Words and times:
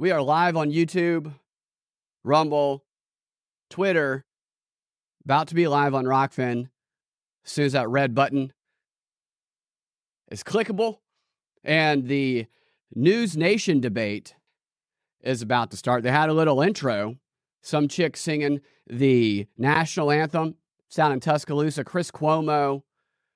We 0.00 0.12
are 0.12 0.22
live 0.22 0.56
on 0.56 0.70
YouTube, 0.70 1.34
Rumble, 2.22 2.84
Twitter, 3.68 4.24
about 5.24 5.48
to 5.48 5.56
be 5.56 5.66
live 5.66 5.92
on 5.92 6.04
Rokfin. 6.04 6.68
As 7.44 7.50
soon 7.50 7.64
as 7.64 7.72
that 7.72 7.88
red 7.88 8.14
button 8.14 8.52
is 10.30 10.44
clickable, 10.44 10.98
and 11.64 12.06
the 12.06 12.46
News 12.94 13.36
Nation 13.36 13.80
debate 13.80 14.36
is 15.20 15.42
about 15.42 15.72
to 15.72 15.76
start. 15.76 16.04
They 16.04 16.12
had 16.12 16.28
a 16.28 16.32
little 16.32 16.62
intro. 16.62 17.16
Some 17.60 17.88
chick 17.88 18.16
singing 18.16 18.60
the 18.86 19.48
national 19.58 20.12
anthem 20.12 20.54
down 20.94 21.10
in 21.10 21.18
Tuscaloosa. 21.18 21.82
Chris 21.82 22.12
Cuomo 22.12 22.84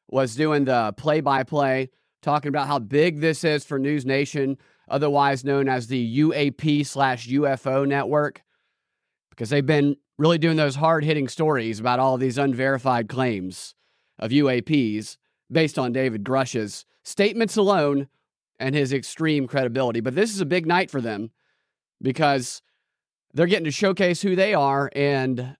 was 0.06 0.36
doing 0.36 0.66
the 0.66 0.94
play 0.96 1.20
by 1.22 1.42
play, 1.42 1.90
talking 2.22 2.50
about 2.50 2.68
how 2.68 2.78
big 2.78 3.18
this 3.18 3.42
is 3.42 3.64
for 3.64 3.80
News 3.80 4.06
Nation, 4.06 4.58
otherwise 4.88 5.44
known 5.44 5.68
as 5.68 5.86
the 5.86 6.18
UAP 6.20 6.86
slash 6.86 7.28
UFO 7.28 7.86
network, 7.86 8.42
because 9.30 9.50
they've 9.50 9.64
been 9.64 9.96
really 10.18 10.38
doing 10.38 10.56
those 10.56 10.76
hard 10.76 11.04
hitting 11.04 11.28
stories 11.28 11.80
about 11.80 11.98
all 11.98 12.16
these 12.16 12.38
unverified 12.38 13.08
claims 13.08 13.74
of 14.18 14.30
UAPs 14.30 15.16
based 15.50 15.78
on 15.78 15.92
David 15.92 16.24
Grusch's 16.24 16.84
statements 17.02 17.56
alone 17.56 18.08
and 18.60 18.74
his 18.74 18.92
extreme 18.92 19.46
credibility. 19.46 20.00
But 20.00 20.14
this 20.14 20.30
is 20.34 20.40
a 20.40 20.46
big 20.46 20.66
night 20.66 20.90
for 20.90 21.00
them 21.00 21.30
because 22.00 22.62
they're 23.34 23.46
getting 23.46 23.64
to 23.64 23.70
showcase 23.70 24.22
who 24.22 24.36
they 24.36 24.54
are. 24.54 24.90
And 24.94 25.56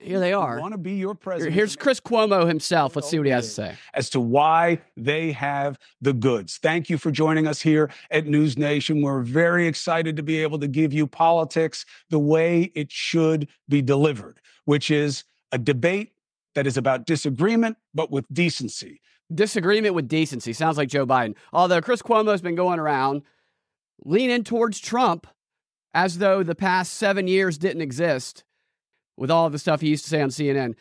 here 0.00 0.18
they 0.18 0.32
are. 0.32 0.58
Want 0.58 0.72
to 0.72 0.78
be 0.78 0.94
your 0.94 1.14
president? 1.14 1.54
Here's 1.54 1.76
Chris 1.76 2.00
Cuomo 2.00 2.46
himself. 2.46 2.96
Let's 2.96 3.08
see 3.08 3.18
what 3.18 3.26
he 3.26 3.32
has 3.32 3.46
to 3.46 3.52
say. 3.52 3.74
As 3.94 4.10
to 4.10 4.20
why 4.20 4.80
they 4.96 5.32
have 5.32 5.78
the 6.00 6.12
goods. 6.12 6.58
Thank 6.58 6.88
you 6.88 6.98
for 6.98 7.10
joining 7.10 7.46
us 7.46 7.60
here 7.60 7.90
at 8.10 8.26
News 8.26 8.56
Nation. 8.56 9.02
We're 9.02 9.22
very 9.22 9.66
excited 9.66 10.16
to 10.16 10.22
be 10.22 10.42
able 10.42 10.58
to 10.60 10.68
give 10.68 10.92
you 10.92 11.06
politics 11.06 11.84
the 12.08 12.18
way 12.18 12.72
it 12.74 12.90
should 12.90 13.48
be 13.68 13.82
delivered, 13.82 14.40
which 14.64 14.90
is 14.90 15.24
a 15.52 15.58
debate 15.58 16.12
that 16.54 16.66
is 16.66 16.76
about 16.76 17.06
disagreement, 17.06 17.76
but 17.94 18.10
with 18.10 18.26
decency. 18.32 19.00
Disagreement 19.32 19.94
with 19.94 20.08
decency. 20.08 20.52
Sounds 20.52 20.76
like 20.76 20.88
Joe 20.88 21.06
Biden. 21.06 21.36
Although 21.52 21.80
Chris 21.80 22.02
Cuomo's 22.02 22.40
been 22.40 22.56
going 22.56 22.80
around 22.80 23.22
leaning 24.04 24.44
towards 24.44 24.80
Trump 24.80 25.26
as 25.92 26.18
though 26.18 26.42
the 26.42 26.54
past 26.54 26.94
seven 26.94 27.28
years 27.28 27.58
didn't 27.58 27.82
exist 27.82 28.44
with 29.20 29.30
all 29.30 29.44
of 29.44 29.52
the 29.52 29.58
stuff 29.58 29.82
he 29.82 29.88
used 29.90 30.02
to 30.04 30.10
say 30.10 30.22
on 30.22 30.30
CNN. 30.30 30.74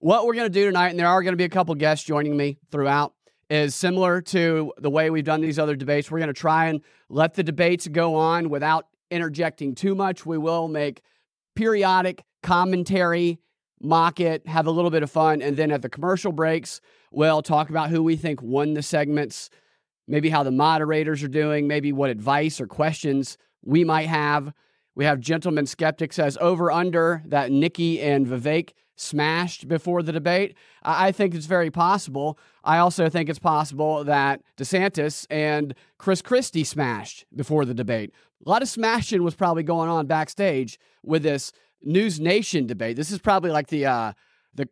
What 0.00 0.26
we're 0.26 0.34
going 0.34 0.44
to 0.44 0.50
do 0.50 0.66
tonight, 0.66 0.90
and 0.90 0.98
there 0.98 1.08
are 1.08 1.22
going 1.22 1.32
to 1.32 1.38
be 1.38 1.44
a 1.44 1.48
couple 1.48 1.74
guests 1.74 2.04
joining 2.04 2.36
me 2.36 2.58
throughout, 2.70 3.14
is 3.48 3.74
similar 3.74 4.20
to 4.20 4.72
the 4.76 4.90
way 4.90 5.08
we've 5.08 5.24
done 5.24 5.40
these 5.40 5.58
other 5.58 5.74
debates. 5.74 6.10
We're 6.10 6.18
going 6.18 6.28
to 6.28 6.34
try 6.34 6.66
and 6.66 6.82
let 7.08 7.34
the 7.34 7.42
debates 7.42 7.88
go 7.88 8.14
on 8.14 8.50
without 8.50 8.86
interjecting 9.10 9.74
too 9.74 9.94
much. 9.94 10.26
We 10.26 10.36
will 10.36 10.68
make 10.68 11.00
periodic 11.54 12.22
commentary, 12.42 13.38
mock 13.80 14.20
it, 14.20 14.46
have 14.46 14.66
a 14.66 14.70
little 14.70 14.90
bit 14.90 15.02
of 15.02 15.10
fun, 15.10 15.40
and 15.40 15.56
then 15.56 15.70
at 15.70 15.80
the 15.80 15.88
commercial 15.88 16.32
breaks, 16.32 16.82
we'll 17.10 17.40
talk 17.40 17.70
about 17.70 17.88
who 17.88 18.02
we 18.02 18.16
think 18.16 18.42
won 18.42 18.74
the 18.74 18.82
segments, 18.82 19.48
maybe 20.06 20.28
how 20.28 20.42
the 20.42 20.50
moderators 20.50 21.22
are 21.22 21.28
doing, 21.28 21.66
maybe 21.66 21.92
what 21.92 22.10
advice 22.10 22.60
or 22.60 22.66
questions 22.66 23.38
we 23.64 23.84
might 23.84 24.08
have. 24.08 24.52
We 24.96 25.04
have 25.04 25.20
Gentleman 25.20 25.66
Skeptic 25.66 26.12
says 26.12 26.38
over 26.40 26.72
under 26.72 27.22
that 27.26 27.52
Nikki 27.52 28.00
and 28.00 28.26
Vivek 28.26 28.70
smashed 28.96 29.68
before 29.68 30.02
the 30.02 30.10
debate. 30.10 30.56
I 30.82 31.12
think 31.12 31.34
it's 31.34 31.44
very 31.44 31.70
possible. 31.70 32.38
I 32.64 32.78
also 32.78 33.10
think 33.10 33.28
it's 33.28 33.38
possible 33.38 34.02
that 34.04 34.40
DeSantis 34.56 35.26
and 35.28 35.74
Chris 35.98 36.22
Christie 36.22 36.64
smashed 36.64 37.26
before 37.36 37.66
the 37.66 37.74
debate. 37.74 38.10
A 38.44 38.48
lot 38.48 38.62
of 38.62 38.68
smashing 38.68 39.22
was 39.22 39.34
probably 39.34 39.62
going 39.62 39.90
on 39.90 40.06
backstage 40.06 40.78
with 41.02 41.22
this 41.22 41.52
News 41.82 42.18
Nation 42.18 42.66
debate. 42.66 42.96
This 42.96 43.10
is 43.10 43.18
probably 43.18 43.50
like 43.50 43.68
the 43.68 43.84
uh, 43.84 44.12
the 44.54 44.66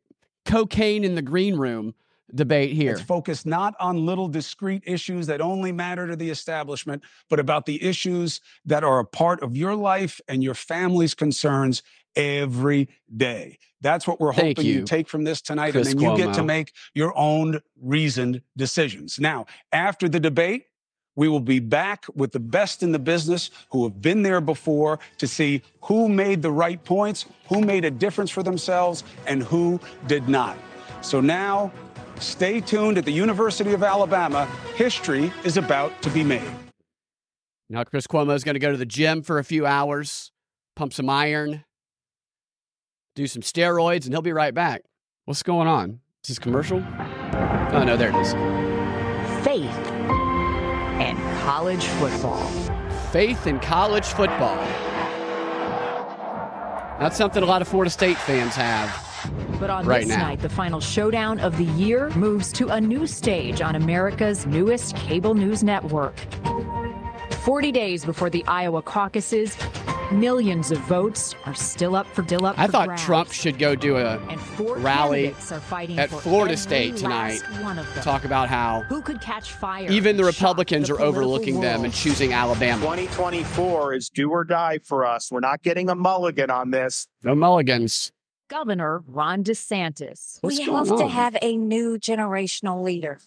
cocaine 0.47 1.05
in 1.05 1.17
the 1.17 1.23
green 1.23 1.57
room 1.57 1.95
debate 2.35 2.73
here. 2.73 2.93
It's 2.93 3.03
focused 3.03 3.47
not 3.47 3.75
on 3.81 4.07
little 4.07 4.29
discrete 4.29 4.83
issues 4.87 5.27
that 5.27 5.41
only 5.41 5.73
matter 5.73 6.07
to 6.07 6.17
the 6.17 6.31
establishment, 6.31 7.03
but 7.29 7.41
about 7.41 7.67
the 7.67 7.83
issues 7.83 8.41
that 8.65 8.85
are 8.85 9.01
a 9.01 9.05
part 9.05 9.43
of 9.43 9.57
your 9.57 9.75
life 9.75 10.21
and 10.29 10.43
your 10.43 10.55
family's 10.55 11.15
concerns 11.15 11.83
every 12.17 12.89
day. 13.17 13.59
That's 13.81 14.07
what 14.07 14.21
we're 14.21 14.33
Thank 14.33 14.59
hoping 14.59 14.71
you, 14.71 14.79
you, 14.81 14.85
take 14.85 15.09
from 15.09 15.25
this 15.25 15.43
tonight. 15.43 15.73
Chris 15.73 15.93
and 15.93 16.01
then 16.01 16.11
you 16.11 16.17
get 16.17 16.35
to 16.35 16.43
make 16.43 16.73
your 16.95 17.17
own 17.19 17.61
reasoned 17.81 18.41
decisions. 18.57 19.19
Now, 19.21 19.47
after 19.73 20.09
the 20.09 20.21
debate, 20.21 20.67
we 21.17 21.29
will 21.29 21.41
be 21.41 21.61
back 21.61 22.07
with 22.15 22.33
the 22.33 22.41
best 22.41 22.83
in 22.83 22.93
the 22.93 22.99
business 22.99 23.51
who 23.71 23.85
have 23.85 24.01
been 24.01 24.23
there 24.23 24.41
before 24.41 24.99
to 25.19 25.29
see 25.29 25.63
who 25.83 26.09
made 26.09 26.43
the 26.43 26.51
right 26.51 26.83
points, 26.83 27.27
who 27.49 27.61
made 27.61 27.85
a 27.85 27.91
difference 27.91 28.31
for 28.31 28.43
themselves, 28.43 29.05
and 29.27 29.43
who 29.43 29.79
did 30.07 30.29
not. 30.29 30.57
So 31.03 31.21
now, 31.21 31.71
stay 32.21 32.61
tuned 32.61 32.99
at 32.99 33.05
the 33.05 33.13
University 33.13 33.73
of 33.73 33.83
Alabama. 33.83 34.47
History 34.77 35.33
is 35.45 35.57
about 35.57 36.01
to 36.03 36.11
be 36.11 36.23
made. 36.25 36.43
Now, 37.71 37.85
Chris 37.85 38.07
Cuomo 38.07 38.35
is 38.35 38.45
going 38.45 38.55
to 38.55 38.61
go 38.61 38.71
to 38.71 38.77
the 38.77 38.87
gym 38.87 39.23
for 39.23 39.39
a 39.39 39.45
few 39.45 39.67
hours, 39.67 40.31
pump 40.77 40.93
some 40.93 41.09
iron, 41.09 41.65
do 43.15 43.27
some 43.27 43.43
steroids, 43.43 44.05
and 44.05 44.13
he'll 44.13 44.23
be 44.23 44.33
right 44.33 44.53
back. 44.55 44.83
What's 45.25 45.43
going 45.43 45.67
on? 45.69 46.01
Is 46.23 46.29
this 46.29 46.39
commercial? 46.39 46.79
Oh, 46.79 47.83
no, 47.85 47.97
there 47.97 48.11
it 48.11 48.17
is. 48.17 48.33
faith 49.45 49.65
and 51.01 51.19
college 51.43 51.85
football. 51.85 52.47
Faith 53.11 53.47
in 53.47 53.61
college 53.61 54.07
football. 54.07 54.57
That's 56.99 57.17
something 57.17 57.43
a 57.43 57.47
lot 57.47 57.63
of 57.63 57.69
Florida 57.69 57.91
State 57.91 58.17
fans 58.19 58.55
have. 58.55 59.04
But 59.61 59.71
on 59.71 59.87
Right 59.87 60.01
this 60.01 60.09
now. 60.09 60.29
night, 60.29 60.41
the 60.41 60.49
final 60.49 60.81
showdown 60.81 61.39
of 61.41 61.57
the 61.59 61.65
year 61.65 62.11
moves 62.11 62.53
to 62.55 62.69
a 62.69 62.81
new 62.81 63.07
stage 63.07 63.61
on 63.61 63.77
America's 63.77 64.47
newest 64.47 64.97
cable 64.97 65.35
news 65.35 65.63
network. 65.63 66.15
40 67.45 67.73
days 67.73 68.05
before 68.05 68.31
the 68.31 68.45
Iowa 68.47 68.81
caucuses, 68.83 69.57
millions 70.13 70.71
of 70.71 70.79
votes 70.81 71.35
are 71.45 71.55
still 71.55 71.95
up 71.95 72.07
for 72.07 72.25
still 72.25 72.47
up 72.47 72.59
I 72.59 72.67
thought 72.67 72.87
grabs. 72.89 73.03
Trump 73.03 73.33
should 73.33 73.59
go 73.59 73.75
do 73.75 73.97
a 73.97 74.19
and 74.29 74.41
four 74.41 74.77
rally 74.79 75.29
are 75.29 75.35
fighting 75.61 75.99
at 75.99 76.09
for 76.11 76.21
Florida 76.21 76.57
State 76.57 76.97
tonight. 76.97 77.41
One 77.63 77.79
of 77.79 77.93
them. 77.95 78.03
talk 78.05 78.25
about 78.25 78.49
how 78.49 78.83
Who 78.89 79.03
could 79.03 79.21
catch 79.21 79.53
fire? 79.53 79.91
even 79.91 80.17
the 80.17 80.25
Republicans 80.25 80.89
the 80.89 80.95
are 80.95 80.97
political 80.97 81.23
overlooking 81.23 81.61
them 81.61 81.85
and 81.85 81.93
choosing 81.93 82.33
Alabama. 82.33 82.81
2024 82.81 83.95
is 83.95 84.09
do 84.09 84.31
or 84.31 84.45
die 84.45 84.79
for 84.83 85.05
us. 85.05 85.31
We're 85.31 85.41
not 85.41 85.63
getting 85.63 85.91
a 85.91 85.95
mulligan 85.95 86.51
on 86.51 86.71
this. 86.71 87.07
No 87.23 87.35
mulligans. 87.35 88.11
Governor 88.55 89.03
Ron 89.09 89.43
DeSantis. 89.43 90.39
What's 90.41 90.61
we 90.61 90.67
going 90.67 90.87
have 90.87 90.99
to 90.99 91.09
have 91.09 91.37
a 91.43 91.57
new 91.57 91.99
generational 91.99 92.85
leader. 92.85 93.19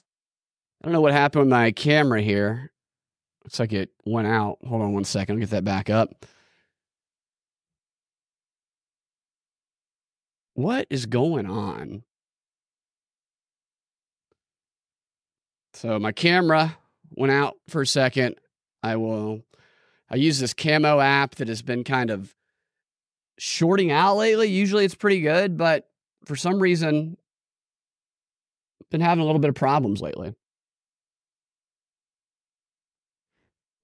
I 0.81 0.85
don't 0.85 0.93
know 0.93 1.01
what 1.01 1.11
happened 1.11 1.41
with 1.41 1.49
my 1.49 1.71
camera 1.71 2.21
here. 2.21 2.71
Looks 3.43 3.59
like 3.59 3.73
it 3.73 3.89
went 4.05 4.29
out. 4.29 4.59
Hold 4.65 4.83
on 4.83 4.93
one 4.93 5.03
second. 5.03 5.35
I'll 5.35 5.39
get 5.41 5.49
that 5.49 5.65
back 5.65 5.89
up. 5.89 6.25
What 10.53 10.87
is 10.89 11.05
going 11.05 11.47
on? 11.47 12.03
So 15.73 15.99
my 15.99 16.13
camera 16.13 16.77
went 17.11 17.33
out 17.33 17.55
for 17.67 17.81
a 17.81 17.87
second. 17.87 18.35
I 18.81 18.95
will 18.95 19.41
I 20.09 20.15
use 20.15 20.39
this 20.39 20.53
camo 20.53 21.01
app 21.01 21.35
that 21.35 21.49
has 21.49 21.61
been 21.61 21.83
kind 21.83 22.11
of 22.11 22.33
shorting 23.37 23.91
out 23.91 24.17
lately. 24.17 24.47
Usually 24.47 24.85
it's 24.85 24.95
pretty 24.95 25.21
good, 25.21 25.57
but 25.57 25.89
for 26.25 26.35
some 26.35 26.59
reason 26.59 27.17
been 28.89 29.01
having 29.01 29.21
a 29.21 29.25
little 29.25 29.39
bit 29.39 29.49
of 29.49 29.55
problems 29.55 30.01
lately. 30.01 30.33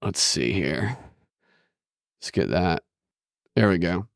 Let's 0.02 0.22
see 0.22 0.52
here. 0.52 0.98
Let's 2.20 2.32
get 2.32 2.50
that. 2.50 2.84
There 3.56 3.70
we 3.70 3.78
go. 3.78 4.08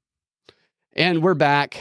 And 0.94 1.22
we're 1.22 1.34
back. 1.34 1.80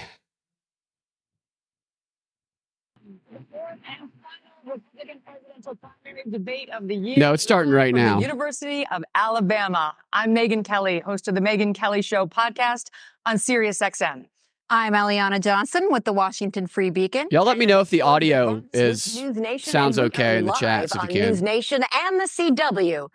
Republican 4.64 5.20
presidential 5.24 5.76
primary 5.76 6.22
debate 6.28 6.68
of 6.70 6.88
the 6.88 6.96
year. 6.96 7.14
No, 7.16 7.32
it's 7.32 7.42
starting 7.42 7.72
right 7.72 7.94
now. 7.94 8.18
University 8.20 8.86
of 8.88 9.04
Alabama. 9.14 9.94
I'm 10.12 10.34
Megyn 10.34 10.64
Kelly, 10.64 11.00
host 11.00 11.28
of 11.28 11.34
the 11.34 11.40
Megyn 11.40 11.74
Kelly 11.74 12.02
Show 12.02 12.26
podcast 12.26 12.90
on 13.26 13.36
SiriusXM. 13.36 14.26
I'm 14.70 14.94
Eliana 14.94 15.40
Johnson 15.40 15.88
with 15.90 16.04
the 16.04 16.12
Washington 16.12 16.66
Free 16.66 16.90
Beacon. 16.90 17.26
Y'all 17.30 17.44
let 17.44 17.58
me 17.58 17.66
know 17.66 17.80
if 17.80 17.90
the 17.90 18.02
audio 18.02 18.62
is 18.72 19.20
sounds 19.58 19.98
okay 19.98 20.38
in 20.38 20.46
the 20.46 20.52
chat 20.52 20.84
if 20.84 20.94
you 20.94 21.00
can. 21.08 21.28
News 21.28 21.42
Nation 21.42 21.82
and 21.92 22.20
the 22.20 22.24
CW. 22.24 23.08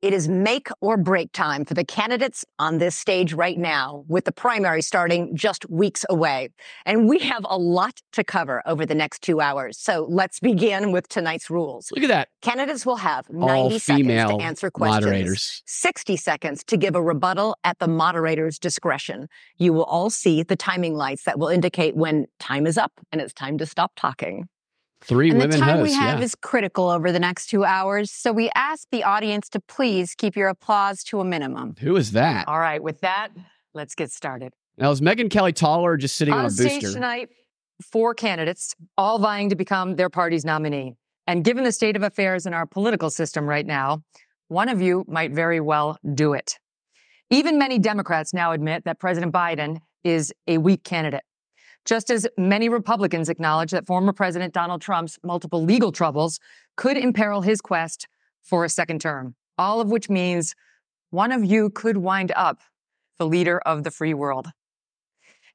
It 0.00 0.14
is 0.14 0.28
make 0.28 0.68
or 0.80 0.96
break 0.96 1.32
time 1.32 1.64
for 1.64 1.74
the 1.74 1.84
candidates 1.84 2.44
on 2.60 2.78
this 2.78 2.94
stage 2.94 3.32
right 3.32 3.58
now, 3.58 4.04
with 4.06 4.26
the 4.26 4.32
primary 4.32 4.80
starting 4.80 5.34
just 5.36 5.68
weeks 5.68 6.06
away. 6.08 6.50
And 6.86 7.08
we 7.08 7.18
have 7.18 7.44
a 7.48 7.58
lot 7.58 8.00
to 8.12 8.22
cover 8.22 8.62
over 8.64 8.86
the 8.86 8.94
next 8.94 9.22
two 9.22 9.40
hours. 9.40 9.76
So 9.76 10.06
let's 10.08 10.38
begin 10.38 10.92
with 10.92 11.08
tonight's 11.08 11.50
rules. 11.50 11.90
Look 11.90 12.04
at 12.04 12.08
that. 12.08 12.28
Candidates 12.42 12.86
will 12.86 12.98
have 12.98 13.28
90 13.28 13.52
All 13.52 13.78
seconds 13.80 14.06
to 14.30 14.36
answer 14.36 14.70
questions. 14.70 15.04
moderators. 15.04 15.62
60 15.66 16.16
seconds 16.16 16.62
to 16.64 16.76
give 16.76 16.94
a 16.94 17.02
rebuttal 17.02 17.56
at 17.64 17.80
the 17.80 17.88
moderator's 17.88 18.60
discretion. 18.60 19.28
You 19.56 19.72
will 19.72 19.84
all 19.84 20.10
see 20.10 20.44
the 20.44 20.54
timing 20.54 20.94
lights 20.94 21.24
that 21.24 21.40
will 21.40 21.48
indicate 21.48 21.96
when 21.96 22.26
time 22.38 22.68
is 22.68 22.78
up 22.78 22.92
and 23.10 23.20
it's 23.20 23.32
time 23.34 23.58
to 23.58 23.66
stop 23.66 23.90
talking. 23.96 24.48
Three 25.00 25.30
and 25.30 25.40
the 25.40 25.48
time 25.48 25.78
hosts. 25.78 25.94
we 25.94 25.94
have 25.94 26.18
yeah. 26.18 26.24
is 26.24 26.34
critical 26.34 26.90
over 26.90 27.12
the 27.12 27.20
next 27.20 27.46
two 27.46 27.64
hours, 27.64 28.10
so 28.10 28.32
we 28.32 28.50
ask 28.54 28.88
the 28.90 29.04
audience 29.04 29.48
to 29.50 29.60
please 29.60 30.14
keep 30.14 30.36
your 30.36 30.48
applause 30.48 31.04
to 31.04 31.20
a 31.20 31.24
minimum. 31.24 31.76
Who 31.80 31.96
is 31.96 32.12
that? 32.12 32.48
All 32.48 32.58
right, 32.58 32.82
with 32.82 33.00
that, 33.00 33.28
let's 33.74 33.94
get 33.94 34.10
started. 34.10 34.52
Now, 34.76 34.90
is 34.90 35.00
Megyn 35.00 35.30
Kelly 35.30 35.52
taller 35.52 35.92
or 35.92 35.96
just 35.96 36.16
sitting 36.16 36.34
on, 36.34 36.40
On 36.40 36.46
a 36.46 36.50
stage 36.50 36.82
booster? 36.82 36.94
tonight, 36.94 37.28
four 37.82 38.14
candidates, 38.14 38.74
all 38.96 39.18
vying 39.18 39.50
to 39.50 39.56
become 39.56 39.96
their 39.96 40.10
party's 40.10 40.44
nominee. 40.44 40.94
And 41.26 41.44
given 41.44 41.62
the 41.62 41.72
state 41.72 41.94
of 41.94 42.02
affairs 42.02 42.46
in 42.46 42.54
our 42.54 42.66
political 42.66 43.10
system 43.10 43.46
right 43.46 43.66
now, 43.66 44.02
one 44.48 44.68
of 44.68 44.80
you 44.80 45.04
might 45.06 45.32
very 45.32 45.60
well 45.60 45.98
do 46.14 46.32
it. 46.32 46.58
Even 47.30 47.58
many 47.58 47.78
Democrats 47.78 48.32
now 48.32 48.52
admit 48.52 48.84
that 48.84 48.98
President 48.98 49.32
Biden 49.32 49.80
is 50.02 50.32
a 50.46 50.58
weak 50.58 50.84
candidate. 50.84 51.22
Just 51.88 52.10
as 52.10 52.26
many 52.36 52.68
Republicans 52.68 53.30
acknowledge 53.30 53.70
that 53.70 53.86
former 53.86 54.12
President 54.12 54.52
Donald 54.52 54.82
Trump's 54.82 55.18
multiple 55.24 55.64
legal 55.64 55.90
troubles 55.90 56.38
could 56.76 56.98
imperil 56.98 57.40
his 57.40 57.62
quest 57.62 58.06
for 58.42 58.66
a 58.66 58.68
second 58.68 59.00
term, 59.00 59.34
all 59.56 59.80
of 59.80 59.90
which 59.90 60.10
means 60.10 60.54
one 61.08 61.32
of 61.32 61.42
you 61.42 61.70
could 61.70 61.96
wind 61.96 62.30
up 62.36 62.58
the 63.16 63.26
leader 63.26 63.58
of 63.60 63.84
the 63.84 63.90
free 63.90 64.12
world. 64.12 64.48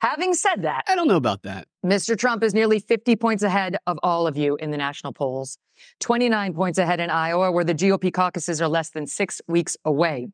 Having 0.04 0.34
said 0.34 0.64
that, 0.64 0.84
I 0.90 0.96
don't 0.96 1.08
know 1.08 1.16
about 1.16 1.44
that. 1.44 1.66
Mr. 1.86 2.18
Trump 2.18 2.44
is 2.44 2.54
nearly 2.54 2.78
50 2.78 3.16
points 3.16 3.42
ahead 3.42 3.78
of 3.88 3.98
all 4.04 4.28
of 4.28 4.36
you 4.36 4.58
in 4.58 4.70
the 4.70 4.76
national 4.76 5.14
polls, 5.14 5.58
29 6.02 6.54
points 6.54 6.78
ahead 6.78 7.00
in 7.00 7.10
Iowa, 7.10 7.54
where 7.54 7.64
the 7.64 7.74
GOP 7.74 8.12
caucuses 8.12 8.62
are 8.62 8.68
less 8.68 8.90
than 8.90 9.08
six 9.08 9.42
weeks 9.48 9.78
away. 9.86 10.28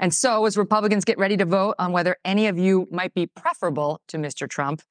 And 0.00 0.12
so, 0.12 0.44
as 0.44 0.56
Republicans 0.56 1.04
get 1.04 1.18
ready 1.18 1.36
to 1.36 1.44
vote 1.44 1.76
on 1.78 1.92
whether 1.92 2.16
any 2.24 2.48
of 2.48 2.58
you 2.58 2.88
might 2.90 3.14
be 3.14 3.28
preferable 3.28 4.00
to 4.08 4.18
Mr. 4.18 4.50
Trump, 4.50 4.82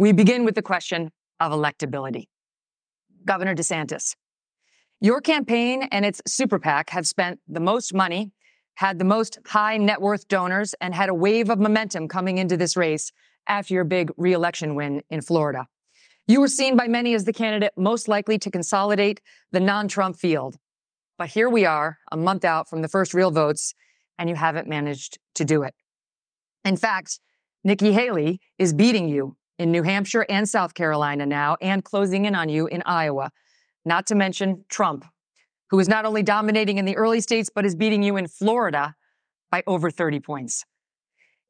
we 0.00 0.10
begin 0.10 0.44
with 0.44 0.56
the 0.56 0.62
question 0.62 1.12
of 1.38 1.52
electability. 1.52 2.24
Governor 3.24 3.54
DeSantis, 3.54 4.16
your 5.00 5.20
campaign 5.20 5.84
and 5.92 6.04
its 6.04 6.20
super 6.26 6.58
PAC 6.58 6.90
have 6.90 7.06
spent 7.06 7.38
the 7.46 7.60
most 7.60 7.94
money, 7.94 8.32
had 8.74 8.98
the 8.98 9.04
most 9.04 9.38
high 9.46 9.76
net 9.76 10.00
worth 10.00 10.26
donors, 10.26 10.74
and 10.80 10.92
had 10.92 11.08
a 11.08 11.14
wave 11.14 11.50
of 11.50 11.60
momentum 11.60 12.08
coming 12.08 12.38
into 12.38 12.56
this 12.56 12.76
race 12.76 13.12
after 13.48 13.74
your 13.74 13.84
big 13.84 14.10
reelection 14.16 14.74
win 14.74 15.02
in 15.10 15.20
Florida. 15.20 15.66
You 16.26 16.40
were 16.40 16.48
seen 16.48 16.76
by 16.76 16.88
many 16.88 17.14
as 17.14 17.24
the 17.24 17.32
candidate 17.32 17.72
most 17.76 18.08
likely 18.08 18.38
to 18.38 18.50
consolidate 18.50 19.20
the 19.52 19.60
non 19.60 19.86
Trump 19.86 20.16
field. 20.16 20.56
But 21.18 21.28
here 21.28 21.48
we 21.48 21.64
are, 21.64 21.98
a 22.10 22.16
month 22.16 22.44
out 22.44 22.68
from 22.68 22.82
the 22.82 22.88
first 22.88 23.14
real 23.14 23.30
votes, 23.30 23.74
and 24.18 24.28
you 24.28 24.34
haven't 24.34 24.68
managed 24.68 25.18
to 25.36 25.44
do 25.44 25.62
it. 25.62 25.74
In 26.64 26.76
fact, 26.76 27.20
Nikki 27.64 27.92
Haley 27.92 28.40
is 28.58 28.72
beating 28.72 29.08
you 29.08 29.36
in 29.58 29.70
New 29.70 29.82
Hampshire 29.82 30.26
and 30.28 30.48
South 30.48 30.74
Carolina 30.74 31.24
now 31.24 31.56
and 31.60 31.82
closing 31.84 32.24
in 32.24 32.34
on 32.34 32.48
you 32.48 32.66
in 32.66 32.82
Iowa, 32.84 33.30
not 33.84 34.06
to 34.08 34.14
mention 34.14 34.64
Trump, 34.68 35.04
who 35.70 35.78
is 35.78 35.88
not 35.88 36.04
only 36.04 36.22
dominating 36.22 36.78
in 36.78 36.84
the 36.84 36.96
early 36.96 37.20
states, 37.20 37.50
but 37.54 37.64
is 37.64 37.74
beating 37.74 38.02
you 38.02 38.16
in 38.16 38.26
Florida 38.26 38.94
by 39.50 39.62
over 39.66 39.90
30 39.90 40.20
points. 40.20 40.64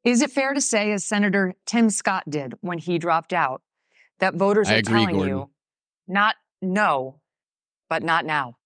Is 0.03 0.21
it 0.21 0.31
fair 0.31 0.53
to 0.53 0.61
say, 0.61 0.91
as 0.91 1.03
Senator 1.03 1.53
Tim 1.65 1.89
Scott 1.89 2.23
did 2.29 2.53
when 2.61 2.77
he 2.77 2.97
dropped 2.97 3.33
out, 3.33 3.61
that 4.19 4.35
voters 4.35 4.69
I 4.69 4.75
are 4.75 4.77
agree, 4.77 4.93
telling 5.01 5.15
Gordon. 5.15 5.37
you 5.37 5.49
not 6.07 6.35
no, 6.61 7.19
but 7.89 8.03
not 8.03 8.25
now? 8.25 8.57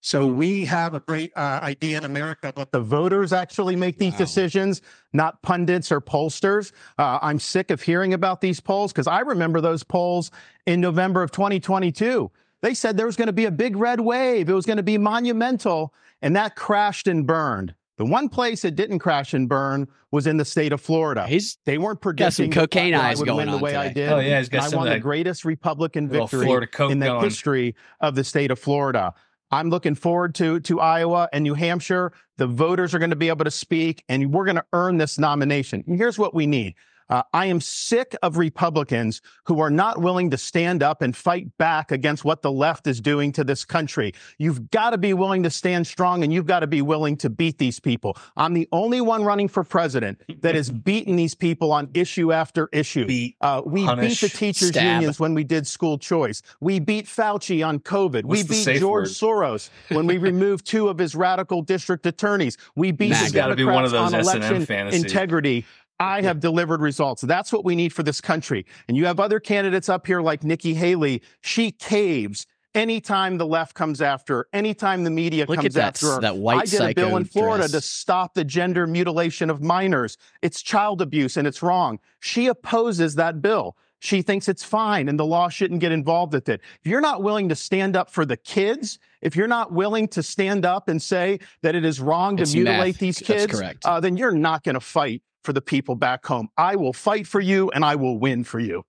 So 0.00 0.26
we 0.26 0.66
have 0.66 0.92
a 0.92 1.00
great 1.00 1.32
uh, 1.34 1.60
idea 1.62 1.96
in 1.96 2.04
America 2.04 2.52
that 2.56 2.72
the 2.72 2.80
voters 2.80 3.32
actually 3.32 3.74
make 3.74 3.98
these 3.98 4.12
Wow. 4.12 4.18
decisions, 4.18 4.82
not 5.14 5.40
pundits 5.40 5.90
or 5.90 6.00
pollsters. 6.02 6.72
Uh, 6.98 7.18
I'm 7.22 7.38
sick 7.38 7.70
of 7.70 7.80
hearing 7.80 8.12
about 8.12 8.42
these 8.42 8.60
polls 8.60 8.92
because 8.92 9.06
I 9.06 9.20
remember 9.20 9.62
those 9.62 9.82
polls 9.82 10.30
in 10.66 10.82
November 10.82 11.22
of 11.22 11.30
2022. 11.30 12.30
They 12.60 12.74
said 12.74 12.98
there 12.98 13.06
was 13.06 13.16
going 13.16 13.28
to 13.28 13.32
be 13.32 13.46
a 13.46 13.50
big 13.50 13.76
red 13.76 13.98
wave. 14.00 14.50
It 14.50 14.52
was 14.52 14.66
going 14.66 14.76
to 14.76 14.82
be 14.82 14.98
monumental, 14.98 15.94
and 16.20 16.36
that 16.36 16.54
crashed 16.54 17.08
and 17.08 17.26
burned. 17.26 17.74
The 17.96 18.04
one 18.04 18.28
place 18.28 18.64
it 18.64 18.74
didn't 18.74 18.98
crash 18.98 19.34
and 19.34 19.48
burn 19.48 19.86
was 20.10 20.26
in 20.26 20.36
the 20.36 20.44
state 20.44 20.72
of 20.72 20.80
Florida. 20.80 21.26
He's 21.26 21.58
They 21.64 21.78
weren't 21.78 22.00
got 22.00 22.32
some 22.32 22.46
predicting 22.46 22.50
that 22.50 22.56
cocaine 22.56 22.94
I 22.94 23.10
eyes 23.10 23.18
would 23.18 23.26
going 23.26 23.38
win 23.38 23.48
the 23.48 23.54
on 23.54 23.60
way 23.60 23.76
I 23.76 23.92
did. 23.92 24.10
Oh, 24.10 24.18
yeah, 24.18 24.38
he's 24.38 24.48
got 24.48 24.58
And 24.58 24.66
I 24.66 24.68
some 24.70 24.78
of 24.80 24.86
won 24.86 24.92
the 24.94 25.00
greatest 25.00 25.44
Republican 25.44 26.08
victory 26.08 26.50
in 26.90 26.98
the 26.98 27.06
going. 27.06 27.24
history 27.24 27.76
of 28.00 28.14
the 28.16 28.24
state 28.24 28.50
of 28.50 28.58
Florida. 28.58 29.14
I'm 29.50 29.70
looking 29.70 29.94
forward 29.94 30.34
to 30.36 30.58
to 30.60 30.80
Iowa 30.80 31.28
and 31.32 31.44
New 31.44 31.54
Hampshire. 31.54 32.12
The 32.38 32.48
voters 32.48 32.94
are 32.94 32.98
going 32.98 33.10
to 33.10 33.16
be 33.16 33.28
able 33.28 33.44
to 33.44 33.50
speak, 33.50 34.02
and 34.08 34.32
we're 34.32 34.44
going 34.44 34.56
to 34.56 34.64
earn 34.72 34.96
this 34.96 35.16
nomination. 35.16 35.84
And 35.86 35.96
here's 35.96 36.18
what 36.18 36.34
we 36.34 36.46
need. 36.46 36.74
Uh, 37.08 37.22
I 37.32 37.46
am 37.46 37.60
sick 37.60 38.16
of 38.22 38.36
Republicans 38.36 39.20
who 39.44 39.60
are 39.60 39.70
not 39.70 40.00
willing 40.00 40.30
to 40.30 40.38
stand 40.38 40.82
up 40.82 41.02
and 41.02 41.14
fight 41.16 41.56
back 41.58 41.90
against 41.92 42.24
what 42.24 42.42
the 42.42 42.50
left 42.50 42.86
is 42.86 43.00
doing 43.00 43.32
to 43.32 43.44
this 43.44 43.64
country. 43.64 44.12
You've 44.38 44.70
got 44.70 44.90
to 44.90 44.98
be 44.98 45.14
willing 45.14 45.42
to 45.42 45.50
stand 45.50 45.86
strong 45.86 46.22
and 46.24 46.32
you've 46.32 46.46
got 46.46 46.60
to 46.60 46.66
be 46.66 46.82
willing 46.82 47.16
to 47.18 47.30
beat 47.30 47.58
these 47.58 47.80
people. 47.80 48.16
I'm 48.36 48.54
the 48.54 48.68
only 48.72 49.00
one 49.00 49.24
running 49.24 49.48
for 49.48 49.64
president 49.64 50.20
that 50.40 50.54
has 50.54 50.70
beaten 50.70 51.16
these 51.16 51.34
people 51.34 51.72
on 51.72 51.90
issue 51.94 52.32
after 52.32 52.68
issue. 52.72 53.06
Beat, 53.06 53.36
Uh, 53.40 53.62
we 53.64 53.84
punish, 53.84 54.20
beat 54.20 54.30
the 54.32 54.36
teachers 54.36 54.68
stab. 54.68 54.84
unions 54.84 55.20
when 55.20 55.34
we 55.34 55.44
did 55.44 55.66
school 55.66 55.98
choice. 55.98 56.42
We 56.60 56.78
beat 56.78 57.06
Fauci 57.06 57.66
on 57.66 57.80
COVID. 57.80 58.24
What's 58.24 58.48
we 58.48 58.64
beat 58.64 58.80
George 58.80 59.08
word? 59.08 59.08
Soros 59.08 59.70
when 59.90 60.06
we 60.06 60.18
removed 60.30 60.66
two 60.66 60.88
of 60.88 60.98
his 60.98 61.14
radical 61.14 61.62
district 61.62 62.06
attorneys. 62.06 62.56
We 62.76 62.92
beat 62.92 63.10
the 63.10 63.16
has 63.16 63.32
gotta 63.32 63.56
be 63.56 63.64
one 63.64 63.84
of 63.84 63.92
Democrats 63.92 64.26
those 64.26 64.34
on 64.34 64.42
election 64.42 64.94
integrity. 64.94 65.64
I 66.00 66.22
have 66.22 66.40
delivered 66.40 66.80
results. 66.80 67.22
That's 67.22 67.52
what 67.52 67.64
we 67.64 67.76
need 67.76 67.92
for 67.92 68.02
this 68.02 68.20
country. 68.20 68.66
And 68.88 68.96
you 68.96 69.06
have 69.06 69.20
other 69.20 69.40
candidates 69.40 69.88
up 69.88 70.06
here 70.06 70.20
like 70.20 70.42
Nikki 70.44 70.74
Haley. 70.74 71.22
She 71.40 71.70
caves 71.70 72.46
anytime 72.74 73.38
the 73.38 73.46
left 73.46 73.74
comes 73.74 74.02
after 74.02 74.48
anytime 74.52 75.04
the 75.04 75.10
media 75.10 75.46
Look 75.48 75.56
comes 75.60 75.66
at 75.66 75.72
that, 75.74 75.86
after 75.94 76.14
her. 76.16 76.20
that 76.20 76.36
white 76.36 76.62
I 76.62 76.64
did 76.64 76.80
a 76.80 76.94
bill 76.94 77.16
in 77.16 77.24
Florida 77.24 77.62
dress. 77.68 77.70
to 77.70 77.80
stop 77.80 78.34
the 78.34 78.44
gender 78.44 78.86
mutilation 78.86 79.48
of 79.50 79.62
minors. 79.62 80.16
It's 80.42 80.60
child 80.60 81.00
abuse 81.00 81.36
and 81.36 81.46
it's 81.46 81.62
wrong. 81.62 82.00
She 82.20 82.48
opposes 82.48 83.14
that 83.14 83.40
bill. 83.40 83.76
She 84.00 84.20
thinks 84.20 84.48
it's 84.48 84.64
fine 84.64 85.08
and 85.08 85.18
the 85.18 85.24
law 85.24 85.48
shouldn't 85.48 85.80
get 85.80 85.92
involved 85.92 86.34
with 86.34 86.48
it. 86.48 86.60
If 86.82 86.90
you're 86.90 87.00
not 87.00 87.22
willing 87.22 87.48
to 87.48 87.54
stand 87.54 87.96
up 87.96 88.10
for 88.10 88.26
the 88.26 88.36
kids, 88.36 88.98
if 89.22 89.34
you're 89.36 89.46
not 89.48 89.72
willing 89.72 90.08
to 90.08 90.22
stand 90.22 90.66
up 90.66 90.88
and 90.88 91.00
say 91.00 91.38
that 91.62 91.74
it 91.74 91.84
is 91.84 92.00
wrong 92.00 92.36
to 92.36 92.42
It's 92.42 92.54
mutilate 92.54 92.96
meth. 92.96 92.98
these 92.98 93.18
kids, 93.20 93.62
uh, 93.84 94.00
then 94.00 94.16
you're 94.16 94.32
not 94.32 94.62
going 94.64 94.74
to 94.74 94.80
fight 94.80 95.22
for 95.44 95.52
the 95.52 95.60
people 95.60 95.94
back 95.94 96.26
home. 96.26 96.48
I 96.56 96.74
will 96.76 96.92
fight 96.92 97.26
for 97.26 97.40
you 97.40 97.70
and 97.70 97.84
I 97.84 97.94
will 97.94 98.18
win 98.18 98.42
for 98.44 98.58
you. 98.58 98.82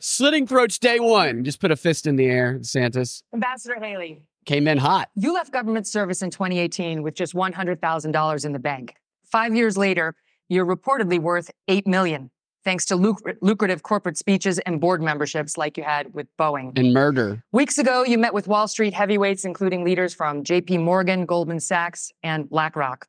slitting 0.00 0.46
throats 0.46 0.78
day 0.78 1.00
one. 1.00 1.42
Just 1.42 1.60
put 1.60 1.72
a 1.72 1.76
fist 1.76 2.06
in 2.06 2.14
the 2.16 2.26
air. 2.26 2.58
DeSantis 2.60 3.22
Ambassador 3.34 3.80
Haley, 3.80 4.22
came 4.46 4.68
in 4.68 4.78
hot. 4.78 5.08
you 5.16 5.34
left 5.34 5.52
government 5.52 5.86
service 5.88 6.22
in 6.22 6.30
2018 6.30 7.02
with 7.02 7.14
just 7.14 7.34
$100,000 7.34 8.44
in 8.44 8.52
the 8.52 8.58
bank. 8.60 8.94
Five 9.24 9.54
years 9.56 9.76
later, 9.76 10.14
you're 10.48 10.64
reportedly 10.64 11.18
worth 11.18 11.50
8 11.66 11.86
million, 11.86 12.30
thanks 12.64 12.84
to 12.86 12.96
luc- 12.96 13.20
lucrative 13.42 13.82
corporate 13.82 14.16
speeches 14.16 14.58
and 14.60 14.80
board 14.80 15.02
memberships 15.02 15.58
like 15.58 15.76
you 15.76 15.82
had 15.82 16.14
with 16.14 16.28
Boeing. 16.38 16.78
And 16.78 16.94
murder. 16.94 17.42
Weeks 17.52 17.76
ago, 17.76 18.04
you 18.04 18.18
met 18.18 18.32
with 18.32 18.46
Wall 18.46 18.68
Street 18.68 18.94
heavyweights, 18.94 19.44
including 19.44 19.84
leaders 19.84 20.14
from 20.14 20.44
JP 20.44 20.82
Morgan, 20.84 21.26
Goldman 21.26 21.60
Sachs, 21.60 22.12
and 22.22 22.48
BlackRock. 22.48 23.06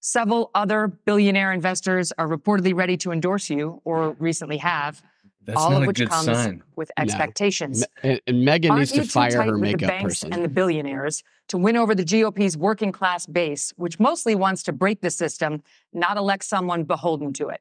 Several 0.00 0.50
other 0.54 0.88
billionaire 0.88 1.52
investors 1.52 2.12
are 2.18 2.28
reportedly 2.28 2.74
ready 2.74 2.96
to 2.98 3.10
endorse 3.10 3.50
you 3.50 3.80
or 3.84 4.12
recently 4.20 4.56
have, 4.58 5.02
That's 5.44 5.58
all 5.58 5.70
not 5.70 5.78
of 5.78 5.82
a 5.84 5.86
which 5.88 5.98
good 5.98 6.08
comes 6.10 6.26
sign. 6.26 6.62
with 6.76 6.90
No. 6.96 7.02
expectations. 7.02 7.80
Me- 8.04 8.10
and, 8.10 8.20
and 8.28 8.36
Megyn 8.46 8.70
Aren't 8.70 8.80
needs 8.80 8.92
you 8.94 8.98
to 9.02 9.06
too 9.06 9.10
fire 9.10 9.30
tight 9.32 9.48
her 9.48 9.58
with 9.58 9.80
the 9.80 9.86
banks 9.86 10.04
person. 10.04 10.32
and 10.32 10.44
the 10.44 10.48
billionaires 10.48 11.24
to 11.48 11.58
win 11.58 11.76
over 11.76 11.94
the 11.96 12.04
GOP's 12.04 12.56
working 12.56 12.92
class 12.92 13.26
base, 13.26 13.72
which 13.76 13.98
mostly 13.98 14.34
wants 14.36 14.62
to 14.64 14.72
break 14.72 15.00
the 15.00 15.10
system, 15.10 15.62
not 15.92 16.16
elect 16.16 16.44
someone 16.44 16.84
beholden 16.84 17.32
to 17.32 17.48
it? 17.48 17.60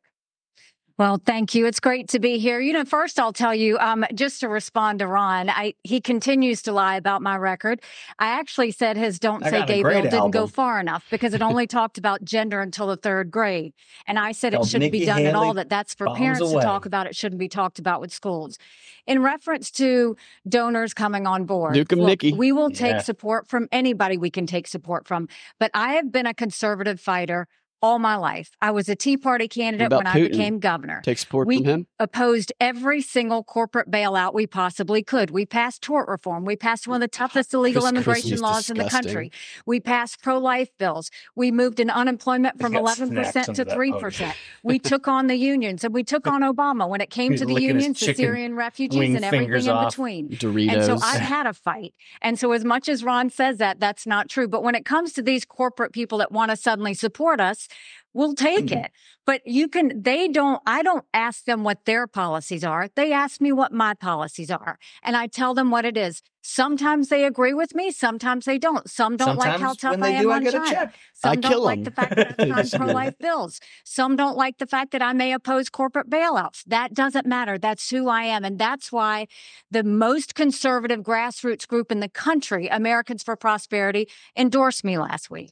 Well, 0.98 1.22
thank 1.24 1.54
you. 1.54 1.68
It's 1.68 1.80
great 1.80 2.08
to 2.10 2.20
be 2.20 2.40
here. 2.40 2.60
You 2.60 2.74
know, 2.74 2.84
first 2.84 3.20
I'll 3.20 3.32
tell 3.34 3.54
you, 3.54 3.78
um, 3.78 4.04
just 4.16 4.40
to 4.40 4.50
respond 4.50 4.98
to 5.00 5.08
Ron, 5.08 5.48
I 5.48 5.76
he 5.84 6.02
continues 6.02 6.64
to 6.64 6.72
lie 6.72 6.96
about 6.96 7.22
my 7.22 7.38
record. 7.38 7.82
I 8.18 8.30
actually 8.30 8.72
said 8.72 8.98
his 8.98 9.20
"Don't 9.20 9.44
I 9.44 9.52
Say 9.52 9.60
got 9.60 9.68
Gay" 9.68 9.84
bill 9.84 9.92
great 9.92 10.04
didn't 10.10 10.32
go 10.32 10.48
far 10.48 10.80
enough 10.80 11.06
because 11.12 11.36
it 11.36 11.44
only 11.44 11.68
talked 11.78 12.00
about 12.00 12.24
gender 12.24 12.62
until 12.62 12.88
the 12.88 12.96
third 12.98 13.30
grade, 13.30 13.74
and 14.08 14.18
I 14.18 14.32
said 14.32 14.56
it 14.56 14.66
shouldn't 14.66 14.92
be 14.92 15.00
Nikki 15.00 15.06
done 15.06 15.26
at 15.28 15.36
all. 15.36 15.54
That 15.54 15.70
that's 15.70 15.94
for 15.94 16.08
parents 16.16 16.42
Away. 16.42 16.54
to 16.56 16.62
talk 16.62 16.88
about. 16.88 17.06
It 17.06 17.16
shouldn't 17.16 17.40
be 17.40 17.48
talked 17.48 17.78
about 17.78 18.02
with 18.02 18.12
schools. 18.12 18.58
In 19.06 19.22
reference 19.22 19.70
to 19.72 20.18
donors 20.50 20.96
coming 20.96 21.28
on 21.28 21.46
board, 21.46 21.76
Nuke 21.76 21.94
'em, 21.94 22.00
look, 22.00 22.08
Nikki. 22.24 22.34
we 22.34 22.52
will 22.52 22.72
take 22.72 22.94
Yeah. 22.94 23.02
support 23.02 23.48
from 23.48 23.68
anybody 23.72 24.18
we 24.18 24.32
can 24.32 24.48
take 24.48 24.68
support 24.68 25.08
from. 25.08 25.28
But 25.60 25.70
I 25.76 25.94
have 25.94 26.12
been 26.12 26.26
a 26.26 26.34
conservative 26.34 27.00
fighter 27.00 27.48
all 27.82 28.00
my 28.00 28.16
life. 28.16 28.52
I 28.62 28.72
was 28.72 28.90
a 28.90 28.96
Tea 28.96 29.18
Party 29.18 29.48
candidate 29.48 29.88
about 29.88 30.06
when 30.06 30.08
I 30.08 30.28
became 30.28 30.60
governor 30.60 31.02
Take 31.04 31.18
support 31.18 31.48
We- 31.48 31.58
from 31.58 31.66
him. 31.66 31.88
opposed 32.00 32.52
every 32.60 33.02
single 33.02 33.44
corporate 33.44 33.90
bailout 33.92 34.34
we 34.34 34.48
possibly 34.48 35.04
could. 35.04 35.32
We 35.32 35.46
passed 35.46 35.82
tort 35.82 36.08
reform. 36.08 36.46
We 36.46 36.56
passed 36.56 36.88
one 36.88 36.96
of 36.96 37.02
the 37.02 37.08
toughest 37.08 37.54
illegal 37.54 37.82
Chris 37.82 37.92
immigration 37.92 38.22
Christie's 38.22 38.42
laws 38.42 38.70
in 38.70 38.78
the 38.78 38.90
country. 38.90 39.32
We 39.66 39.80
passed 39.80 40.22
pro 40.22 40.38
life 40.38 40.70
bills. 40.78 41.12
We 41.36 41.52
moved 41.52 41.80
in 41.80 41.90
unemployment 41.90 42.60
from 42.60 42.74
11% 42.74 43.54
to 43.56 43.66
3%. 43.66 44.34
We 44.64 44.80
took 44.92 45.08
on 45.08 45.28
the 45.28 45.36
unions 45.36 45.84
and 45.84 45.94
we 45.94 46.04
took 46.04 46.28
on 46.28 46.42
Obama 46.42 46.90
when 46.90 47.02
it 47.02 47.10
came 47.10 47.32
He's 47.34 47.42
to 47.42 47.46
the 47.46 47.62
unions, 47.62 48.00
the 48.00 48.14
Syrian 48.14 48.56
refugees, 48.56 49.16
and 49.16 49.24
everything 49.24 49.46
fingers 49.48 49.68
in 49.68 49.78
between. 49.86 50.30
Doritos. 50.30 50.74
And 50.74 50.84
so 50.84 50.98
I've 51.02 51.22
had 51.22 51.46
a 51.46 51.54
fight. 51.54 51.94
And 52.22 52.40
so, 52.40 52.52
as 52.52 52.64
much 52.66 52.90
as 52.90 53.04
Ron 53.04 53.30
says 53.30 53.58
that, 53.58 53.80
that's 53.80 54.06
not 54.08 54.30
true. 54.30 54.48
But 54.48 54.64
when 54.64 54.76
it 54.76 54.86
comes 54.86 55.14
to 55.14 55.22
these 55.22 55.46
corporate 55.46 55.92
people 55.92 56.18
that 56.20 56.32
want 56.32 56.52
to 56.52 56.58
suddenly 56.58 56.94
support 56.94 57.40
us, 57.40 57.67
we'll 58.14 58.34
take 58.36 58.66
Mm-hmm. 58.68 58.86
it. 58.86 58.92
But 59.26 59.42
you 59.46 59.68
can, 59.68 60.02
they 60.02 60.30
don't, 60.30 60.62
I 60.66 60.82
don't 60.84 61.04
ask 61.14 61.44
them 61.44 61.66
what 61.66 61.84
their 61.84 62.08
policies 62.08 62.64
are. 62.64 62.88
They 62.96 63.12
ask 63.12 63.42
me 63.42 63.52
what 63.52 63.74
my 63.74 63.94
policies 63.94 64.50
are. 64.50 64.80
And 65.04 65.18
I 65.18 65.28
tell 65.28 65.54
them 65.54 65.70
what 65.70 65.84
it 65.84 65.98
is. 65.98 66.22
Sometimes 66.42 67.10
they 67.10 67.26
agree 67.26 67.54
with 67.54 67.76
me. 67.76 67.92
Sometimes 67.92 68.46
they 68.46 68.58
don't. 68.58 68.90
Some 68.90 69.18
don't 69.18 69.36
like 69.36 69.60
how 69.60 69.74
Sometimes 69.74 69.78
tough 69.78 69.92
when 69.92 70.04
I 70.04 70.08
they 70.12 70.16
am 70.16 70.22
do, 70.24 70.32
I 70.32 70.36
on 70.38 70.44
get 70.46 70.54
a 70.54 70.58
China. 70.60 70.72
check. 70.72 70.96
Some 71.14 71.32
I 71.32 71.36
don't 71.36 71.52
kill 71.52 71.62
like 71.62 71.78
'em. 71.80 71.84
the 71.84 71.92
fact 71.92 72.16
that 72.16 72.36
I 72.40 72.46
signed 72.46 72.56
Disagree. 72.56 72.86
pro 72.86 72.94
life 72.96 73.18
bills. 73.20 73.60
Some 73.84 74.16
don't 74.16 74.38
like 74.38 74.60
the 74.60 74.66
fact 74.66 74.92
that 74.92 75.02
I 75.02 75.12
may 75.12 75.34
oppose 75.34 75.68
corporate 75.68 76.10
bailouts. 76.10 76.64
That 76.66 76.94
doesn't 76.94 77.26
matter. 77.28 77.58
That's 77.58 77.90
who 77.90 78.08
I 78.08 78.24
am. 78.24 78.46
And 78.46 78.58
that's 78.58 78.94
why 78.94 79.28
the 79.70 79.84
most 79.84 80.36
conservative 80.36 81.02
grassroots 81.02 81.68
group 81.68 81.92
in 81.92 82.00
the 82.00 82.08
country, 82.10 82.70
Americans 82.70 83.24
for 83.24 83.36
Prosperity, 83.36 84.08
endorsed 84.38 84.86
me 84.86 84.98
last 84.98 85.30
week. 85.30 85.52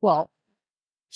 Well, 0.00 0.30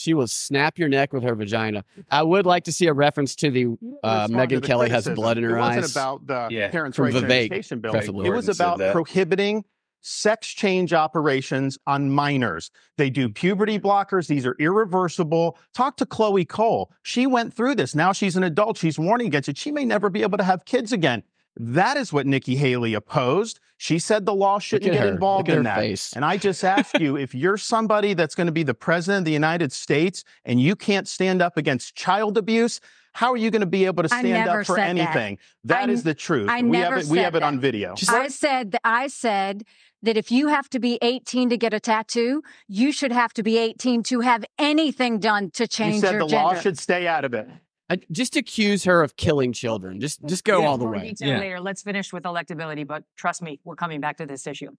She 0.00 0.14
will 0.14 0.26
snap 0.26 0.78
your 0.78 0.88
neck 0.88 1.12
with 1.12 1.22
her 1.24 1.34
vagina. 1.34 1.84
I 2.10 2.22
would 2.22 2.46
like 2.46 2.64
to 2.64 2.72
see 2.72 2.86
a 2.86 2.92
reference 2.94 3.36
to 3.36 3.50
the 3.50 3.66
uh, 4.02 4.28
Megyn 4.28 4.62
the 4.62 4.66
Kelly 4.66 4.88
has 4.88 5.06
blood 5.08 5.36
in 5.36 5.44
her 5.44 5.58
it 5.58 5.60
eyes. 5.60 5.76
wasn't 5.82 5.94
about 5.94 6.26
the 6.26 6.54
Yeah, 6.54 6.70
parents' 6.70 6.96
from 6.96 7.06
rights 7.06 7.18
Vivek, 7.18 7.44
education 7.44 7.80
bill. 7.80 7.92
preferably. 7.92 8.26
It 8.26 8.30
was 8.30 8.46
said 8.46 8.54
about 8.56 8.78
that. 8.78 8.92
prohibiting 8.92 9.62
sex 10.00 10.48
change 10.48 10.94
operations 10.94 11.76
on 11.86 12.10
minors. 12.10 12.70
They 12.96 13.10
do 13.10 13.28
puberty 13.28 13.78
blockers. 13.78 14.26
These 14.26 14.46
are 14.46 14.56
irreversible. 14.58 15.58
Talk 15.74 15.98
to 15.98 16.06
Chloe 16.06 16.46
Cole. 16.46 16.90
She 17.02 17.26
went 17.26 17.52
through 17.52 17.74
this. 17.74 17.94
Now 17.94 18.12
she's 18.12 18.36
an 18.36 18.42
adult. 18.42 18.78
She's 18.78 18.98
warning 18.98 19.26
against 19.26 19.50
it. 19.50 19.58
She 19.58 19.70
may 19.70 19.84
never 19.84 20.08
be 20.08 20.22
able 20.22 20.38
to 20.38 20.44
have 20.44 20.64
kids 20.64 20.92
again. 20.94 21.22
That 21.56 21.98
is 21.98 22.10
what 22.10 22.26
Nikki 22.26 22.56
Haley 22.56 22.94
opposed. 22.94 23.60
She 23.82 23.98
said 23.98 24.26
the 24.26 24.34
law 24.34 24.58
shouldn't 24.58 24.92
get 24.92 25.00
her. 25.00 25.08
involved 25.08 25.48
Look 25.48 25.56
in 25.56 25.62
that. 25.62 25.78
face. 25.78 26.12
And 26.12 26.22
I 26.22 26.36
just 26.36 26.62
ask 26.64 27.00
you 27.00 27.16
if 27.16 27.34
you're 27.34 27.56
somebody 27.56 28.12
that's 28.12 28.34
going 28.34 28.46
to 28.46 28.52
be 28.52 28.62
the 28.62 28.74
president 28.74 29.20
of 29.22 29.24
the 29.24 29.32
United 29.32 29.72
States 29.72 30.22
and 30.44 30.60
you 30.60 30.76
can't 30.76 31.08
stand 31.08 31.40
up 31.40 31.56
against 31.56 31.94
child 31.94 32.36
abuse, 32.36 32.78
how 33.14 33.32
are 33.32 33.38
you 33.38 33.50
going 33.50 33.60
to 33.60 33.66
be 33.66 33.86
able 33.86 34.02
to 34.02 34.10
stand 34.10 34.50
up 34.50 34.66
for 34.66 34.76
said 34.76 34.76
that. 34.76 34.88
anything? 34.90 35.38
That 35.64 35.88
I 35.88 35.92
is 35.92 36.02
the 36.02 36.12
truth. 36.12 36.50
I 36.50 36.60
we 36.60 36.68
never 36.72 36.96
have 36.96 37.04
it, 37.04 37.08
we 37.08 37.16
said 37.16 37.24
have 37.24 37.34
it 37.36 37.42
on 37.42 37.58
video. 37.58 37.94
I 38.10 38.28
said 38.28 38.72
that 38.72 38.82
I 38.84 39.06
said 39.06 39.64
that 40.02 40.18
if 40.18 40.30
you 40.30 40.48
have 40.48 40.68
to 40.70 40.78
be 40.78 40.98
18 41.00 41.48
to 41.48 41.56
get 41.56 41.72
a 41.72 41.80
tattoo, 41.80 42.42
you 42.68 42.92
should 42.92 43.12
have 43.12 43.32
to 43.32 43.42
be 43.42 43.56
18 43.56 44.02
to 44.02 44.20
have 44.20 44.44
anything 44.58 45.20
done 45.20 45.50
to 45.52 45.66
change 45.66 45.94
You 45.94 46.00
said 46.02 46.10
your 46.12 46.20
the 46.24 46.28
gender. 46.28 46.44
law 46.44 46.54
should 46.54 46.78
stay 46.78 47.06
out 47.08 47.24
of 47.24 47.32
it. 47.32 47.48
I, 47.90 47.98
just 48.12 48.36
accuse 48.36 48.84
her 48.84 49.02
of 49.02 49.16
killing 49.16 49.52
children. 49.52 50.00
Just 50.00 50.24
just 50.26 50.44
go 50.44 50.60
Yeah. 50.60 50.68
all 50.68 50.78
the 50.78 50.84
more 50.84 50.94
way. 50.94 51.08
detail 51.10 51.28
Yeah. 51.28 51.38
later. 51.40 51.60
Let's 51.60 51.82
finish 51.82 52.12
with 52.12 52.22
electability, 52.22 52.86
but 52.86 53.02
trust 53.16 53.42
me, 53.42 53.60
we're 53.64 53.74
coming 53.76 54.00
back 54.00 54.16
to 54.18 54.26
this 54.26 54.46
issue. 54.46 54.70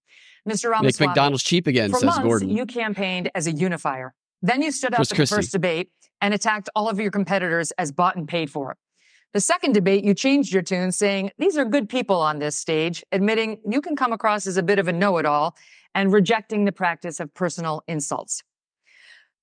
Mr. 0.47 0.63
Make 0.65 0.71
Ramaswamy, 0.71 1.07
McDonald's 1.07 1.43
cheap 1.43 1.67
again, 1.67 1.91
for 1.91 1.97
says 1.99 2.05
months, 2.05 2.23
Gordon. 2.23 2.49
you 2.49 2.65
campaigned 2.65 3.29
as 3.35 3.47
a 3.47 3.51
unifier. 3.51 4.13
Then 4.41 4.61
you 4.61 4.71
stood 4.71 4.93
up 4.93 4.97
Chris 4.97 5.11
at 5.11 5.15
Christie. 5.17 5.35
the 5.35 5.37
first 5.41 5.51
debate 5.51 5.91
and 6.21 6.33
attacked 6.33 6.69
all 6.75 6.89
of 6.89 6.99
your 6.99 7.11
competitors 7.11 7.71
as 7.77 7.91
bought 7.91 8.15
and 8.15 8.27
paid 8.27 8.49
for. 8.49 8.77
The 9.33 9.39
second 9.39 9.73
debate, 9.73 10.03
you 10.03 10.13
changed 10.13 10.51
your 10.53 10.61
tune, 10.63 10.91
saying, 10.91 11.31
These 11.37 11.57
are 11.57 11.63
good 11.65 11.87
people 11.89 12.17
on 12.17 12.39
this 12.39 12.57
stage, 12.57 13.03
admitting 13.11 13.59
you 13.69 13.81
can 13.81 13.95
come 13.95 14.11
across 14.13 14.47
as 14.47 14.57
a 14.57 14.63
bit 14.63 14.79
of 14.79 14.87
a 14.87 14.93
know 14.93 15.17
it 15.17 15.25
all 15.25 15.55
and 15.95 16.11
rejecting 16.11 16.65
the 16.65 16.71
practice 16.71 17.19
of 17.19 17.33
personal 17.33 17.83
insults. 17.87 18.41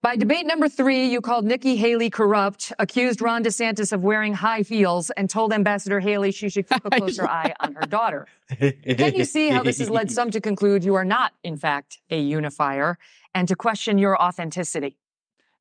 By 0.00 0.14
debate 0.14 0.46
number 0.46 0.68
three, 0.68 1.06
you 1.08 1.20
called 1.20 1.44
Nikki 1.44 1.74
Haley 1.74 2.08
corrupt, 2.08 2.72
accused 2.78 3.20
Ron 3.20 3.42
DeSantis 3.42 3.92
of 3.92 4.04
wearing 4.04 4.32
high 4.32 4.60
heels, 4.60 5.10
and 5.10 5.28
told 5.28 5.52
Ambassador 5.52 5.98
Haley 5.98 6.30
she 6.30 6.48
should 6.48 6.68
keep 6.68 6.84
a 6.84 6.90
closer 6.98 7.28
eye 7.28 7.52
on 7.58 7.74
her 7.74 7.80
daughter. 7.80 8.28
Can 8.60 9.16
you 9.16 9.24
see 9.24 9.48
how 9.48 9.64
this 9.64 9.80
has 9.80 9.90
led 9.90 10.12
some 10.12 10.30
to 10.30 10.40
conclude 10.40 10.84
you 10.84 10.94
are 10.94 11.04
not, 11.04 11.32
in 11.42 11.56
fact, 11.56 11.98
a 12.10 12.20
unifier 12.20 12.96
and 13.34 13.48
to 13.48 13.56
question 13.56 13.98
your 13.98 14.20
authenticity? 14.22 14.96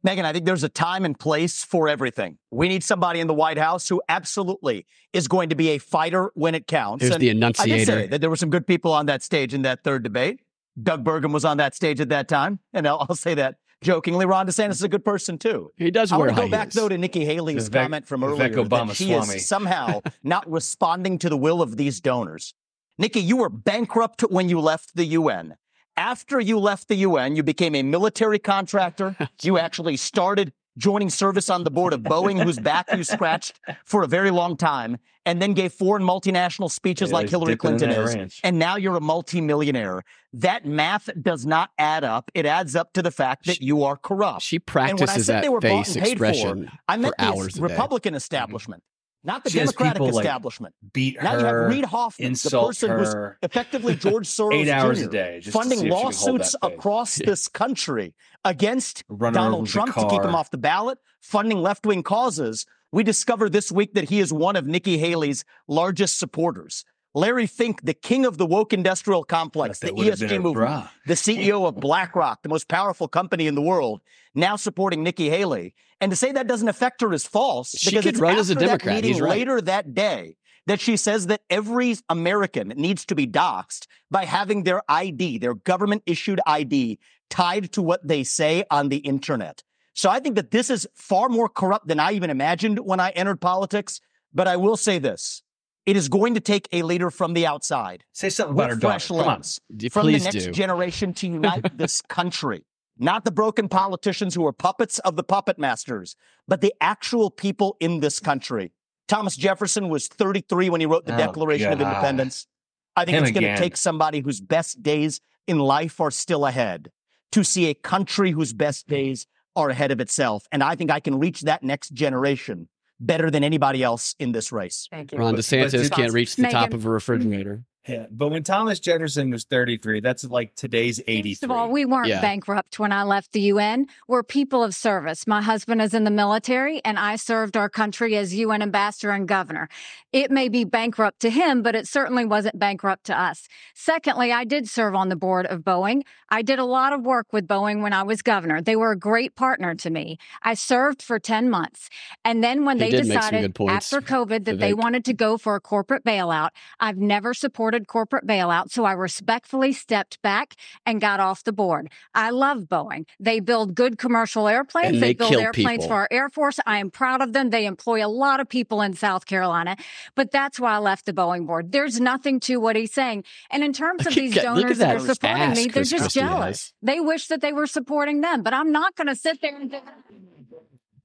Megyn, 0.06 0.24
I 0.24 0.34
think 0.34 0.46
there's 0.46 0.64
a 0.64 0.70
time 0.70 1.04
and 1.04 1.20
place 1.20 1.64
for 1.64 1.90
everything. 1.90 2.38
We 2.52 2.68
need 2.68 2.84
somebody 2.84 3.20
in 3.20 3.26
the 3.26 3.34
White 3.34 3.58
House 3.58 3.90
who 3.90 4.04
absolutely 4.08 4.86
is 5.14 5.28
going 5.28 5.50
to 5.50 5.56
be 5.56 5.70
a 5.70 5.80
fighter 5.80 6.30
when 6.36 6.54
it 6.54 6.68
counts. 6.68 7.02
There's 7.02 7.16
And 7.16 7.24
the 7.24 7.32
I 7.60 7.66
did 7.66 7.88
say 7.88 8.06
that 8.06 8.22
there 8.22 8.30
were 8.30 8.36
some 8.36 8.52
good 8.52 8.68
people 8.68 8.94
on 8.94 9.08
that 9.08 9.24
stage 9.24 9.56
in 9.56 9.64
that 9.64 9.84
third 9.84 10.04
debate. 10.04 10.42
Doug 10.82 11.04
Burgum 11.04 11.34
was 11.34 11.44
on 11.44 11.58
that 11.58 11.74
stage 11.74 12.00
at 12.00 12.10
that 12.10 12.28
time. 12.28 12.60
And 12.72 12.88
I'll, 12.88 13.08
I'll 13.10 13.16
say 13.16 13.34
that 13.34 13.56
jokingly. 13.82 14.26
Ron 14.26 14.48
DeSantis 14.48 14.72
is 14.72 14.84
a 14.84 14.88
good 14.90 15.06
person, 15.06 15.38
too. 15.38 15.72
He 15.78 15.92
does 15.92 16.12
I 16.12 16.18
wear 16.18 16.28
want 16.28 16.38
to 16.38 16.42
high 16.44 16.48
go 16.48 16.52
back, 16.52 16.66
heels. 16.68 16.74
though, 16.76 16.90
to 16.90 16.98
Nikki 16.98 17.26
Haley's 17.26 17.70
Vivek- 17.70 17.74
comment 17.84 18.08
from 18.08 18.24
earlier 18.24 18.50
that 18.50 18.70
Obama 18.70 18.94
she 18.96 19.08
Swami. 19.08 19.36
is 19.36 19.48
somehow 19.48 20.02
not 20.24 20.50
responding 20.50 21.18
to 21.20 21.30
the 21.30 21.38
will 21.38 21.62
of 21.62 21.78
these 21.78 22.00
donors. 22.02 22.54
Nikki, 22.98 23.20
you 23.20 23.38
were 23.38 23.50
bankrupt 23.50 24.22
when 24.22 24.50
you 24.50 24.60
left 24.60 24.96
the 24.96 25.06
UN. 25.06 25.56
After 25.96 26.40
you 26.40 26.60
left 26.60 26.88
the 26.90 26.96
UN, 26.96 27.36
you 27.36 27.44
became 27.44 27.74
a 27.76 27.84
military 27.84 28.40
contractor. 28.40 29.16
you 29.42 29.58
actually 29.58 29.98
started 29.98 30.54
joining 30.78 31.10
service 31.10 31.50
on 31.50 31.64
the 31.64 31.72
board 31.72 31.94
of 31.94 32.02
Boeing, 32.02 32.42
whose 32.42 32.60
back 32.60 32.88
you 32.96 33.04
scratched 33.04 33.60
for 33.86 34.04
a 34.04 34.08
very 34.08 34.32
long 34.32 34.56
time, 34.56 34.98
and 35.26 35.42
then 35.42 35.54
gave 35.54 35.74
foreign 35.74 36.04
multinational 36.04 36.72
speeches 36.72 37.10
Yeah, 37.10 37.16
like 37.16 37.30
Hillary 37.30 37.58
Clinton 37.58 37.90
is. 37.90 38.16
ranch. 38.16 38.40
And 38.44 38.58
now 38.58 38.78
you're 38.78 38.96
a 38.96 39.02
multimillionaire. 39.02 40.04
That 40.34 40.66
math 40.66 41.10
does 41.22 41.46
not 41.46 41.72
add 41.78 42.04
up. 42.04 42.32
It 42.34 42.46
adds 42.46 42.76
up 42.76 42.94
to 42.94 43.02
the 43.02 43.12
fact 43.12 43.46
that 43.46 43.58
She- 43.58 43.66
you 43.66 43.84
are 43.84 43.98
corrupt. 43.98 44.44
She 44.44 44.58
and 44.58 44.64
when 44.66 44.86
I 44.86 44.96
practices 44.96 45.26
said 45.26 45.36
that 45.36 45.42
they 45.44 45.50
were 45.50 45.60
bought 45.60 45.86
face 45.86 45.96
and 45.96 46.06
paid 46.06 46.12
expression 46.14 46.68
for, 46.68 46.72
I 46.88 46.98
meant 46.98 47.16
for 47.18 47.26
the 47.26 47.30
a 47.30 47.52
day. 47.52 47.62
Republican 47.62 48.12
mm-hmm. 48.12 48.18
establishment, 48.18 48.84
not 49.28 49.44
the 49.44 49.50
She 49.50 49.60
Democratic 49.60 49.94
people, 50.02 50.12
like, 50.12 50.26
establishment. 50.26 50.74
beat 50.94 51.22
Now 51.22 51.34
you 51.34 51.46
have 51.46 51.54
her, 51.54 51.68
Reid 51.68 51.86
Hoffman, 51.86 52.34
the 52.34 52.50
person 52.50 52.90
her. 52.90 52.98
who's 52.98 53.16
effectively 53.44 53.96
George 54.08 54.28
Soros 54.28 54.54
Eight 54.54 54.70
hours 54.70 55.00
Jr., 55.00 55.06
a 55.06 55.10
day, 55.10 55.42
funding 55.42 55.80
see 55.80 55.88
if 55.88 55.94
she 55.94 56.00
can 56.00 56.00
hold 56.00 56.06
lawsuits 56.06 56.56
across 56.64 57.16
this 57.18 57.48
country 57.48 58.16
against 58.46 59.04
Run 59.10 59.34
her 59.34 59.40
over 59.40 59.46
Donald 59.50 59.68
Trump 59.68 59.94
to 59.94 60.08
keep 60.10 60.24
him 60.24 60.34
off 60.34 60.50
the 60.50 60.58
ballot, 60.58 60.98
funding 61.22 61.62
left-wing 61.62 62.02
causes. 62.04 62.66
We 62.92 63.04
discover 63.04 63.50
this 63.50 63.72
week 63.72 63.94
that 63.96 64.10
he 64.10 64.22
is 64.22 64.32
one 64.32 64.56
of 64.56 64.66
Nikki 64.66 64.98
Haley's 64.98 65.44
largest 65.68 66.18
supporters. 66.18 66.86
Larry 67.14 67.48
Fink, 67.48 67.82
the 67.84 67.94
king 67.94 68.26
of 68.26 68.38
the 68.38 68.46
woke 68.46 68.74
industrial 68.74 69.24
complex, 69.24 69.80
the 69.80 69.88
That 69.88 69.96
would've 69.96 70.20
been 70.20 70.30
ESG 70.30 70.34
her 70.36 70.40
movement, 70.40 70.88
the 71.06 71.16
CEO 71.16 71.68
of 71.68 71.76
BlackRock, 71.80 72.44
the 72.44 72.50
most 72.50 72.68
powerful 72.68 73.08
company 73.08 73.48
in 73.48 73.56
the 73.56 73.62
world, 73.62 74.02
now 74.36 74.56
supporting 74.56 75.04
Nikki 75.04 75.30
Haley. 75.30 75.74
And 76.00 76.12
to 76.12 76.16
say 76.16 76.32
that 76.32 76.48
doesn't 76.48 76.68
affect 76.68 77.02
her 77.02 77.12
is 77.14 77.26
false 77.26 77.72
She 77.72 77.90
because 77.92 78.04
could 78.04 78.14
it's 78.16 78.20
run 78.20 78.38
as 78.38 78.50
a 78.50 78.54
after 78.54 78.68
that 78.68 78.86
meeting 78.86 79.04
He's 79.14 79.22
right. 79.22 79.30
later 79.32 79.60
that 79.62 79.94
day 79.96 80.38
that 80.68 80.80
she 80.80 80.98
says 80.98 81.28
that 81.28 81.42
every 81.50 81.96
American 82.10 82.68
needs 82.70 83.06
to 83.06 83.16
be 83.16 83.26
doxxed 83.26 83.88
by 84.12 84.26
having 84.26 84.64
their 84.64 84.82
ID, 84.90 85.38
their 85.40 85.54
government 85.56 86.04
issued 86.06 86.40
ID, 86.46 87.00
tied 87.30 87.72
to 87.72 87.82
what 87.82 88.06
they 88.08 88.24
say 88.24 88.64
on 88.70 88.90
the 88.90 88.98
internet. 88.98 89.64
So 89.94 90.10
I 90.10 90.20
think 90.20 90.36
that 90.36 90.52
this 90.52 90.70
is 90.70 90.88
far 90.94 91.30
more 91.30 91.50
corrupt 91.50 91.88
than 91.88 92.00
I 92.00 92.12
even 92.12 92.30
imagined 92.30 92.80
when 92.80 93.00
I 93.00 93.10
entered 93.12 93.42
politics. 93.42 94.00
But 94.34 94.48
I 94.48 94.58
will 94.58 94.78
say 94.78 95.00
this. 95.00 95.42
It 95.88 95.96
is 95.96 96.10
going 96.10 96.34
to 96.34 96.42
take 96.42 96.68
a 96.74 96.82
leader 96.84 97.10
from 97.10 97.34
the 97.34 97.48
outside 97.48 98.04
Say 98.12 98.30
something 98.30 98.54
about 98.54 98.70
her 98.70 98.76
with 98.76 98.82
daughter. 98.82 98.92
fresh 99.00 99.08
Come 99.08 99.20
on. 99.20 99.26
lens 99.26 99.62
D- 99.76 99.88
from 99.90 100.08
the 100.08 100.20
next 100.20 100.34
do. 100.46 100.52
generation 100.52 101.14
to 101.14 101.28
unite 101.28 101.78
this 101.78 102.02
country. 102.02 102.66
Not 103.00 103.26
the 103.26 103.32
broken 103.32 103.70
politicians 103.70 104.34
who 104.34 104.46
are 104.46 104.54
puppets 104.54 105.00
of 105.00 105.16
the 105.16 105.24
puppet 105.24 105.60
masters, 105.60 106.16
but 106.48 106.62
the 106.62 106.74
actual 106.82 107.30
people 107.30 107.78
in 107.80 108.00
this 108.00 108.20
country. 108.20 108.72
Thomas 109.08 109.36
Jefferson 109.36 109.90
was 109.90 110.08
33 110.08 110.70
when 110.70 110.82
he 110.82 110.86
wrote 110.88 111.06
the 111.06 111.14
Oh, 111.14 111.18
Declaration 111.18 111.72
of 111.72 111.82
Independence. 111.82 112.48
I 112.96 113.06
think 113.06 113.18
Him 113.18 113.24
it's 113.24 113.32
going 113.32 113.56
to 113.56 113.58
take 113.58 113.78
somebody 113.78 114.22
whose 114.22 114.42
best 114.42 114.82
days 114.82 115.22
in 115.48 115.60
life 115.60 116.02
are 116.02 116.12
still 116.12 116.46
ahead 116.46 116.92
to 117.32 117.44
see 117.44 117.70
a 117.70 117.74
country 117.74 118.32
whose 118.32 118.54
best 118.54 118.88
days 118.88 119.28
are 119.56 119.70
ahead 119.70 119.92
of 119.92 120.02
itself. 120.02 120.46
And 120.52 120.64
I 120.64 120.76
think 120.76 120.92
I 120.92 121.00
can 121.00 121.20
reach 121.20 121.42
that 121.42 121.64
next 121.64 121.94
generation 121.94 122.70
better 123.00 123.30
than 123.30 123.44
anybody 123.44 123.84
else 123.84 124.16
in 124.20 124.32
this 124.32 124.52
race. 124.52 124.88
Thank 124.92 125.12
you. 125.12 125.20
Ron 125.20 125.36
DeSantis 125.36 125.90
but 125.90 125.96
can't 125.96 126.14
reach 126.14 126.36
the 126.36 126.48
top 126.50 126.74
of 126.74 126.86
a 126.86 126.90
refrigerator. 126.90 127.64
Yeah, 127.88 128.08
but 128.12 128.30
when 128.30 128.44
Thomas 128.44 128.80
Jefferson 128.82 129.30
was 129.32 129.46
33, 129.46 130.02
that's 130.02 130.26
like 130.26 130.56
today's 130.56 131.00
83. 131.08 131.34
First 131.36 131.44
of 131.44 131.52
all, 131.52 131.70
we 131.70 131.86
weren't 131.86 132.08
Yeah. 132.10 132.20
bankrupt 132.20 132.80
when 132.80 132.92
I 132.92 133.04
left 133.04 133.32
the 133.32 133.40
UN. 133.42 133.88
We're 134.08 134.24
people 134.24 134.62
of 134.64 134.76
service. 134.76 135.26
My 135.26 135.42
husband 135.42 135.82
is 135.82 135.94
in 135.94 136.04
the 136.04 136.12
military 136.12 136.82
and 136.84 137.00
I 137.00 137.16
served 137.16 137.56
our 137.56 137.70
country 137.70 138.18
as 138.18 138.36
UN 138.36 138.62
ambassador 138.62 139.12
and 139.12 139.28
governor. 139.28 139.70
It 140.12 140.32
may 140.32 140.50
be 140.50 140.64
bankrupt 140.66 141.20
to 141.22 141.30
him, 141.30 141.62
but 141.62 141.76
it 141.76 141.88
certainly 141.88 142.26
wasn't 142.26 142.60
bankrupt 142.60 143.06
to 143.06 143.18
us. 143.20 143.48
Secondly, 143.74 144.32
I 144.32 144.44
did 144.44 144.68
serve 144.68 144.96
on 144.96 145.10
the 145.10 145.16
board 145.16 145.46
of 145.46 145.62
Boeing. 145.62 146.02
I 146.30 146.42
did 146.42 146.60
a 146.60 146.66
lot 146.66 146.92
of 146.92 147.04
work 147.04 147.28
with 147.32 147.48
Boeing 147.48 147.82
when 147.82 147.94
I 147.94 148.04
was 148.04 148.22
governor. 148.22 148.62
They 148.62 148.76
were 148.76 148.92
a 148.92 148.98
great 148.98 149.36
partner 149.36 149.76
to 149.76 149.90
me. 149.90 150.18
I 150.44 150.56
served 150.56 151.02
for 151.02 151.20
10 151.20 151.50
months. 151.50 151.90
And 152.26 152.44
then 152.44 152.66
when 152.66 152.78
He 152.78 152.86
they 152.86 152.90
did 152.92 153.08
make 153.08 153.22
some 153.22 153.32
decided 153.32 153.62
after 153.70 154.02
COVID 154.02 154.46
that 154.46 154.60
they 154.60 154.74
wanted 154.74 155.06
to 155.06 155.14
go 155.14 155.38
for 155.38 155.56
a 155.56 155.62
corporate 155.62 156.04
bailout, 156.04 156.50
I've 156.80 156.98
never 156.98 157.34
supported 157.34 157.77
corporate 157.86 158.26
bailout. 158.26 158.72
So 158.72 158.86
I 158.86 158.94
respectfully 158.94 159.74
stepped 159.74 160.20
back 160.24 160.56
and 160.86 161.00
got 161.00 161.20
off 161.20 161.44
the 161.44 161.54
board. 161.54 161.92
I 162.16 162.32
love 162.32 162.64
Boeing. 162.64 163.06
They 163.20 163.40
build 163.40 163.76
good 163.76 164.00
commercial 164.00 164.48
airplanes. 164.48 164.96
And 164.96 165.04
they 165.04 165.14
build 165.14 165.30
kill 165.30 165.42
airplanes 165.42 165.84
people. 165.84 165.90
for 165.90 165.94
our 165.94 166.08
Air 166.10 166.30
Force. 166.30 166.60
I 166.66 166.80
am 166.80 166.90
proud 166.90 167.22
of 167.22 167.34
them. 167.34 167.52
They 167.52 167.68
employ 167.68 168.04
a 168.04 168.10
lot 168.10 168.40
of 168.40 168.50
people 168.50 168.82
in 168.82 168.96
South 168.96 169.28
Carolina, 169.28 169.76
but 170.16 170.32
that's 170.32 170.60
why 170.60 170.74
I 170.74 170.78
left 170.80 171.06
the 171.06 171.14
Boeing 171.14 171.46
board. 171.46 171.72
There's 171.72 172.00
nothing 172.00 172.40
to 172.42 172.58
what 172.58 172.76
he's 172.76 172.94
saying. 172.94 173.26
And 173.52 173.64
in 173.64 173.74
terms 173.74 174.08
of 174.08 174.16
these 174.16 174.34
donors 174.34 174.80
that 174.80 174.88
that 174.88 174.96
are 174.96 175.14
supporting 175.14 175.50
me, 175.52 175.68
they're 175.68 175.84
just 175.84 176.04
Christie 176.04 176.20
has. 176.20 176.30
jealous. 176.30 176.74
They 176.82 177.00
wish 177.00 177.28
that 177.28 177.42
they 177.42 177.54
were 177.54 177.68
supporting 177.68 178.22
them, 178.22 178.42
but 178.44 178.54
I'm 178.54 178.72
not 178.72 178.96
going 178.96 179.08
to 179.08 179.16
sit 179.16 179.42
there 179.42 179.56
and. 179.56 179.76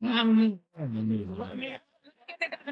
Um, 0.05 0.59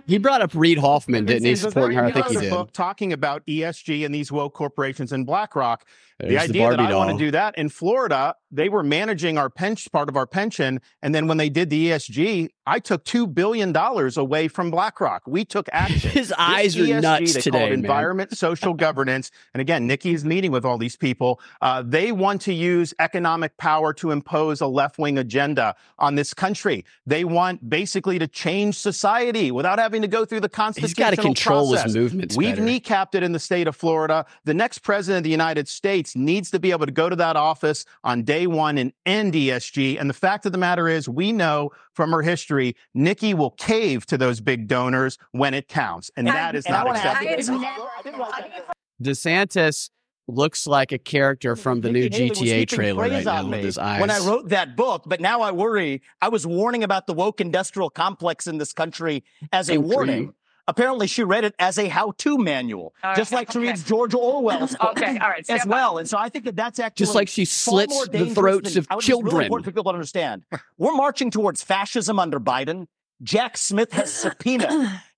He 0.06 0.18
brought 0.18 0.42
up 0.42 0.54
Reid 0.54 0.78
Hoffman, 0.78 1.24
didn't 1.24 1.44
he? 1.44 1.56
Supporting 1.56 1.98
her. 1.98 2.04
I 2.06 2.12
think 2.12 2.26
he 2.26 2.36
did. 2.36 2.50
book 2.50 2.72
talking 2.72 3.12
about 3.12 3.44
ESG 3.46 4.04
and 4.04 4.14
these 4.14 4.32
woke 4.32 4.54
corporations 4.54 5.12
and 5.12 5.26
BlackRock. 5.26 5.86
The 6.28 6.38
idea 6.38 6.68
that 6.70 6.76
Barbie 6.78 6.92
I 6.92 6.96
want 6.96 7.10
to 7.18 7.24
do 7.24 7.30
that 7.30 7.56
in 7.58 7.68
Florida, 7.68 8.34
they 8.50 8.68
were 8.68 8.82
managing 8.82 9.38
our 9.38 9.48
pension 9.50 9.90
part 9.92 10.08
of 10.08 10.16
our 10.16 10.26
pension, 10.26 10.80
and 11.02 11.14
then 11.14 11.26
when 11.26 11.36
they 11.36 11.48
did 11.48 11.70
the 11.70 11.88
ESG, 11.90 12.48
I 12.66 12.78
took 12.78 13.04
two 13.04 13.26
billion 13.26 13.72
dollars 13.72 14.16
away 14.16 14.46
from 14.48 14.70
BlackRock. 14.70 15.22
We 15.26 15.44
took 15.44 15.68
action. 15.72 16.10
His 16.10 16.28
This 16.28 16.32
eyes 16.38 16.76
are 16.76 16.82
ESG, 16.82 17.02
nuts 17.02 17.34
they 17.34 17.40
today, 17.40 17.58
Call 17.58 17.68
it 17.68 17.72
environment, 17.72 18.36
social 18.36 18.74
governance, 18.74 19.30
and 19.54 19.60
again, 19.60 19.86
Nikki 19.86 20.12
is 20.14 20.24
meeting 20.24 20.50
with 20.52 20.64
all 20.64 20.78
these 20.78 20.96
people. 20.96 21.40
Uh, 21.60 21.82
they 21.86 22.12
want 22.12 22.40
to 22.42 22.52
use 22.52 22.92
economic 22.98 23.56
power 23.56 23.92
to 23.94 24.10
impose 24.10 24.60
a 24.60 24.66
left-wing 24.66 25.18
agenda 25.18 25.74
on 25.98 26.14
this 26.14 26.34
country. 26.34 26.84
They 27.06 27.24
want 27.24 27.68
basically 27.68 28.18
to 28.18 28.26
change 28.28 28.76
society 28.76 29.50
without 29.50 29.78
having 29.78 30.02
to 30.02 30.08
go 30.08 30.24
through 30.24 30.40
the 30.40 30.48
He's 30.48 30.54
constitutional 30.54 31.10
got 31.10 31.16
to 31.16 31.22
control 31.22 31.68
process. 31.70 31.84
his 31.86 31.96
movements 31.96 32.36
We've 32.36 32.56
better. 32.56 32.62
kneecapped 32.66 33.14
it 33.14 33.22
in 33.22 33.32
the 33.32 33.38
state 33.38 33.66
of 33.66 33.74
Florida. 33.76 34.26
The 34.44 34.54
next 34.54 34.80
president 34.80 35.18
of 35.18 35.24
the 35.24 35.30
United 35.30 35.68
States 35.68 36.09
needs 36.16 36.50
to 36.50 36.58
be 36.58 36.70
able 36.70 36.86
to 36.86 36.92
go 36.92 37.08
to 37.08 37.16
that 37.16 37.36
office 37.36 37.84
on 38.04 38.22
day 38.22 38.46
one 38.46 38.78
and 38.78 38.92
end 39.06 39.34
ESG. 39.34 40.00
And 40.00 40.08
the 40.08 40.14
fact 40.14 40.46
of 40.46 40.52
the 40.52 40.58
matter 40.58 40.88
is, 40.88 41.08
we 41.08 41.32
know 41.32 41.70
from 41.94 42.10
her 42.12 42.22
history, 42.22 42.76
Nikki 42.94 43.34
will 43.34 43.52
cave 43.52 44.06
to 44.06 44.18
those 44.18 44.40
big 44.40 44.68
donors 44.68 45.18
when 45.32 45.54
it 45.54 45.68
counts. 45.68 46.10
And 46.16 46.26
that 46.26 46.54
is 46.54 46.68
not 46.68 46.86
wanna 46.86 46.98
acceptable. 46.98 47.64
DeSantis 49.02 49.90
looks 50.28 50.66
like 50.66 50.92
a 50.92 50.98
character 50.98 51.56
from 51.56 51.80
the 51.80 51.90
new 51.90 52.08
Nikki 52.08 52.28
Haley 52.48 52.66
GTA 52.66 52.68
trailer 52.68 53.02
right 53.02 53.24
now 53.24 53.48
with 53.48 53.64
his 53.64 53.78
eyes. 53.78 54.00
When 54.00 54.10
I 54.10 54.18
wrote 54.20 54.48
that 54.50 54.76
book, 54.76 55.02
but 55.06 55.20
now 55.20 55.40
I 55.40 55.50
worry. 55.50 56.02
I 56.20 56.28
was 56.28 56.46
warning 56.46 56.84
about 56.84 57.06
the 57.06 57.12
woke 57.12 57.40
industrial 57.40 57.90
complex 57.90 58.46
in 58.46 58.58
this 58.58 58.72
country 58.72 59.24
as 59.52 59.68
a 59.68 59.74
Country. 59.74 59.94
warning. 59.94 60.34
Apparently, 60.70 61.08
she 61.08 61.24
read 61.24 61.42
it 61.44 61.54
as 61.58 61.78
a 61.78 61.88
how-to 61.88 62.38
manual, 62.38 62.94
All 63.02 63.14
just 63.16 63.32
right, 63.32 63.38
like 63.40 63.50
she 63.50 63.58
okay. 63.58 63.68
reads 63.68 63.82
George 63.82 64.14
Orwell's 64.14 64.76
book 64.80 64.90
Okay, 64.96 65.18
all 65.18 65.28
right, 65.28 65.40
as 65.40 65.62
step 65.62 65.66
well. 65.66 65.98
And 65.98 66.08
so 66.08 66.16
I 66.16 66.28
think 66.28 66.44
that 66.44 66.54
that's 66.54 66.78
actually 66.78 67.04
Just 67.06 67.14
like 67.16 67.28
she 67.28 67.44
far 67.44 67.50
slits 67.50 68.00
the 68.06 68.10
dangerous 68.12 68.34
throats 68.34 68.70
than- 68.74 68.78
of 68.78 68.86
I 68.88 68.94
would- 68.94 69.04
it's 69.04 69.08
really 69.10 69.44
important 69.46 69.64
for 69.64 69.72
people 69.72 69.82
to 69.84 69.88
understand. 69.90 70.44
We're 70.78 70.94
marching 70.94 71.30
towards 71.32 71.62
fascism 71.62 72.20
under 72.20 72.38
Biden. 72.38 72.86
Jack 73.22 73.56
Smith 73.58 73.92
has 73.92 74.12
subpoenaed 74.12 74.70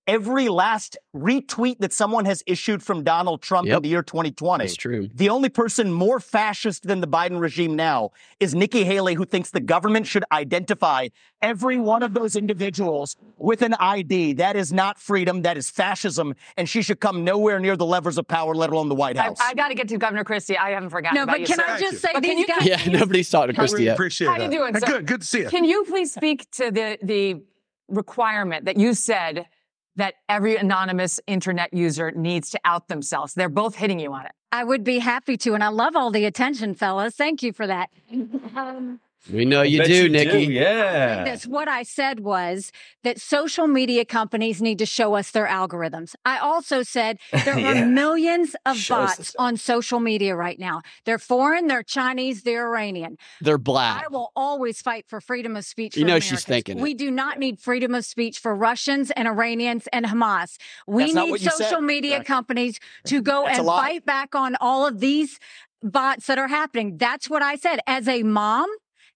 every 0.07 0.49
last 0.49 0.97
retweet 1.15 1.77
that 1.79 1.93
someone 1.93 2.25
has 2.25 2.43
issued 2.45 2.83
from 2.83 3.03
Donald 3.03 3.41
Trump 3.41 3.67
in 3.69 3.81
the 3.81 3.87
year 3.89 4.03
2020. 4.03 4.63
That's 4.63 4.75
true. 4.75 5.09
The 5.13 5.29
only 5.29 5.49
person 5.49 5.91
more 5.93 6.19
fascist 6.19 6.83
than 6.83 6.99
the 7.01 7.07
Biden 7.07 7.39
regime 7.39 7.75
now 7.75 8.11
is 8.39 8.53
Nikki 8.53 8.83
Haley, 8.83 9.13
who 9.13 9.25
thinks 9.25 9.51
the 9.51 9.61
government 9.61 10.05
should 10.05 10.25
identify 10.31 11.07
every 11.41 11.77
one 11.77 12.03
of 12.03 12.13
those 12.13 12.35
individuals 12.35 13.15
with 13.37 13.61
an 13.61 13.73
ID. 13.75 14.33
That 14.33 14.55
is 14.55 14.73
not 14.73 14.99
freedom. 14.99 15.41
That 15.43 15.57
is 15.57 15.69
fascism. 15.69 16.35
And 16.57 16.67
she 16.67 16.81
should 16.81 16.99
come 16.99 17.23
nowhere 17.23 17.59
near 17.59 17.77
the 17.77 17.85
levers 17.85 18.17
of 18.17 18.27
power, 18.27 18.53
let 18.55 18.71
alone 18.71 18.89
the 18.89 18.95
White 18.95 19.17
House. 19.17 19.37
I 19.41 19.53
got 19.53 19.69
to 19.69 19.75
get 19.75 19.87
to 19.89 19.97
Governor 19.97 20.23
Christie. 20.23 20.57
I 20.57 20.71
haven't 20.71 20.89
forgotten 20.89 21.15
No, 21.15 21.23
about 21.23 21.33
but 21.33 21.39
you, 21.41 21.47
can 21.47 21.57
sir. 21.57 21.65
I 21.65 21.79
just 21.79 22.01
say 22.01 22.09
But 22.13 22.23
can 22.23 22.35
these 22.37 22.47
you- 22.47 22.47
guys? 22.47 22.65
Yeah, 22.65 22.91
nobody's 22.99 23.29
talked 23.29 23.47
to 23.49 23.53
Christie 23.53 23.83
yet. 23.85 23.93
Appreciate 23.93 24.27
How 24.27 24.37
that. 24.37 24.51
you 24.51 24.57
doing, 24.59 24.73
sir? 24.77 24.85
Good, 24.85 25.05
good 25.05 25.21
to 25.21 25.27
see 25.27 25.39
you. 25.41 25.49
Can 25.49 25.63
you 25.63 25.85
please 25.87 26.13
speak 26.13 26.49
to 26.51 26.71
the 26.71 26.97
the 27.01 27.41
requirement 27.89 28.65
that 28.65 28.77
you 28.77 28.93
said 28.93 29.45
that 29.95 30.15
every 30.27 30.55
anonymous 30.55 31.19
internet 31.27 31.73
user 31.73 32.11
needs 32.11 32.49
to 32.51 32.59
out 32.65 32.87
themselves? 32.87 33.33
They're 33.33 33.49
both 33.49 33.75
hitting 33.75 33.99
you 33.99 34.13
on 34.13 34.25
it. 34.25 34.31
I 34.51 34.63
would 34.63 34.83
be 34.83 34.99
happy 34.99 35.35
to, 35.37 35.53
and 35.53 35.63
I 35.63 35.69
love 35.69 35.95
all 35.95 36.11
the 36.11 36.25
attention, 36.25 36.75
fellas. 36.75 37.15
Thank 37.15 37.41
you 37.43 37.53
for 37.53 37.67
that. 37.67 37.89
Um, 38.55 38.99
We 39.31 39.45
know 39.45 39.61
you 39.61 39.77
Bet 39.79 39.87
do, 39.87 40.09
Nikki. 40.09 40.51
yeah. 40.53 41.23
That's 41.23 41.47
what 41.47 41.67
I 41.69 41.83
said 41.83 42.19
was 42.19 42.71
that 43.03 43.21
social 43.21 43.67
media 43.67 44.03
companies 44.03 44.61
need 44.61 44.79
to 44.79 44.85
show 44.85 45.15
us 45.15 45.31
their 45.31 45.47
algorithms. 45.47 46.13
I 46.25 46.39
also 46.39 46.83
said 46.83 47.19
there 47.45 47.57
Yeah. 47.57 47.83
are 47.83 47.85
millions 47.85 48.55
of 48.65 48.75
Show 48.77 48.95
bots 48.95 49.33
on 49.39 49.55
social 49.55 49.99
media 50.01 50.35
right 50.35 50.59
now. 50.59 50.81
They're 51.05 51.19
foreign, 51.19 51.67
they're 51.67 51.83
Chinese, 51.83 52.43
they're 52.43 52.67
Iranian. 52.67 53.17
They're 53.39 53.57
black. 53.57 54.03
I 54.05 54.07
will 54.09 54.31
always 54.35 54.81
fight 54.81 55.05
for 55.07 55.21
freedom 55.21 55.55
of 55.55 55.63
speech. 55.63 55.95
You 55.95 56.03
for 56.03 56.07
know 56.07 56.19
she's 56.19 56.31
Americans. 56.31 56.45
thinking 56.45 56.77
it. 56.79 56.81
We 56.81 56.93
do 56.93 57.09
not 57.09 57.39
need 57.39 57.59
freedom 57.59 57.95
of 57.95 58.03
speech 58.05 58.39
for 58.39 58.53
Russians 58.53 59.09
and 59.11 59.27
Iranians 59.27 59.87
and 59.93 60.05
Hamas. 60.05 60.57
We 60.85 61.03
That's 61.03 61.13
not 61.15 61.25
need 61.25 61.31
what 61.31 61.41
you 61.41 61.49
said. 61.51 61.67
social 61.69 61.81
media 61.81 62.17
Right. 62.17 62.25
companies 62.27 62.79
to 63.05 63.21
go 63.21 63.45
That's 63.45 63.59
and 63.59 63.67
fight 63.67 64.05
back 64.05 64.35
on 64.35 64.57
all 64.59 64.85
of 64.85 64.99
these 64.99 65.39
bots 65.81 66.27
that 66.27 66.37
are 66.37 66.47
happening. 66.47 66.97
That's 66.97 67.29
what 67.29 67.41
I 67.41 67.55
said. 67.55 67.79
As 67.87 68.07
a 68.07 68.23
mom, 68.23 68.67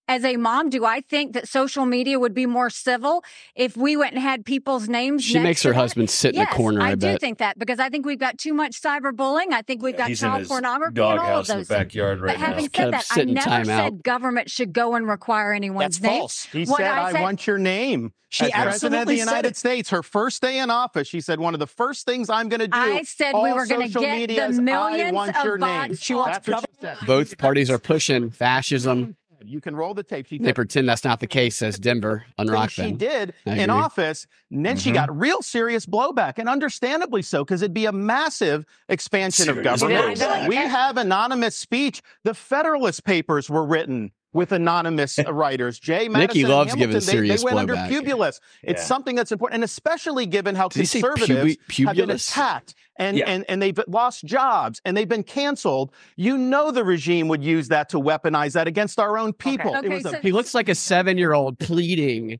as 0.07 0.23
a 0.23 0.37
mom, 0.37 0.69
do 0.69 0.85
I 0.85 1.01
think 1.01 1.33
that 1.33 1.47
social 1.47 1.85
media 1.85 2.19
would 2.19 2.33
be 2.33 2.45
more 2.45 2.69
civil 2.69 3.23
if 3.55 3.75
we 3.75 3.97
went 3.97 4.13
and 4.13 4.21
had 4.21 4.45
people's 4.45 4.87
names? 4.87 5.23
She 5.23 5.33
next 5.35 5.43
makes 5.43 5.61
to 5.63 5.67
her 5.69 5.73
that? 5.73 5.79
husband 5.79 6.09
sit 6.09 6.29
in 6.33 6.41
yes, 6.41 6.49
the 6.49 6.55
corner, 6.55 6.81
I, 6.81 6.91
I, 6.91 6.95
do 6.95 7.07
bet. 7.07 7.19
think 7.21 7.37
that 7.39 7.59
because 7.59 7.79
I 7.79 7.89
think 7.89 8.05
we've 8.05 8.19
got 8.19 8.37
too 8.37 8.53
much 8.53 8.81
cyberbullying. 8.81 9.51
I 9.51 9.61
think 9.61 9.81
we've 9.83 9.97
got 9.97 10.07
He's 10.09 10.23
in 10.23 10.29
child 10.29 10.39
his 10.39 10.47
pornography 10.47 10.99
all 11.01 11.11
of 11.11 11.17
doghouse 11.17 11.49
in 11.49 11.55
the 11.55 11.59
those 11.59 11.67
things. 11.67 11.77
backyard 11.79 12.19
right 12.21 12.37
But 12.37 12.45
having 12.45 12.65
now. 12.65 12.69
Kind 12.69 12.75
said 12.75 12.85
of 12.87 12.91
that, 12.91 13.05
I 13.11 13.15
sitting 13.15 13.33
never 13.33 13.49
timeout. 13.49 13.65
said 13.65 14.03
government 14.03 14.49
should 14.49 14.73
go 14.73 14.95
and 14.95 15.07
require 15.07 15.53
anyone's 15.53 15.99
That's 15.99 16.11
name. 16.11 16.19
false. 16.21 16.43
He 16.51 16.65
What 16.65 16.77
said, 16.77 16.87
I 16.91 17.09
I, 17.11 17.21
want 17.21 17.45
your 17.47 17.57
name. 17.57 18.13
She 18.29 18.45
As 18.45 18.51
president 18.51 18.63
of 19.03 19.07
the 19.07 19.13
absolutely 19.13 19.17
said 19.17 19.25
United 19.25 19.47
it. 19.49 19.57
States, 19.57 19.89
her 19.89 20.03
first 20.03 20.41
day 20.41 20.59
in 20.59 20.69
office, 20.69 21.07
she 21.07 21.21
said, 21.21 21.39
one 21.39 21.53
of 21.53 21.59
the 21.61 21.67
first 21.67 22.05
things 22.05 22.29
I'm 22.29 22.49
going 22.49 22.59
to 22.59 22.67
do. 22.67 22.77
I 22.77 23.03
said 23.03 23.33
we 23.33 23.53
were 23.53 23.65
going 23.65 23.81
to 23.81 23.87
social 23.87 24.01
get 24.01 24.17
media 24.17 24.41
the 24.43 24.49
is, 24.49 24.59
I 24.59 24.61
millions 24.61 25.13
want 25.13 25.37
of 25.37 25.43
your 25.45 25.57
name. 25.57 25.89
bots. 25.91 26.01
She 26.01 26.13
wants 26.13 26.39
That's 26.39 26.47
what 26.49 26.69
she 26.69 26.81
said. 26.81 26.97
Both 27.07 27.37
parties 27.37 27.69
are 27.69 27.79
pushing 27.79 28.29
fascism. 28.29 29.15
You 29.45 29.61
can 29.61 29.75
roll 29.75 29.93
the 29.93 30.03
tape. 30.03 30.27
She 30.27 30.37
They 30.37 30.45
said, 30.45 30.55
pretend 30.55 30.89
that's 30.89 31.03
not 31.03 31.19
the 31.19 31.27
case, 31.27 31.55
says 31.57 31.77
Denver. 31.77 32.25
Unrock 32.39 32.73
thing 32.75 32.89
she 32.91 32.95
did 32.95 33.33
in 33.45 33.69
office. 33.69 34.27
And 34.51 34.65
then 34.65 34.77
she 34.77 34.91
Mhm. 34.91 34.95
got 34.95 35.17
real 35.19 35.41
serious 35.41 35.85
blowback, 35.85 36.33
and 36.37 36.49
understandably 36.49 37.21
so, 37.21 37.43
because 37.45 37.61
it'd 37.61 37.73
be 37.73 37.85
a 37.85 37.91
massive 37.91 38.65
expansion 38.89 39.49
of 39.49 39.61
government. 39.63 40.17
blowback. 40.17 40.47
We 40.47 40.55
have 40.55 40.97
anonymous 40.97 41.55
speech. 41.55 42.01
The 42.23 42.33
Federalist 42.33 43.03
Papers 43.03 43.49
were 43.49 43.63
written 43.65 44.11
with 44.33 44.51
anonymous 44.51 45.17
writers. 45.27 45.79
Jay 45.79 46.07
Madison 46.07 46.19
Nikki 46.19 46.41
and 46.41 46.49
loves 46.49 46.71
Hamilton, 46.71 46.79
giving 46.79 46.93
they, 46.95 46.99
serious 47.11 47.41
they 47.41 47.45
went 47.45 47.57
under 47.59 47.75
blowback. 47.75 47.89
Publius. 47.89 48.39
It's 48.63 48.81
Yeah. 48.81 48.85
something 48.85 49.15
that's 49.15 49.31
important, 49.31 49.55
and 49.55 49.63
especially 49.63 50.25
given 50.25 50.55
how 50.55 50.67
Did 50.67 50.79
he 50.79 50.85
say 50.85 51.01
conservatives 51.01 51.57
pubi- 51.69 51.87
have 51.87 51.95
been 51.95 52.09
attacked 52.11 52.75
and, 52.99 53.17
Yeah. 53.17 53.25
and, 53.29 53.45
and 53.47 53.61
they've 53.61 53.79
lost 53.87 54.25
jobs 54.25 54.81
and 54.85 54.95
they've 54.97 55.07
been 55.07 55.23
canceled. 55.23 55.93
You 56.15 56.37
know 56.37 56.71
the 56.71 56.83
regime 56.83 57.27
would 57.27 57.43
use 57.43 57.67
that 57.69 57.89
to 57.89 57.97
weaponize 57.99 58.53
that 58.53 58.67
against 58.67 58.99
our 58.99 59.17
own 59.17 59.33
people. 59.33 59.75
Okay, 59.75 59.87
it 59.87 59.89
was 59.91 60.05
a 60.05 60.11
so- 60.11 60.19
He 60.21 60.31
looks 60.31 60.53
like 60.53 60.69
a 60.69 60.75
seven 60.75 61.17
year 61.17 61.33
old 61.33 61.59
pleading 61.59 62.39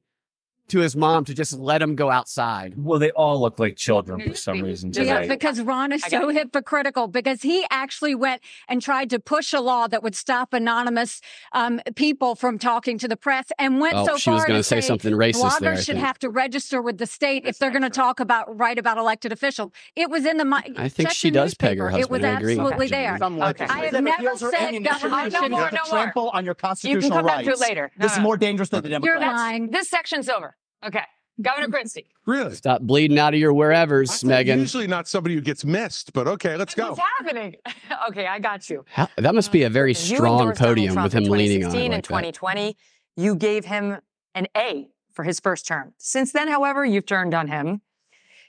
to 0.70 0.80
his 0.80 0.96
mom 0.96 1.26
to 1.26 1.34
just 1.34 1.54
let 1.58 1.82
him 1.82 1.96
go 1.96 2.10
outside. 2.10 2.74
Well, 2.78 3.00
they 3.00 3.12
all 3.12 3.40
look 3.42 3.60
like 3.60 3.76
children 3.78 4.20
for 4.22 4.36
some 4.36 4.62
reason 4.62 4.92
Just 4.92 5.08
Yeah, 5.08 5.26
because 5.28 5.62
Ron 5.62 5.92
is 5.92 6.04
so 6.04 6.30
hypocritical 6.30 7.08
because 7.08 7.42
he 7.42 7.66
actually 7.72 8.16
went 8.16 8.42
and 8.68 8.82
tried 8.82 9.10
to 9.12 9.20
push 9.20 9.54
a 9.54 9.60
law 9.62 9.88
that 9.88 10.04
would 10.04 10.16
stop 10.16 10.54
anonymous 10.54 11.22
um, 11.54 11.80
people 11.96 12.36
from 12.36 12.60
talking 12.60 12.98
to 12.98 13.08
the 13.08 13.18
press 13.18 13.46
and 13.58 13.80
went 13.80 13.96
Oh, 13.96 14.06
so 14.06 14.18
she 14.18 14.30
was 14.30 14.40
far 14.42 14.48
gonna 14.48 14.60
to 14.60 14.64
say 14.64 14.82
something 14.82 15.14
racist 15.14 15.42
bloggers 15.42 15.60
there, 15.60 15.76
should 15.78 15.86
think. 15.96 16.06
have 16.06 16.20
to 16.20 16.30
register 16.30 16.82
with 16.82 16.98
the 16.98 17.06
state 17.06 17.44
if 17.46 17.58
they're 17.60 17.72
going 17.72 17.82
to 17.84 17.90
talk 17.90 18.20
about 18.20 18.58
write 18.58 18.78
about 18.78 18.98
elected 18.98 19.32
officials. 19.32 19.72
It 19.96 20.10
was 20.10 20.26
in 20.26 20.38
the 20.38 20.46
I 20.78 20.90
think 20.90 21.12
she 21.12 21.30
the 21.30 21.36
does 21.36 21.54
peg 21.54 21.78
her 21.78 21.86
newspaper. 21.92 21.98
It 22.00 22.10
was 22.10 22.22
husband. 22.22 22.26
I 22.26 22.40
agree. 22.40 22.54
absolutely 22.60 22.86
Okay. 22.88 22.96
there. 22.96 23.18
Some 23.18 23.34
Okay. 23.42 23.46
legislation. 23.66 23.72
I 23.72 23.84
have 23.86 23.92
That 23.94 24.04
never 24.04 24.16
appeals 24.18 24.44
are 24.44 24.52
said 24.52 24.62
ammunition. 24.68 24.84
government 24.84 25.34
No 25.34 25.42
should 25.42 25.52
more, 25.52 25.70
to 25.70 25.76
no 25.76 25.82
more. 25.84 25.90
trample 26.04 26.30
on 26.32 26.44
your 26.46 26.52
You 26.52 26.56
can 26.56 26.68
constitutional 26.68 27.18
come 27.20 27.26
back 27.26 27.38
to 27.38 27.44
it 27.44 27.48
rights. 27.52 27.62
later. 27.62 27.92
No, 27.98 28.04
This 28.04 28.12
is 28.14 28.18
no. 28.18 28.24
more 28.24 28.38
dangerous 28.38 28.70
than 28.70 28.84
the 28.84 28.90
You're 28.90 29.00
Democrats. 29.00 29.38
lying. 29.38 29.72
This 29.72 29.90
section's 29.90 30.28
over. 30.30 30.57
Okay. 30.86 31.04
Governor 31.42 31.68
mm. 31.68 31.72
Christie. 31.72 32.08
Really? 32.26 32.56
Stop 32.56 32.82
bleeding 32.82 33.20
out 33.20 33.34
of 33.34 33.40
your 33.40 33.54
wherevers, 33.54 34.24
Megyn. 34.24 34.58
Usually 34.58 34.88
not 34.88 35.08
somebody 35.08 35.36
who 35.36 35.42
gets 35.42 35.64
missed, 35.64 36.14
but 36.14 36.28
okay, 36.28 36.58
let's 36.58 36.74
go. 36.74 36.90
What's 36.90 37.02
happening? 37.20 37.56
okay, 38.10 38.26
I 38.26 38.40
got 38.40 38.70
you. 38.70 38.84
How, 38.90 39.08
that 39.18 39.36
must 39.36 39.52
be 39.52 39.64
a 39.64 39.70
very 39.70 39.92
You 39.92 39.96
strong 39.96 40.54
podium 40.56 41.02
with 41.02 41.14
him 41.14 41.26
leaning 41.26 41.64
on 41.64 41.72
2016 41.72 41.80
it 41.80 41.86
and 41.86 41.94
like 41.94 42.04
that. 42.04 42.08
2020. 42.08 42.78
You 43.16 43.36
gave 43.36 43.66
him 43.66 43.98
an 44.36 44.48
A 44.56 44.88
for 45.14 45.24
his 45.24 45.40
first 45.40 45.68
term. 45.68 45.94
Since 45.98 46.32
then, 46.32 46.48
however, 46.48 46.86
you've 46.86 47.06
turned 47.06 47.34
on 47.34 47.48
him, 47.48 47.82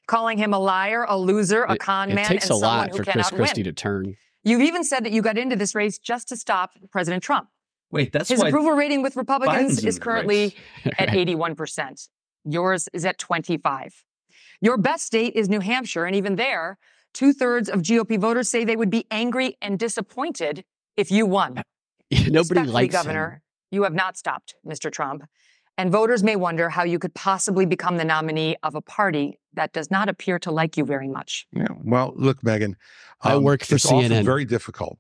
calling 0.07 0.39
him 0.39 0.53
a 0.53 0.59
liar, 0.59 1.05
a 1.09 1.17
loser, 1.19 1.65
a 1.65 1.77
con 1.77 2.11
It 2.11 2.15
man, 2.15 2.27
takes 2.27 2.45
and 2.45 2.53
a 2.53 2.57
lot 2.57 2.91
who 2.91 2.99
for 2.99 3.05
Chris 3.05 3.13
cannot 3.13 3.35
Christie 3.35 3.63
win. 3.63 3.65
to 3.67 3.73
turn. 3.73 4.17
You've 4.45 4.63
even 4.63 4.85
said 4.85 5.05
that 5.05 5.13
you 5.13 5.21
got 5.21 5.37
into 5.37 5.57
this 5.57 5.75
race 5.75 5.99
just 5.99 6.29
to 6.29 6.37
stop 6.37 6.73
President 6.91 7.23
Trump. 7.23 7.49
Wait, 7.91 8.13
that's 8.13 8.29
His 8.29 8.41
why 8.41 8.49
approval 8.49 8.73
rating 8.73 9.03
with 9.03 9.17
Republicans 9.17 9.79
Biden's 9.79 9.85
is 9.85 9.99
currently 9.99 10.55
at 10.99 11.09
81%. 11.09 12.09
Yours 12.45 12.89
is 12.93 13.05
at 13.05 13.19
25. 13.19 14.05
Your 14.61 14.77
best 14.77 15.05
state 15.05 15.35
is 15.35 15.49
New 15.49 15.61
Hampshire, 15.61 16.05
and 16.05 16.17
even 16.17 16.37
there, 16.37 16.79
two 17.15 17.33
thirds 17.33 17.69
of 17.69 17.81
GOP 17.83 18.19
voters 18.19 18.49
say 18.51 18.65
they 18.65 18.77
would 18.77 18.91
be 18.91 19.07
angry 19.11 19.57
and 19.63 19.79
disappointed 19.79 20.65
if 20.97 21.11
you 21.11 21.27
won. 21.27 21.63
Nobody 22.11 22.33
Respectfully, 22.39 22.67
likes 22.73 22.93
Governor, 22.93 23.31
him. 23.31 23.41
you 23.71 23.83
have 23.85 23.95
not 23.95 24.17
stopped 24.17 24.55
Mr. 24.67 24.91
Trump. 24.91 25.25
And 25.77 25.93
voters 25.93 26.25
may 26.25 26.35
wonder 26.35 26.71
how 26.71 26.83
you 26.83 26.99
could 26.99 27.15
possibly 27.15 27.65
become 27.65 27.99
the 27.99 28.05
nominee 28.05 28.57
of 28.65 28.75
a 28.75 28.81
party 28.81 29.39
that 29.55 29.73
does 29.73 29.93
not 29.93 30.09
appear 30.09 30.39
to 30.41 30.51
like 30.51 30.77
you 30.77 30.85
very 30.85 31.07
much. 31.07 31.47
Yeah. 31.53 31.67
Well, 31.85 32.15
look, 32.17 32.41
Megyn. 32.43 32.65
um, 32.71 32.75
I 33.23 33.37
work 33.37 33.63
for 33.63 33.77
it's 33.77 33.87
often 33.87 34.11
CNN. 34.11 34.25
very 34.25 34.45
difficult 34.45 34.99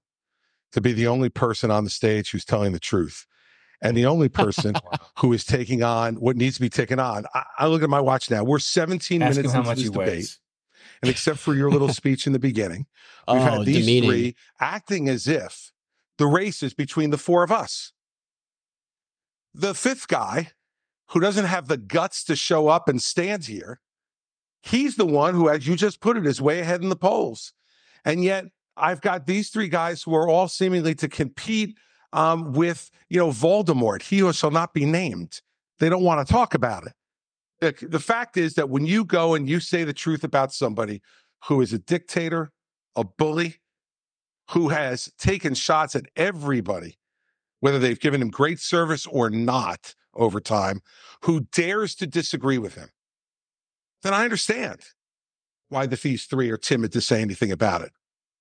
to 0.72 0.81
be 0.81 0.92
the 0.92 1.09
only 1.09 1.31
person 1.31 1.72
on 1.72 1.83
the 1.83 1.90
stage 1.90 2.31
who's 2.31 2.44
telling 2.44 2.70
the 2.72 2.79
truth, 2.79 3.27
and 3.80 3.96
the 3.96 4.06
only 4.06 4.28
person 4.42 4.74
who 5.18 5.32
is 5.32 5.44
taking 5.44 5.82
on 5.82 6.16
what 6.16 6.36
needs 6.36 6.56
to 6.56 6.60
be 6.60 6.68
taken 6.68 6.98
on. 6.98 7.24
I, 7.34 7.44
I 7.60 7.66
look 7.66 7.82
at 7.82 7.90
my 7.90 8.00
watch 8.00 8.30
now. 8.30 8.44
We're 8.44 8.58
17 8.58 9.22
Ask 9.22 9.36
minutes 9.36 9.54
into 9.54 9.68
this 9.74 9.84
debate, 9.90 10.08
weighs. 10.08 10.38
and 11.02 11.10
except 11.10 11.38
for 11.38 11.54
your 11.54 11.70
little 11.70 11.88
speech 11.92 12.26
in 12.26 12.32
the 12.32 12.38
beginning, 12.38 12.86
we've 13.28 13.36
Oh, 13.36 13.40
had 13.58 13.64
these 13.64 13.84
demeaning. 13.86 14.10
three 14.10 14.36
acting 14.60 15.08
as 15.08 15.26
if 15.28 15.72
the 16.18 16.26
race 16.26 16.62
is 16.62 16.74
between 16.74 17.10
the 17.10 17.18
four 17.18 17.42
of 17.42 17.52
us. 17.52 17.92
The 19.54 19.74
fifth 19.74 20.08
guy, 20.08 20.50
who 21.10 21.20
doesn't 21.20 21.46
have 21.46 21.68
the 21.68 21.76
guts 21.78 22.22
to 22.24 22.36
show 22.36 22.68
up 22.68 22.88
and 22.88 23.00
stand 23.02 23.46
here, 23.46 23.80
he's 24.62 24.96
the 24.96 25.06
one 25.06 25.34
who, 25.34 25.48
as 25.48 25.66
you 25.66 25.74
just 25.76 26.00
put 26.00 26.16
it, 26.16 26.26
is 26.26 26.40
way 26.40 26.60
ahead 26.60 26.82
in 26.82 26.88
the 26.90 26.96
polls. 26.96 27.52
And 28.04 28.22
yet, 28.22 28.44
I've 28.76 29.00
got 29.00 29.26
these 29.26 29.48
three 29.50 29.68
guys 29.68 30.02
who 30.02 30.14
are 30.14 30.28
all 30.28 30.48
seemingly 30.48 30.94
to 30.96 31.08
compete 31.08 31.76
um, 32.12 32.52
with, 32.52 32.90
you 33.08 33.18
know, 33.18 33.28
Voldemort, 33.28 34.02
he 34.02 34.18
who 34.18 34.32
shall 34.32 34.50
not 34.50 34.74
be 34.74 34.84
named. 34.84 35.40
They 35.78 35.88
don't 35.88 36.02
want 36.02 36.26
to 36.26 36.32
talk 36.32 36.54
about 36.54 36.86
it. 36.86 36.92
The, 37.60 37.86
the 37.86 38.00
fact 38.00 38.36
is 38.36 38.54
that 38.54 38.70
when 38.70 38.86
you 38.86 39.04
go 39.04 39.34
and 39.34 39.48
you 39.48 39.60
say 39.60 39.84
the 39.84 39.92
truth 39.92 40.24
about 40.24 40.52
somebody 40.52 41.02
who 41.46 41.60
is 41.60 41.72
a 41.72 41.78
dictator, 41.78 42.52
a 42.96 43.04
bully, 43.04 43.56
who 44.50 44.68
has 44.68 45.12
taken 45.18 45.54
shots 45.54 45.94
at 45.94 46.06
everybody, 46.16 46.98
whether 47.60 47.78
they've 47.78 48.00
given 48.00 48.22
him 48.22 48.30
great 48.30 48.60
service 48.60 49.06
or 49.06 49.28
not 49.30 49.94
over 50.14 50.40
time, 50.40 50.80
who 51.22 51.40
dares 51.52 51.94
to 51.96 52.06
disagree 52.06 52.58
with 52.58 52.74
him, 52.74 52.88
then 54.02 54.14
I 54.14 54.24
understand 54.24 54.80
why 55.68 55.86
the 55.86 55.96
these 55.96 56.24
three 56.24 56.50
are 56.50 56.56
timid 56.56 56.92
to 56.92 57.00
say 57.00 57.20
anything 57.20 57.52
about 57.52 57.82
it. 57.82 57.92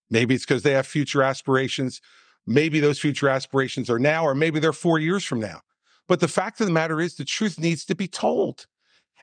Maybe 0.10 0.36
it's 0.36 0.46
because 0.46 0.64
they 0.64 0.72
have 0.72 0.88
future 0.88 1.24
aspirations. 1.24 2.00
Maybe 2.48 2.80
those 2.80 2.98
future 2.98 3.28
aspirations 3.28 3.90
are 3.90 4.00
now, 4.00 4.24
or 4.26 4.34
maybe 4.34 4.60
they're 4.60 4.74
four 4.74 4.98
years 5.00 5.24
from 5.26 5.42
now. 5.42 5.62
But 6.08 6.22
the 6.22 6.30
fact 6.30 6.62
of 6.62 6.68
the 6.68 6.74
matter 6.74 7.02
is, 7.02 7.16
the 7.16 7.26
truth 7.26 7.60
needs 7.60 7.84
to 7.86 7.96
be 7.96 8.08
told. 8.08 8.66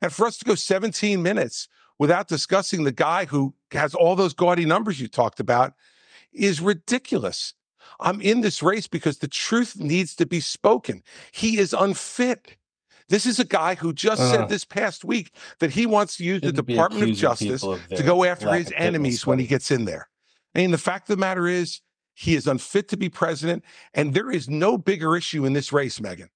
And 0.03 0.13
for 0.13 0.27
us 0.27 0.37
to 0.39 0.45
go 0.45 0.55
17 0.55 1.23
minutes 1.23 1.67
without 1.99 2.29
discussing 2.29 2.85
the 2.85 2.93
guy 2.93 3.25
who 3.25 3.55
has 3.73 3.95
all 3.95 4.15
those 4.15 4.35
gaudy 4.35 4.67
numbers 4.67 5.01
you 5.01 5.09
talked 5.09 5.41
about 5.41 5.73
is 6.33 6.61
ridiculous. 6.61 7.55
I'm 8.01 8.21
in 8.21 8.43
this 8.43 8.63
race 8.63 8.87
because 8.87 9.19
the 9.19 9.29
truth 9.29 9.79
needs 9.79 10.15
to 10.17 10.27
be 10.27 10.41
spoken. 10.41 11.03
He 11.33 11.59
is 11.59 11.73
unfit. 11.73 12.57
This 13.09 13.25
is 13.25 13.39
a 13.39 13.45
guy 13.45 13.77
who 13.77 13.93
just 13.93 14.21
Uh. 14.21 14.31
said 14.33 14.49
this 14.49 14.65
past 14.65 15.05
week 15.05 15.33
that 15.61 15.71
he 15.71 15.87
wants 15.87 16.17
to 16.17 16.25
use 16.25 16.41
the 16.43 16.53
Department 16.53 17.03
of 17.11 17.17
Justice 17.17 17.63
of 17.63 17.89
to 17.89 18.03
go 18.03 18.25
after 18.25 18.53
his 18.53 18.73
enemies 18.77 19.27
when 19.27 19.39
he 19.39 19.47
gets 19.47 19.71
in 19.71 19.85
there. 19.87 20.09
I 20.55 20.59
mean, 20.61 20.71
the 20.71 20.79
fact 20.79 21.09
of 21.09 21.17
the 21.17 21.21
matter 21.21 21.47
is, 21.47 21.81
he 22.15 22.35
is 22.35 22.47
unfit 22.47 22.89
to 22.89 22.97
be 22.97 23.09
president, 23.09 23.65
and 23.93 24.15
there 24.15 24.31
is 24.31 24.49
no 24.49 24.79
bigger 24.79 25.17
issue 25.17 25.45
in 25.45 25.53
this 25.53 25.73
race, 25.73 25.99
Megyn, 25.99 26.29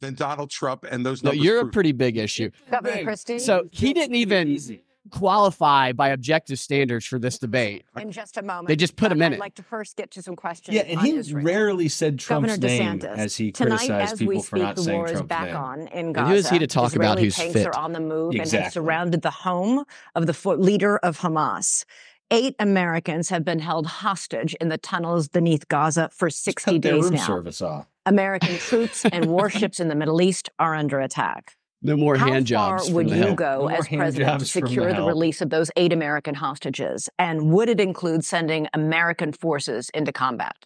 than 0.00 0.14
Donald 0.14 0.50
Trump 0.50 0.84
and 0.90 1.06
those 1.06 1.22
No, 1.22 1.30
numbers. 1.30 1.44
you're 1.44 1.60
a 1.60 1.68
pretty 1.68 1.92
big 1.92 2.16
issue. 2.16 2.50
Governor 2.70 3.04
Christie. 3.04 3.38
So 3.38 3.68
he 3.70 3.92
didn't 3.94 4.16
even 4.16 4.80
qualify 5.10 5.92
by 5.92 6.08
objective 6.10 6.58
standards 6.60 7.04
for 7.04 7.18
this 7.18 7.36
debate. 7.38 7.84
in 7.96 8.12
just 8.12 8.36
a 8.36 8.42
moment. 8.42 8.68
They 8.68 8.76
just 8.76 8.94
put 8.96 9.08
but 9.08 9.12
him 9.12 9.22
in 9.22 9.32
I'd 9.32 9.36
it. 9.36 9.40
like 9.40 9.54
to 9.56 9.62
first 9.62 9.96
get 9.96 10.10
to 10.12 10.22
some 10.22 10.36
questions. 10.36 10.76
Yeah, 10.76 10.82
and 10.82 10.98
on 11.00 11.04
he 11.04 11.12
Israel. 11.16 11.44
rarely 11.44 11.88
said 11.88 12.18
Trump's 12.20 12.56
Governor 12.56 12.66
name 12.68 13.02
as 13.04 13.36
he 13.36 13.50
tonight, 13.52 13.78
criticized 13.78 14.12
as 14.14 14.20
we 14.20 14.26
people 14.28 14.42
for 14.44 14.56
not 14.58 14.76
the 14.76 14.82
saying 14.82 14.96
war 14.96 15.06
is 15.06 15.12
Trump's 15.12 15.28
back 15.28 15.46
name. 15.46 15.56
on 15.56 15.80
in 15.80 15.88
And 15.88 16.14
Gaza. 16.14 16.28
who 16.28 16.34
is 16.34 16.48
he 16.50 16.58
to 16.60 16.66
talk 16.68 16.94
about 16.94 17.04
Israeli 17.18 17.24
who's 17.24 17.34
tanks 17.36 17.52
fit? 17.54 17.66
are 17.66 17.76
on 17.76 17.92
the 17.92 18.00
move 18.00 18.34
and 18.34 18.48
have 18.50 18.72
surrounded 18.72 19.22
the 19.22 19.30
home 19.30 19.84
of 20.14 20.26
the 20.26 20.34
fo- 20.34 20.56
leader 20.56 20.98
of 20.98 21.18
Hamas. 21.18 21.84
Eight 22.32 22.56
Americans 22.58 23.28
have 23.28 23.44
been 23.44 23.58
held 23.58 23.86
hostage 23.86 24.54
in 24.54 24.68
the 24.70 24.78
tunnels 24.78 25.28
beneath 25.28 25.68
Gaza 25.68 26.08
for 26.14 26.30
60 26.30 26.72
Cut 26.72 26.80
their 26.82 26.92
days 26.94 27.04
room 27.04 27.14
now. 27.16 27.26
service 27.26 27.60
off. 27.60 27.86
American 28.06 28.56
troops 28.56 29.04
and 29.12 29.26
warships 29.26 29.80
in 29.80 29.88
the 29.88 29.94
Middle 29.94 30.22
East 30.22 30.48
are 30.58 30.74
under 30.74 30.98
attack. 30.98 31.56
No 31.82 31.94
more 31.94 32.16
How 32.16 32.28
hand 32.32 32.48
far 32.48 32.78
jobs. 32.78 32.86
from 32.86 32.94
would 32.94 33.10
the 33.10 33.16
you 33.16 33.22
Hill. 33.24 33.34
go 33.34 33.68
No 33.68 33.74
as 33.74 33.86
president 33.86 34.14
to 34.14 34.22
jobs 34.46 34.50
from 34.50 34.60
the 34.62 34.68
secure 34.68 34.94
the 34.94 35.02
release 35.02 35.42
of 35.42 35.50
those 35.50 35.70
eight 35.76 35.92
American 35.92 36.34
hostages? 36.34 37.10
And 37.18 37.52
would 37.52 37.68
it 37.68 37.80
include 37.80 38.24
sending 38.24 38.66
American 38.72 39.32
forces 39.34 39.90
into 39.92 40.10
combat? 40.10 40.56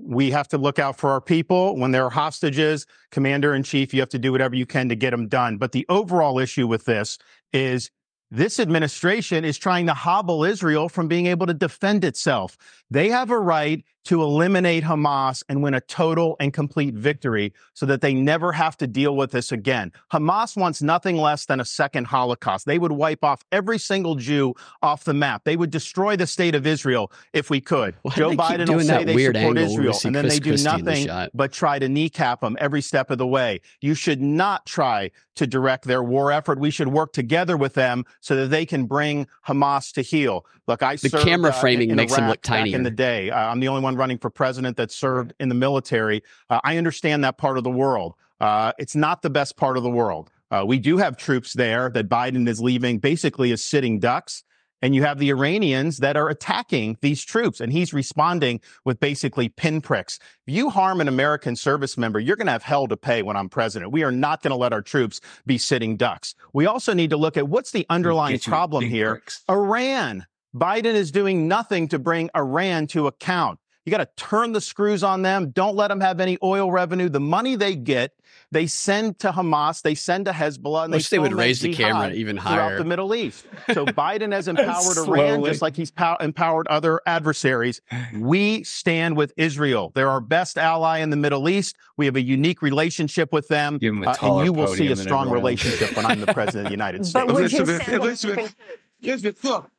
we 0.00 0.30
have 0.30 0.46
to 0.46 0.58
look 0.58 0.78
out 0.78 0.96
for 0.96 1.10
our 1.10 1.20
people. 1.20 1.76
When 1.76 1.90
there 1.90 2.04
are 2.04 2.10
hostages, 2.10 2.86
commander 3.10 3.54
in 3.54 3.64
chief, 3.64 3.92
you 3.92 3.98
have 4.00 4.10
to 4.10 4.18
do 4.18 4.30
whatever 4.30 4.54
you 4.54 4.66
can 4.66 4.88
to 4.90 4.94
get 4.94 5.10
them 5.10 5.26
done. 5.26 5.56
But 5.56 5.72
the 5.72 5.84
overall 5.88 6.38
issue 6.38 6.68
with 6.68 6.84
this 6.84 7.18
is 7.52 7.90
this 8.30 8.60
administration 8.60 9.44
is 9.44 9.56
trying 9.56 9.86
to 9.86 9.94
hobble 9.94 10.44
Israel 10.44 10.88
from 10.88 11.08
being 11.08 11.26
able 11.26 11.46
to 11.46 11.54
defend 11.54 12.04
itself. 12.04 12.56
They 12.90 13.08
have 13.08 13.30
a 13.30 13.38
right 13.38 13.84
to 14.04 14.22
eliminate 14.22 14.84
Hamas 14.84 15.42
and 15.50 15.62
win 15.62 15.74
a 15.74 15.82
total 15.82 16.34
and 16.40 16.50
complete 16.50 16.94
victory 16.94 17.52
so 17.74 17.84
that 17.84 18.00
they 18.00 18.14
never 18.14 18.52
have 18.52 18.74
to 18.78 18.86
deal 18.86 19.14
with 19.14 19.32
this 19.32 19.52
again. 19.52 19.92
Hamas 20.10 20.56
wants 20.56 20.80
nothing 20.80 21.18
less 21.18 21.44
than 21.44 21.60
a 21.60 21.64
second 21.66 22.06
Holocaust. 22.06 22.64
They 22.64 22.78
would 22.78 22.92
wipe 22.92 23.22
off 23.22 23.44
every 23.52 23.78
single 23.78 24.14
Jew 24.14 24.54
off 24.82 25.04
the 25.04 25.12
map. 25.12 25.44
They 25.44 25.58
would 25.58 25.70
destroy 25.70 26.16
the 26.16 26.26
state 26.26 26.54
of 26.54 26.66
Israel 26.66 27.12
if 27.34 27.50
we 27.50 27.60
could. 27.60 27.96
Why 28.00 28.14
Joe 28.14 28.30
Biden 28.30 28.68
will 28.70 28.80
say 28.80 29.04
they 29.04 29.14
weird 29.14 29.36
support 29.36 29.58
Israel, 29.58 29.98
and 30.06 30.14
then 30.14 30.24
Chris 30.24 30.34
they 30.34 30.40
do 30.40 30.50
Christie 30.52 30.68
in 30.70 30.84
the 30.84 30.90
nothing 31.06 31.28
but 31.34 31.52
try 31.52 31.78
to 31.78 31.88
kneecap 31.88 32.40
them 32.40 32.56
every 32.58 32.80
step 32.80 33.10
of 33.10 33.18
the 33.18 33.26
way. 33.26 33.60
You 33.82 33.92
should 33.92 34.22
not 34.22 34.64
try 34.64 35.10
to 35.36 35.46
direct 35.46 35.84
their 35.84 36.02
war 36.02 36.32
effort. 36.32 36.58
We 36.58 36.70
should 36.70 36.88
work 36.88 37.12
together 37.12 37.58
with 37.58 37.74
them 37.74 38.04
so 38.20 38.34
that 38.36 38.48
they 38.48 38.64
can 38.64 38.86
bring 38.86 39.26
Hamas 39.46 39.92
to 39.92 40.02
heel. 40.02 40.46
Look, 40.66 40.82
I 40.82 40.96
The 40.96 41.10
served, 41.10 41.24
camera 41.24 41.50
uh, 41.50 41.54
in- 41.54 41.60
framing 41.60 41.90
in 41.90 41.96
makes 41.96 42.14
him 42.16 42.26
look 42.28 42.42
back 42.42 42.66
in 42.78 42.84
the 42.84 42.90
day. 42.90 43.30
Uh, 43.30 43.38
I'm 43.50 43.60
the 43.60 43.68
only 43.68 43.82
one 43.82 43.96
running 43.96 44.18
for 44.18 44.30
president 44.30 44.76
that 44.76 44.90
served 44.90 45.34
in 45.38 45.48
the 45.48 45.54
military. 45.54 46.22
Uh, 46.48 46.60
I 46.64 46.76
understand 46.76 47.22
that 47.24 47.38
part 47.38 47.58
of 47.58 47.64
the 47.64 47.70
world. 47.70 48.14
Uh, 48.40 48.72
it's 48.78 48.96
not 48.96 49.22
the 49.22 49.30
best 49.30 49.56
part 49.56 49.76
of 49.76 49.82
the 49.82 49.90
world. 49.90 50.30
Uh, 50.50 50.64
we 50.66 50.78
do 50.78 50.96
have 50.96 51.16
troops 51.16 51.52
there 51.52 51.90
that 51.90 52.08
Biden 52.08 52.48
is 52.48 52.60
leaving 52.60 52.98
basically 52.98 53.52
as 53.52 53.62
sitting 53.62 53.98
ducks. 53.98 54.44
And 54.80 54.94
you 54.94 55.02
have 55.02 55.18
the 55.18 55.30
Iranians 55.30 55.96
that 55.98 56.16
are 56.16 56.28
attacking 56.28 56.98
these 57.00 57.24
troops, 57.24 57.60
and 57.60 57.72
he's 57.72 57.92
responding 57.92 58.60
with 58.84 59.00
basically 59.00 59.48
pinpricks. 59.48 60.20
If 60.46 60.54
you 60.54 60.70
harm 60.70 61.00
an 61.00 61.08
American 61.08 61.56
service 61.56 61.98
member, 61.98 62.20
you're 62.20 62.36
going 62.36 62.46
to 62.46 62.52
have 62.52 62.62
hell 62.62 62.86
to 62.86 62.96
pay 62.96 63.22
when 63.22 63.36
I'm 63.36 63.48
president. 63.48 63.90
We 63.90 64.04
are 64.04 64.12
not 64.12 64.40
going 64.40 64.52
to 64.52 64.56
let 64.56 64.72
our 64.72 64.80
troops 64.80 65.20
be 65.46 65.58
sitting 65.58 65.96
ducks. 65.96 66.36
We 66.52 66.66
also 66.66 66.94
need 66.94 67.10
to 67.10 67.16
look 67.16 67.36
at 67.36 67.48
what's 67.48 67.72
the 67.72 67.86
underlying 67.90 68.34
Get 68.34 68.46
you 68.46 68.52
with 68.52 68.56
problem 68.56 68.84
here. 68.84 69.14
bricks. 69.14 69.42
Iran. 69.50 70.26
Biden 70.58 70.94
is 70.94 71.10
doing 71.10 71.48
nothing 71.48 71.88
to 71.88 71.98
bring 71.98 72.30
Iran 72.36 72.86
to 72.88 73.06
account. 73.06 73.58
You 73.88 73.90
got 73.90 73.98
to 74.04 74.22
turn 74.22 74.52
the 74.52 74.60
screws 74.60 75.02
on 75.02 75.22
them. 75.22 75.48
Don't 75.48 75.74
let 75.74 75.88
them 75.88 76.00
have 76.02 76.20
any 76.20 76.36
oil 76.42 76.70
revenue. 76.70 77.08
The 77.08 77.20
money 77.20 77.56
they 77.56 77.74
get, 77.74 78.12
they 78.52 78.66
send 78.66 79.18
to 79.20 79.30
Hamas, 79.30 79.80
they 79.80 79.94
send 79.94 80.26
to 80.26 80.32
Hezbollah, 80.32 80.84
and 80.84 80.92
Wish 80.92 81.08
they 81.08 81.16
they 81.16 81.20
would 81.20 81.32
raise 81.32 81.60
the 81.60 81.72
camera 81.72 82.12
even 82.12 82.36
higher 82.36 82.56
throughout 82.68 82.78
the 82.78 82.84
Middle 82.84 83.14
East. 83.14 83.46
So 83.72 83.86
Biden 83.86 84.30
has 84.34 84.46
empowered 84.46 84.98
Iran 84.98 85.42
just 85.42 85.62
like 85.62 85.74
he's 85.74 85.90
pow- 85.90 86.18
empowered 86.20 86.66
other 86.68 87.00
adversaries. 87.06 87.80
We 88.14 88.62
stand 88.62 89.16
with 89.16 89.32
Israel. 89.38 89.90
They're 89.94 90.10
our 90.10 90.20
best 90.20 90.58
ally 90.58 90.98
in 90.98 91.08
the 91.08 91.16
Middle 91.16 91.48
East. 91.48 91.74
We 91.96 92.04
have 92.04 92.16
a 92.16 92.22
unique 92.22 92.60
relationship 92.60 93.32
with 93.32 93.48
them, 93.48 93.78
Give 93.78 93.94
'em 93.94 94.04
a 94.04 94.10
uh, 94.10 94.16
and 94.20 94.44
you 94.44 94.52
will 94.52 94.66
see 94.66 94.88
a 94.88 94.96
strong 94.96 95.30
relationship 95.30 95.96
when 95.96 96.04
I'm 96.04 96.20
the 96.20 96.34
president 96.34 96.66
of 96.66 96.70
the 96.70 96.74
United 96.74 97.06
States. 97.06 97.24
But 97.24 97.34
would 97.34 97.50
you 97.50 97.58
Elizabeth, 97.60 97.88
Elizabeth, 97.88 98.56
Elizabeth, 99.00 99.44
look, 99.44 99.70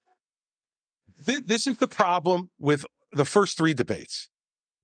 thi- 1.29 1.41
this 1.45 1.67
is 1.67 1.77
the 1.77 1.87
problem 1.87 2.49
with 2.59 2.85
the 3.11 3.25
first 3.25 3.57
three 3.57 3.73
debates, 3.73 4.29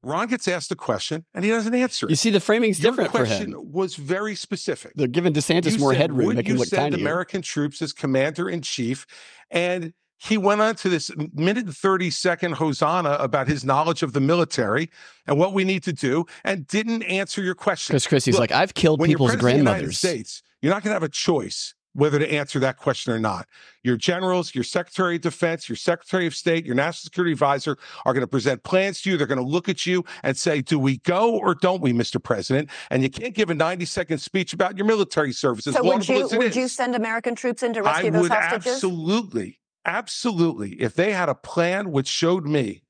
Ron 0.04 0.28
gets 0.28 0.48
asked 0.48 0.72
a 0.72 0.76
question 0.76 1.26
and 1.34 1.44
he 1.44 1.50
doesn't 1.52 1.74
answer. 1.74 2.06
You 2.08 2.16
see, 2.16 2.30
the 2.30 2.40
framing's 2.40 2.80
Your 2.80 2.92
different 2.92 3.12
for 3.12 3.18
question 3.20 3.54
him. 3.54 3.72
was 3.72 3.96
very 3.96 4.36
specific. 4.36 4.94
They're 4.96 5.08
giving 5.08 5.34
DeSantis 5.34 5.74
You 5.74 5.80
more 5.80 5.94
said, 5.94 6.02
headroom, 6.02 6.28
Would 6.36 6.48
you 6.48 6.64
send. 6.64 6.94
American 6.94 7.42
troops 7.42 7.82
as 7.82 7.92
commander 7.92 8.48
in 8.50 8.62
chief? 8.62 9.08
And 9.50 9.94
he 10.18 10.38
went 10.38 10.62
on 10.62 10.76
to 10.76 10.90
this 10.90 11.12
minute 11.34 11.66
and 11.66 11.76
30 11.76 12.10
second 12.12 12.54
hosanna 12.54 13.14
about 13.20 13.48
his 13.48 13.66
knowledge 13.66 14.04
of 14.04 14.14
the 14.14 14.22
military 14.22 14.90
and 15.28 15.38
what 15.40 15.54
we 15.54 15.64
need 15.64 15.84
to 15.84 15.94
do 15.94 16.26
and 16.44 16.68
didn't 16.68 17.04
answer 17.04 17.42
your 17.44 17.56
question. 17.56 17.94
Because 17.94 18.08
Christie's 18.08 18.36
Look, 18.36 18.42
like, 18.42 18.52
I've 18.52 18.74
killed 18.76 19.04
people's 19.04 19.32
president 19.32 19.44
of 19.44 19.54
the 19.54 19.58
United 19.58 19.74
grandmothers. 19.80 19.98
States, 19.98 20.44
you're 20.62 20.72
not 20.74 20.84
going 20.84 20.92
to 20.92 20.96
have 20.96 21.04
a 21.04 21.10
choice 21.10 21.74
whether 21.96 22.20
to 22.20 22.32
answer 22.32 22.60
that 22.60 22.78
question 22.78 23.14
or 23.14 23.20
not. 23.20 23.48
Your 23.84 23.96
generals, 23.96 24.54
your 24.54 24.64
Secretary 24.66 25.16
of 25.16 25.22
Defense, 25.22 25.70
your 25.70 25.78
Secretary 25.78 26.28
of 26.28 26.36
State, 26.36 26.66
your 26.66 26.76
National 26.76 27.06
Security 27.06 27.32
Advisor 27.32 27.78
are 28.06 28.14
going 28.14 28.22
to 28.22 28.28
present 28.28 28.64
plans 28.64 29.02
to 29.02 29.10
you. 29.10 29.18
They're 29.18 29.26
going 29.26 29.40
to 29.40 29.48
look 29.48 29.70
at 29.70 29.86
you 29.86 30.04
and 30.22 30.36
say, 30.36 30.62
Do 30.62 30.78
we 30.78 30.98
go 31.00 31.38
or 31.38 31.56
don't 31.56 31.82
we, 31.82 31.94
Mr. 31.94 32.22
President? 32.22 32.70
And 32.92 33.02
you 33.02 33.10
can't 33.10 33.34
give 33.34 33.50
a 33.50 33.56
90 33.56 33.86
second 33.86 34.18
speech 34.20 34.54
about 34.54 34.78
your 34.78 34.86
military 34.86 35.32
services. 35.32 35.74
So 35.74 35.84
would 35.84 36.08
you 36.08 36.28
would 36.34 36.56
you 36.56 36.68
send 36.68 36.96
American 36.96 37.34
troops 37.34 37.64
in 37.64 37.74
to 37.74 37.86
I 37.86 38.10
those 38.10 38.24
would 38.24 38.32
hostages? 38.32 38.74
absolutely, 38.74 39.60
absolutely. 39.86 40.74
If 40.82 40.96
they 40.96 41.14
had 41.14 41.30
a 41.30 41.36
plan 41.36 41.92
which 41.92 42.08
showed 42.08 42.46
me 42.46 42.84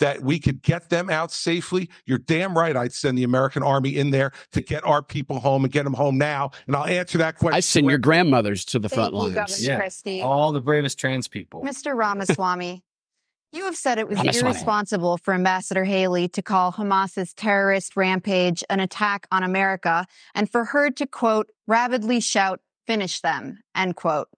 that 0.00 0.22
we 0.22 0.38
could 0.38 0.62
get 0.62 0.90
them 0.90 1.08
out 1.08 1.30
safely, 1.30 1.88
you're 2.04 2.18
damn 2.18 2.56
right. 2.56 2.76
I'd 2.76 2.92
send 2.92 3.16
the 3.16 3.24
American 3.24 3.62
Army 3.62 3.96
in 3.96 4.10
there 4.10 4.32
to 4.52 4.60
get 4.60 4.84
our 4.84 5.02
people 5.02 5.38
home 5.40 5.64
and 5.64 5.72
get 5.72 5.84
them 5.84 5.94
home 5.94 6.18
now. 6.18 6.50
And 6.66 6.74
I'll 6.74 6.86
answer 6.86 7.18
that 7.18 7.36
question. 7.36 7.56
I 7.56 7.60
send 7.60 7.88
your 7.88 7.98
grandmothers 7.98 8.64
to 8.66 8.78
the 8.78 8.88
front 8.88 9.14
Thank 9.14 9.30
you, 9.30 9.36
lines. 9.36 9.60
Governor 9.60 9.80
Christie. 9.80 10.22
All 10.22 10.52
the 10.52 10.60
bravest 10.60 10.98
trans 10.98 11.28
people. 11.28 11.62
Mr. 11.62 11.94
Ramaswamy, 11.96 12.82
you 13.52 13.64
have 13.64 13.76
said 13.76 13.98
it 13.98 14.08
was 14.08 14.18
Ramaswamy. 14.18 14.50
irresponsible 14.50 15.18
for 15.18 15.34
Ambassador 15.34 15.84
Haley 15.84 16.28
to 16.28 16.42
call 16.42 16.72
Hamas's 16.72 17.32
terrorist 17.34 17.96
rampage 17.96 18.64
an 18.70 18.80
attack 18.80 19.26
on 19.30 19.42
America 19.42 20.06
and 20.34 20.50
for 20.50 20.64
her 20.64 20.90
to, 20.90 21.06
quote, 21.06 21.48
rabidly 21.66 22.20
shout, 22.20 22.60
finish 22.86 23.20
them, 23.20 23.60
end 23.76 23.96
quote. 23.96 24.28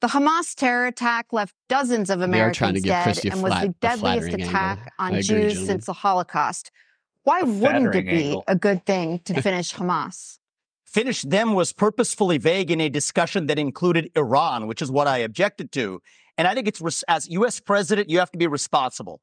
The 0.00 0.08
Hamas 0.08 0.54
terror 0.54 0.86
attack 0.86 1.26
left 1.32 1.54
dozens 1.68 2.08
of 2.08 2.20
They 2.20 2.24
are 2.40 2.52
trying 2.52 2.74
to 2.74 2.80
Americans 2.80 2.84
dead 2.84 3.02
Christie 3.04 3.28
a 3.28 3.32
and 3.32 3.42
was 3.42 3.52
flat- 3.52 3.66
the 3.66 3.74
deadliest 3.80 4.28
attack 4.28 4.78
angle. 4.78 4.92
on 4.98 5.08
agree, 5.10 5.22
Jews 5.22 5.52
gentlemen. 5.52 5.66
since 5.66 5.86
the 5.86 5.92
Holocaust. 5.92 6.70
Why 7.24 7.42
wouldn't 7.42 7.94
it 7.94 8.06
be 8.06 8.10
angle. 8.28 8.44
a 8.48 8.56
good 8.56 8.86
thing 8.86 9.18
to 9.26 9.42
finish 9.42 9.74
Hamas? 9.74 10.38
Finish 10.86 11.22
them 11.22 11.52
was 11.54 11.72
purposefully 11.72 12.38
vague 12.38 12.70
in 12.70 12.80
a 12.80 12.88
discussion 12.88 13.46
that 13.46 13.58
included 13.58 14.10
Iran, 14.16 14.66
which 14.66 14.80
is 14.82 14.90
what 14.90 15.06
I 15.06 15.18
objected 15.18 15.70
to. 15.72 16.00
And 16.38 16.48
I 16.48 16.54
think 16.54 16.66
it's 16.66 16.80
res- 16.80 17.04
as 17.06 17.28
U.S. 17.28 17.60
president, 17.60 18.08
you 18.08 18.18
have 18.20 18.32
to 18.32 18.38
be 18.38 18.46
responsible. 18.46 19.20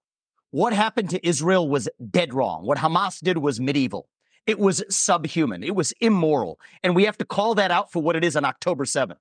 What 0.51 0.71
happened 0.73 1.09
to 1.09 1.27
Israel 1.27 1.67
was 1.67 1.89
dead 2.09 2.33
wrong. 2.33 2.65
What 2.65 2.77
Hamas 2.77 3.19
did 3.19 3.39
was 3.39 3.59
medieval. 3.59 4.07
It 4.45 4.59
was 4.59 4.81
subhuman. 4.89 5.61
It 5.63 5.75
was 5.75 5.91
immoral. 5.99 6.57
And 6.83 6.95
we 6.95 7.03
have 7.05 7.17
to 7.17 7.25
call 7.25 7.55
that 7.55 7.71
out 7.71 7.91
for 7.91 8.01
what 8.01 8.15
it 8.15 8.23
is 8.23 8.37
on 8.37 8.45
October 8.45 8.85
7th. 8.85 9.17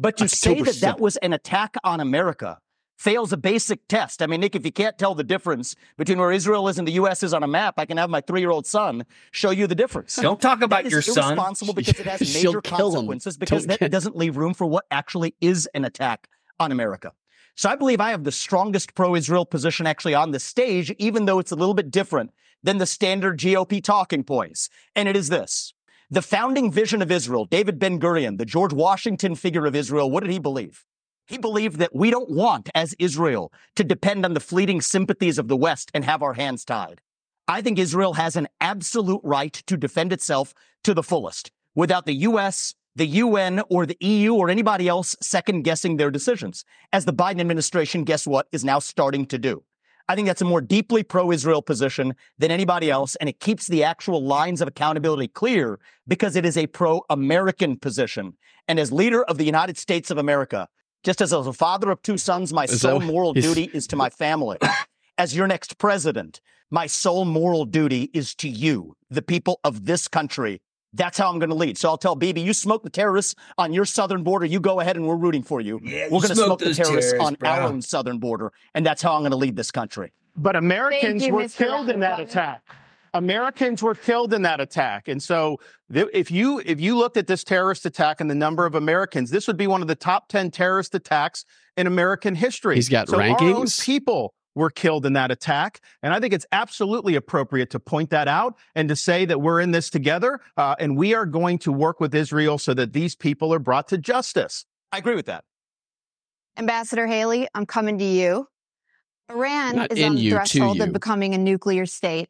But 0.00 0.16
to 0.16 0.28
say 0.28 0.50
October 0.52 0.70
that 0.72 0.80
that 0.80 0.96
7th. 0.96 1.00
was 1.00 1.16
an 1.18 1.32
attack 1.32 1.76
on 1.84 2.00
America 2.00 2.58
fails 2.98 3.32
a 3.32 3.36
basic 3.36 3.86
test. 3.88 4.20
I 4.22 4.26
mean, 4.26 4.40
Nick, 4.40 4.54
if 4.54 4.64
you 4.64 4.72
can't 4.72 4.98
tell 4.98 5.14
the 5.14 5.24
difference 5.24 5.74
between 5.96 6.18
where 6.18 6.32
Israel 6.32 6.68
is 6.68 6.78
and 6.78 6.86
the 6.86 6.92
U.S. 6.92 7.22
is 7.22 7.32
on 7.32 7.42
a 7.42 7.46
map, 7.46 7.74
I 7.78 7.86
can 7.86 7.96
have 7.96 8.10
my 8.10 8.20
three-year-old 8.20 8.66
son 8.66 9.04
show 9.30 9.50
you 9.50 9.66
the 9.66 9.74
difference. 9.74 10.16
Don't 10.16 10.40
talk 10.40 10.60
about 10.60 10.82
That 10.84 10.86
is 10.86 10.92
your 10.92 11.02
son. 11.02 11.24
irresponsible 11.32 11.72
because 11.74 11.98
it 11.98 12.06
has 12.06 12.20
major 12.34 12.60
kill 12.60 12.88
him. 12.88 12.94
consequences 12.96 13.36
because 13.38 13.62
Don't 13.62 13.68
that 13.68 13.80
get- 13.80 13.90
doesn't 13.90 14.16
leave 14.16 14.36
room 14.36 14.52
for 14.54 14.66
what 14.66 14.84
actually 14.90 15.34
is 15.40 15.66
an 15.74 15.84
attack 15.86 16.28
on 16.58 16.72
America. 16.72 17.12
So 17.56 17.68
I 17.70 17.76
believe 17.76 18.00
I 18.00 18.10
have 18.10 18.24
the 18.24 18.32
strongest 18.32 18.94
pro-Israel 18.94 19.44
position 19.46 19.86
actually 19.86 20.14
on 20.14 20.30
the 20.32 20.40
stage, 20.40 20.90
even 20.98 21.24
though 21.26 21.38
it's 21.38 21.52
a 21.52 21.56
little 21.56 21.74
bit 21.74 21.90
different 21.90 22.32
than 22.62 22.78
the 22.78 22.86
standard 22.86 23.38
GOP 23.38 23.82
talking 23.82 24.24
points. 24.24 24.68
And 24.94 25.08
it 25.08 25.16
is 25.16 25.28
this. 25.30 25.72
The 26.12 26.22
founding 26.22 26.72
vision 26.72 27.02
of 27.02 27.12
Israel, 27.12 27.44
David 27.44 27.78
Ben 27.78 28.00
Gurion, 28.00 28.36
the 28.36 28.44
George 28.44 28.72
Washington 28.72 29.36
figure 29.36 29.64
of 29.64 29.76
Israel, 29.76 30.10
what 30.10 30.24
did 30.24 30.32
he 30.32 30.40
believe? 30.40 30.84
He 31.28 31.38
believed 31.38 31.76
that 31.76 31.94
we 31.94 32.10
don't 32.10 32.28
want, 32.28 32.68
as 32.74 32.96
Israel, 32.98 33.52
to 33.76 33.84
depend 33.84 34.24
on 34.24 34.34
the 34.34 34.40
fleeting 34.40 34.80
sympathies 34.80 35.38
of 35.38 35.46
the 35.46 35.56
West 35.56 35.88
and 35.94 36.04
have 36.04 36.20
our 36.20 36.32
hands 36.32 36.64
tied. 36.64 37.00
I 37.46 37.62
think 37.62 37.78
Israel 37.78 38.14
has 38.14 38.34
an 38.34 38.48
absolute 38.60 39.20
right 39.22 39.52
to 39.52 39.76
defend 39.76 40.12
itself 40.12 40.52
to 40.82 40.94
the 40.94 41.04
fullest 41.04 41.52
without 41.76 42.06
the 42.06 42.14
U.S., 42.14 42.74
the 42.96 43.06
UN, 43.06 43.62
or 43.70 43.86
the 43.86 43.96
EU, 44.00 44.34
or 44.34 44.50
anybody 44.50 44.88
else 44.88 45.14
second 45.22 45.62
guessing 45.62 45.96
their 45.96 46.10
decisions, 46.10 46.64
as 46.92 47.04
the 47.04 47.12
Biden 47.12 47.38
administration, 47.38 48.02
guess 48.02 48.26
what, 48.26 48.48
is 48.50 48.64
now 48.64 48.80
starting 48.80 49.26
to 49.26 49.38
do. 49.38 49.62
I 50.10 50.16
think 50.16 50.26
that's 50.26 50.42
a 50.42 50.44
more 50.44 50.60
deeply 50.60 51.04
pro 51.04 51.30
Israel 51.30 51.62
position 51.62 52.16
than 52.36 52.50
anybody 52.50 52.90
else, 52.90 53.14
and 53.14 53.28
it 53.28 53.38
keeps 53.38 53.68
the 53.68 53.84
actual 53.84 54.20
lines 54.20 54.60
of 54.60 54.66
accountability 54.66 55.28
clear 55.28 55.78
because 56.08 56.34
it 56.34 56.44
is 56.44 56.56
a 56.56 56.66
pro 56.66 57.02
American 57.08 57.76
position. 57.76 58.32
And 58.66 58.80
as 58.80 58.90
leader 58.90 59.22
of 59.22 59.38
the 59.38 59.44
United 59.44 59.78
States 59.78 60.10
of 60.10 60.18
America, 60.18 60.66
just 61.04 61.20
as 61.20 61.30
a 61.30 61.52
father 61.52 61.92
of 61.92 62.02
two 62.02 62.18
sons, 62.18 62.52
my 62.52 62.66
sole 62.66 62.98
moral 62.98 63.34
duty 63.34 63.70
is 63.72 63.86
to 63.86 63.94
my 63.94 64.10
family. 64.10 64.58
As 65.16 65.36
your 65.36 65.46
next 65.46 65.78
president, 65.78 66.40
my 66.72 66.88
sole 66.88 67.24
moral 67.24 67.64
duty 67.64 68.10
is 68.12 68.34
to 68.36 68.48
you, 68.48 68.96
the 69.10 69.22
people 69.22 69.60
of 69.62 69.84
this 69.84 70.08
country. 70.08 70.60
That's 70.92 71.18
how 71.18 71.30
I'm 71.30 71.38
going 71.38 71.50
to 71.50 71.56
lead. 71.56 71.78
So 71.78 71.88
I'll 71.88 71.98
tell 71.98 72.16
Bibi, 72.16 72.40
you 72.40 72.52
smoke 72.52 72.82
the 72.82 72.90
terrorists 72.90 73.34
on 73.58 73.72
your 73.72 73.84
southern 73.84 74.22
border. 74.22 74.44
You 74.46 74.60
go 74.60 74.80
ahead 74.80 74.96
and 74.96 75.06
we're 75.06 75.16
rooting 75.16 75.42
for 75.42 75.60
you. 75.60 75.80
Yeah, 75.82 76.04
we're 76.04 76.20
going 76.20 76.28
to 76.30 76.34
smoke 76.34 76.46
smoke 76.46 76.58
the 76.60 76.74
terrorists, 76.74 77.12
terrorists, 77.12 77.20
on 77.20 77.34
bro. 77.34 77.48
our 77.50 77.60
own 77.62 77.82
southern 77.82 78.18
border. 78.18 78.52
And 78.74 78.84
that's 78.84 79.00
how 79.02 79.14
I'm 79.14 79.20
going 79.20 79.30
to 79.30 79.36
lead 79.36 79.56
this 79.56 79.70
country. 79.70 80.12
But 80.36 80.56
Americans 80.56 81.24
you, 81.24 81.34
were 81.34 81.42
Mr. 81.42 81.56
killed 81.58 81.90
in 81.90 82.00
that 82.00 82.18
attack. 82.18 82.62
Americans 83.12 83.82
were 83.82 83.94
killed 83.94 84.32
in 84.32 84.42
that 84.42 84.60
attack. 84.60 85.08
And 85.08 85.22
so 85.22 85.58
th- 85.92 86.08
if 86.12 86.30
you 86.30 86.62
if 86.64 86.80
you 86.80 86.96
looked 86.96 87.16
at 87.16 87.26
this 87.26 87.42
terrorist 87.42 87.84
attack 87.84 88.20
and 88.20 88.30
the 88.30 88.34
number 88.36 88.66
of 88.66 88.74
Americans, 88.74 89.30
this 89.30 89.46
would 89.46 89.56
be 89.56 89.66
one 89.66 89.82
of 89.82 89.88
the 89.88 89.96
top 89.96 90.28
10 90.28 90.50
terrorist 90.50 90.94
attacks 90.94 91.44
in 91.76 91.86
American 91.86 92.34
history. 92.36 92.76
He's 92.76 92.88
got 92.88 93.08
so 93.08 93.16
Our 93.16 93.22
own 93.22 93.36
rankings? 93.36 93.84
people 93.84 94.34
were 94.54 94.70
killed 94.70 95.06
in 95.06 95.12
that 95.14 95.30
attack. 95.30 95.80
And 96.02 96.12
I 96.12 96.20
think 96.20 96.34
it's 96.34 96.46
absolutely 96.52 97.14
appropriate 97.14 97.70
to 97.70 97.80
point 97.80 98.10
that 98.10 98.28
out 98.28 98.56
and 98.74 98.88
to 98.88 98.96
say 98.96 99.24
that 99.24 99.40
we're 99.40 99.60
in 99.60 99.70
this 99.70 99.90
together 99.90 100.40
uh, 100.56 100.74
and 100.78 100.96
we 100.96 101.14
are 101.14 101.26
going 101.26 101.58
to 101.60 101.72
work 101.72 102.00
with 102.00 102.14
Israel 102.14 102.58
so 102.58 102.74
that 102.74 102.92
these 102.92 103.14
people 103.14 103.54
are 103.54 103.58
brought 103.58 103.88
to 103.88 103.98
justice. 103.98 104.64
I 104.92 104.98
agree 104.98 105.14
with 105.14 105.26
that. 105.26 105.44
Ambassador 106.56 107.06
Haley, 107.06 107.48
I'm 107.54 107.66
coming 107.66 107.98
to 107.98 108.04
you. 108.04 108.48
Iran 109.30 109.76
Not 109.76 109.92
is 109.92 110.02
on 110.02 110.16
the 110.16 110.20
you, 110.20 110.30
threshold 110.32 110.80
of 110.80 110.92
becoming 110.92 111.34
a 111.34 111.38
nuclear 111.38 111.86
state. 111.86 112.28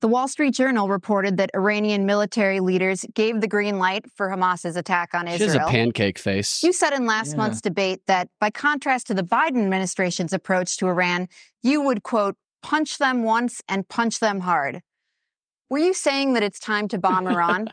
The 0.00 0.08
Wall 0.08 0.28
Street 0.28 0.52
Journal 0.52 0.88
reported 0.88 1.38
that 1.38 1.50
Iranian 1.54 2.04
military 2.04 2.60
leaders 2.60 3.06
gave 3.14 3.40
the 3.40 3.48
green 3.48 3.78
light 3.78 4.04
for 4.14 4.28
Hamas's 4.28 4.76
attack 4.76 5.14
on 5.14 5.26
Israel. 5.26 5.50
She 5.52 5.58
has 5.58 5.68
a 5.68 5.70
pancake 5.70 6.18
face. 6.18 6.62
You 6.62 6.72
said 6.72 6.92
in 6.92 7.06
last 7.06 7.30
Yeah. 7.32 7.36
month's 7.38 7.60
debate 7.62 8.02
that, 8.06 8.28
by 8.40 8.50
contrast 8.50 9.06
to 9.06 9.14
the 9.14 9.22
Biden 9.24 9.62
administration's 9.64 10.32
approach 10.32 10.76
to 10.78 10.88
Iran, 10.88 11.28
you 11.62 11.80
would, 11.80 12.02
quote, 12.02 12.36
punch 12.62 12.98
them 12.98 13.22
once 13.22 13.62
and 13.68 13.88
punch 13.88 14.20
them 14.20 14.40
hard. 14.40 14.82
Were 15.70 15.78
you 15.78 15.94
saying 15.94 16.34
that 16.34 16.42
it's 16.42 16.58
time 16.58 16.86
to 16.88 16.98
bomb 16.98 17.26
Iran? 17.26 17.68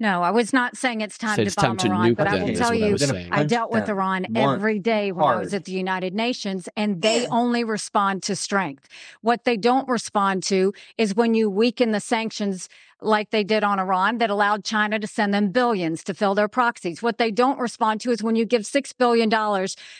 No, 0.00 0.22
I 0.22 0.30
was 0.32 0.52
not 0.52 0.76
saying 0.76 1.02
it's 1.02 1.16
time 1.16 1.36
Said 1.36 1.42
to 1.42 1.46
it's 1.46 1.54
time 1.54 1.70
bomb 1.70 1.76
to 1.78 1.86
Iran, 1.86 2.10
nuke 2.10 2.16
but 2.16 2.26
I 2.26 2.42
will 2.42 2.54
tell 2.54 2.70
what 2.70 2.82
I 2.82 3.18
you. 3.20 3.28
I 3.30 3.44
dealt 3.44 3.70
with 3.70 3.88
Iran 3.88 4.36
every 4.36 4.80
day 4.80 5.12
when 5.12 5.24
I 5.24 5.36
was 5.36 5.54
at 5.54 5.66
the 5.66 5.72
United 5.72 6.14
Nations, 6.14 6.68
and 6.76 7.00
they 7.00 7.26
only 7.28 7.62
respond 7.62 8.22
to 8.24 8.34
strength. 8.34 8.88
What 9.20 9.44
they 9.44 9.56
don't 9.56 9.88
respond 9.88 10.42
to 10.44 10.72
is 10.98 11.14
when 11.14 11.34
you 11.34 11.48
weaken 11.48 11.92
the 11.92 12.00
sanctions 12.00 12.68
like 13.04 13.30
they 13.30 13.44
did 13.44 13.62
on 13.64 13.78
Iran 13.78 14.18
that 14.18 14.30
allowed 14.30 14.64
China 14.64 14.98
to 14.98 15.06
send 15.06 15.34
them 15.34 15.50
billions 15.50 16.02
to 16.04 16.14
fill 16.14 16.34
their 16.34 16.48
proxies. 16.48 17.02
What 17.02 17.18
they 17.18 17.30
don't 17.30 17.58
respond 17.58 18.00
to 18.02 18.10
is 18.10 18.22
when 18.22 18.36
you 18.36 18.44
give 18.44 18.62
$6 18.62 18.92
billion 18.98 19.30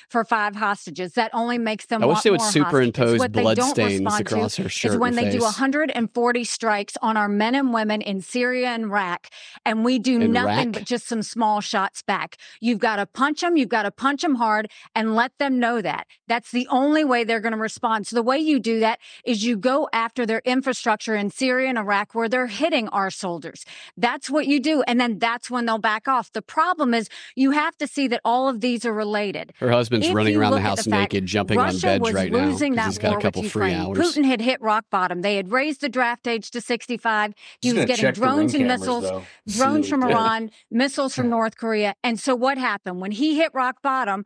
for 0.09 0.25
five 0.25 0.57
hostages. 0.57 1.13
That 1.15 1.31
only 1.33 1.59
makes 1.59 1.87
them 1.87 2.03
I 2.03 2.07
wish 2.07 2.23
they 2.23 2.31
would 2.31 2.41
more 2.41 2.51
superimpose 2.51 3.21
hostages. 3.21 3.43
Blood 3.43 3.63
stains 3.63 4.21
across 4.21 4.57
her 4.57 4.69
shirt 4.69 4.93
is 4.93 4.99
when 4.99 5.15
they 5.15 5.31
do 5.31 5.41
140 5.41 6.45
strikes 6.45 6.97
on 7.03 7.17
our 7.17 7.29
men 7.29 7.55
and 7.55 7.73
women 7.73 8.01
in 8.01 8.21
Syria 8.21 8.69
and 8.69 8.85
Iraq, 8.85 9.29
and 9.65 9.85
we 9.85 9.99
do 9.99 10.21
In 10.21 10.33
nothing 10.33 10.69
Iraq? 10.69 10.73
but 10.73 10.85
just 10.85 11.07
some 11.07 11.23
small 11.23 11.61
shots 11.61 12.03
back. 12.03 12.37
You've 12.61 12.79
got 12.79 12.97
to 12.97 13.07
punch 13.07 13.41
them. 13.41 13.57
You've 13.57 13.69
got 13.69 13.83
to 13.83 13.91
punch 13.91 14.23
them 14.23 14.37
hard 14.37 14.71
and 14.95 15.15
let 15.15 15.37
them 15.39 15.59
know 15.59 15.83
that. 15.83 16.07
That's 16.27 16.51
the 16.51 16.67
only 16.71 17.05
way 17.05 17.25
they're 17.25 17.41
going 17.41 17.53
to 17.53 17.59
respond. 17.59 18.07
So 18.07 18.17
the 18.17 18.23
way 18.23 18.39
you 18.39 18.59
do 18.59 18.81
that 18.81 18.99
is 19.25 19.45
you 19.45 19.57
go 19.57 19.89
after 19.93 20.25
their 20.27 20.43
infrastructure 20.45 21.15
in 21.15 21.31
Syria 21.31 21.69
and 21.69 21.79
Iraq 21.79 22.15
where 22.15 22.29
they're 22.29 22.47
hitting 22.47 22.89
our 22.95 23.11
soldiers. 23.11 23.67
That's 23.97 24.31
what 24.31 24.47
you 24.47 24.61
do. 24.61 24.83
And 24.87 24.99
then 24.99 25.19
that's 25.19 25.51
when 25.51 25.67
they'll 25.67 25.79
back 25.79 26.09
off. 26.09 26.33
The 26.33 26.43
problem 26.43 26.95
is 26.95 27.09
you 27.37 27.51
have 27.51 27.77
to 27.79 27.87
see 27.87 28.09
that 28.09 28.21
all 28.25 28.49
of 28.49 28.61
these 28.61 28.87
are 28.87 28.93
related. 28.93 29.53
Her 29.59 29.71
husband's 29.71 30.07
If 30.07 30.15
running 30.15 30.37
around 30.37 30.53
the 30.53 30.61
house 30.61 30.85
the 30.85 30.91
fact 30.91 31.13
naked, 31.13 31.27
jumping 31.27 31.59
Russia 31.59 31.77
on 31.77 31.81
beds 31.81 32.03
was 32.03 32.15
right 32.15 32.33
now 32.33 32.47
losing 32.47 32.73
because 32.73 32.85
that 32.85 32.91
he's 32.91 32.99
got 32.99 33.11
war 33.11 33.19
a 33.19 33.23
couple 33.23 33.43
with 33.43 33.53
free 33.53 33.71
Ukraine. 33.73 33.87
hours. 33.87 33.99
Putin 33.99 34.25
had 34.25 34.41
hit 34.41 34.63
rock 34.63 34.87
bottom. 34.91 35.21
They 35.23 35.37
had 35.37 35.51
raised 35.51 35.81
the 35.81 35.89
draft 35.89 36.27
age 36.27 36.51
to 36.53 36.61
65. 36.61 37.35
He 37.61 37.69
Just 37.69 37.77
was 37.77 37.85
getting 37.87 38.03
check 38.03 38.15
the 38.15 38.21
ring 38.21 38.31
drones 38.31 38.55
and 38.55 38.63
cameras, 38.63 38.81
missiles, 38.81 39.05
though. 39.05 39.25
Drones 39.49 39.91
what 39.91 40.01
from 40.01 40.09
he. 40.09 40.09
Iran, 40.15 40.51
missiles 40.71 41.15
from 41.15 41.29
North 41.29 41.57
Korea. 41.57 41.95
And 42.03 42.19
so 42.19 42.35
what 42.35 42.59
happened 42.59 43.01
when 43.01 43.13
he 43.13 43.37
hit 43.37 43.53
rock 43.55 43.83
bottom? 43.83 44.25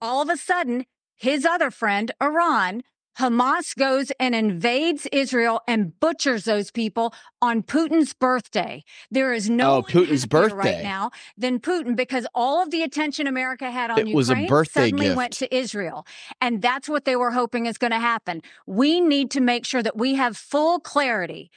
All 0.00 0.22
of 0.22 0.28
a 0.28 0.36
sudden, 0.36 0.84
his 1.16 1.44
other 1.44 1.70
friend, 1.70 2.10
Iran, 2.20 2.82
Hamas 3.18 3.76
goes 3.76 4.10
and 4.18 4.34
invades 4.34 5.06
Israel 5.12 5.60
and 5.68 5.98
butchers 6.00 6.44
those 6.44 6.70
people 6.70 7.14
on 7.40 7.62
Putin's 7.62 8.14
birthday. 8.14 8.84
There 9.10 9.32
is 9.32 9.50
no 9.50 9.76
Oh, 9.76 9.82
Putin's 9.82 10.26
birthday. 10.26 10.54
right 10.56 10.82
now 10.82 11.10
than 11.36 11.60
Putin 11.60 11.94
because 11.94 12.26
all 12.34 12.62
of 12.62 12.70
the 12.70 12.82
attention 12.82 13.26
America 13.26 13.70
had 13.70 13.90
on 13.90 13.98
It 13.98 14.14
was 14.14 14.30
a 14.30 14.32
Ukraine 14.32 14.48
birthday 14.48 14.84
suddenly 14.90 15.06
gift. 15.06 15.16
went 15.16 15.32
to 15.34 15.54
Israel. 15.54 16.06
And 16.40 16.62
that's 16.62 16.88
what 16.88 17.04
they 17.04 17.16
were 17.16 17.32
hoping 17.32 17.66
is 17.66 17.78
going 17.78 17.90
to 17.92 17.98
happen. 17.98 18.42
We 18.66 19.00
need 19.00 19.30
to 19.32 19.40
make 19.40 19.64
sure 19.66 19.82
that 19.82 19.96
we 19.96 20.14
have 20.14 20.36
full 20.36 20.80
clarity 20.80 21.50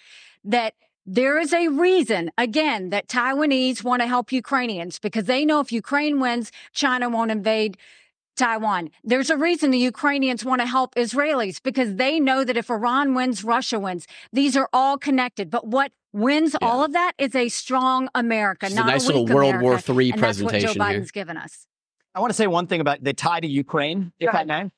that 0.44 0.74
there 1.08 1.40
is 1.40 1.54
a 1.54 1.68
reason, 1.68 2.32
again, 2.38 2.90
that 2.90 3.08
Taiwanese 3.08 3.84
want 3.84 4.02
to 4.02 4.08
help 4.08 4.32
Ukrainians 4.32 4.98
because 5.00 5.26
they 5.26 5.46
know 5.46 5.60
if 5.60 5.72
Ukraine 5.72 6.20
wins, 6.20 6.52
China 6.74 7.10
won't 7.10 7.30
invade 7.32 7.78
Taiwan. 8.36 8.90
There's 9.04 9.30
a 9.30 9.38
reason 9.38 9.72
the 9.72 9.78
Ukrainians 9.78 10.46
want 10.46 10.62
to 10.62 10.68
help 10.68 10.96
Israelis 10.96 11.62
because 11.62 11.96
they 11.96 12.20
know 12.20 12.44
that 12.44 12.58
if 12.58 12.70
Iran 12.70 13.16
wins, 13.16 13.44
Russia 13.44 13.80
wins. 13.80 14.08
These 14.32 14.56
are 14.56 14.70
all 14.74 14.98
connected. 14.98 15.50
But 15.50 15.68
what 15.68 15.92
wins 16.14 16.56
all 16.62 16.84
of 16.84 16.94
that 16.94 17.14
is 17.18 17.36
a 17.36 17.50
strong 17.50 18.10
America, 18.16 18.68
Just 18.68 18.80
a 18.80 18.84
nice 18.84 19.06
a 19.06 19.08
weak 19.14 19.30
little 19.30 19.36
World 19.36 19.62
War 19.62 19.74
America. 19.74 19.94
III 19.94 20.12
and 20.12 20.22
that's 20.22 20.42
what 20.42 20.54
Joe 20.54 20.60
presentation 20.60 20.82
here. 20.82 21.02
Biden's 21.02 21.12
given 21.12 21.38
us. 21.38 21.68
I 22.14 22.20
want 22.20 22.30
to 22.30 22.36
say 22.36 22.48
one 22.48 22.68
thing 22.68 22.82
about 22.82 23.04
the 23.04 23.14
tie 23.14 23.42
to 23.42 23.48
Ukraine, 23.48 24.14
if 24.20 24.34
I 24.34 24.46
may. 24.46 24.72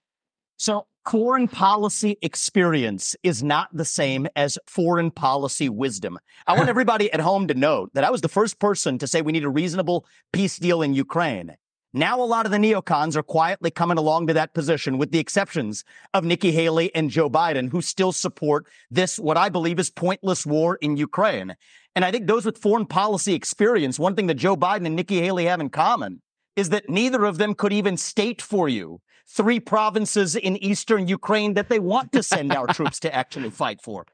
So, 0.57 0.87
foreign 1.07 1.47
policy 1.47 2.17
experience 2.23 3.15
is 3.21 3.43
not 3.43 3.69
the 3.71 3.85
same 3.85 4.27
as 4.35 4.57
foreign 4.65 5.11
policy 5.11 5.69
wisdom. 5.69 6.17
I 6.47 6.57
want 6.57 6.67
everybody 6.75 7.13
at 7.13 7.19
home 7.19 7.47
to 7.47 7.53
note 7.53 7.91
that 7.93 8.03
I 8.03 8.09
was 8.09 8.21
the 8.21 8.27
first 8.27 8.59
person 8.59 8.97
to 8.97 9.07
say 9.07 9.21
we 9.21 9.31
need 9.31 9.43
a 9.43 9.49
reasonable 9.49 10.05
peace 10.33 10.57
deal 10.57 10.81
in 10.81 10.95
Ukraine. 10.95 11.55
Now, 11.93 12.21
a 12.21 12.25
lot 12.25 12.45
of 12.45 12.51
the 12.51 12.57
neocons 12.57 13.15
are 13.15 13.23
quietly 13.23 13.71
coming 13.71 13.97
along 13.97 14.27
to 14.27 14.33
that 14.33 14.53
position, 14.53 14.97
with 14.97 15.11
the 15.11 15.19
exceptions 15.19 15.83
of 16.13 16.25
Nikki 16.25 16.51
Haley 16.51 16.93
and 16.93 17.09
Joe 17.09 17.29
Biden, 17.29 17.71
who 17.71 17.81
still 17.81 18.11
support 18.11 18.67
this, 18.91 19.17
what 19.17 19.37
I 19.37 19.49
believe 19.49 19.79
is 19.79 19.89
pointless 19.89 20.45
war 20.45 20.77
in 20.81 20.97
Ukraine. 20.97 21.55
And 21.95 22.03
I 22.03 22.11
think 22.11 22.27
those 22.27 22.45
with 22.45 22.57
foreign 22.57 22.85
policy 22.85 23.33
experience, 23.33 23.97
one 23.97 24.15
thing 24.15 24.27
that 24.27 24.35
Joe 24.35 24.57
Biden 24.57 24.85
and 24.85 24.95
Nikki 24.95 25.21
Haley 25.21 25.45
have 25.45 25.61
in 25.61 25.69
common 25.69 26.21
is 26.55 26.69
that 26.69 26.89
neither 26.89 27.23
of 27.23 27.37
them 27.37 27.55
could 27.55 27.71
even 27.71 27.95
state 27.97 28.41
for 28.41 28.67
you 28.67 28.99
three 29.27 29.59
provinces 29.59 30.35
in 30.35 30.57
eastern 30.57 31.07
Ukraine 31.07 31.53
that 31.53 31.69
they 31.69 31.79
want 31.79 32.11
to 32.11 32.23
send 32.23 32.53
our 32.53 32.67
troops 32.73 32.99
to 33.01 33.13
actually 33.13 33.49
fight 33.49 33.81
for. 33.81 34.05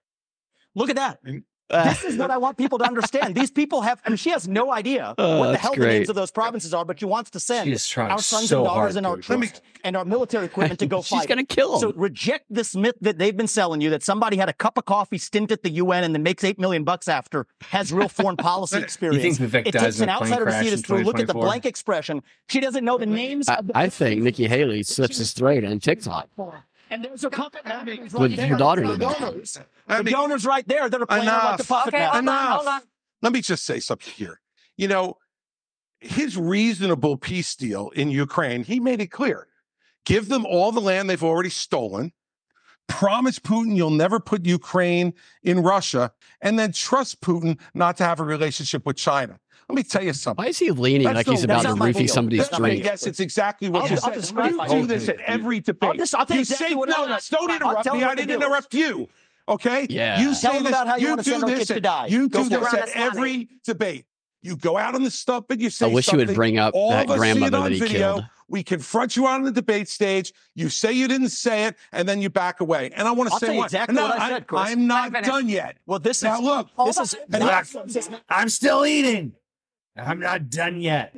Look 0.75 0.89
at 0.89 0.95
that. 0.95 1.19
Uh, 1.69 1.85
this 1.89 2.03
is 2.03 2.17
what 2.17 2.29
I 2.29 2.37
want 2.37 2.57
people 2.57 2.77
to 2.77 2.85
understand. 2.85 3.33
These 3.35 3.49
people 3.51 3.81
have, 3.81 4.01
I 4.05 4.09
mean, 4.09 4.17
she 4.17 4.29
has 4.29 4.47
no 4.47 4.71
idea 4.71 5.15
Oh, 5.17 5.39
what 5.39 5.45
the 5.47 5.51
that's 5.53 5.61
hell 5.63 5.73
the 5.73 5.85
names 5.87 6.09
of 6.09 6.15
those 6.15 6.29
provinces 6.29 6.73
are, 6.73 6.85
but 6.85 6.99
she 6.99 7.05
wants 7.05 7.29
to 7.31 7.39
send 7.39 7.65
She 7.67 7.71
is 7.73 7.87
trying 7.87 8.11
our 8.11 8.19
sons 8.19 8.49
so 8.49 8.59
and 8.59 8.65
daughters 8.67 8.95
and 8.95 9.07
our 9.07 9.17
troops 9.17 9.61
and 9.83 9.95
our 9.97 10.05
military 10.05 10.45
equipment 10.45 10.79
to 10.81 10.85
go 10.95 11.01
She's 11.01 11.17
fight. 11.19 11.27
gonna 11.27 11.45
kill 11.45 11.73
'em. 11.75 11.79
So 11.79 11.93
reject 11.93 12.45
this 12.49 12.75
myth 12.75 12.95
that 13.01 13.17
they've 13.17 13.35
been 13.35 13.47
selling 13.47 13.81
you 13.81 13.89
that 13.91 14.03
somebody 14.03 14.37
had 14.37 14.49
a 14.49 14.53
cup 14.53 14.77
of 14.77 14.85
coffee 14.85 15.17
stint 15.17 15.51
at 15.51 15.63
the 15.63 15.71
UN 15.71 16.03
and 16.03 16.13
then 16.13 16.21
makes 16.21 16.43
eight 16.43 16.59
million 16.59 16.83
bucks 16.83 17.07
after 17.07 17.47
has 17.61 17.91
real 17.91 18.09
foreign 18.09 18.37
policy 18.37 18.77
experience. 18.83 19.39
Vivek 19.39 19.65
it 19.67 19.71
takes 19.71 19.99
an 19.99 20.09
outsider 20.09 20.45
to 20.45 20.59
see 20.63 20.69
this 20.69 20.81
through. 20.81 21.03
Look 21.03 21.19
at 21.19 21.27
the 21.27 21.33
blank 21.33 21.65
expression. 21.65 22.21
She 22.49 22.59
doesn't 22.59 22.83
know 22.85 22.97
the 22.97 23.05
names 23.05 23.47
I, 23.49 23.55
of 23.55 23.67
the 23.67 23.77
I 23.77 23.89
think 23.89 24.21
Nikki 24.21 24.47
Haley 24.47 24.83
slips 24.83 25.17
his 25.17 25.31
thread 25.33 25.63
on 25.65 25.79
TikTok. 25.79 26.29
And 26.93 27.03
there's 27.03 27.23
a 27.23 27.29
puppet 27.29 27.65
master 27.65 27.97
With 28.01 28.13
right 28.13 28.29
your 28.31 28.47
there. 28.49 28.57
daughter 28.57 28.81
The 28.87 28.93
in 28.93 29.01
it. 29.01 29.19
donors, 29.19 29.57
the 29.87 30.03
donors 30.03 30.45
right 30.45 30.67
there 30.67 30.89
that 30.89 31.01
are 31.01 31.05
playing 31.05 31.25
her 31.25 31.31
like 31.31 31.57
the 31.57 31.63
Enough. 31.63 31.67
puppet 31.67 31.93
master. 31.93 32.19
Enough. 32.19 32.83
Let 33.21 33.33
me 33.33 33.41
just 33.41 33.65
say 33.65 33.79
something 33.79 34.13
here. 34.13 34.39
You 34.77 34.87
know, 34.87 35.17
his 35.99 36.37
reasonable 36.37 37.17
peace 37.17 37.55
deal 37.55 37.89
in 37.91 38.09
Ukraine, 38.09 38.63
he 38.63 38.79
made 38.79 39.01
it 39.01 39.07
clear. 39.07 39.47
Give 40.05 40.27
them 40.27 40.45
all 40.45 40.71
the 40.71 40.81
land 40.81 41.09
they've 41.09 41.23
already 41.23 41.49
stolen. 41.49 42.11
Promise 42.89 43.39
Putin 43.39 43.75
you'll 43.77 43.89
never 43.89 44.19
put 44.19 44.45
Ukraine 44.45 45.13
in 45.41 45.61
Russia, 45.63 46.11
and 46.41 46.59
then 46.59 46.73
trust 46.73 47.21
Putin 47.21 47.57
not 47.73 47.95
to 47.97 48.03
have 48.03 48.19
a 48.19 48.23
relationship 48.23 48.85
with 48.85 48.97
China. 48.97 49.39
Let 49.69 49.75
me 49.75 49.83
tell 49.83 50.03
you 50.03 50.13
something. 50.13 50.43
Why 50.43 50.49
is 50.49 50.59
he 50.59 50.71
leaning 50.71 51.03
That's 51.05 51.15
like 51.15 51.27
no- 51.27 51.33
he's 51.33 51.43
about 51.43 51.61
to 51.63 51.67
roofie 51.69 51.93
deal. 51.93 52.07
somebody's 52.07 52.39
That's 52.41 52.51
not 52.53 52.61
my- 52.61 52.69
drink? 52.69 52.83
Yes, 52.83 53.07
it's 53.07 53.19
exactly 53.19 53.69
what 53.69 53.83
I'll- 53.83 53.89
you 53.89 53.97
I'll 54.03 54.21
said. 54.21 54.71
You 54.71 54.81
do 54.81 54.87
this 54.87 55.09
at 55.09 55.19
every 55.21 55.59
debate. 55.61 55.89
I'll 55.91 55.95
just- 55.97 56.15
I'll 56.15 56.25
tell 56.25 56.35
you 56.35 56.39
you 56.39 56.41
exactly 56.41 56.67
say 56.69 56.75
what 56.75 56.89
no, 56.89 57.05
no, 57.05 57.17
don't 57.29 57.49
I'll 57.51 57.55
interrupt 57.55 57.93
me. 57.93 58.03
I 58.03 58.15
didn't 58.15 58.27
deal 58.27 58.41
interrupt 58.41 58.73
you. 58.73 59.07
Okay? 59.47 59.87
Yeah. 59.89 60.19
You 60.19 60.27
Tell 60.27 60.35
say 60.35 60.53
them 60.53 60.63
this, 60.63 60.71
about 60.71 60.87
how 60.87 60.95
you 60.95 61.01
you 61.03 61.09
wanna 61.09 61.23
do 61.23 61.31
send 61.31 61.43
our 61.43 61.49
this 61.49 61.59
kids 61.59 61.67
to 61.69 61.75
at- 61.75 61.83
die. 61.83 62.05
You 62.07 62.29
Go 62.29 62.47
do 62.47 62.59
for 62.59 62.65
this 62.65 62.73
at 62.73 62.89
every 62.89 63.49
debate. 63.65 64.05
You 64.41 64.57
go 64.57 64.77
out 64.77 64.93
on 64.95 65.03
the 65.03 65.11
stump 65.11 65.49
and 65.51 65.61
you 65.61 65.69
say 65.69 65.85
I 65.85 65.93
wish 65.93 66.11
you 66.11 66.17
would 66.17 66.33
bring 66.35 66.57
up 66.57 66.73
All 66.75 66.89
that 66.91 67.05
of 67.05 67.11
us 67.11 67.15
see 67.21 67.29
it 67.29 67.33
grandmother 67.33 67.57
on 67.57 67.63
that 67.63 67.71
he 67.73 67.79
video. 67.79 67.97
killed. 67.97 68.25
We 68.49 68.61
confront 68.61 69.15
you 69.15 69.25
on 69.25 69.43
the 69.43 69.51
debate 69.51 69.87
stage. 69.87 70.33
You 70.53 70.67
say 70.69 70.91
you 70.91 71.07
didn't 71.07 71.29
say 71.29 71.63
it, 71.65 71.75
and 71.93 72.07
then 72.07 72.21
you 72.21 72.29
back 72.29 72.59
away. 72.59 72.91
And 72.95 73.07
I 73.07 73.11
want 73.11 73.29
to 73.29 73.33
I'll 73.33 73.39
say 73.39 73.45
tell 73.47 73.53
you 73.55 73.59
one. 73.59 73.65
exactly 73.67 73.95
no, 73.95 74.03
what 74.03 74.19
I 74.19 74.29
said, 74.29 74.47
Chris. 74.47 74.61
I'm 74.65 74.85
not 74.85 75.11
done 75.23 75.47
yet. 75.49 75.77
Well, 75.85 75.99
this 75.99 76.21
now 76.23 76.35
is 76.35 76.41
now 76.41 76.65
look. 76.75 76.87
This 76.87 77.15
is 77.95 78.09
I'm 78.29 78.49
still 78.49 78.85
eating. 78.85 79.31
I'm 79.97 80.19
not 80.19 80.49
done 80.49 80.81
yet. 80.81 81.15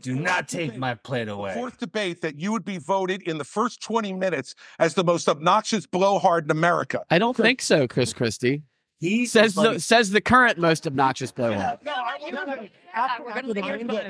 Do 0.00 0.16
not 0.16 0.48
take 0.48 0.76
my 0.76 0.94
plate 0.94 1.28
away. 1.28 1.54
Fourth 1.54 1.78
debate 1.78 2.22
that 2.22 2.40
you 2.40 2.50
would 2.50 2.64
be 2.64 2.78
voted 2.78 3.22
in 3.22 3.38
the 3.38 3.44
first 3.44 3.80
20 3.82 4.12
minutes 4.12 4.54
as 4.78 4.94
the 4.94 5.04
most 5.04 5.28
obnoxious 5.28 5.86
blowhard 5.86 6.44
in 6.44 6.50
America. 6.50 7.02
I 7.10 7.18
don't 7.18 7.36
think 7.36 7.62
so, 7.62 7.86
Chris 7.86 8.12
Christie. 8.12 8.62
He 8.98 9.26
Says 9.26 9.54
the 9.54 9.78
says 9.78 10.10
the 10.10 10.20
current 10.20 10.58
most 10.58 10.86
obnoxious 10.86 11.30
blowhard. 11.30 11.78
You 11.84 12.38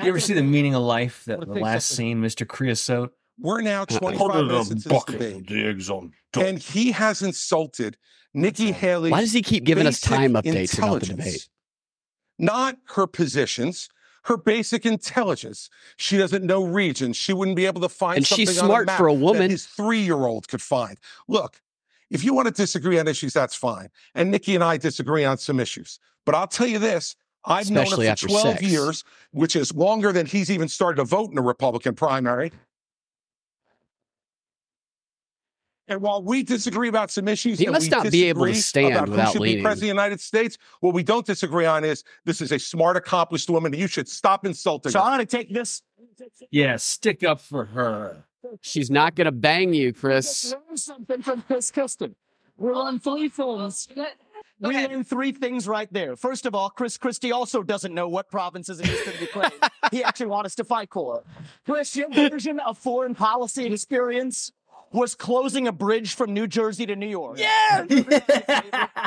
ever 0.08 0.20
see 0.20 0.34
the 0.34 0.42
meaning 0.42 0.74
of 0.74 0.82
life? 0.82 1.24
That 1.26 1.40
the 1.40 1.46
last 1.46 1.88
scene, 1.88 2.22
Mr. 2.22 2.46
Creosote. 2.46 3.12
We're 3.38 3.62
now 3.62 3.84
25 3.84 4.46
minutes 4.46 4.70
into 4.70 4.88
this 4.88 5.04
debate. 5.04 5.50
of 5.50 5.56
eggs 5.56 5.90
on 5.90 6.12
And 6.36 6.58
he 6.58 6.92
has 6.92 7.20
insulted 7.20 7.96
Nikki 8.32 8.70
Haley. 8.70 9.10
Why 9.10 9.20
does 9.20 9.32
he 9.32 9.42
keep 9.42 9.64
giving 9.64 9.88
us 9.88 10.00
time 10.00 10.34
updates 10.34 10.78
about 10.78 11.00
the 11.00 11.06
debate? 11.06 11.48
Not 12.38 12.76
her 12.94 13.06
positions, 13.06 13.88
her 14.24 14.36
basic 14.36 14.86
intelligence. 14.86 15.68
She 15.96 16.16
doesn't 16.18 16.44
know 16.44 16.64
regions. 16.64 17.16
She 17.16 17.32
wouldn't 17.32 17.56
be 17.56 17.66
able 17.66 17.80
to 17.82 17.88
find 17.88 18.18
And 18.18 18.26
something 18.26 18.46
she's 18.46 18.58
smart 18.58 18.90
for 18.90 19.08
a 19.08 19.12
that 19.14 19.20
woman. 19.20 19.50
his 19.50 19.66
three-year-old 19.66 20.48
could 20.48 20.62
find. 20.62 20.98
Look, 21.28 21.60
if 22.10 22.24
you 22.24 22.34
want 22.34 22.48
to 22.48 22.54
disagree 22.54 22.98
on 22.98 23.08
issues, 23.08 23.32
that's 23.32 23.54
fine. 23.54 23.88
And 24.14 24.30
Nikki 24.30 24.54
and 24.54 24.64
I 24.64 24.76
disagree 24.76 25.24
on 25.24 25.38
some 25.38 25.60
issues. 25.60 25.98
But 26.24 26.34
I'll 26.34 26.46
tell 26.46 26.66
you 26.66 26.78
this. 26.78 27.16
I've 27.44 27.62
Especially 27.70 28.06
known 28.06 28.12
her 28.12 28.16
for 28.16 28.28
12 28.28 28.42
sex. 28.58 28.62
years, 28.62 29.04
which 29.32 29.54
is 29.54 29.74
longer 29.74 30.12
than 30.12 30.24
he's 30.24 30.50
even 30.50 30.68
started 30.68 30.96
to 30.96 31.04
vote 31.04 31.30
in 31.30 31.36
a 31.38 31.42
Republican 31.42 31.94
primary. 31.94 32.50
And 35.86 36.00
while 36.00 36.22
we 36.22 36.42
disagree 36.42 36.88
about 36.88 37.10
some 37.10 37.28
issues, 37.28 37.58
He 37.58 37.66
and 37.66 37.74
must 37.74 37.90
we 37.90 37.90
not 37.90 38.10
be 38.10 38.24
able 38.24 38.46
to 38.46 38.52
disagree 38.52 38.88
stand 38.88 38.94
about 38.94 39.08
without 39.10 39.26
who 39.26 39.32
should 39.32 39.42
leaning. 39.42 39.58
be 39.58 39.62
president 39.62 39.90
of 39.90 39.96
the 39.96 40.02
United 40.02 40.20
States. 40.20 40.56
What 40.80 40.94
we 40.94 41.02
don't 41.02 41.26
disagree 41.26 41.66
on 41.66 41.84
is 41.84 42.04
this 42.24 42.40
is 42.40 42.52
a 42.52 42.58
smart, 42.58 42.96
accomplished 42.96 43.50
woman, 43.50 43.72
you 43.74 43.86
should 43.86 44.08
stop 44.08 44.46
insulting 44.46 44.92
So 44.92 45.00
her. 45.00 45.04
I'm 45.04 45.18
going 45.18 45.26
to 45.26 45.36
take 45.36 45.52
this. 45.52 45.82
Yeah, 46.50 46.76
stick 46.76 47.22
up 47.22 47.40
for 47.40 47.66
her. 47.66 48.24
She's 48.60 48.90
not 48.90 49.14
gonna 49.14 49.32
bang 49.32 49.72
you, 49.72 49.92
Chris. 49.92 50.52
Learn 50.68 50.76
something 50.76 51.22
from 51.22 51.42
Chris 51.42 51.70
Kiston. 51.70 52.14
We 52.56 52.70
learned 52.70 53.02
three 53.02 53.28
things. 53.28 53.88
We 54.60 54.74
learned 54.86 55.08
three 55.08 55.32
things 55.32 55.66
right 55.66 55.92
there. 55.92 56.14
First 56.14 56.46
of 56.46 56.54
all, 56.54 56.70
Chris 56.70 56.96
Christie 56.98 57.32
also 57.32 57.62
doesn't 57.62 57.92
know 57.92 58.08
what 58.08 58.30
provinces 58.30 58.80
in 58.80 58.86
eastern 58.86 59.14
Ukraine 59.20 59.50
he 59.90 60.04
actually 60.04 60.26
wants 60.26 60.48
us 60.48 60.54
to 60.56 60.64
fight 60.64 60.90
for. 60.92 61.24
Chris, 61.66 61.96
your 61.96 62.10
version 62.10 62.60
of 62.60 62.78
foreign 62.78 63.14
policy 63.14 63.66
experience 63.66 64.52
was 64.94 65.14
closing 65.14 65.66
a 65.68 65.72
bridge 65.72 66.14
from 66.14 66.32
New 66.32 66.46
Jersey 66.46 66.86
to 66.86 66.94
New 66.96 67.08
York. 67.08 67.38
Yeah. 67.38 67.84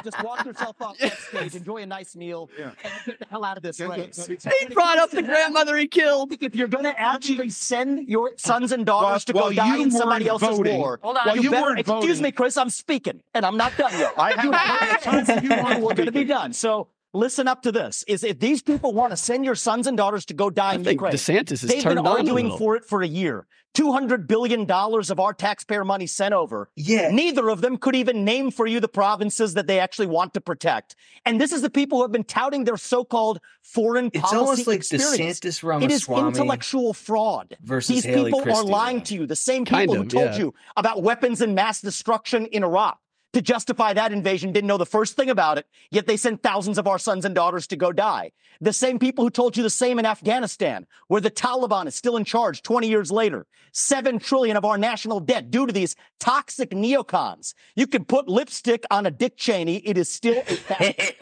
Just 0.03 0.21
walk 0.23 0.45
yourself 0.45 0.75
off 0.81 0.97
that 0.99 1.17
stage, 1.29 1.55
enjoy 1.55 1.77
a 1.77 1.85
nice 1.85 2.15
meal, 2.15 2.49
and 2.61 2.71
get 3.05 3.19
the 3.19 3.25
hell 3.29 3.43
out 3.43 3.57
of 3.57 3.63
this 3.63 3.79
race. 3.79 4.27
He 4.27 4.67
brought 4.73 4.97
up 4.99 5.11
the 5.11 5.23
grandmother 5.23 5.77
he 5.77 5.87
killed. 5.87 6.33
If 6.41 6.55
you're 6.55 6.67
going 6.67 6.83
to 6.83 6.99
actually 6.99 7.49
send 7.49 8.07
your 8.07 8.31
sons 8.37 8.71
and 8.71 8.85
daughters 8.85 9.25
to 9.25 9.33
go 9.33 9.39
While 9.43 9.53
die 9.53 9.77
in 9.77 9.91
somebody 9.91 10.25
weren't 10.25 10.43
else's 10.43 10.57
voting- 10.57 10.77
war, 10.77 10.99
Hold 11.01 11.17
on. 11.17 11.25
while 11.27 11.37
you 11.37 11.49
better- 11.51 11.63
weren't 11.63 11.79
excuse 11.79 12.01
voting- 12.03 12.23
me, 12.23 12.31
Chris, 12.31 12.57
I'm 12.57 12.69
speaking, 12.69 13.21
and 13.33 13.45
I'm 13.45 13.57
not 13.57 13.75
done 13.77 13.91
yet. 13.93 14.13
I 14.17 14.33
have- 14.33 15.43
You 15.43 15.51
are- 15.53 15.79
We're 15.79 15.93
going 15.93 16.05
to 16.05 16.11
be 16.11 16.23
done. 16.37 16.53
So 16.53 16.89
listen 17.13 17.47
up 17.47 17.61
to 17.63 17.71
this: 17.71 18.03
is 18.07 18.23
if 18.23 18.39
these 18.39 18.61
people 18.61 18.93
want 18.93 19.11
to 19.11 19.17
send 19.17 19.45
your 19.45 19.55
sons 19.55 19.87
and 19.87 19.97
daughters 19.97 20.25
to 20.25 20.33
go 20.33 20.49
die 20.49 20.71
I 20.71 20.75
in 20.75 20.83
Ukraine, 20.83 21.13
DeSantis 21.13 21.61
has 21.61 21.61
they've 21.61 21.83
turned 21.83 21.97
been 21.97 22.05
on 22.07 22.17
a 22.17 22.19
arguing 22.19 22.57
for 22.57 22.75
it 22.75 22.85
for 22.85 23.01
a 23.01 23.07
year. 23.07 23.47
Two 23.73 23.91
hundred 23.91 24.27
billion 24.27 24.65
dollars 24.65 25.11
of 25.11 25.19
our 25.19 25.33
taxpayer 25.33 25.85
money 25.85 26.07
sent 26.07 26.33
over. 26.33 26.71
Yeah. 26.75 27.11
Neither 27.11 27.47
of 27.49 27.61
them 27.61 27.77
could 27.77 27.95
even 27.95 28.25
name 28.25 28.49
for 28.49 28.65
you 28.65 28.79
the 28.79 28.87
provinces 28.87 29.53
that 29.53 29.67
they 29.67 29.79
actually 29.79 30.07
want 30.07 30.33
to 30.33 30.41
protect. 30.41 30.95
And 31.25 31.39
this 31.39 31.51
is 31.51 31.61
the 31.61 31.69
people 31.69 31.99
who 31.99 32.03
have 32.03 32.11
been 32.11 32.23
touting 32.23 32.63
their 32.63 32.77
so-called 32.77 33.39
foreign 33.61 34.07
It's 34.07 34.21
policy 34.21 34.37
almost 34.37 34.67
like 34.67 34.77
experience. 34.77 35.39
DeSantis 35.41 35.83
It 35.83 35.91
is 35.91 36.09
intellectual 36.09 36.93
fraud. 36.93 37.55
versus 37.61 37.97
These 37.97 38.05
Haley 38.05 38.31
people 38.31 38.51
are 38.51 38.63
lying 38.63 38.99
though. 38.99 39.03
to 39.03 39.15
you. 39.15 39.27
The 39.27 39.35
same 39.35 39.63
people 39.63 39.77
Kind 39.77 39.91
who 39.91 40.05
told 40.05 40.31
yeah. 40.31 40.37
you 40.37 40.53
about 40.75 41.03
weapons 41.03 41.41
and 41.41 41.53
mass 41.53 41.79
destruction 41.79 42.47
in 42.47 42.63
Iraq. 42.63 42.97
To 43.33 43.41
justify 43.41 43.93
that 43.93 44.11
invasion 44.11 44.51
didn't 44.51 44.67
know 44.67 44.77
the 44.77 44.85
first 44.85 45.15
thing 45.15 45.29
about 45.29 45.57
it, 45.57 45.67
yet 45.91 46.07
they 46.07 46.17
sent 46.17 46.41
thousands 46.41 46.77
of 46.77 46.87
our 46.87 46.97
sons 46.97 47.25
and 47.25 47.35
daughters 47.35 47.67
to 47.67 47.75
go 47.75 47.91
die. 47.91 48.31
The 48.61 48.73
same 48.73 48.99
people 48.99 49.23
who 49.23 49.29
told 49.29 49.57
you 49.57 49.63
the 49.63 49.69
same 49.69 49.99
in 49.99 50.05
Afghanistan, 50.05 50.87
where 51.07 51.21
the 51.21 51.29
Taliban 51.29 51.87
is 51.87 51.95
still 51.95 52.17
in 52.17 52.23
charge 52.23 52.61
20 52.61 52.87
years 52.87 53.11
later. 53.11 53.45
Seven 53.73 54.17
trillion 54.17 54.57
of 54.57 54.65
our 54.65 54.77
national 54.77 55.19
debt 55.19 55.51
due 55.51 55.67
to 55.67 55.73
these 55.73 55.95
toxic 56.19 56.71
neocons. 56.71 57.53
You 57.75 57.85
can 57.85 58.05
put 58.05 58.27
lipstick 58.27 58.85
on 58.89 59.05
a 59.05 59.11
Dick 59.11 59.37
Cheney, 59.37 59.77
it 59.77 59.97
is 59.97 60.09
still 60.09 60.39
a 60.39 60.55
fact. 60.55 61.13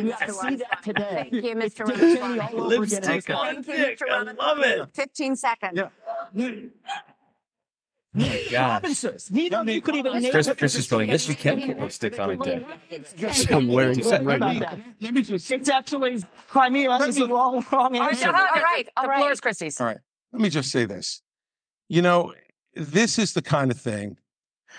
you 0.00 0.12
see 0.12 0.56
that 0.56 0.80
today. 0.84 1.28
Thank 1.30 1.44
you, 1.44 1.54
Mr. 1.56 1.86
Dick 1.86 1.96
Cheney 1.96 2.38
Rutherford. 2.38 2.60
all 2.60 2.72
over 2.72 2.84
again. 2.84 3.02
Lipstick 3.02 3.30
on 3.30 3.54
Thank 3.54 3.66
you, 3.66 3.76
dick. 3.76 3.98
Mr. 3.98 4.10
I 4.10 4.32
love 4.32 4.58
it. 4.60 4.88
15 4.94 5.36
seconds. 5.36 5.80
Oh 8.18 8.20
God. 8.50 8.80
Provinces. 8.80 9.30
Neither 9.30 9.58
of 9.58 9.68
you 9.68 9.80
could 9.80 9.94
even 9.94 10.20
name 10.20 10.30
Chris. 10.32 10.50
Chris 10.58 10.74
is 10.74 10.88
going, 10.88 11.08
yes, 11.10 11.28
you 11.28 11.34
can 11.36 11.60
put 11.62 11.78
lipstick 11.78 12.18
on 12.18 12.30
a 12.30 12.36
dick. 12.36 12.66
I'm 13.50 13.68
wearing 13.68 14.02
some 14.02 14.24
right 14.24 14.36
About 14.36 14.54
now. 14.54 14.60
that. 14.60 14.78
Let 15.00 15.14
me 15.14 15.22
just- 15.22 15.50
It's 15.50 15.68
actually 15.68 16.22
Crimea. 16.48 16.98
This 16.98 17.08
is 17.10 17.16
the 17.16 17.28
wrong, 17.28 17.64
wrong 17.70 17.94
All 17.96 18.00
right, 18.00 18.12
answer. 18.12 18.26
all 18.28 18.32
right, 18.32 18.88
All 18.96 19.04
the 19.04 19.08
right. 19.08 19.18
floor 19.18 19.32
is 19.32 19.40
Christie's. 19.40 19.80
All 19.80 19.86
right. 19.86 19.98
Let 20.32 20.42
me 20.42 20.48
just 20.50 20.70
say 20.72 20.86
this. 20.86 21.22
You 21.88 22.02
know, 22.02 22.34
this 22.74 23.18
is 23.18 23.32
the 23.32 23.42
kind 23.42 23.70
of 23.70 23.78
thing 23.80 24.16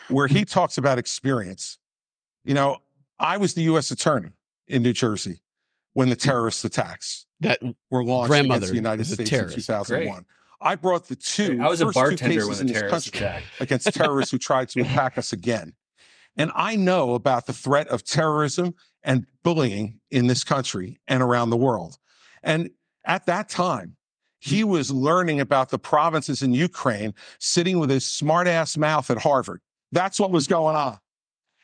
where 0.09 0.27
he 0.27 0.43
talks 0.45 0.77
about 0.77 0.97
experience. 0.97 1.77
You 2.43 2.53
know, 2.53 2.77
I 3.19 3.37
was 3.37 3.53
the 3.53 3.61
U.S. 3.63 3.91
attorney 3.91 4.31
in 4.67 4.81
New 4.83 4.93
Jersey 4.93 5.41
when 5.93 6.09
the 6.09 6.15
terrorist 6.15 6.63
attacks 6.65 7.25
That 7.41 7.59
were 7.89 8.03
launched 8.03 8.29
Grandmother 8.29 8.57
against 8.59 8.71
the 8.71 8.75
United 8.75 8.99
was 8.99 9.11
a 9.11 9.13
States 9.15 9.31
in 9.31 9.37
terrorist. 9.37 9.55
2001. 9.55 10.25
I 10.61 10.75
brought 10.75 11.07
the 11.07 11.15
two 11.15 11.59
I 11.61 11.67
was 11.67 11.81
a 11.81 11.87
bartender 11.87 12.35
cases 12.35 12.49
when 12.49 12.59
in 12.59 12.67
the 12.67 12.73
this 12.73 12.91
country 12.91 13.19
attacked. 13.19 13.45
against 13.59 13.93
terrorists 13.93 14.31
who 14.31 14.37
tried 14.37 14.69
to 14.69 14.81
attack 14.81 15.17
us 15.17 15.33
again. 15.33 15.73
And 16.37 16.51
I 16.55 16.75
know 16.75 17.13
about 17.15 17.45
the 17.45 17.53
threat 17.53 17.87
of 17.87 18.03
terrorism 18.03 18.75
and 19.03 19.25
bullying 19.43 19.99
in 20.11 20.27
this 20.27 20.43
country 20.43 20.99
and 21.07 21.21
around 21.21 21.49
the 21.49 21.57
world. 21.57 21.97
And 22.43 22.69
at 23.05 23.25
that 23.25 23.49
time, 23.49 23.97
he 24.39 24.61
mm. 24.61 24.69
was 24.69 24.91
learning 24.91 25.39
about 25.39 25.69
the 25.69 25.79
provinces 25.79 26.41
in 26.41 26.53
Ukraine, 26.53 27.13
sitting 27.39 27.79
with 27.79 27.89
his 27.89 28.05
smart 28.05 28.47
ass 28.47 28.77
mouth 28.77 29.09
at 29.09 29.17
Harvard. 29.17 29.61
That's 29.91 30.19
what 30.19 30.31
was 30.31 30.47
going 30.47 30.75
on. 30.75 30.99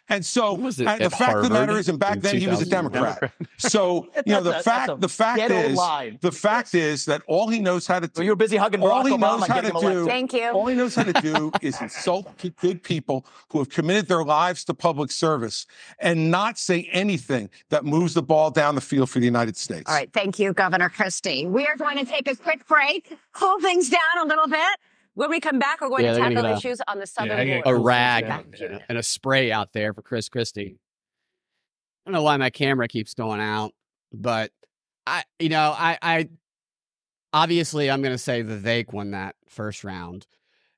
And 0.09 0.25
so 0.25 0.53
Was 0.53 0.79
it 0.79 0.87
and 0.87 1.01
the 1.01 1.05
at 1.05 1.11
fact 1.11 1.35
of 1.37 1.43
the 1.43 1.49
matter 1.49 1.77
is, 1.77 1.89
and 1.89 1.99
back 1.99 2.19
then 2.21 2.37
he 2.37 2.47
was 2.47 2.61
a 2.61 2.65
2001? 2.65 2.91
Democrat. 2.91 3.33
So 3.59 4.07
you 4.25 4.33
know 4.33 4.41
the 4.41 4.59
a- 4.59 4.63
fact 4.63 5.01
the 5.01 5.09
fact 5.09 5.39
is 5.51 5.75
lie. 5.75 6.17
the 6.21 6.31
fact 6.31 6.75
is 6.75 7.05
that 7.05 7.23
all 7.27 7.47
he 7.49 7.59
knows 7.59 7.87
how 7.87 7.99
to 7.99 8.05
So 8.05 8.21
do 8.21 8.23
you're 8.23 8.35
busy 8.35 8.55
hugging 8.55 8.81
all 8.83 9.03
Barack 9.03 9.09
he 9.09 9.17
knows 9.17 9.41
Obama 9.41 9.47
how 9.47 9.61
to 9.61 9.71
do. 9.93 10.05
Thank 10.05 10.31
you. 10.33 10.49
all 10.51 10.67
he 10.67 10.75
knows 10.75 10.93
how 10.95 11.03
to 11.03 11.13
do 11.13 11.51
is 11.61 11.81
insult 11.81 12.27
good 12.61 12.83
people 12.83 13.25
who 13.51 13.57
have 13.59 13.69
committed 13.69 14.07
their 14.07 14.23
lives 14.23 14.63
to 14.65 14.73
public 14.75 15.11
service 15.11 15.65
and 15.99 16.29
not 16.31 16.57
say 16.59 16.87
anything 16.91 17.49
that 17.69 17.83
moves 17.83 18.13
the 18.13 18.21
ball 18.21 18.51
down 18.51 18.75
the 18.75 18.81
field 18.81 19.09
for 19.09 19.19
the 19.19 19.25
United 19.25 19.57
States. 19.57 19.89
All 19.89 19.95
right. 19.95 20.11
Thank 20.13 20.37
you, 20.39 20.53
Governor 20.53 20.89
Christie. 20.89 21.45
We 21.47 21.65
are 21.65 21.75
going 21.75 21.97
to 21.97 22.05
take 22.05 22.29
a 22.31 22.35
quick 22.35 22.65
break, 22.67 23.17
cool 23.33 23.59
things 23.59 23.89
down 23.89 23.99
a 24.23 24.25
little 24.25 24.47
bit. 24.47 24.77
When 25.17 25.31
we 25.31 25.39
come 25.39 25.57
back, 25.57 25.81
we're 25.81 25.89
going 25.89 26.03
Yeah, 26.05 26.13
to 26.13 26.19
tackle 26.19 26.43
get 26.43 26.45
a- 26.45 26.53
issues 26.57 26.79
on 26.87 26.99
the 26.99 27.07
southern 27.07 27.47
get 27.47 27.63
border. 27.63 27.77
a 27.77 27.79
Cool 27.79 27.85
things 27.85 27.85
rag 27.85 28.23
and 28.25 28.53
a- 28.53 28.57
yeah. 28.59 28.79
and 28.87 28.97
a 28.99 29.03
spray 29.03 29.51
out 29.51 29.73
there 29.73 29.91
for 29.91 30.03
Chris 30.03 30.29
Christie. 30.29 30.77
I 32.05 32.09
don't 32.09 32.13
know 32.13 32.21
why 32.21 32.37
my 32.37 32.51
camera 32.51 32.87
keeps 32.87 33.15
going 33.15 33.41
out, 33.41 33.71
but 34.13 34.51
I, 35.07 35.23
you 35.39 35.49
know, 35.49 35.73
I, 35.75 35.97
I 36.03 36.29
obviously 37.33 37.89
I'm 37.89 38.01
going 38.03 38.13
to 38.13 38.17
say 38.19 38.43
Vivek 38.43 38.93
won 38.93 39.11
that 39.11 39.35
first 39.47 39.83
round 39.83 40.27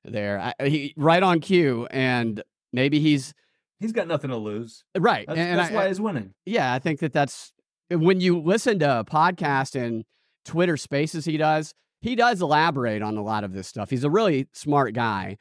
there. 0.04 0.40
I, 0.58 0.66
he 0.68 0.94
right 0.96 1.22
on 1.22 1.40
cue, 1.40 1.86
and 1.90 2.42
maybe 2.72 2.98
he's 2.98 3.34
He's 3.78 3.92
got 3.92 4.08
nothing 4.08 4.30
to 4.30 4.36
lose. 4.36 4.84
right. 4.98 5.26
That's, 5.26 5.38
and 5.38 5.58
that's 5.58 5.70
I, 5.70 5.74
why 5.74 5.88
he's 5.88 6.00
winning. 6.00 6.32
yeah, 6.46 6.72
I 6.72 6.78
think 6.78 7.00
that 7.00 7.12
that's 7.12 7.52
when 7.90 8.20
you 8.20 8.38
listen 8.40 8.78
to 8.78 9.00
a 9.00 9.04
podcast 9.04 9.74
and 9.78 10.04
Twitter 10.46 10.76
Spaces 10.78 11.24
he 11.26 11.36
does. 11.36 11.74
He 12.00 12.14
does 12.14 12.40
elaborate 12.40 13.02
on 13.02 13.16
a 13.16 13.22
lot 13.22 13.44
of 13.44 13.52
this 13.52 13.68
stuff. 13.68 13.90
He's 13.90 14.04
a 14.04 14.10
really 14.10 14.48
smart 14.52 14.94
guy. 14.94 15.36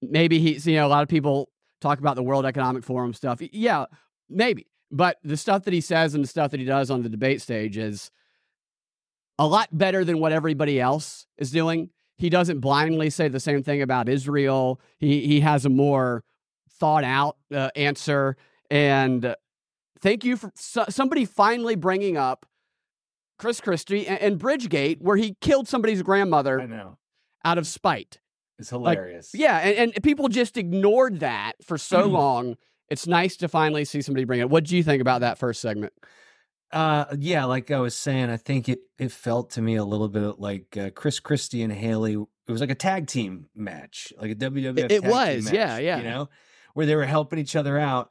Maybe 0.00 0.38
he's 0.38 0.66
you 0.66 0.76
know 0.76 0.86
a 0.86 0.88
lot 0.88 1.02
of 1.02 1.08
people 1.08 1.48
talk 1.80 1.98
about 1.98 2.16
the 2.16 2.22
World 2.22 2.46
Economic 2.46 2.84
Forum 2.84 3.12
stuff. 3.12 3.40
Yeah, 3.52 3.86
maybe, 4.28 4.66
but 4.90 5.18
the 5.22 5.36
stuff 5.36 5.64
that 5.64 5.74
he 5.74 5.80
says 5.80 6.14
and 6.14 6.24
the 6.24 6.28
stuff 6.28 6.50
that 6.52 6.60
he 6.60 6.66
does 6.66 6.90
on 6.90 7.02
the 7.02 7.08
debate 7.08 7.42
stage 7.42 7.76
is 7.76 8.10
a 9.38 9.46
lot 9.46 9.68
better 9.72 10.04
than 10.04 10.18
what 10.18 10.32
everybody 10.32 10.80
else 10.80 11.26
is 11.38 11.50
doing. 11.50 11.90
He 12.16 12.30
doesn't 12.30 12.60
blindly 12.60 13.10
say 13.10 13.28
the 13.28 13.40
same 13.40 13.62
thing 13.62 13.82
about 13.82 14.08
Israel. 14.08 14.80
He 14.98 15.26
he 15.26 15.40
has 15.40 15.64
a 15.64 15.70
more 15.70 16.24
thought 16.70 17.04
out 17.04 17.36
uh, 17.54 17.70
answer 17.76 18.36
and 18.70 19.36
thank 20.00 20.24
you 20.24 20.36
for 20.36 20.50
so, 20.54 20.84
somebody 20.88 21.24
finally 21.24 21.76
bringing 21.76 22.16
up 22.16 22.46
Chris 23.38 23.60
Christie 23.60 24.06
and, 24.06 24.20
and 24.20 24.40
Bridgegate, 24.40 25.00
where 25.00 25.16
he 25.16 25.36
killed 25.40 25.68
somebody's 25.68 26.00
I 26.00 26.04
grandmother 26.04 26.66
know. 26.66 26.98
out 27.44 27.58
of 27.58 27.66
spite. 27.66 28.20
It's 28.58 28.72
Like, 28.72 28.98
hilarious. 28.98 29.30
Yeah, 29.34 29.58
and, 29.58 29.92
and 29.94 30.02
people 30.04 30.28
just 30.28 30.56
ignored 30.56 31.20
that 31.20 31.52
for 31.62 31.78
so 31.78 32.06
long. 32.06 32.56
It's 32.88 33.06
nice 33.06 33.36
to 33.38 33.48
finally 33.48 33.84
see 33.84 34.02
somebody 34.02 34.24
bring 34.24 34.40
it. 34.40 34.50
What 34.50 34.64
do 34.64 34.76
you 34.76 34.82
think 34.82 35.00
about 35.00 35.22
that 35.22 35.38
first 35.38 35.60
segment? 35.60 35.92
Uh, 36.70 37.04
yeah, 37.18 37.44
like 37.44 37.70
I 37.70 37.80
was 37.80 37.96
saying, 37.96 38.30
I 38.30 38.36
think 38.38 38.68
it 38.68 38.80
it 38.98 39.12
felt 39.12 39.50
to 39.50 39.62
me 39.62 39.76
a 39.76 39.84
little 39.84 40.08
bit 40.08 40.38
like 40.38 40.76
uh, 40.76 40.90
Chris 40.90 41.20
Christie 41.20 41.62
and 41.62 41.72
Haley. 41.72 42.14
It 42.14 42.50
was 42.52 42.60
like 42.60 42.70
a 42.70 42.74
tag 42.74 43.06
team 43.06 43.46
match, 43.54 44.12
like 44.18 44.30
a 44.30 44.34
WWF. 44.34 44.78
it 44.78 44.88
tag 44.88 45.00
team 45.02 45.10
was, 45.10 45.44
match, 45.46 45.54
yeah, 45.54 45.78
yeah. 45.78 45.98
You 45.98 46.04
know, 46.04 46.28
where 46.74 46.86
they 46.86 46.96
were 46.96 47.04
helping 47.04 47.38
each 47.38 47.56
other 47.56 47.78
out. 47.78 48.10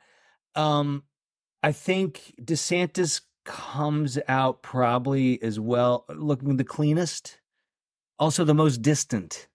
Um, 0.56 1.04
I 1.64 1.72
think 1.72 2.34
DeSantis 2.42 3.22
comes 3.44 4.18
out 4.28 4.62
probably 4.62 5.42
as 5.42 5.60
well, 5.60 6.06
looking 6.10 6.58
the 6.58 6.64
cleanest, 6.64 7.40
also 8.20 8.44
the 8.44 8.54
most 8.54 8.82
distant. 8.82 9.48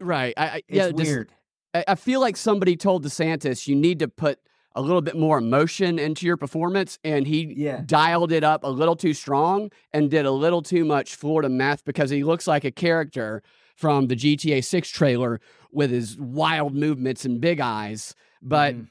Right. 0.00 0.34
I, 0.36 0.44
I 0.46 0.56
It's 0.56 0.64
yeah, 0.68 0.90
just- 0.90 0.96
weird. 0.96 1.32
I, 1.74 1.84
I 1.88 1.94
feel 1.94 2.20
like 2.20 2.36
somebody 2.36 2.76
told 2.76 3.04
DeSantis 3.04 3.66
you 3.66 3.74
need 3.74 3.98
to 4.00 4.08
put 4.08 4.38
a 4.74 4.80
little 4.82 5.02
bit 5.02 5.16
more 5.16 5.38
emotion 5.38 5.98
into 5.98 6.24
your 6.26 6.36
performance, 6.36 6.98
and 7.04 7.26
he 7.26 7.54
Yeah. 7.56 7.82
dialed 7.84 8.32
it 8.32 8.42
up 8.44 8.64
a 8.64 8.68
little 8.70 8.96
too 8.96 9.12
strong 9.14 9.70
and 9.92 10.10
did 10.10 10.24
a 10.24 10.30
little 10.30 10.62
too 10.62 10.84
much 10.84 11.14
Florida 11.14 11.48
math 11.50 11.84
because 11.84 12.08
he 12.10 12.24
looks 12.24 12.46
like 12.46 12.64
a 12.64 12.70
character 12.70 13.42
from 13.76 14.06
the 14.08 14.16
GTA 14.16 14.62
6 14.64 14.88
trailer 14.90 15.40
with 15.72 15.90
his 15.90 16.18
wild 16.18 16.74
movements 16.74 17.24
and 17.24 17.40
big 17.40 17.60
eyes. 17.60 18.14
But 18.40 18.74
Mhm. 18.74 18.88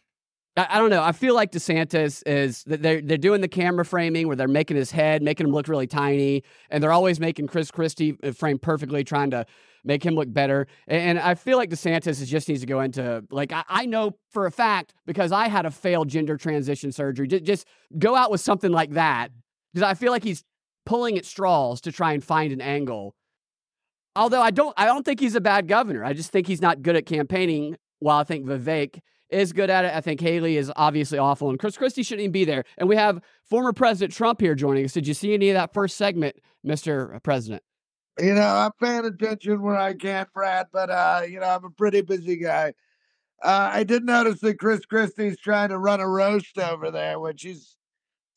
I, 0.58 0.80
don't 0.80 0.90
know. 0.90 1.02
I 1.02 1.14
feel 1.14 1.34
like 1.34 1.52
DeSantis 1.52 2.24
is 2.26 2.64
they're 2.66 3.02
they're 3.02 3.18
doing 3.18 3.40
the 3.40 3.48
camera 3.48 3.86
framing 3.86 4.28
where 4.28 4.36
they're 4.36 4.50
making 4.50 4.76
his 4.76 4.92
head, 4.92 5.24
making 5.24 5.48
him 5.48 5.54
look 5.54 5.68
really 5.70 5.88
tiny, 5.88 6.44
and 6.70 6.84
they're 6.84 6.92
always 6.92 7.22
making 7.22 7.48
Chris 7.48 7.72
Christie 7.72 8.18
uh, 8.22 8.32
frame 8.34 8.60
perfectly, 8.60 9.06
trying 9.06 9.32
to 9.32 9.46
make 9.84 10.06
him 10.06 10.14
look 10.14 10.32
better. 10.32 10.68
And, 10.88 11.18
I 11.18 11.36
feel 11.36 11.58
like 11.58 11.70
DeSantis 11.70 12.22
is 12.22 12.30
just 12.30 12.50
needs 12.50 12.62
to 12.62 12.68
go 12.68 12.82
into 12.82 13.24
like 13.32 13.54
I, 13.54 13.64
I 13.68 13.86
know 13.86 14.18
for 14.30 14.46
a 14.46 14.52
fact 14.52 14.94
because 15.06 15.32
I 15.32 15.48
had 15.48 15.66
a 15.66 15.72
failed 15.72 16.10
gender 16.10 16.36
transition 16.36 16.92
surgery. 16.92 17.28
Just 17.28 17.66
go 17.98 18.16
out 18.16 18.30
with 18.30 18.42
something 18.42 18.72
like 18.72 18.92
that 18.92 19.30
because 19.74 19.88
I 19.88 19.94
feel 19.94 20.12
like 20.12 20.24
he's 20.24 20.44
pulling 20.86 21.18
at 21.18 21.26
straws 21.26 21.80
to 21.82 21.92
try 21.94 22.12
and 22.12 22.24
find 22.24 22.52
an 22.52 22.60
angle. 22.60 23.16
Although 24.18 24.42
I 24.42 24.52
don't, 24.52 24.74
I 24.78 24.86
don't 24.86 25.06
think 25.06 25.22
he's 25.22 25.36
a 25.36 25.42
bad 25.42 25.70
governor. 25.70 26.04
I 26.04 26.12
just 26.12 26.32
think 26.32 26.48
he's 26.48 26.62
not 26.62 26.82
good 26.82 26.98
at 26.98 27.06
campaigning. 27.06 27.78
While 28.00 28.18
I 28.18 28.24
think 28.24 28.48
Vivek 28.48 29.00
is 29.32 29.54
good 29.54 29.70
at 29.70 29.86
it, 29.86 29.94
I 29.94 30.02
think 30.02 30.20
Haley 30.20 30.58
is 30.58 30.72
obviously 30.76 31.18
awful, 31.18 31.50
and 31.50 31.60
Chris 31.60 31.78
Christie 31.78 32.04
shouldn't 32.04 32.24
even 32.24 32.32
be 32.32 32.46
there. 32.46 32.64
And 32.78 32.88
we 32.90 32.96
have 32.96 33.22
former 33.50 33.74
President 33.74 34.14
Trump 34.14 34.42
here 34.42 34.56
joining 34.56 34.86
us. 34.86 34.94
Did 34.94 35.08
you 35.08 35.14
see 35.14 35.34
any 35.34 35.50
of 35.50 35.56
that 35.56 35.74
first 35.74 35.98
segment, 35.98 36.36
Mister 36.64 37.20
President? 37.24 37.64
You 38.20 38.34
know, 38.34 38.42
I'm 38.42 38.72
paying 38.80 39.06
attention 39.06 39.62
when 39.62 39.78
I 39.78 39.94
can, 39.94 40.28
Brad, 40.34 40.68
but 40.72 40.90
uh, 40.90 41.22
you 41.28 41.40
know, 41.40 41.48
I'm 41.48 41.66
a 41.66 41.70
pretty 41.70 42.02
busy 42.02 42.38
guy. 42.38 42.74
Uh, 43.42 43.72
I 43.74 43.84
did 43.84 44.04
notice 44.04 44.40
that 44.42 44.60
Chris 44.60 44.86
Christie's 44.86 45.40
trying 45.40 45.70
to 45.70 45.78
run 45.78 46.00
a 46.00 46.08
roast 46.08 46.58
over 46.60 46.92
there, 46.92 47.20
which 47.20 47.46
is 47.46 47.76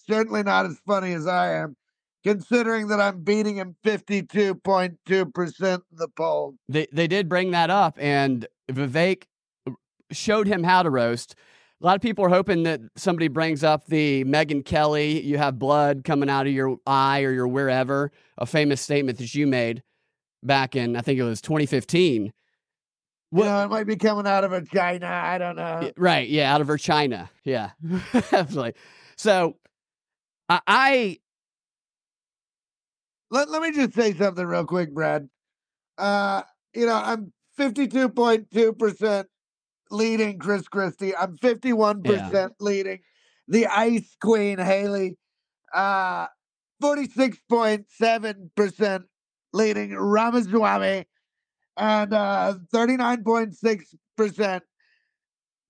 certainly 0.07 0.43
not 0.43 0.65
as 0.65 0.79
funny 0.87 1.13
as 1.13 1.27
I 1.27 1.55
am, 1.55 1.77
considering 2.25 2.89
that 2.89 3.01
I'm 3.01 3.23
beating 3.23 3.57
him 3.57 3.77
52.2% 3.85 5.75
in 5.75 5.81
the 5.93 6.09
poll. 6.09 6.55
They 6.69 6.87
they 6.93 7.07
did 7.07 7.29
bring 7.29 7.51
that 7.51 7.69
up, 7.69 7.99
and 8.01 8.47
Vivek 8.71 9.25
showed 10.11 10.47
him 10.47 10.63
how 10.63 10.83
to 10.83 10.91
roast. 10.91 11.35
A 11.81 11.87
lot 11.87 11.97
of 11.97 12.03
people 12.03 12.25
are 12.25 12.31
hoping 12.31 12.63
that 12.63 12.81
somebody 12.97 13.29
brings 13.29 13.63
up 13.63 13.87
the 13.87 14.25
Megyn 14.25 14.65
Kelly, 14.65 15.21
you 15.23 15.39
have 15.39 15.59
blood 15.59 16.05
coming 16.05 16.31
out 16.31 16.47
of 16.47 16.53
your 16.53 16.79
eye 16.87 17.23
or 17.23 17.33
your 17.33 17.49
wherever, 17.49 18.11
a 18.39 18.47
famous 18.47 18.81
statement 18.81 19.19
that 19.19 19.35
you 19.35 19.47
made 19.47 19.83
back 20.45 20.77
in, 20.77 20.97
I 20.97 21.01
think 21.01 21.19
it 21.19 21.25
was 21.25 21.41
2015. 21.41 22.33
You 23.33 23.43
know, 23.43 23.65
it 23.65 23.69
might 23.69 23.87
be 23.87 23.97
coming 23.97 24.27
out 24.27 24.45
of 24.45 24.53
a 24.53 24.65
China. 24.65 25.07
I 25.07 25.39
don't 25.39 25.57
know. 25.57 25.91
Right. 25.97 26.29
Yeah. 26.29 26.55
Out 26.55 26.61
of 26.61 26.69
her 26.69 26.79
China. 26.79 27.31
Yeah. 27.43 27.71
Absolutely. 28.33 28.75
So 29.17 29.57
I, 30.49 30.61
I 30.67 31.19
let, 33.31 33.51
let 33.51 33.63
me 33.63 33.73
just 33.73 33.95
say 33.95 34.15
something 34.15 34.47
real 34.47 34.65
quick, 34.65 34.95
Brad. 34.95 35.29
Uh, 35.99 36.43
you 36.75 36.87
know, 36.87 36.95
I'm 36.95 37.33
52.2% 37.59 39.25
leading 39.95 40.39
Chris 40.39 40.69
Christie. 40.69 41.17
I'm 41.17 41.39
51% 41.39 42.51
leading 42.61 42.99
the 43.49 43.67
Ice 43.67 44.15
Queen 44.21 44.59
Haley. 44.59 45.17
Uh 45.73 46.27
46.7% 46.83 49.05
leading 49.53 49.95
Ramaswamy 49.95 51.07
and 51.77 52.13
uh 52.13 52.55
39.6% 52.75 54.61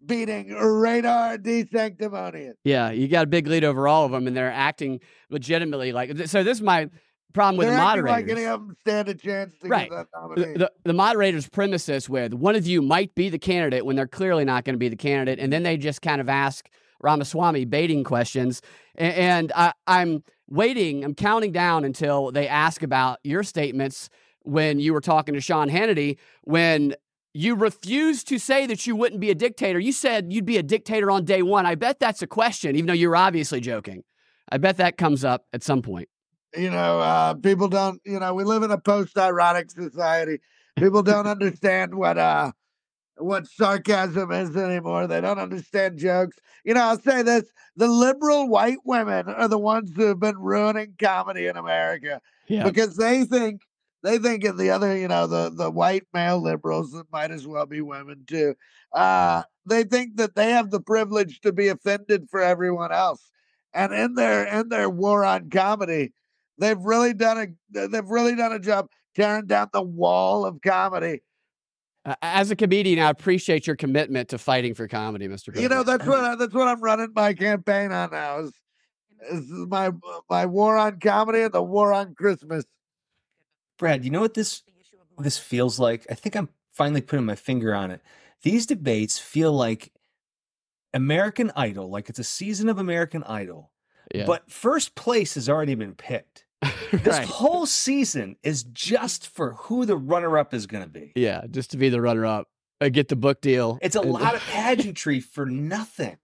beating 0.04 0.50
Radar 0.50 1.38
De 1.38 1.66
Sanctimonious. 1.66 2.56
Yeah, 2.64 2.90
you 2.90 3.08
got 3.08 3.24
a 3.24 3.26
big 3.26 3.46
lead 3.46 3.64
over 3.64 3.88
all 3.88 4.04
of 4.04 4.12
them, 4.12 4.26
and 4.26 4.36
they're 4.36 4.52
acting 4.52 5.00
legitimately 5.30 5.92
like. 5.92 6.10
So 6.26 6.42
this 6.42 6.58
is 6.58 6.62
my 6.62 6.90
problem 7.35 7.59
with 7.59 7.66
They're 7.66 7.76
the 7.76 7.82
acting 7.82 8.05
moderators. 8.05 8.28
like 8.28 8.39
any 8.39 8.47
of 8.47 8.61
them 8.61 8.76
stand 8.80 9.09
a 9.09 9.14
chance 9.14 9.53
to 9.61 9.68
Right. 9.68 9.91
get 9.91 10.07
that 10.12 10.37
the, 10.37 10.59
the, 10.59 10.72
the 10.85 10.93
moderators 10.95 11.49
premise 11.49 11.85
this 11.87 12.09
with 12.09 12.32
one 12.32 12.57
of 12.57 12.66
you 12.66 12.80
might 12.80 13.14
be 13.14 13.28
the 13.28 13.39
candidate 13.39 13.85
when 13.85 13.97
they're 13.97 14.07
clearly 14.07 14.45
not 14.45 14.64
going 14.64 14.74
to 14.74 14.78
be 14.78 14.89
the 14.89 14.97
candidate, 14.97 15.39
and 15.39 15.53
then 15.53 15.62
they 15.62 15.76
just 15.76 16.01
kind 16.01 16.20
of 16.20 16.28
ask 16.30 16.68
Ramaswamy 17.03 17.66
baiting 17.66 18.05
questions, 18.05 18.62
and, 18.95 19.14
and 19.14 19.53
I, 19.55 19.72
I'm 19.87 20.22
waiting, 20.49 21.05
I'm 21.05 21.14
counting 21.14 21.53
down 21.53 21.85
until 21.85 22.32
they 22.32 22.49
ask 22.49 22.82
about 22.82 23.18
your 23.24 23.43
statements 23.43 24.09
when 24.45 24.78
you 24.78 24.93
were 24.95 25.01
talking 25.03 25.35
to 25.35 25.41
Sean 25.43 25.68
Hannity 25.68 26.16
when. 26.45 26.95
You 27.37 27.57
refused 27.57 28.28
to 28.28 28.39
say 28.39 28.64
that 28.68 28.87
you 28.87 28.95
wouldn't 28.95 29.20
be 29.20 29.28
a 29.28 29.35
dictator. 29.35 29.80
You 29.80 29.91
said 29.91 30.32
you'd 30.32 30.45
be 30.47 30.57
a 30.57 30.62
dictator 30.62 31.11
on 31.11 31.24
day 31.24 31.43
one. 31.43 31.66
I 31.66 31.74
bet 31.74 31.99
that's 31.99 32.22
a 32.22 32.28
question, 32.28 32.76
even 32.76 32.87
though 32.87 32.93
you're 32.93 33.16
obviously 33.16 33.59
joking. 33.59 34.05
I 34.53 34.59
bet 34.59 34.76
that 34.76 34.97
comes 34.97 35.24
up 35.24 35.45
at 35.53 35.64
some 35.64 35.82
point. 35.82 36.09
You 36.57 36.70
know, 36.70 37.00
uh, 37.00 37.34
people 37.34 37.68
don't, 37.68 38.00
you 38.05 38.18
know, 38.20 38.34
we 38.34 38.44
live 38.44 38.62
in 38.62 38.70
a 38.70 38.78
post-ironic 38.78 39.70
society. 39.70 40.40
People 40.76 41.02
don't 41.02 41.26
understand 41.26 41.94
what 41.94 42.18
uh 42.18 42.50
what 43.16 43.46
sarcasm 43.46 44.32
is 44.32 44.57
anymore. 44.57 45.07
They 45.07 45.20
don't 45.20 45.38
understand 45.38 45.98
jokes. 45.98 46.36
You 46.64 46.74
know, 46.74 46.82
I'll 46.82 46.98
say 47.00 47.22
this: 47.22 47.44
the 47.76 47.86
liberal 47.86 48.48
white 48.48 48.78
women 48.84 49.28
are 49.28 49.46
the 49.48 49.59
ones 49.59 49.92
who 49.94 50.02
have 50.07 50.18
been 50.18 50.38
ruining 50.38 50.94
comedy 51.00 51.46
in 51.46 51.57
America 51.57 52.20
Yeah. 52.48 52.64
because 52.64 52.96
they 52.96 53.24
think 53.24 53.62
they 54.02 54.18
think 54.18 54.44
of 54.44 54.59
the 54.59 54.70
other, 54.70 54.96
you 54.96 55.07
know, 55.09 55.26
the 55.28 55.50
the 55.50 55.70
white 55.70 56.07
male 56.12 56.40
liberals 56.42 56.90
that 56.92 57.07
might 57.12 57.30
as 57.30 57.46
well 57.46 57.66
be 57.66 57.80
women 57.80 58.24
too. 58.26 58.55
Uh, 58.92 59.42
they 59.66 59.84
think 59.84 60.16
that 60.16 60.34
they 60.34 60.50
have 60.50 60.70
the 60.70 60.80
privilege 60.80 61.40
to 61.42 61.52
be 61.52 61.68
offended 61.68 62.28
for 62.30 62.40
everyone 62.40 62.90
else, 62.92 63.30
and 63.72 63.92
in 63.92 64.14
their 64.14 64.44
in 64.44 64.68
their 64.70 64.90
war 64.90 65.24
on 65.24 65.50
comedy, 65.50 66.12
they've 66.59 66.80
really 66.80 67.14
done 67.14 67.57
a 67.72 67.88
they've 67.88 68.09
really 68.09 68.36
done 68.36 68.52
a 68.52 68.59
job 68.59 68.88
tearing 69.14 69.46
down 69.46 69.68
the 69.72 69.82
wall 69.82 70.44
of 70.44 70.61
comedy. 70.62 71.22
Uh, 72.05 72.14
As 72.22 72.50
a 72.50 72.57
comedian, 72.57 72.98
I 72.98 73.11
appreciate 73.11 73.66
your 73.66 73.76
commitment 73.76 74.28
to 74.30 74.38
fighting 74.38 74.74
for 74.74 74.86
comedy, 74.88 75.26
Mr. 75.26 75.59
You 75.59 75.68
know, 75.68 75.82
that's 75.82 76.07
what 76.07 76.20
I, 76.20 76.34
that's 76.36 76.55
what 76.55 76.68
I'm 76.68 76.80
running 76.80 77.09
my 77.14 77.32
campaign 77.32 77.92
on 77.92 78.11
now. 78.11 78.40
Is, 78.40 78.52
is 79.30 79.50
my 79.50 79.90
my 80.28 80.46
war 80.46 80.76
on 80.76 81.00
comedy 81.00 81.42
and 81.42 81.52
the 81.52 81.62
war 81.62 81.92
on 81.92 82.14
Christmas. 82.14 82.64
Brad, 83.78 84.05
you 84.05 84.11
know 84.11 84.20
what 84.20 84.34
this 84.34 84.62
this 85.18 85.38
feels 85.38 85.78
like? 85.78 86.07
I 86.11 86.14
think 86.14 86.36
I'm 86.36 86.48
finally 86.72 87.00
putting 87.00 87.26
my 87.26 87.36
finger 87.36 87.74
on 87.74 87.90
it. 87.90 88.00
These 88.42 88.66
debates 88.66 89.18
feel 89.18 89.52
like 89.52 89.92
American 90.92 91.50
Idol, 91.57 91.88
like 91.88 92.09
it's 92.09 92.18
a 92.18 92.24
season 92.24 92.68
of 92.68 92.78
American 92.78 93.22
Idol. 93.24 93.72
Yeah. 94.14 94.26
But 94.26 94.50
first 94.50 94.94
place 94.94 95.34
has 95.34 95.48
already 95.48 95.74
been 95.74 95.94
picked. 95.94 96.43
This 96.92 97.07
Right. 97.07 97.26
whole 97.26 97.66
season 97.66 98.36
is 98.42 98.62
just 98.64 99.26
for 99.28 99.55
who 99.55 99.84
the 99.84 99.96
runner 99.96 100.38
up 100.38 100.55
is 100.55 100.66
going 100.66 100.84
to 100.84 100.88
be. 100.88 101.12
Yeah, 101.16 101.42
just 101.50 101.70
to 101.72 101.76
be 101.76 101.88
the 101.88 102.00
runner 102.00 102.24
up, 102.24 102.48
uh, 102.80 102.88
get 102.88 103.09
the 103.09 103.16
book 103.16 103.40
deal. 103.40 103.78
It's 103.82 103.96
a 103.96 104.00
and- 104.00 104.11
lot 104.12 104.34
of 104.34 104.40
pageantry 104.42 105.20
for 105.20 105.44
nothing. 105.44 106.16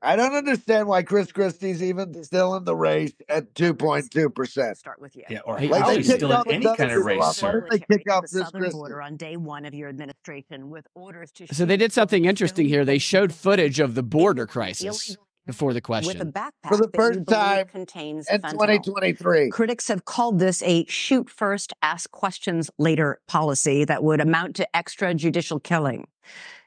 I 0.00 0.16
don't 0.16 0.34
understand 0.34 0.88
why 0.88 1.02
Chris 1.02 1.30
Christie's 1.32 1.82
even 1.82 2.24
still 2.24 2.54
in 2.54 2.64
the 2.64 2.74
race 2.74 3.12
at 3.28 3.52
2.2 3.54 4.30
percent. 4.34 4.78
Start 4.78 5.00
with 5.02 5.14
you. 5.16 5.24
Yeah, 5.28 5.40
or 5.44 5.58
Hey, 5.58 5.66
how 5.66 5.86
they 5.88 5.96
he's 5.98 6.06
kicked 6.06 6.20
still 6.20 6.32
in 6.42 6.50
any 6.50 6.76
kind 6.76 6.90
of 6.92 7.04
race, 7.04 7.22
sir. 7.36 7.66
they 7.70 7.78
kick 7.80 8.10
off 8.10 8.24
the 8.30 8.48
this 8.58 8.72
border 8.72 9.02
on 9.02 9.16
day 9.18 9.36
one 9.36 9.66
of 9.66 9.74
your 9.74 9.90
administration 9.90 10.70
with 10.70 10.86
orders 10.94 11.30
to 11.32 11.54
So 11.54 11.66
they 11.66 11.76
did 11.76 11.92
something 11.92 12.24
interesting 12.24 12.68
here. 12.68 12.86
They 12.86 12.96
showed 12.98 13.34
footage 13.34 13.80
of 13.80 13.94
the 13.94 14.02
border 14.02 14.46
crisis 14.46 15.14
before 15.46 15.72
the 15.72 15.76
with 15.76 15.78
a 15.78 15.80
question. 15.82 16.32
backpack 16.32 16.68
For 16.68 16.76
the 16.76 16.90
first 16.94 17.24
believe 17.24 17.26
time 17.26 17.66
contains 17.66 18.28
in 18.28 18.40
fentanyl. 18.40 18.52
2023. 18.52 19.50
Critics 19.50 19.88
have 19.88 20.04
called 20.04 20.38
this 20.38 20.62
a 20.62 20.84
shoot 20.86 21.28
first, 21.28 21.72
ask 21.82 22.10
questions 22.10 22.70
later 22.78 23.20
policy 23.28 23.84
that 23.84 24.04
would 24.04 24.20
amount 24.20 24.56
to 24.56 24.68
extrajudicial 24.74 25.62
killing. 25.62 26.06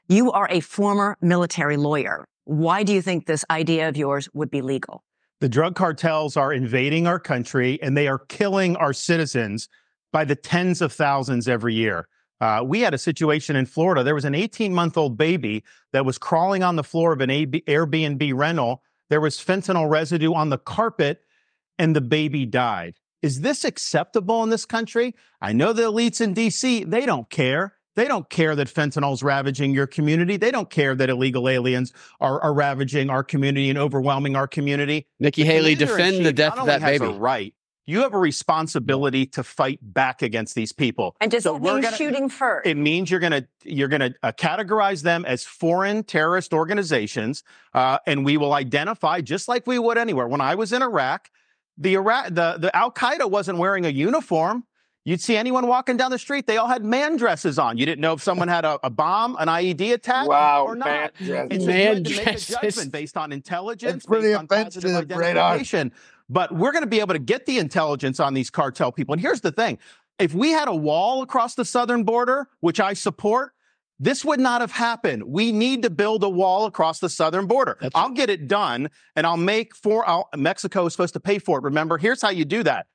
You 0.08 0.30
are 0.32 0.48
a 0.50 0.60
former 0.60 1.16
military 1.20 1.76
lawyer. 1.76 2.26
Why 2.44 2.82
do 2.82 2.92
you 2.92 3.02
think 3.02 3.26
this 3.26 3.44
idea 3.50 3.88
of 3.88 3.96
yours 3.96 4.28
would 4.34 4.50
be 4.50 4.62
legal? 4.62 5.02
The 5.40 5.48
drug 5.48 5.74
cartels 5.74 6.36
are 6.36 6.52
invading 6.52 7.06
our 7.06 7.18
country 7.18 7.78
and 7.82 7.96
they 7.96 8.08
are 8.08 8.18
killing 8.18 8.76
our 8.76 8.92
citizens 8.92 9.68
by 10.12 10.24
the 10.24 10.36
tens 10.36 10.80
of 10.80 10.92
thousands 10.92 11.48
every 11.48 11.74
year. 11.74 12.08
Uh, 12.40 12.62
we 12.64 12.80
had 12.80 12.94
a 12.94 12.98
situation 12.98 13.56
in 13.56 13.66
Florida. 13.66 14.02
There 14.02 14.14
was 14.14 14.24
an 14.24 14.34
18 14.34 14.74
month 14.74 14.96
old 14.96 15.16
baby 15.16 15.64
that 15.92 16.04
was 16.04 16.18
crawling 16.18 16.62
on 16.62 16.76
the 16.76 16.84
floor 16.84 17.12
of 17.12 17.20
an 17.20 17.30
AB 17.30 17.62
Airbnb 17.66 18.32
rental. 18.34 18.82
There 19.08 19.20
was 19.20 19.38
fentanyl 19.38 19.88
residue 19.88 20.34
on 20.34 20.50
the 20.50 20.58
carpet 20.58 21.20
and 21.78 21.94
the 21.94 22.00
baby 22.00 22.44
died. 22.44 22.96
Is 23.22 23.40
this 23.40 23.64
acceptable 23.64 24.42
in 24.42 24.50
this 24.50 24.64
country? 24.64 25.14
I 25.40 25.52
know 25.52 25.72
the 25.72 25.82
elites 25.82 26.20
in 26.20 26.34
DC, 26.34 26.88
they 26.90 27.06
don't 27.06 27.28
care. 27.30 27.74
They 27.94 28.06
don't 28.06 28.28
care 28.28 28.54
that 28.54 28.68
fentanyl's 28.68 29.22
ravaging 29.22 29.72
your 29.72 29.86
community. 29.86 30.36
They 30.36 30.50
don't 30.50 30.68
care 30.68 30.94
that 30.94 31.08
illegal 31.08 31.48
aliens 31.48 31.94
are, 32.20 32.40
are 32.42 32.52
ravaging 32.52 33.08
our 33.08 33.24
community 33.24 33.70
and 33.70 33.78
overwhelming 33.78 34.36
our 34.36 34.46
community. 34.46 35.06
Nikki 35.18 35.44
Haley, 35.44 35.74
defend 35.74 36.24
the 36.24 36.32
death 36.32 36.58
of 36.58 36.66
that 36.66 36.82
baby. 36.82 37.06
Right. 37.06 37.54
You 37.88 38.00
have 38.02 38.14
a 38.14 38.18
responsibility 38.18 39.26
to 39.26 39.44
fight 39.44 39.78
back 39.80 40.20
against 40.22 40.56
these 40.56 40.72
people. 40.72 41.14
And 41.20 41.30
does 41.30 41.44
So 41.44 41.52
that 41.54 41.62
we're 41.62 41.74
mean 41.74 41.82
gonna- 41.82 41.96
shooting 41.96 42.28
first? 42.28 42.66
It 42.66 42.76
means 42.76 43.10
you're 43.10 43.20
gonna 43.20 43.46
you're 43.62 43.86
gonna 43.88 44.12
uh, 44.24 44.32
categorize 44.32 45.02
them 45.02 45.24
as 45.24 45.44
foreign 45.44 46.02
terrorist 46.02 46.52
organizations, 46.52 47.44
uh, 47.74 47.98
and 48.06 48.24
we 48.24 48.36
will 48.36 48.54
identify 48.54 49.20
just 49.20 49.46
like 49.48 49.66
we 49.68 49.78
would 49.78 49.98
anywhere. 49.98 50.26
When 50.26 50.40
I 50.40 50.56
was 50.56 50.72
in 50.72 50.82
Iraq, 50.82 51.30
the 51.78 51.94
Iraq 51.94 52.26
the 52.30 52.56
the 52.58 52.74
Al 52.74 52.90
Qaeda 52.90 53.30
wasn't 53.30 53.58
wearing 53.58 53.86
a 53.86 53.90
uniform. 53.90 54.64
You'd 55.04 55.20
see 55.20 55.36
anyone 55.36 55.68
walking 55.68 55.96
down 55.96 56.10
the 56.10 56.18
street; 56.18 56.48
they 56.48 56.56
all 56.56 56.66
had 56.66 56.84
man 56.84 57.16
dresses 57.16 57.56
on. 57.60 57.78
You 57.78 57.86
didn't 57.86 58.00
know 58.00 58.14
if 58.14 58.22
someone 58.24 58.48
had 58.48 58.64
a, 58.64 58.80
a 58.82 58.90
bomb, 58.90 59.36
an 59.38 59.46
IED 59.46 59.92
attack, 59.92 60.26
Wow, 60.26 60.64
or 60.66 60.74
not. 60.74 60.86
man 60.88 61.10
dresses. 61.20 61.46
And 61.52 61.62
so 61.62 61.68
you 61.68 61.74
Man 61.76 61.94
to 62.02 62.10
make 62.10 62.20
a 62.20 62.24
dresses. 62.24 62.56
judgment 62.60 62.90
based 62.90 63.16
on 63.16 63.30
intelligence, 63.30 63.94
It's 63.98 64.06
pretty 64.06 64.28
based 64.30 64.38
on 64.40 64.46
positive 64.48 64.90
offensive, 64.90 65.16
radar. 65.16 65.58
But 66.28 66.52
we're 66.52 66.72
going 66.72 66.84
to 66.84 66.90
be 66.90 67.00
able 67.00 67.14
to 67.14 67.20
get 67.20 67.46
the 67.46 67.58
intelligence 67.58 68.20
on 68.20 68.34
these 68.34 68.50
cartel 68.50 68.92
people. 68.92 69.12
And 69.12 69.20
here's 69.20 69.40
the 69.40 69.52
thing: 69.52 69.78
if 70.18 70.34
we 70.34 70.50
had 70.50 70.68
a 70.68 70.74
wall 70.74 71.22
across 71.22 71.54
the 71.54 71.64
southern 71.64 72.04
border, 72.04 72.48
which 72.60 72.80
I 72.80 72.94
support. 72.94 73.52
This 73.98 74.26
would 74.26 74.40
not 74.40 74.60
have 74.60 74.72
happened. 74.72 75.22
We 75.22 75.52
need 75.52 75.82
to 75.84 75.88
build 75.88 76.22
a 76.22 76.28
wall 76.28 76.66
across 76.66 76.98
the 76.98 77.08
southern 77.08 77.46
border. 77.46 77.78
I'll 77.94 78.10
get 78.10 78.28
it 78.28 78.46
done, 78.46 78.90
and 79.16 79.26
I'll 79.26 79.38
make 79.38 79.74
for 79.74 80.06
I'll, 80.06 80.28
Mexico 80.36 80.84
is 80.84 80.92
supposed 80.92 81.14
to 81.14 81.20
pay 81.20 81.38
for 81.38 81.56
it. 81.56 81.62
Remember, 81.62 81.96
here's 81.96 82.20
how 82.20 82.28
you 82.28 82.44
do 82.44 82.62
that. 82.64 82.88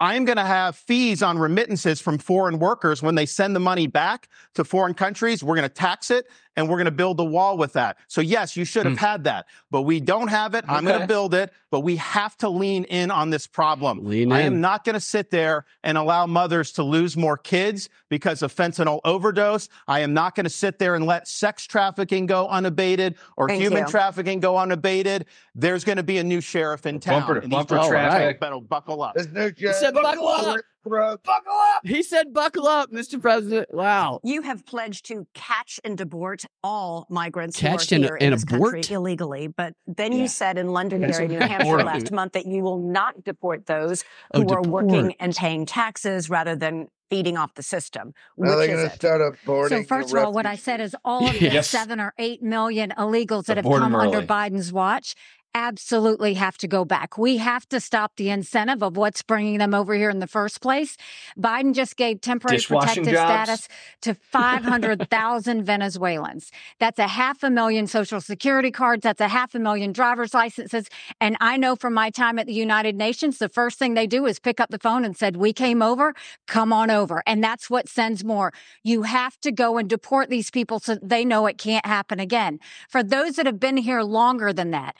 I'm 0.00 0.24
going 0.24 0.38
to 0.38 0.44
have 0.44 0.74
fees 0.74 1.22
on 1.22 1.38
remittances 1.38 2.00
from 2.00 2.16
foreign 2.16 2.58
workers 2.58 3.02
when 3.02 3.16
they 3.16 3.26
send 3.26 3.54
the 3.54 3.60
money 3.60 3.86
back 3.86 4.28
to 4.54 4.64
foreign 4.64 4.94
countries. 4.94 5.44
We're 5.44 5.56
going 5.56 5.68
to 5.68 5.74
tax 5.74 6.10
it 6.10 6.26
and 6.56 6.68
we're 6.68 6.76
going 6.76 6.86
to 6.86 6.90
build 6.90 7.16
the 7.18 7.24
wall 7.24 7.56
with 7.56 7.74
that. 7.74 7.98
So, 8.08 8.20
yes, 8.20 8.56
you 8.56 8.64
should 8.64 8.86
have 8.86 8.98
hmm. 8.98 9.04
had 9.04 9.24
that, 9.24 9.46
but 9.70 9.82
we 9.82 10.00
don't 10.00 10.28
have 10.28 10.54
it. 10.54 10.64
I'm 10.68 10.84
going 10.84 11.00
to 11.00 11.06
build 11.06 11.34
it, 11.34 11.52
but 11.70 11.80
we 11.80 11.96
have 11.96 12.36
to 12.38 12.48
lean 12.48 12.84
in 12.84 13.10
on 13.10 13.30
this 13.30 13.46
problem. 13.46 14.04
Lean 14.04 14.32
I 14.32 14.40
in. 14.40 14.46
am 14.46 14.60
not 14.60 14.84
going 14.84 14.94
to 14.94 15.00
sit 15.00 15.30
there 15.30 15.66
and 15.84 15.98
allow 15.98 16.26
mothers 16.26 16.72
to 16.72 16.82
lose 16.82 17.16
more 17.16 17.36
kids 17.36 17.88
because 18.08 18.42
of 18.42 18.54
fentanyl 18.54 19.00
overdose. 19.04 19.68
I 19.86 20.00
am 20.00 20.14
not 20.14 20.34
going 20.34 20.44
to 20.44 20.50
sit 20.50 20.78
there 20.78 20.94
and 20.94 21.06
let 21.06 21.28
sex 21.28 21.66
trafficking 21.66 22.26
go 22.26 22.48
unabated 22.48 23.16
or 23.36 23.48
Thank 23.48 23.60
human 23.60 23.84
you. 23.84 23.88
trafficking 23.88 24.40
go 24.40 24.56
unabated. 24.56 25.26
There's 25.54 25.84
going 25.84 25.96
to 25.96 26.02
be 26.02 26.18
a 26.18 26.24
new 26.24 26.40
sheriff 26.40 26.86
in 26.86 27.00
town. 27.00 27.20
Bumper 27.20 27.34
and 27.36 27.44
these 27.44 27.50
bumper 27.50 27.76
folks 27.76 27.88
traffic. 27.88 28.40
better 28.40 28.60
buckle 28.60 29.02
up. 29.02 29.14
This 29.14 29.28
new 29.28 29.52
He 29.56 29.72
said, 29.72 29.94
"Buckle 29.94 30.28
up." 30.28 30.60
Buckle 30.90 31.52
up. 31.52 31.80
He 31.84 32.02
said, 32.02 32.32
"Buckle 32.32 32.66
up, 32.66 32.90
Mr. 32.92 33.20
President." 33.20 33.68
Wow. 33.72 34.20
You 34.22 34.42
have 34.42 34.64
pledged 34.64 35.06
to 35.06 35.26
catch 35.34 35.80
and 35.84 35.98
deport 35.98 36.44
all 36.62 37.06
migrants 37.10 37.58
Catch 37.58 37.90
who 37.90 37.94
are 37.94 37.96
and- 37.96 38.04
here 38.04 38.14
and 38.14 38.22
in 38.22 38.30
this 38.32 38.44
country 38.44 38.68
abort? 38.80 38.90
illegally. 38.90 39.48
But 39.48 39.74
then 39.86 40.12
Yeah. 40.12 40.18
you 40.22 40.28
said 40.28 40.58
in 40.58 40.68
Londonderry, 40.68 41.26
That's 41.26 41.30
New 41.30 41.38
Hampshire 41.40 41.82
last 41.84 42.12
month 42.12 42.32
that 42.32 42.46
you 42.46 42.62
will 42.62 42.78
not 42.78 43.24
deport 43.24 43.66
those 43.66 44.04
Oh, 44.32 44.42
who 44.42 44.48
are 44.54 44.62
working 44.62 45.14
and 45.20 45.34
paying 45.34 45.66
taxes 45.66 46.30
rather 46.30 46.54
than 46.56 46.88
feeding 47.08 47.36
off 47.36 47.54
the 47.54 47.62
system. 47.62 48.12
Now 48.36 48.56
they're 48.56 48.58
Which 48.58 48.66
going 48.68 48.80
is 48.80 48.88
to 48.88 48.92
it? 48.94 48.96
start 48.96 49.20
aborting. 49.46 49.68
So 49.68 49.82
first 49.84 50.12
of 50.12 50.24
all, 50.24 50.32
what 50.32 50.44
I 50.44 50.56
said 50.56 50.80
is 50.80 50.96
all 51.04 51.24
of 51.28 51.34
the 51.34 51.38
Yes. 51.52 51.70
seven 51.70 52.00
or 52.00 52.12
eight 52.18 52.42
million 52.42 52.92
illegals 52.98 53.44
that 53.44 53.58
have 53.58 53.64
come 53.64 53.94
under 53.94 54.16
early. 54.18 54.26
Biden's 54.26 54.72
watch 54.72 55.14
absolutely 55.56 56.34
have 56.34 56.58
to 56.58 56.68
go 56.68 56.84
back. 56.84 57.16
We 57.16 57.38
have 57.38 57.66
to 57.70 57.80
stop 57.80 58.16
the 58.16 58.28
incentive 58.28 58.82
of 58.82 58.98
what's 58.98 59.22
bringing 59.22 59.56
them 59.56 59.72
over 59.72 59.94
here 59.94 60.10
in 60.10 60.18
the 60.18 60.26
first 60.26 60.60
place. 60.60 60.98
Biden 61.38 61.74
just 61.74 61.96
gave 61.96 62.20
temporary 62.20 62.60
protected 62.60 63.08
jobs. 63.08 63.32
status 63.32 63.68
to 64.02 64.12
500,000 64.14 65.62
Venezuelans. 65.72 66.52
That's 66.78 66.98
a 66.98 67.08
half 67.08 67.42
a 67.42 67.48
million 67.48 67.86
social 67.86 68.20
security 68.20 68.70
cards. 68.70 69.02
That's 69.02 69.20
a 69.20 69.28
half 69.28 69.54
a 69.54 69.58
million 69.58 69.92
driver's 69.92 70.34
licenses. 70.34 70.90
And 71.22 71.38
I 71.40 71.56
know 71.56 71.74
from 71.74 71.94
my 71.94 72.10
time 72.10 72.38
at 72.38 72.46
the 72.46 72.52
United 72.52 72.94
Nations, 72.94 73.38
the 73.38 73.48
first 73.48 73.78
thing 73.78 73.94
they 73.94 74.06
do 74.06 74.26
is 74.26 74.38
pick 74.38 74.60
up 74.60 74.68
the 74.68 74.78
phone 74.78 75.06
and 75.06 75.16
said, 75.16 75.36
we 75.36 75.54
came 75.54 75.80
over, 75.80 76.14
come 76.46 76.70
on 76.70 76.90
over. 76.90 77.22
And 77.26 77.42
that's 77.42 77.70
what 77.70 77.88
sends 77.88 78.22
more. 78.22 78.52
You 78.84 79.04
have 79.04 79.40
to 79.40 79.50
go 79.50 79.78
and 79.78 79.88
deport 79.88 80.28
these 80.28 80.50
people 80.50 80.80
so 80.80 80.98
they 81.02 81.24
know 81.24 81.46
it 81.46 81.56
can't 81.56 81.86
happen 81.86 82.20
again. 82.20 82.60
For 82.90 83.02
those 83.02 83.36
that 83.36 83.46
have 83.46 83.58
been 83.58 83.78
here 83.78 84.02
longer 84.02 84.52
than 84.52 84.70
that, 84.72 84.96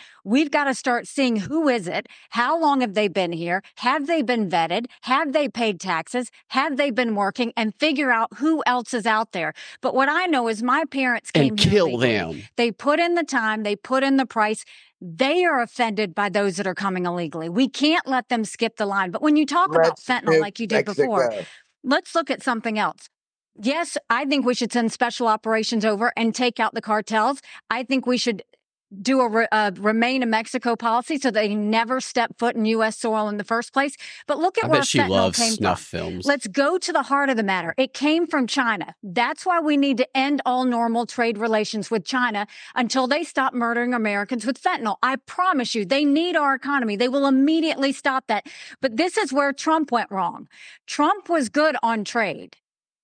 we've 0.46 0.52
got 0.52 0.64
to 0.64 0.74
start 0.74 1.08
seeing 1.08 1.34
who 1.34 1.68
is 1.68 1.88
it? 1.88 2.06
How 2.30 2.56
long 2.56 2.80
have 2.80 2.94
they 2.94 3.08
been 3.08 3.32
here? 3.32 3.64
Have 3.78 4.06
they 4.06 4.22
been 4.22 4.48
vetted? 4.48 4.86
Have 5.00 5.32
they 5.32 5.48
paid 5.48 5.80
taxes? 5.80 6.30
Have 6.50 6.76
they 6.76 6.92
been 6.92 7.16
working 7.16 7.52
and 7.56 7.74
figure 7.74 8.12
out 8.12 8.28
who 8.36 8.62
else 8.64 8.94
is 8.94 9.06
out 9.06 9.32
there? 9.32 9.54
But 9.80 9.92
what 9.92 10.08
I 10.08 10.26
know 10.26 10.46
is 10.46 10.62
my 10.62 10.84
parents 10.84 11.32
came 11.32 11.54
and 11.54 11.58
kill 11.58 11.86
legally. 11.86 12.12
them. 12.12 12.42
They 12.56 12.70
put 12.70 13.00
in 13.00 13.16
the 13.16 13.24
time, 13.24 13.64
they 13.64 13.74
put 13.74 14.04
in 14.04 14.18
the 14.18 14.26
price. 14.26 14.64
They 15.00 15.44
are 15.44 15.60
offended 15.60 16.14
by 16.14 16.28
those 16.28 16.58
that 16.58 16.66
are 16.68 16.76
coming 16.76 17.06
illegally. 17.06 17.48
We 17.48 17.68
can't 17.68 18.06
let 18.06 18.28
them 18.28 18.44
skip 18.44 18.76
the 18.76 18.86
line. 18.86 19.10
But 19.10 19.22
when 19.22 19.34
you 19.34 19.46
talk 19.46 19.70
about 19.70 19.98
Let's 19.98 20.04
fentanyl 20.04 20.40
like 20.40 20.60
you 20.60 20.68
did 20.68 20.84
before, 20.84 21.34
let's 21.82 22.14
look 22.14 22.30
at 22.30 22.40
something 22.40 22.78
else. 22.78 23.08
Yes, 23.60 23.96
I 24.10 24.26
think 24.26 24.46
we 24.46 24.54
should 24.54 24.72
send 24.72 24.92
special 24.92 25.26
operations 25.26 25.84
over 25.84 26.12
and 26.16 26.34
take 26.34 26.60
out 26.60 26.74
the 26.74 26.82
cartels. 26.82 27.40
I 27.68 27.82
think 27.82 28.06
we 28.06 28.18
should 28.18 28.42
do 29.02 29.20
a, 29.20 29.28
re- 29.28 29.48
uh, 29.52 29.70
a 29.76 29.80
remain 29.80 30.22
in 30.22 30.30
Mexico 30.30 30.76
policy 30.76 31.18
so 31.18 31.30
they 31.30 31.54
never 31.54 32.00
step 32.00 32.38
foot 32.38 32.56
in 32.56 32.64
U.S. 32.66 32.98
soil 32.98 33.28
in 33.28 33.36
the 33.36 33.44
first 33.44 33.72
place. 33.72 33.96
But 34.26 34.38
look 34.38 34.58
at 34.58 34.64
I 34.64 34.68
where 34.68 34.80
bet 34.80 34.86
she 34.86 35.02
loves 35.02 35.38
came 35.38 35.52
snuff 35.52 35.82
from. 35.82 35.98
films. 35.98 36.26
Let's 36.26 36.46
go 36.46 36.78
to 36.78 36.92
the 36.92 37.02
heart 37.02 37.28
of 37.28 37.36
the 37.36 37.42
matter. 37.42 37.74
It 37.76 37.92
came 37.92 38.26
from 38.26 38.46
China. 38.46 38.94
That's 39.02 39.44
why 39.44 39.60
we 39.60 39.76
need 39.76 39.96
to 39.98 40.16
end 40.16 40.42
all 40.46 40.64
normal 40.64 41.06
trade 41.06 41.38
relations 41.38 41.90
with 41.90 42.04
China 42.04 42.46
until 42.74 43.06
they 43.06 43.24
stop 43.24 43.54
murdering 43.54 43.94
Americans 43.94 44.46
with 44.46 44.60
fentanyl. 44.60 44.96
I 45.02 45.16
promise 45.16 45.74
you, 45.74 45.84
they 45.84 46.04
need 46.04 46.36
our 46.36 46.54
economy. 46.54 46.96
They 46.96 47.08
will 47.08 47.26
immediately 47.26 47.92
stop 47.92 48.26
that. 48.28 48.46
But 48.80 48.96
this 48.96 49.16
is 49.16 49.32
where 49.32 49.52
Trump 49.52 49.90
went 49.90 50.10
wrong. 50.10 50.48
Trump 50.86 51.28
was 51.28 51.48
good 51.48 51.76
on 51.82 52.04
trade, 52.04 52.56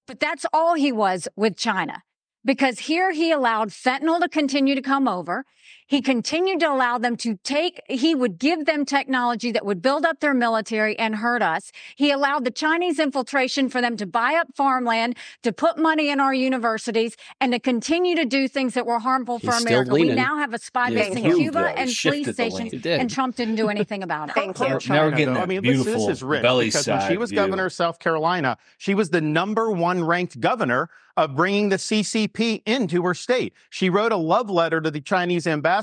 but 0.07 0.20
that's 0.20 0.47
all 0.53 0.74
he 0.74 0.93
was 0.93 1.28
with 1.37 1.57
China 1.57 2.03
because 2.45 2.78
here 2.80 3.12
he 3.12 3.32
allowed 3.32 3.70
fentanyl 3.70 4.20
to 4.20 4.28
continue 4.28 4.74
to 4.74 4.82
come 4.82 5.09
over. 5.09 5.45
He 5.93 6.01
continued 6.01 6.61
to 6.61 6.72
allow 6.72 6.97
them 6.97 7.18
to 7.18 7.36
take, 7.45 7.82
he 7.86 8.14
would 8.14 8.38
give 8.38 8.64
them 8.64 8.86
technology 8.86 9.53
that 9.53 9.66
would 9.66 9.82
build 9.82 10.07
up 10.07 10.20
their 10.20 10.32
military 10.32 10.99
and 10.99 11.16
hurt 11.16 11.43
us. 11.43 11.70
He 11.97 12.11
allowed 12.11 12.47
the 12.47 12.51
Chinese 12.51 12.99
infiltration 12.99 13.68
for 13.68 13.82
them 13.82 13.99
to 13.99 14.07
buy 14.07 14.36
up 14.36 14.47
farmland, 14.57 15.18
to 15.43 15.53
put 15.53 15.76
money 15.76 16.09
in 16.09 16.18
our 16.18 16.32
universities, 16.32 17.14
and 17.43 17.53
to 17.53 17.59
continue 17.59 18.16
to 18.16 18.24
do 18.24 18.49
things 18.49 18.72
that 18.72 18.86
were 18.86 19.01
harmful 19.01 19.38
for 19.38 19.53
He's 19.53 19.57
still 19.57 19.82
America. 19.82 19.93
We 19.93 20.05
now 20.05 20.38
have 20.38 20.55
a 20.55 20.59
spy 20.59 20.88
Yeah, 20.88 21.11
base 21.11 21.18
he 21.18 21.24
in 21.26 21.36
Cuba 21.36 21.59
though. 21.59 21.66
And 21.66 21.90
shifted 21.90 22.24
police 22.24 22.26
the 22.26 22.32
stations. 22.32 22.72
He 22.72 22.78
did. 22.78 22.99
and 22.99 23.11
Trump 23.11 23.36
didn't 23.36 23.57
do 23.57 23.68
anything 23.68 24.03
about 24.03 24.30
it. 24.30 24.34
Thank 24.34 24.59
you. 24.61 24.68
Now 24.68 24.72
we're 24.72 24.80
China, 24.80 25.11
getting 25.11 25.34
that 25.34 25.43
I 25.43 25.47
mean, 25.47 25.61
beautiful 25.61 26.07
this 26.07 26.16
is 26.16 26.22
rich 26.22 26.40
belly 26.40 26.68
because 26.68 26.88
when 26.88 27.07
she 27.07 27.18
was 27.18 27.28
view. 27.28 27.36
governor 27.36 27.66
of 27.66 27.72
South 27.74 27.99
Carolina, 27.99 28.57
she 28.78 28.95
was 28.95 29.11
the 29.11 29.20
number 29.20 29.70
one 29.70 30.03
ranked 30.03 30.40
governor 30.40 30.88
of 31.18 31.36
bringing 31.36 31.68
the 31.68 31.76
CCP 31.76 32.62
into 32.64 33.03
her 33.03 33.12
state. 33.12 33.53
She 33.68 33.90
wrote 33.90 34.12
a 34.12 34.16
love 34.16 34.49
letter 34.49 34.80
to 34.80 34.90
the 34.90 35.03
Chinese 35.03 35.47
ambassador 35.47 35.82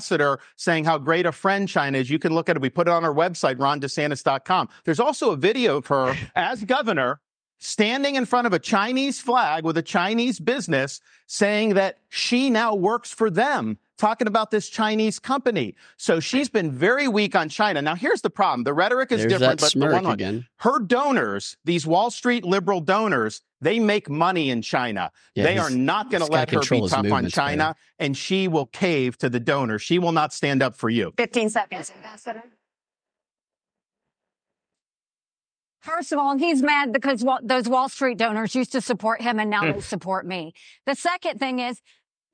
saying 0.56 0.84
how 0.84 0.98
great 0.98 1.26
a 1.26 1.32
friend 1.32 1.68
China 1.68 1.98
is. 1.98 2.10
You 2.10 2.18
can 2.18 2.34
look 2.34 2.48
at 2.48 2.56
it. 2.56 2.62
We 2.62 2.70
put 2.70 2.88
it 2.88 2.90
on 2.90 3.04
our 3.04 3.14
website, 3.14 3.56
rondesantis.com. 3.56 4.68
There's 4.84 5.00
also 5.00 5.30
a 5.30 5.36
video 5.36 5.76
of 5.78 5.86
her 5.88 6.16
as 6.34 6.64
governor 6.64 7.20
standing 7.58 8.14
in 8.16 8.24
front 8.24 8.46
of 8.46 8.52
a 8.52 8.58
Chinese 8.58 9.20
flag 9.20 9.64
with 9.64 9.76
a 9.76 9.82
Chinese 9.82 10.40
business 10.40 11.00
saying 11.26 11.74
that 11.74 11.98
she 12.08 12.50
now 12.50 12.74
works 12.74 13.12
for 13.12 13.30
them, 13.30 13.78
talking 14.00 14.26
about 14.26 14.50
this 14.50 14.68
Chinese 14.68 15.18
company. 15.18 15.76
So 15.96 16.18
she's 16.20 16.48
been 16.48 16.72
very 16.72 17.06
weak 17.06 17.36
on 17.36 17.48
China. 17.48 17.82
Now, 17.82 17.94
here's 17.94 18.22
the 18.22 18.30
problem 18.30 18.64
the 18.64 18.72
rhetoric 18.72 19.12
is 19.12 19.20
There's 19.20 19.34
different, 19.34 19.60
but 19.60 19.72
the 19.72 19.78
one 19.94 20.06
on- 20.06 20.12
again. 20.14 20.46
her 20.56 20.80
donors, 20.80 21.56
these 21.64 21.86
Wall 21.86 22.10
Street 22.10 22.44
liberal 22.44 22.80
donors, 22.80 23.42
they 23.60 23.78
make 23.78 24.08
money 24.08 24.50
in 24.50 24.62
China. 24.62 25.10
Yeah, 25.34 25.44
they 25.44 25.58
are 25.58 25.70
not 25.70 26.10
going 26.10 26.24
to 26.24 26.30
let 26.32 26.50
her 26.50 26.60
be 26.60 26.80
tough 26.80 26.94
on 26.94 27.02
movements 27.04 27.34
better. 27.36 27.48
China, 27.50 27.74
and 27.98 28.16
she 28.16 28.48
will 28.48 28.66
cave 28.66 29.18
to 29.18 29.28
the 29.28 29.38
donors. 29.40 29.82
She 29.82 29.98
will 29.98 30.12
not 30.12 30.32
stand 30.32 30.62
up 30.62 30.74
for 30.74 30.88
you. 30.88 31.12
15 31.18 31.50
seconds, 31.50 31.92
Ambassador. 31.94 32.42
First 35.80 36.12
of 36.12 36.18
all, 36.18 36.36
he's 36.36 36.62
mad 36.62 36.92
because 36.92 37.24
those 37.42 37.66
Wall 37.68 37.88
Street 37.88 38.18
donors 38.18 38.54
used 38.54 38.72
to 38.72 38.80
support 38.82 39.22
him 39.22 39.38
and 39.40 39.48
now 39.48 39.72
they 39.72 39.80
support 39.94 40.26
me. 40.26 40.52
The 40.86 40.94
second 40.94 41.38
thing 41.38 41.58
is 41.58 41.80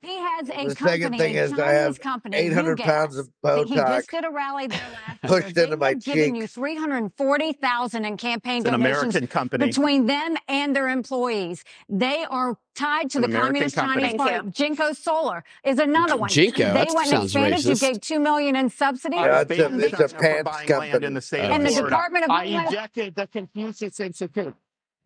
he 0.03 0.17
has 0.19 0.49
a 0.49 0.53
The 0.69 0.75
company, 0.75 0.75
second 0.91 1.19
thing 1.19 1.37
a 1.37 1.41
is 1.43 1.53
I 1.53 1.57
Chinese 1.57 1.73
have 1.81 2.01
company, 2.01 2.37
800 2.37 2.79
pounds 2.79 3.17
of 3.17 3.29
that 3.43 3.67
He 3.67 3.75
Botox 3.75 3.97
just 3.97 4.11
did 4.11 4.25
a 4.25 4.31
rally 4.31 4.67
there 4.69 4.79
last 4.79 5.19
year. 5.23 5.43
pushed 5.43 5.55
They 5.55 5.65
into 5.65 5.77
my 5.77 5.89
have 5.91 6.05
given 6.05 6.35
you 6.35 6.47
340,000 6.47 8.05
in 8.05 8.17
campaign 8.17 8.59
It's 8.59 8.67
an 8.67 8.73
donations 8.73 9.03
American 9.17 9.27
company. 9.27 9.67
between 9.67 10.07
them 10.07 10.37
and 10.49 10.77
their 10.77 10.89
employees. 10.89 11.65
They 11.89 12.25
are 12.31 12.57
tied 12.75 13.11
to 13.11 13.19
An 13.19 13.23
the 13.23 13.29
American 13.29 13.53
Communist 13.71 13.75
company. 13.77 14.03
Chinese 14.03 14.17
Party. 14.19 14.51
Jinko 14.51 14.93
Solar 14.93 15.45
is 15.65 15.79
another 15.79 16.17
one. 16.17 16.29
Jinko? 16.29 16.59
They 16.59 16.73
That 16.73 16.89
went 16.89 16.99
and 16.99 17.07
sounds 17.09 17.25
expanded. 17.35 17.65
You 17.65 17.71
racist. 17.73 17.81
gave 17.81 18.01
two 18.01 18.21
million 18.21 18.55
in 18.57 18.69
subsidies. 18.71 19.19
Yeah, 19.21 19.41
it's 19.41 19.51
a- 19.59 19.67
And 19.67 19.83
it's 19.83 19.93
a 20.01 20.09
pants 20.17 20.63
company. 20.67 21.07
in 21.07 21.15
the 21.15 21.21
state 21.21 21.41
of 21.45 21.51
And 21.53 21.65
the 21.65 21.71
Florida. 21.71 21.89
Department 21.91 22.25
of 22.27 22.31
I 22.31 22.45
Homeland- 22.47 22.69
ejected 22.69 23.15
the 23.15 23.27
Confucius 23.27 23.99
Institute. 24.01 24.55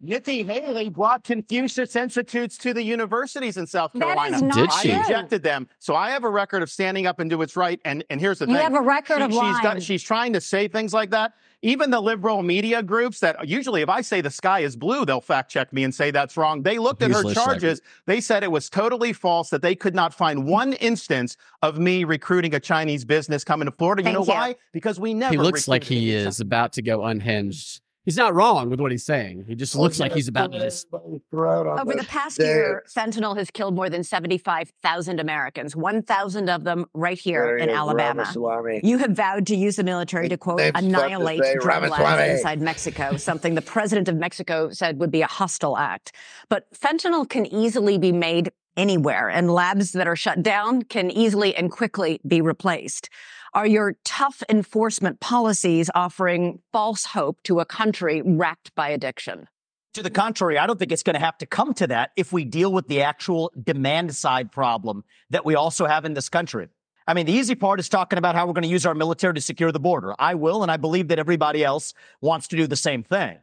Nikki 0.03 0.43
Haley 0.43 0.89
brought 0.89 1.25
Confucius 1.25 1.95
Institutes 1.95 2.57
to 2.59 2.73
the 2.73 2.83
universities 2.83 3.57
in 3.59 3.67
South 3.67 3.93
Carolina. 3.93 4.37
is 4.37 4.43
not 4.43 4.55
Did 4.55 4.71
I 4.71 4.83
she? 4.83 4.89
true. 4.93 5.01
ejected 5.01 5.43
them. 5.43 5.69
So 5.79 5.95
I 5.95 6.11
have 6.11 6.25
a 6.25 6.31
record 6.31 6.63
of 6.63 6.71
standing 6.71 7.07
up 7.07 7.21
and 7.21 7.29
do 7.29 7.37
what's 7.39 7.57
right. 7.57 7.79
And 7.85 8.03
and 8.09 8.19
here's 8.21 8.39
the 8.39 8.45
You 8.47 8.55
thing. 8.55 8.57
You 8.57 8.63
have 8.63 8.75
a 8.75 8.81
record 8.81 9.19
She- 9.19 9.23
of 9.25 9.31
she's 9.31 9.39
lying. 9.41 9.63
done- 9.63 9.81
she's 9.81 10.03
trying 10.03 10.33
to 10.33 10.41
say 10.41 10.69
things 10.69 10.95
like 10.95 11.11
that. 11.11 11.33
Even 11.63 11.91
the 11.91 12.01
liberal 12.01 12.43
media 12.43 12.83
groups 12.83 13.21
that 13.21 13.47
usually, 13.47 13.83
if 13.83 13.91
I 13.91 14.01
say 14.01 14.23
the 14.23 14.31
sky 14.31 14.61
is 14.61 14.75
blue, 14.77 15.05
they'll 15.05 15.21
fact 15.21 15.51
check 15.51 15.71
me 15.75 15.85
and 15.85 15.95
say 15.95 16.11
that's 16.11 16.39
wrong. 16.39 16.63
They 16.63 16.79
looked 16.79 17.03
at 17.03 17.11
her 17.11 17.19
Useless 17.19 17.35
charges. 17.35 17.83
They 18.07 18.23
said 18.23 18.43
it 18.43 18.51
was 18.51 18.71
totally 18.71 19.13
false, 19.13 19.51
that 19.51 19.61
they 19.61 19.75
could 19.75 19.95
not 19.95 20.15
find 20.15 20.47
one 20.47 20.73
instance 20.75 21.37
of 21.61 21.79
me 21.79 22.05
recruiting 22.05 22.55
a 22.55 22.61
Chinese 22.61 23.05
business 23.05 23.45
coming 23.45 23.67
to 23.67 23.73
Florida. 23.73 24.01
You 24.01 24.05
Thank 24.15 24.15
know 24.27 24.33
you. 24.33 24.39
why? 24.41 24.57
Because 24.73 24.99
we 24.99 25.13
never. 25.13 25.33
He 25.35 25.39
looks 25.39 25.69
like 25.69 25.85
he 25.85 26.13
is 26.13 26.41
about 26.41 26.73
to 26.75 26.83
go 26.83 27.05
unhinged. 27.05 27.83
He's 28.05 28.17
not 28.17 28.35
wrong 28.35 28.71
with 28.71 28.81
what 28.81 28.91
he's 28.91 29.05
saying. 29.05 29.45
He 29.47 29.55
just 29.55 29.77
looks 29.77 30.01
like 30.01 30.13
he's 30.13 30.29
about 30.29 30.53
to 30.53 30.59
just. 30.59 30.87
Over 30.93 31.95
the 31.95 32.07
past 32.09 32.39
year, 32.39 32.83
fentanyl 32.89 33.37
has 33.37 33.51
killed 33.51 33.75
more 33.75 33.91
than 33.91 34.03
75,000 34.03 35.21
Americans, 35.21 35.77
1,000 35.77 36.49
of 36.49 36.65
them 36.65 36.87
right 36.95 37.19
here 37.19 37.45
There 37.45 37.57
in 37.59 37.69
is, 37.69 37.77
Alabama. 37.77 38.23
Ramaswamy. 38.23 38.81
You 38.83 38.99
have 38.99 39.11
vowed 39.11 39.47
to 39.49 39.57
use 39.57 39.77
the 39.77 39.85
military 39.85 40.29
to, 40.31 40.39
quote, 40.39 40.59
name's 40.59 40.73
tough 40.73 40.83
annihilate 40.83 41.43
drug 41.61 41.91
labs 41.91 42.39
inside 42.39 42.61
Mexico, 42.63 43.17
something 43.17 43.55
the 43.55 43.63
president 43.63 44.09
of 44.09 44.17
Mexico 44.17 44.71
said 44.71 44.99
would 44.99 45.11
be 45.11 45.21
a 45.21 45.27
hostile 45.27 45.77
act. 45.77 46.13
But 46.49 46.73
fentanyl 46.73 47.29
can 47.29 47.45
easily 47.47 47.99
be 47.99 48.13
made 48.13 48.51
anywhere, 48.77 49.29
and 49.29 49.53
labs 49.53 49.93
that 49.93 50.07
are 50.07 50.17
shut 50.17 50.43
down 50.43 50.83
can 50.83 51.11
easily 51.11 51.55
and 51.55 51.71
quickly 51.71 52.21
be 52.27 52.41
replaced. 52.41 53.11
Are 53.53 53.67
your 53.67 53.97
tough 54.05 54.43
enforcement 54.49 55.21
policies 55.21 55.91
offering 55.95 56.61
false 56.73 57.05
hope 57.05 57.43
to 57.45 57.61
a 57.61 57.65
country 57.65 58.23
racked 58.23 58.75
by 58.75 58.91
addiction? 58.91 59.49
To 59.95 60.05
the 60.05 60.11
contrary, 60.11 60.57
I 60.57 60.69
don't 60.69 60.79
think 60.79 60.93
it's 60.93 61.03
going 61.03 61.15
to 61.15 61.21
have 61.21 61.37
to 61.39 61.47
come 61.47 61.75
to 61.75 61.89
that 61.89 62.13
if 62.17 62.33
we 62.33 62.45
deal 62.45 62.73
with 62.73 62.87
the 62.87 63.03
actual 63.03 63.53
demand 63.61 64.15
side 64.15 64.53
problem 64.53 65.03
that 65.31 65.45
we 65.45 65.57
also 65.57 65.87
have 65.87 66.05
in 66.05 66.15
this 66.15 66.29
country. 66.29 66.69
I 67.09 67.15
mean, 67.15 67.27
the 67.27 67.33
easy 67.33 67.57
part 67.57 67.81
is 67.81 67.89
talking 67.89 68.19
about 68.19 68.37
how 68.37 68.47
we're 68.47 68.53
going 68.53 68.63
to 68.63 68.69
use 68.69 68.87
our 68.87 68.95
military 68.95 69.35
to 69.35 69.41
secure 69.41 69.73
the 69.73 69.81
border. 69.81 70.15
I 70.17 70.37
will, 70.37 70.63
and 70.63 70.71
I 70.71 70.77
believe 70.77 71.09
that 71.09 71.19
everybody 71.19 71.65
else 71.65 71.93
wants 72.21 72.47
to 72.49 72.57
do 72.57 72.69
the 72.69 72.77
same 72.77 73.03
thing. 73.03 73.39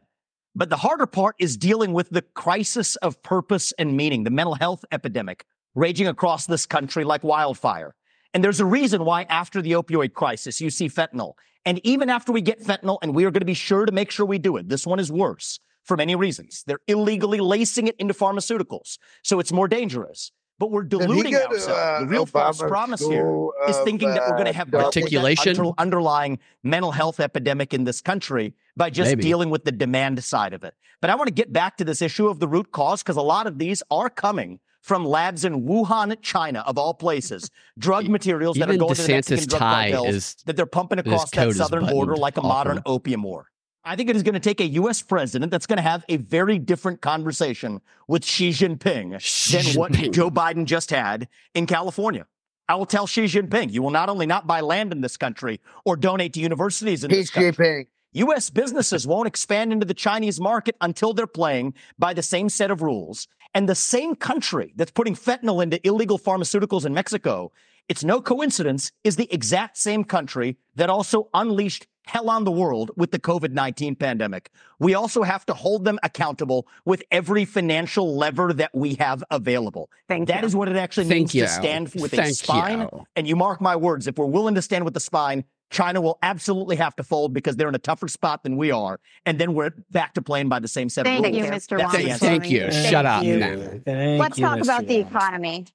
But 0.58 0.70
the 0.70 0.76
harder 0.78 1.06
part 1.06 1.36
is 1.38 1.56
dealing 1.56 1.92
with 1.92 2.10
the 2.10 2.20
crisis 2.20 2.96
of 2.96 3.22
purpose 3.22 3.72
and 3.78 3.96
meaning, 3.96 4.24
the 4.24 4.30
mental 4.30 4.56
health 4.56 4.84
epidemic 4.90 5.46
raging 5.76 6.08
across 6.08 6.46
this 6.46 6.66
country 6.66 7.04
like 7.04 7.22
wildfire. 7.22 7.94
And 8.34 8.42
there's 8.42 8.58
a 8.58 8.64
reason 8.64 9.04
why 9.04 9.22
after 9.28 9.62
the 9.62 9.72
opioid 9.72 10.14
crisis, 10.14 10.60
you 10.60 10.70
see 10.70 10.88
fentanyl. 10.88 11.34
And 11.64 11.80
even 11.84 12.10
after 12.10 12.32
we 12.32 12.40
get 12.40 12.60
fentanyl, 12.60 12.98
and 13.02 13.14
we 13.14 13.24
are 13.24 13.30
going 13.30 13.42
to 13.42 13.46
be 13.46 13.54
sure 13.54 13.86
to 13.86 13.92
make 13.92 14.10
sure 14.10 14.26
we 14.26 14.40
do 14.40 14.56
it, 14.56 14.68
this 14.68 14.84
one 14.84 14.98
is 14.98 15.12
worse 15.12 15.60
for 15.84 15.96
many 15.96 16.16
reasons. 16.16 16.64
They're 16.66 16.80
illegally 16.88 17.38
lacing 17.38 17.86
it 17.86 17.94
into 18.00 18.12
pharmaceuticals. 18.12 18.98
So 19.22 19.38
it's 19.38 19.52
more 19.52 19.68
dangerous. 19.68 20.32
But 20.58 20.72
we're 20.72 20.82
deluding 20.82 21.34
to, 21.34 21.46
ourselves. 21.46 21.68
uh, 21.68 22.00
the 22.00 22.06
real 22.06 22.26
false 22.26 22.58
promise 22.58 23.00
here 23.00 23.20
is 23.20 23.22
School 23.22 23.52
is 23.68 23.76
thinking 23.84 24.08
that 24.08 24.22
we're 24.22 24.36
going 24.36 24.46
to 24.46 24.50
uh, 24.50 24.54
have 24.54 24.74
Articulation? 24.74 25.72
underlying 25.78 26.40
mental 26.64 26.90
health 26.90 27.20
epidemic 27.20 27.72
in 27.72 27.84
this 27.84 28.00
country 28.00 28.54
by 28.78 28.88
just 28.88 29.10
Maybe. 29.10 29.22
dealing 29.22 29.50
with 29.50 29.64
the 29.64 29.72
demand 29.72 30.24
side 30.24 30.54
of 30.54 30.64
it. 30.64 30.74
But 31.00 31.10
I 31.10 31.14
want 31.16 31.28
to 31.28 31.34
get 31.34 31.52
back 31.52 31.76
to 31.76 31.84
this 31.84 32.00
issue 32.00 32.28
of 32.28 32.40
the 32.40 32.48
root 32.48 32.72
cause 32.72 33.02
because 33.02 33.16
a 33.16 33.22
lot 33.22 33.46
of 33.46 33.58
these 33.58 33.82
are 33.90 34.08
coming 34.08 34.60
from 34.80 35.04
labs 35.04 35.44
in 35.44 35.64
Wuhan, 35.66 36.16
China, 36.22 36.60
of 36.60 36.78
all 36.78 36.94
places, 36.94 37.50
drug 37.78 38.08
materials 38.08 38.56
that 38.56 38.68
are 38.70 38.72
Even 38.72 38.80
going 38.80 38.94
to 38.94 39.02
the 39.02 39.12
Mexican 39.12 39.46
drug 39.48 39.60
cartels 39.60 40.08
is- 40.08 40.36
that 40.46 40.56
they're 40.56 40.64
pumping 40.66 40.98
across 40.98 41.30
that 41.30 41.52
southern 41.54 41.86
border 41.86 42.16
like 42.16 42.38
a 42.38 42.40
off 42.40 42.46
modern 42.46 42.82
opium 42.86 43.22
war. 43.22 43.50
I 43.84 43.96
think 43.96 44.10
it 44.10 44.16
is 44.16 44.22
going 44.22 44.34
to 44.34 44.40
take 44.40 44.60
a 44.60 44.66
U.S. 44.66 45.00
president 45.00 45.50
that's 45.50 45.66
going 45.66 45.78
to 45.78 45.82
have 45.82 46.04
a 46.08 46.16
very 46.16 46.58
different 46.58 47.00
conversation 47.00 47.80
with 48.06 48.24
Xi 48.24 48.50
Jinping 48.50 49.18
Xi 49.18 49.56
than 49.56 49.78
what 49.78 49.92
Jinping. 49.92 50.12
Joe 50.12 50.30
Biden 50.30 50.66
just 50.66 50.90
had 50.90 51.26
in 51.54 51.66
California. 51.66 52.26
I 52.68 52.74
will 52.74 52.86
tell 52.86 53.06
Xi 53.06 53.24
Jinping, 53.24 53.72
you 53.72 53.82
will 53.82 53.90
not 53.90 54.10
only 54.10 54.26
not 54.26 54.46
buy 54.46 54.60
land 54.60 54.92
in 54.92 55.00
this 55.00 55.16
country 55.16 55.60
or 55.86 55.96
donate 55.96 56.34
to 56.34 56.40
universities 56.40 57.02
in 57.02 57.10
this 57.10 57.30
Xi 57.30 57.32
country. 57.32 57.66
Jinping. 57.66 57.86
U.S. 58.18 58.50
businesses 58.50 59.06
won't 59.06 59.28
expand 59.28 59.72
into 59.72 59.86
the 59.86 59.94
Chinese 59.94 60.40
market 60.40 60.74
until 60.80 61.12
they're 61.14 61.28
playing 61.28 61.74
by 62.00 62.12
the 62.14 62.22
same 62.22 62.48
set 62.48 62.68
of 62.70 62.82
rules. 62.82 63.28
And 63.54 63.68
the 63.68 63.76
same 63.76 64.16
country 64.16 64.72
that's 64.74 64.90
putting 64.90 65.14
fentanyl 65.14 65.62
into 65.62 65.84
illegal 65.86 66.18
pharmaceuticals 66.18 66.84
in 66.84 66.92
Mexico, 66.92 67.52
it's 67.88 68.02
no 68.02 68.20
coincidence, 68.20 68.90
is 69.04 69.14
the 69.14 69.32
exact 69.32 69.76
same 69.78 70.02
country 70.02 70.56
that 70.74 70.90
also 70.90 71.28
unleashed 71.32 71.86
hell 72.06 72.28
on 72.28 72.42
the 72.42 72.50
world 72.50 72.90
with 72.96 73.12
the 73.12 73.20
COVID 73.20 73.52
19 73.52 73.94
pandemic. 73.94 74.50
We 74.80 74.94
also 74.94 75.22
have 75.22 75.46
to 75.46 75.54
hold 75.54 75.84
them 75.84 76.00
accountable 76.02 76.66
with 76.84 77.04
every 77.12 77.44
financial 77.44 78.16
lever 78.16 78.52
that 78.54 78.74
we 78.74 78.94
have 78.94 79.22
available. 79.30 79.90
Thank 80.08 80.26
That 80.26 80.40
you. 80.40 80.46
is 80.46 80.56
what 80.56 80.68
it 80.68 80.76
actually 80.76 81.04
Thank 81.06 81.18
means 81.20 81.34
you. 81.36 81.42
to 81.42 81.48
stand 81.48 81.92
with 81.94 82.14
a 82.14 82.32
spine. 82.32 82.80
you. 82.80 83.06
And 83.14 83.28
you 83.28 83.36
mark 83.36 83.60
my 83.60 83.76
words, 83.76 84.08
if 84.08 84.18
we're 84.18 84.26
willing 84.26 84.56
to 84.56 84.62
stand 84.62 84.84
with 84.84 84.94
the 84.94 85.00
spine, 85.00 85.44
China 85.70 86.00
will 86.00 86.18
absolutely 86.22 86.76
have 86.76 86.96
to 86.96 87.02
fold 87.02 87.34
because 87.34 87.56
they're 87.56 87.68
in 87.68 87.74
a 87.74 87.78
tougher 87.78 88.08
spot 88.08 88.42
than 88.42 88.56
we 88.56 88.70
are. 88.70 89.00
And 89.26 89.38
then 89.38 89.54
we're 89.54 89.72
back 89.90 90.14
to 90.14 90.22
playing 90.22 90.48
by 90.48 90.60
the 90.60 90.68
same 90.68 90.88
set 90.88 91.02
of 91.06 91.12
Thank 91.12 91.26
rules. 91.26 91.36
you, 91.36 91.44
Mr. 91.44 91.78
That's 91.78 91.92
the 91.92 92.02
Thank, 92.04 92.20
thank 92.20 92.50
you. 92.50 92.70
Thank 92.70 92.90
Shut 92.90 93.04
up 93.06 93.22
you. 93.24 93.38
Thank 93.84 94.20
Let's 94.20 94.38
you, 94.38 94.46
talk 94.46 94.58
Mr. 94.58 94.62
about 94.62 94.86
the 94.86 94.96
economy. 94.98 95.66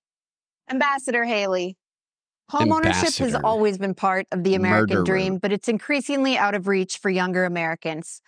Ambassador 0.70 1.24
Haley. 1.24 1.78
Homeownership 2.52 3.18
has 3.20 3.36
always 3.36 3.78
been 3.78 3.94
part 3.94 4.28
of 4.32 4.44
the 4.44 4.56
American 4.56 4.98
Murderer. 4.98 5.04
dream, 5.06 5.38
but 5.38 5.52
it's 5.52 5.68
increasingly 5.68 6.38
out 6.38 6.56
of 6.56 6.68
reach 6.68 6.98
for 6.98 7.10
younger 7.10 7.46
Americans. 7.46 8.22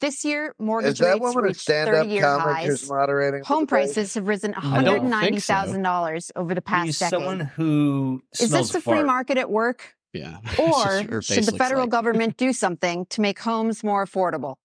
This 0.00 0.24
year, 0.24 0.54
mortgage 0.60 0.92
Is 0.92 0.98
that 1.00 1.20
rates 1.20 1.34
a 1.34 1.40
reached 1.40 1.60
stand-up 1.60 2.06
30-year 2.06 2.22
highs. 2.38 2.66
who's 2.66 2.88
moderating? 2.88 3.42
Home 3.44 3.66
prices 3.66 4.14
have 4.14 4.28
risen 4.28 4.54
I 4.54 4.82
don't 4.84 5.10
so. 5.10 5.16
$190,000 5.16 6.30
over 6.36 6.54
the 6.54 6.62
past 6.62 6.86
He's 6.86 6.98
decade. 6.98 7.10
someone 7.10 7.40
who 7.40 8.22
Is 8.40 8.50
this 8.50 8.70
the 8.70 8.80
free 8.80 9.02
market 9.02 9.38
at 9.38 9.50
work? 9.50 9.94
Yeah. 10.12 10.38
Or 10.58 11.22
should 11.22 11.44
the 11.44 11.56
federal 11.58 11.82
like- 11.82 11.90
government 11.90 12.36
do 12.36 12.52
something 12.52 13.06
to 13.10 13.20
make 13.20 13.38
homes 13.38 13.84
more 13.84 14.04
affordable? 14.04 14.56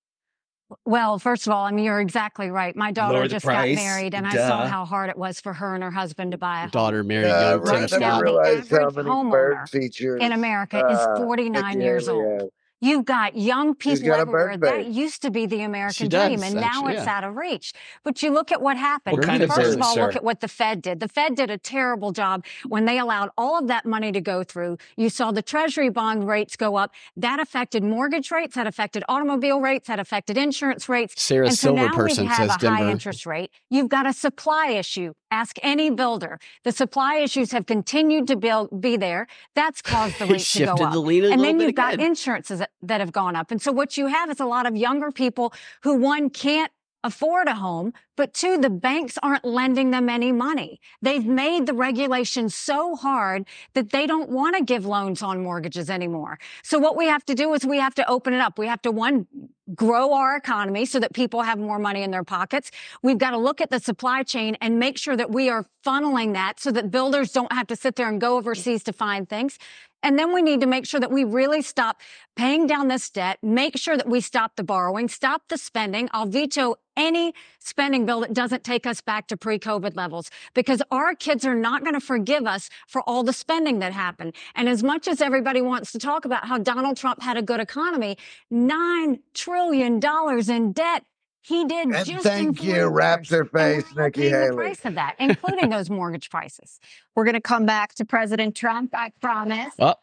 Well, 0.85 1.19
first 1.19 1.45
of 1.45 1.53
all, 1.53 1.65
I 1.65 1.71
mean, 1.71 1.85
you're 1.85 1.99
exactly 1.99 2.49
right. 2.49 2.75
My 2.75 2.91
daughter 2.91 3.27
just 3.27 3.45
price. 3.45 3.75
got 3.75 3.83
married, 3.83 4.15
and 4.15 4.25
I 4.25 4.33
saw 4.33 4.65
how 4.65 4.85
hard 4.85 5.09
it 5.11 5.17
was 5.17 5.39
for 5.39 5.53
her 5.53 5.75
and 5.75 5.83
her 5.83 5.91
husband 5.91 6.31
to 6.31 6.37
buy 6.39 6.59
a 6.59 6.61
home. 6.61 6.69
Daughter 6.71 7.03
married 7.03 7.27
Yeah, 7.27 7.51
young 7.51 7.61
right. 7.61 7.89
Tim 7.89 8.01
right 8.01 8.09
I 8.09 8.21
now, 8.21 8.21
the 8.21 8.39
average 8.39 9.05
homeowner 9.05 10.19
in 10.21 10.31
America 10.31 10.79
uh, 10.79 11.13
is 11.13 11.19
49 11.19 11.81
years 11.81 12.07
Haley 12.07 12.17
old. 12.17 12.51
Has. 12.83 12.89
You've 12.89 13.05
got 13.05 13.37
young 13.37 13.75
people 13.75 14.07
got 14.07 14.19
everywhere. 14.19 14.57
That 14.57 14.87
used 14.87 15.21
to 15.23 15.31
be 15.31 15.45
the 15.45 15.61
American 15.61 16.09
does, 16.09 16.27
dream, 16.27 16.43
and 16.43 16.55
now 16.55 16.87
it's 16.87 17.05
yeah. 17.05 17.17
out 17.17 17.23
of 17.23 17.35
reach. 17.35 17.73
But 18.03 18.21
you 18.21 18.31
look 18.31 18.51
at 18.51 18.61
what 18.61 18.77
happened. 18.77 19.17
What 19.17 19.25
kind 19.25 19.43
of 19.43 19.49
First 19.49 19.71
bird, 19.71 19.75
of 19.75 19.81
all, 19.81 19.95
look 19.95 20.15
at 20.15 20.23
what 20.23 20.41
the 20.41 20.47
Fed 20.47 20.81
did. 20.81 20.99
The 20.99 21.07
Fed 21.07 21.35
did 21.35 21.49
a 21.49 21.57
terrible 21.57 22.11
job 22.11 22.45
when 22.67 22.85
they 22.85 22.99
allowed 22.99 23.29
all 23.37 23.57
of 23.57 23.67
that 23.67 23.85
money 23.85 24.11
to 24.11 24.21
go 24.21 24.43
through. 24.43 24.77
You 24.97 25.09
saw 25.09 25.31
the 25.31 25.41
Treasury 25.41 25.89
bond 25.89 26.27
rates 26.27 26.55
go 26.55 26.75
up. 26.75 26.93
That 27.15 27.39
affected 27.39 27.83
mortgage 27.83 28.31
rates. 28.31 28.55
That 28.55 28.67
affected 28.67 29.03
automobile 29.07 29.61
rates. 29.61 29.87
That 29.87 29.99
affected 29.99 30.37
insurance 30.37 30.89
rates. 30.89 31.21
Sarah 31.21 31.47
and 31.47 31.57
so 31.57 31.73
now 31.73 31.89
Silverperson 31.89 32.19
we 32.19 32.25
have 32.27 32.37
says 32.37 32.63
a 32.63 32.69
high 32.69 32.77
Denver. 32.79 32.91
interest 32.91 33.25
rate. 33.25 33.51
You've 33.69 33.89
got 33.89 34.05
a 34.05 34.13
supply 34.13 34.67
issue. 34.67 35.13
Ask 35.33 35.57
any 35.63 35.89
builder. 35.89 36.39
The 36.63 36.71
supply 36.71 37.15
issues 37.15 37.51
have 37.53 37.65
continued 37.65 38.27
to 38.27 38.35
build, 38.35 38.79
be 38.79 38.97
there. 38.97 39.25
That's 39.55 39.81
caused 39.81 40.19
the 40.19 40.25
He 40.27 40.33
rates 40.33 40.53
to 40.53 40.65
go 40.67 40.73
up. 40.73 40.93
the 40.93 41.25
and 41.31 41.43
then 41.43 41.59
you've 41.59 41.73
got 41.73 41.95
again. 41.95 42.05
insurances 42.09 42.61
that 42.83 42.99
have 43.01 43.11
gone 43.11 43.35
up. 43.35 43.49
And 43.49 43.59
so 43.59 43.71
what 43.71 43.97
you 43.97 44.05
have 44.05 44.29
is 44.29 44.39
a 44.39 44.45
lot 44.45 44.67
of 44.67 44.75
younger 44.75 45.11
people 45.11 45.51
who 45.81 45.97
one 45.97 46.29
can't 46.29 46.71
afford 47.03 47.47
a 47.47 47.55
home, 47.55 47.93
but 48.15 48.33
two, 48.33 48.57
the 48.57 48.69
banks 48.69 49.17
aren't 49.23 49.45
lending 49.45 49.91
them 49.91 50.09
any 50.09 50.31
money. 50.31 50.79
They've 51.01 51.25
made 51.25 51.65
the 51.65 51.73
regulations 51.73 52.55
so 52.55 52.95
hard 52.95 53.47
that 53.73 53.91
they 53.91 54.05
don't 54.05 54.29
want 54.29 54.55
to 54.55 54.63
give 54.63 54.85
loans 54.85 55.21
on 55.21 55.43
mortgages 55.43 55.89
anymore. 55.89 56.39
So 56.63 56.77
what 56.79 56.95
we 56.95 57.07
have 57.07 57.25
to 57.25 57.35
do 57.35 57.53
is 57.53 57.65
we 57.65 57.79
have 57.79 57.95
to 57.95 58.09
open 58.09 58.33
it 58.33 58.41
up. 58.41 58.59
We 58.59 58.67
have 58.67 58.81
to 58.83 58.91
one, 58.91 59.27
grow 59.73 60.13
our 60.13 60.35
economy 60.35 60.85
so 60.85 60.99
that 60.99 61.13
people 61.13 61.41
have 61.41 61.57
more 61.57 61.79
money 61.79 62.03
in 62.03 62.11
their 62.11 62.23
pockets. 62.23 62.69
We've 63.01 63.17
got 63.17 63.31
to 63.31 63.37
look 63.37 63.61
at 63.61 63.69
the 63.69 63.79
supply 63.79 64.23
chain 64.23 64.57
and 64.61 64.77
make 64.77 64.97
sure 64.97 65.15
that 65.15 65.31
we 65.31 65.49
are 65.49 65.65
funneling 65.85 66.33
that 66.33 66.59
so 66.59 66.71
that 66.71 66.91
builders 66.91 67.31
don't 67.31 67.51
have 67.51 67.67
to 67.67 67.75
sit 67.75 67.95
there 67.95 68.09
and 68.09 68.19
go 68.19 68.37
overseas 68.37 68.83
to 68.83 68.93
find 68.93 69.27
things. 69.27 69.57
And 70.03 70.19
then 70.19 70.33
we 70.33 70.41
need 70.41 70.59
to 70.59 70.67
make 70.67 70.85
sure 70.85 70.99
that 70.99 71.11
we 71.11 71.23
really 71.23 71.61
stop 71.61 72.01
paying 72.35 72.67
down 72.67 72.89
this 72.89 73.09
debt, 73.09 73.39
make 73.41 73.77
sure 73.77 73.95
that 73.95 74.07
we 74.07 74.19
stop 74.19 74.57
the 74.57 74.63
borrowing, 74.63 75.07
stop 75.07 75.43
the 75.47 75.57
spending. 75.57 76.09
I'll 76.11 76.25
veto 76.25 76.75
any 76.97 77.33
spending 77.59 78.02
bill 78.05 78.21
that 78.21 78.33
doesn't 78.33 78.63
take 78.63 78.85
us 78.85 79.01
back 79.01 79.27
to 79.27 79.37
pre-COVID 79.37 79.95
levels 79.95 80.29
because 80.53 80.81
our 80.91 81.15
kids 81.15 81.45
are 81.45 81.55
not 81.55 81.81
going 81.83 81.93
to 81.93 81.99
forgive 81.99 82.45
us 82.45 82.69
for 82.87 83.01
all 83.03 83.23
the 83.23 83.33
spending 83.33 83.79
that 83.79 83.93
happened. 83.93 84.35
And 84.55 84.69
as 84.69 84.83
much 84.83 85.07
as 85.07 85.21
everybody 85.21 85.61
wants 85.61 85.91
to 85.93 85.99
talk 85.99 86.25
about 86.25 86.45
how 86.47 86.57
Donald 86.57 86.97
Trump 86.97 87.21
had 87.21 87.37
a 87.37 87.41
good 87.41 87.59
economy, 87.59 88.17
nine 88.49 89.19
trillion 89.33 89.99
dollars 89.99 90.49
in 90.49 90.71
debt. 90.71 91.05
He 91.45 91.65
did 91.65 91.89
And 91.89 92.05
just 92.05 92.23
thank 92.23 92.63
you, 92.63 92.69
four 92.69 92.75
years. 92.75 92.91
Raptor 92.91 93.51
face, 93.51 93.83
we're 93.93 94.03
all 94.03 94.05
Nikki 94.05 94.29
paying 94.29 94.51
the 94.51 94.55
price 94.55 94.85
of 94.85 94.95
that, 94.95 95.15
including 95.19 95.69
those 95.71 95.89
mortgage 95.89 96.29
prices. 96.29 96.79
We're 97.15 97.25
going 97.25 97.33
to 97.33 97.41
come 97.41 97.65
back 97.65 97.95
to 97.95 98.05
President 98.05 98.55
Trump, 98.55 98.95
I 98.95 99.11
promise. 99.19 99.73
Well, 99.77 99.99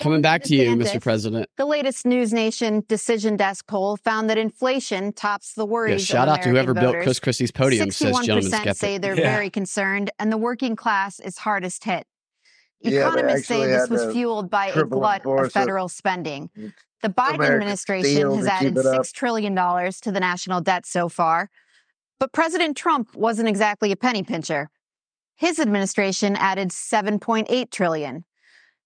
coming 0.00 0.20
back 0.22 0.42
to 0.44 0.56
you, 0.56 0.70
Mr. 0.76 1.00
President. 1.00 1.48
The 1.56 1.66
latest 1.66 2.04
News 2.04 2.32
Nation 2.32 2.84
Decision 2.88 3.36
Desk 3.36 3.66
poll 3.66 3.96
found 3.96 4.28
that 4.30 4.38
inflation 4.38 5.12
tops 5.12 5.52
the 5.54 5.64
Yeah, 5.66 5.70
worries 5.70 6.04
shout 6.04 6.28
of 6.28 6.34
out 6.34 6.42
to 6.42 6.48
whoever 6.48 6.72
American 6.72 6.80
built 6.82 6.92
voters. 6.94 7.04
Chris 7.04 7.20
Christie's 7.20 7.50
podium, 7.52 7.90
says 7.90 8.12
61% 8.16 8.42
say 8.50 8.60
skeptic. 8.62 9.02
they're 9.02 9.14
Yeah. 9.18 9.32
very 9.32 9.50
concerned, 9.50 10.10
and 10.18 10.32
the 10.32 10.36
working 10.38 10.74
class 10.74 11.20
is 11.20 11.38
hardest 11.38 11.84
hit. 11.84 12.06
Yeah, 12.80 13.08
Economists 13.08 13.46
say 13.46 13.66
this 13.66 13.90
was 13.90 14.12
fueled 14.12 14.50
by 14.50 14.68
a 14.68 14.84
glut 14.84 15.24
of 15.26 15.44
it. 15.46 15.52
federal 15.52 15.88
spending. 15.88 16.50
The 17.02 17.08
Biden 17.08 17.34
American 17.34 17.54
administration 17.54 18.34
has 18.36 18.46
added 18.46 18.74
keep 18.74 18.78
it 18.78 18.86
up. 18.86 19.02
$6 19.02 19.12
trillion 19.12 19.54
to 19.54 20.12
the 20.12 20.20
national 20.20 20.60
debt 20.62 20.86
so 20.86 21.08
far. 21.08 21.50
But 22.18 22.32
President 22.32 22.76
Trump 22.76 23.14
wasn't 23.14 23.48
exactly 23.48 23.92
a 23.92 23.96
penny 23.96 24.22
pincher. 24.22 24.70
His 25.36 25.58
administration 25.58 26.36
added 26.36 26.68
7.8 26.70 27.70
trillion. 27.70 28.24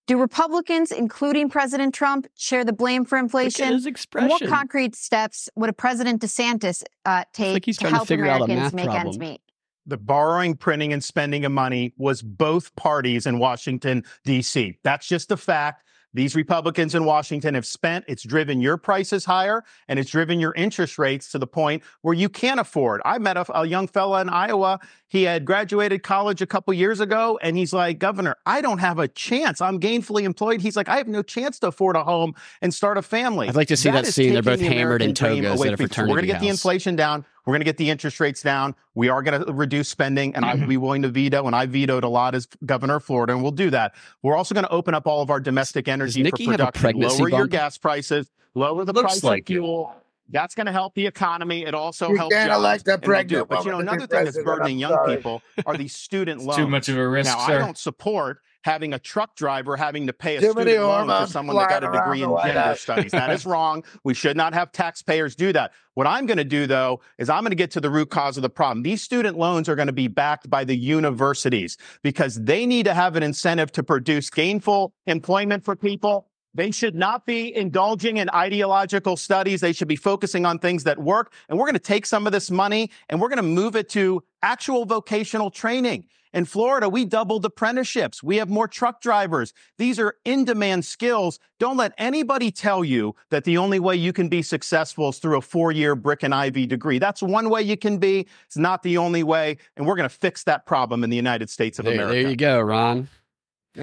Do 0.07 0.21
Republicans, 0.21 0.93
including 0.93 1.49
President 1.49 1.95
Trump, 1.95 2.27
share 2.37 2.65
the 2.65 2.75
blame 2.75 3.05
for 3.05 3.17
Look 3.17 3.23
at 3.23 3.25
inflation? 3.25 3.73
his 3.73 3.87
expression. 3.87 4.29
what 4.29 4.47
concrete 4.47 4.95
steps 4.95 5.49
would 5.57 5.71
a 5.71 5.73
President 5.73 6.21
DeSantis 6.21 6.83
uh, 7.07 7.25
take 7.33 7.55
like 7.55 7.65
he's 7.65 7.79
to 7.79 7.83
trying 7.83 7.93
to 7.93 7.97
help 7.97 8.09
figure 8.09 8.27
out 8.27 8.43
a 8.43 8.45
Americans 8.45 8.75
math 8.75 8.87
make 8.87 8.95
ends 8.95 9.19
meet? 9.19 9.41
the 9.87 9.97
borrowing, 9.97 10.55
printing, 10.57 10.93
and 10.93 11.03
spending 11.03 11.45
of 11.45 11.53
money 11.53 11.93
was 11.97 12.23
both 12.23 12.75
parties 12.77 13.27
in 13.27 13.39
Washington, 13.39 14.05
D.C. 14.25 14.79
That's 14.83 15.07
just 15.07 15.31
a 15.31 15.37
fact. 15.37 15.84
These 16.15 16.37
Republicans 16.37 16.95
in 16.95 17.05
Washington 17.05 17.55
have 17.55 17.67
spent, 17.67 18.05
it's 18.09 18.23
driven 18.23 18.61
your 18.61 18.77
prices 18.77 19.25
higher 19.25 19.65
and 19.89 19.99
it's 19.99 20.11
driven 20.11 20.41
your 20.41 20.55
interest 20.55 20.99
rates 20.99 21.31
to 21.33 21.39
the 21.39 21.47
point 21.47 21.83
where 22.03 22.15
you 22.15 22.29
can't 22.29 22.61
afford. 22.61 23.03
I 23.05 23.19
met 23.19 23.37
a, 23.37 23.61
a 23.61 23.67
young 23.67 23.89
fella 23.89 24.21
in 24.21 24.29
Iowa. 24.29 24.79
He 25.09 25.25
had 25.25 25.45
graduated 25.45 26.03
college 26.05 26.41
a 26.41 26.47
couple 26.47 26.73
years 26.73 27.01
ago 27.01 27.39
and 27.43 27.57
he's 27.57 27.73
like, 27.73 27.99
Governor, 27.99 28.37
I 28.47 28.61
don't 28.61 28.79
have 28.79 28.99
a 28.99 29.09
chance. 29.09 29.61
I'm 29.61 29.81
gainfully 29.81 30.23
employed. 30.23 30.61
He's 30.61 30.77
like, 30.77 30.89
I 30.89 30.97
have 30.97 31.09
no 31.09 31.23
chance 31.23 31.59
to 31.61 31.67
afford 31.67 31.97
a 31.97 32.05
home 32.05 32.35
and 32.63 32.73
start 32.73 32.97
a 32.97 33.03
family. 33.03 33.49
I'd 33.49 33.57
like 33.57 33.69
to 33.69 33.77
see 33.77 33.91
that 33.91 34.07
scene. 34.07 34.33
They're 34.33 34.43
both 34.43 34.61
the 34.61 34.69
hammered 34.69 35.03
in 35.03 35.15
togas 35.15 35.61
at 35.65 35.75
a 35.75 35.77
people. 35.77 35.77
We're 35.77 35.77
going 35.77 35.77
to 35.77 35.77
fraternity 35.77 36.27
get 36.29 36.41
the 36.41 36.49
inflation 36.49 36.97
down. 36.97 37.25
We're 37.47 37.53
going 37.53 37.61
to 37.61 37.65
get 37.65 37.77
the 37.77 37.91
interest 37.91 38.21
rates 38.21 38.43
down. 38.43 38.75
We 38.95 39.09
are 39.09 39.23
going 39.23 39.45
to 39.45 39.53
reduce 39.53 39.89
spending, 39.89 40.35
and 40.35 40.45
I 40.45 40.55
would 40.55 40.69
be 40.69 40.77
willing 40.79 41.03
to 41.03 41.09
veto. 41.09 41.47
And 41.47 41.55
I 41.55 41.67
vetoed 41.67 42.05
a 42.05 42.09
lot 42.09 42.35
as 42.35 42.47
governor 42.65 42.97
of 42.97 43.05
Florida, 43.05 43.35
and 43.35 43.43
we'll 43.43 43.53
do 43.53 43.71
that. 43.71 43.95
We're 44.23 44.37
also 44.37 44.55
going 44.55 44.65
to 44.65 44.71
open 44.71 44.95
up 44.95 45.07
all 45.07 45.21
of 45.21 45.31
our 45.31 45.41
domestic 45.41 45.87
energy 45.87 46.21
for 46.23 46.25
Nikki 46.25 46.47
production, 46.47 46.81
pregnancy 46.81 47.19
lower 47.23 47.29
your 47.29 47.47
gas 47.47 47.77
prices, 47.77 48.31
lower 48.55 48.85
the 48.85 48.93
Looks 48.93 49.15
price 49.15 49.25
like 49.25 49.41
of 49.43 49.57
it. 49.57 49.59
fuel. 49.59 49.95
That's 50.31 50.55
going 50.55 50.65
to 50.67 50.73
help 50.73 50.95
the 50.95 51.07
economy. 51.07 51.67
It 51.67 51.75
also 51.75 52.09
You 52.09 52.17
helps 52.17 52.35
can't 52.35 52.49
jobs, 52.49 52.59
elect 52.59 52.89
a 52.89 52.93
and 52.95 53.03
we'll 53.03 53.09
pregnant 53.09 53.49
But 53.49 53.65
you 53.67 53.71
know, 53.73 53.77
woman 53.77 53.87
to 53.87 53.93
be 53.93 54.05
another 54.05 54.17
thing 54.17 54.25
that's 54.25 54.43
burdening 54.43 54.79
young 54.79 55.07
people 55.07 55.43
are 55.67 55.77
these 55.77 55.95
student 55.95 56.41
loans. 56.43 56.57
too 56.57 56.67
much 56.67 56.89
of 56.89 56.97
a 56.97 57.07
risk, 57.07 57.31
now, 57.31 57.39
I 57.41 57.59
don't 57.59 57.77
support 57.77 58.39
having 58.65 58.95
a 58.95 58.99
truck 58.99 59.37
driver 59.37 59.77
having 59.77 60.07
to 60.07 60.13
pay 60.13 60.37
a 60.37 60.41
Too 60.41 60.51
student 60.51 60.83
loan 60.83 61.07
for 61.07 61.31
someone 61.31 61.57
that 61.57 61.69
got 61.69 61.85
a 61.85 61.93
degree 61.93 62.23
in 62.23 62.31
gender 62.31 62.61
House. 62.61 62.81
studies. 62.81 63.13
That 63.13 63.31
is 63.31 63.45
wrong. 63.45 63.85
We 64.05 64.15
should 64.15 64.39
not 64.39 64.55
have 64.55 64.73
taxpayers 64.73 65.37
do 65.37 65.53
that. 65.53 65.73
What 65.93 66.07
I'm 66.07 66.25
going 66.25 66.39
to 66.39 66.45
do, 66.45 66.67
though, 66.67 67.01
is 67.19 67.29
I'm 67.29 67.43
going 67.43 67.51
to 67.51 67.57
get 67.57 67.71
to 67.73 67.81
the 67.81 67.91
root 67.91 68.09
cause 68.09 68.39
of 68.39 68.43
the 68.43 68.49
problem. 68.49 68.83
These 68.83 69.03
student 69.03 69.37
loans 69.37 69.69
are 69.69 69.75
going 69.75 69.89
to 69.89 69.93
be 69.93 70.09
backed 70.09 70.49
by 70.49 70.65
the 70.65 70.75
universities 70.75 71.77
because 72.03 72.43
they 72.43 72.65
need 72.65 72.85
to 72.87 72.95
have 72.95 73.17
an 73.17 73.23
incentive 73.23 73.71
to 73.73 73.83
produce 73.83 74.31
gainful 74.31 74.95
employment 75.07 75.63
for 75.63 75.77
people. 75.77 76.29
They 76.55 76.71
should 76.71 76.95
not 76.95 77.27
be 77.27 77.55
indulging 77.55 78.17
in 78.17 78.31
ideological 78.31 79.17
studies. 79.17 79.61
They 79.61 79.73
should 79.73 79.89
be 79.89 79.97
focusing 79.97 80.47
on 80.47 80.59
things 80.59 80.85
that 80.85 80.99
work. 80.99 81.35
And 81.49 81.59
we're 81.59 81.67
going 81.67 81.75
to 81.75 81.81
take 81.81 82.07
some 82.07 82.27
of 82.27 82.33
this 82.33 82.51
money 82.51 82.91
and 83.11 83.21
we're 83.21 83.29
going 83.29 83.37
to 83.37 83.43
move 83.43 83.77
it 83.77 83.91
to 83.91 84.23
actual 84.41 84.87
vocational 84.87 85.51
training. 85.51 86.07
In 86.35 86.45
Florida, 86.45 86.89
we 86.89 87.05
doubled 87.05 87.45
apprenticeships. 87.45 88.21
We 88.21 88.39
have 88.39 88.51
more 88.51 88.67
truck 88.67 89.01
drivers. 89.01 89.55
These 89.79 90.01
are 90.01 90.17
in 90.25 90.45
demand 90.45 90.85
skills. 90.85 91.39
Don't 91.61 91.77
let 91.77 91.93
anybody 91.97 92.51
tell 92.51 92.85
you 92.85 93.15
that 93.31 93.45
the 93.45 93.57
only 93.57 93.79
way 93.79 93.95
you 93.95 94.13
can 94.13 94.29
be 94.29 94.43
successful 94.43 95.11
is 95.11 95.21
through 95.21 95.39
a 95.39 95.41
four 95.41 95.71
year 95.71 95.95
brick 95.95 96.25
and 96.25 96.35
ivy 96.35 96.67
degree. 96.67 96.99
That's 96.99 97.23
one 97.23 97.51
way 97.51 97.63
you 97.63 97.77
can 97.77 97.99
be. 97.99 98.27
It's 98.47 98.57
not 98.57 98.83
the 98.83 98.99
only 98.99 99.23
way. 99.23 99.59
And 99.77 99.87
we're 99.87 99.95
going 99.95 100.09
to 100.09 100.15
fix 100.15 100.43
that 100.43 100.67
problem 100.67 101.05
in 101.05 101.11
the 101.11 101.17
United 101.17 101.51
States 101.51 101.79
of 101.79 101.85
There, 101.85 101.95
America. 101.95 102.15
there 102.15 102.31
you 102.31 102.37
go, 102.37 102.61
Ron. 102.61 103.09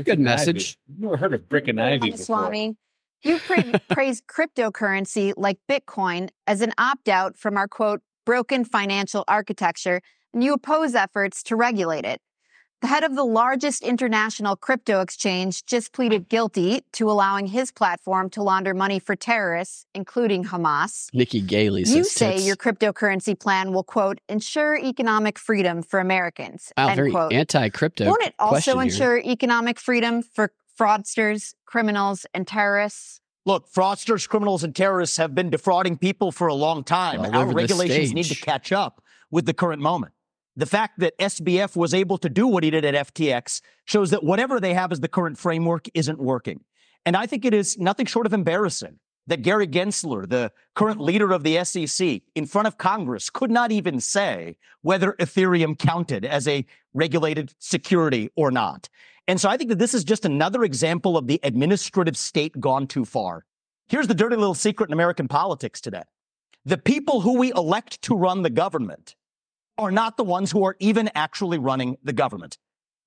Good 0.03 0.19
message. 0.19 0.77
I've 0.89 0.99
never 0.99 1.17
heard 1.17 1.33
of 1.33 1.47
brick 1.47 1.69
and 1.69 1.79
ivy 1.79 2.11
before. 2.11 2.25
Swami, 2.25 2.75
you 3.23 3.39
pra- 3.39 3.79
praise 3.89 4.21
cryptocurrency 4.21 5.33
like 5.37 5.57
Bitcoin 5.69 6.29
as 6.47 6.59
an 6.59 6.73
opt 6.77 7.07
out 7.07 7.37
from 7.37 7.55
our 7.55 7.69
quote, 7.69 8.01
broken 8.25 8.65
financial 8.65 9.23
architecture, 9.29 10.01
and 10.33 10.43
you 10.43 10.51
oppose 10.53 10.95
efforts 10.95 11.43
to 11.43 11.55
regulate 11.55 12.03
it. 12.03 12.19
The 12.81 12.87
head 12.87 13.03
of 13.03 13.15
the 13.15 13.23
largest 13.23 13.83
international 13.83 14.55
crypto 14.55 15.01
exchange 15.01 15.65
just 15.67 15.93
pleaded 15.93 16.29
guilty 16.29 16.81
to 16.93 17.11
allowing 17.11 17.45
his 17.45 17.71
platform 17.71 18.31
to 18.31 18.41
launder 18.41 18.73
money 18.73 18.97
for 18.97 19.15
terrorists, 19.15 19.85
including 19.93 20.45
Hamas. 20.45 21.07
Nikki 21.13 21.41
Gailey 21.41 21.85
says 21.85 21.95
You 21.95 22.03
say 22.03 22.33
tits. 22.33 22.47
your 22.47 22.55
cryptocurrency 22.55 23.39
plan 23.39 23.71
will, 23.71 23.83
quote, 23.83 24.19
ensure 24.27 24.75
economic 24.77 25.37
freedom 25.37 25.83
for 25.83 25.99
Americans, 25.99 26.73
Wow, 26.75 26.87
end 26.87 26.95
very 26.95 27.11
quote. 27.11 27.31
anti-crypto 27.33 28.05
Won't 28.07 28.23
it 28.23 28.33
also 28.39 28.51
question 28.73 28.73
here. 28.73 28.81
ensure 28.83 29.17
economic 29.19 29.79
freedom 29.79 30.23
for 30.23 30.51
fraudsters, 30.79 31.53
criminals, 31.67 32.25
and 32.33 32.47
terrorists? 32.47 33.21
Look, 33.45 33.71
fraudsters, 33.71 34.27
criminals, 34.27 34.63
and 34.63 34.75
terrorists 34.75 35.17
have 35.17 35.35
been 35.35 35.51
defrauding 35.51 35.99
people 35.99 36.31
for 36.31 36.47
a 36.47 36.55
long 36.55 36.83
time. 36.83 37.19
All 37.21 37.35
Our 37.35 37.45
regulations 37.53 38.11
need 38.13 38.25
to 38.25 38.35
catch 38.35 38.71
up 38.71 39.03
with 39.29 39.45
the 39.45 39.53
current 39.53 39.83
moment. 39.83 40.13
The 40.55 40.65
fact 40.65 40.99
that 40.99 41.17
SBF 41.17 41.75
was 41.75 41.93
able 41.93 42.17
to 42.17 42.29
do 42.29 42.45
what 42.45 42.63
he 42.63 42.69
did 42.69 42.83
at 42.83 43.13
FTX 43.13 43.61
shows 43.85 44.09
that 44.11 44.23
whatever 44.23 44.59
they 44.59 44.73
have 44.73 44.91
as 44.91 44.99
the 44.99 45.07
current 45.07 45.37
framework 45.37 45.87
isn't 45.93 46.19
working. 46.19 46.63
And 47.05 47.15
I 47.15 47.25
think 47.25 47.45
it 47.45 47.53
is 47.53 47.77
nothing 47.77 48.05
short 48.05 48.25
of 48.25 48.33
embarrassing 48.33 48.99
that 49.27 49.43
Gary 49.43 49.67
Gensler, 49.67 50.27
the 50.27 50.51
current 50.75 50.99
leader 50.99 51.31
of 51.31 51.43
the 51.43 51.63
SEC, 51.63 52.21
in 52.35 52.45
front 52.45 52.67
of 52.67 52.77
Congress, 52.77 53.29
could 53.29 53.51
not 53.51 53.71
even 53.71 53.99
say 53.99 54.57
whether 54.81 55.13
Ethereum 55.13 55.77
counted 55.77 56.25
as 56.25 56.47
a 56.47 56.65
regulated 56.93 57.53
security 57.59 58.29
or 58.35 58.51
not. 58.51 58.89
And 59.27 59.39
so 59.39 59.47
I 59.47 59.57
think 59.57 59.69
that 59.69 59.79
this 59.79 59.93
is 59.93 60.03
just 60.03 60.25
another 60.25 60.63
example 60.63 61.17
of 61.17 61.27
the 61.27 61.39
administrative 61.43 62.17
state 62.17 62.59
gone 62.59 62.87
too 62.87 63.05
far. 63.05 63.45
Here's 63.87 64.07
the 64.07 64.13
dirty 64.13 64.35
little 64.35 64.55
secret 64.55 64.89
in 64.89 64.93
American 64.93 65.27
politics 65.27 65.79
today. 65.79 66.03
The 66.65 66.77
people 66.77 67.21
who 67.21 67.37
we 67.37 67.51
elect 67.53 68.01
to 68.03 68.15
run 68.15 68.41
the 68.41 68.49
government 68.49 69.15
are 69.81 69.91
not 69.91 70.15
the 70.15 70.23
ones 70.23 70.51
who 70.51 70.63
are 70.63 70.75
even 70.79 71.09
actually 71.15 71.57
running 71.57 71.97
the 72.03 72.13
government. 72.13 72.57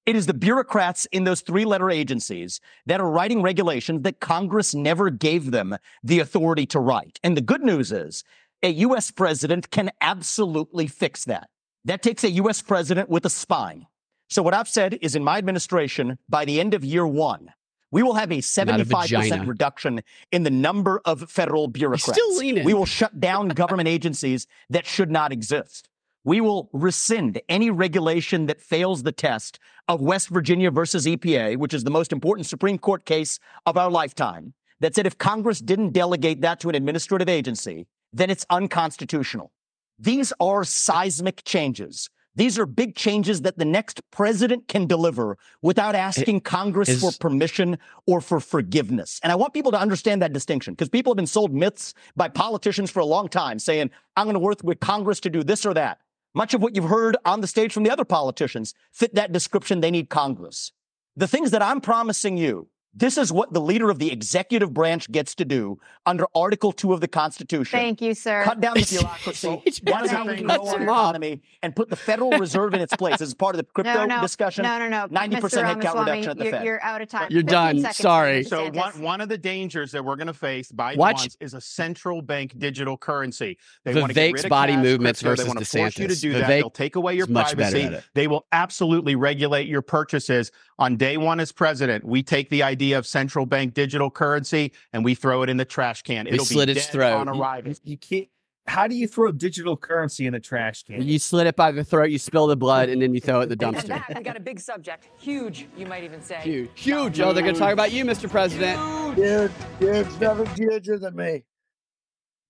It 0.07 0.16
is 0.16 0.27
the 0.27 0.35
bureaucrats 0.35 1.07
in 1.07 1.25
those 1.25 1.41
three 1.41 1.64
letter 1.64 1.91
agencies 1.91 2.61
that 2.85 3.01
are 3.01 3.09
writing 3.09 3.41
regulations 3.41 4.03
that 4.03 4.20
Congress 4.20 4.75
never 4.75 5.09
gave 5.09 5.51
them 5.51 5.77
the 6.03 6.18
authority 6.18 6.66
to 6.66 6.81
write. 6.81 7.18
And 7.22 7.37
the 7.37 7.41
good 7.41 7.62
news 7.62 7.91
is 7.91 8.25
a 8.62 8.68
U.S. 8.68 9.11
president 9.11 9.70
can 9.70 9.91
absolutely 10.01 10.89
fix 10.89 11.25
that. 11.25 11.49
That 11.87 12.03
takes 12.03 12.25
a 12.25 12.31
U.S. 12.31 12.61
president 12.61 13.09
with 13.09 13.25
a 13.25 13.31
spine. 13.31 13.87
So 14.29 14.43
what 14.43 14.55
I've 14.55 14.68
said 14.68 14.99
is 15.01 15.14
in 15.14 15.25
my 15.25 15.39
administration, 15.39 16.18
by 16.29 16.45
the 16.45 16.61
end 16.61 16.75
of 16.75 16.85
year 16.85 17.07
one, 17.07 17.51
we 17.91 18.03
will 18.03 18.14
have 18.14 18.33
a 18.33 18.39
75% 18.39 18.87
vagina. 18.87 19.45
reduction 19.47 20.01
in 20.33 20.43
the 20.43 20.51
number 20.51 21.01
of 21.05 21.31
federal 21.31 21.68
bureaucrats. 21.68 22.18
still 22.18 22.37
leaning. 22.37 22.64
We 22.64 22.75
will 22.75 22.87
shut 22.87 23.20
down 23.20 23.49
government 23.51 23.89
agencies 23.89 24.49
that 24.70 24.85
should 24.85 25.11
not 25.11 25.31
exist. 25.31 25.89
We 26.25 26.41
will 26.41 26.70
rescind 26.72 27.41
any 27.51 27.70
regulation 27.70 28.47
that 28.47 28.61
fails 28.61 29.03
the 29.03 29.12
test 29.12 29.59
of 29.89 30.01
West 30.01 30.29
Virginia 30.31 30.70
versus 30.70 31.05
EPA, 31.07 31.59
which 31.59 31.75
is 31.75 31.85
the 31.85 31.91
most 31.91 32.12
important 32.12 32.47
Supreme 32.47 32.79
Court 32.79 33.05
case 33.05 33.39
of 33.66 33.77
our 33.77 33.91
lifetime, 33.91 34.55
that 34.81 34.95
said 34.95 35.07
if 35.07 35.18
Congress 35.18 35.61
didn't 35.61 35.93
delegate 35.93 36.41
that 36.41 36.61
to 36.61 36.70
an 36.70 36.75
administrative 36.75 37.29
agency, 37.29 37.87
then 38.12 38.31
it's 38.31 38.47
unconstitutional. 38.49 39.53
These 39.99 40.33
are 40.41 40.64
seismic 40.64 41.45
changes. 41.45 42.09
These 42.37 42.59
are 42.59 42.66
big 42.66 42.97
changes 42.97 43.43
that 43.43 43.59
the 43.59 43.64
next 43.64 44.01
president 44.11 44.66
can 44.66 44.87
deliver 44.87 45.39
without 45.62 45.95
asking 45.95 46.41
Congress 46.41 46.89
is- 46.89 47.01
for 47.01 47.12
permission 47.18 47.79
or 48.07 48.20
for 48.20 48.41
forgiveness. 48.41 49.20
And 49.22 49.31
I 49.31 49.37
want 49.37 49.53
people 49.53 49.70
to 49.72 49.79
understand 49.79 50.20
that 50.22 50.33
distinction 50.33 50.75
because 50.75 50.89
people 50.89 51.12
have 51.12 51.16
been 51.16 51.29
sold 51.29 51.55
myths 51.55 51.95
by 52.16 52.29
politicians 52.29 52.91
for 52.91 53.01
a 53.01 53.05
long 53.05 53.29
time 53.29 53.59
saying, 53.59 53.91
I'm 54.16 54.25
going 54.25 54.35
to 54.35 54.41
work 54.41 54.59
with 54.64 54.81
Congress 54.81 55.20
to 55.20 55.31
do 55.31 55.45
this 55.45 55.64
or 55.64 55.75
that. 55.75 55.99
Much 56.35 56.53
of 56.53 56.61
what 56.61 56.74
you've 56.74 56.87
heard 56.87 57.16
on 57.24 57.41
the 57.41 57.47
stage 57.47 57.72
from 57.72 57.85
the 57.85 57.91
other 57.91 58.05
politicians 58.05 58.74
fit 58.93 59.14
that 59.14 59.32
description. 59.32 59.80
They 59.80 59.91
need 59.91 60.09
Congress. 60.09 60.72
The 61.16 61.28
things 61.28 61.53
that 61.53 61.62
I'm 61.62 61.80
promising 61.80 62.37
you, 62.37 62.68
this 62.95 63.19
is 63.19 63.33
what 63.33 63.53
the 63.53 63.61
leader 63.61 63.91
of 63.91 63.99
the 63.99 64.13
executive 64.13 64.73
branch 64.73 65.11
gets 65.11 65.35
to 65.37 65.45
do 65.45 65.79
under 66.07 66.27
Article 66.35 66.71
2 66.71 66.93
of 66.93 67.01
the 67.01 67.09
Constitution. 67.09 67.77
Thank 67.79 68.01
you, 68.01 68.15
sir. 68.15 68.45
Cut 68.45 68.61
down 68.61 68.75
the 68.75 68.87
bureaucracy. 68.91 69.49
One 69.85 70.05
is 70.05 70.11
how 70.11 70.27
we 70.27 70.37
can 70.37 70.47
grow 70.47 70.75
economy 70.75 71.43
and 71.63 71.75
put 71.75 71.91
the 71.91 71.97
Federal 71.97 72.31
Reserve 72.33 72.73
in 72.75 72.81
its 72.81 72.95
place. 72.95 73.19
This 73.19 73.29
is 73.29 73.35
part 73.35 73.55
of 73.55 73.59
the 73.59 73.65
crypto 73.65 73.93
no, 73.93 74.07
no, 74.07 74.21
discussion. 74.23 74.63
No, 74.63 74.79
no, 74.79 74.89
no. 74.89 75.09
90% 75.09 75.31
Mr. 75.31 75.65
headcount 75.65 75.95
Ramaswamy, 75.95 76.11
reduction 76.11 76.31
at 76.31 76.39
the 76.39 76.45
you're, 76.45 76.53
Fed. 76.53 76.65
You're 76.65 76.83
out 76.83 77.03
of 77.03 77.09
time. 77.09 77.29
You're 77.31 77.43
done. 77.43 77.81
seconds, 77.81 77.97
Sorry. 77.97 78.45
So 78.45 78.71
one, 78.71 79.01
one 79.01 79.21
of 79.21 79.29
the 79.29 79.39
dangers 79.39 79.91
that 79.93 80.05
we're 80.05 80.17
going 80.17 80.29
to 80.29 80.35
face 80.35 80.71
by 80.71 80.95
Watch- 80.95 81.15
once 81.23 81.37
is 81.41 81.55
a 81.55 81.61
central 81.61 82.23
bank 82.23 82.57
digital 82.59 82.97
currency. 82.97 83.59
They 83.85 83.95
want 83.95 84.09
to 84.11 84.15
get 84.15 84.33
rid 84.33 84.45
of 84.45 84.49
body 84.51 84.75
cash, 84.75 84.85
movements 84.85 85.21
crypto. 85.23 85.31
versus 85.31 85.45
They 85.45 85.49
want 85.49 85.59
to 85.59 85.79
force 85.79 85.99
you 85.99 86.07
to 86.09 86.15
DeSantis. 86.15 86.21
do 86.21 86.33
that. 86.35 86.49
They'll 86.49 86.71
take 86.71 86.97
away 86.97 87.15
your 87.17 87.25
is 87.27 87.31
much 87.31 87.57
better 87.57 87.79
privacy. 87.79 88.07
They 88.15 88.29
will 88.29 88.47
absolutely 88.53 89.17
regulate 89.17 89.67
your 89.67 89.83
purchases. 89.83 90.53
On 90.79 90.97
day 90.97 91.16
one 91.16 91.39
as 91.39 91.53
president, 91.53 92.05
we 92.05 92.22
take 92.22 92.51
the 92.51 92.62
idea 92.62 92.99
of 92.99 93.07
central 93.07 93.47
bank 93.47 93.75
digital 93.75 94.11
currency 94.11 94.72
and 94.93 95.05
we 95.05 95.14
throw 95.14 95.43
it 95.43 95.49
in 95.49 95.57
the 95.57 95.64
trash 95.64 96.03
can. 96.03 96.25
We 96.25 96.33
It'll 96.33 96.45
slit 96.45 96.66
be 96.66 96.72
its 96.72 96.87
dead 96.87 96.93
throat. 96.93 97.14
on 97.14 97.29
arrival. 97.29 97.72
You 97.85 97.97
can't. 97.97 98.29
How 98.66 98.89
do 98.89 98.95
you 98.95 99.07
throw 99.07 99.31
digital 99.31 99.77
currency 99.77 100.27
in 100.27 100.33
the 100.33 100.41
trash 100.41 100.85
can? 100.85 101.03
You 101.03 101.18
slit 101.18 101.47
it 101.47 101.55
by 101.55 101.70
the 101.70 101.85
throat, 101.85 102.11
you 102.11 102.18
spill 102.18 102.47
the 102.47 102.57
blood, 102.57 102.89
and 102.89 103.03
then 103.03 103.12
you 103.14 103.20
throw 103.20 103.41
it 103.41 103.45
in 103.45 103.49
the 103.51 103.57
dumpster. 103.57 103.89
back, 103.89 104.09
we 104.16 104.22
got 104.22 104.39
a 104.39 104.41
big 104.41 104.59
subject. 104.59 105.07
Huge, 105.18 105.68
you 105.77 105.85
might 105.87 106.03
even 106.03 106.22
say. 106.22 106.41
Huge. 106.41 106.70
Huge. 106.75 107.20
Oh, 107.20 107.35
they're 107.35 107.43
going 107.43 107.55
to 107.55 107.61
talk 107.61 107.75
about 107.75 107.93
you, 107.93 108.07
Mr. 108.07 108.29
President. 108.29 108.81
Dude, 109.16 109.53
dude's 109.79 110.18
nothing 110.18 110.47
huger 110.57 110.99
than 110.99 111.14
me. 111.14 111.45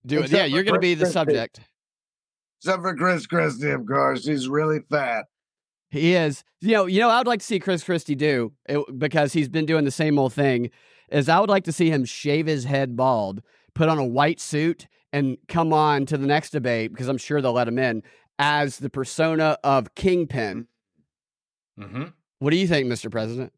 Do 0.06 0.18
it. 0.18 0.24
Except 0.26 0.38
Yeah, 0.38 0.44
you're 0.44 0.62
going 0.62 0.74
to 0.74 0.80
be 0.80 0.94
the 0.94 1.06
subject. 1.06 1.60
Except 2.60 2.80
for 2.80 2.94
Chris 2.94 3.26
Christie, 3.26 3.70
of 3.70 3.84
course. 3.84 4.24
He's 4.24 4.48
really 4.48 4.80
fat. 4.88 5.24
He 5.94 6.14
is. 6.14 6.42
You 6.60 6.72
know, 6.72 6.86
you 6.86 6.98
know, 6.98 7.08
I 7.08 7.18
would 7.18 7.28
like 7.28 7.38
to 7.38 7.46
see 7.46 7.60
Chris 7.60 7.84
Christie 7.84 8.16
do 8.16 8.52
it, 8.66 8.98
because 8.98 9.32
he's 9.32 9.48
been 9.48 9.64
doing 9.64 9.84
the 9.84 9.92
same 9.92 10.18
old 10.18 10.32
thing. 10.32 10.70
Is 11.08 11.28
I 11.28 11.38
would 11.38 11.48
like 11.48 11.62
to 11.64 11.72
see 11.72 11.88
him 11.88 12.04
shave 12.04 12.46
his 12.46 12.64
head 12.64 12.96
bald, 12.96 13.42
put 13.74 13.88
on 13.88 13.98
a 13.98 14.04
white 14.04 14.40
suit, 14.40 14.88
and 15.12 15.38
come 15.46 15.72
on 15.72 16.04
to 16.06 16.18
the 16.18 16.26
next 16.26 16.50
debate 16.50 16.90
because 16.92 17.06
I'm 17.06 17.18
sure 17.18 17.40
they'll 17.40 17.52
let 17.52 17.68
him 17.68 17.78
in 17.78 18.02
as 18.40 18.78
the 18.78 18.90
persona 18.90 19.56
of 19.62 19.94
Kingpin. 19.94 20.66
Mm-hmm. 21.78 22.06
What 22.40 22.50
do 22.50 22.56
you 22.56 22.66
think, 22.66 22.88
Mr. 22.88 23.08
President? 23.08 23.52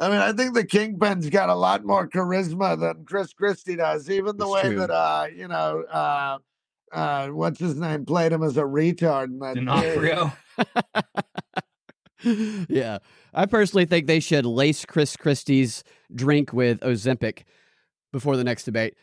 I 0.00 0.08
mean, 0.08 0.18
I 0.18 0.32
think 0.32 0.54
the 0.54 0.66
Kingpin's 0.66 1.30
got 1.30 1.48
a 1.48 1.54
lot 1.54 1.84
more 1.84 2.08
charisma 2.08 2.80
than 2.80 3.04
Chris 3.04 3.32
Christie 3.32 3.76
does. 3.76 4.10
Even 4.10 4.36
the 4.36 4.46
It's 4.46 4.54
way 4.54 4.62
true. 4.62 4.78
that, 4.80 4.90
uh, 4.90 5.26
you 5.32 5.46
know, 5.46 5.84
uh, 5.88 6.38
uh, 6.92 7.28
what's 7.28 7.60
his 7.60 7.76
name 7.76 8.04
played 8.04 8.32
him 8.32 8.42
as 8.42 8.56
a 8.56 8.62
retard 8.62 9.26
in 9.26 9.38
that 9.38 9.54
D'Onofrio. 9.54 10.32
yeah. 12.68 12.98
I 13.34 13.46
personally 13.46 13.86
think 13.86 14.06
they 14.06 14.20
should 14.20 14.46
lace 14.46 14.84
Chris 14.84 15.16
Christie's 15.16 15.82
drink 16.14 16.52
with 16.52 16.80
Ozempic 16.80 17.44
before 18.12 18.36
the 18.36 18.44
next 18.44 18.64
debate. 18.64 18.94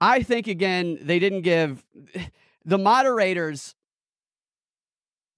I 0.00 0.22
think, 0.22 0.46
again, 0.46 0.98
they 1.00 1.18
didn't 1.18 1.42
give 1.42 1.84
the 2.64 2.78
moderators 2.78 3.74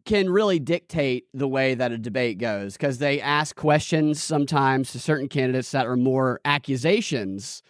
can 0.05 0.31
really 0.31 0.61
dictate 0.61 1.25
the 1.35 1.49
way 1.49 1.75
that 1.75 1.91
a 1.91 1.99
debate 1.99 2.39
goes 2.39 2.75
because 2.75 2.99
they 2.99 3.21
ask 3.21 3.57
questions 3.57 4.23
sometimes 4.23 4.93
to 4.93 5.01
certain 5.01 5.29
candidates 5.29 5.73
that 5.73 5.85
are 5.85 5.97
more 5.97 6.41
accusations 6.45 7.61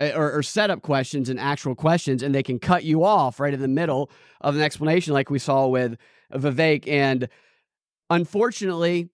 uh, 0.00 0.10
or, 0.16 0.32
or 0.32 0.42
setup 0.42 0.80
questions 0.80 1.28
and 1.28 1.38
actual 1.38 1.74
questions, 1.74 2.22
and 2.22 2.34
they 2.34 2.42
can 2.42 2.58
cut 2.58 2.82
you 2.82 3.04
off 3.04 3.38
right 3.38 3.52
in 3.52 3.60
the 3.60 3.68
middle 3.68 4.10
of 4.40 4.56
an 4.56 4.62
explanation, 4.62 5.12
like 5.12 5.28
we 5.28 5.38
saw 5.38 5.66
with 5.66 5.96
Vivek. 6.34 6.88
And 6.88 7.28
unfortunately, 8.10 9.08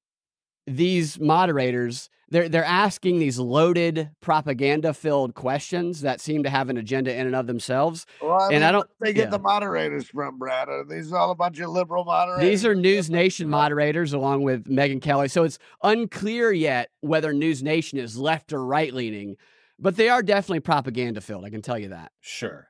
these 0.66 1.18
moderators 1.18 2.10
they're 2.30 2.48
they're 2.48 2.64
asking 2.64 3.18
these 3.18 3.38
loaded 3.38 4.10
propaganda 4.20 4.92
filled 4.92 5.34
questions 5.34 6.02
that 6.02 6.20
seem 6.20 6.42
to 6.42 6.50
have 6.50 6.68
an 6.68 6.76
agenda 6.76 7.14
in 7.14 7.26
and 7.26 7.34
of 7.34 7.46
themselves. 7.46 8.06
Well, 8.20 8.38
I 8.38 8.44
and 8.46 8.54
mean, 8.54 8.62
I 8.64 8.72
don't. 8.72 8.88
they 9.00 9.12
get 9.12 9.24
yeah. 9.24 9.30
the 9.30 9.38
moderators 9.38 10.08
from, 10.08 10.38
Brad. 10.38 10.68
Are 10.68 10.84
these 10.84 11.12
all 11.12 11.30
a 11.30 11.34
bunch 11.34 11.58
of 11.60 11.70
liberal 11.70 12.04
moderators? 12.04 12.48
These 12.48 12.66
are 12.66 12.74
News 12.74 13.08
Nation 13.08 13.48
moderators 13.48 14.12
along 14.12 14.42
with 14.42 14.64
Megyn 14.64 15.00
Kelly. 15.00 15.28
So 15.28 15.44
it's 15.44 15.58
unclear 15.82 16.52
yet 16.52 16.90
whether 17.00 17.32
News 17.32 17.62
Nation 17.62 17.98
is 17.98 18.18
left 18.18 18.52
or 18.52 18.64
right 18.64 18.92
leaning, 18.92 19.36
but 19.78 19.96
they 19.96 20.10
are 20.10 20.22
definitely 20.22 20.60
propaganda 20.60 21.20
filled. 21.20 21.44
I 21.44 21.50
can 21.50 21.62
tell 21.62 21.78
you 21.78 21.88
that. 21.88 22.12
Sure. 22.20 22.68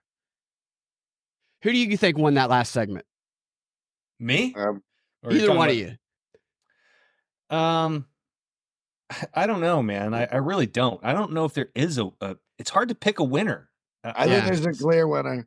Who 1.62 1.72
do 1.72 1.78
you 1.78 1.96
think 1.96 2.16
won 2.16 2.34
that 2.34 2.50
last 2.50 2.70
segment? 2.70 3.04
Me? 4.18 4.54
Um, 4.56 4.82
Or 5.22 5.32
Either 5.32 5.46
talking 5.46 5.56
one 5.56 5.68
of 5.70 5.74
you. 5.76 5.96
Um, 7.50 8.06
I 9.34 9.46
don't 9.46 9.60
know, 9.60 9.82
man. 9.82 10.14
I, 10.14 10.28
I 10.30 10.36
really 10.36 10.66
don't. 10.66 11.00
I 11.02 11.12
don't 11.12 11.32
know 11.32 11.44
if 11.44 11.54
there 11.54 11.70
is 11.74 11.98
a. 11.98 12.10
a 12.20 12.36
it's 12.58 12.70
hard 12.70 12.88
to 12.88 12.94
pick 12.94 13.18
a 13.18 13.24
winner. 13.24 13.68
Uh, 14.04 14.12
I 14.14 14.26
think 14.26 14.44
there's 14.44 14.66
a 14.66 14.72
clear 14.72 15.06
winner. 15.06 15.46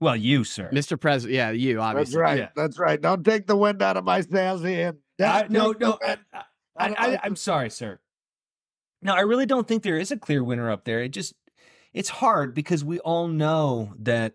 Well, 0.00 0.16
you, 0.16 0.44
sir. 0.44 0.70
Mr. 0.72 1.00
President. 1.00 1.34
Yeah, 1.34 1.50
you, 1.50 1.76
That's 1.76 2.14
right. 2.14 2.38
Yeah. 2.38 2.48
That's 2.56 2.78
right. 2.78 3.00
Don't 3.00 3.24
take 3.24 3.46
the 3.46 3.56
wind 3.56 3.80
out 3.80 3.96
of 3.96 4.04
my 4.04 4.20
sails 4.20 4.62
here. 4.62 4.96
I, 5.20 5.46
no, 5.48 5.72
no. 5.78 5.98
I, 6.02 6.18
I, 6.76 6.88
I, 6.98 7.20
I'm 7.22 7.36
sorry, 7.36 7.70
sir. 7.70 8.00
No, 9.00 9.14
I 9.14 9.20
really 9.20 9.46
don't 9.46 9.66
think 9.66 9.82
there 9.82 9.98
is 9.98 10.10
a 10.10 10.16
clear 10.16 10.42
winner 10.42 10.70
up 10.70 10.84
there. 10.84 11.02
It 11.02 11.10
just, 11.10 11.34
it's 11.92 12.08
hard 12.08 12.54
because 12.54 12.84
we 12.84 12.98
all 13.00 13.28
know 13.28 13.92
that 14.00 14.34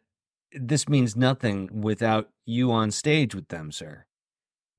this 0.54 0.88
means 0.90 1.16
nothing 1.16 1.82
without 1.82 2.30
you 2.46 2.72
on 2.72 2.92
stage 2.92 3.36
with 3.36 3.48
them, 3.50 3.72
sir. 3.72 4.06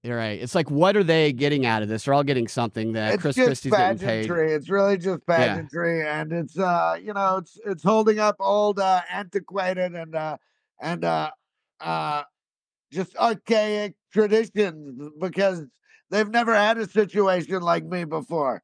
You're 0.03 0.16
right. 0.16 0.41
It's 0.41 0.55
like, 0.55 0.71
what 0.71 0.97
are 0.97 1.05
they 1.05 1.31
getting 1.33 1.66
out 1.66 1.83
of 1.83 1.89
this? 1.89 2.05
They're 2.05 2.14
all 2.14 2.25
getting 2.25 2.49
something 2.49 2.93
that 2.95 3.14
it's 3.14 3.23
Chris 3.23 3.37
just 3.37 3.47
Christie's 3.47 3.73
pageantry. 3.73 4.53
It's 4.55 4.71
really 4.71 4.97
just 4.97 5.21
Yeah. 5.29 5.37
pageantry, 5.37 6.07
and 6.07 6.33
it's 6.33 6.59
uh, 6.59 6.97
you 7.03 7.12
know, 7.12 7.37
it's 7.37 7.59
it's 7.66 7.83
holding 7.83 8.18
up 8.18 8.37
old, 8.41 8.79
uh, 8.79 9.03
antiquated, 9.11 9.95
and 9.95 10.14
uh, 10.14 10.39
and 10.81 11.05
uh, 11.05 11.31
uh, 11.81 12.23
just 12.91 13.14
archaic 13.18 13.95
traditions 14.11 15.03
because 15.21 15.66
they've 16.11 16.31
never 16.31 16.55
had 16.55 16.79
a 16.79 16.89
situation 16.89 17.61
like 17.61 17.85
me 17.85 18.05
before. 18.05 18.62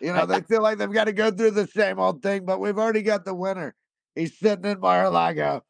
You 0.00 0.12
know, 0.12 0.26
they 0.26 0.42
feel 0.42 0.60
like 0.60 0.76
they've 0.76 0.92
got 0.92 1.04
to 1.04 1.12
go 1.14 1.30
through 1.30 1.52
the 1.52 1.66
same 1.66 1.98
old 1.98 2.22
thing, 2.22 2.44
but 2.44 2.60
we've 2.60 2.78
already 2.78 3.00
got 3.02 3.24
the 3.24 3.34
winner. 3.34 3.74
He's 4.14 4.38
sitting 4.38 4.66
in 4.70 4.80
Mar-a-Lago. 4.80 5.64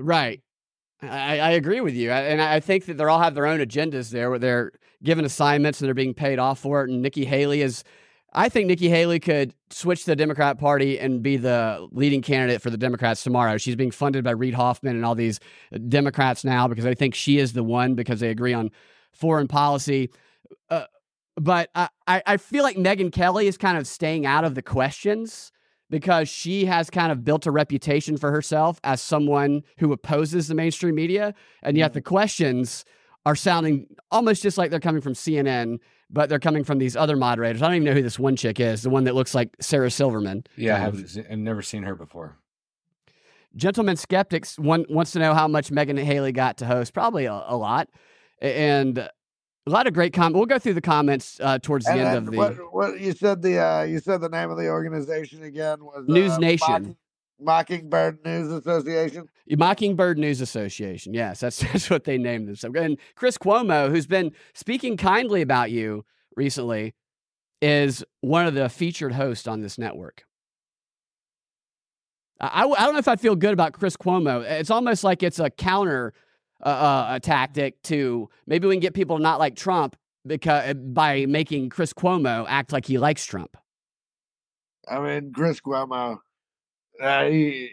Right. 0.00 0.40
I, 1.02 1.38
I 1.38 1.50
agree 1.50 1.80
with 1.80 1.94
you. 1.94 2.10
And 2.10 2.40
I 2.42 2.60
think 2.60 2.86
that 2.86 2.98
they 2.98 3.04
all 3.04 3.20
have 3.20 3.34
their 3.34 3.46
own 3.46 3.60
agendas 3.60 4.10
there 4.10 4.30
where 4.30 4.38
they're 4.38 4.72
given 5.02 5.24
assignments 5.24 5.80
and 5.80 5.86
they're 5.86 5.94
being 5.94 6.14
paid 6.14 6.38
off 6.38 6.58
for 6.58 6.84
it. 6.84 6.90
And 6.90 7.00
Nikki 7.00 7.24
Haley 7.24 7.62
is, 7.62 7.84
I 8.32 8.48
think 8.48 8.66
Nikki 8.66 8.88
Haley 8.88 9.18
could 9.18 9.54
switch 9.70 10.04
the 10.04 10.14
Democrat 10.14 10.58
Party 10.58 10.98
and 10.98 11.22
be 11.22 11.36
the 11.36 11.88
leading 11.90 12.22
candidate 12.22 12.60
for 12.60 12.70
the 12.70 12.76
Democrats 12.76 13.22
tomorrow. 13.22 13.56
She's 13.56 13.76
being 13.76 13.90
funded 13.90 14.24
by 14.24 14.32
Reid 14.32 14.54
Hoffman 14.54 14.96
and 14.96 15.04
all 15.04 15.14
these 15.14 15.40
Democrats 15.88 16.44
now 16.44 16.68
because 16.68 16.84
they 16.84 16.94
think 16.94 17.14
she 17.14 17.38
is 17.38 17.54
the 17.54 17.64
one 17.64 17.94
because 17.94 18.20
they 18.20 18.30
agree 18.30 18.52
on 18.52 18.70
foreign 19.12 19.48
policy. 19.48 20.10
Uh, 20.68 20.84
but 21.36 21.70
I, 21.74 21.88
I 22.06 22.36
feel 22.36 22.62
like 22.62 22.76
Megyn 22.76 23.12
Kelly 23.12 23.46
is 23.46 23.56
kind 23.56 23.78
of 23.78 23.86
staying 23.86 24.26
out 24.26 24.44
of 24.44 24.54
the 24.54 24.62
questions 24.62 25.50
because 25.90 26.28
she 26.28 26.64
has 26.64 26.88
kind 26.88 27.12
of 27.12 27.24
built 27.24 27.46
a 27.46 27.50
reputation 27.50 28.16
for 28.16 28.30
herself 28.30 28.80
as 28.84 29.02
someone 29.02 29.62
who 29.78 29.92
opposes 29.92 30.48
the 30.48 30.54
mainstream 30.54 30.94
media. 30.94 31.34
And 31.62 31.76
yet 31.76 31.90
mm. 31.90 31.94
the 31.94 32.00
questions 32.00 32.84
are 33.26 33.36
sounding 33.36 33.86
almost 34.10 34.42
just 34.42 34.56
like 34.56 34.70
they're 34.70 34.80
coming 34.80 35.02
from 35.02 35.12
CNN, 35.12 35.78
but 36.08 36.28
they're 36.28 36.38
coming 36.38 36.64
from 36.64 36.78
these 36.78 36.96
other 36.96 37.16
moderators. 37.16 37.60
I 37.60 37.66
don't 37.66 37.76
even 37.76 37.86
know 37.86 37.92
who 37.92 38.02
this 38.02 38.18
one 38.18 38.36
chick 38.36 38.60
is, 38.60 38.82
the 38.82 38.90
one 38.90 39.04
that 39.04 39.14
looks 39.14 39.34
like 39.34 39.50
Sarah 39.60 39.90
Silverman. 39.90 40.44
Yeah, 40.56 40.76
I 40.76 40.86
of. 40.86 40.98
haven't, 40.98 41.26
I've 41.30 41.38
never 41.38 41.62
seen 41.62 41.82
her 41.82 41.94
before. 41.94 42.36
Gentleman 43.56 43.96
Skeptics 43.96 44.58
one, 44.58 44.86
wants 44.88 45.10
to 45.12 45.18
know 45.18 45.34
how 45.34 45.48
much 45.48 45.72
Megan 45.72 45.96
Haley 45.96 46.32
got 46.32 46.58
to 46.58 46.66
host. 46.66 46.94
Probably 46.94 47.24
a, 47.24 47.44
a 47.46 47.56
lot. 47.56 47.88
And 48.40 49.08
a 49.70 49.74
lot 49.74 49.86
of 49.86 49.94
great 49.94 50.12
comments. 50.12 50.36
We'll 50.36 50.46
go 50.46 50.58
through 50.58 50.74
the 50.74 50.80
comments 50.80 51.38
uh, 51.40 51.58
towards 51.58 51.84
the 51.84 51.92
And 51.92 52.00
end 52.00 52.08
then 52.08 52.16
of 52.16 52.30
the 52.30 52.36
what, 52.36 52.74
what 52.74 53.00
you 53.00 53.12
said 53.12 53.42
the 53.42 53.58
uh, 53.58 53.82
you 53.82 54.00
said 54.00 54.20
the 54.20 54.28
name 54.28 54.50
of 54.50 54.58
the 54.58 54.68
organization 54.68 55.42
again 55.42 55.84
was 55.84 56.04
News 56.08 56.32
uh, 56.32 56.38
Nation. 56.38 56.66
Mocking- 56.68 56.96
Mockingbird 57.42 58.18
News 58.24 58.52
Association. 58.52 59.28
Mockingbird 59.48 60.18
News 60.18 60.40
Association. 60.40 61.14
Yes, 61.14 61.40
that's 61.40 61.58
that's 61.72 61.88
what 61.88 62.04
they 62.04 62.18
named 62.18 62.48
themselves. 62.48 62.76
And 62.76 62.98
Chris 63.14 63.38
Cuomo, 63.38 63.88
who's 63.90 64.06
been 64.06 64.32
speaking 64.52 64.96
kindly 64.96 65.40
about 65.40 65.70
you 65.70 66.04
recently, 66.36 66.94
is 67.62 68.04
one 68.20 68.46
of 68.46 68.54
the 68.54 68.68
featured 68.68 69.12
hosts 69.12 69.46
on 69.46 69.60
this 69.60 69.78
network. 69.78 70.24
I, 72.40 72.64
I, 72.64 72.70
I 72.70 72.84
don't 72.84 72.94
know 72.94 72.98
if 72.98 73.08
I'd 73.08 73.20
feel 73.20 73.36
good 73.36 73.52
about 73.52 73.72
Chris 73.72 73.96
Cuomo. 73.96 74.42
It's 74.42 74.70
almost 74.70 75.04
like 75.04 75.22
it's 75.22 75.38
a 75.38 75.50
counter 75.50 76.12
uh, 76.64 76.68
uh, 76.68 77.06
a 77.12 77.20
tactic 77.20 77.82
to 77.82 78.28
maybe 78.46 78.66
we 78.66 78.74
can 78.74 78.80
get 78.80 78.94
people 78.94 79.16
to 79.16 79.22
not 79.22 79.38
like 79.38 79.56
Trump 79.56 79.96
because 80.26 80.74
by 80.74 81.26
making 81.26 81.70
Chris 81.70 81.92
Cuomo 81.92 82.44
act 82.48 82.72
like 82.72 82.86
he 82.86 82.98
likes 82.98 83.24
Trump. 83.24 83.56
I 84.88 85.00
mean, 85.00 85.32
Chris 85.32 85.60
Cuomo. 85.60 86.18
Uh, 87.00 87.24
he, 87.24 87.70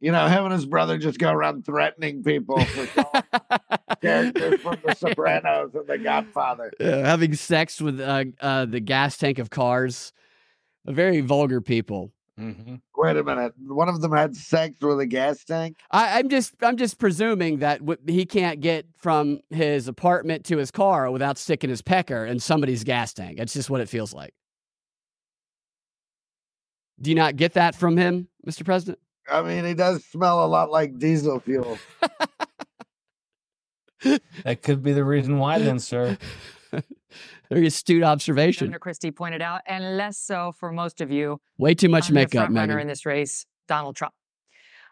you 0.00 0.10
know, 0.10 0.26
him 0.26 0.44
and 0.44 0.52
his 0.52 0.66
brother 0.66 0.98
just 0.98 1.18
go 1.18 1.30
around 1.30 1.64
threatening 1.64 2.22
people 2.22 2.64
for 2.64 2.86
characters 4.02 4.60
from 4.60 4.78
The 4.84 4.94
Sopranos 4.94 5.74
and 5.74 5.86
The 5.86 5.98
Godfather. 5.98 6.72
uh, 6.80 6.84
having 6.84 7.34
sex 7.34 7.80
with 7.80 8.00
uh, 8.00 8.24
uh, 8.40 8.64
the 8.64 8.80
gas 8.80 9.16
tank 9.16 9.38
of 9.38 9.50
cars. 9.50 10.12
Very 10.84 11.20
vulgar 11.20 11.60
people. 11.60 12.12
Mm-hmm. 12.40 12.76
Wait 12.96 13.16
a 13.16 13.22
minute. 13.22 13.52
One 13.66 13.88
of 13.88 14.00
them 14.00 14.12
had 14.12 14.34
sex 14.34 14.74
with 14.80 14.98
a 15.00 15.06
gas 15.06 15.44
tank. 15.44 15.76
I, 15.90 16.18
I'm 16.18 16.28
just 16.28 16.54
I'm 16.62 16.76
just 16.76 16.98
presuming 16.98 17.58
that 17.58 17.80
w- 17.80 17.98
he 18.06 18.24
can't 18.24 18.60
get 18.60 18.86
from 18.96 19.40
his 19.50 19.86
apartment 19.86 20.44
to 20.46 20.56
his 20.56 20.70
car 20.70 21.10
without 21.10 21.36
sticking 21.36 21.68
his 21.70 21.82
pecker 21.82 22.24
in 22.24 22.38
somebody's 22.40 22.84
gas 22.84 23.12
tank. 23.12 23.38
That's 23.38 23.52
just 23.52 23.68
what 23.68 23.80
it 23.82 23.88
feels 23.88 24.14
like. 24.14 24.32
Do 27.00 27.10
you 27.10 27.16
not 27.16 27.36
get 27.36 27.54
that 27.54 27.74
from 27.74 27.96
him, 27.96 28.28
Mr. 28.46 28.64
President? 28.64 28.98
I 29.30 29.42
mean, 29.42 29.64
he 29.64 29.74
does 29.74 30.04
smell 30.04 30.44
a 30.44 30.46
lot 30.46 30.70
like 30.70 30.98
diesel 30.98 31.40
fuel. 31.40 31.78
That 34.44 34.62
could 34.62 34.82
be 34.82 34.92
the 34.92 35.04
reason 35.04 35.38
why, 35.38 35.60
then, 35.60 35.78
sir. 35.78 36.18
Very 37.50 37.66
astute 37.66 38.02
observation. 38.02 38.66
Governor 38.66 38.78
Christie 38.78 39.10
pointed 39.10 39.42
out, 39.42 39.60
and 39.66 39.96
less 39.96 40.18
so 40.18 40.52
for 40.58 40.72
most 40.72 41.00
of 41.00 41.10
you. 41.10 41.40
Way 41.58 41.74
too 41.74 41.88
much 41.88 42.04
on 42.08 42.14
the 42.14 42.20
makeup, 42.20 42.46
front 42.46 42.54
runner 42.54 42.78
in 42.78 42.86
this 42.86 43.04
race, 43.06 43.46
Donald 43.68 43.96
Trump. 43.96 44.14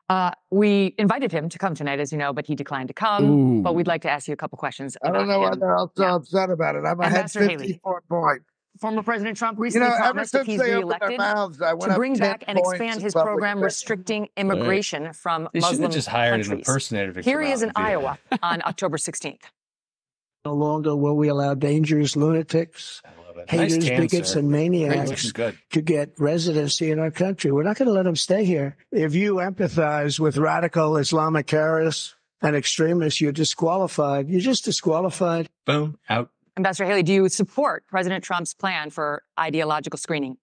Uh, 0.09 0.33
we 0.51 0.95
invited 0.99 1.31
him 1.31 1.49
to 1.49 1.57
come 1.57 1.75
tonight, 1.75 2.01
as 2.01 2.11
you 2.11 2.19
know, 2.19 2.33
but 2.33 2.45
he 2.47 2.57
declined 2.57 2.89
to 2.89 2.95
come. 2.95 3.63
But 3.63 3.75
we'd 3.77 3.87
like 3.87 4.03
to 4.03 4.11
ask 4.11 4.27
you 4.27 4.35
a 4.35 4.37
couple 4.37 4.59
questions 4.59 4.97
I 5.05 5.11
don't 5.13 5.29
know 5.29 5.39
why 5.39 5.53
him. 5.53 5.61
they're 5.61 5.77
all 5.77 5.93
so 5.97 6.05
upset 6.17 6.51
about 6.51 6.75
it. 6.75 6.81
I'm 6.85 6.99
ahead 7.01 7.17
Ambassador 7.19 7.49
Haley. 7.49 7.67
54 7.69 8.03
points. 8.11 8.45
Former 8.81 9.03
President 9.03 9.37
Trump 9.37 9.59
You 9.59 9.65
recently 9.65 9.89
know, 9.89 9.95
ever 9.95 10.05
promised 10.05 10.35
if 10.35 10.39
since 10.41 10.47
he's 10.49 10.61
they 10.61 10.75
opened 10.75 10.85
reelected 11.01 11.19
mouths, 11.19 11.61
I 11.63 11.75
went 11.75 11.93
to 11.93 11.97
bring 11.99 12.17
back 12.17 12.45
and 12.47 12.59
expand 12.59 13.03
his 13.03 13.13
program 13.13 13.59
opinion. 13.59 13.65
restricting 13.65 14.29
immigration 14.37 15.13
from 15.13 15.49
They 15.53 15.61
should 15.61 15.65
have 15.67 15.73
Muslim 15.81 15.91
just 15.93 16.09
hired 16.09 16.35
an 16.41 16.41
countries. 16.47 16.59
impersonator 16.69 17.13
to 17.13 17.21
Here 17.23 17.43
he 17.43 17.53
is 17.53 17.63
in 17.63 17.69
and 17.69 17.77
do 17.77 17.83
that. 17.83 17.89
Iowa 17.89 18.19
on 18.43 18.63
October 18.67 18.97
16th. 18.97 19.43
No 20.47 20.55
longer 20.55 20.97
will 20.97 21.17
we 21.17 21.29
allow 21.29 21.53
dangerous 21.53 22.17
lunatics, 22.17 23.03
it. 23.05 23.53
Nice 23.53 23.75
haters, 23.75 23.91
bigots, 23.91 24.35
and 24.37 24.51
maniacs 24.51 25.33
to 25.33 25.83
get 25.83 26.13
residency 26.19 26.91
in 26.91 26.99
our 26.99 27.11
country. 27.11 27.53
We're 27.53 27.63
not 27.63 27.77
going 27.77 27.89
to 27.89 27.93
let 27.93 28.05
them 28.05 28.17
stay 28.17 28.47
here. 28.47 28.77
If 28.91 29.15
you 29.15 29.35
empathize 29.35 30.19
with 30.19 30.39
radical 30.39 30.97
Islamic 30.97 31.47
terrorists 31.47 32.15
and 32.41 32.57
extremists, 32.57 33.21
you're 33.21 33.33
disqualified. 33.33 34.31
You're 34.31 34.41
just 34.41 34.65
disqualified. 34.65 35.51
Boom, 35.67 35.99
out. 36.09 36.31
Ambassador 36.57 36.87
Haley, 36.87 37.03
do 37.03 37.13
you 37.13 37.29
support 37.29 37.87
President 37.87 38.25
Trump's 38.25 38.55
plan 38.55 38.89
for 38.89 39.23
ideological 39.39 39.99
screening? 39.99 40.39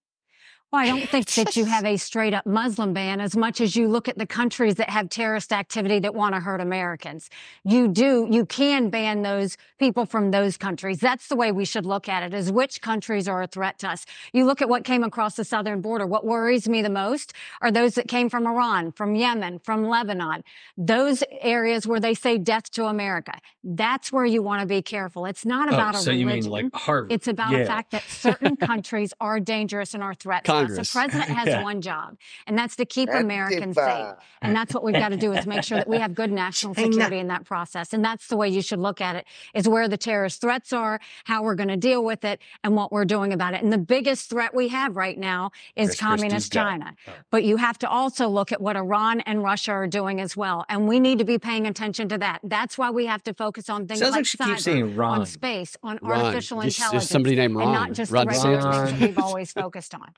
Well, 0.72 0.82
I 0.82 0.88
don't 0.88 1.08
think 1.08 1.28
that 1.36 1.56
you 1.56 1.64
have 1.64 1.86
a 1.86 1.96
straight 1.96 2.34
up 2.34 2.46
Muslim 2.46 2.94
ban 2.94 3.22
as 3.22 3.38
much 3.38 3.62
as 3.62 3.76
you 3.78 3.88
look 3.88 4.10
at 4.10 4.18
the 4.18 4.26
countries 4.28 4.76
that 4.76 4.90
have 4.90 5.10
terrorist 5.10 5.54
activity 5.54 6.00
that 6.00 6.14
want 6.14 6.36
to 6.36 6.42
hurt 6.42 6.60
Americans. 6.60 7.30
You 7.64 7.88
do, 7.88 8.28
you 8.30 8.46
can 8.46 8.90
ban 8.90 9.22
those 9.22 9.56
people 9.80 10.06
from 10.06 10.32
those 10.32 10.58
countries. 10.58 11.00
That's 11.00 11.28
the 11.30 11.38
way 11.38 11.54
we 11.54 11.64
should 11.64 11.86
look 11.86 12.10
at 12.10 12.22
it 12.22 12.34
is 12.34 12.52
which 12.52 12.82
countries 12.82 13.30
are 13.30 13.42
a 13.44 13.48
threat 13.48 13.80
to 13.80 13.88
us. 13.90 14.06
You 14.34 14.46
look 14.46 14.62
at 14.62 14.68
what 14.68 14.84
came 14.84 15.04
across 15.04 15.36
the 15.36 15.46
southern 15.46 15.80
border. 15.80 16.06
What 16.06 16.26
worries 16.26 16.68
me 16.68 16.82
the 16.82 16.90
most 16.90 17.32
are 17.62 17.72
those 17.72 17.96
that 17.96 18.10
came 18.10 18.30
from 18.30 18.46
Iran, 18.46 18.92
from 18.92 19.16
Yemen, 19.16 19.60
from 19.60 19.88
Lebanon, 19.88 20.44
those 20.78 21.24
areas 21.40 21.88
where 21.88 22.02
they 22.02 22.14
say 22.14 22.38
death 22.38 22.70
to 22.72 22.86
America. 22.86 23.34
That's 23.64 24.12
where 24.12 24.26
you 24.26 24.42
want 24.42 24.62
to 24.62 24.68
be 24.68 24.82
careful. 24.82 25.26
It's 25.26 25.46
not 25.46 25.72
Oh, 25.72 25.76
about 25.76 25.96
a 25.96 26.00
so 26.00 26.12
you 26.12 26.26
mean 26.26 26.44
like 26.50 26.66
Harvard? 26.74 27.12
It's 27.14 27.28
about 27.28 27.52
Yale. 27.52 27.60
the 27.60 27.66
fact 27.66 27.92
that 27.92 28.04
certain 28.04 28.56
countries 28.72 29.14
are 29.22 29.40
dangerous 29.40 29.94
and 29.94 30.04
are 30.04 30.14
threats. 30.14 30.57
To 30.62 30.68
Congress. 30.68 30.90
A 30.90 30.92
president 30.94 31.30
has 31.38 31.48
Yeah. 31.48 31.64
one 31.64 31.82
job, 31.82 32.18
and 32.46 32.58
that's 32.58 32.76
to 32.78 32.86
keep 32.86 33.10
Americans 33.10 33.76
safe. 33.76 34.16
And 34.42 34.56
that's 34.56 34.74
what 34.74 34.84
we've 34.84 34.94
got 34.96 35.10
to 35.10 35.18
do 35.18 35.34
is 35.34 35.46
make 35.48 35.64
sure 35.64 35.78
that 35.78 35.88
we 35.88 35.98
have 36.00 36.14
good 36.16 36.32
national 36.46 36.76
security 36.76 37.20
in 37.20 37.28
that 37.28 37.46
process. 37.46 37.94
And 37.94 38.04
that's 38.04 38.28
the 38.28 38.38
way 38.38 38.50
you 38.50 38.62
should 38.62 38.80
look 38.80 39.02
at 39.02 39.16
it: 39.16 39.26
is 39.54 39.68
where 39.68 39.88
the 39.88 39.98
terrorist 39.98 40.42
threats 40.42 40.74
are, 40.74 41.00
how 41.26 41.44
we're 41.44 41.56
going 41.56 41.70
to 41.70 41.78
deal 41.78 42.04
with 42.04 42.24
it, 42.26 42.40
and 42.64 42.76
what 42.76 42.92
we're 42.92 43.06
doing 43.06 43.34
about 43.34 43.54
it. 43.54 43.64
And 43.64 43.72
the 43.74 43.78
biggest 43.78 44.30
threat 44.30 44.54
we 44.54 44.68
have 44.70 44.96
right 44.96 45.18
now 45.18 45.52
is 45.76 45.90
Chris 45.90 46.00
communist 46.00 46.32
Christie's 46.32 46.50
dead. 46.50 46.64
China. 46.64 46.96
But 47.32 47.44
you 47.44 47.58
have 47.58 47.78
to 47.80 47.90
also 47.90 48.28
look 48.28 48.52
at 48.52 48.62
what 48.62 48.76
Iran 48.76 49.22
and 49.22 49.44
Russia 49.44 49.72
are 49.72 49.88
doing 49.88 50.22
as 50.22 50.36
well. 50.38 50.66
And 50.70 50.88
we 50.88 51.00
need 51.00 51.20
to 51.20 51.26
be 51.26 51.38
paying 51.40 51.68
attention 51.68 52.10
to 52.10 52.18
that. 52.20 52.40
That's 52.44 52.78
why 52.78 52.90
we 52.92 53.06
have 53.08 53.24
to 53.24 53.34
focus 53.34 53.70
on 53.70 53.88
things 53.88 54.00
Sounds 54.00 54.12
like, 54.12 54.20
like 54.20 54.26
she 54.26 54.38
cyber, 54.38 55.08
on 55.08 55.26
space, 55.26 55.76
on 55.84 56.00
Ron. 56.02 56.22
artificial 56.26 56.62
Just- 56.62 56.78
just 56.78 56.80
intelligence. 56.88 57.10
somebody 57.10 57.36
named 57.36 57.56
And 57.60 57.72
not 57.72 57.92
just 57.94 58.12
Ron 58.12 58.26
the 58.28 58.32
regular 58.34 58.62
things 58.88 59.00
that 59.00 59.08
we've 59.08 59.20
always 59.20 59.52
focused 59.64 59.94
on. 59.96 60.10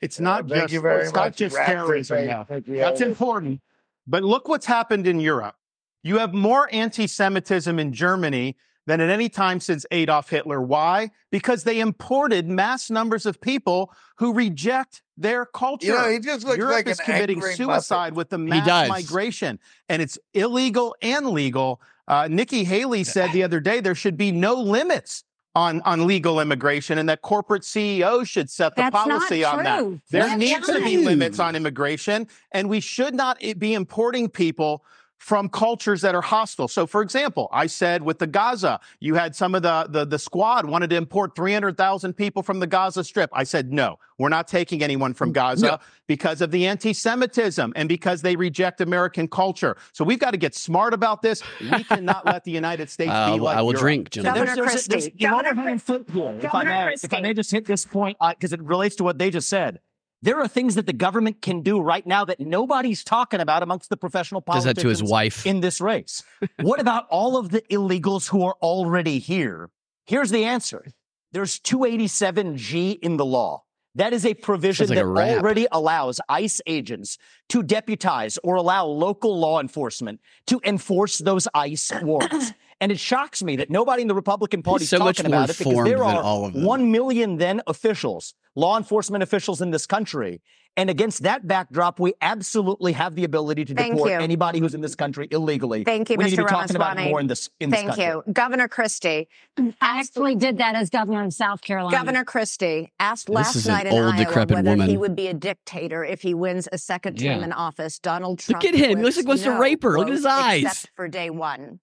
It's 0.00 0.20
not 0.20 0.48
thank 0.48 0.62
just 0.62 0.72
you 0.74 0.80
very 0.80 1.04
it's 1.04 1.12
not 1.12 1.34
just 1.36 1.56
Rat 1.56 1.66
terrorism. 1.66 2.16
Face. 2.18 2.28
now. 2.28 2.46
That's 2.48 3.00
important. 3.00 3.60
But 4.06 4.22
look 4.22 4.48
what's 4.48 4.66
happened 4.66 5.06
in 5.06 5.20
Europe. 5.20 5.56
You 6.02 6.18
have 6.18 6.32
more 6.32 6.68
anti-Semitism 6.70 7.78
in 7.78 7.92
Germany 7.92 8.56
than 8.86 9.00
at 9.00 9.10
any 9.10 9.28
time 9.28 9.58
since 9.58 9.84
Adolf 9.90 10.30
Hitler. 10.30 10.62
Why? 10.62 11.10
Because 11.32 11.64
they 11.64 11.80
imported 11.80 12.48
mass 12.48 12.88
numbers 12.88 13.26
of 13.26 13.40
people 13.40 13.92
who 14.18 14.32
reject 14.32 15.02
their 15.16 15.44
culture. 15.44 15.88
You 15.88 15.92
know, 15.94 16.08
he 16.10 16.20
just 16.20 16.46
looks 16.46 16.58
Europe 16.58 16.74
like 16.74 16.86
is 16.88 17.00
an 17.00 17.06
committing 17.06 17.38
angry 17.38 17.54
suicide 17.54 18.12
Muppet. 18.12 18.16
with 18.16 18.30
the 18.30 18.38
mass 18.38 18.88
migration, 18.88 19.58
and 19.88 20.00
it's 20.00 20.18
illegal 20.34 20.94
and 21.02 21.30
legal. 21.30 21.80
Uh, 22.06 22.28
Nikki 22.30 22.62
Haley 22.62 23.02
said 23.02 23.32
the 23.32 23.42
other 23.42 23.58
day 23.58 23.80
there 23.80 23.96
should 23.96 24.16
be 24.16 24.30
no 24.30 24.54
limits 24.54 25.24
on, 25.56 25.80
on 25.86 26.06
legal 26.06 26.38
immigration, 26.38 26.98
and 26.98 27.08
that 27.08 27.22
corporate 27.22 27.64
CEOs 27.64 28.28
should 28.28 28.50
set 28.50 28.76
the 28.76 28.82
That's 28.82 28.94
policy 28.94 29.42
on 29.42 29.64
that. 29.64 29.82
There 30.10 30.22
That's 30.24 30.38
needs 30.38 30.66
to 30.66 30.74
not 30.74 30.84
be 30.84 30.98
limits 30.98 31.38
on 31.38 31.56
immigration, 31.56 32.28
and 32.52 32.68
we 32.68 32.78
should 32.78 33.14
not 33.14 33.38
eh, 33.40 33.54
be 33.54 33.72
importing 33.72 34.28
people 34.28 34.84
from 35.18 35.48
cultures 35.48 36.02
that 36.02 36.14
are 36.14 36.20
hostile. 36.22 36.68
So, 36.68 36.86
for 36.86 37.00
example, 37.02 37.48
I 37.52 37.66
said 37.66 38.02
with 38.02 38.18
the 38.18 38.26
Gaza, 38.26 38.80
you 39.00 39.14
had 39.14 39.34
some 39.34 39.54
of 39.54 39.62
the 39.62 39.86
the, 39.88 40.04
the 40.04 40.18
squad 40.18 40.66
wanted 40.66 40.90
to 40.90 40.96
import 40.96 41.34
300,000 41.34 42.12
people 42.14 42.42
from 42.42 42.60
the 42.60 42.66
Gaza 42.66 43.02
Strip. 43.02 43.30
I 43.32 43.44
said, 43.44 43.72
no, 43.72 43.98
we're 44.18 44.28
not 44.28 44.46
taking 44.46 44.82
anyone 44.82 45.14
from 45.14 45.32
Gaza 45.32 45.80
because 46.06 46.40
of 46.40 46.50
the 46.50 46.66
anti-Semitism 46.66 47.72
and 47.76 47.88
because 47.88 48.22
they 48.22 48.36
reject 48.36 48.80
American 48.80 49.26
culture. 49.28 49.76
So 49.92 50.04
we've 50.04 50.18
got 50.18 50.32
to 50.32 50.36
get 50.36 50.54
smart 50.54 50.92
about 50.94 51.22
this. 51.22 51.42
We 51.60 51.84
cannot 51.84 52.24
let 52.26 52.44
the 52.44 52.50
United 52.52 52.90
States 52.96 53.10
Uh, 53.12 53.34
be 53.34 53.40
like 53.40 53.56
I 53.56 53.62
will 53.62 53.72
Europe. 53.72 53.80
drink, 53.80 54.08
So 54.12 54.22
gentlemen. 54.22 54.54
there's, 54.54 54.56
there's, 54.56 54.86
there's, 54.86 55.08
you 55.16 55.30
know, 55.30 55.38
hanging 55.42 55.78
fruit 55.78 56.08
here, 56.12 56.30
if 56.38 56.44
I 56.54 56.64
Governor 56.64 56.86
may, 56.86 56.92
if 57.02 57.12
I 57.14 57.20
may 57.20 57.34
just 57.34 57.50
hit 57.50 57.64
this 57.66 57.84
point, 57.84 58.16
because 58.20 58.52
it 58.52 58.62
relates 58.62 58.96
to 58.96 59.04
what 59.04 59.18
they 59.18 59.30
just 59.30 59.48
said. 59.48 59.80
There 60.26 60.40
are 60.40 60.48
things 60.48 60.74
that 60.74 60.86
the 60.86 60.92
government 60.92 61.40
can 61.40 61.62
do 61.62 61.78
right 61.80 62.04
now 62.04 62.24
that 62.24 62.40
nobody's 62.40 63.04
talking 63.04 63.38
about 63.38 63.62
amongst 63.62 63.90
the 63.90 63.96
professional 63.96 64.40
Does 64.40 64.64
politicians 64.64 64.74
that 64.74 64.82
to 64.82 64.88
his 64.88 65.00
wife. 65.00 65.46
in 65.46 65.60
this 65.60 65.80
race. 65.80 66.24
what 66.62 66.80
about 66.80 67.06
all 67.10 67.36
of 67.36 67.50
the 67.50 67.60
illegals 67.70 68.28
who 68.28 68.42
are 68.42 68.56
already 68.60 69.20
here? 69.20 69.70
Here's 70.04 70.30
the 70.30 70.42
answer. 70.42 70.84
There's 71.30 71.60
287G 71.60 72.98
in 73.02 73.18
the 73.18 73.24
law. 73.24 73.62
That 73.94 74.12
is 74.12 74.26
a 74.26 74.34
provision 74.34 74.88
like 74.88 74.98
that 74.98 75.06
rap. 75.06 75.38
already 75.38 75.68
allows 75.70 76.20
ICE 76.28 76.60
agents 76.66 77.18
to 77.50 77.62
deputize 77.62 78.36
or 78.42 78.56
allow 78.56 78.84
local 78.84 79.38
law 79.38 79.60
enforcement 79.60 80.20
to 80.48 80.60
enforce 80.64 81.18
those 81.18 81.46
ICE 81.54 81.92
warrants. 82.02 82.52
And 82.80 82.92
it 82.92 82.98
shocks 82.98 83.42
me 83.42 83.56
that 83.56 83.70
nobody 83.70 84.02
in 84.02 84.08
the 84.08 84.14
Republican 84.14 84.62
Party 84.62 84.84
is 84.84 84.90
so 84.90 84.98
much 84.98 85.16
talking 85.16 85.30
more 85.30 85.38
about 85.40 85.50
it 85.50 85.58
because 85.58 85.84
there 85.84 86.04
are 86.04 86.22
all 86.22 86.44
of 86.44 86.52
them. 86.52 86.64
1 86.64 86.90
million 86.92 87.38
then 87.38 87.62
officials, 87.66 88.34
law 88.54 88.76
enforcement 88.76 89.22
officials 89.22 89.62
in 89.62 89.70
this 89.70 89.86
country. 89.86 90.42
And 90.78 90.90
against 90.90 91.22
that 91.22 91.46
backdrop, 91.48 91.98
we 91.98 92.12
absolutely 92.20 92.92
have 92.92 93.14
the 93.14 93.24
ability 93.24 93.64
to 93.64 93.74
Thank 93.74 93.94
deport 93.94 94.10
you. 94.10 94.18
anybody 94.18 94.58
who's 94.60 94.74
in 94.74 94.82
this 94.82 94.94
country 94.94 95.26
illegally. 95.30 95.84
Thank 95.84 96.10
you, 96.10 96.16
we 96.18 96.24
need 96.24 96.36
to 96.36 96.42
Mr. 96.42 96.46
be 96.46 96.50
talking 96.50 96.76
about 96.76 96.98
it 97.00 97.04
more 97.08 97.18
in 97.18 97.28
this 97.28 97.48
in 97.60 97.70
this 97.70 97.78
Thank 97.78 97.88
country. 97.96 98.04
you. 98.04 98.22
Governor 98.30 98.68
Christie. 98.68 99.26
I 99.58 99.72
actually 100.00 100.34
did 100.34 100.58
that 100.58 100.74
as 100.74 100.90
governor 100.90 101.24
of 101.24 101.32
South 101.32 101.62
Carolina. 101.62 101.96
Governor 101.96 102.24
Christie 102.26 102.92
asked 103.00 103.28
This 103.28 103.34
last 103.34 103.56
is 103.56 103.66
an 103.66 103.72
night 103.72 103.86
in 103.86 103.94
old, 103.94 104.02
Iowa 104.16 104.24
decrepit 104.26 104.64
whether 104.66 104.82
he 104.84 104.98
would 104.98 105.16
be 105.16 105.28
a 105.28 105.34
dictator 105.34 106.04
if 106.04 106.20
he 106.20 106.34
wins 106.34 106.68
a 106.70 106.76
second 106.76 107.16
term 107.18 107.38
Yeah. 107.38 107.44
in 107.46 107.52
office. 107.54 107.98
Donald 107.98 108.40
Trump. 108.40 108.62
Look 108.62 108.74
at 108.74 108.78
him. 108.78 108.98
He 108.98 109.02
looks 109.02 109.16
quips, 109.16 109.16
like 109.16 109.24
he 109.24 109.28
wants 109.28 109.42
to 109.44 109.50
"No," 109.54 109.58
rape 109.60 109.82
her. 109.82 109.96
Look 109.96 110.08
at 110.08 110.12
his 110.12 110.26
eyes. 110.26 110.62
Except 110.64 110.90
for 110.94 111.08
day 111.08 111.30
one. 111.30 111.80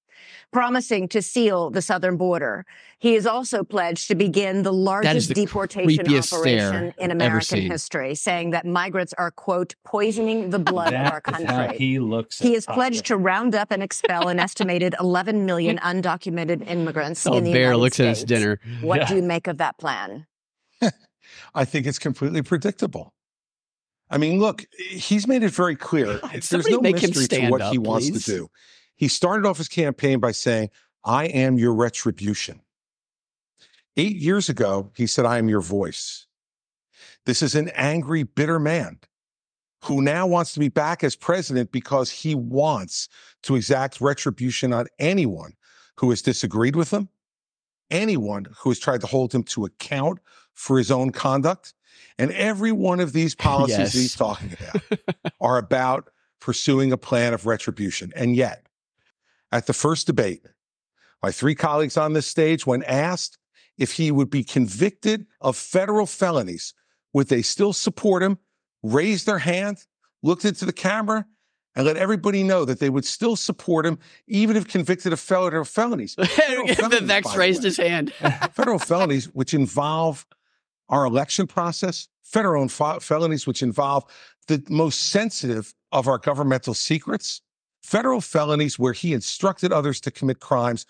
Promising 0.51 1.07
to 1.09 1.22
seal 1.22 1.70
the 1.72 1.82
southern 1.82 2.16
border. 2.18 2.66
He 2.99 3.14
has 3.16 3.26
also 3.26 3.64
pledged 3.64 4.07
to 4.09 4.16
begin 4.16 4.61
the 4.64 4.72
largest 4.72 5.30
the 5.30 5.34
deportation 5.34 6.07
operation 6.07 6.93
in 6.99 7.09
American 7.11 7.61
history, 7.61 8.14
saying 8.16 8.51
that 8.51 8.66
migrants 8.66 9.14
are, 9.18 9.32
quote, 9.32 9.76
poisoning 9.84 10.51
the 10.51 10.59
blood 10.59 10.93
of 10.93 11.11
our 11.11 11.22
That 11.26 11.41
is 11.41 11.47
how 11.47 11.57
country. 11.68 11.78
he 11.78 11.99
looks. 11.99 12.38
He 12.39 12.49
at 12.49 12.53
has 12.53 12.66
pledged 12.66 13.05
to 13.07 13.18
round 13.18 13.55
up 13.55 13.72
and 13.72 13.82
expel 13.82 14.28
an 14.28 14.39
estimated 14.39 14.95
11 14.99 15.45
million 15.45 15.80
undocumented 15.80 16.70
immigrants 16.70 17.26
Oh, 17.28 17.38
in 17.38 17.43
the 17.45 17.51
Bear 17.51 17.61
United 17.72 17.78
looks 17.82 17.99
at 17.99 18.07
his 18.07 18.24
dinner. 18.24 18.59
What 18.82 18.99
Yeah. 19.01 19.07
do 19.07 19.16
you 19.16 19.24
make 19.24 19.47
of 19.47 19.57
that 19.57 19.78
plan? 19.80 20.28
I 21.55 21.66
think 21.66 21.88
it's 21.88 21.99
completely 21.99 22.41
predictable. 22.41 23.14
I 24.09 24.18
mean, 24.20 24.39
look, 24.39 24.66
he's 24.78 25.28
made 25.28 25.41
it 25.43 25.49
very 25.51 25.76
clear. 25.76 26.20
There's 26.32 26.45
somebody 26.45 26.76
no 26.76 26.82
make 26.82 26.97
him 26.99 27.09
mystery 27.09 27.39
to 27.39 27.49
what 27.49 27.61
up, 27.61 27.72
he 27.72 27.80
wants 27.80 28.09
to 28.11 28.20
do. 28.20 28.49
He 28.95 29.07
started 29.07 29.47
off 29.47 29.57
his 29.57 29.67
campaign 29.67 30.19
by 30.19 30.31
saying, 30.31 30.69
I 31.03 31.25
am 31.25 31.57
your 31.57 31.73
retribution. 31.73 32.61
Eight 33.97 34.15
years 34.15 34.49
ago, 34.49 34.91
he 34.95 35.05
said, 35.07 35.25
I 35.25 35.37
am 35.37 35.49
your 35.49 35.61
voice. 35.61 36.25
This 37.25 37.41
is 37.41 37.55
an 37.55 37.69
angry, 37.75 38.23
bitter 38.23 38.59
man 38.59 38.99
who 39.83 40.01
now 40.01 40.25
wants 40.25 40.53
to 40.53 40.59
be 40.59 40.69
back 40.69 41.03
as 41.03 41.15
president 41.15 41.71
because 41.71 42.09
he 42.09 42.35
wants 42.35 43.09
to 43.43 43.55
exact 43.55 43.99
retribution 44.01 44.71
on 44.73 44.87
anyone 44.97 45.53
who 45.97 46.09
has 46.09 46.21
disagreed 46.21 46.75
with 46.75 46.91
him, 46.91 47.09
anyone 47.91 48.47
who 48.59 48.69
has 48.69 48.79
tried 48.79 49.01
to 49.01 49.07
hold 49.07 49.33
him 49.33 49.43
to 49.43 49.65
account 49.65 50.19
for 50.53 50.77
his 50.77 50.89
own 50.89 51.11
conduct. 51.11 51.73
And 52.17 52.31
every 52.31 52.71
one 52.71 52.99
of 52.99 53.13
these 53.13 53.35
policies 53.49 53.77
Yes. 53.77 53.93
he's 53.93 54.15
talking 54.15 54.53
about 54.53 54.99
are 55.41 55.57
about 55.57 56.09
pursuing 56.39 56.91
a 56.91 56.97
plan 56.97 57.33
of 57.33 57.45
retribution. 57.45 58.11
And 58.15 58.35
yet, 58.35 58.62
at 59.54 59.68
the 59.68 59.74
first 59.74 60.08
debate, 60.08 60.45
my 61.22 61.32
three 61.32 61.56
colleagues 61.56 61.95
on 61.95 62.14
this 62.14 62.28
stage, 62.28 62.66
when 62.66 62.84
asked 62.84 63.38
if 63.78 63.93
he 63.93 64.12
would 64.12 64.30
be 64.30 64.43
convicted 64.43 65.28
of 65.41 65.56
federal 65.56 66.08
felonies, 66.08 66.74
would 67.14 67.28
they 67.28 67.43
still 67.43 67.72
support 67.72 68.24
him, 68.24 68.39
raised 68.82 69.28
their 69.28 69.38
hand, 69.38 69.86
looked 70.24 70.43
into 70.43 70.66
the 70.66 70.74
camera, 70.74 71.26
and 71.76 71.86
let 71.86 71.97
everybody 71.97 72.43
know 72.43 72.66
that 72.66 72.80
they 72.80 72.89
would 72.89 73.06
still 73.06 73.36
support 73.36 73.86
him, 73.86 73.99
even 74.28 74.58
if 74.58 74.68
convicted 74.68 75.14
of 75.14 75.20
federal 75.20 75.66
felonies. 75.66 76.16
Federal 76.20 76.68
the 76.68 76.76
felonies, 76.76 77.01
Vex 77.01 77.36
raised 77.36 77.64
his 77.64 77.78
hand. 77.78 78.12
federal 78.54 78.80
felonies, 78.80 79.26
which 79.34 79.54
involve 79.54 80.26
our 80.89 81.06
election 81.06 81.47
process, 81.47 82.08
federal 82.24 82.68
felonies, 82.68 83.47
which 83.47 83.62
involve 83.62 84.04
the 84.47 84.64
most 84.70 85.10
sensitive 85.10 85.74
of 85.91 86.08
our 86.08 86.18
governmental 86.18 86.74
secrets, 86.74 87.41
federal 87.84 88.21
felonies 88.21 88.79
where 88.79 88.93
he 88.93 89.13
instructed 89.13 89.71
others 89.71 89.99
to 90.01 90.11
commit 90.11 90.39
crimes, 90.39 90.86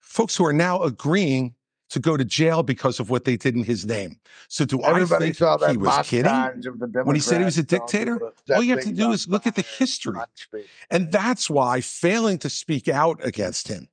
folks 0.00 0.36
who 0.36 0.44
are 0.44 0.52
now 0.52 0.82
agreeing 0.82 1.54
to 1.90 2.00
go 2.00 2.16
to 2.16 2.24
jail 2.24 2.62
because 2.62 2.98
of 2.98 3.10
what 3.10 3.24
they 3.24 3.36
did 3.36 3.54
in 3.54 3.62
his 3.62 3.84
name. 3.86 4.18
So 4.48 4.64
do 4.64 4.82
Everybody 4.82 5.26
I 5.26 5.32
think 5.32 5.70
he 5.70 5.76
was 5.76 6.06
kidding 6.06 6.30
montage 6.30 6.66
of 6.66 6.78
the 6.78 7.04
when 7.04 7.14
he 7.14 7.20
said 7.20 7.38
he 7.38 7.44
was 7.44 7.58
a 7.58 7.62
dictator? 7.62 8.32
All 8.54 8.62
you 8.62 8.74
have 8.74 8.84
to 8.84 8.92
do 8.92 9.12
is 9.12 9.28
look 9.28 9.46
at 9.46 9.54
the 9.54 9.62
history. 9.62 10.18
And 10.90 11.12
that's 11.12 11.48
why 11.48 11.80
failing 11.80 12.38
to 12.38 12.50
speak 12.50 12.88
out 12.88 13.24
against 13.24 13.68
him, 13.68 13.88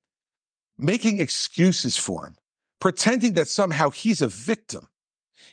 making 0.78 1.20
excuses 1.20 1.97
for 1.97 2.26
him, 2.26 2.38
pretending 2.80 3.34
that 3.34 3.47
somehow 3.47 3.89
he's 3.89 4.22
a 4.22 4.28
victim, 4.28 4.88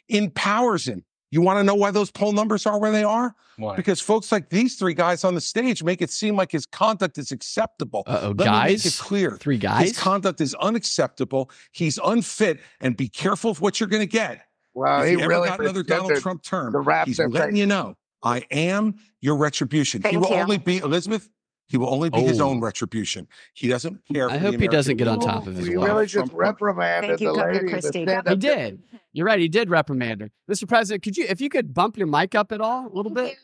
empowers 0.09 0.88
him. 0.88 1.05
You 1.31 1.43
want 1.43 1.59
to 1.59 1.64
know 1.64 1.74
why 1.74 1.91
those 1.91 2.11
poll 2.11 2.33
numbers 2.33 2.64
are 2.66 2.79
where 2.81 2.91
they 2.91 3.05
are? 3.05 3.35
Why? 3.57 3.76
Because 3.76 4.01
folks 4.01 4.33
like 4.33 4.49
these 4.49 4.76
three 4.76 4.95
guys 4.95 5.24
on 5.24 5.35
the 5.35 5.41
stage 5.41 5.83
make 5.83 6.01
it 6.01 6.11
seem 6.11 6.37
like 6.37 6.51
his 6.51 6.64
conduct 6.64 7.18
is 7.18 7.33
acceptable. 7.33 8.03
Uh-oh, 8.07 8.29
Let 8.29 8.39
me 8.39 8.45
guys? 8.45 8.85
make 8.85 8.95
it 8.95 8.99
clear. 8.99 9.37
Three 9.37 9.59
guys? 9.59 9.89
His 9.89 9.99
conduct 9.99 10.41
is 10.41 10.55
unacceptable. 10.55 11.51
He's 11.72 11.99
unfit, 12.03 12.61
and 12.81 12.97
be 12.97 13.09
careful 13.09 13.51
of 13.51 13.61
what 13.61 13.79
you're 13.81 13.89
going 13.89 14.03
to 14.03 14.07
get. 14.07 14.43
Well, 14.74 15.03
if 15.03 15.07
he 15.07 15.12
you 15.12 15.18
ever 15.20 15.29
really 15.29 15.49
got 15.49 15.61
another 15.61 15.83
Donald 15.83 16.14
Trump 16.16 16.43
term, 16.43 16.72
The 16.72 16.81
wrap 16.81 17.07
he's 17.09 17.18
letting 17.18 17.51
face. 17.53 17.59
you 17.59 17.66
know, 17.66 17.97
I 18.22 18.45
am 18.51 18.95
your 19.20 19.37
retribution. 19.37 20.01
Thank 20.03 20.12
he 20.12 20.16
will 20.16 20.29
you. 20.31 20.37
only 20.37 20.59
be 20.59 20.79
Elizabeth. 20.79 21.29
He 21.69 21.77
will 21.77 21.89
only 21.91 22.09
be 22.11 22.21
his 22.21 22.41
Oh. 22.41 22.49
own 22.49 22.61
retribution. 22.61 23.29
He 23.53 23.69
doesn't 23.69 24.01
care. 24.12 24.31
I 24.31 24.39
hope 24.39 24.59
he 24.59 24.69
doesn't 24.69 24.97
get 24.97 25.07
on 25.07 25.21
top 25.21 25.47
of 25.47 25.55
his 25.57 25.66
He 25.66 25.77
wife. 25.77 25.89
really 25.89 26.07
just 26.07 26.33
reprimanded 26.33 27.11
Thank 27.11 27.21
you, 27.21 27.29
the 27.29 27.35
Governor 27.35 27.55
lady 27.55 27.69
Christie. 27.69 28.07
He 28.29 28.37
did. 28.37 28.83
You're 29.12 29.27
right. 29.27 29.39
He 29.39 29.49
did 29.49 29.69
reprimand 29.71 30.23
her. 30.23 30.31
Mr. 30.51 30.66
President, 30.66 31.03
could 31.03 31.16
you, 31.16 31.27
if 31.29 31.41
you 31.41 31.49
could 31.49 31.75
bump 31.75 31.99
your 31.99 32.07
mic 32.07 32.35
up 32.35 32.53
at 32.53 32.61
all 32.61 32.87
a 32.87 32.93
little 32.95 33.12
bit? 33.12 33.37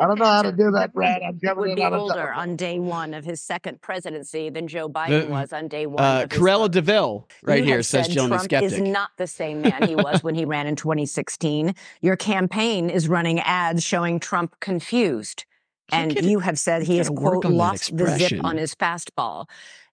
I 0.00 0.06
don't 0.06 0.18
know 0.18 0.24
how 0.24 0.42
to 0.42 0.52
do 0.52 0.70
that, 0.70 0.92
Brad. 0.94 1.20
I'm 1.22 1.38
coming 1.40 1.70
would 1.70 1.76
be 1.76 1.82
on 1.82 1.92
older 1.92 2.32
on 2.32 2.56
day 2.56 2.78
one 2.78 3.12
of 3.12 3.24
his 3.24 3.42
second 3.42 3.80
presidency 3.82 4.48
than 4.50 4.68
Joe 4.68 4.88
Biden 4.88 5.26
The- 5.26 5.30
was 5.32 5.52
on 5.52 5.66
day 5.68 5.86
one. 5.86 6.02
Uh, 6.02 6.26
Corella 6.28 6.70
Deville 6.70 7.26
right 7.42 7.58
you 7.58 7.64
here 7.64 7.82
says 7.82 8.06
said 8.06 8.14
Trump 8.28 8.40
skeptic. 8.42 8.72
is 8.72 8.80
not 8.80 9.10
the 9.18 9.26
same 9.26 9.60
man 9.62 9.86
he 9.88 9.94
was 9.94 10.22
when 10.22 10.34
he 10.36 10.44
ran 10.46 10.66
in 10.66 10.76
2016. 10.76 11.74
Your 12.00 12.16
campaign 12.16 12.88
is 12.88 13.08
running 13.08 13.40
ads 13.40 13.82
showing 13.82 14.20
Trump 14.20 14.58
confused. 14.60 15.44
And 15.90 16.14
get- 16.14 16.24
you 16.24 16.40
have 16.40 16.58
said 16.58 16.82
he 16.82 16.98
has, 16.98 17.08
quote, 17.08 17.44
lost 17.44 17.96
the 17.96 18.18
zip 18.18 18.44
on 18.44 18.56
his 18.56 18.74
fastball. 18.74 19.46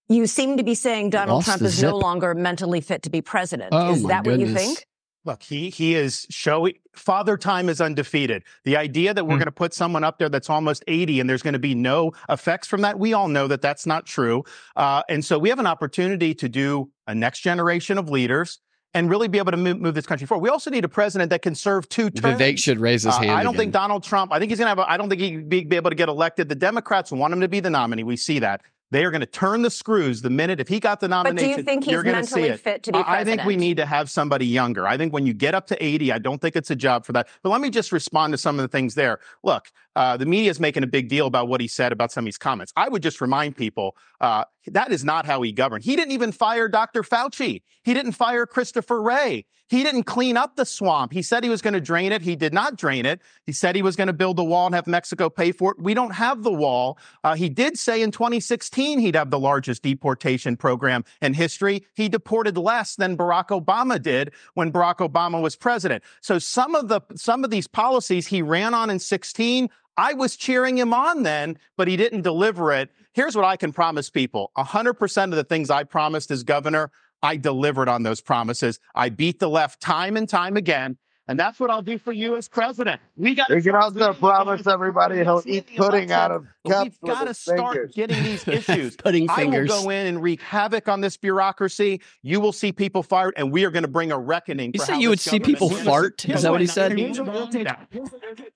You 0.08 0.28
seem 0.28 0.58
to 0.58 0.64
be 0.64 0.76
saying 0.76 1.10
Donald 1.12 1.44
Trump 1.44 1.62
the 1.62 1.68
is 1.68 1.82
no 1.82 1.98
longer 1.98 2.36
mentally 2.36 2.82
fit 2.82 3.02
to 3.04 3.10
be 3.10 3.22
president. 3.22 3.70
Oh, 3.72 3.94
is 3.94 4.04
my 4.04 4.10
that 4.10 4.26
what 4.26 4.40
you 4.40 4.54
think? 4.54 4.86
Look, 5.24 5.42
he 5.42 5.72
he 5.72 5.96
is 5.96 6.28
showing 6.30 6.74
father 6.96 7.36
time 7.38 7.68
is 7.68 7.82
undefeated. 7.82 8.44
The 8.64 8.78
idea 8.78 9.12
that 9.16 9.26
we're 9.26 9.34
Hmm. 9.34 9.40
going 9.40 9.46
to 9.48 9.52
put 9.52 9.74
someone 9.74 10.04
up 10.04 10.20
there 10.20 10.30
that's 10.30 10.52
almost 10.52 10.84
80 10.88 11.20
and 11.20 11.28
there's 11.28 11.42
going 11.42 11.54
to 11.54 11.60
be 11.60 11.74
no 11.74 12.12
effects 12.30 12.68
from 12.68 12.82
that, 12.82 13.00
we 13.00 13.14
all 13.14 13.28
know 13.28 13.48
that 13.48 13.64
that's 13.64 13.88
not 13.88 14.06
true. 14.06 14.44
Uh, 14.76 15.02
and 15.10 15.26
so 15.26 15.40
we 15.40 15.50
have 15.50 15.58
an 15.58 15.66
opportunity 15.66 16.36
to 16.36 16.48
do 16.48 16.92
a 17.08 17.16
next 17.16 17.40
generation 17.40 17.98
of 17.98 18.08
leaders 18.08 18.60
and 18.96 19.10
really 19.10 19.28
be 19.28 19.38
able 19.38 19.52
to 19.52 19.58
move, 19.58 19.80
move 19.80 19.94
this 19.94 20.06
country 20.08 20.26
forward. 20.26 20.42
We 20.42 20.50
also 20.50 20.72
need 20.72 20.86
a 20.86 20.90
president 20.90 21.30
that 21.30 21.42
can 21.42 21.54
serve 21.54 21.88
two 21.90 22.10
terms. 22.10 22.40
Vivek 22.40 22.58
should 22.58 22.80
raise 22.80 23.04
his 23.04 23.14
Uh, 23.14 23.20
hand. 23.20 23.32
I 23.32 23.44
don't 23.44 23.54
again. 23.54 23.60
think 23.66 23.74
Donald 23.74 24.04
Trump. 24.04 24.32
I 24.32 24.40
think 24.40 24.50
he's 24.50 24.58
going 24.58 24.66
to 24.66 24.70
have. 24.70 24.80
A, 24.80 24.90
I 24.90 24.96
don't 24.98 25.10
think 25.10 25.22
he'd 25.22 25.50
be, 25.50 25.66
be 25.66 25.76
able 25.76 25.90
to 25.92 25.96
get 25.96 26.08
elected. 26.10 26.48
The 26.50 26.56
Democrats 26.56 27.12
want 27.12 27.34
him 27.34 27.42
to 27.42 27.48
be 27.50 27.60
the 27.60 27.70
nominee. 27.70 28.04
We 28.04 28.16
see 28.16 28.40
that. 28.40 28.62
They 28.92 29.04
are 29.04 29.12
going 29.12 29.22
to 29.22 29.26
turn 29.28 29.64
the 29.64 29.70
screws 29.72 30.22
the 30.22 30.30
minute 30.30 30.60
if 30.62 30.68
he 30.70 30.80
got 30.80 31.00
the 31.02 31.08
nomination. 31.10 31.36
But 31.50 31.56
do 31.56 31.60
you 31.60 31.64
think 31.66 31.84
he's 31.84 31.92
you're 31.92 32.04
going 32.04 32.16
to 32.16 32.24
see 32.24 32.36
mentally 32.42 32.54
it. 32.54 32.60
fit 32.62 32.84
to 32.84 32.92
be 32.94 33.00
I- 33.00 33.20
I 33.22 33.24
think 33.26 33.44
we 33.44 33.58
need 33.58 33.78
to 33.78 33.86
have 33.86 34.10
somebody 34.10 34.46
younger. 34.46 34.88
I 34.88 34.96
think 34.96 35.12
when 35.12 35.26
you 35.26 35.34
get 35.34 35.54
up 35.56 35.68
to 35.68 35.84
80, 35.86 36.14
I 36.14 36.20
don't 36.20 36.40
think 36.40 36.56
it's 36.56 36.70
a 36.72 36.76
job 36.76 37.04
for 37.06 37.12
that. 37.14 37.28
But 37.44 37.50
let 37.50 37.60
me 37.62 37.70
just 37.72 37.92
respond 37.92 38.32
to 38.34 38.38
some 38.38 38.58
of 38.58 38.62
the 38.62 38.70
things 38.70 38.94
there. 38.96 39.20
Look, 39.44 39.70
uh, 39.98 40.16
the 40.18 40.26
media 40.28 40.52
is 40.52 40.60
making 40.60 40.84
a 40.84 40.88
big 40.88 41.10
deal 41.10 41.26
about 41.26 41.48
what 41.50 41.60
he 41.60 41.68
said 41.68 41.92
about 41.92 42.12
some 42.12 42.24
of 42.24 42.26
these 42.28 42.38
comments. 42.38 42.72
I 42.78 42.88
would 42.88 43.02
just 43.04 43.20
remind 43.22 43.58
people 43.58 43.98
uh, 44.22 44.46
that 44.68 44.92
is 44.92 45.04
not 45.04 45.26
how 45.26 45.42
he 45.42 45.52
governed. 45.52 45.84
He 45.84 45.96
didn't 45.96 46.12
even 46.12 46.32
fire 46.32 46.68
Dr. 46.68 47.04
Fauci. 47.04 47.62
He 47.84 47.94
didn't 47.94 48.14
fire 48.14 48.46
Christopher 48.46 49.02
Wray. 49.02 49.46
He 49.68 49.84
didn't 49.84 50.04
clean 50.04 50.38
up 50.38 50.56
the 50.56 50.66
swamp. 50.66 51.12
He 51.12 51.24
said 51.24 51.44
he 51.44 51.50
was 51.50 51.62
going 51.62 51.74
to 51.74 51.82
drain 51.82 52.12
it. 52.12 52.22
He 52.22 52.36
did 52.36 52.54
not 52.54 52.76
drain 52.76 53.06
it. 53.06 53.20
He 53.46 53.52
said 53.52 53.76
he 53.76 53.82
was 53.82 53.96
going 53.96 54.08
to 54.08 54.14
build 54.14 54.38
the 54.38 54.44
wall 54.44 54.68
and 54.68 54.76
have 54.76 54.86
Mexico 54.86 55.28
pay 55.28 55.52
for 55.52 55.72
it. 55.72 55.80
We 55.80 55.96
don't 55.96 56.14
have 56.14 56.44
the 56.44 56.52
wall. 56.52 57.00
Uh, 57.24 57.36
he 57.36 57.50
did 57.50 57.80
say 57.80 58.04
in 58.04 58.12
2016 58.12 59.00
he'd 59.00 59.16
have 59.16 59.32
the 59.32 59.40
largest 59.40 59.82
deportation 59.82 60.56
program 60.56 61.04
in 61.22 61.34
history. 61.34 61.84
He 61.96 62.10
deported 62.10 62.58
less 62.58 62.96
than 62.96 63.18
Barack 63.18 63.48
Obama 63.48 64.00
did 64.00 64.34
when 64.54 64.72
Barack 64.72 64.98
Obama 64.98 65.42
was 65.42 65.56
president. 65.56 66.04
So 66.22 66.38
some 66.38 66.76
of 66.76 66.88
the 66.88 67.02
some 67.16 67.44
of 67.44 67.50
these 67.50 67.68
policies 67.68 68.28
he 68.28 68.44
ran 68.44 68.76
on 68.76 68.92
in 68.92 69.00
16, 69.00 69.70
I 69.98 70.14
was 70.14 70.36
cheering 70.36 70.78
him 70.78 70.94
on 70.94 71.24
then, 71.24 71.58
but 71.78 71.88
he 71.88 71.96
didn't 71.98 72.22
deliver 72.22 72.72
it. 72.74 72.90
Here's 73.14 73.36
what 73.36 73.46
I 73.46 73.56
can 73.56 73.72
promise 73.72 74.10
people. 74.10 74.52
100% 74.58 75.24
of 75.24 75.32
the 75.32 75.44
things 75.44 75.70
I 75.70 75.84
promised 75.84 76.32
as 76.32 76.44
governor, 76.44 76.92
I 77.24 77.38
delivered 77.38 77.88
on 77.88 78.04
those 78.04 78.22
promises. 78.22 78.80
I 78.94 79.10
beat 79.10 79.40
the 79.40 79.50
left 79.50 79.82
time 79.82 80.18
and 80.18 80.28
time 80.28 80.58
again. 80.58 80.98
And 81.28 81.40
that's 81.40 81.60
what 81.60 81.72
I'll 81.72 81.82
do 81.82 81.98
for 81.98 82.12
you 82.14 82.38
as 82.38 82.48
president. 82.48 83.02
We 83.18 83.34
got 83.34 83.50
You 83.50 83.60
can 83.60 83.74
also 83.74 84.14
promise 84.14 84.68
everybody 84.68 85.18
he'll 85.24 85.42
eat 85.48 85.68
pudding 85.76 86.12
out 86.12 86.30
of 86.30 86.46
cups 86.68 86.98
We've 87.02 87.12
got 87.12 87.24
to 87.26 87.34
start 87.34 87.74
fingers. 87.74 87.96
getting 87.96 88.24
these 88.24 88.48
issues. 88.48 88.96
Pudding 89.04 89.28
I 89.28 89.36
fingers. 89.36 89.72
I 89.72 89.76
will 89.78 89.84
go 89.86 89.90
in 89.90 90.06
and 90.06 90.22
wreak 90.22 90.40
havoc 90.42 90.88
on 90.88 91.02
this 91.02 91.18
bureauxy. 91.18 92.02
You 92.22 92.40
will 92.40 92.52
see 92.52 92.72
people 92.72 93.02
fired, 93.02 93.34
and 93.38 93.52
we 93.52 93.66
are 93.66 93.72
going 93.72 93.82
to 93.84 93.90
bring 93.90 94.12
a 94.12 94.20
reckoning. 94.20 94.70
You 94.76 94.80
said 94.82 94.98
you 94.98 95.10
would 95.10 95.20
see 95.20 95.40
people 95.40 95.70
fart? 95.72 96.30
Is 96.30 96.44
that 96.44 96.52
what 96.52 96.62
he 96.62 96.68
said? 96.68 96.96
Here's 96.98 97.20
what 97.20 97.34
we'll 97.34 97.48
take. 97.48 97.68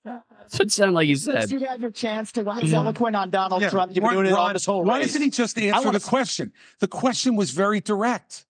That's 0.04 0.58
what 0.58 0.60
it 0.60 0.70
sounded 0.72 0.94
like 0.94 1.08
you 1.08 1.16
said. 1.16 1.50
You 1.50 1.58
had 1.60 1.80
your 1.80 1.90
chance 1.90 2.30
to 2.32 2.42
wax 2.42 2.72
eloquent 2.72 3.16
on 3.16 3.30
Donald 3.30 3.62
Yeah. 3.62 3.70
Trump. 3.70 3.96
You've 3.96 4.04
been 4.04 4.12
doing 4.12 4.26
it 4.26 4.32
all 4.32 4.52
this 4.52 4.64
whole 4.66 4.84
Why 4.84 4.98
race. 4.98 5.08
doesn't 5.08 5.22
he 5.22 5.30
just 5.30 5.58
answer 5.58 5.90
the 5.90 5.98
question? 5.98 6.52
The 6.78 6.88
question 6.88 7.34
was 7.34 7.50
very 7.50 7.80
direct. 7.80 8.46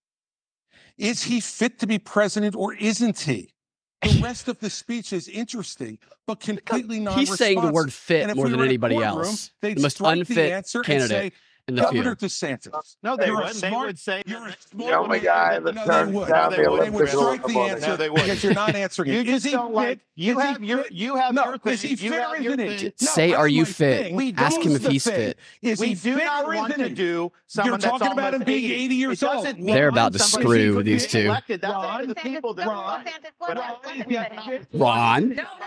Is 0.99 1.23
he 1.23 1.41
fit 1.41 1.79
to 1.79 1.87
be 1.87 1.99
president 1.99 2.55
or 2.55 2.75
isn't 2.75 3.21
he? 3.21 3.55
The 4.03 4.21
rest 4.23 4.49
of 4.49 4.59
the 4.61 4.71
speech 4.71 5.13
is 5.13 5.29
interesting, 5.29 5.99
but 6.27 6.41
completely 6.41 7.01
non 7.01 7.19
He's 7.19 7.37
saying 7.37 7.61
the 7.61 7.73
word 7.73 7.93
fit 7.93 8.35
more 8.35 8.45
we 8.47 8.51
than 8.51 8.59
were 8.59 8.65
in 8.65 8.71
a 8.71 8.73
anybody 8.73 8.95
courtroom, 8.97 9.27
else. 9.27 9.51
They'd 9.61 9.77
The 9.77 9.83
most 9.83 10.01
unfit 10.01 10.37
the 10.37 10.53
answer 10.53 10.83
candidate 10.83 11.25
and 11.25 11.33
say, 11.33 11.39
in 11.71 11.77
the 11.77 11.83
Governor 11.83 12.17
field. 12.17 12.19
DeSantis. 12.31 12.97
No, 13.03 13.17
they 13.17 13.27
you're 13.27 13.37
would. 13.37 13.49
They 13.49 13.69
smart- 13.69 13.87
would 13.87 13.99
say 13.99 14.23
You're 14.27 14.47
a 14.49 14.51
oh 14.51 14.55
The 14.89 14.93
only 14.93 15.21
guy 15.21 15.59
that 15.59 15.75
No, 15.75 15.85
they 15.87 16.13
would. 16.13 16.29
down 16.29 16.51
No, 16.51 16.57
the 16.57 16.63
they 16.63 16.69
would. 16.69 16.83
They 16.83 16.91
would 16.91 17.09
strike 17.09 17.45
the 17.47 17.59
answer 17.59 17.87
No, 17.89 17.97
they 17.97 18.11
wouldn't. 18.11 18.29
because 18.29 18.45
you're 18.45 18.55
not 18.55 18.75
answering 18.75 19.13
You 19.13 19.25
just 19.25 19.47
he 19.47 19.53
don't 19.53 19.73
like. 19.73 19.89
fit? 19.89 20.01
You 20.17 20.39
have 20.39 20.63
your. 20.63 20.83
fit? 20.85 20.93
You 20.93 21.17
have 21.17 21.35
No, 21.35 21.45
your 21.47 21.61
is 21.73 21.81
he 21.83 21.89
You 21.91 21.97
fit 21.97 22.13
have 22.21 22.33
or 22.33 22.37
your 22.43 22.53
isn't 22.55 22.69
he? 22.69 22.77
thing. 22.77 22.93
No, 23.01 23.07
Say, 23.07 23.33
are 23.33 23.49
you 23.49 23.65
fit? 23.65 24.13
We 24.13 24.35
Ask 24.37 24.61
him 24.61 24.73
if 24.77 24.87
he's 24.87 25.05
fit. 25.05 25.39
Is 25.63 25.81
we 25.81 25.89
he 25.89 25.95
do 25.95 26.17
fit 26.17 26.25
not 26.25 26.45
or 26.45 26.55
want 26.55 26.73
isn't 26.75 26.89
to 26.89 26.95
do 26.95 27.33
someone 27.47 27.81
You're 27.81 27.91
talking 27.91 28.13
about 28.13 28.35
him 28.35 28.43
being 28.43 28.65
80. 28.65 28.75
80 28.75 28.95
years 28.97 29.23
old. 29.23 29.47
They're 29.47 29.89
about 29.89 30.13
to 30.13 30.19
screw 30.19 30.77
with 30.77 30.87
these 30.87 31.07
two. 31.07 31.21
elected. 31.21 31.61
That's 31.63 31.73
up 31.75 32.01
to 32.03 32.07
the 32.09 32.15
people. 32.17 32.55
Ron, 32.55 33.05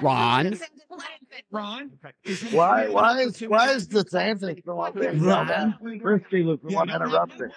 Ron, 0.01 0.53
Ron, 1.51 1.91
Why? 2.51 2.87
Why 2.89 3.19
is 3.21 3.41
why 3.41 3.71
is 3.71 3.87
DeSantis 3.87 4.63
the 4.63 5.73
one 6.01 6.21
being 6.31 6.45
yelled 6.47 6.59
at? 6.59 6.59
Christie 6.59 6.59
was 6.59 6.59
the 6.63 6.75
one 6.75 6.89
interrupting. 6.89 7.51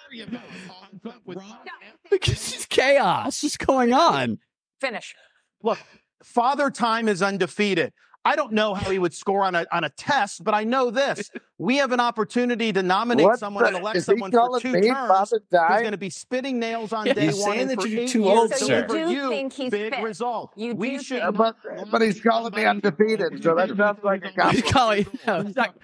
because 2.09 2.53
it's 2.53 2.65
chaos. 2.65 3.43
What's 3.43 3.57
going 3.57 3.93
on? 3.93 4.39
Finish. 4.79 5.15
Look, 5.63 5.79
father 6.23 6.69
time 6.69 7.07
is 7.07 7.21
undefeated. 7.21 7.93
I 8.27 8.35
don't 8.35 8.51
know 8.51 8.73
how 8.73 8.91
he 8.91 8.99
would 8.99 9.13
score 9.13 9.43
on 9.43 9.55
a 9.55 9.65
on 9.71 9.83
a 9.83 9.89
test, 9.89 10.43
but 10.43 10.53
I 10.53 10.63
know 10.65 10.91
this: 10.91 11.31
we 11.57 11.77
have 11.77 11.91
an 11.91 11.99
opportunity 11.99 12.73
to 12.73 12.83
nominate 12.83 13.25
What 13.25 13.39
someone 13.39 13.63
the- 13.63 13.69
and 13.69 13.77
elect 13.77 14.01
someone 14.03 14.31
for 14.31 14.59
two 14.59 14.73
terms. 14.81 15.07
Father 15.07 15.39
Who's 15.49 15.81
going 15.81 15.91
to 15.91 15.97
be 15.97 16.09
spitting 16.09 16.59
nails 16.59 16.91
on 16.91 17.05
Yeah, 17.05 17.13
day 17.13 17.27
he's 17.27 17.39
one 17.39 17.51
saying 17.53 17.67
that 17.69 17.85
you're 17.87 18.07
too 18.07 18.27
old, 18.27 18.51
to 18.51 18.57
sir. 18.57 18.85
deliver 18.87 18.97
You 18.99 19.05
do 19.05 19.11
you 19.23 19.29
think 19.29 19.53
he's 19.53 19.71
big 19.71 19.95
fit. 19.95 20.03
result. 20.03 20.51
You 20.57 20.75
we 20.75 20.97
do 20.97 21.03
should. 21.03 21.21
Uh, 21.21 21.31
But 21.31 21.55
but 21.91 22.01
he's 22.01 22.19
calling 22.19 22.53
me 22.53 22.65
undefeated, 22.65 23.41
so 23.43 23.55
that 23.55 23.69
sounds 23.77 24.03
like 24.03 24.23
a 24.25 24.27
He's 24.51 24.61
compliment. 24.63 24.73
calling. 24.73 25.07
No, 25.25 25.43
he's 25.43 25.55
not, 25.55 25.75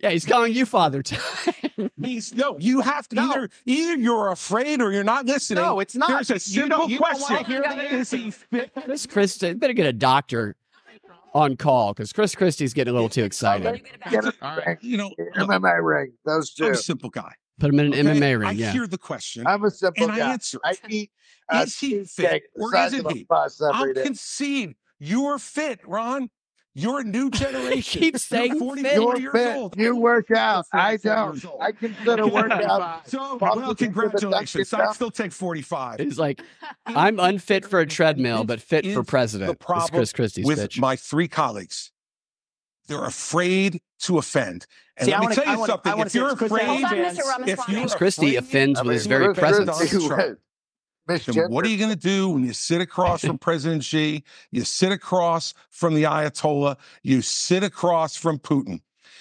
yeah, 0.00 0.10
he's 0.10 0.24
calling 0.26 0.52
you 0.52 0.64
father 0.64 1.02
time. 1.02 1.20
He's 2.02 2.32
no. 2.34 2.56
You 2.60 2.80
have 2.82 3.08
to 3.08 3.20
either 3.20 3.48
either 3.66 3.96
you're 3.96 4.30
afraid 4.30 4.80
or 4.80 4.92
you're 4.92 5.02
not 5.02 5.26
listening. 5.26 5.64
No, 5.64 5.80
it's 5.80 5.96
not. 5.96 6.08
There's 6.10 6.30
a 6.30 6.34
You 6.34 6.38
simple 6.38 6.78
don't- 6.78 6.90
you 6.90 6.98
don't 6.98 7.18
question. 7.18 7.44
hear 7.46 7.62
the 7.62 7.94
Is 7.96 8.10
he 8.10 8.30
fit? 8.30 8.70
Chris 8.84 9.06
Christie 9.06 9.54
better 9.54 9.72
get 9.72 9.86
a 9.86 9.92
doctor 9.92 10.54
on 11.34 11.56
call 11.56 11.92
because 11.92 12.12
Chris 12.12 12.34
Christie's 12.34 12.74
getting 12.74 12.92
a 12.92 12.94
little 12.94 13.08
too 13.08 13.24
excited. 13.24 13.82
Get 14.10 14.24
a 14.24 14.34
All 14.42 14.56
right. 14.56 14.78
You 14.82 14.96
know, 14.96 15.10
look, 15.18 15.48
MMA 15.50 15.82
ring. 15.82 16.12
Those 16.24 16.52
two. 16.52 16.66
I'm 16.66 16.72
two. 16.72 16.78
a 16.78 16.82
simple 16.82 17.10
guy. 17.10 17.32
Put 17.58 17.72
him 17.72 17.80
in 17.80 17.92
an 17.92 18.06
okay? 18.08 18.18
MMA 18.18 18.40
ring. 18.40 18.48
I 18.48 18.52
yeah. 18.52 18.72
hear 18.72 18.86
the 18.86 18.98
question. 18.98 19.46
I'm 19.46 19.64
a 19.64 19.70
simple 19.70 20.04
and 20.04 20.12
I 20.12 20.18
guy. 20.18 20.32
answer 20.32 20.58
I 20.64 20.74
eat 20.88 21.10
a 21.50 21.62
Is 21.62 21.78
he 21.78 22.04
fit 22.04 22.44
or 22.56 22.74
isn't 22.74 23.12
he? 23.12 23.26
I'll 23.30 23.50
every 23.74 23.94
day. 23.94 24.04
concede 24.04 24.74
you're 24.98 25.38
fit, 25.38 25.80
Ron. 25.84 26.30
You're 26.74 27.00
a 27.00 27.04
new 27.04 27.30
generation. 27.30 28.00
keeps 28.00 28.30
You're 28.30 28.40
saying 28.40 28.58
40, 28.58 28.82
fit. 28.82 28.94
You're 28.94 29.18
years 29.18 29.32
fit. 29.32 29.56
old. 29.56 29.76
You 29.78 29.96
work 29.96 30.30
out. 30.30 30.64
I 30.72 30.96
don't. 30.96 31.34
years 31.34 31.44
old. 31.44 31.60
I 31.60 31.72
consider 31.72 32.26
workout. 32.26 33.02
So, 33.08 33.36
Bump 33.38 33.56
well, 33.56 33.68
the 33.68 33.74
congratulations. 33.84 34.70
Dunkin' 34.70 34.88
I 34.88 34.92
still 34.92 35.10
take 35.10 35.32
45. 35.32 36.00
He's 36.00 36.18
like, 36.18 36.40
I'm 36.86 37.20
unfit 37.20 37.66
for 37.66 37.80
a 37.80 37.86
treadmill, 37.86 38.44
but 38.44 38.60
fit 38.60 38.86
for 38.94 39.02
president. 39.02 39.50
The 39.50 39.56
problem 39.64 39.90
Chris 39.98 40.12
Christie's 40.12 40.46
with 40.46 40.58
pitch. 40.58 40.80
my 40.80 40.96
three 40.96 41.28
colleagues, 41.28 41.92
they're 42.88 43.04
afraid 43.04 43.80
to 44.00 44.18
offend. 44.18 44.66
And 44.96 45.06
See, 45.06 45.12
let 45.12 45.16
I 45.16 45.20
me 45.20 45.24
wanna- 45.26 45.34
tell 45.34 45.44
I 45.48 45.52
you 45.52 45.58
wanna- 45.58 45.72
something. 45.72 45.92
I 45.92 45.94
wanna 45.94 46.06
if 46.06 46.14
you're 46.14 46.30
afraid, 46.32 46.64
Hold 46.66 46.84
on, 46.84 46.90
Mr. 46.92 47.48
if 47.48 47.68
you're 47.68 47.80
Chris 47.80 47.94
Christie 47.94 48.36
offends 48.36 48.82
with 48.82 48.92
his 48.94 49.06
very 49.06 49.34
presence. 49.34 49.68
Christie 51.06 51.30
was- 51.30 51.36
Miss 51.36 51.44
then 51.44 51.50
what 51.52 51.64
are 51.64 51.68
you 51.68 51.78
going 51.78 51.90
to 51.90 51.96
do 51.96 52.28
when 52.30 52.44
you 52.44 52.52
sit 52.52 52.80
across 52.80 53.24
from 53.24 53.38
President 53.48 53.84
Xi? 53.84 54.22
You 54.50 54.64
sit 54.64 54.92
across 54.92 55.54
from 55.70 55.94
the 55.94 56.04
Ayatollah. 56.04 56.76
You 57.02 57.22
sit 57.22 57.62
across 57.64 58.16
from 58.16 58.38
Putin. 58.38 58.80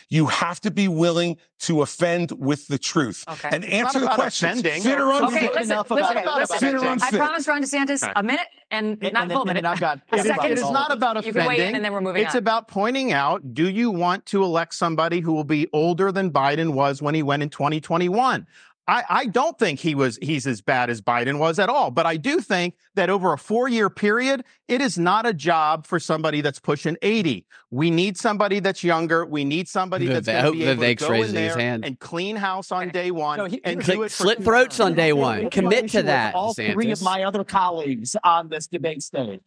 You 0.09 0.25
have 0.25 0.59
to 0.61 0.71
be 0.71 0.89
willing 0.89 1.37
to 1.59 1.81
offend 1.83 2.31
with 2.33 2.67
the 2.67 2.77
truth 2.77 3.23
Okay. 3.29 3.49
and 3.53 3.63
It's 3.63 3.71
not 3.71 3.79
answer 3.85 3.99
the 3.99 4.05
about 4.07 4.15
question. 4.15 4.49
offending. 4.49 4.81
Fit 4.81 4.99
or 4.99 5.13
Okay, 5.13 5.23
unfit? 5.25 5.37
Okay, 5.37 5.47
listen, 5.53 5.71
Enough 5.71 5.91
listen, 5.91 6.17
about 6.17 6.37
it. 6.37 6.41
listen. 6.41 6.57
Fit 6.59 6.75
or 6.75 6.85
I 6.85 6.91
unfit? 6.93 7.13
promised 7.19 7.47
Ron 7.47 7.63
DeSantis 7.63 8.11
a 8.15 8.23
minute 8.23 8.47
and 8.71 8.97
And- 9.01 9.13
not 9.13 9.23
and 9.23 9.31
a 9.31 9.35
full 9.35 9.45
minute. 9.45 9.63
then 9.63 9.71
I've 9.71 9.79
got- 9.79 9.99
a 10.11 10.19
second. 10.21 10.51
It 10.51 10.57
is 10.57 10.69
not 10.69 10.91
about 10.91 11.15
offending. 11.15 11.27
You 11.35 11.39
can 11.41 11.47
wait 11.47 11.59
in 11.61 11.75
and 11.75 11.85
then 11.85 11.93
we're 11.93 12.01
moving 12.01 12.23
it's 12.23 12.35
on. 12.35 12.39
about 12.39 12.67
pointing 12.67 13.13
out 13.13 13.53
do 13.53 13.69
you 13.69 13.89
want 13.89 14.25
to 14.27 14.43
elect 14.43 14.73
somebody 14.73 15.21
who 15.21 15.31
will 15.31 15.45
be 15.45 15.69
older 15.71 16.11
than 16.11 16.29
Biden 16.29 16.73
was 16.73 17.01
when 17.01 17.15
he 17.15 17.23
went 17.23 17.41
in 17.41 17.49
2021? 17.49 18.45
I, 18.91 19.03
I 19.09 19.25
don't 19.27 19.57
think 19.57 19.79
he 19.79 19.95
was 19.95 20.19
he's 20.21 20.45
as 20.45 20.59
bad 20.61 20.89
as 20.89 21.01
Biden 21.01 21.39
was 21.39 21.59
at 21.59 21.69
all, 21.69 21.91
but 21.91 22.05
I 22.05 22.17
do 22.17 22.41
think 22.41 22.75
that 22.95 23.09
over 23.09 23.31
a 23.31 23.37
four-year 23.37 23.89
period, 23.89 24.43
it 24.67 24.81
is 24.81 24.97
not 24.97 25.25
a 25.25 25.33
job 25.33 25.87
for 25.87 25.97
somebody 25.97 26.41
that's 26.41 26.59
pushing 26.59 26.97
80. 27.01 27.45
We 27.69 27.89
need 27.89 28.17
somebody 28.17 28.59
that's 28.59 28.83
younger. 28.83 29.25
We 29.25 29.45
need 29.45 29.69
somebody 29.69 30.07
that's 30.07 30.27
Vivek- 30.27 30.41
going 30.41 30.53
to 30.53 30.59
be 30.59 30.63
able 30.65 30.83
to 30.83 30.95
go 30.95 31.09
raising 31.09 31.37
in 31.37 31.43
his 31.43 31.53
there 31.55 31.63
hand. 31.63 31.85
and 31.85 31.97
clean 32.01 32.35
house 32.35 32.69
on 32.73 32.89
day 32.89 33.11
one 33.11 33.37
No, 33.37 33.45
he- 33.45 33.61
and 33.63 33.81
he- 33.81 33.93
do 33.93 34.03
it 34.03 34.11
Slit 34.11 34.43
throats 34.43 34.81
on 34.81 34.93
day 34.93 35.13
one. 35.13 35.49
Commit 35.49 35.89
to 35.91 36.03
that, 36.03 36.35
All 36.35 36.53
three 36.53 36.91
of 36.91 37.01
my 37.01 37.23
other 37.23 37.45
colleagues 37.45 38.17
on 38.25 38.49
this 38.49 38.67
debate 38.67 39.03
stage. 39.03 39.39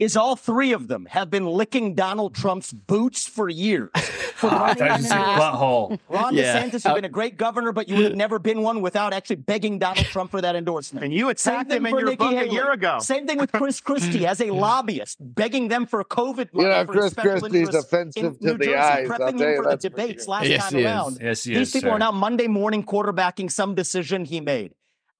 Is 0.00 0.16
all 0.16 0.34
three 0.34 0.72
of 0.72 0.88
them 0.88 1.06
have 1.06 1.30
been 1.30 1.46
licking 1.46 1.94
Donald 1.94 2.34
Trump's 2.34 2.72
boots 2.72 3.28
for 3.28 3.48
years. 3.48 3.90
For 4.40 4.46
I 4.48 4.72
running 4.72 4.76
thought 4.76 5.00
you 5.00 5.04
said 5.06 5.18
unmasked. 5.20 5.42
butthole. 5.58 5.98
Ron 6.08 6.34
Yeah. 6.34 6.62
DeSantis, 6.62 6.84
you've 6.86 6.94
been 6.94 7.04
a 7.04 7.10
great 7.10 7.36
governor, 7.36 7.72
but 7.72 7.90
you 7.90 7.96
would 7.96 8.04
have 8.06 8.16
never 8.16 8.38
been 8.38 8.62
one 8.62 8.80
without 8.80 9.12
actually 9.12 9.36
begging 9.36 9.78
Donald 9.78 10.06
Trump 10.12 10.30
for 10.30 10.40
that 10.40 10.56
endorsement. 10.56 11.04
And 11.04 11.12
you 11.12 11.24
Same 11.36 11.54
attacked 11.56 11.72
him 11.72 11.84
in 11.84 11.94
your 11.94 12.04
Nikki 12.06 12.16
book 12.16 12.32
a 12.32 12.48
year 12.48 12.72
ago. 12.72 13.00
Same 13.00 13.26
thing 13.26 13.36
with 13.36 13.52
Chris 13.52 13.82
Christie 13.82 14.26
as 14.26 14.40
a 14.40 14.50
lobbyist, 14.50 15.18
begging 15.20 15.68
them 15.68 15.84
for 15.84 16.00
a 16.00 16.06
COVID 16.06 16.48
You 16.54 16.62
money 16.62 16.68
know, 16.70 16.84
for 16.86 16.92
Chris 16.92 17.10
special 17.10 17.38
Christie's 17.40 17.74
offensive 17.74 18.24
in 18.24 18.38
to 18.38 18.44
New 18.46 18.52
the 18.56 18.64
Jersey, 18.64 18.76
eyes, 18.78 19.10
I'll 19.10 19.18
prepping 19.18 19.40
him 19.40 19.56
for 19.56 19.62
the 19.64 19.68
that's 19.68 19.84
for 19.84 19.88
debates 19.90 20.24
sure. 20.24 20.32
last 20.32 20.46
Yes, 20.48 20.62
time 20.62 20.72
he 20.72 20.80
is. 20.80 20.86
around. 20.86 21.18
Yes, 21.20 21.44
he 21.44 21.54
These 21.54 21.60
is, 21.68 21.72
people 21.74 21.90
sir. 21.90 21.96
are 21.96 21.98
now 21.98 22.12
Monday 22.12 22.46
morning 22.46 22.82
quarterbacking 22.82 23.50
some 23.52 23.74
decision 23.74 24.24
he 24.24 24.40
made. 24.40 24.72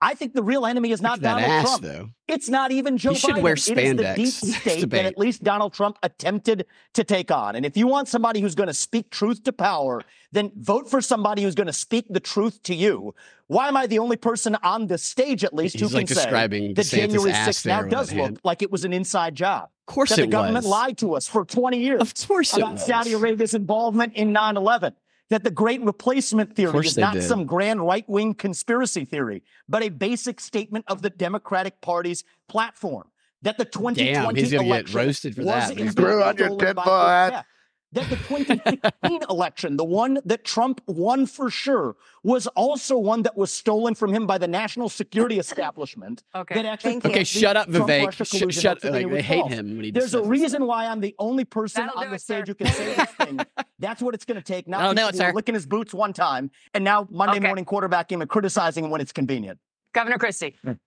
I 0.03 0.15
think 0.15 0.33
the 0.33 0.43
real 0.43 0.65
enemy 0.65 0.93
is 0.93 1.03
not 1.03 1.21
that 1.21 1.35
Donald 1.35 1.51
ass, 1.51 1.65
Trump. 1.65 1.83
though. 1.83 2.11
It's 2.27 2.49
not 2.49 2.71
even 2.71 2.97
Joe 2.97 3.11
Biden. 3.11 3.15
He 3.15 3.19
should 3.19 3.35
Biden. 3.37 3.43
wear 3.43 3.53
It 3.53 3.59
is 3.59 3.67
the 3.67 3.75
spandex 3.75 4.15
deep 4.15 4.29
state 4.61 4.91
that 4.91 5.05
at 5.05 5.19
least 5.19 5.43
Donald 5.43 5.75
Trump 5.75 5.99
attempted 6.03 6.67
to 6.95 7.05
take 7.05 7.31
on. 7.31 7.55
And 7.55 7.67
if 7.67 7.77
you 7.77 7.87
want 7.87 8.09
somebody 8.09 8.41
who's 8.41 8.55
going 8.55 8.69
to 8.69 8.75
speak 8.75 9.11
truth 9.11 9.43
to 9.45 9.53
power, 9.53 10.03
then 10.33 10.53
vote 10.57 10.89
for 10.89 11.01
somebody 11.01 11.43
who's 11.43 11.55
going 11.55 11.67
to 11.67 11.73
speak 11.73 12.07
the 12.09 12.21
truth 12.21 12.63
to 12.63 12.75
you. 12.75 13.15
Why 13.49 13.69
am 13.69 13.77
I 13.77 13.87
the 13.87 13.99
only 13.99 14.17
person 14.17 14.57
on 14.63 14.87
the 14.87 14.97
stage, 14.97 15.43
at 15.45 15.53
least, 15.53 15.79
who 15.79 15.87
He's 15.87 15.91
can 15.91 15.99
like 15.99 16.09
say 16.09 16.15
describing 16.15 16.75
that 16.75 16.83
DeSantis' 16.87 16.91
January 16.91 17.33
6th 17.33 17.67
now 17.67 17.83
does 17.83 18.13
look 18.13 18.23
hand. 18.23 18.41
like 18.45 18.63
it 18.63 18.71
was 18.71 18.85
an 18.85 18.93
inside 18.93 19.35
job? 19.35 19.71
Of 19.89 19.95
course 19.95 20.11
that 20.11 20.21
the 20.21 20.29
government 20.29 20.65
was. 20.65 20.71
lied 20.71 20.99
to 20.99 21.15
us 21.15 21.27
for 21.27 21.45
20 21.45 21.79
years. 21.81 22.01
Of 22.01 22.15
course 22.29 22.57
about. 22.57 22.79
Saudi 22.79 23.13
Arabia's 23.13 23.55
involvement 23.55 24.15
in 24.15 24.33
9/11. 24.33 24.93
That 25.31 25.45
the 25.45 25.51
Great 25.51 25.81
Replacement 25.83 26.55
theory 26.55 26.87
is 26.87 26.99
not 26.99 27.15
did. 27.15 27.23
some 27.23 27.47
grand 27.47 27.87
right-wing 27.87 28.35
conspiracy 28.35 29.05
theory, 29.05 29.43
but 29.69 29.83
a 29.83 29.89
basic 29.89 30.41
statement 30.41 30.85
of 30.89 31.03
the 31.03 31.11
Democratic 31.11 31.81
Party's 31.81 32.25
platform. 32.49 33.09
That 33.43 33.57
the 33.57 33.65
2020 33.65 34.13
Damn, 34.13 34.35
he's 34.35 34.51
gonna 34.53 34.65
get 34.65 34.71
election 34.71 34.97
roasted 34.99 35.35
for 35.37 35.45
was 35.45 35.69
that. 35.69 35.71
indeed 35.71 35.93
Screw 35.93 36.23
on 36.23 36.37
your 36.37 36.49
stolen 36.49 36.59
by 36.59 36.83
tinfoil 36.83 37.07
hat. 37.07 37.47
Tech. 37.95 38.09
That 38.09 38.11
the 38.11 38.17
2016 39.03 39.21
election, 39.29 39.77
the 39.77 39.85
one 39.85 40.19
that 40.25 40.45
Trump 40.45 40.81
won 40.87 41.27
for 41.27 41.51
sure, 41.51 41.97
was 42.23 42.47
also 42.49 42.97
one 42.97 43.23
that 43.23 43.37
was 43.37 43.51
stolen 43.53 43.95
from 43.95 44.13
him 44.13 44.27
by 44.27 44.39
the 44.39 44.47
national 44.49 44.89
security 44.89 45.39
establishment. 45.39 46.23
Okay. 46.35 46.55
That 46.55 46.67
actually 46.67 46.93
Thank. 47.01 47.07
Okay, 47.07 47.25
shut 47.25 47.57
up, 47.57 47.69
Vivek. 47.69 47.87
Trump-Russia 48.13 48.25
Sh- 48.25 48.55
shut- 48.55 48.77
ultimately 48.85 49.05
like, 49.05 49.13
they 49.15 49.23
hate 49.23 49.41
false. 49.41 49.53
him 49.53 49.77
when 49.77 49.85
he 49.85 49.91
There's 49.91 50.15
a 50.15 50.23
reason 50.23 50.67
why 50.67 50.87
I'm 50.87 51.01
the 51.01 51.15
only 51.19 51.45
person 51.45 51.87
That'll 51.87 52.01
on 52.03 52.11
the 52.11 52.17
it, 52.17 52.21
stage 52.21 52.47
sir. 52.47 52.53
who 52.53 52.55
can 52.55 52.67
say 52.69 52.95
this 52.95 53.11
thing. 53.11 53.41
That's 53.79 54.03
what 54.03 54.15
it's 54.15 54.25
going 54.25 54.37
to 54.37 54.43
take. 54.45 54.69
Not 54.69 54.79
That'll 54.79 54.95
do 54.95 55.09
it, 55.09 55.17
sir. 55.17 55.33
licking 55.35 55.55
his 55.55 55.67
boots 55.67 55.93
one 55.95 56.13
time 56.13 56.51
and 56.75 56.85
now 56.85 57.09
Monday 57.11 57.39
Okay. 57.39 57.47
morning 57.47 57.65
quarterbacking 57.65 58.13
him 58.13 58.21
and 58.21 58.31
criticizing 58.31 58.85
him 58.85 58.91
when 58.91 59.01
it's 59.01 59.13
convenient. 59.13 59.59
Governor 59.95 60.19
Christie. 60.19 60.55
Mm. 60.65 60.79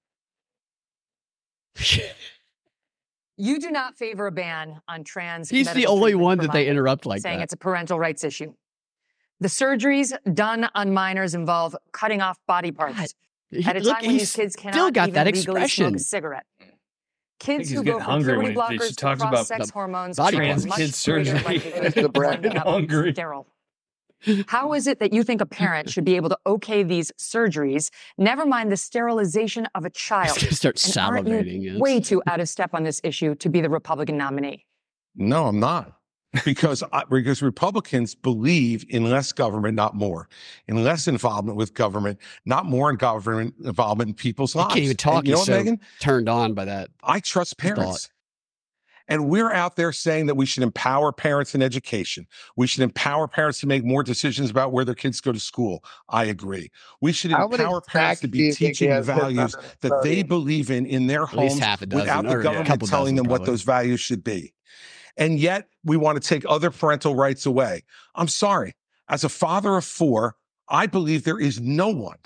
You 3.43 3.59
do 3.59 3.71
not 3.71 3.97
favor 3.97 4.27
a 4.27 4.31
ban 4.31 4.79
on 4.87 5.03
trans. 5.03 5.49
He's 5.49 5.71
the 5.73 5.85
only 5.87 6.15
one 6.15 6.37
that 6.37 6.53
they 6.53 6.67
interrupt 6.67 7.05
like 7.05 7.21
saying 7.21 7.39
that. 7.39 7.43
it's 7.45 7.53
a 7.53 7.57
parental 7.57 7.99
rights 7.99 8.23
issue. 8.23 8.53
The 9.41 9.49
surgeries 9.49 10.13
done 10.33 10.69
on 10.73 10.93
minors 10.93 11.35
involve 11.35 11.75
cutting 11.91 12.21
off 12.21 12.37
body 12.47 12.71
parts 12.71 13.13
He- 13.49 13.65
at 13.65 13.75
a 13.75 13.79
look, 13.81 13.95
time 13.97 14.01
when 14.03 14.11
he's 14.11 14.21
these 14.21 14.35
kids 14.35 14.53
still 14.53 14.71
cannot 14.71 14.93
got 14.93 15.07
even 15.09 15.13
that 15.15 15.25
legally 15.25 15.41
smoke 15.43 15.57
expression. 15.57 15.95
a 15.95 15.99
cigarette. 15.99 16.45
Hmm. 16.61 16.67
Kids 17.39 17.69
who 17.69 17.83
go 17.83 17.93
from 17.93 18.01
hungry 18.03 18.33
puberty 18.35 18.55
when 18.55 18.71
he- 18.71 18.77
she 18.77 18.83
blockers 18.85 18.89
to 18.91 18.95
talks 18.95 19.21
about 19.21 19.31
cross-sex 19.33 19.69
hormones 19.71 20.15
body 20.15 20.37
are 20.37 20.45
parts. 20.45 20.65
much 20.65 20.77
Kids 20.77 21.03
greater 21.05 21.25
surgery. 21.25 21.43
likelihood 21.43 21.93
Mr. 21.93 22.05
of 22.05 22.13
Brett. 22.13 22.35
ending 22.35 22.55
up 22.57 22.65
Hungry. 22.65 23.11
sterile. 23.13 23.47
How 24.47 24.73
is 24.73 24.87
it 24.87 24.99
that 24.99 25.13
you 25.13 25.23
think 25.23 25.41
a 25.41 25.45
parent 25.45 25.89
should 25.89 26.05
be 26.05 26.15
able 26.15 26.29
to 26.29 26.37
okay 26.45 26.83
these 26.83 27.11
surgeries, 27.19 27.89
never 28.17 28.45
mind 28.45 28.71
the 28.71 28.77
sterilization 28.77 29.67
of 29.75 29.85
a 29.85 29.89
child? 29.89 30.37
He's 30.37 30.57
start 30.57 30.83
And 30.85 30.97
aren't 30.97 31.27
you 31.27 31.33
salivating. 31.35 31.63
yes. 31.63 31.79
way 31.79 31.99
too 31.99 32.21
out 32.27 32.39
of 32.39 32.47
step 32.49 32.71
on 32.73 32.83
this 32.83 33.01
issue 33.03 33.35
to 33.35 33.49
be 33.49 33.61
the 33.61 33.69
Republican 33.69 34.17
nominee. 34.17 34.65
No, 35.15 35.45
I'm 35.47 35.59
not. 35.59 35.93
Because 36.45 36.81
I, 36.91 37.03
because 37.11 37.43
Republicans 37.43 38.15
believe 38.15 38.85
in 38.89 39.07
less 39.07 39.31
government, 39.31 39.75
not 39.75 39.93
more, 39.95 40.27
in 40.67 40.83
less 40.83 41.07
involvement 41.07 41.57
with 41.59 41.75
government, 41.75 42.17
not 42.45 42.65
more 42.65 42.89
in 42.89 42.95
government 42.95 43.53
involvement 43.63 44.07
in 44.09 44.13
people's 44.15 44.53
He 44.53 44.59
lives. 44.59 44.73
can't 44.73 44.83
even 44.85 44.97
talk. 44.97 45.17
And 45.19 45.27
you 45.27 45.33
know 45.33 45.37
what, 45.39 45.45
so 45.45 45.63
Megyn? 45.63 45.79
turned 45.99 46.27
on 46.27 46.55
by 46.55 46.65
that. 46.65 46.89
I 47.03 47.19
trust 47.19 47.55
thought. 47.61 48.09
Parents. 49.07 49.23
And 49.23 49.29
we're 49.29 49.51
out 49.51 49.75
there 49.75 49.91
saying 49.91 50.27
that 50.27 50.35
we 50.35 50.45
should 50.45 50.63
empower 50.63 51.11
parents 51.11 51.55
in 51.55 51.61
education. 51.61 52.27
We 52.55 52.67
should 52.67 52.83
empower 52.83 53.27
parents 53.27 53.59
to 53.61 53.67
make 53.67 53.83
more 53.83 54.03
decisions 54.03 54.49
about 54.49 54.71
where 54.71 54.85
their 54.85 54.95
kids 54.95 55.21
go 55.21 55.31
to 55.31 55.39
school. 55.39 55.83
I 56.09 56.25
agree. 56.25 56.71
We 57.01 57.11
should 57.11 57.31
How 57.31 57.47
many 57.47 57.63
empower 57.63 57.81
parents 57.81 58.21
to 58.21 58.27
stacks 58.27 58.31
do 58.31 58.37
you 58.37 58.51
be 58.51 58.55
teaching 58.55 58.89
has 58.89 59.05
sitting 59.05 59.21
values 59.21 59.55
that 59.81 60.03
they 60.03 60.23
believe 60.23 60.71
in 60.71 60.85
in 60.85 61.07
their 61.07 61.23
At 61.23 61.29
homes 61.29 61.59
half 61.59 61.81
a 61.81 61.85
dozen, 61.85 62.01
without 62.01 62.25
the 62.25 62.43
government 62.43 62.67
couple 62.67 62.87
telling 62.87 63.15
dozen, 63.15 63.27
them 63.27 63.31
what 63.31 63.45
those 63.45 63.61
values 63.61 63.99
should 63.99 64.23
be. 64.23 64.53
And 65.17 65.39
yet 65.39 65.67
we 65.83 65.97
want 65.97 66.21
to 66.21 66.27
take 66.27 66.43
other 66.47 66.71
parental 66.71 67.15
rights 67.15 67.45
away. 67.45 67.83
I'm 68.15 68.27
sorry. 68.27 68.73
As 69.09 69.23
a 69.23 69.29
father 69.29 69.75
of 69.75 69.85
four, 69.85 70.35
I 70.69 70.87
believe 70.87 71.23
there 71.23 71.39
is 71.39 71.59
no 71.59 71.89
one 71.89 72.17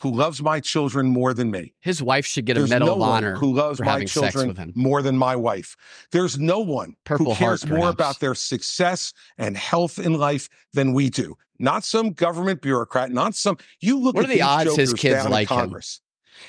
who 0.00 0.10
loves 0.10 0.42
my 0.42 0.60
children 0.60 1.06
more 1.06 1.32
than 1.32 1.50
me. 1.50 1.72
His 1.80 2.02
wife 2.02 2.26
should 2.26 2.44
get 2.44 2.56
a 2.56 2.66
Medal 2.66 2.88
no 2.88 2.94
of 2.94 3.02
Honor 3.02 3.36
who 3.36 3.54
loves 3.54 3.78
for 3.78 3.84
my 3.84 4.04
children 4.04 4.72
more 4.74 5.02
than 5.02 5.16
my 5.16 5.36
wife. 5.36 5.76
There's 6.10 6.38
no 6.38 6.60
one 6.60 6.94
Purple 7.04 7.32
who 7.32 7.34
cares 7.34 7.66
more 7.66 7.78
perhaps. 7.78 7.94
about 7.94 8.20
their 8.20 8.34
success 8.34 9.12
and 9.38 9.56
health 9.56 9.98
in 9.98 10.14
life 10.14 10.48
than 10.72 10.92
we 10.92 11.10
do. 11.10 11.36
Not 11.58 11.84
some 11.84 12.10
government 12.10 12.60
bureaucrat, 12.62 13.12
not 13.12 13.34
some. 13.34 13.58
You 13.80 13.98
look 13.98 14.16
What 14.16 14.24
at 14.24 14.30
are 14.30 14.34
the 14.34 14.42
odds 14.42 14.76
his 14.76 14.92
kids 14.92 15.28
like 15.28 15.50
him? 15.50 15.58
Congress. 15.58 16.00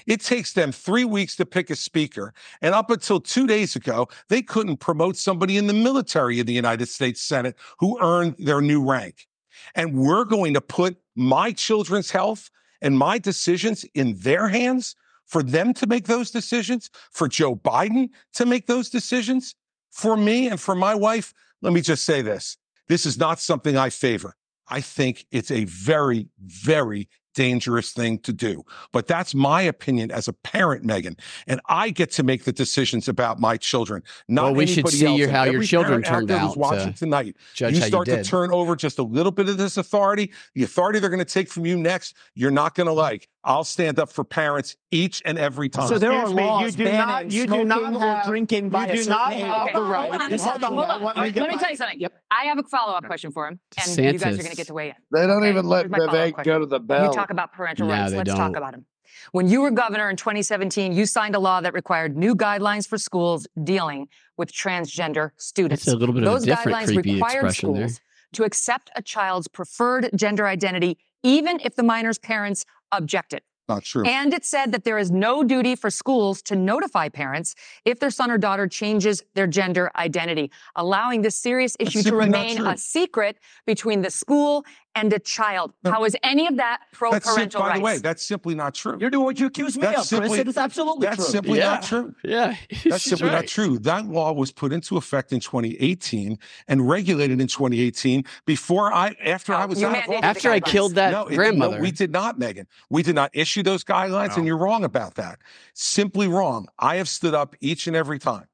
It 0.08 0.22
takes 0.22 0.54
them 0.54 0.72
three 0.72 1.06
weeks 1.06 1.36
to 1.36 1.46
pick 1.46 1.70
a 1.70 1.76
speaker. 1.76 2.34
And 2.62 2.74
up 2.74 2.90
until 2.90 3.20
two 3.20 3.46
days 3.46 3.76
ago, 3.76 4.08
they 4.30 4.42
couldn't 4.42 4.78
promote 4.78 5.16
somebody 5.16 5.58
in 5.58 5.68
the 5.68 5.74
military 5.74 6.40
of 6.40 6.48
the 6.48 6.54
United 6.54 6.88
States 6.88 7.22
Senate 7.22 7.56
who 7.80 8.02
earned 8.02 8.36
their 8.40 8.62
new 8.62 8.84
rank. 8.84 9.28
And 9.76 9.94
we're 9.94 10.26
going 10.26 10.54
to 10.56 10.62
put 10.62 10.98
my 11.16 11.52
children's 11.52 12.12
health 12.12 12.50
and 12.86 12.98
my 12.98 13.18
decisions 13.18 13.84
in 13.96 14.16
their 14.20 14.48
hands 14.48 14.96
for 15.26 15.42
them 15.42 15.74
to 15.74 15.88
make 15.88 16.06
those 16.06 16.30
decisions, 16.30 16.92
for 17.12 17.28
Joe 17.28 17.56
Biden 17.56 18.10
to 18.34 18.46
make 18.46 18.68
those 18.68 18.92
decisions, 18.92 19.56
for 19.92 20.16
me 20.16 20.48
and 20.48 20.62
for 20.62 20.76
my 20.76 20.94
wife. 20.94 21.34
Let 21.64 21.74
me 21.74 21.82
just 21.82 22.06
say 22.06 22.22
this 22.22 22.58
this 22.88 23.08
is 23.08 23.18
not 23.18 23.40
something 23.40 23.76
I 23.76 23.90
favor. 23.90 24.36
I 24.68 24.82
think 24.82 25.26
it's 25.32 25.50
a 25.50 25.66
very, 25.66 26.28
very 26.40 27.10
dangerous 27.36 27.92
thing 27.92 28.18
to 28.20 28.34
do. 28.34 28.64
But 28.92 29.06
that's 29.08 29.36
my 29.36 29.62
opinion 29.62 30.10
as 30.12 30.28
a 30.28 30.34
parent, 30.34 30.84
Megyn. 30.86 31.20
And 31.46 31.62
I 31.68 31.92
get 31.92 32.10
to 32.14 32.24
make 32.24 32.46
the 32.46 32.52
decisions 32.52 33.08
about 33.08 33.40
my 33.40 33.58
children, 33.58 34.02
not 34.28 34.46
Well, 34.46 34.56
we 34.56 34.66
should 34.66 34.88
see 34.90 35.06
else. 35.06 35.20
your- 35.20 35.30
how 35.30 35.44
your 35.44 35.62
children 35.64 36.04
out 36.04 36.10
turned 36.10 36.30
who's 36.30 36.40
out 36.40 36.58
watching 36.58 36.94
to 36.94 37.00
tonight. 37.00 37.36
judge 37.54 37.74
you 37.76 37.80
how 37.82 37.86
you 37.86 37.90
start 37.92 38.08
to 38.08 38.24
turn 38.24 38.52
over 38.52 38.76
just 38.76 38.98
a 38.98 39.04
little 39.04 39.32
bit 39.32 39.48
of 39.50 39.58
this 39.58 39.78
authority, 39.78 40.32
the 40.56 40.64
authority 40.64 41.00
they're 41.00 41.10
going 41.10 41.20
to 41.20 41.26
take 41.26 41.50
from 41.50 41.66
you 41.66 41.78
next, 41.78 42.16
you're 42.34 42.52
not 42.52 42.74
going 42.74 42.88
to 42.88 42.94
like. 42.94 43.28
I'll 43.48 43.64
stand 43.64 44.00
up 44.00 44.10
for 44.12 44.24
parents 44.24 44.76
each 44.90 45.22
and 45.24 45.38
every 45.38 45.70
time. 45.70 45.88
So 45.88 46.00
there 46.00 46.12
are 46.12 46.22
Excuse 46.24 46.36
me, 46.36 46.42
you 46.44 46.48
laws 46.50 46.76
do 46.76 46.84
banning 46.84 46.98
not- 47.08 47.32
you 47.32 47.42
do 47.44 47.48
smoking 47.48 47.68
not 47.68 47.94
or 47.94 48.00
have- 48.00 48.26
drinking 48.26 48.70
by 48.72 48.88
you 48.88 48.92
do 48.94 48.98
certain 49.04 49.10
not 49.12 49.34
age. 49.34 49.42
have 49.44 49.74
the 49.74 49.82
right- 49.84 50.10
Hold 50.10 50.14
on 50.16 50.22
a 50.22 50.30
Hold 50.30 50.40
second. 50.42 50.64
on, 50.64 50.74
Hold 50.74 50.86
on. 50.90 51.02
let 51.04 51.16
me 51.36 51.42
Let 51.42 51.50
me 51.52 51.58
tell 51.58 51.70
you 51.70 51.76
something. 51.78 52.00
Yep. 52.00 52.14
I 52.32 52.46
have 52.46 52.58
a 52.58 52.64
follow-up 52.64 53.06
question 53.06 53.32
for 53.32 53.48
him, 53.48 53.60
and 53.78 53.98
you 53.98 54.14
guys 54.18 54.34
are 54.34 54.38
going 54.42 54.50
to 54.50 54.56
get 54.58 54.68
to 54.68 54.74
weigh 54.74 54.90
in. 54.90 54.96
They 55.12 55.28
don't 55.28 55.44
Okay, 55.44 55.50
even 55.50 55.68
let 55.68 55.86
here's 55.86 56.08
Vivek 56.10 56.44
go 56.44 56.60
to 56.60 56.66
the 56.66 56.80
bell. 56.80 57.06
You 57.06 57.14
talk 57.14 57.30
about 57.30 57.54
parental 57.54 57.88
No, 57.88 57.94
rights. 57.94 58.12
they 58.12 58.18
Let's 58.18 58.30
don't. 58.30 58.38
talk 58.38 58.56
about 58.56 58.72
them. 58.72 58.86
When 59.32 59.48
you 59.48 59.62
were 59.62 59.70
governor 59.72 60.10
in 60.10 60.16
2017, 60.18 60.92
you 60.92 61.06
signed 61.06 61.36
a 61.36 61.40
law 61.40 61.62
that 61.62 61.74
required 61.76 62.18
new 62.18 62.36
guidelines 62.36 62.88
for 62.88 62.98
schools 62.98 63.48
dealing 63.64 64.08
with 64.38 64.52
transgender 64.52 65.32
students. 65.38 65.86
That's 65.86 65.94
a 65.96 65.98
little 66.00 66.14
bit 66.14 66.24
of 66.24 66.30
a 66.30 66.32
Those 66.32 66.46
different 66.46 66.78
guidelines 66.78 66.94
creepy 66.94 67.14
required 67.14 67.46
expression 67.46 67.74
there. 67.74 67.88
schools 67.90 68.02
to 68.34 68.44
accept 68.44 68.90
a 68.96 69.02
child's 69.04 69.48
preferred 69.48 70.10
gender 70.16 70.48
identity, 70.48 70.98
even 71.24 71.60
if 71.64 71.76
the 71.76 71.84
minor's 71.84 72.18
parents 72.18 72.66
objected. 72.98 73.42
not 73.68 73.84
true. 73.84 74.04
And 74.06 74.34
it 74.34 74.46
said 74.46 74.72
that 74.74 74.84
there 74.84 74.98
is 74.98 75.10
no 75.10 75.44
duty 75.44 75.76
for 75.76 75.90
schools 75.90 76.42
to 76.44 76.56
notify 76.56 77.10
parents 77.10 77.56
if 77.84 78.00
their 78.00 78.12
son 78.12 78.30
or 78.30 78.38
daughter 78.38 78.68
changes 78.68 79.24
their 79.34 79.48
gender 79.48 79.92
identity, 79.96 80.52
allowing 80.76 81.22
this 81.24 81.36
serious 81.36 81.76
issue 81.80 82.04
to 82.04 82.16
remain 82.16 82.66
a 82.66 82.78
secret 82.78 83.38
between 83.66 84.02
the 84.02 84.12
school 84.12 84.66
and 84.96 85.12
a 85.14 85.20
child. 85.20 85.74
How 85.84 86.04
is 86.06 86.16
any 86.24 86.48
of 86.48 86.58
that 86.58 86.82
pro 86.94 87.12
That's 87.12 87.26
sim- 87.26 87.36
parental 87.36 87.62
by 87.62 87.68
rights? 87.68 87.80
the 87.80 87.84
way, 87.84 87.98
that's 88.00 88.24
simply 88.26 88.56
not 88.56 88.74
true. 88.74 88.98
You're 89.00 89.10
doing 89.10 89.26
what 89.26 89.40
you 89.40 89.48
accuse 89.48 89.76
me 89.76 89.82
That's 89.82 90.12
of, 90.12 90.18
Chris. 90.20 90.30
simply- 90.30 90.40
It 90.40 90.48
is 90.48 90.58
absolutely 90.58 91.06
That's 91.08 91.18
true. 91.18 91.26
simply 91.26 91.58
Yeah. 91.60 91.66
not 91.66 91.84
true. 91.84 92.16
Yeah, 92.24 92.56
That's 92.86 93.04
simply 93.04 93.28
right. 93.30 93.36
not 93.36 93.48
true. 93.48 93.78
That 93.80 94.06
law 94.08 94.32
was 94.34 94.52
put 94.52 94.72
into 94.74 94.98
effect 94.98 95.32
in 95.34 95.40
2018 95.42 96.40
and 96.68 96.90
regulated 96.90 97.40
in 97.42 97.48
2018 97.48 98.24
before 98.46 98.94
I, 98.94 99.16
after 99.24 99.54
oh, 99.54 99.58
I 99.58 99.66
was 99.66 99.84
out 99.84 99.96
of 99.98 100.10
office. 100.10 100.20
After 100.24 100.50
I 100.52 100.60
killed 100.60 100.96
that 100.96 101.12
no, 101.12 101.28
it- 101.28 101.36
grandmother. 101.36 101.76
No, 101.78 101.82
we 101.82 101.92
did 101.92 102.12
not, 102.12 102.40
Megyn. 102.40 102.66
We 102.90 103.04
did 103.04 103.16
not 103.16 103.32
issue 103.34 103.64
those 103.64 103.84
guidelines, 103.84 104.38
and 104.38 104.46
you're 104.48 104.58
wrong 104.58 104.84
about 104.84 105.16
that. 105.16 105.40
Simply 105.74 106.28
wrong. 106.28 106.68
I 106.80 106.96
have 106.96 107.10
stood 107.10 107.34
up 107.34 107.56
each 107.60 107.88
and 107.88 107.96
every 107.96 108.20
time 108.20 108.46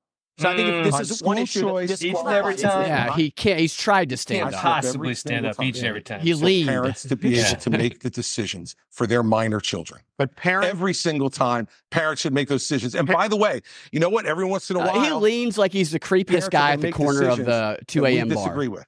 so 0.41 0.49
I 0.49 0.55
think 0.55 0.69
if 0.69 0.85
this 0.85 0.95
mm. 0.95 1.01
is 1.01 1.23
one 1.23 1.37
issue, 1.37 1.61
choice 1.61 2.03
each 2.03 2.15
and 2.15 2.27
every 2.27 2.55
time. 2.55 2.87
Yeah, 2.87 3.15
he 3.15 3.31
can't. 3.31 3.59
He's 3.59 3.75
tried 3.75 4.09
to 4.09 4.17
stand 4.17 4.53
up. 4.53 4.61
Possibly 4.61 5.13
stand 5.13 5.45
up 5.45 5.61
each 5.61 5.77
and 5.77 5.87
every 5.87 6.01
time. 6.01 6.21
He 6.21 6.33
leaves 6.33 6.67
parents 6.67 7.03
to 7.03 7.15
be 7.15 7.29
yeah. 7.29 7.49
able 7.49 7.61
to 7.61 7.69
make 7.69 7.99
the 7.99 8.09
decisions 8.09 8.75
for 8.89 9.05
their 9.07 9.23
minor 9.23 9.59
children. 9.59 10.01
But 10.17 10.35
parents 10.35 10.69
every 10.69 10.93
single 10.93 11.29
time, 11.29 11.67
parents 11.89 12.21
should 12.21 12.33
make 12.33 12.47
those 12.47 12.61
decisions. 12.61 12.95
And 12.95 13.07
by 13.07 13.27
the 13.27 13.37
way, 13.37 13.61
you 13.91 13.99
know 13.99 14.09
what? 14.09 14.25
Every 14.25 14.45
once 14.45 14.69
in 14.69 14.75
a 14.75 14.79
while, 14.79 14.99
uh, 14.99 15.03
he 15.03 15.11
leans 15.13 15.57
like 15.57 15.71
he's 15.71 15.91
the 15.91 15.99
creepiest 15.99 16.49
guy 16.49 16.71
at 16.71 16.81
the 16.81 16.91
corner 16.91 17.27
of 17.27 17.37
the 17.37 17.79
two 17.87 18.05
a.m. 18.05 18.29
bar. 18.29 18.37
Disagree 18.37 18.67
with. 18.67 18.85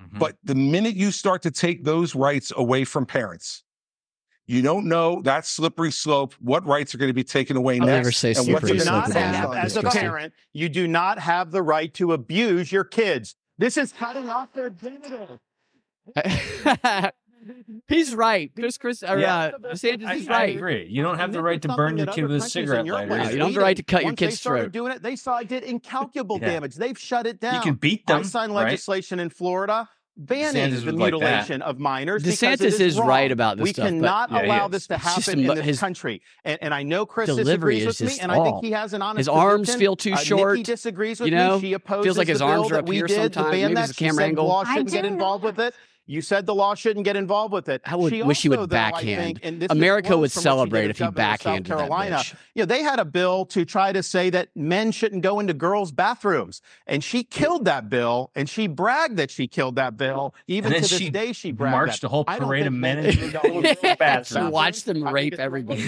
Mm-hmm. 0.00 0.18
But 0.18 0.36
the 0.44 0.54
minute 0.54 0.94
you 0.94 1.10
start 1.10 1.42
to 1.42 1.50
take 1.50 1.84
those 1.84 2.14
rights 2.14 2.52
away 2.56 2.84
from 2.84 3.04
parents, 3.04 3.64
you 4.48 4.62
don't 4.62 4.86
know 4.86 5.20
that 5.22 5.44
slippery 5.44 5.92
slope, 5.92 6.32
what 6.40 6.66
rights 6.66 6.94
are 6.94 6.98
going 6.98 7.10
to 7.10 7.14
be 7.14 7.22
taken 7.22 7.54
away 7.58 7.74
I'll 7.74 7.86
next. 7.86 7.98
Never 7.98 8.12
say 8.12 8.32
and 8.34 8.50
what 8.50 8.64
do 8.64 8.74
not 8.82 9.12
have, 9.12 9.52
as 9.52 9.76
a 9.76 9.82
parent, 9.82 10.32
you 10.54 10.70
do 10.70 10.88
not 10.88 11.18
have 11.18 11.50
the 11.50 11.62
right 11.62 11.92
to 11.94 12.14
abuse 12.14 12.72
your 12.72 12.84
kids. 12.84 13.36
This 13.58 13.76
is 13.76 13.92
cutting 13.92 14.30
off 14.30 14.50
their 14.54 14.70
genitals. 14.70 15.38
He's 17.88 18.14
right. 18.14 18.50
Chris, 18.54 18.78
Chris, 18.78 19.02
or, 19.02 19.18
yeah. 19.18 19.50
uh, 19.62 19.74
Sanders 19.74 20.10
is 20.18 20.28
I, 20.28 20.30
right. 20.30 20.48
I 20.48 20.52
agree. 20.52 20.86
You 20.88 21.02
don't 21.02 21.18
have 21.18 21.32
the 21.32 21.42
right 21.42 21.60
to 21.60 21.68
burn 21.68 21.98
your 21.98 22.06
kid 22.06 22.22
with 22.22 22.36
a 22.36 22.40
cigarette 22.40 22.86
lighter. 22.86 23.30
You 23.30 23.38
don't 23.38 23.48
have 23.48 23.54
the 23.54 23.60
right 23.60 23.76
to 23.76 23.82
cut 23.82 24.02
your 24.02 24.14
kid's 24.14 24.40
throat. 24.40 24.54
They 24.54 24.60
started 24.60 24.72
doing 24.72 24.92
it. 24.92 25.02
They 25.02 25.16
saw 25.16 25.38
it 25.38 25.48
did 25.48 25.62
incalculable 25.64 26.38
yeah. 26.40 26.48
damage. 26.52 26.76
They've 26.76 26.98
shut 26.98 27.26
it 27.26 27.38
down. 27.38 27.56
You 27.56 27.60
can 27.60 27.74
beat 27.74 28.06
them. 28.06 28.20
I 28.20 28.22
signed 28.22 28.54
legislation 28.54 29.18
right? 29.18 29.24
in 29.24 29.30
Florida 29.30 29.90
banning 30.18 30.72
DeSantis 30.72 30.84
the 30.84 30.92
mutilation 30.92 31.60
like 31.60 31.70
of 31.70 31.78
minors. 31.78 32.24
DeSantis 32.24 32.60
is, 32.60 32.80
is 32.80 33.00
right 33.00 33.30
about 33.30 33.56
this. 33.56 33.64
We 33.64 33.72
stuff, 33.72 33.86
cannot 33.86 34.30
but, 34.30 34.44
yeah, 34.44 34.48
allow 34.48 34.68
this 34.68 34.86
to 34.88 34.98
happen 34.98 35.40
in 35.40 35.46
this 35.46 35.64
his 35.64 35.80
country. 35.80 36.20
And, 36.44 36.58
and 36.60 36.74
I 36.74 36.82
know 36.82 37.06
Chris 37.06 37.34
disagrees 37.34 37.86
with 37.86 38.02
me, 38.02 38.18
and 38.20 38.32
I 38.32 38.42
think 38.42 38.64
he 38.64 38.72
has 38.72 38.92
an 38.92 39.02
honest. 39.02 39.18
His 39.18 39.28
arms 39.28 39.60
position. 39.68 39.80
feel 39.80 39.96
too 39.96 40.16
short. 40.16 40.50
Uh, 40.50 40.52
Nikki 40.54 40.62
disagrees 40.64 41.20
with 41.20 41.30
you 41.30 41.36
know, 41.36 41.54
me. 41.56 41.60
She 41.68 41.72
opposes. 41.72 42.04
Feels 42.04 42.18
like 42.18 42.28
his 42.28 42.42
arms 42.42 42.70
are 42.70 42.76
up 42.76 42.88
here 42.88 43.08
sometimes. 43.08 43.52
Maybe 43.52 43.72
it's 43.74 43.90
a 43.92 43.94
camera 43.94 44.24
angle. 44.24 44.50
I 44.50 44.74
shouldn't 44.74 44.90
get 44.90 45.04
involved 45.04 45.44
with 45.44 45.58
it. 45.60 45.74
You 46.10 46.22
said 46.22 46.46
the 46.46 46.54
law 46.54 46.74
shouldn't 46.74 47.04
get 47.04 47.16
involved 47.16 47.52
with 47.52 47.68
it. 47.68 47.82
I 47.84 47.94
would 47.94 48.10
she 48.10 48.22
wish 48.22 48.38
also, 48.38 48.46
you 48.46 48.50
would 48.52 48.60
though, 48.60 48.66
backhand. 48.66 49.40
Think, 49.42 49.70
America 49.70 50.16
would 50.16 50.32
celebrate 50.32 50.88
if 50.88 50.98
he 50.98 51.06
backhanded 51.10 51.68
South 51.68 51.78
Carolina. 51.78 52.10
That 52.16 52.24
bitch. 52.24 52.34
You 52.54 52.62
know, 52.62 52.66
they 52.66 52.82
had 52.82 52.98
a 52.98 53.04
bill 53.04 53.44
to 53.46 53.66
try 53.66 53.92
to 53.92 54.02
say 54.02 54.30
that 54.30 54.48
men 54.56 54.90
shouldn't 54.90 55.22
go 55.22 55.38
into 55.38 55.52
girls' 55.52 55.92
bathrooms, 55.92 56.62
and 56.86 57.04
she 57.04 57.24
killed 57.24 57.66
that 57.66 57.90
bill, 57.90 58.30
and 58.34 58.48
she 58.48 58.68
bragged 58.68 59.18
that 59.18 59.30
she 59.30 59.46
killed 59.46 59.76
that 59.76 59.98
bill. 59.98 60.34
Even 60.46 60.72
to 60.72 60.80
this 60.80 61.10
day, 61.10 61.34
she 61.34 61.52
bragged 61.52 61.72
marched 61.72 61.92
that. 61.92 62.00
the 62.00 62.08
whole 62.08 62.24
parade 62.24 62.66
of 62.66 62.72
men 62.72 63.04
into 63.04 63.30
girls' 63.30 63.76
bathrooms. 63.98 64.50
Watched 64.50 64.86
them 64.86 65.04
rape 65.04 65.34
everybody. 65.34 65.84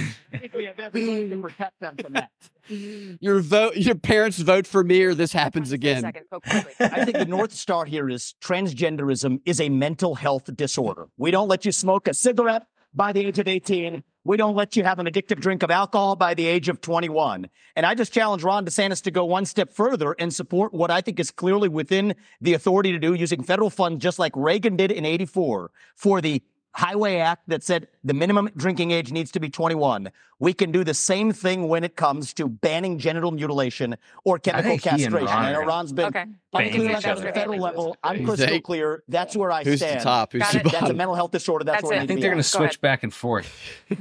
we 0.54 0.66
have 0.66 0.78
everything 0.78 1.30
to 1.30 1.40
protect 1.40 1.80
them 1.80 1.96
from 1.96 2.12
that 2.12 2.30
your 2.70 3.40
vote, 3.40 3.76
your 3.76 3.94
parents 3.94 4.38
vote 4.38 4.66
for 4.66 4.84
me, 4.84 5.02
or 5.02 5.14
this 5.14 5.32
happens 5.32 5.72
again. 5.72 6.04
I 6.04 7.04
think 7.04 7.18
the 7.18 7.26
north 7.26 7.52
star 7.52 7.84
here 7.84 8.08
is 8.08 8.34
transgenderism 8.42 9.40
is 9.44 9.60
a 9.60 9.68
mental 9.68 10.14
health 10.14 10.54
disorder. 10.56 11.08
We 11.16 11.30
don't 11.30 11.48
let 11.48 11.64
you 11.64 11.72
smoke 11.72 12.08
a 12.08 12.14
cigarette 12.14 12.66
by 12.94 13.12
the 13.12 13.26
age 13.26 13.38
of 13.38 13.48
18. 13.48 14.02
We 14.22 14.36
don't 14.36 14.54
let 14.54 14.76
you 14.76 14.84
have 14.84 14.98
an 14.98 15.06
addictive 15.06 15.40
drink 15.40 15.62
of 15.62 15.70
alcohol 15.70 16.14
by 16.14 16.34
the 16.34 16.46
age 16.46 16.68
of 16.68 16.82
21. 16.82 17.48
And 17.74 17.86
I 17.86 17.94
just 17.94 18.12
challenge 18.12 18.42
Ron 18.42 18.66
DeSantis 18.66 19.02
to 19.04 19.10
go 19.10 19.24
one 19.24 19.46
step 19.46 19.72
further 19.72 20.14
and 20.18 20.32
support 20.34 20.74
what 20.74 20.90
I 20.90 21.00
think 21.00 21.18
is 21.18 21.30
clearly 21.30 21.68
within 21.68 22.14
the 22.40 22.52
authority 22.52 22.92
to 22.92 22.98
do 22.98 23.14
using 23.14 23.42
federal 23.42 23.70
funds, 23.70 24.02
just 24.02 24.18
like 24.18 24.32
Reagan 24.36 24.76
did 24.76 24.92
in 24.92 25.06
84 25.06 25.70
for 25.96 26.20
the 26.20 26.42
Highway 26.72 27.16
Act 27.16 27.48
that 27.48 27.62
said 27.62 27.88
the 28.04 28.14
minimum 28.14 28.50
drinking 28.56 28.90
age 28.90 29.12
needs 29.12 29.30
to 29.32 29.40
be 29.40 29.50
21. 29.50 30.10
We 30.38 30.52
can 30.52 30.72
do 30.72 30.84
the 30.84 30.94
same 30.94 31.32
thing 31.32 31.68
when 31.68 31.84
it 31.84 31.96
comes 31.96 32.32
to 32.34 32.48
banning 32.48 32.98
genital 32.98 33.30
mutilation 33.30 33.96
or 34.24 34.38
chemical 34.38 34.78
castration. 34.78 35.12
Ron 35.12 35.28
I 35.28 35.52
know 35.52 35.64
Ron's 35.64 35.92
been 35.92 36.06
okay. 36.06 36.26
unclear 36.52 36.96
on 36.96 37.02
the 37.02 37.32
federal 37.34 37.58
level. 37.58 37.96
I'm 38.02 38.24
crystal 38.24 38.46
they, 38.46 38.60
clear. 38.60 39.02
That's 39.08 39.36
where 39.36 39.50
I 39.50 39.64
who's 39.64 39.80
stand. 39.80 39.94
Who's 39.94 40.02
the 40.02 40.08
top? 40.08 40.32
Who's 40.32 40.50
the 40.50 40.58
bottom? 40.58 40.72
That's 40.72 40.90
a 40.90 40.94
mental 40.94 41.14
health 41.14 41.32
disorder. 41.32 41.64
That's, 41.64 41.82
That's 41.82 41.90
where 41.90 41.98
it. 41.98 42.02
I 42.02 42.06
think 42.06 42.20
they're 42.20 42.30
going 42.30 42.42
to 42.42 42.48
switch 42.48 42.80
back 42.80 43.02
and 43.02 43.12
forth. 43.12 43.52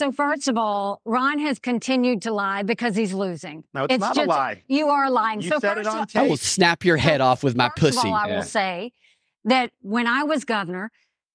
So 0.00 0.10
first 0.10 0.48
of 0.48 0.56
all, 0.56 1.02
Ron 1.04 1.40
has 1.40 1.58
continued 1.58 2.22
to 2.22 2.32
lie 2.32 2.62
because 2.62 2.96
he's 2.96 3.12
losing. 3.12 3.64
No, 3.74 3.84
it's, 3.84 3.94
it's 3.94 4.00
not 4.00 4.14
just, 4.14 4.26
a 4.26 4.30
lie. 4.30 4.62
You 4.66 4.88
are 4.88 5.10
lying. 5.10 5.42
You 5.42 5.50
so 5.50 5.58
said 5.58 5.74
first 5.74 5.88
it 5.88 5.94
on 5.94 6.06
tape. 6.06 6.22
I 6.22 6.26
will 6.26 6.38
snap 6.38 6.86
your 6.86 6.96
head 6.96 7.20
off 7.20 7.44
with 7.44 7.54
my 7.54 7.68
pussy. 7.76 8.08
All, 8.08 8.14
I 8.14 8.28
yeah. 8.28 8.36
will 8.36 8.42
say 8.42 8.92
that 9.44 9.72
when 9.80 10.06
I 10.06 10.22
was 10.22 10.44
governor 10.44 10.90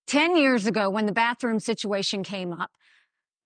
10 0.07 0.37
years 0.37 0.65
ago, 0.65 0.89
when 0.89 1.05
the 1.05 1.11
bathroom 1.11 1.59
situation 1.59 2.23
came 2.23 2.53
up, 2.53 2.71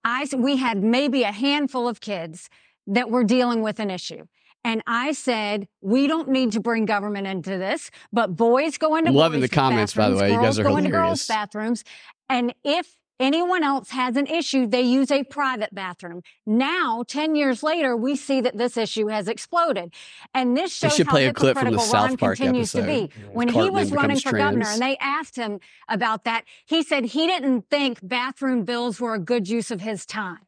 I, 0.04 0.26
we 0.36 0.56
had 0.56 0.82
maybe 0.82 1.22
a 1.22 1.32
handful 1.32 1.88
of 1.88 2.00
kids 2.00 2.48
that 2.86 3.10
were 3.10 3.24
dealing 3.24 3.62
with 3.62 3.80
an 3.80 3.90
issue. 3.90 4.24
And 4.62 4.82
I 4.86 5.12
said, 5.12 5.68
we 5.80 6.06
don't 6.06 6.28
need 6.28 6.52
to 6.52 6.60
bring 6.60 6.84
government 6.84 7.26
into 7.26 7.56
this, 7.56 7.90
but 8.12 8.36
boys 8.36 8.76
go 8.76 8.96
into 8.96 9.10
I'm 9.10 9.40
the 9.40 9.48
comments, 9.48 9.94
by 9.94 10.10
the 10.10 10.16
way. 10.16 10.32
You 10.32 10.40
guys 10.40 10.58
are 10.58 10.64
go 10.64 10.76
hilarious. 10.76 10.92
girls' 10.92 11.26
bathrooms. 11.26 11.84
And 12.28 12.54
if 12.62 12.99
anyone 13.20 13.62
else 13.62 13.90
has 13.90 14.16
an 14.16 14.26
issue, 14.26 14.66
they 14.66 14.80
use 14.82 15.10
a 15.10 15.22
private 15.22 15.74
bathroom. 15.74 16.22
Now, 16.46 17.04
10 17.06 17.36
years 17.36 17.62
later, 17.62 17.96
we 17.96 18.16
see 18.16 18.40
that 18.40 18.56
this 18.56 18.76
issue 18.76 19.06
has 19.08 19.28
exploded. 19.28 19.92
And 20.34 20.56
this 20.56 20.74
shows 20.74 20.96
how 20.98 21.12
the 21.12 21.20
hypocritical 21.20 21.86
Ron 21.92 22.16
continues 22.16 22.74
episode. 22.74 22.86
to 22.86 23.08
be. 23.08 23.24
When 23.32 23.48
Cartman 23.48 23.64
he 23.64 23.70
was 23.70 23.92
running 23.92 24.18
for 24.18 24.30
trans. 24.30 24.44
governor 24.44 24.66
and 24.68 24.80
they 24.80 24.96
asked 24.98 25.36
him 25.36 25.60
about 25.88 26.24
that, 26.24 26.44
he 26.64 26.82
said 26.82 27.04
he 27.04 27.26
didn't 27.26 27.68
think 27.70 28.00
bathroom 28.02 28.64
bills 28.64 29.00
were 29.00 29.14
a 29.14 29.20
good 29.20 29.48
use 29.48 29.70
of 29.70 29.80
his 29.80 30.06
time. 30.06 30.38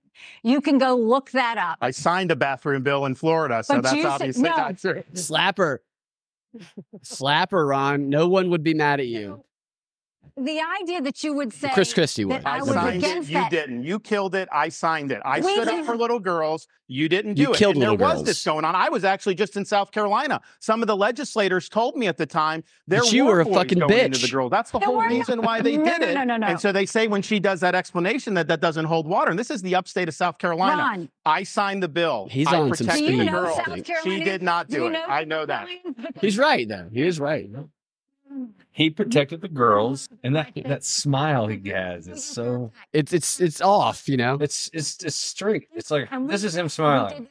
You 0.43 0.61
can 0.61 0.79
go 0.79 0.97
look 0.97 1.33
that 1.33 1.59
up. 1.59 1.79
I 1.81 1.91
signed 1.91 2.31
a 2.31 2.37
bathroom 2.37 2.83
bill 2.83 3.05
in 3.07 3.15
Florida, 3.15 3.63
so 3.63 3.77
but 3.77 3.83
that's 3.83 4.05
obviously 4.05 4.43
no. 4.43 4.57
not 4.57 4.79
true. 4.79 5.03
Slapper. 5.15 5.79
Slapper, 7.03 7.69
Ron. 7.69 8.09
No 8.09 8.29
one 8.29 8.51
would 8.51 8.63
be 8.63 8.75
mad 8.75 9.01
at 9.01 9.07
you 9.07 9.45
the 10.37 10.61
idea 10.81 11.03
that 11.03 11.23
you 11.23 11.35
would 11.35 11.53
say 11.53 11.71
Chris 11.75 11.93
Christie 11.93 12.25
would. 12.25 12.45
I, 12.45 12.59
I 12.59 12.63
was 12.63 12.71
against 12.71 13.29
it. 13.29 13.33
You 13.33 13.51
didn't. 13.51 13.85
You 13.85 14.01
killed 14.01 14.35
it. 14.35 14.49
I 14.51 14.71
signed 14.71 15.13
it. 15.13 15.21
I 15.25 15.41
we 15.41 15.53
stood 15.53 15.67
didn't. 15.67 15.81
up 15.81 15.87
for 15.87 15.97
little 15.97 16.19
girls. 16.19 16.67
You 16.89 17.09
didn't 17.09 17.35
do 17.35 17.43
you 17.43 17.53
it. 17.53 17.57
Killed 17.57 17.75
and 17.75 17.81
little 17.81 17.97
there 17.97 18.09
girls. 18.09 18.21
was 18.21 18.27
this 18.27 18.45
going 18.45 18.65
on. 18.65 18.75
I 18.75 18.89
was 18.89 19.05
actually 19.05 19.35
just 19.35 19.57
in 19.57 19.65
South 19.65 19.93
Carolina. 19.93 20.41
Some 20.59 20.81
of 20.83 20.89
the 20.89 20.97
legislators 20.97 21.69
told 21.69 21.97
me 21.97 22.07
at 22.07 22.17
the 22.17 22.27
time 22.27 22.65
there 22.87 23.01
but 23.01 23.13
you 23.13 23.27
were, 23.27 23.41
a 23.41 23.45
fucking 23.45 23.81
bitch. 23.81 24.23
the 24.23 24.29
girl. 24.29 24.49
That's 24.49 24.71
the 24.71 24.79
there 24.79 24.89
whole 24.89 25.03
reason 25.03 25.39
no. 25.39 25.47
why 25.47 25.61
they 25.61 25.77
no, 25.77 25.85
did 25.85 26.01
no, 26.01 26.09
it. 26.09 26.15
No, 26.15 26.25
no, 26.25 26.37
no, 26.39 26.47
And 26.47 26.61
so 26.61 26.73
they 26.73 26.87
say 26.87 27.09
when 27.09 27.23
she 27.23 27.39
does 27.39 27.61
that 27.61 27.75
explanation 27.75 28.35
that 28.35 28.49
that 28.49 28.61
doesn't 28.61 28.87
hold 28.87 29.07
water. 29.07 29.31
And 29.31 29.39
this 29.39 29.51
is 29.51 29.61
the 29.61 29.75
upstate 29.75 30.09
of 30.09 30.15
South 30.15 30.39
Carolina. 30.39 30.83
Ron, 30.83 31.09
I 31.27 31.43
signed 31.43 31.83
the 31.83 31.89
bill. 31.89 32.29
He's 32.31 32.49
I 32.49 32.59
on 32.59 32.71
protected 32.71 32.87
some 32.87 32.97
speed. 32.97 33.17
You 33.17 33.25
know 33.25 33.55
the 33.55 33.83
girl. 33.83 34.03
She 34.03 34.25
did 34.25 34.43
not 34.43 34.69
do 34.69 34.85
you 34.85 34.91
know 34.91 35.05
it. 35.05 35.09
I 35.09 35.25
know 35.25 35.45
that. 35.45 35.69
He's 36.21 36.39
right 36.39 36.67
though. 36.67 36.89
He 36.91 37.03
is 37.03 37.21
right. 37.21 37.51
He 38.71 38.89
protected 38.91 39.43
the 39.43 39.49
girls, 39.49 40.09
and 40.23 40.35
that 40.35 40.53
that 40.65 40.85
smile 40.85 41.47
he 41.47 41.69
has 41.71 42.09
is 42.09 42.25
so 42.25 42.73
it's 42.93 43.13
it's 43.13 43.41
it's 43.41 43.61
off, 43.61 44.09
you 44.09 44.17
know. 44.17 44.39
It's 44.41 44.71
it's 44.73 45.03
it's 45.05 45.17
straight. 45.17 45.69
It's 45.75 45.91
like 45.91 46.09
this 46.29 46.43
is 46.43 46.57
him 46.57 46.69
smiling 46.69 47.29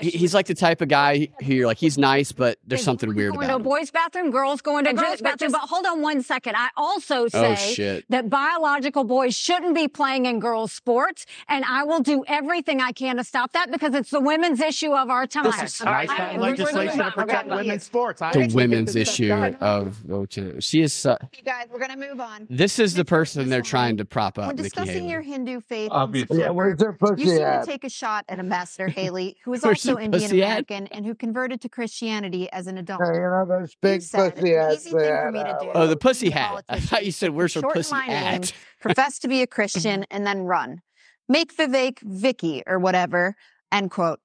he's 0.00 0.34
like 0.34 0.46
the 0.46 0.54
type 0.54 0.80
of 0.80 0.88
guy 0.88 1.28
here, 1.40 1.66
like 1.66 1.78
he's 1.78 1.98
nice, 1.98 2.32
but 2.32 2.58
there's 2.66 2.82
something 2.82 3.14
weird 3.14 3.34
about 3.34 3.50
him. 3.50 3.62
Boys' 3.62 3.90
bathroom, 3.90 4.30
girls 4.30 4.60
going 4.60 4.84
to 4.84 4.92
girls' 4.92 5.20
bathroom. 5.20 5.52
But 5.52 5.62
hold 5.62 5.86
on 5.86 6.02
one 6.02 6.22
second. 6.22 6.56
I 6.56 6.68
also 6.76 7.24
oh, 7.24 7.54
say 7.54 7.98
oh, 7.98 8.02
that 8.08 8.28
biological 8.28 9.04
boys 9.04 9.36
shouldn't 9.36 9.74
be 9.74 9.88
playing 9.88 10.26
in 10.26 10.40
girls' 10.40 10.72
sports, 10.72 11.26
and 11.48 11.64
I 11.64 11.84
will 11.84 12.00
do 12.00 12.24
everything 12.26 12.80
I 12.80 12.92
can 12.92 13.16
to 13.16 13.24
stop 13.24 13.52
that 13.52 13.70
because 13.70 13.94
it's 13.94 14.10
the 14.10 14.20
women's 14.20 14.60
issue 14.60 14.92
of 14.92 15.10
our 15.10 15.26
time. 15.26 15.44
This 15.44 15.80
is 15.80 15.84
nice 15.84 16.08
legislation 16.38 16.98
to 16.98 17.10
protect 17.10 17.48
women's 17.48 17.84
sports. 17.84 18.22
I 18.22 18.32
the 18.32 18.54
women's 18.54 18.96
issue 18.96 19.32
of 19.32 19.98
oh, 20.10 20.26
she 20.60 20.82
is. 20.82 21.06
Uh, 21.06 21.16
you 21.36 21.42
guys, 21.42 21.66
we're 21.70 21.78
gonna 21.78 21.96
move 21.96 22.20
on. 22.20 22.46
This 22.50 22.78
is 22.78 22.94
the 22.94 23.04
person 23.04 23.48
they're 23.48 23.62
trying 23.62 23.96
to 23.98 24.04
prop 24.04 24.38
up. 24.38 24.48
We're 24.48 24.62
discussing 24.62 25.08
your 25.08 25.22
Hindu 25.22 25.60
faith. 25.60 25.90
Obviously, 25.92 26.40
yeah, 26.40 26.50
where's 26.50 26.78
their 26.78 26.92
pussy 26.92 27.22
You 27.22 27.28
seem 27.30 27.38
to 27.38 27.62
take 27.66 27.84
a 27.84 27.90
shot 27.90 28.24
at 28.28 28.38
Ambassador 28.38 28.88
Haley, 28.88 29.36
who 29.44 29.52
is 29.52 29.61
was 29.62 29.86
also 29.88 29.98
Indian 29.98 30.30
American 30.30 30.86
and 30.88 31.04
who 31.06 31.14
converted 31.14 31.60
to 31.62 31.68
Christianity 31.68 32.50
as 32.52 32.66
an 32.66 32.78
adult. 32.78 33.00
Oh, 33.04 33.12
you 33.12 33.20
know 33.20 33.46
those 33.48 33.74
big 33.80 34.02
said, 34.02 34.34
pussy 34.34 34.52
hats. 34.52 34.86
Easy 34.86 34.90
thing 34.90 35.16
for 35.16 35.32
me 35.32 35.38
to 35.40 35.56
oh, 35.56 35.64
do. 35.64 35.70
Oh, 35.74 35.86
the 35.86 35.96
pussy 35.96 36.30
hat. 36.30 36.64
I 36.68 36.80
thought 36.80 37.04
you 37.04 37.12
said 37.12 37.30
where's 37.30 37.54
her 37.54 37.62
pussy 37.62 37.94
hat? 37.94 38.52
profess 38.80 39.18
to 39.20 39.28
be 39.28 39.42
a 39.42 39.46
Christian 39.46 40.04
and 40.10 40.26
then 40.26 40.42
run. 40.42 40.82
Make 41.28 41.56
Vivek 41.56 42.00
Vicky 42.02 42.62
or 42.66 42.78
whatever. 42.78 43.36
End 43.70 43.90
quote. 43.90 44.20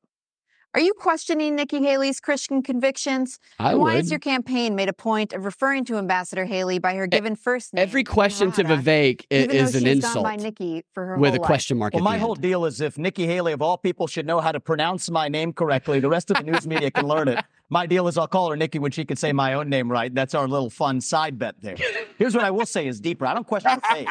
Are 0.78 0.80
you 0.80 0.94
questioning 0.94 1.56
Nikki 1.56 1.80
Haley's 1.80 2.20
Christian 2.20 2.62
convictions? 2.62 3.40
I 3.58 3.72
and 3.72 3.80
would. 3.80 3.86
Why 3.86 3.95
is 3.95 4.12
your 4.12 4.20
campaign 4.20 4.76
made 4.76 4.90
a 4.90 4.94
point 4.94 5.34
of 5.34 5.44
referring 5.44 5.86
to 5.86 5.98
Ambassador 5.98 6.45
Haley 6.45 6.78
by 6.78 6.94
her 6.94 7.08
given 7.08 7.36
first 7.36 7.74
name? 7.74 7.82
Every 7.82 8.04
question 8.04 8.49
Nevada, 8.49 8.76
to 8.76 8.84
Vivek 8.84 9.26
is, 9.32 9.74
an 9.74 9.88
insult. 9.88 10.24
by 10.24 10.36
Nikki 10.36 10.84
for 10.94 11.04
her 11.04 11.18
with 11.18 11.34
a 11.34 11.40
question 11.40 11.80
mark. 11.80 11.95
Well, 11.95 12.04
my 12.04 12.20
whole 12.20 12.36
end. 12.36 12.44
deal 12.44 12.66
is 12.66 12.80
if 12.80 12.95
Nikki 12.95 13.26
Haley, 13.26 13.54
of 13.54 13.62
all 13.64 13.80
people, 13.80 14.06
should 14.06 14.28
know 14.28 14.40
how 14.40 14.52
to 14.52 14.60
pronounce 14.60 15.10
my 15.10 15.28
name 15.28 15.52
correctly, 15.52 15.99
the 15.99 16.10
rest 16.10 16.30
of 16.30 16.38
the 16.38 16.44
news 16.44 16.68
media 16.68 16.91
can 16.91 17.08
learn 17.08 17.28
it. 17.28 17.44
My 17.72 17.88
deal 17.88 18.08
is 18.08 18.16
I'll 18.18 18.28
call 18.28 18.52
her 18.52 18.56
Nikki 18.56 18.78
when 18.78 18.91
she 18.91 19.04
can 19.04 19.18
say 19.18 19.34
my 19.34 19.56
own 19.56 19.68
name 19.68 19.91
right. 19.91 20.14
That's 20.14 20.34
our 20.34 20.48
little 20.48 20.70
fun 20.70 21.02
side 21.02 21.38
bet 21.38 21.56
there. 21.60 21.76
Here's 22.18 22.34
what 22.34 22.45
I 22.45 22.52
will 22.52 22.66
say 22.66 22.88
is 22.88 23.02
deeper. 23.02 23.26
I 23.26 23.34
don't 23.34 23.45
question 23.45 23.72
her 23.72 23.82
faith, 23.94 24.08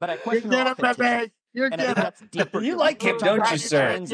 but 0.00 0.10
I 0.10 0.16
question 0.24 0.50
You're 0.50 0.64
her 0.64 0.70
authenticity. 0.70 1.32
You're 1.52 1.68
and 1.70 1.80
that's 1.80 2.20
deeper. 2.32 2.60
You 2.60 2.76
like 2.76 3.00
him, 3.00 3.18
don't 3.18 3.48
you, 3.52 3.58
sir? 3.58 4.04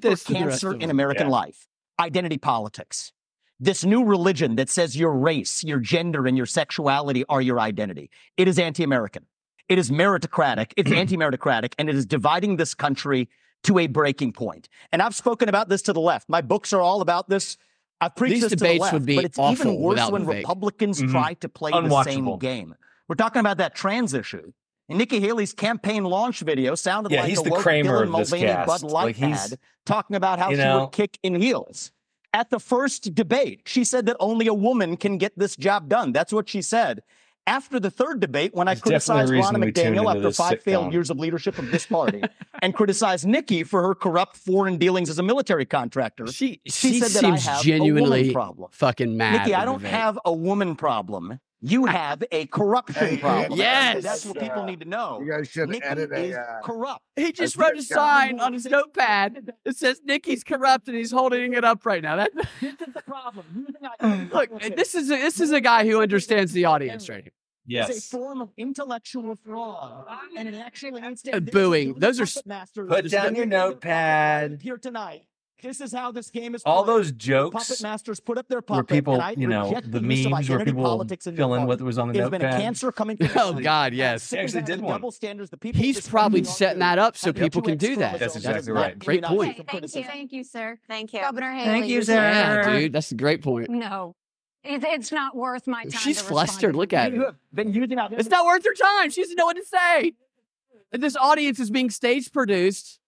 This 0.00 0.24
than 0.24 0.34
the 0.34 0.46
rest 0.46 0.60
cancer 0.60 0.70
of 0.72 0.80
in. 0.82 0.90
American 0.90 1.26
Yeah. 1.26 1.32
life: 1.32 1.68
identity 1.98 2.38
politics. 2.38 3.12
This 3.58 3.84
new 3.84 4.02
religion 4.04 4.56
that 4.56 4.70
says 4.70 4.96
your 4.96 5.12
race, 5.12 5.62
your 5.62 5.80
gender, 5.80 6.26
and 6.26 6.34
your 6.36 6.46
sexuality 6.46 7.24
are 7.28 7.42
your 7.42 7.60
identity. 7.60 8.10
It 8.38 8.48
is 8.48 8.58
anti-American. 8.58 9.26
It 9.68 9.78
is 9.78 9.90
meritocratic. 9.90 10.72
It's 10.78 10.90
anti-meritocratic, 11.02 11.74
and 11.78 11.88
it 11.90 11.94
is 11.94 12.06
dividing 12.06 12.56
this 12.56 12.72
country 12.74 13.28
to 13.64 13.78
a 13.78 13.86
breaking 13.86 14.32
point. 14.32 14.70
And 14.92 15.02
I've 15.02 15.14
spoken 15.14 15.50
about 15.50 15.68
this 15.68 15.82
to 15.82 15.92
the 15.92 16.00
left. 16.00 16.28
My 16.30 16.40
books 16.40 16.72
are 16.72 16.80
all 16.80 17.02
about 17.02 17.28
this. 17.28 17.58
I've 18.00 18.16
preached 18.16 18.32
These 18.32 18.42
this 18.44 18.50
to 18.52 18.56
the 18.56 18.78
left, 18.78 18.94
would 18.94 19.04
be 19.04 19.16
but 19.16 19.26
it's 19.26 19.38
awful 19.38 19.66
even 19.72 19.78
worse 19.82 20.10
when 20.10 20.24
Vivek. 20.24 20.36
Republicans 20.38 21.02
Mhm. 21.02 21.10
try 21.10 21.34
to 21.34 21.48
play 21.50 21.70
the 21.70 22.02
same 22.04 22.38
game. 22.38 22.74
We're 23.08 23.14
talking 23.16 23.40
about 23.40 23.58
that 23.58 23.74
trans 23.74 24.14
issue. 24.14 24.52
And 24.90 24.98
Nikki 24.98 25.20
Haley's 25.20 25.52
campaign 25.54 26.04
launch 26.04 26.40
video 26.40 26.74
sounded 26.74 27.12
Yeah, 27.12 27.20
like 27.20 27.30
he's 27.30 27.40
a 27.40 27.44
the 27.44 27.50
woke 27.50 27.60
Kramer 27.60 28.04
Dylan 28.06 28.12
of 28.12 28.18
this 28.18 28.30
Mulvaney 28.32 28.52
cast. 28.52 28.66
Bud 28.82 28.82
Light 28.90 29.04
Like, 29.04 29.16
he's- 29.16 29.52
ad 29.52 29.58
talking 29.86 30.16
about 30.16 30.38
how 30.38 30.50
she 30.50 30.56
know- 30.56 30.80
would 30.80 30.92
kick 30.92 31.18
in 31.22 31.40
heels. 31.40 31.92
At 32.32 32.50
the 32.50 32.60
first 32.60 33.14
debate, 33.14 33.62
she 33.66 33.82
said 33.84 34.06
that 34.06 34.16
only 34.20 34.46
a 34.46 34.54
woman 34.54 34.96
can 34.96 35.16
get 35.18 35.32
this 35.38 35.56
job 35.56 35.88
done. 35.88 36.12
That's 36.12 36.32
what 36.32 36.48
she 36.48 36.60
said. 36.62 37.02
After 37.46 37.80
the 37.80 37.90
third 37.90 38.20
debate, 38.20 38.54
when 38.54 38.68
I 38.68 38.74
There's 38.74 38.82
definitely 38.82 39.22
a 39.22 39.26
criticized 39.26 39.32
reason 39.32 39.54
Ronna 39.56 39.72
McDaniel 39.72 40.14
after 40.16 40.30
five 40.30 40.62
failed 40.62 40.86
sitcom. 40.88 40.92
years 40.92 41.10
of 41.10 41.18
leadership 41.18 41.58
of 41.58 41.70
this 41.72 41.86
party 41.86 42.22
and 42.62 42.74
criticized 42.74 43.26
Nikki 43.26 43.64
for 43.64 43.82
her 43.82 43.94
corrupt 43.94 44.36
foreign 44.36 44.76
dealings 44.76 45.08
as 45.10 45.18
a 45.18 45.22
military 45.22 45.64
contractor, 45.66 46.26
She, 46.28 46.60
she 46.66 46.70
she 46.94 47.00
said 47.00 47.10
that 47.12 47.24
I 47.24 47.30
seems 47.36 47.46
have 47.46 47.54
a 47.54 47.56
woman 47.56 47.64
genuinely 47.64 48.32
problem. 48.32 48.68
fucking 48.72 49.16
mad. 49.16 49.38
Nikki, 49.40 49.54
I 49.54 49.64
don't 49.64 49.82
have 49.84 50.18
a 50.24 50.32
woman 50.32 50.76
problem. 50.76 51.40
You 51.62 51.86
have 51.86 52.22
a 52.32 52.46
corruption 52.46 53.18
problem. 53.18 53.58
Yes. 53.58 54.02
That's 54.02 54.24
what 54.24 54.38
people 54.38 54.64
need 54.64 54.80
to 54.80 54.88
know. 54.88 55.20
You 55.22 55.30
guys 55.30 55.48
should 55.48 55.68
Nikki 55.68 55.84
edit 55.84 56.10
is 56.12 56.34
a. 56.34 56.40
Uh, 56.40 56.60
corrupt. 56.62 57.04
He 57.16 57.32
just 57.32 57.56
wrote 57.56 57.74
a 57.74 57.78
it. 57.78 57.84
sign 57.84 58.40
on 58.40 58.54
his 58.54 58.64
notepad 58.64 59.52
that 59.64 59.76
says 59.76 60.00
Nikki's 60.04 60.42
corrupt 60.42 60.88
and 60.88 60.96
he's 60.96 61.10
holding 61.10 61.52
it 61.52 61.64
up 61.64 61.84
right 61.84 62.02
now. 62.02 62.16
That, 62.16 62.30
This 62.60 62.72
is 62.80 62.94
the 62.94 63.02
problem. 63.02 63.66
look, 64.32 64.60
this 64.74 64.94
is 64.94 65.10
a, 65.10 65.16
this 65.16 65.40
is 65.40 65.50
a 65.50 65.60
guy 65.60 65.86
who 65.86 66.00
understands 66.00 66.52
the 66.52 66.64
audience 66.64 67.08
right 67.08 67.22
here. 67.22 67.32
It's 67.82 67.98
a 67.98 68.16
form 68.16 68.40
of 68.40 68.50
intellectual 68.56 69.36
fraud, 69.36 70.06
and 70.36 70.48
it 70.48 70.54
actually 70.54 71.00
needs 71.00 71.22
to. 71.22 71.36
Uh, 71.36 71.40
booing. 71.40 71.94
Those 71.98 72.18
are 72.18 72.24
puppet 72.24 72.36
s- 72.38 72.46
masters 72.46 72.88
Put 72.88 73.10
down 73.10 73.36
your 73.36 73.46
notepad. 73.46 74.60
Here 74.62 74.76
tonight. 74.76 75.22
This 75.62 75.80
is 75.80 75.92
how 75.92 76.12
this 76.12 76.30
game 76.30 76.54
is. 76.54 76.62
All 76.64 76.84
played. 76.84 76.96
those 76.96 77.12
jokes 77.12 77.68
Puppet 77.68 77.82
masters 77.82 78.20
put 78.20 78.38
up 78.38 78.48
their 78.48 78.58
where 78.58 78.82
puppet, 78.82 78.88
people, 78.88 79.14
and 79.14 79.22
I 79.22 79.34
you 79.36 79.46
know, 79.46 79.78
the 79.84 80.00
memes 80.00 80.48
where 80.48 80.64
people 80.64 80.82
politics 80.82 81.26
fill 81.26 81.54
in 81.54 81.66
what 81.66 81.80
was 81.80 81.98
on 81.98 82.08
the 82.08 82.18
It 82.18 82.22
has 82.22 82.30
been 82.30 82.42
a 82.44 82.50
cancer 82.50 82.92
coming 82.92 83.18
Oh 83.36 83.52
God, 83.54 83.92
yes. 83.94 84.30
He 84.30 84.38
actually 84.38 84.62
did 84.62 84.80
one. 84.80 84.92
double 84.94 85.10
standards. 85.10 85.50
The 85.50 85.56
people 85.56 85.80
He's 85.80 86.06
probably 86.08 86.44
setting 86.44 86.80
that 86.80 86.98
up 86.98 87.16
so 87.16 87.32
people 87.32 87.62
can 87.62 87.78
do 87.78 87.96
that. 87.96 88.18
That's 88.18 88.36
exactly 88.36 88.72
right. 88.72 88.98
Great 88.98 89.22
point. 89.24 89.56
Thank 89.68 89.94
you. 89.94 90.04
Thank 90.04 90.32
you, 90.32 90.44
sir. 90.44 90.78
Thank 90.88 91.12
you. 91.12 91.20
Governor 91.20 91.52
Haley. 91.52 91.64
Thank 91.64 91.86
you, 91.86 92.02
sir. 92.02 92.14
Yeah, 92.14 92.78
dude, 92.78 92.92
that's 92.92 93.12
a 93.12 93.16
great 93.16 93.42
point. 93.42 93.70
No, 93.70 94.14
it, 94.62 94.82
it's 94.84 95.12
not 95.12 95.36
worth 95.36 95.66
my 95.66 95.82
time. 95.82 95.90
She's 95.90 96.18
to 96.18 96.24
flustered. 96.24 96.76
Look 96.76 96.92
at 96.92 97.12
You 97.12 97.20
her. 97.20 97.36
been 97.52 97.72
using 97.72 97.98
our 97.98 98.08
It's 98.12 98.28
not 98.28 98.44
worth 98.46 98.64
her 98.64 98.74
time. 98.74 99.10
She 99.10 99.22
doesn't 99.22 99.36
know 99.36 99.46
what 99.46 99.56
to 99.56 99.64
say. 99.64 100.12
This 100.92 101.16
audience 101.16 101.60
is 101.60 101.70
being 101.70 101.90
stage 101.90 102.32
produced 102.32 102.99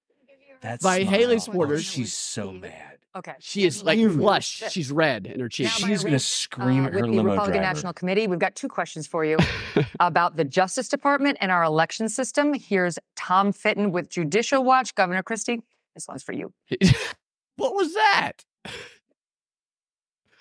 That's 0.63 0.83
by 0.83 1.03
smile. 1.03 1.11
Haley 1.19 1.35
Oh, 1.37 1.39
supporters. 1.39 1.85
she's 1.85 2.13
so 2.13 2.53
mad. 2.53 2.99
Okay. 3.15 3.35
She 3.41 3.65
is 3.65 3.83
like 3.83 3.99
flushed. 3.99 4.71
She's 4.71 4.91
red 4.91 5.27
in 5.27 5.39
her 5.41 5.49
cheeks. 5.49 5.73
She's 5.73 6.03
gonna 6.03 6.19
scream 6.19 6.85
uh, 6.85 6.87
at 6.87 6.93
with 6.95 7.01
her 7.03 7.07
the 7.09 7.13
limo 7.13 7.31
Republican 7.33 7.61
driver. 7.61 7.75
National 7.75 7.93
Committee. 7.93 8.27
We've 8.27 8.39
got 8.39 8.55
two 8.55 8.69
questions 8.69 9.07
for 9.07 9.23
you 9.25 9.37
about 10.01 10.37
the 10.37 10.45
Justice 10.45 10.89
Department 10.89 11.37
and 11.43 11.51
our 11.53 11.63
election 11.63 12.09
system. 12.09 12.55
Here's 12.55 12.99
Tom 13.17 13.53
Fitton 13.53 13.93
with 13.93 14.09
Judicial 14.09 14.65
Watch. 14.65 14.95
Governor 14.95 15.23
Christie, 15.23 15.61
this 15.95 16.09
one's 16.09 16.23
for 16.23 16.33
you. 16.33 16.55
what 17.57 17.75
was 17.75 17.93
that? 17.93 18.33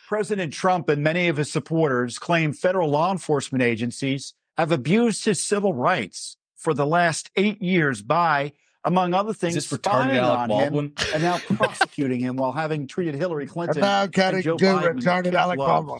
President 0.07 0.53
Trump 0.53 0.89
and 0.89 1.03
many 1.03 1.27
of 1.27 1.37
his 1.37 1.51
supporters 1.51 2.19
claim 2.19 2.53
federal 2.53 2.89
law 2.89 3.11
enforcement 3.11 3.61
agencies 3.63 4.33
have 4.57 4.71
abused 4.71 5.25
his 5.25 5.43
civil 5.43 5.73
rights 5.73 6.37
for 6.55 6.73
the 6.73 6.85
last 6.85 7.31
eight 7.35 7.61
years 7.61 8.01
by, 8.01 8.51
among 8.83 9.13
other 9.13 9.33
things, 9.33 9.55
this 9.55 9.67
retarded 9.71 9.85
spying 9.85 10.17
Alec 10.17 10.39
on 10.39 10.49
Baldwin? 10.49 10.85
him 10.85 10.93
and 11.13 11.23
now 11.23 11.37
prosecuting 11.55 12.19
him 12.19 12.35
while 12.35 12.51
having 12.51 12.87
treated 12.87 13.15
Hillary 13.15 13.45
Clinton 13.47 13.81
now 13.81 14.03
and 14.03 14.13
cutting 14.13 14.41
Joe 14.41 14.57
to 14.57 14.63
Biden 14.65 14.95
with 14.95 15.03
retarded 15.05 15.23
kid 15.25 15.35
Alec. 15.35 15.57
Baldwin. 15.57 15.99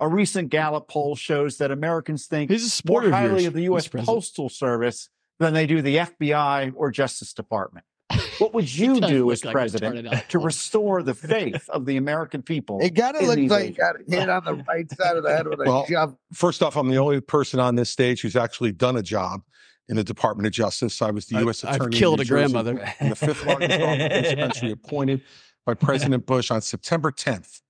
A 0.00 0.08
recent 0.08 0.48
Gallup 0.50 0.88
poll 0.88 1.14
shows 1.14 1.58
that 1.58 1.70
Americans 1.70 2.26
think 2.26 2.50
He's 2.50 2.62
a 2.62 2.64
more 2.64 3.02
supporter 3.02 3.06
of 3.08 3.12
highly 3.12 3.30
yours, 3.42 3.46
of 3.46 3.52
the 3.54 3.62
U.S. 3.62 3.86
Postal 3.88 4.48
Service 4.48 5.08
than 5.38 5.54
they 5.54 5.66
do 5.66 5.82
the 5.82 5.96
FBI 5.96 6.72
or 6.74 6.90
Justice 6.90 7.32
Department. 7.32 7.84
What 8.38 8.52
would 8.52 8.74
you 8.74 9.00
do 9.00 9.30
as 9.30 9.44
like 9.44 9.52
president 9.52 10.08
to 10.30 10.38
restore 10.40 11.04
the 11.04 11.14
faith 11.14 11.68
of 11.68 11.86
the 11.86 11.96
American 11.96 12.42
people? 12.42 12.80
It 12.82 12.96
kind 12.96 13.14
of 13.14 13.22
in 13.22 13.28
looks 13.28 13.36
these 13.36 13.50
like 13.52 13.60
he 13.62 13.68
agents? 13.68 13.78
got 14.08 14.18
hit 14.20 14.28
on 14.28 14.44
the 14.44 14.64
right 14.64 14.90
side 14.90 15.16
of 15.16 15.22
the 15.22 15.30
head 15.30 15.46
with 15.46 15.60
a 15.60 15.64
Well, 15.64 15.86
shove. 15.86 16.16
first 16.32 16.60
off, 16.60 16.76
I'm 16.76 16.88
the 16.90 16.96
only 16.96 17.20
person 17.20 17.60
on 17.60 17.76
this 17.76 17.90
stage 17.90 18.22
who's 18.22 18.34
actually 18.34 18.72
done 18.72 18.96
a 18.96 19.02
job 19.02 19.42
in 19.88 19.96
the 19.96 20.04
Department 20.04 20.46
of 20.46 20.52
Justice. 20.52 21.00
I 21.02 21.10
was 21.10 21.26
the 21.26 21.36
I- 21.36 21.40
U.S. 21.40 21.64
I've 21.64 21.76
Attorney. 21.76 21.96
in 21.96 22.00
killed 22.00 22.18
New 22.18 22.22
a 22.22 22.24
Jersey 22.24 22.52
grandmother. 22.52 22.92
in 23.00 23.08
the 23.10 23.16
fifth 23.16 23.44
largest 23.46 23.72
office 23.80 24.00
in 24.00 24.22
this 24.22 24.34
country, 24.40 24.70
appointed 24.72 25.20
by 25.66 25.74
President 25.74 26.26
Bush 26.26 26.50
on 26.50 26.60
September 26.60 27.10
10th, 27.10 27.60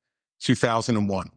2001. 0.41 1.31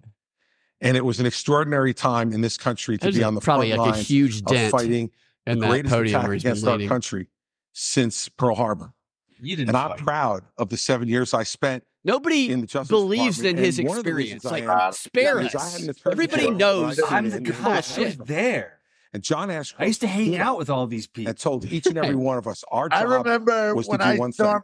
And 0.81 0.95
it 0.95 1.03
was 1.03 1.19
an 1.19 1.25
extraordinary 1.25 1.93
time 1.93 2.31
in 2.31 2.41
this 2.41 2.57
country 2.57 2.97
to 2.99 3.03
There's 3.05 3.17
be 3.17 3.23
on 3.23 3.33
the 3.35 3.41
probably 3.41 3.69
front 3.69 3.81
like 3.81 3.89
a 3.89 3.91
lines 3.97 4.07
huge 4.07 4.37
of 4.41 4.45
dent 4.45 4.71
fighting 4.71 5.09
the 5.45 5.55
greatest 5.55 5.91
podium 5.93 6.15
attack 6.19 6.23
where 6.27 6.33
he's 6.33 6.43
been 6.43 6.51
against 6.51 6.67
our 6.67 6.73
leaning. 6.73 6.87
country 6.89 7.27
since 7.73 8.29
Pearl 8.29 8.55
Harbor. 8.55 8.93
You 9.39 9.55
didn't 9.55 9.69
And 9.69 9.77
I'm 9.77 9.97
proud 9.97 10.43
of 10.57 10.69
the 10.69 10.77
seven 10.77 11.07
years 11.07 11.33
I 11.33 11.43
spent 11.43 11.83
Nobody 12.03 12.51
in 12.51 12.61
the 12.61 12.67
Justice 12.67 12.89
believes 12.89 13.39
in 13.39 13.55
Department. 13.57 13.65
his 13.65 13.79
And 13.79 13.87
one 13.87 13.97
experience. 13.99 14.43
reasons 14.45 14.45
I 14.45 14.49
Like, 14.65 14.85
am 14.85 14.91
spare 14.93 15.39
is 15.41 15.55
us. 15.55 15.85
had 15.85 15.95
Everybody 16.11 16.49
knows 16.51 16.99
I 16.99 17.17
I'm 17.17 17.29
the 17.29 17.37
in 17.37 17.43
guy. 17.43 17.51
full 17.53 17.71
I 17.71 18.05
was 18.07 18.17
there. 18.25 18.76
And 19.13 19.23
John 19.23 19.49
Ashcroft 19.49 19.81
I 19.81 19.85
used 19.85 20.01
to 20.01 20.07
hang 20.07 20.27
stood 20.33 20.41
out 20.41 20.57
with 20.57 20.69
all 20.69 20.85
these 20.87 21.07
people. 21.07 21.29
and 21.29 21.39
told 21.39 21.65
each 21.71 21.85
and 21.87 21.97
every 22.03 22.15
one 22.15 22.37
of 22.37 22.47
us 22.47 22.63
our 22.71 22.89
I 22.91 23.01
job 23.01 23.25
remember 23.25 23.73
was 23.75 23.87
to 23.87 23.97
do 23.97 24.03
I 24.03 24.17
one 24.17 24.31
thing 24.31 24.33
stormed 24.33 24.63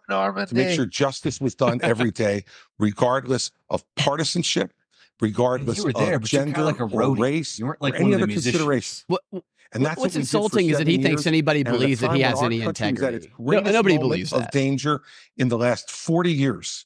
to 0.50 0.56
make 0.56 0.76
sure 0.76 0.86
justice 0.86 1.40
was 1.42 1.56
done 1.56 1.80
every 1.82 2.12
day, 2.26 2.44
regardless 2.80 3.52
of 3.70 3.84
partisanship, 3.96 4.74
regardless 5.22 5.78
you 5.78 5.86
were 5.86 5.94
there, 5.94 6.16
of 6.16 6.22
but 6.24 6.34
you're 6.34 6.42
gender 6.42 6.56
kind 6.56 6.70
of 6.70 6.80
like 6.82 6.92
a 6.94 6.96
or 6.96 7.16
roadie. 7.16 7.20
race 7.20 7.58
You 7.60 7.66
weren't 7.68 7.82
like 7.82 7.94
or 7.94 7.98
any 7.98 8.06
of 8.14 8.20
the 8.20 8.24
other 8.24 8.28
musicians. 8.28 8.52
consideration. 8.58 9.04
What, 9.08 9.22
And 9.74 9.86
that's 9.86 9.98
what's 10.00 10.14
what 10.16 10.20
we 10.20 10.22
did 10.22 10.30
for 10.30 10.38
insulting 10.38 10.70
is 10.70 10.78
that 10.78 10.88
he 10.88 10.94
seven 10.96 11.04
thinks 11.04 11.22
years. 11.22 11.28
anybody 11.28 11.60
And 11.62 11.68
at 11.70 11.74
a 11.76 11.78
believes 11.80 12.00
that 12.02 12.08
time 12.08 12.16
he 12.18 12.22
when 12.22 12.30
has 12.32 12.40
our 12.40 12.46
any 12.46 12.60
country 12.62 12.92
was 12.92 13.02
at 13.04 13.14
its 13.16 13.26
integrity. 13.26 13.34
No, 13.40 13.46
greatest 13.46 13.74
nobody 13.74 13.96
moment 13.96 14.10
believes 14.12 14.34
of 14.34 14.42
that. 14.42 14.52
danger 14.52 15.02
in 15.38 15.48
the 15.50 15.58
last 15.58 15.90
40 15.90 16.32
years. 16.32 16.86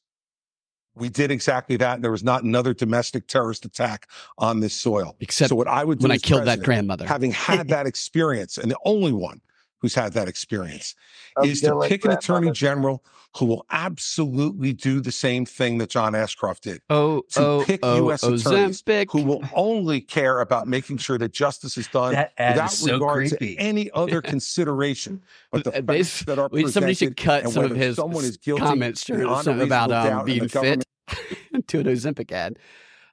We 0.98 1.10
did 1.10 1.32
exactly 1.32 1.78
that, 1.78 1.96
and 1.96 2.04
there 2.04 2.12
was 2.12 2.24
not 2.24 2.44
another 2.44 2.74
domestic 2.74 3.28
terrorist 3.28 3.66
attack 3.66 4.08
on 4.38 4.60
this 4.60 4.74
soil. 4.74 5.16
Except 5.20 5.50
so 5.50 5.56
what 5.56 5.68
I 5.68 5.84
would 5.84 6.00
do 6.00 6.04
when 6.04 6.12
I 6.12 6.18
killed 6.18 6.46
that 6.46 6.64
grandmother. 6.64 7.06
having 7.06 7.32
had 7.32 7.68
that 7.70 7.86
experience, 7.86 8.58
and 8.58 8.72
the 8.72 8.78
only 8.84 9.12
one 9.12 9.42
who's 9.80 9.96
had 9.96 10.14
that 10.14 10.28
experience, 10.28 10.96
Of 11.36 11.46
is 11.46 11.62
to 11.62 11.80
pick 11.88 12.04
an 12.06 12.12
attorney 12.12 12.52
general 12.52 13.04
who 13.38 13.46
will 13.46 13.66
absolutely 13.70 14.74
do 14.74 15.00
the 15.00 15.12
same 15.12 15.46
thing 15.46 15.78
that 15.78 15.90
John 15.90 16.16
Ashcroft 16.16 16.64
did. 16.64 16.82
Oh, 16.90 17.22
To 17.34 17.40
oh, 17.46 17.64
pick 17.66 17.82
oh, 17.84 17.98
U.S. 18.06 18.24
attorneys 18.24 18.82
Ozempic. 18.82 19.08
who 19.12 19.24
will 19.24 19.44
only 19.54 20.02
care 20.02 20.40
about 20.40 20.68
making 20.68 20.98
sure 20.98 21.18
that 21.20 21.34
justice 21.34 21.78
is 21.78 21.88
done 21.88 22.14
That 22.14 22.34
without 22.40 22.72
is 22.72 22.80
so 22.80 22.94
regard 22.94 23.28
creepy. 23.30 23.56
to 23.56 23.62
any 23.62 23.92
other 23.92 24.22
consideration. 24.34 25.22
But 25.52 25.66
the 25.66 25.72
they- 25.72 26.02
facts 26.04 26.24
that 26.24 26.40
are 26.40 26.50
we- 26.52 26.68
somebody 26.72 26.96
should 26.96 27.16
cut 27.18 27.44
and 27.44 27.54
some 27.54 27.66
of 27.66 27.76
his 27.76 27.98
someone 27.98 28.24
is 28.24 28.38
guilty 28.38 28.64
comments 28.64 29.04
to 29.06 29.16
beyond 29.18 29.42
a 29.42 29.44
something 29.44 29.68
about 29.68 29.92
um, 29.92 30.26
being 30.26 30.48
fit 30.48 30.84
to 31.68 31.80
an 31.80 31.86
Ozempic 31.86 32.32
ad. 32.32 32.58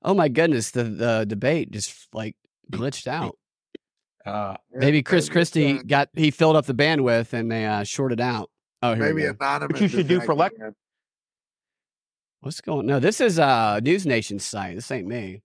Oh 0.03 0.15
my 0.15 0.29
goodness, 0.29 0.71
the, 0.71 0.85
the 0.85 1.25
debate 1.29 1.71
just 1.73 2.09
like 2.15 2.37
glitched 2.73 3.07
out. 3.07 3.37
Uh, 4.25 4.57
Maybe 4.73 5.03
Chris 5.03 5.27
maybe 5.27 5.33
Christie 5.33 5.71
it's, 5.73 5.81
uh, 5.81 5.87
got 5.87 6.09
he 6.15 6.31
filled 6.31 6.57
up 6.57 6.67
the 6.67 6.75
bandwidth 6.75 7.33
and 7.33 7.51
they 7.53 7.67
uh, 7.67 7.85
shorted 7.85 8.21
out. 8.21 8.51
Oh, 8.83 8.95
here 8.95 9.05
we 9.09 9.13
Maybe 9.13 9.23
go. 9.23 9.37
anonymous. 9.39 9.75
What 9.75 9.81
you 9.83 9.89
should 9.89 10.09
do 10.09 10.21
for 10.21 10.33
hacking 10.35 10.37
elect- 10.39 10.59
in. 10.61 10.75
What's 12.41 12.61
going? 12.61 12.87
No, 12.87 13.01
this 13.01 13.21
is 13.21 13.39
uh 13.39 13.81
News 13.81 14.07
Nation 14.07 14.39
site. 14.39 14.75
This 14.75 14.91
ain't 14.91 15.07
me. 15.07 15.43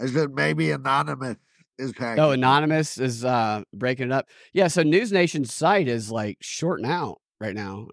I 0.00 0.06
said 0.06 0.32
maybe 0.32 0.70
anonymous 0.72 1.36
is 1.78 1.92
hacking. 1.96 2.22
Oh, 2.22 2.30
anonymous 2.30 2.98
is 2.98 3.24
uh 3.24 3.62
breaking 3.72 4.06
it 4.06 4.12
up. 4.12 4.26
Yeah, 4.52 4.66
so 4.68 4.82
News 4.82 5.12
Nation's 5.12 5.52
site 5.54 5.88
is 5.88 6.10
like 6.10 6.38
shorting 6.40 6.86
out 6.86 7.20
right 7.40 7.54
now. 7.54 7.86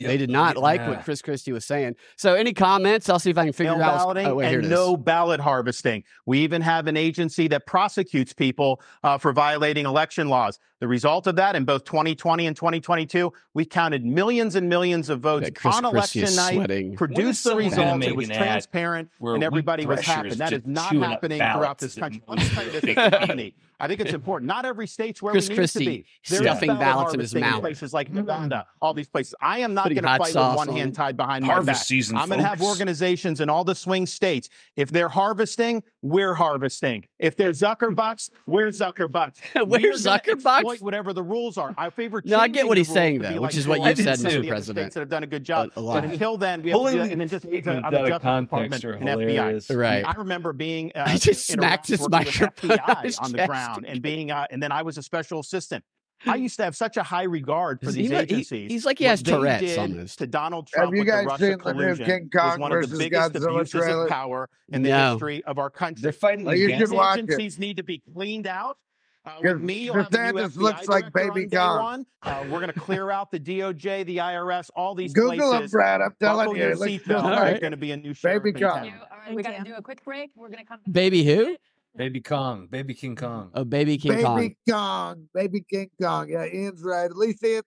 They 0.00 0.06
Yep, 0.06 0.18
did 0.18 0.28
they're 0.30 0.34
not 0.34 0.56
like 0.56 0.80
uh, 0.80 0.86
what 0.86 1.04
Chris 1.04 1.22
Christie 1.22 1.52
was 1.52 1.64
saying. 1.64 1.94
So, 2.16 2.34
any 2.34 2.52
comments? 2.52 3.08
I'll 3.08 3.18
see 3.20 3.30
if 3.30 3.38
I 3.38 3.44
can 3.44 3.52
figure 3.52 3.76
mail 3.76 3.82
out. 3.82 3.98
balloting 3.98 4.26
Oh, 4.26 4.34
wait, 4.36 4.48
here 4.48 4.58
and 4.58 4.68
no 4.68 4.96
ballot 4.96 5.40
harvesting. 5.40 6.02
We 6.26 6.40
even 6.40 6.62
have 6.62 6.86
an 6.88 6.96
agency 6.96 7.46
that 7.48 7.66
prosecutes 7.66 8.32
people 8.32 8.82
uh, 9.04 9.18
for 9.18 9.32
violating 9.32 9.86
election 9.86 10.28
laws. 10.28 10.58
The 10.80 10.88
result 10.88 11.26
of 11.26 11.36
that 11.36 11.54
in 11.56 11.64
both 11.64 11.84
2020 11.84 12.46
and 12.46 12.56
2022, 12.56 13.32
we 13.54 13.64
counted 13.64 14.04
millions 14.04 14.54
and 14.56 14.68
millions 14.68 15.08
of 15.08 15.20
votes 15.20 15.44
Bet 15.48 15.54
Chris 15.54 15.76
on 15.76 15.82
Christie 15.82 16.20
election 16.20 16.22
is 16.24 16.36
night, 16.36 16.54
sweating. 16.54 16.96
Produced 16.96 17.44
the 17.44 17.56
results. 17.56 18.06
It 18.06 18.16
was 18.16 18.28
transparent 18.28 19.10
and 19.20 19.42
everybody 19.42 19.86
was 19.86 20.00
happy. 20.00 20.30
That 20.34 20.52
is 20.52 20.62
not 20.66 20.94
happening 20.96 21.38
throughout 21.38 21.78
this 21.78 21.94
country. 21.94 22.22
Let 22.26 22.38
me 22.38 22.48
tell 22.48 22.64
you 22.64 22.70
this 22.72 22.80
think 22.82 22.98
as 22.98 23.04
a 23.04 23.06
about 23.08 23.22
it. 23.22 23.26
company. 23.26 23.54
I 23.80 23.88
think 23.88 24.00
it's 24.00 24.12
important. 24.12 24.46
Not 24.46 24.64
every 24.64 24.86
state's 24.86 25.20
where 25.20 25.32
Chris 25.32 25.48
we 25.48 25.54
need 25.54 25.58
Christie 25.58 25.78
to 25.84 25.90
be. 25.90 26.06
There 26.28 26.40
is 26.42 26.46
stuffing 26.46 26.68
ballot 26.68 26.80
ballots 26.80 27.14
in 27.14 27.20
his 27.20 27.34
mouth. 27.34 27.60
places 27.60 27.92
like 27.92 28.10
Nevada, 28.10 28.66
all 28.80 28.94
these 28.94 29.08
places. 29.08 29.34
I 29.40 29.58
am 29.60 29.74
not 29.74 29.84
going 29.84 29.96
to 29.96 30.02
fight 30.02 30.20
with 30.20 30.36
one 30.36 30.68
on 30.68 30.76
hand 30.76 30.94
tied 30.94 31.16
behind 31.16 31.44
my 31.44 31.60
back. 31.60 31.76
season, 31.76 32.16
I'm 32.16 32.28
going 32.28 32.40
to 32.40 32.46
have 32.46 32.62
organizations 32.62 33.40
in 33.40 33.50
all 33.50 33.64
the 33.64 33.74
swing 33.74 34.06
states. 34.06 34.48
If 34.76 34.90
they're 34.90 35.08
harvesting, 35.08 35.82
we're 36.02 36.34
harvesting. 36.34 37.06
If 37.18 37.36
they're 37.36 37.50
Zuckerbucks, 37.50 38.30
we're 38.46 38.68
Zuckerbucks. 38.68 39.36
We're 39.54 39.64
We 39.64 39.76
are 39.78 39.80
gonna 39.80 39.94
Zuckerbucks? 40.20 40.73
Exploit 40.74 40.84
whatever 40.86 41.12
the 41.12 41.22
rules 41.22 41.56
are. 41.58 41.74
I 41.78 41.90
favor. 41.90 42.22
No, 42.24 42.38
I 42.38 42.48
get 42.48 42.66
what 42.68 42.76
he's 42.76 42.88
saying, 42.92 43.20
to 43.22 43.28
be 43.28 43.34
though, 43.34 43.40
like 43.40 43.48
which 43.50 43.56
is 43.56 43.66
what 43.66 43.76
Florida 43.76 43.96
you 43.98 44.04
said, 44.04 44.12
and 44.14 44.20
some 44.20 44.26
of 44.26 44.32
Mr. 44.38 44.42
the 44.42 44.48
President. 44.48 44.84
States 44.84 44.94
that 44.94 45.00
have 45.00 45.08
done 45.08 45.22
a 45.22 45.26
good 45.26 45.44
job. 45.44 45.70
A- 45.76 45.80
a 45.80 45.82
lot. 45.82 46.02
But 46.02 46.10
until 46.12 46.36
then, 46.36 46.62
we 46.62 46.70
have 46.70 46.78
to 46.80 46.84
do 46.84 46.90
Pulling 46.92 47.06
it. 47.10 47.12
And 47.12 47.20
then 47.20 47.28
just 47.28 47.48
these 47.50 47.66
on 47.66 47.76
the 47.82 47.90
Justice 47.90 48.40
Department 48.42 48.84
are 48.84 48.92
and 48.92 49.08
FBI. 49.08 49.20
hilarious. 49.30 49.70
I 49.70 49.74
mean, 49.74 49.80
Right. 49.80 50.04
I 50.06 50.12
remember 50.12 50.52
being. 50.52 50.92
Uh, 50.94 51.04
I 51.06 51.16
just 51.16 51.46
smacked 51.46 51.88
his 51.88 52.00
Iraq 52.00 52.10
microphone 52.10 52.70
on 52.72 52.78
FBI 52.78 53.18
on 53.22 53.32
the 53.32 53.46
ground 53.46 53.84
and 53.88 54.00
being, 54.02 54.30
uh, 54.30 54.46
and 54.50 54.62
then 54.62 54.70
I 54.72 54.82
was 54.82 54.98
a 54.98 55.02
special 55.02 55.40
assistant. 55.40 55.84
I 56.26 56.36
used 56.36 56.56
to 56.56 56.64
have 56.64 56.76
such 56.76 56.96
a 56.96 57.02
high 57.02 57.24
regard 57.24 57.80
for 57.80 57.90
these 57.90 58.10
he- 58.10 58.16
agencies. 58.16 58.70
he's 58.70 58.84
like 58.86 58.98
he 58.98 59.04
has 59.04 59.22
Tourette's 59.22 59.60
did 59.62 59.78
almost. 59.78 60.18
To 60.18 60.26
Donald 60.26 60.68
Trump 60.68 60.94
Have 60.94 60.94
Trump 60.94 60.94
you 60.94 61.00
with 61.00 61.06
the 61.06 61.12
guys 61.12 61.26
Russia 61.26 61.42
seen 61.42 61.50
the 61.50 61.56
new 61.56 61.80
collusion 61.80 62.06
King 62.06 62.30
was 62.32 62.42
Kong 62.42 62.60
one 62.60 62.72
of 62.72 62.80
the 62.82 62.86
versus 62.86 62.98
biggest 62.98 63.32
Godzilla 63.32 63.54
abuses 63.56 63.72
trailer? 63.80 64.02
of 64.04 64.08
power 64.10 64.48
in 64.72 64.82
the 64.82 64.88
No. 64.90 65.10
history 65.12 65.44
of 65.44 65.58
our 65.58 65.70
country. 65.70 66.02
They're 66.02 66.12
fighting 66.12 66.44
Well, 66.44 66.54
you 66.56 66.66
against 66.66 66.80
should 66.90 66.96
watch 66.96 67.18
it. 67.18 67.24
agencies 67.24 67.58
need 67.58 67.76
to 67.78 67.82
be 67.82 67.98
cleaned 68.14 68.46
out. 68.46 68.78
Uh, 69.26 69.30
with 69.36 69.42
Because 69.42 69.60
me, 69.62 69.74
you'll 69.84 69.94
have 69.94 70.12
new 70.12 70.18
DeSantis 70.18 70.48
FBI 70.50 70.56
looks 70.56 70.88
like 70.88 71.12
Baby 71.14 71.44
on 71.44 71.48
day 71.48 71.56
Kong. 71.56 71.82
one. 71.82 72.06
Uh, 72.22 72.44
we're 72.50 72.60
going 72.60 72.72
to 72.72 72.78
clear 72.78 73.10
out 73.10 73.30
the 73.30 73.40
DOJ, 73.40 74.04
the 74.04 74.18
IRS, 74.18 74.68
all 74.76 74.94
these 74.94 75.14
Google 75.14 75.32
him, 75.32 75.38
places. 75.38 75.72
Brad. 75.72 76.02
I'm 76.02 76.14
telling 76.20 76.38
Buckle 76.46 76.56
you, 76.56 76.62
your 76.62 76.72
it 76.72 76.78
looks 76.78 76.92
seatbelt. 76.92 77.22
just 77.22 77.40
There's 77.42 77.60
going 77.60 77.70
to 77.70 77.76
be 77.78 77.92
a 77.92 77.96
new 77.96 78.12
sheriff 78.12 78.42
Baby 78.42 78.60
in 78.62 78.68
Kong. 78.68 78.78
town. 78.90 79.00
All 79.10 79.18
right, 79.26 79.34
we 79.34 79.42
got 79.42 79.56
to 79.56 79.64
do 79.64 79.74
a 79.74 79.82
quick 79.82 80.04
break. 80.04 80.30
We're 80.36 80.48
going 80.48 80.58
to 80.58 80.64
come 80.66 80.80
back. 80.84 80.92
Baby 80.92 81.24
who? 81.24 81.56
Baby 81.96 82.20
Kong, 82.20 82.66
Baby 82.66 82.92
King 82.92 83.14
Kong. 83.16 83.50
Oh, 83.54 83.64
baby 83.64 83.96
King 83.96 84.12
Baby 84.12 84.24
Kong. 84.24 84.54
Kong. 84.68 85.28
Baby 85.32 85.64
King 85.70 85.90
Kong. 86.02 86.28
Yeah, 86.28 86.44
Ian's 86.44 86.82
right. 86.82 87.04
At 87.04 87.16
least 87.16 87.42
Ian. 87.44 87.62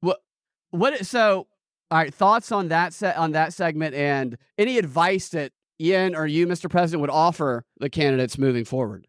What? 0.00 0.18
What? 0.70 1.06
So, 1.06 1.46
all 1.90 1.98
right. 1.98 2.12
Thoughts 2.12 2.50
on 2.52 2.68
that 2.68 2.92
set 2.92 3.16
on 3.16 3.32
that 3.32 3.52
segment, 3.54 3.94
and 3.94 4.36
any 4.58 4.76
advice 4.76 5.28
that 5.30 5.52
Ian 5.80 6.14
or 6.16 6.26
you, 6.26 6.46
Mr. 6.46 6.68
President, 6.68 7.00
would 7.00 7.10
offer 7.10 7.64
the 7.78 7.88
candidates 7.88 8.36
moving 8.36 8.64
forward? 8.64 9.06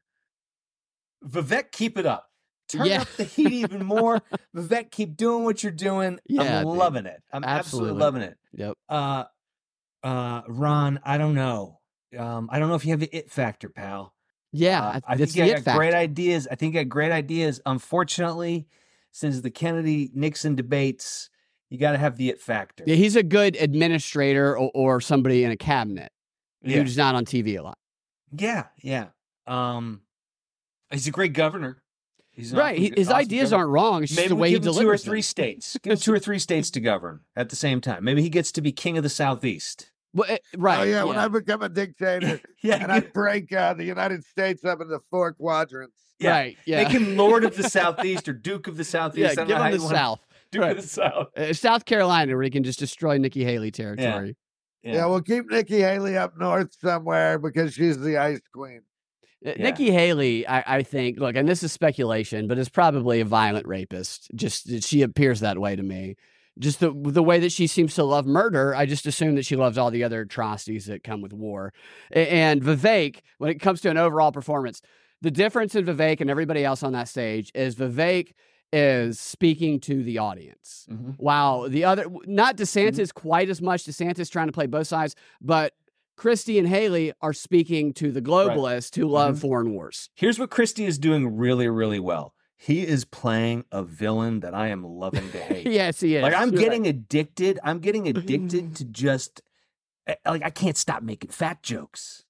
Vivek, 1.26 1.72
keep 1.72 1.98
it 1.98 2.06
up. 2.06 2.30
Turn 2.70 2.86
Yeah. 2.88 3.02
up 3.02 3.10
the 3.18 3.24
heat 3.24 3.52
even 3.52 3.86
more. 3.86 4.22
Vivek, 4.56 4.92
keep 4.92 5.16
doing 5.18 5.44
what 5.44 5.64
you're 5.64 5.72
doing. 5.72 6.20
Yeah, 6.28 6.60
I'm 6.60 6.66
dude. 6.66 6.78
loving 6.78 7.06
it. 7.06 7.22
I'm 7.32 7.44
absolutely, 7.44 7.92
Absolutely. 7.92 8.00
loving 8.02 8.22
it. 8.24 8.38
Yep. 8.54 8.78
Uh, 8.90 9.24
uh, 10.04 10.42
Ron, 10.48 11.00
I 11.04 11.18
don't 11.18 11.36
know. 11.36 11.80
Um, 12.18 12.50
I 12.52 12.60
don't 12.60 12.70
know 12.70 12.76
if 12.76 12.86
you 12.86 12.92
have 12.92 13.00
the 13.00 13.16
it 13.16 13.32
factor, 13.32 13.70
pal. 13.70 14.14
Yeah, 14.52 14.84
Uh, 14.86 15.00
I- 15.08 15.18
think 15.18 15.36
you 15.36 15.60
got 15.60 15.76
great 15.76 15.94
ideas. 15.96 16.48
I 16.50 16.56
think 16.56 16.76
you 16.76 16.82
got 16.82 16.90
great 16.90 17.12
ideas. 17.12 17.60
Unfortunately, 17.66 18.68
since 19.12 19.42
the 19.42 19.50
Kennedy 19.50 20.12
Nixon 20.14 20.56
debates, 20.56 21.30
you 21.70 21.80
got 21.80 21.94
to 21.94 21.98
have 21.98 22.18
the 22.18 22.30
it 22.30 22.40
factor. 22.40 22.84
Yeah, 22.86 22.96
he's 22.96 23.16
a 23.16 23.24
good 23.24 23.56
administrator 23.56 24.56
or, 24.56 24.70
or 24.76 25.02
somebody 25.02 25.44
in 25.44 25.50
a 25.52 25.58
cabinet 25.58 26.12
Yeah. 26.62 26.78
who's 26.82 26.96
not 26.98 27.16
on 27.16 27.26
TV 27.26 27.58
a 27.58 27.64
lot. 27.64 27.80
Yeah, 28.32 28.66
yeah. 28.82 29.08
Um, 29.48 30.02
he's 30.94 31.08
a 31.08 31.12
great 31.12 31.34
governor. 31.34 31.82
He's 32.32 32.52
an 32.52 32.58
Right. 32.60 32.74
awesome- 32.80 32.84
He, 32.84 32.94
his 32.98 33.10
awesome 33.10 33.20
ideas 33.20 33.50
governor. 33.52 33.58
aren't 33.64 33.72
wrong. 33.74 34.04
It's 34.04 34.12
just 34.12 34.18
Maybe 34.20 34.30
the 34.30 34.36
we 34.36 34.42
way 34.42 34.48
he 34.50 34.54
give 34.56 34.66
him 34.66 34.74
two 34.74 34.90
or 34.90 34.98
three 34.98 35.20
them. 35.20 35.24
states. 35.24 35.78
Give 35.84 36.02
two 36.02 36.14
or 36.14 36.20
three 36.20 36.40
states 36.40 36.72
to 36.72 36.80
govern 36.80 37.20
at 37.36 37.50
the 37.50 37.56
same 37.56 37.80
time. 37.82 38.04
Maybe 38.04 38.22
he 38.24 38.30
gets 38.30 38.52
to 38.54 38.62
be 38.62 38.72
king 38.72 38.98
of 38.98 39.04
the 39.04 39.10
southeast. 39.10 39.92
Well, 40.16 40.30
eh, 40.30 40.38
right. 40.58 40.80
Oh, 40.80 40.84
yeah, 40.84 41.04
when 41.04 41.18
I 41.18 41.28
become 41.28 41.62
a 41.64 41.70
dictator 41.70 42.40
Yeah, 42.64 42.82
and 42.82 42.92
I 42.92 43.00
break 43.02 43.52
uh, 43.54 43.74
the 43.76 43.84
United 43.84 44.24
States 44.24 44.64
up 44.66 44.80
into 44.82 45.00
four 45.12 45.34
quadrants. 45.34 45.96
Yeah. 46.20 46.32
Right. 46.32 46.58
Yeah. 46.66 46.84
Make 46.84 46.92
him 46.92 47.18
Lord 47.18 47.44
of 47.44 47.56
the 47.58 47.64
Southeast 47.70 48.28
or 48.30 48.34
Duke 48.34 48.68
of 48.68 48.78
the 48.78 48.84
Southeast. 48.84 49.36
yeah, 49.38 49.46
give 49.46 49.58
him 49.58 49.72
the 49.72 49.80
South. 49.80 50.20
Duke 50.52 50.62
Right. 50.62 50.78
of 50.78 50.84
the 50.84 50.88
South. 50.88 51.28
Uh, 51.38 51.54
South 51.54 51.86
Carolina, 51.86 52.34
where 52.36 52.44
he 52.44 52.50
can 52.52 52.64
just 52.64 52.78
destroy 52.80 53.18
Nikki 53.18 53.44
Haley 53.44 53.72
territory. 53.72 54.36
Yeah. 54.84 55.06
we'll 55.08 55.22
keep 55.22 55.50
Nikki 55.50 55.80
Haley 55.80 56.16
up 56.18 56.38
north 56.38 56.76
somewhere 56.80 57.40
because 57.40 57.74
she's 57.74 58.00
the 58.00 58.18
ice 58.18 58.42
queen. 58.54 58.82
Uh, 59.46 59.54
Nikki 59.58 59.92
Haley, 59.92 60.48
I, 60.48 60.78
I 60.78 60.84
think, 60.84 61.20
look, 61.20 61.36
and 61.36 61.48
this 61.48 61.64
is 61.64 61.72
speculation, 61.72 62.48
but 62.48 62.58
is 62.58 62.70
probably 62.70 63.20
a 63.20 63.26
violent 63.26 63.68
rapist. 63.68 64.30
Just 64.36 64.84
she 64.84 65.02
appears 65.02 65.40
that 65.42 65.58
way 65.58 65.76
to 65.76 65.84
me. 65.84 66.16
Just 66.60 66.80
the 66.80 66.92
the 66.92 67.24
way 67.24 67.40
that 67.40 67.52
she 67.52 67.66
seems 67.66 67.96
to 67.96 68.04
love 68.04 68.28
murder, 68.28 68.76
I 68.76 68.86
just 68.86 69.08
assume 69.08 69.36
that 69.36 69.46
she 69.46 69.56
loves 69.56 69.78
all 69.78 69.90
the 69.90 70.04
other 70.04 70.22
atrocities 70.22 70.86
that 70.86 71.04
come 71.04 71.22
with 71.22 71.34
war. 71.34 71.74
And 72.12 72.62
Vivek, 72.62 73.22
when 73.40 73.50
it 73.50 73.60
comes 73.60 73.82
to 73.82 73.90
an 73.90 73.98
overall 73.98 74.32
performance, 74.32 74.82
the 75.22 75.32
difference 75.32 75.74
in 75.74 75.86
Vivek 75.86 76.22
and 76.22 76.30
everybody 76.30 76.64
else 76.64 76.84
on 76.84 76.94
that 76.94 77.08
stage 77.08 77.52
is 77.56 77.76
Vivek 77.76 78.34
is 78.72 79.20
speaking 79.20 79.80
to 79.80 80.04
the 80.04 80.18
audience. 80.18 80.88
While 81.18 81.70
the 81.70 81.86
other, 81.86 82.06
not 82.26 82.58
DeSantis 82.58 83.14
quite 83.14 83.50
as 83.50 83.62
much, 83.62 83.86
DeSantis 83.86 84.30
trying 84.32 84.48
to 84.48 84.52
play 84.52 84.66
both 84.66 84.88
sides, 84.88 85.16
but 85.42 85.74
Christie 86.16 86.60
and 86.60 86.68
Haley 86.68 87.12
are 87.22 87.34
speaking 87.34 87.94
to 87.94 88.12
the 88.12 88.22
globalists 88.22 88.96
who 88.96 89.08
love 89.08 89.36
Mhm. 89.38 89.42
foreign 89.42 89.72
wars. 89.74 90.10
Here's 90.16 90.38
what 90.40 90.50
Christie 90.52 90.86
is 90.86 90.98
doing 91.00 91.36
really, 91.36 91.68
really 91.68 92.00
well. 92.00 92.34
He 92.56 92.86
is 92.88 93.04
playing 93.04 93.66
a 93.72 93.84
villain 93.84 94.40
that 94.42 94.54
I 94.54 94.68
am 94.68 94.84
loving 94.86 95.30
to 95.32 95.38
hate. 95.40 95.68
yes, 95.72 96.00
he 96.00 96.16
is. 96.16 96.22
Like 96.24 96.34
I'm 96.36 96.52
You're 96.52 96.62
getting 96.62 96.88
addicted. 96.88 97.60
I'm 97.64 97.80
getting 97.80 98.08
addicted 98.08 98.76
to 98.78 98.86
just 98.86 99.42
eh, 100.08 100.16
like 100.26 100.44
I 100.44 100.50
can't 100.50 100.78
stop 100.78 101.04
making 101.04 101.32
fat 101.32 101.62
jokes. 101.64 102.24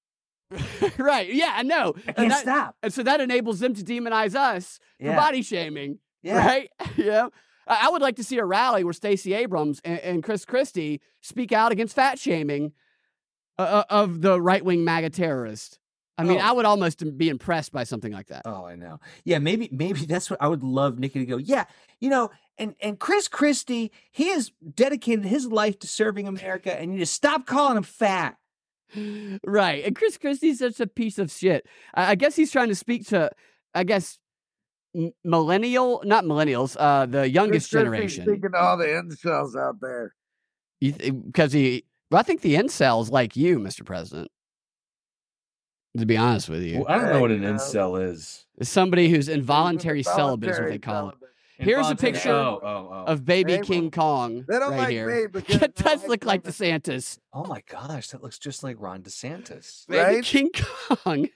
right. 0.97 1.31
Yeah, 1.33 1.53
I 1.55 1.63
know. 1.63 1.93
I 1.97 2.01
and 2.07 2.15
can't 2.15 2.29
that, 2.29 2.41
stop. 2.41 2.75
And 2.83 2.93
so 2.93 3.03
that 3.03 3.21
enables 3.21 3.59
them 3.59 3.73
to 3.75 3.83
demonize 3.83 4.35
us 4.35 4.79
Yeah. 4.99 5.11
for 5.11 5.17
body 5.21 5.41
shaming. 5.41 5.99
Yeah. 6.21 6.45
Right. 6.45 6.69
yeah. 6.95 7.27
I 7.67 7.87
I 7.87 7.89
would 7.89 8.01
like 8.01 8.15
to 8.17 8.23
see 8.23 8.37
a 8.39 8.45
rally 8.45 8.83
where 8.83 8.93
Stacey 8.93 9.33
Abrams 9.33 9.81
and, 9.83 9.99
and 9.99 10.23
Chris 10.23 10.45
Christie 10.45 11.01
speak 11.21 11.51
out 11.51 11.71
against 11.71 11.95
fat 11.95 12.17
shaming 12.19 12.71
uh, 13.57 13.83
of 13.89 14.21
the 14.21 14.39
right 14.41 14.63
wing 14.63 14.83
MAGA 14.83 15.11
terrorist. 15.11 15.79
I 16.17 16.23
mean, 16.23 16.37
Oh. 16.39 16.43
I 16.43 16.51
would 16.51 16.65
almost 16.65 17.17
be 17.17 17.29
impressed 17.29 17.71
by 17.71 17.85
something 17.85 18.11
like 18.13 18.27
that. 18.27 18.43
Oh, 18.45 18.65
I 18.65 18.75
know. 18.75 18.99
Yeah, 19.25 19.39
maybe 19.39 19.67
maybe 19.71 20.05
that's 20.05 20.29
what 20.29 20.39
I 20.41 20.47
would 20.47 20.63
love 20.63 20.99
Nikki 20.99 21.19
to 21.19 21.25
go. 21.25 21.37
Yeah, 21.37 21.65
you 21.99 22.09
know, 22.09 22.29
and 22.59 22.75
and 22.81 22.99
Chris 22.99 23.27
Christie, 23.27 23.91
he 24.11 24.29
has 24.29 24.51
dedicated 24.75 25.25
his 25.25 25.47
life 25.47 25.79
to 25.79 25.87
serving 25.87 26.27
America, 26.27 26.79
and 26.79 26.93
you 26.93 26.99
just 26.99 27.13
stop 27.13 27.47
calling 27.47 27.77
him 27.77 27.83
fat. 27.83 28.37
Right. 29.43 29.83
And 29.85 29.95
Chris 29.95 30.19
Christie's 30.19 30.59
such 30.59 30.79
a 30.79 30.85
piece 30.85 31.17
of 31.17 31.31
shit. 31.31 31.65
I, 31.95 32.11
I 32.11 32.15
guess 32.15 32.35
he's 32.35 32.51
trying 32.51 32.67
to 32.69 32.75
speak 32.75 33.07
to, 33.07 33.31
I 33.73 33.83
guess, 33.83 34.19
m- 34.95 35.13
millennial, 35.23 36.03
not 36.05 36.25
millennials, 36.25 36.77
uh, 36.79 37.07
the 37.07 37.27
youngest 37.27 37.71
Chris 37.71 37.81
generation. 37.81 38.23
Speaking 38.25 38.51
to 38.51 38.57
all 38.59 38.77
the 38.77 38.85
incels 38.85 39.55
out 39.59 39.77
there. 39.81 40.13
Because 40.79 41.53
he, 41.53 41.85
well, 42.13 42.19
I 42.19 42.23
think 42.23 42.41
the 42.41 42.53
incels 42.53 43.09
like 43.09 43.35
you, 43.35 43.57
Mr. 43.57 43.83
President. 43.83 44.29
To 45.97 46.05
be 46.05 46.15
honest 46.15 46.47
with 46.47 46.61
you, 46.61 46.79
Well, 46.79 46.85
I 46.87 46.97
don't 46.99 47.09
know 47.09 47.21
what 47.21 47.31
an 47.31 47.41
incel 47.41 47.99
is. 48.07 48.45
It's 48.59 48.69
somebody 48.69 49.09
who's 49.09 49.29
involuntary 49.29 50.03
celibate 50.03 50.51
is 50.51 50.59
what 50.59 50.69
they 50.69 50.77
call 50.77 51.09
it. 51.09 51.15
Here's 51.57 51.89
a 51.89 51.95
picture 51.95 52.31
oh, 52.31 52.59
oh, 52.61 52.89
oh. 52.91 53.11
of 53.11 53.25
baby 53.25 53.53
Hey, 53.53 53.61
King 53.61 53.89
Kong 53.89 54.45
They 54.47 54.59
don't 54.59 54.71
right 54.71 54.77
like 54.77 54.89
here. 54.89 55.23
me 55.23 55.27
because 55.31 55.61
it 55.63 55.75
does 55.75 56.07
look 56.07 56.23
like 56.23 56.43
DeSantis. 56.43 57.17
Oh 57.33 57.45
my 57.45 57.63
gosh, 57.67 58.09
that 58.09 58.21
looks 58.21 58.37
just 58.37 58.63
like 58.63 58.75
Ron 58.79 59.01
DeSantis. 59.01 59.87
Baby 59.87 60.03
Right? 60.03 60.23
King 60.23 60.51
Kong. 61.03 61.29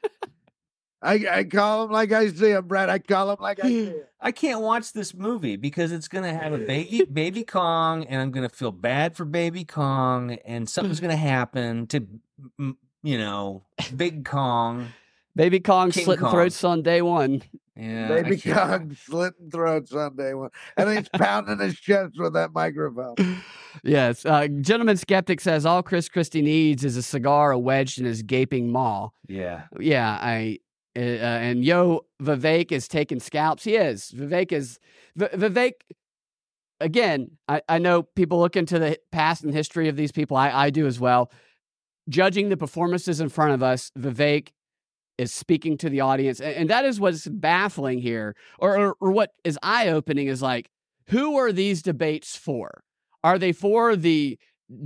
I, 1.02 1.26
I 1.30 1.44
call 1.44 1.84
him 1.84 1.92
like 1.92 2.12
I 2.12 2.30
see 2.30 2.52
him, 2.52 2.68
Brad. 2.68 2.90
I 2.90 3.00
call 3.00 3.32
him 3.32 3.38
like 3.40 3.64
I 3.64 3.68
see 3.68 3.86
him. 3.86 3.96
I 4.20 4.32
can't 4.32 4.62
watch 4.62 4.94
this 4.94 5.14
movie 5.14 5.56
because 5.56 5.92
it's 5.92 6.08
gonna 6.08 6.34
have 6.34 6.54
a 6.54 6.58
baby 6.58 7.06
baby 7.12 7.44
Kong, 7.44 8.06
and 8.06 8.20
I'm 8.22 8.32
gonna 8.32 8.50
feel 8.50 8.72
bad 8.72 9.16
for 9.16 9.26
baby 9.26 9.64
Kong, 9.64 10.34
and 10.46 10.68
something's 10.68 11.00
gonna 11.00 11.16
happen 11.16 11.88
to, 11.88 12.06
you 13.04 13.18
know, 13.18 13.64
Big 13.96 14.26
Kong. 14.26 14.88
Baby 15.36 15.60
Kong 15.60 15.92
King 15.92 16.06
slitting 16.06 16.24
Kong. 16.24 16.32
throats 16.32 16.64
on 16.64 16.82
day 16.82 17.04
one. 17.04 17.44
Yeah, 17.76 18.06
I 18.06 18.24
Baby 18.24 18.42
Kong 18.42 18.98
slitting 19.06 19.52
throats 19.52 19.94
on 19.94 20.16
day 20.16 20.34
one. 20.34 20.50
And 20.76 20.90
he's 20.98 21.08
pounding 21.10 21.60
his 21.60 21.80
chest 21.80 22.14
with 22.18 22.34
that 22.34 22.54
microphone. 22.54 23.16
Yes. 23.84 24.26
Uh, 24.26 24.48
Gentleman 24.48 24.98
Skeptic 24.98 25.40
says 25.40 25.64
all 25.64 25.84
Chris 25.84 26.10
Christie 26.10 26.42
needs 26.42 26.84
is 26.84 26.98
a 26.98 27.04
cigar 27.04 27.56
wedged 27.56 28.00
in 28.00 28.06
his 28.06 28.24
gaping 28.24 28.72
maw. 28.72 29.10
Yeah. 29.28 29.66
Yeah, 29.80 30.18
I 30.20 30.58
uh, 30.98 31.00
and 31.00 31.64
Yo 31.64 32.06
Vivek 32.22 32.72
is 32.72 32.88
taking 32.88 33.20
scalps. 33.20 33.64
He 33.64 33.76
is. 33.76 34.12
Vivek 34.12 34.52
is 34.52 34.80
v- 35.16 35.28
Vivek. 35.28 35.74
Again, 36.80 37.32
I, 37.48 37.62
I 37.70 37.78
know 37.80 38.04
people 38.04 38.40
look 38.40 38.56
into 38.56 38.78
the 38.80 39.00
past 39.12 39.44
and 39.44 39.54
history 39.54 39.90
of 39.90 39.96
these 39.96 40.12
people. 40.12 40.38
I, 40.38 40.50
I 40.50 40.70
do 40.70 40.86
as 40.86 41.00
well. 41.00 41.32
Judging 42.10 42.50
the 42.50 42.58
performances 42.58 43.20
in 43.20 43.30
front 43.30 43.54
of 43.54 43.64
us, 43.64 43.92
Vivek 43.98 44.50
is 45.18 45.34
speaking 45.34 45.78
to 45.78 45.90
the 45.90 46.02
audience, 46.02 46.40
and, 46.40 46.56
and 46.56 46.70
that 46.70 46.86
is 46.86 47.00
what's 47.00 47.28
baffling 47.28 48.00
here, 48.00 48.36
or, 48.60 48.78
or 48.78 48.96
or 49.00 49.12
what 49.12 49.32
is 49.44 49.58
eye 49.64 49.90
opening 49.90 50.28
is 50.28 50.42
like, 50.42 50.70
who 51.10 51.38
are 51.38 51.52
these 51.52 51.82
debates 51.82 52.36
for? 52.36 52.84
Are 53.24 53.40
they 53.40 53.52
for 53.52 53.96
the 53.96 54.38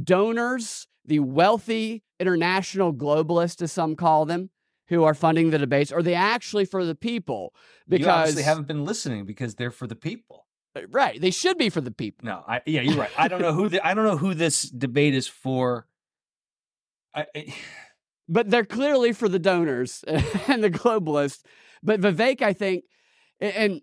donors, 0.03 0.87
the 1.05 1.19
wealthy 1.19 2.03
international 2.19 2.93
globalists, 2.93 3.61
as 3.61 3.71
some 3.71 3.95
call 3.95 4.25
them? 4.25 4.49
Who 4.91 5.05
are 5.05 5.13
funding 5.13 5.51
the 5.51 5.57
debates? 5.57 5.89
Are 5.89 6.03
they 6.03 6.13
actually 6.13 6.65
for 6.65 6.85
the 6.85 6.93
people? 6.93 7.55
Because 7.87 8.35
they 8.35 8.43
haven't 8.43 8.67
been 8.67 8.83
listening 8.83 9.25
because 9.25 9.55
they're 9.55 9.71
for 9.71 9.87
the 9.87 9.95
people. 9.95 10.47
Uh, 10.75 10.81
right, 10.89 11.19
they 11.19 11.31
should 11.31 11.57
be 11.57 11.69
for 11.69 11.79
the 11.79 11.91
people. 11.91 12.25
No, 12.25 12.43
I 12.45 12.61
yeah, 12.65 12.81
you're 12.81 12.97
right. 12.97 13.09
I 13.17 13.29
don't 13.29 13.41
know 13.41 13.53
who 13.53 13.69
the, 13.69 13.85
I 13.85 13.93
don't 13.93 14.03
know 14.03 14.17
who 14.17 14.33
this 14.33 14.63
debate 14.63 15.15
is 15.15 15.27
for. 15.27 15.87
I, 17.15 17.25
I, 17.33 17.55
but 18.27 18.49
they're 18.49 18.65
clearly 18.65 19.13
for 19.13 19.29
the 19.29 19.39
donors 19.39 20.03
and 20.47 20.61
the 20.61 20.69
globalists. 20.69 21.41
But 21.81 22.01
Vivek, 22.01 22.41
I 22.41 22.51
think, 22.51 22.83
and 23.39 23.81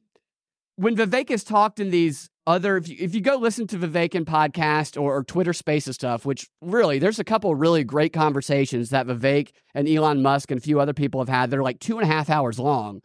when 0.78 0.94
Vivek 0.94 1.28
has 1.30 1.42
talked 1.42 1.80
in 1.80 1.90
these 1.90 2.30
other, 2.46 2.76
if 2.76 2.88
you, 2.88 2.96
if 3.00 3.12
you 3.12 3.20
go 3.20 3.34
listen 3.34 3.66
to 3.66 3.76
Vivek 3.76 4.14
in 4.14 4.24
podcast 4.24 4.96
or, 4.96 5.16
or 5.16 5.24
Twitter 5.24 5.52
Spaces 5.52 5.96
stuff, 5.96 6.24
which 6.24 6.48
really 6.62 7.00
there's 7.00 7.18
a 7.18 7.24
couple 7.24 7.50
of 7.50 7.58
really 7.58 7.82
great 7.82 8.12
conversations 8.12 8.90
that 8.90 9.08
Vivek 9.08 9.50
and 9.74 9.88
Elon 9.88 10.22
Musk 10.22 10.52
and 10.52 10.58
a 10.58 10.62
few 10.62 10.78
other 10.78 10.94
people 10.94 11.20
have 11.20 11.28
had. 11.28 11.50
They're 11.50 11.64
like 11.64 11.80
two 11.80 11.98
and 11.98 12.08
a 12.08 12.12
half 12.12 12.30
hours 12.30 12.60
long, 12.60 13.02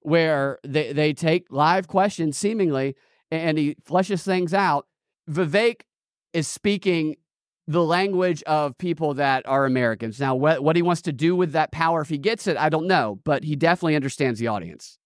where 0.00 0.58
they 0.64 0.92
they 0.92 1.12
take 1.12 1.46
live 1.48 1.86
questions 1.86 2.36
seemingly, 2.36 2.96
and 3.30 3.56
he 3.56 3.76
fleshes 3.88 4.24
things 4.24 4.52
out. 4.52 4.88
Vivek 5.30 5.82
is 6.32 6.48
speaking 6.48 7.14
the 7.68 7.84
language 7.84 8.42
of 8.42 8.76
people 8.78 9.14
that 9.14 9.46
are 9.46 9.64
Americans. 9.64 10.18
Now, 10.18 10.34
what, 10.34 10.64
what 10.64 10.74
he 10.74 10.82
wants 10.82 11.02
to 11.02 11.12
do 11.12 11.36
with 11.36 11.52
that 11.52 11.70
power, 11.70 12.00
if 12.00 12.08
he 12.08 12.18
gets 12.18 12.48
it, 12.48 12.56
I 12.56 12.68
don't 12.68 12.88
know, 12.88 13.20
but 13.24 13.44
he 13.44 13.54
definitely 13.54 13.94
understands 13.94 14.40
the 14.40 14.48
audience. 14.48 14.98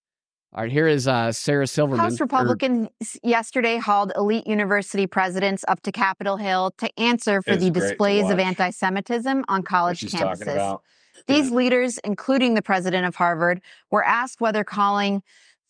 All 0.53 0.63
right, 0.63 0.71
here 0.71 0.87
is 0.87 1.07
uh, 1.07 1.31
Sarah 1.31 1.67
Silverman. 1.67 1.99
House 1.99 2.19
Republicans 2.19 2.89
yesterday 3.21 3.77
hauled 3.77 4.13
elite 4.15 4.47
university 4.47 5.05
presidents 5.05 5.65
up 5.67 5.81
to 5.81 5.91
Capitol 5.91 6.37
Hill 6.37 6.73
to 6.77 6.89
answer 6.99 7.41
for 7.41 7.55
the 7.55 7.69
displays 7.69 8.29
of 8.29 8.39
anti 8.39 8.69
Semitism 8.69 9.43
on 9.47 9.63
college 9.63 10.01
campuses. 10.01 10.53
about. 10.53 10.83
These 11.27 11.51
leaders, 11.51 11.97
including 11.99 12.53
the 12.53 12.61
president 12.61 13.05
of 13.05 13.15
Harvard, 13.15 13.61
were 13.91 14.05
asked 14.05 14.39
whether 14.39 14.63
calling 14.63 15.21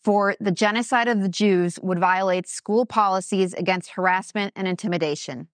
for 0.04 0.36
the 0.40 0.52
genocide 0.52 1.08
of 1.08 1.22
the 1.22 1.28
Jews 1.28 1.78
would 1.82 1.98
violate 1.98 2.46
school 2.46 2.86
policies 2.86 3.54
against 3.54 3.90
harassment 3.90 4.52
and 4.54 4.68
intimidation. 4.68 5.48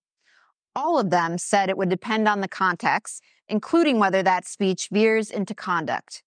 All 0.76 0.98
of 0.98 1.10
them 1.10 1.38
said 1.38 1.70
it 1.70 1.78
would 1.78 1.88
depend 1.88 2.28
on 2.28 2.40
the 2.40 2.48
context, 2.48 3.22
including 3.48 3.98
whether 3.98 4.22
that 4.22 4.46
speech 4.46 4.88
veers 4.92 5.30
into 5.30 5.55
conduct. 5.55 6.22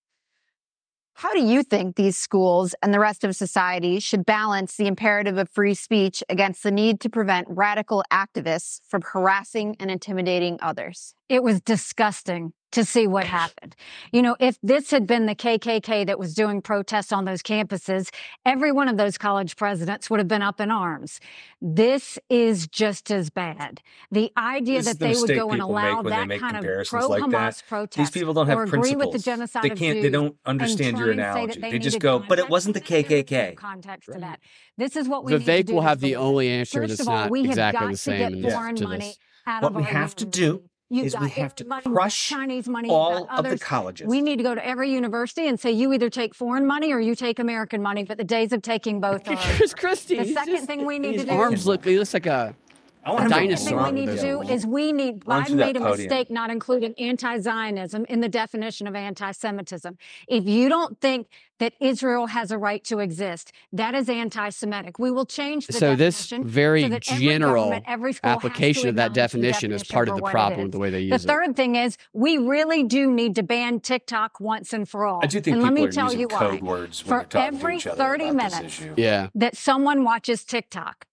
How 1.18 1.34
do 1.34 1.42
you 1.42 1.64
think 1.64 1.96
these 1.96 2.16
schools 2.16 2.76
and 2.84 2.94
the 2.94 3.00
rest 3.00 3.24
of 3.24 3.36
society 3.36 4.00
should 4.00 4.24
balance 4.24 4.76
the 4.76 4.86
imperative 4.86 5.40
of 5.40 5.50
free 5.50 5.74
speech 5.74 6.24
against 6.30 6.62
the 6.62 6.70
need 6.70 7.00
to 7.00 7.10
prevent 7.10 7.48
radical 7.50 8.04
activists 8.14 8.82
from 8.88 9.02
harassing 9.02 9.76
and 9.80 9.90
intimidating 9.90 10.60
others? 10.62 11.16
It 11.30 11.44
was 11.44 11.60
disgusting 11.62 12.54
to 12.72 12.84
see 12.86 13.08
what 13.08 13.26
happened. 13.40 13.76
You 14.12 14.22
know, 14.22 14.36
if 14.40 14.58
this 14.62 14.92
had 14.92 15.08
been 15.08 15.26
the 15.26 15.36
KKK 15.36 16.06
that 16.08 16.20
was 16.20 16.34
doing 16.34 16.62
protests 16.62 17.12
on 17.14 17.26
those 17.26 17.42
campuses, 17.42 18.10
every 18.46 18.72
one 18.72 18.88
of 18.88 18.98
those 18.98 19.18
college 19.18 19.56
presidents 19.56 20.10
would 20.10 20.20
have 20.20 20.28
been 20.28 20.42
up 20.42 20.60
in 20.62 20.70
arms. 20.72 21.20
This 21.62 22.20
is 22.30 22.68
just 22.68 23.10
as 23.12 23.30
bad. 23.30 23.82
The 24.12 24.32
idea 24.38 24.80
This 24.80 24.86
that 24.88 25.00
the 25.00 25.08
they 25.14 25.16
would 25.20 25.36
go 25.36 25.50
and 25.52 25.62
allow 25.62 26.02
make 26.02 26.12
when 26.12 26.28
they 26.28 26.38
that 26.38 26.40
kind 26.42 26.58
of 26.66 26.88
pro 26.88 27.08
like 27.08 27.24
Hamas 27.24 27.32
that. 27.32 27.64
protest 27.68 27.98
These 27.98 28.12
people 28.12 28.34
don't 28.34 28.48
have 28.48 28.58
or 28.58 28.64
agree 28.64 28.80
principles. 28.80 29.14
with 29.14 29.24
the 29.24 29.32
genocide 29.32 29.64
they 29.64 29.70
can't. 29.70 30.02
They 30.02 30.10
don't 30.10 30.36
understand 30.46 30.98
your 30.98 31.14
try 31.14 31.14
and 31.14 31.20
say 31.20 31.24
that 31.24 31.32
analogy. 31.58 31.62
they 31.62 31.72
They 31.72 31.80
just 31.80 32.00
go, 32.00 32.20
but 32.20 32.38
it 32.40 32.50
wasn't 32.50 32.74
the 32.76 32.82
KKK. 32.82 33.56
context 33.56 34.10
to 34.14 34.20
that. 34.20 34.40
This 34.78 34.96
is 34.96 35.08
what 35.08 35.24
we 35.26 35.34
need 35.34 35.46
to 35.46 35.52
Vivek 35.52 35.74
will 35.74 35.82
have 35.82 36.00
the 36.00 36.16
only 36.18 36.50
answer 36.50 36.82
First 36.82 36.90
that's 36.90 37.02
of 37.02 37.08
all, 37.10 37.16
not 37.22 37.32
we 37.32 37.42
have 37.44 37.50
exactly 37.52 37.80
got 37.88 37.92
the 37.92 37.98
to 37.98 38.18
get 38.18 38.32
in 38.34 38.42
this- 38.42 38.54
foreign 38.54 38.76
to 38.76 38.84
money 38.88 39.00
this. 39.08 39.18
out 39.48 39.64
What 39.64 39.70
of 39.72 39.76
we 39.78 39.84
have 39.84 40.16
to 40.18 40.26
do 40.26 40.64
You've 40.90 41.08
is 41.08 41.18
we 41.20 41.30
have 41.32 41.54
to 41.56 41.66
money, 41.66 41.82
you've 41.86 41.94
crush 41.94 42.30
Chinese 42.30 42.68
money, 42.68 42.88
you've 42.88 42.96
all 42.96 43.28
of 43.30 43.44
the 43.44 43.58
colleges. 43.60 44.08
We 44.08 44.22
need 44.22 44.38
to 44.38 44.44
go 44.44 44.56
to 44.56 44.66
every 44.66 44.90
university 44.92 45.48
and 45.48 45.60
say 45.60 45.72
you 45.72 45.92
either 45.92 46.10
take 46.10 46.34
foreign 46.34 46.66
money 46.66 46.94
or 46.94 47.00
you 47.00 47.14
take 47.14 47.40
American 47.40 47.82
money. 47.82 48.06
But 48.06 48.18
the 48.18 48.24
days 48.24 48.54
of 48.54 48.62
taking 48.62 49.02
both 49.02 49.28
are 49.28 49.34
over. 49.34 49.42
Chris 49.58 49.74
Christie. 49.74 50.18
The 50.18 50.26
second 50.34 50.54
just- 50.56 50.68
thing 50.68 50.86
we 50.86 50.98
need 51.00 51.18
to 51.20 51.26
do. 51.26 51.32
arms 51.32 51.68
look. 51.68 51.84
He 51.84 52.00
looks 52.00 52.14
like 52.14 52.26
a, 52.26 52.56
I 53.08 53.12
a 53.12 53.14
want 53.14 53.24
him 53.26 53.30
to 53.30 53.36
The 53.36 53.42
dinosaur. 53.42 53.86
thing 53.86 53.96
we 53.96 54.06
need 54.06 54.16
to 54.18 54.22
do 54.22 54.42
is 54.42 54.66
we 54.66 54.92
need. 54.92 55.24
Onto 55.28 55.54
Biden 55.54 55.56
made 55.56 55.78
a 55.78 55.80
podium. 55.80 55.98
mistake 56.10 56.30
not 56.30 56.50
including 56.50 56.94
anti-Zionism 57.00 58.06
in 58.10 58.20
the 58.20 58.28
definition 58.30 58.86
of 58.88 58.96
anti-Semitism. 58.96 59.98
If 60.28 60.46
you 60.46 60.68
don't 60.70 61.00
think 61.00 61.28
that 61.60 61.74
Israel 61.80 62.28
has 62.28 62.52
a 62.52 62.58
right 62.58 62.84
to 62.84 63.00
exist, 63.00 63.52
that 63.72 63.96
is 63.96 64.10
anti-Semitic. 64.10 65.00
We 65.00 65.10
will 65.10 65.26
change 65.26 65.68
the 65.68 65.74
So 65.74 65.96
this 65.96 66.28
definition 66.28 66.48
very 66.48 66.82
so 66.84 66.90
that 66.90 67.12
every 67.12 67.26
general 67.26 67.64
government, 67.64 67.86
every 67.88 68.14
school 68.14 68.30
has 68.30 68.42
to 68.42 68.46
application 68.48 68.90
of 68.90 68.96
that 68.98 69.12
acknowledge 69.12 69.14
the 69.14 69.22
definition 69.40 69.72
is 69.72 69.84
part 69.86 70.10
of 70.10 70.18
the 70.18 70.22
problem 70.24 70.64
with 70.64 70.72
the 70.74 70.80
way 70.80 70.90
they 70.90 71.00
The 71.00 71.16
use 71.16 71.24
it. 71.24 71.28
third 71.28 71.56
thing 71.56 71.76
is 71.76 71.98
we 72.14 72.38
really 72.38 72.84
do 72.84 73.12
need 73.12 73.36
to 73.36 73.44
ban 73.44 73.80
TikTok 73.80 74.40
once 74.42 74.74
and 74.74 74.88
for 74.88 75.06
all. 75.06 75.22
I 75.24 75.28
do 75.28 75.40
think 75.40 75.56
and 75.56 75.64
let 75.64 75.70
people 75.70 75.84
me 75.84 75.88
are 75.88 75.92
tell 75.94 76.06
using 76.06 76.20
you 76.20 76.28
code 76.28 76.62
why. 76.62 76.68
words 76.68 77.06
when 77.06 77.10
For 77.10 77.28
they're 77.30 77.42
to 77.52 77.56
every 77.56 77.78
each 77.78 77.88
other 77.88 77.96
30 77.98 78.30
about 78.30 78.44
this 78.44 78.54
minutes 78.60 78.82
issue. 78.82 78.94
Yeah. 78.98 79.30
that 79.34 79.56
someone 79.56 80.04
watches 80.04 80.44
TikTok 80.44 81.06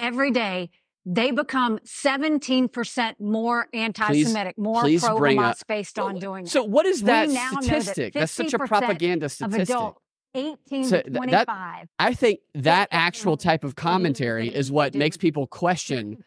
every 0.00 0.30
day, 0.30 0.70
they 1.06 1.30
become 1.30 1.78
17% 1.80 3.14
more 3.20 3.68
anti-Semitic, 3.72 4.56
more 4.58 4.82
please 4.82 5.04
pro-Hamas 5.04 5.60
up- 5.60 5.66
based 5.66 5.98
on 5.98 6.18
doing 6.18 6.46
So 6.46 6.64
what 6.64 6.86
is 6.86 7.02
that 7.02 7.28
now 7.28 7.50
know 7.50 7.60
that 7.60 7.64
statistic? 7.64 8.14
That's 8.14 8.32
such 8.32 8.54
a 8.54 8.58
50% 8.58 8.66
propaganda 8.68 9.26
of 9.26 9.32
statistic. 9.32 9.68
adult 9.70 9.98
18 10.34 10.84
So 10.84 11.00
to 11.02 11.10
25. 11.10 11.46
that 11.46 11.88
I 11.98 12.14
think 12.14 12.40
that 12.54 12.88
actual 12.90 13.36
type 13.36 13.64
of 13.64 13.76
commentary 13.76 14.48
is 14.48 14.72
what 14.72 14.94
makes 14.94 15.16
people 15.16 15.46
question 15.46 16.24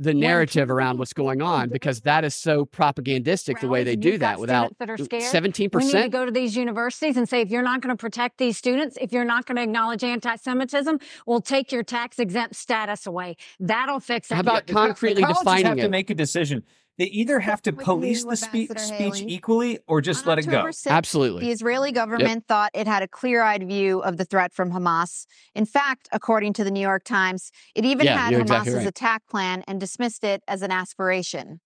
the 0.00 0.12
narrative 0.12 0.70
around 0.70 0.98
what's 0.98 1.12
going 1.12 1.40
on 1.40 1.68
because 1.68 2.00
that 2.00 2.24
is 2.24 2.34
so 2.34 2.64
propagandistic 2.64 3.60
the 3.60 3.68
way 3.68 3.84
they 3.84 3.94
do 3.94 4.18
that 4.18 4.40
without 4.40 4.74
students 4.74 4.78
that 4.80 4.90
are 4.90 4.96
scared. 4.98 5.22
seventeen 5.22 5.70
We 5.72 5.84
need 5.84 5.92
to 5.92 6.08
go 6.08 6.24
to 6.24 6.32
these 6.32 6.56
universities 6.56 7.16
and 7.16 7.28
say, 7.28 7.40
if 7.42 7.50
you're 7.50 7.62
not 7.62 7.80
going 7.80 7.96
to 7.96 8.00
protect 8.00 8.38
these 8.38 8.56
students, 8.58 8.98
if 9.00 9.12
you're 9.12 9.24
not 9.24 9.46
going 9.46 9.56
to 9.56 9.62
acknowledge 9.62 10.02
anti-Semitism, 10.02 10.98
we'll 11.26 11.40
take 11.40 11.70
your 11.70 11.82
tax 11.84 12.18
exempt 12.18 12.56
status 12.56 13.06
away. 13.06 13.36
That'll 13.60 14.00
fix 14.00 14.30
it. 14.30 14.34
How 14.34 14.40
about 14.40 14.66
The 14.66 14.72
co- 14.74 14.80
the 14.82 14.88
concretely 14.88 15.22
colleges 15.22 15.40
defining 15.42 15.66
have 15.66 15.76
to 15.78 15.84
it? 15.84 15.90
make 15.90 16.10
a 16.10 16.14
decision. 16.14 16.64
They 16.96 17.06
either 17.06 17.40
have 17.40 17.60
to 17.62 17.72
police 17.72 18.24
the 18.24 18.36
spe- 18.36 18.70
speech 18.78 18.90
Haley. 19.18 19.24
equally 19.26 19.78
or 19.88 20.00
just 20.00 20.26
let 20.26 20.38
it 20.38 20.46
go. 20.46 20.64
6th, 20.66 20.86
Absolutely. 20.86 21.40
The 21.44 21.50
Israeli 21.50 21.90
government 21.90 22.46
thought 22.46 22.70
it 22.72 22.86
had 22.86 23.02
a 23.02 23.08
clear 23.08 23.42
eyed 23.42 23.66
view 23.66 24.00
of 24.00 24.16
the 24.16 24.24
threat 24.24 24.52
from 24.52 24.70
Hamas. 24.70 25.26
In 25.56 25.66
fact, 25.66 26.08
according 26.12 26.52
to 26.54 26.64
the 26.64 26.70
New 26.70 26.80
York 26.80 27.02
Times, 27.04 27.50
it 27.74 27.84
even 27.84 28.06
Yeah, 28.06 28.16
had 28.16 28.32
Hamas's 28.34 28.40
exactly 28.42 28.74
right. 28.74 28.86
attack 28.86 29.22
plan 29.28 29.64
and 29.66 29.80
dismissed 29.80 30.22
it 30.22 30.42
as 30.46 30.62
an 30.62 30.70
aspiration. 30.70 31.60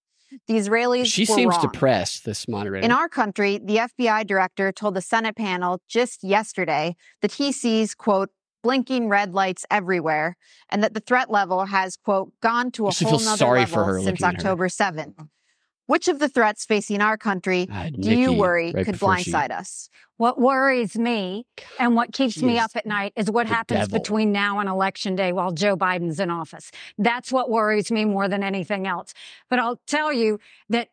The 0.46 0.54
Israelis 0.54 1.06
She 1.06 1.22
were 1.22 1.36
seems 1.36 1.54
wrong. 1.56 1.62
depressed. 1.72 2.24
This 2.24 2.46
moderator. 2.48 2.84
In 2.84 2.90
our 2.92 3.08
country, 3.08 3.58
the 3.62 3.76
FBI 3.78 4.26
director 4.26 4.72
told 4.72 4.94
the 4.94 5.00
Senate 5.00 5.36
panel 5.36 5.80
just 5.88 6.22
yesterday 6.22 6.96
that 7.22 7.32
he 7.32 7.50
sees, 7.52 7.94
quote, 7.94 8.28
blinking 8.62 9.08
red 9.08 9.34
lights 9.34 9.64
everywhere, 9.70 10.36
and 10.68 10.82
that 10.82 10.94
the 10.94 11.00
threat 11.00 11.30
level 11.30 11.66
has, 11.66 11.96
quote, 11.96 12.32
gone 12.40 12.70
to 12.72 12.86
a 12.88 12.90
whole 12.90 13.12
nother 13.18 13.36
sorry 13.36 13.60
level 13.60 13.74
for 13.74 13.84
her 13.84 14.00
since. 14.02 14.22
October 14.22 14.68
7th. 14.68 15.28
Which 15.86 16.06
of 16.06 16.18
the 16.18 16.28
threats 16.28 16.66
facing 16.66 17.00
our 17.00 17.16
country 17.16 17.66
Ah, 17.72 17.86
do 17.98 18.14
you 18.14 18.30
worry 18.34 18.72
right 18.72 18.84
could 18.84 18.92
before 18.92 19.16
she- 19.18 19.30
blindside 19.32 19.50
us? 19.50 19.88
What 20.18 20.38
worries 20.38 20.98
me 20.98 21.46
and 21.78 21.94
what 21.96 22.12
keeps 22.12 22.34
She 22.34 22.44
me 22.44 22.58
up 22.58 22.72
at 22.74 22.84
night 22.84 23.14
is 23.16 23.30
what 23.30 23.46
happens 23.46 23.80
devil. 23.86 23.98
between 23.98 24.30
now 24.32 24.58
and 24.58 24.68
election 24.68 25.16
day 25.16 25.32
while 25.32 25.50
Joe 25.52 25.76
Biden's 25.78 26.20
in 26.20 26.28
office. 26.30 26.70
That's 26.98 27.32
what 27.32 27.48
worries 27.48 27.90
me 27.90 28.04
more 28.04 28.28
than 28.28 28.42
anything 28.42 28.86
else. 28.86 29.14
But 29.48 29.60
I'll 29.60 29.80
tell 29.86 30.12
you 30.12 30.40
that 30.68 30.88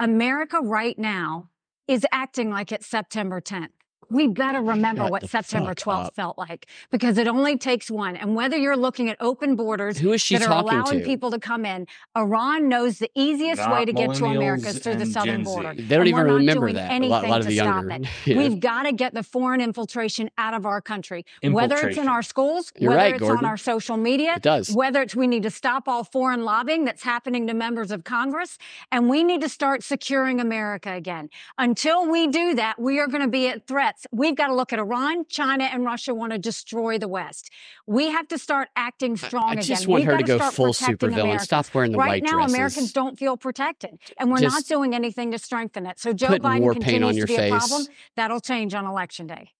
America 0.00 0.60
right 0.62 0.98
now 0.98 1.50
is 1.86 2.06
acting 2.12 2.50
like 2.50 2.72
it's 2.72 2.86
September 2.86 3.40
10th. 3.42 3.68
We 4.10 4.26
better 4.28 4.60
remember 4.60 5.02
Shut 5.02 5.10
what 5.10 5.28
September 5.28 5.74
12th 5.74 6.06
up. 6.06 6.14
felt 6.14 6.38
like 6.38 6.66
because 6.90 7.18
it 7.18 7.28
only 7.28 7.56
takes 7.58 7.90
one. 7.90 8.16
And 8.16 8.34
whether 8.34 8.56
you're 8.56 8.76
looking 8.76 9.08
at 9.08 9.16
open 9.20 9.54
borders 9.56 9.98
Who 9.98 10.12
is 10.12 10.20
she 10.20 10.36
that 10.38 10.44
are 10.44 10.48
talking 10.48 10.78
allowing 10.78 10.98
to? 11.00 11.04
people 11.04 11.30
to 11.30 11.38
come 11.38 11.64
in, 11.64 11.86
Iran 12.16 12.68
knows 12.68 12.98
the 12.98 13.10
easiest 13.14 13.68
way 13.70 13.84
to 13.84 13.92
get 13.92 14.14
to 14.14 14.24
America 14.26 14.68
is 14.68 14.78
through 14.78 14.96
the 14.96 15.06
southern 15.06 15.44
border. 15.44 15.74
They 15.74 15.82
don't 15.96 16.00
And 16.00 16.08
even 16.08 16.20
we're 16.20 16.26
not 16.28 16.34
remember 16.36 16.66
doing 16.66 16.74
that. 16.76 16.90
A 16.90 17.06
lot, 17.06 17.24
a 17.24 17.26
anything 17.26 17.30
lot 17.30 17.40
of 17.40 17.46
to 17.46 17.50
the 17.50 17.56
stop 17.56 17.66
younger. 17.84 17.90
it. 18.04 18.08
Yeah. 18.26 18.36
We've 18.38 18.60
got 18.60 18.82
to 18.84 18.92
get 18.92 19.14
the 19.14 19.22
foreign 19.22 19.60
infiltration 19.60 20.30
out 20.38 20.54
of 20.54 20.66
our 20.66 20.80
country, 20.80 21.24
whether 21.42 21.76
it's 21.76 21.98
in 21.98 22.08
our 22.08 22.22
schools, 22.22 22.72
You're 22.78 22.90
whether 22.90 22.98
right, 23.02 23.14
it's 23.14 23.20
Gordon. 23.20 23.44
on 23.44 23.50
our 23.50 23.56
social 23.56 23.96
media, 23.96 24.34
It 24.36 24.42
does. 24.42 24.70
whether 24.74 25.02
it's 25.02 25.14
we 25.16 25.26
need 25.26 25.42
to 25.44 25.50
stop 25.50 25.88
all 25.88 26.04
foreign 26.04 26.44
lobbying 26.44 26.84
that's 26.84 27.02
happening 27.02 27.46
to 27.46 27.54
members 27.54 27.90
of 27.90 28.04
Congress, 28.04 28.58
and 28.92 29.08
we 29.08 29.22
need 29.24 29.40
to 29.42 29.48
start 29.48 29.82
securing 29.82 30.40
America 30.40 30.92
again. 30.92 31.28
Until 31.58 32.10
we 32.10 32.26
do 32.26 32.54
that, 32.54 32.78
we 32.80 32.98
are 32.98 33.06
going 33.06 33.22
to 33.22 33.28
be 33.28 33.48
at 33.48 33.66
threats. 33.98 34.06
We've 34.12 34.36
got 34.36 34.48
to 34.48 34.54
look 34.54 34.72
at 34.72 34.78
Iran, 34.78 35.24
China, 35.28 35.64
and 35.64 35.84
Russia 35.84 36.14
want 36.14 36.32
to 36.32 36.38
destroy 36.38 36.98
the 36.98 37.08
West. 37.08 37.50
We 37.86 38.10
have 38.10 38.28
to 38.28 38.38
start 38.38 38.68
acting 38.76 39.16
strong 39.16 39.50
I 39.50 39.52
again. 39.52 39.62
just 39.64 39.86
want 39.86 40.00
We've 40.00 40.12
her 40.12 40.18
to 40.18 40.24
go 40.24 40.38
full 40.50 40.72
supervillain. 40.72 41.40
Stop 41.40 41.66
wearing 41.74 41.92
the 41.92 41.98
right 41.98 42.08
white 42.08 42.22
now, 42.22 42.32
dresses. 42.32 42.54
Americans 42.54 42.92
don't 42.92 43.18
feel 43.18 43.36
protected, 43.36 43.98
and 44.18 44.30
we're 44.30 44.40
not 44.40 44.64
doing 44.64 44.94
anything 44.94 45.30
to 45.32 45.38
strengthen 45.38 45.86
it. 45.86 45.98
So 45.98 46.12
Joe 46.12 46.28
Biden 46.28 46.60
war 46.60 46.72
paint 46.72 46.84
continues 46.84 47.08
on 47.08 47.16
your 47.16 47.26
to 47.26 47.32
be 47.32 47.36
face. 47.36 47.52
a 47.52 47.56
problem. 47.56 47.86
That'll 48.16 48.40
change 48.40 48.74
on 48.74 48.86
election 48.86 49.26
day. 49.26 49.50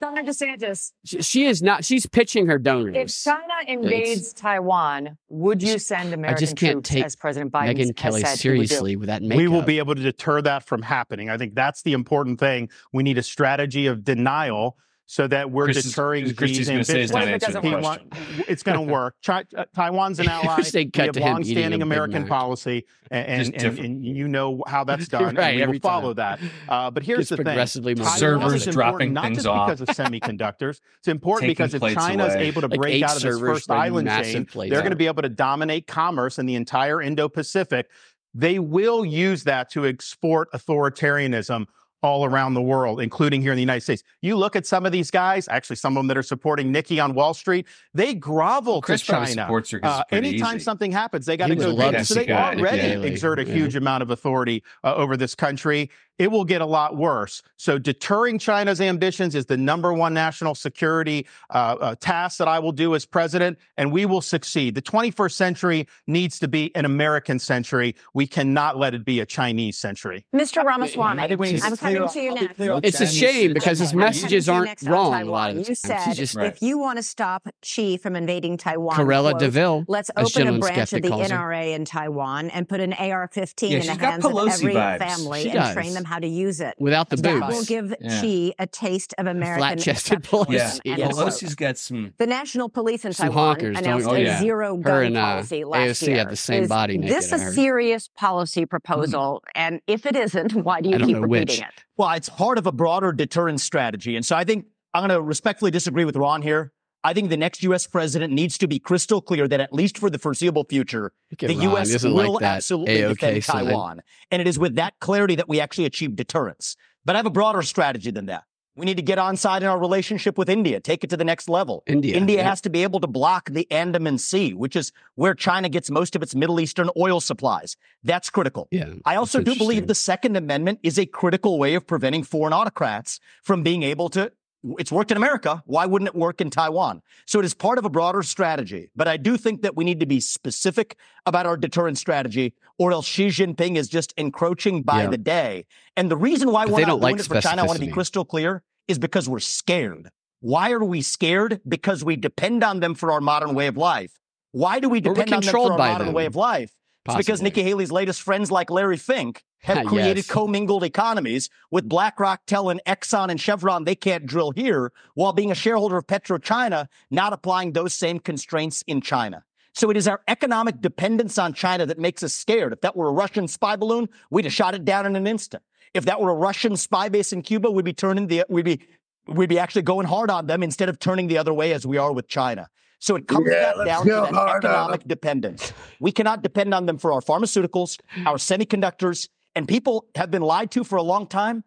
Governor 0.00 0.22
DeSantis, 0.22 0.92
She, 1.04 1.22
she 1.22 1.46
is 1.46 1.60
not. 1.60 1.84
She's 1.84 2.06
pitching 2.06 2.46
her 2.46 2.58
donor 2.58 2.94
if. 2.94 3.22
China 3.22 3.42
invades 3.66 4.32
Taiwan, 4.32 5.18
would 5.28 5.62
you 5.62 5.78
send 5.78 6.14
American 6.14 6.24
I 6.24 6.28
American 6.28 6.40
just 6.40 6.56
can't 6.56 6.72
troops 6.74 6.88
take 6.90 7.04
as 7.04 7.16
President 7.16 7.52
Biden 7.52 7.76
Megyn 7.76 7.96
Kelly 7.96 8.20
said 8.20 8.38
he 8.38 8.50
would 8.50 8.58
do? 8.60 8.66
seriously 8.66 8.96
with 8.96 9.08
that 9.08 9.22
makeup. 9.22 9.38
we 9.38 9.48
will 9.48 9.62
be 9.62 9.78
able 9.78 9.96
to 9.96 10.02
deter 10.02 10.40
that 10.42 10.62
from 10.62 10.82
happening. 10.82 11.30
I 11.30 11.36
think 11.36 11.54
that's 11.54 11.82
the 11.82 11.94
important 11.94 12.38
thing. 12.38 12.70
We 12.92 13.02
need 13.02 13.18
a 13.18 13.22
strategy 13.22 13.86
of 13.86 14.04
denial 14.04 14.76
so 15.10 15.26
that 15.26 15.50
we're 15.50 15.64
Chris 15.64 15.78
is- 15.78 15.84
deterring 15.86 16.24
these 16.24 16.34
gonna 16.34 16.84
say 16.84 17.00
it's 17.00 17.10
ambitions. 17.10 17.12
not 17.12 17.18
What 17.20 17.22
if 17.22 17.28
it 17.28 17.32
answering 17.32 17.54
doesn't 17.54 17.70
the 17.82 17.88
work? 17.88 18.10
question. 18.10 18.44
It's 18.46 18.62
going 18.62 18.86
to 18.86 18.92
work. 18.92 19.14
Chi- 19.24 19.44
uh, 19.56 19.64
Taiwan's 19.74 20.20
an 20.20 20.28
ally. 20.28 20.60
They 20.70 20.84
we 20.84 20.90
have 21.02 21.12
to 21.12 21.20
him 21.20 21.22
eating 21.22 21.22
a 21.22 21.30
longstanding 21.32 21.82
American 21.82 22.26
policy, 22.26 22.84
and 23.10 23.26
and, 23.54 23.64
and, 23.64 23.78
and 23.78 24.04
you 24.04 24.28
know 24.28 24.62
how 24.66 24.84
that's 24.84 25.08
done. 25.18 25.34
Right, 25.34 25.62
and 25.62 25.70
we 25.70 25.78
will 25.78 25.80
follow 25.80 26.12
time. 26.12 26.38
that. 26.68 26.70
Uh, 26.70 26.90
but 26.90 27.02
here's 27.04 27.20
Gets 27.20 27.30
the 27.30 27.36
thing: 27.38 27.44
progressively 27.46 27.94
more 27.94 28.06
Servers 28.06 28.66
dropping 28.66 29.14
not 29.14 29.24
things 29.24 29.38
just 29.38 29.46
off. 29.46 29.68
because 29.68 29.80
of 29.80 29.88
semiconductors. 29.88 30.80
It's 30.98 31.08
important 31.08 31.48
because 31.52 31.72
if 31.72 31.80
China 31.94 32.26
is 32.26 32.34
able 32.34 32.60
to 32.60 32.68
Like 32.68 32.78
break 32.78 33.02
out 33.02 33.16
of 33.16 33.22
this 33.22 33.40
first 33.40 33.70
island 33.70 34.08
chain, 34.08 34.46
they're 34.54 34.80
going 34.82 34.90
to 34.90 34.96
be 34.96 35.06
able 35.06 35.22
to 35.22 35.30
dominate 35.30 35.86
commerce 35.86 36.38
in 36.38 36.44
the 36.44 36.54
entire 36.54 37.00
Indo-Pacific. 37.00 37.88
They 38.34 38.58
will 38.58 39.06
use 39.06 39.44
that 39.44 39.70
to 39.70 39.86
export 39.86 40.52
authoritarianism 40.52 41.64
all 42.02 42.24
around 42.24 42.54
the 42.54 42.62
world, 42.62 43.00
including 43.00 43.42
here 43.42 43.50
in 43.52 43.56
the 43.56 43.62
United 43.62 43.80
States. 43.82 44.02
You 44.22 44.36
look 44.36 44.54
at 44.54 44.66
some 44.66 44.86
of 44.86 44.92
these 44.92 45.10
guys, 45.10 45.48
actually 45.48 45.76
some 45.76 45.96
of 45.96 46.00
them 46.00 46.06
that 46.08 46.16
are 46.16 46.22
supporting 46.22 46.70
Nikki 46.70 47.00
on 47.00 47.12
Wall 47.14 47.34
Street, 47.34 47.66
they 47.92 48.14
grovel 48.14 48.80
Chris 48.80 49.00
to 49.00 49.06
China. 49.12 49.26
supports 49.26 49.70
her 49.72 49.80
'cause 49.80 50.00
it's 50.02 50.12
Uh, 50.12 50.16
anytime 50.16 50.56
easy. 50.56 50.64
something 50.64 50.92
happens, 50.92 51.26
they 51.26 51.36
got 51.36 51.48
to 51.48 51.56
go 51.56 51.70
love 51.70 51.90
do 51.90 51.96
to 51.96 52.02
it. 52.02 52.04
So 52.06 52.14
they 52.14 52.30
already 52.32 52.78
Haley, 52.78 53.08
exert 53.08 53.38
a 53.40 53.44
yeah. 53.44 53.52
huge 53.52 53.74
amount 53.76 54.02
of 54.02 54.10
authority 54.10 54.62
uh, 54.84 54.94
over 54.94 55.16
this 55.16 55.34
country. 55.34 55.90
It 56.18 56.30
will 56.30 56.44
get 56.44 56.60
a 56.60 56.66
lot 56.66 56.96
worse. 56.96 57.42
So 57.56 57.78
deterring 57.78 58.38
China's 58.38 58.80
ambitions 58.80 59.34
is 59.34 59.46
the 59.46 59.56
number 59.56 59.92
one 59.92 60.14
national 60.14 60.54
security 60.54 61.26
uh, 61.50 61.76
uh, 61.80 61.94
task 62.00 62.38
that 62.38 62.48
I 62.48 62.58
will 62.58 62.72
do 62.72 62.94
as 62.94 63.06
president, 63.06 63.58
and 63.76 63.92
we 63.92 64.04
will 64.06 64.20
succeed. 64.20 64.74
The 64.74 64.82
21st 64.82 65.32
century 65.32 65.88
needs 66.06 66.38
to 66.40 66.48
be 66.48 66.74
an 66.74 66.84
American 66.84 67.38
century. 67.38 67.94
We 68.14 68.26
cannot 68.26 68.78
let 68.78 68.94
it 68.94 69.04
be 69.04 69.20
a 69.20 69.26
Chinese 69.26 69.78
century. 69.78 70.24
Mr. 70.34 70.64
Ramaswamy, 70.64 71.22
I 71.22 71.28
think 71.28 71.40
we 71.40 71.52
need 71.52 71.62
I'm 71.62 71.76
clear 71.76 71.96
coming 72.06 72.08
to 72.08 72.20
you 72.20 72.30
I'll 72.30 72.80
next. 72.80 72.88
It's 72.88 73.00
a 73.00 73.06
shame 73.06 73.52
because 73.54 73.78
his 73.78 73.94
messages 73.94 74.48
aren't 74.48 74.82
wrong 74.82 75.14
a 75.14 75.24
lot 75.24 75.50
of 75.50 75.68
You 75.68 75.74
said 75.74 76.00
He's 76.00 76.16
just 76.16 76.36
if 76.36 76.62
you 76.62 76.78
want 76.78 76.96
to 76.96 77.02
stop 77.02 77.46
Xi 77.62 77.96
from 77.96 78.16
invading 78.16 78.56
Taiwan, 78.56 78.96
Cruella 78.96 79.30
quote, 79.30 79.40
DeVille, 79.40 79.84
let's 79.88 80.10
open 80.16 80.48
a 80.48 80.58
branch 80.58 80.92
of 80.92 81.02
the. 81.02 81.08
NRA 81.28 81.74
in 81.74 81.84
Taiwan 81.84 82.50
and 82.50 82.68
put 82.68 82.80
an 82.80 82.92
AR-15 82.92 83.70
Yeah, 83.70 83.78
in 83.78 83.86
the 83.86 83.94
hands 83.94 84.24
of 84.24 84.32
every 84.36 84.74
vibes. 84.74 84.98
family 84.98 85.42
She 85.42 85.50
and 85.50 85.58
does. 85.58 85.74
train 85.74 85.94
them 85.94 86.04
how 86.08 86.18
to 86.18 86.26
use 86.26 86.60
it. 86.60 86.74
without 86.78 87.08
the 87.10 87.16
that 87.16 87.40
boots. 87.40 87.54
will 87.56 87.64
give 87.64 87.94
Yeah. 88.00 88.20
Xi 88.20 88.54
a 88.58 88.66
taste 88.66 89.14
of 89.18 89.26
American 89.26 89.58
Flat-chested 89.78 90.22
exceptionalism, 90.22 90.46
Pelosi. 90.46 90.80
Yeah, 90.84 90.92
end 90.92 90.98
Yes. 90.98 91.14
quote. 91.14 91.26
Pelosi's 91.28 91.54
got 91.54 91.76
some. 91.78 92.14
The 92.18 92.26
National 92.26 92.68
Police 92.68 93.04
in 93.04 93.12
Taiwan 93.12 93.56
honkers, 93.56 93.78
announced 93.78 94.08
oh, 94.08 94.14
a 94.14 94.20
yeah. 94.20 94.40
zero 94.40 94.80
Her 94.82 95.02
and, 95.02 95.16
uh, 95.16 95.20
policy 95.24 95.64
last 95.64 96.02
AOC 96.02 96.06
year. 96.08 96.16
had 96.18 96.30
the 96.30 96.36
same 96.36 96.62
Is 96.64 96.68
body 96.68 96.98
naked, 96.98 97.16
this 97.16 97.32
I 97.32 97.36
a 97.36 97.38
heard. 97.40 97.54
serious 97.54 98.08
policy 98.16 98.66
proposal? 98.66 99.42
And 99.54 99.80
if 99.86 100.06
it 100.06 100.16
isn't, 100.16 100.52
why 100.54 100.80
do 100.80 100.88
you 100.90 100.96
keep 100.98 101.16
repeating 101.16 101.28
which. 101.28 101.58
it? 101.60 101.84
Well, 101.96 102.10
it's 102.12 102.28
part 102.28 102.58
of 102.58 102.66
a 102.66 102.72
broader 102.72 103.12
deterrence 103.12 103.62
strategy. 103.62 104.16
And 104.16 104.24
so 104.24 104.34
I 104.36 104.44
think 104.44 104.66
I'm 104.94 105.02
going 105.06 105.10
to 105.16 105.22
respectfully 105.22 105.70
disagree 105.70 106.04
with 106.04 106.16
Ron 106.16 106.42
here. 106.42 106.72
I 107.04 107.12
think 107.12 107.30
the 107.30 107.36
next 107.36 107.62
U.S. 107.62 107.86
president 107.86 108.32
needs 108.32 108.58
to 108.58 108.66
be 108.66 108.78
crystal 108.78 109.20
clear 109.20 109.46
that 109.46 109.60
at 109.60 109.72
least 109.72 109.98
for 109.98 110.10
the 110.10 110.18
foreseeable 110.18 110.64
future, 110.64 111.12
the 111.38 111.48
Ron, 111.48 111.60
U.S. 111.62 112.02
will 112.02 112.34
like 112.34 112.42
absolutely 112.42 112.96
AOK 112.96 113.08
defend 113.14 113.44
sign. 113.44 113.64
Taiwan. 113.66 114.02
And 114.30 114.42
it 114.42 114.48
is 114.48 114.58
with 114.58 114.74
that 114.76 114.94
clarity 115.00 115.36
that 115.36 115.48
we 115.48 115.60
actually 115.60 115.84
achieve 115.84 116.16
deterrence. 116.16 116.76
But 117.04 117.14
I 117.14 117.18
have 117.20 117.26
a 117.26 117.30
broader 117.30 117.62
strategy 117.62 118.10
than 118.10 118.26
that. 118.26 118.44
We 118.78 118.86
need 118.86 118.96
to 118.98 119.02
get 119.02 119.18
on 119.18 119.36
side 119.36 119.64
in 119.64 119.68
our 119.68 119.78
relationship 119.78 120.38
with 120.38 120.48
India, 120.48 120.78
take 120.78 121.02
it 121.02 121.10
to 121.10 121.16
the 121.16 121.24
next 121.24 121.48
level. 121.48 121.82
India, 121.88 122.14
India 122.14 122.36
yeah. 122.36 122.48
has 122.48 122.60
to 122.60 122.70
be 122.70 122.84
able 122.84 123.00
to 123.00 123.08
block 123.08 123.50
the 123.50 123.68
Andaman 123.72 124.18
Sea, 124.18 124.54
which 124.54 124.76
is 124.76 124.92
where 125.16 125.34
China 125.34 125.68
gets 125.68 125.90
most 125.90 126.14
of 126.14 126.22
its 126.22 126.32
Middle 126.36 126.60
Eastern 126.60 126.88
oil 126.96 127.18
supplies. 127.20 127.76
That's 128.04 128.30
critical. 128.30 128.68
Yeah, 128.70 128.94
I 129.04 129.16
also 129.16 129.42
do 129.42 129.56
believe 129.56 129.88
the 129.88 129.96
Second 129.96 130.36
Amendment 130.36 130.78
is 130.84 130.96
a 130.96 131.06
critical 131.06 131.58
way 131.58 131.74
of 131.74 131.88
preventing 131.88 132.22
foreign 132.22 132.52
autocrats 132.52 133.18
from 133.42 133.64
being 133.64 133.82
able 133.82 134.10
to. 134.10 134.30
It's 134.78 134.90
worked 134.90 135.10
in 135.10 135.16
America. 135.16 135.62
Why 135.66 135.86
wouldn't 135.86 136.08
it 136.08 136.14
work 136.14 136.40
in 136.40 136.50
Taiwan? 136.50 137.02
So 137.26 137.38
it 137.38 137.44
is 137.44 137.54
part 137.54 137.78
of 137.78 137.84
a 137.84 137.90
broader 137.90 138.22
strategy. 138.22 138.90
But 138.96 139.06
I 139.06 139.16
do 139.16 139.36
think 139.36 139.62
that 139.62 139.76
we 139.76 139.84
need 139.84 140.00
to 140.00 140.06
be 140.06 140.20
specific 140.20 140.96
about 141.26 141.46
our 141.46 141.56
deterrence 141.56 142.00
strategy, 142.00 142.54
or 142.76 142.90
else 142.92 143.06
Xi 143.06 143.28
Jinping 143.28 143.76
is 143.76 143.88
just 143.88 144.12
encroaching 144.16 144.82
by 144.82 145.02
Yeah. 145.02 145.10
the 145.10 145.18
day. 145.18 145.66
And 145.96 146.10
the 146.10 146.16
reason 146.16 146.50
why 146.50 146.64
But 146.64 146.74
we're 146.74 146.80
not 146.80 146.86
doing 146.86 147.00
like 147.00 147.20
it 147.20 147.26
for 147.26 147.40
China, 147.40 147.62
I 147.62 147.66
want 147.66 147.78
to 147.78 147.84
be 147.86 147.92
crystal 147.92 148.24
clear, 148.24 148.62
is 148.88 148.98
because 148.98 149.28
we're 149.28 149.38
scared. 149.38 150.10
Why 150.40 150.70
are 150.72 150.84
we 150.84 151.02
scared? 151.02 151.60
Because 151.66 152.04
we 152.04 152.16
depend 152.16 152.64
on 152.64 152.80
them 152.80 152.94
for 152.94 153.12
our 153.12 153.20
modern 153.20 153.54
way 153.54 153.66
of 153.66 153.76
life. 153.76 154.12
Why 154.52 154.80
do 154.80 154.88
we 154.88 155.00
depend 155.00 155.32
on 155.32 155.42
them 155.42 155.52
for 155.52 155.72
our 155.72 155.78
modern 155.78 156.06
them. 156.08 156.14
way 156.14 156.26
of 156.26 156.34
life? 156.34 156.72
It's 157.08 157.16
because 157.16 157.42
Nikki 157.42 157.62
Haley's 157.62 157.90
latest 157.90 158.22
friends 158.22 158.50
like 158.50 158.70
Larry 158.70 158.96
Fink 158.96 159.44
have 159.60 159.76
Yes. 159.78 159.86
created 159.86 160.28
commingled 160.28 160.84
economies 160.84 161.48
with 161.70 161.84
mm-hmm. 161.84 161.88
BlackRock 161.90 162.42
telling 162.46 162.80
Exxon 162.86 163.30
and 163.30 163.40
Chevron 163.40 163.84
they 163.84 163.94
can't 163.94 164.26
drill 164.26 164.50
here 164.50 164.92
while 165.14 165.32
being 165.32 165.50
a 165.50 165.54
shareholder 165.54 165.96
of 165.96 166.06
PetroChina, 166.06 166.88
not 167.10 167.32
applying 167.32 167.72
those 167.72 167.94
same 167.94 168.18
constraints 168.18 168.82
in 168.86 169.00
China. 169.00 169.44
So 169.74 169.90
it 169.90 169.96
is 169.96 170.08
our 170.08 170.20
economic 170.26 170.80
dependence 170.80 171.38
on 171.38 171.52
China 171.54 171.86
that 171.86 171.98
makes 171.98 172.22
us 172.22 172.34
scared. 172.34 172.72
If 172.72 172.80
that 172.80 172.96
were 172.96 173.08
a 173.08 173.12
Russian 173.12 173.46
spy 173.46 173.76
balloon, 173.76 174.08
we'd 174.30 174.44
have 174.44 174.52
shot 174.52 174.74
it 174.74 174.84
down 174.84 175.06
in 175.06 175.14
an 175.14 175.26
instant. 175.26 175.62
If 175.94 176.04
that 176.06 176.20
were 176.20 176.30
a 176.30 176.34
Russian 176.34 176.76
spy 176.76 177.08
base 177.08 177.32
in 177.32 177.42
Cuba, 177.42 177.70
we'd 177.70 177.84
be 177.84 177.92
turning 177.92 178.26
the 178.26 178.44
we'd 178.48 178.64
be 178.64 178.80
we'd 179.26 179.48
be 179.48 179.58
actually 179.58 179.82
going 179.82 180.06
hard 180.06 180.30
on 180.30 180.46
them 180.46 180.62
instead 180.62 180.88
of 180.88 180.98
turning 180.98 181.28
the 181.28 181.38
other 181.38 181.54
way 181.54 181.72
as 181.72 181.86
we 181.86 181.96
are 181.96 182.12
with 182.12 182.28
China. 182.28 182.68
So 183.00 183.16
it 183.16 183.28
comes 183.28 183.48
Yeah, 183.50 183.72
back 183.76 183.86
down 183.86 184.04
to 184.06 184.10
that 184.10 184.56
economic 184.56 185.06
dependence. 185.06 185.72
We 186.00 186.10
cannot 186.12 186.42
depend 186.42 186.74
on 186.74 186.86
them 186.86 186.98
for 186.98 187.12
our 187.12 187.20
pharmaceuticals, 187.20 187.98
our 188.26 188.36
semiconductors, 188.36 189.28
and 189.54 189.68
people 189.68 190.06
have 190.16 190.30
been 190.30 190.42
lied 190.42 190.70
to 190.72 190.84
for 190.84 190.96
a 190.96 191.02
long 191.02 191.26
time. 191.26 191.64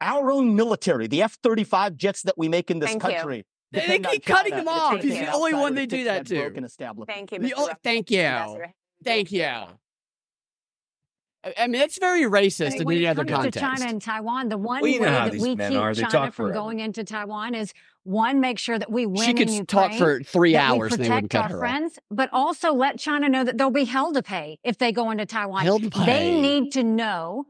Our 0.00 0.30
own 0.30 0.54
military, 0.54 1.06
the 1.06 1.22
F 1.22 1.38
35 1.42 1.96
jets 1.96 2.22
that 2.22 2.36
we 2.36 2.48
make 2.48 2.70
in 2.70 2.80
this 2.80 2.90
Thank 2.90 3.02
you. 3.04 3.10
country. 3.10 3.46
They- 3.72 3.86
they 3.86 3.98
keep 3.98 4.24
cutting 4.26 4.52
China 4.52 4.62
him 4.62 4.68
and 4.68 4.70
off. 4.78 4.92
taking 4.96 5.10
He's 5.10 5.20
it 5.20 5.26
the 5.26 5.32
only 5.32 5.54
one 5.54 5.74
they 5.74 5.86
do 5.86 5.96
fix 5.96 6.06
that 6.06 6.26
to. 6.26 6.40
broken 6.42 6.64
establishment. 6.64 7.16
Thank 7.16 7.32
you, 7.32 7.38
The 7.38 7.48
Mr. 7.48 7.52
o- 7.56 7.66
Ruff. 7.68 7.78
thank 7.82 8.10
you. 8.10 8.62
Thank 9.02 9.32
you. 9.32 9.44
I 9.44 9.68
I 11.58 11.66
mean, 11.66 11.80
it's 11.80 11.98
very 11.98 12.22
racist 12.22 12.76
in 12.76 12.84
when 12.84 12.96
any 12.96 13.06
it 13.06 13.08
other 13.08 13.24
comes 13.24 13.52
to. 13.52 13.58
China 13.60 13.84
and 13.86 14.00
Taiwan, 14.00 14.48
the 14.48 14.56
one 14.58 14.80
Well, 14.82 14.90
you 14.90 15.00
know 15.00 15.06
way 15.06 15.30
that 15.30 15.40
we 15.40 15.56
keep 15.56 15.60
are. 15.78 15.94
China 15.94 16.10
from 16.10 16.32
forever. 16.32 16.54
going 16.54 16.80
into 16.80 17.04
Taiwan 17.04 17.54
is 17.54 17.72
one, 18.04 18.40
make 18.40 18.58
sure 18.58 18.78
that 18.78 18.90
we 18.90 19.06
win 19.06 19.24
She 19.24 19.34
could 19.34 19.68
talk 19.68 19.92
for 19.94 20.22
three 20.22 20.56
hours 20.56 20.92
and 20.92 21.04
they 21.04 21.08
wouldn't 21.08 21.30
cut 21.30 21.44
our 21.44 21.48
her 21.48 21.56
off. 21.56 21.60
friends, 21.60 21.98
but 22.10 22.28
also 22.32 22.72
let 22.72 22.98
China 22.98 23.28
know 23.28 23.44
that 23.44 23.58
they'll 23.58 23.70
be 23.70 23.84
hell 23.84 24.12
to 24.12 24.22
pay 24.22 24.58
if 24.62 24.78
they 24.78 24.92
go 24.92 25.10
into 25.10 25.26
Taiwan. 25.26 25.62
Hell 25.62 25.80
to 25.80 25.90
pay. 25.90 26.04
They 26.04 26.40
need 26.40 26.72
to 26.72 26.82
know 26.84 27.46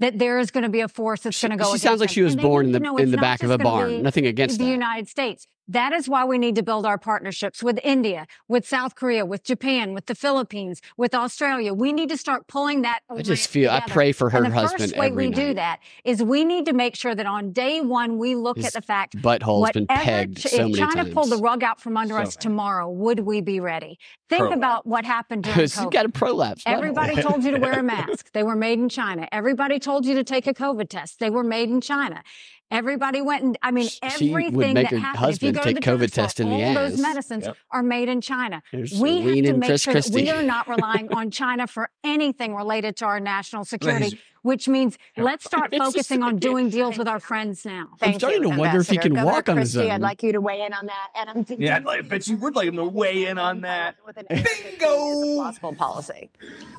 that 0.00 0.18
there 0.18 0.38
is 0.38 0.50
going 0.50 0.62
to 0.62 0.70
be 0.70 0.80
a 0.80 0.88
force 0.88 1.20
that's 1.20 1.40
going 1.40 1.50
to 1.52 1.56
go. 1.56 1.72
she 1.72 1.78
sounds 1.78 2.00
like 2.00 2.08
them. 2.08 2.14
she 2.14 2.22
was 2.22 2.36
born 2.36 2.66
in 2.66 2.82
the 2.82 2.94
in 2.96 3.10
the 3.10 3.18
back 3.18 3.42
of 3.42 3.50
a 3.50 3.58
barn. 3.58 4.02
Nothing 4.02 4.26
against 4.26 4.58
the 4.58 4.64
that. 4.64 4.70
United 4.70 5.08
States. 5.08 5.46
That 5.70 5.92
is 5.92 6.08
why 6.08 6.24
we 6.24 6.38
need 6.38 6.54
to 6.56 6.62
build 6.62 6.86
our 6.86 6.96
partnerships 6.96 7.62
with 7.62 7.78
India, 7.84 8.26
with 8.48 8.66
South 8.66 8.94
Korea, 8.94 9.26
with 9.26 9.44
Japan, 9.44 9.92
with 9.92 10.06
the 10.06 10.14
Philippines, 10.14 10.80
with 10.96 11.14
Australia. 11.14 11.74
We 11.74 11.92
need 11.92 12.08
to 12.08 12.16
start 12.16 12.46
pulling 12.46 12.82
that. 12.82 13.00
I 13.10 13.16
just 13.16 13.28
alliance 13.28 13.46
feel 13.46 13.70
I 13.70 13.80
pray 13.80 14.12
for 14.12 14.30
her 14.30 14.38
and 14.44 14.46
the 14.52 14.58
husband 14.58 14.80
first 14.90 14.96
way 14.96 15.08
every 15.08 15.28
we 15.28 15.34
do 15.34 15.54
that 15.54 15.80
is 16.04 16.22
we 16.22 16.44
need 16.44 16.64
to 16.66 16.72
make 16.72 16.96
sure 16.96 17.14
that 17.14 17.26
on 17.26 17.52
day 17.52 17.82
one 17.82 18.16
we 18.16 18.34
look 18.34 18.56
His 18.56 18.66
at 18.66 18.72
the 18.72 18.80
fact 18.82 19.16
butthole's 19.18 19.70
been 19.72 19.84
whatever 19.84 20.04
pegged 20.04 20.38
Ch- 20.38 20.48
so 20.48 20.56
if 20.56 20.60
many 20.62 20.74
China 20.74 20.94
times. 21.02 21.14
pulled 21.14 21.30
the 21.30 21.36
rug 21.36 21.62
out 21.62 21.80
from 21.82 21.96
under 21.98 22.14
So 22.14 22.20
us 22.22 22.36
tomorrow, 22.36 22.88
would 22.90 23.20
we 23.20 23.42
be 23.42 23.60
ready? 23.60 23.98
Think 24.30 24.40
Prolapse. 24.40 24.56
about 24.56 24.86
what 24.86 25.04
happened 25.04 25.44
during 25.44 25.56
Because 25.56 25.78
you 25.80 25.90
got 25.90 26.06
a 26.06 26.08
prolapse. 26.10 26.64
butthole. 26.64 26.72
Everybody 26.76 27.20
told 27.22 27.44
you 27.44 27.50
to 27.52 27.58
wear 27.58 27.78
a 27.78 27.82
mask. 27.82 28.32
They 28.32 28.42
were 28.42 28.56
made 28.56 28.78
in 28.78 28.88
China. 28.88 29.28
Everybody 29.32 29.78
told 29.78 30.06
you 30.06 30.14
to 30.14 30.24
take 30.24 30.46
a 30.46 30.54
COVID 30.54 30.88
test. 30.88 31.18
They 31.18 31.30
were 31.30 31.44
made 31.44 31.68
in 31.70 31.80
China. 31.80 32.22
Everybody 32.70 33.22
went 33.22 33.42
and 33.44 33.58
I 33.62 33.70
mean 33.70 33.88
She 33.88 34.30
would 34.30 34.44
everything 34.44 34.74
make 34.74 34.90
that 34.90 34.92
her 34.92 34.98
happened. 34.98 35.34
If 35.34 35.42
you 35.42 35.52
go 35.52 35.62
take 35.62 35.76
to 35.76 35.80
the 35.80 35.86
COVID 35.86 35.98
drugstore, 36.12 36.24
test 36.24 36.40
in 36.40 36.50
the 36.50 36.64
all 36.64 36.74
those 36.74 36.92
ass. 36.94 36.98
medicines 37.00 37.44
Yep. 37.46 37.56
are 37.70 37.82
made 37.82 38.08
in 38.10 38.20
China. 38.20 38.62
There's 38.72 38.92
we 39.00 39.20
have 39.22 39.34
to 39.44 39.52
make 39.54 39.68
Chris 39.68 39.82
sure 39.82 39.94
that 39.94 40.10
we 40.12 40.28
are 40.28 40.42
not 40.42 40.68
relying 40.68 41.10
on 41.14 41.30
China 41.30 41.66
for 41.66 41.88
anything 42.04 42.54
related 42.54 42.96
to 42.96 43.06
our 43.06 43.20
national 43.20 43.64
security, 43.64 44.06
He's- 44.10 44.20
which 44.42 44.68
means 44.68 44.98
let's 45.16 45.44
start 45.52 45.74
focusing 45.76 46.22
on 46.22 46.36
doing 46.36 46.68
deals 46.78 46.98
with 46.98 47.08
our 47.08 47.20
friends 47.20 47.64
now. 47.64 47.88
I'm 48.02 48.14
starting 48.14 48.42
to 48.42 48.48
wonder 48.50 48.80
if 48.80 48.88
he 48.88 48.98
can 48.98 49.12
Governor 49.14 49.32
walk 49.32 49.48
on 49.48 49.56
his 49.56 49.74
Christie, 49.74 49.88
own. 49.90 49.96
I'd 49.96 50.00
like 50.02 50.22
you 50.22 50.32
to 50.32 50.40
weigh 50.40 50.62
in 50.62 50.72
on 50.72 50.86
that. 50.86 51.08
And 51.16 51.30
I'm 51.30 51.44
thinking 51.44 51.66
Yeah, 51.66 51.76
I'd 51.76 51.84
like, 51.84 52.08
bet 52.08 52.26
you 52.28 52.36
would 52.38 52.54
like 52.56 52.68
him 52.68 52.76
to 52.76 52.84
weigh 52.84 53.26
in 53.26 53.38
on 53.38 53.60
that. 53.62 53.96
Bingo! 54.28 55.36
Possible 55.42 55.74
policy. 55.74 56.30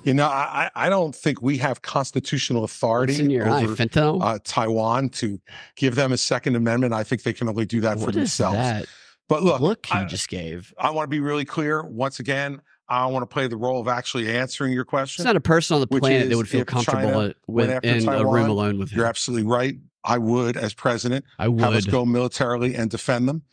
You 0.03 0.14
know, 0.14 0.27
I, 0.27 0.69
I 0.76 0.88
I 0.88 0.90
don't 0.90 1.15
think 1.15 1.41
we 1.41 1.57
have 1.57 1.81
constitutional 1.81 2.64
authority 2.64 3.14
What's 3.14 3.19
in 3.22 3.30
your 3.30 3.49
over 3.49 3.76
fentanyl? 3.76 4.22
uh, 4.23 4.40
Taiwan 4.44 5.10
to 5.10 5.40
give 5.76 5.95
them 5.95 6.11
a 6.11 6.18
Second 6.18 6.56
Amendment. 6.56 6.94
I 6.94 7.03
think 7.03 7.23
they 7.23 7.34
can 7.34 7.48
only 7.49 7.65
do 7.65 7.81
that 7.81 7.99
for 7.99 8.06
What 8.06 8.15
is 8.15 8.15
themselves. 8.38 8.57
that? 8.57 8.86
But 9.27 9.44
look, 9.44 9.61
Look 9.61 9.86
he 9.86 9.94
I, 9.99 10.06
just 10.06 10.27
gave. 10.30 10.73
I 10.80 10.90
want 10.91 11.06
to 11.06 11.10
be 11.10 11.19
really 11.19 11.45
clear. 11.45 11.84
Once 11.84 12.19
again, 12.19 12.61
I 12.90 13.06
want 13.06 13.22
to 13.24 13.28
play 13.34 13.48
the 13.48 13.57
role 13.57 13.80
of 13.80 13.88
actually 13.88 14.30
answering 14.36 14.74
your 14.74 14.86
question. 14.86 15.24
There's 15.24 15.30
not 15.34 15.36
a 15.36 15.41
person 15.41 15.76
on 15.76 15.82
the 15.82 15.88
planet 15.88 16.30
that 16.30 16.38
would 16.38 16.49
feel 16.49 16.66
comfortable 16.66 17.02
China 17.02 17.18
with 17.20 17.36
went 17.48 17.72
after 17.72 17.90
in 17.90 18.07
a 18.07 18.26
room 18.26 18.49
alone 18.49 18.80
with 18.80 18.90
him. 18.91 18.98
You're 18.98 19.07
absolutely 19.07 19.48
right. 19.48 19.76
I 20.03 20.18
would, 20.18 20.57
as 20.57 20.74
president, 20.74 21.26
I 21.38 21.48
would 21.49 21.61
have 21.61 21.74
us 21.74 21.86
go 21.86 22.06
militarily 22.06 22.74
and 22.76 22.90
defend 22.90 23.28
them. 23.30 23.44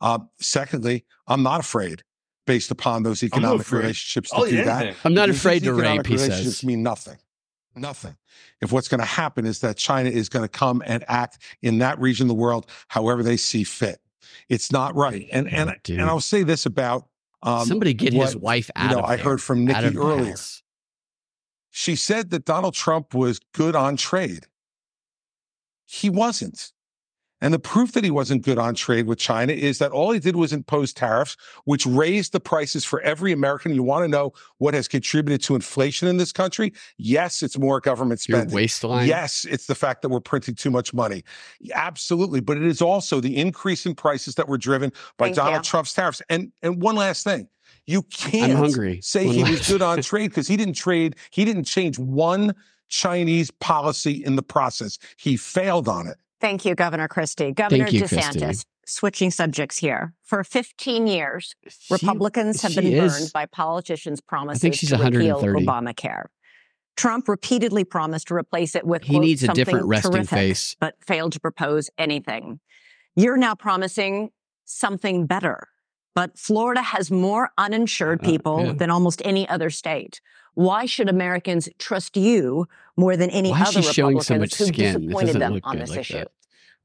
Uh, 0.00 0.18
secondly, 0.40 1.04
I'm 1.28 1.42
not 1.42 1.60
afraid, 1.60 2.02
based 2.46 2.70
upon 2.70 3.04
those 3.04 3.22
economic 3.22 3.70
relationships, 3.70 4.30
to 4.30 4.36
I'll 4.36 4.44
do 4.44 4.60
eat 4.60 4.64
that. 4.64 4.82
anything. 4.82 5.00
I'm 5.04 5.14
not 5.14 5.28
Because 5.28 5.38
afraid 5.40 5.62
these 5.62 5.68
to 5.68 5.74
rape, 5.74 5.80
economic 5.84 6.06
he 6.08 6.14
relationships 6.14 6.56
says. 6.56 6.64
mean 6.64 6.82
nothing. 6.82 7.18
Nothing. 7.74 8.16
If 8.60 8.72
what's 8.72 8.88
going 8.88 9.00
to 9.00 9.06
happen 9.06 9.46
is 9.46 9.60
that 9.60 9.76
China 9.76 10.10
is 10.10 10.28
going 10.28 10.44
to 10.44 10.48
come 10.48 10.82
and 10.84 11.04
act 11.08 11.38
in 11.62 11.78
that 11.78 11.98
region 12.00 12.24
of 12.24 12.28
the 12.28 12.34
world 12.34 12.66
however 12.88 13.22
they 13.22 13.36
see 13.36 13.64
fit. 13.64 14.00
It's 14.48 14.70
not 14.72 14.94
right. 14.94 15.26
And 15.32 15.48
and 15.50 15.74
and 15.88 16.02
I'll 16.02 16.20
say 16.20 16.42
this 16.42 16.66
about 16.66 17.06
um, 17.42 17.66
Somebody 17.66 17.94
get 17.94 18.12
his 18.12 18.36
wife 18.36 18.70
out 18.76 18.90
You 18.90 18.96
know, 18.96 19.02
I 19.02 19.16
there, 19.16 19.24
heard 19.24 19.42
from 19.42 19.64
Nikki 19.64 19.96
earlier. 19.98 20.30
house. 20.30 20.62
She 21.70 21.96
said 21.96 22.30
that 22.30 22.44
Donald 22.44 22.74
Trump 22.74 23.14
was 23.14 23.40
good 23.52 23.74
on 23.74 23.96
trade. 23.96 24.46
He 25.86 26.10
wasn't. 26.10 26.72
And 27.42 27.52
the 27.52 27.58
proof 27.58 27.92
that 27.92 28.04
he 28.04 28.10
wasn't 28.10 28.44
good 28.44 28.56
on 28.56 28.74
trade 28.74 29.06
with 29.06 29.18
China 29.18 29.52
is 29.52 29.78
that 29.78 29.90
all 29.90 30.12
he 30.12 30.20
did 30.20 30.36
was 30.36 30.52
impose 30.52 30.92
tariffs, 30.92 31.36
which 31.64 31.84
raised 31.84 32.32
the 32.32 32.40
prices 32.40 32.84
for 32.84 33.00
every 33.00 33.32
American. 33.32 33.74
You 33.74 33.82
want 33.82 34.04
to 34.04 34.08
know 34.08 34.32
what 34.58 34.74
has 34.74 34.86
contributed 34.86 35.42
to 35.42 35.56
inflation 35.56 36.06
in 36.06 36.18
this 36.18 36.30
country? 36.32 36.72
Yes, 36.96 37.42
it's 37.42 37.58
more 37.58 37.80
government 37.80 38.20
spending. 38.20 38.38
Your 38.38 38.48
spending. 38.48 38.56
waistline? 38.56 39.08
Yes, 39.08 39.44
it's 39.50 39.66
the 39.66 39.74
fact 39.74 40.02
that 40.02 40.08
we're 40.08 40.20
printing 40.20 40.54
too 40.54 40.70
much 40.70 40.94
money. 40.94 41.24
Absolutely. 41.74 42.40
But 42.40 42.58
it 42.58 42.62
is 42.62 42.80
also 42.80 43.20
the 43.20 43.36
increase 43.36 43.84
in 43.84 43.96
prices 43.96 44.36
that 44.36 44.48
were 44.48 44.58
driven 44.58 44.92
by 45.18 45.26
Thank 45.26 45.36
Donald 45.36 45.56
you. 45.56 45.62
Trump's 45.62 45.92
tariffs. 45.92 46.22
And 46.30 46.52
and 46.62 46.80
one 46.80 46.94
last 46.94 47.24
thing. 47.24 47.48
You 47.86 48.02
can't 48.02 48.52
hungry. 48.52 49.00
say 49.02 49.26
One 49.26 49.34
he 49.34 49.42
was 49.42 49.68
good 49.68 49.82
on 49.82 50.00
trade 50.00 50.28
because 50.28 50.46
he 50.46 50.56
didn't 50.56 50.74
trade, 50.74 51.16
he 51.30 51.44
didn't 51.44 51.64
change 51.64 51.98
one 51.98 52.54
Chinese 52.88 53.50
policy 53.50 54.22
in 54.24 54.36
the 54.36 54.42
process. 54.42 54.98
He 55.16 55.36
failed 55.36 55.88
on 55.88 56.06
it. 56.06 56.18
Thank 56.42 56.64
you, 56.66 56.74
Governor 56.74 57.06
Christie. 57.08 57.52
Governor 57.52 57.86
you, 57.86 58.02
DeSantis, 58.02 58.40
Christie. 58.42 58.66
switching 58.84 59.30
subjects 59.30 59.78
here. 59.78 60.12
For 60.24 60.42
15 60.42 61.06
years, 61.06 61.54
Republicans 61.90 62.60
have 62.62 62.74
been 62.74 62.88
is- 62.92 63.12
burned 63.20 63.32
by 63.32 63.46
politicians' 63.46 64.20
promises 64.20 64.60
think 64.60 64.74
she's 64.74 64.90
to 64.90 64.96
repeal 64.96 65.36
130. 65.40 65.64
Obamacare. 65.64 66.24
Trump 66.96 67.28
repeatedly 67.28 67.84
promised 67.84 68.26
to 68.28 68.34
replace 68.34 68.74
it 68.74 68.84
with 68.84 69.04
He 69.04 69.14
quote, 69.14 69.22
needs 69.22 69.42
a 69.44 69.48
different 69.54 69.86
resting 69.86 70.12
terrific, 70.12 70.28
face. 70.30 70.76
but 70.80 70.94
failed 71.06 71.32
to 71.32 71.40
propose 71.40 71.88
anything. 71.96 72.58
You're 73.16 73.36
now 73.38 73.54
promising 73.54 74.30
something 74.64 75.26
better. 75.26 75.68
But 76.14 76.38
Florida 76.38 76.82
has 76.82 77.10
more 77.10 77.50
uninsured 77.56 78.20
people 78.20 78.56
Uh, 78.58 78.64
yeah. 78.64 78.72
than 78.72 78.90
almost 78.90 79.22
any 79.24 79.48
other 79.48 79.70
state. 79.70 80.20
Why 80.54 80.86
should 80.86 81.08
Americans 81.08 81.68
trust 81.78 82.16
you 82.16 82.68
more 82.96 83.16
than 83.16 83.30
any 83.30 83.50
Why 83.50 83.62
other 83.62 83.82
she 83.82 83.92
showing 83.92 84.20
so 84.20 84.34
Republicans 84.34 84.52
much 84.52 84.58
who 84.58 84.74
skin? 84.74 85.00
Disappointed 85.00 85.36
them 85.40 85.60
on 85.64 85.78
this 85.78 85.90
like 85.90 86.00
issue? 86.00 86.14
that. 86.14 86.32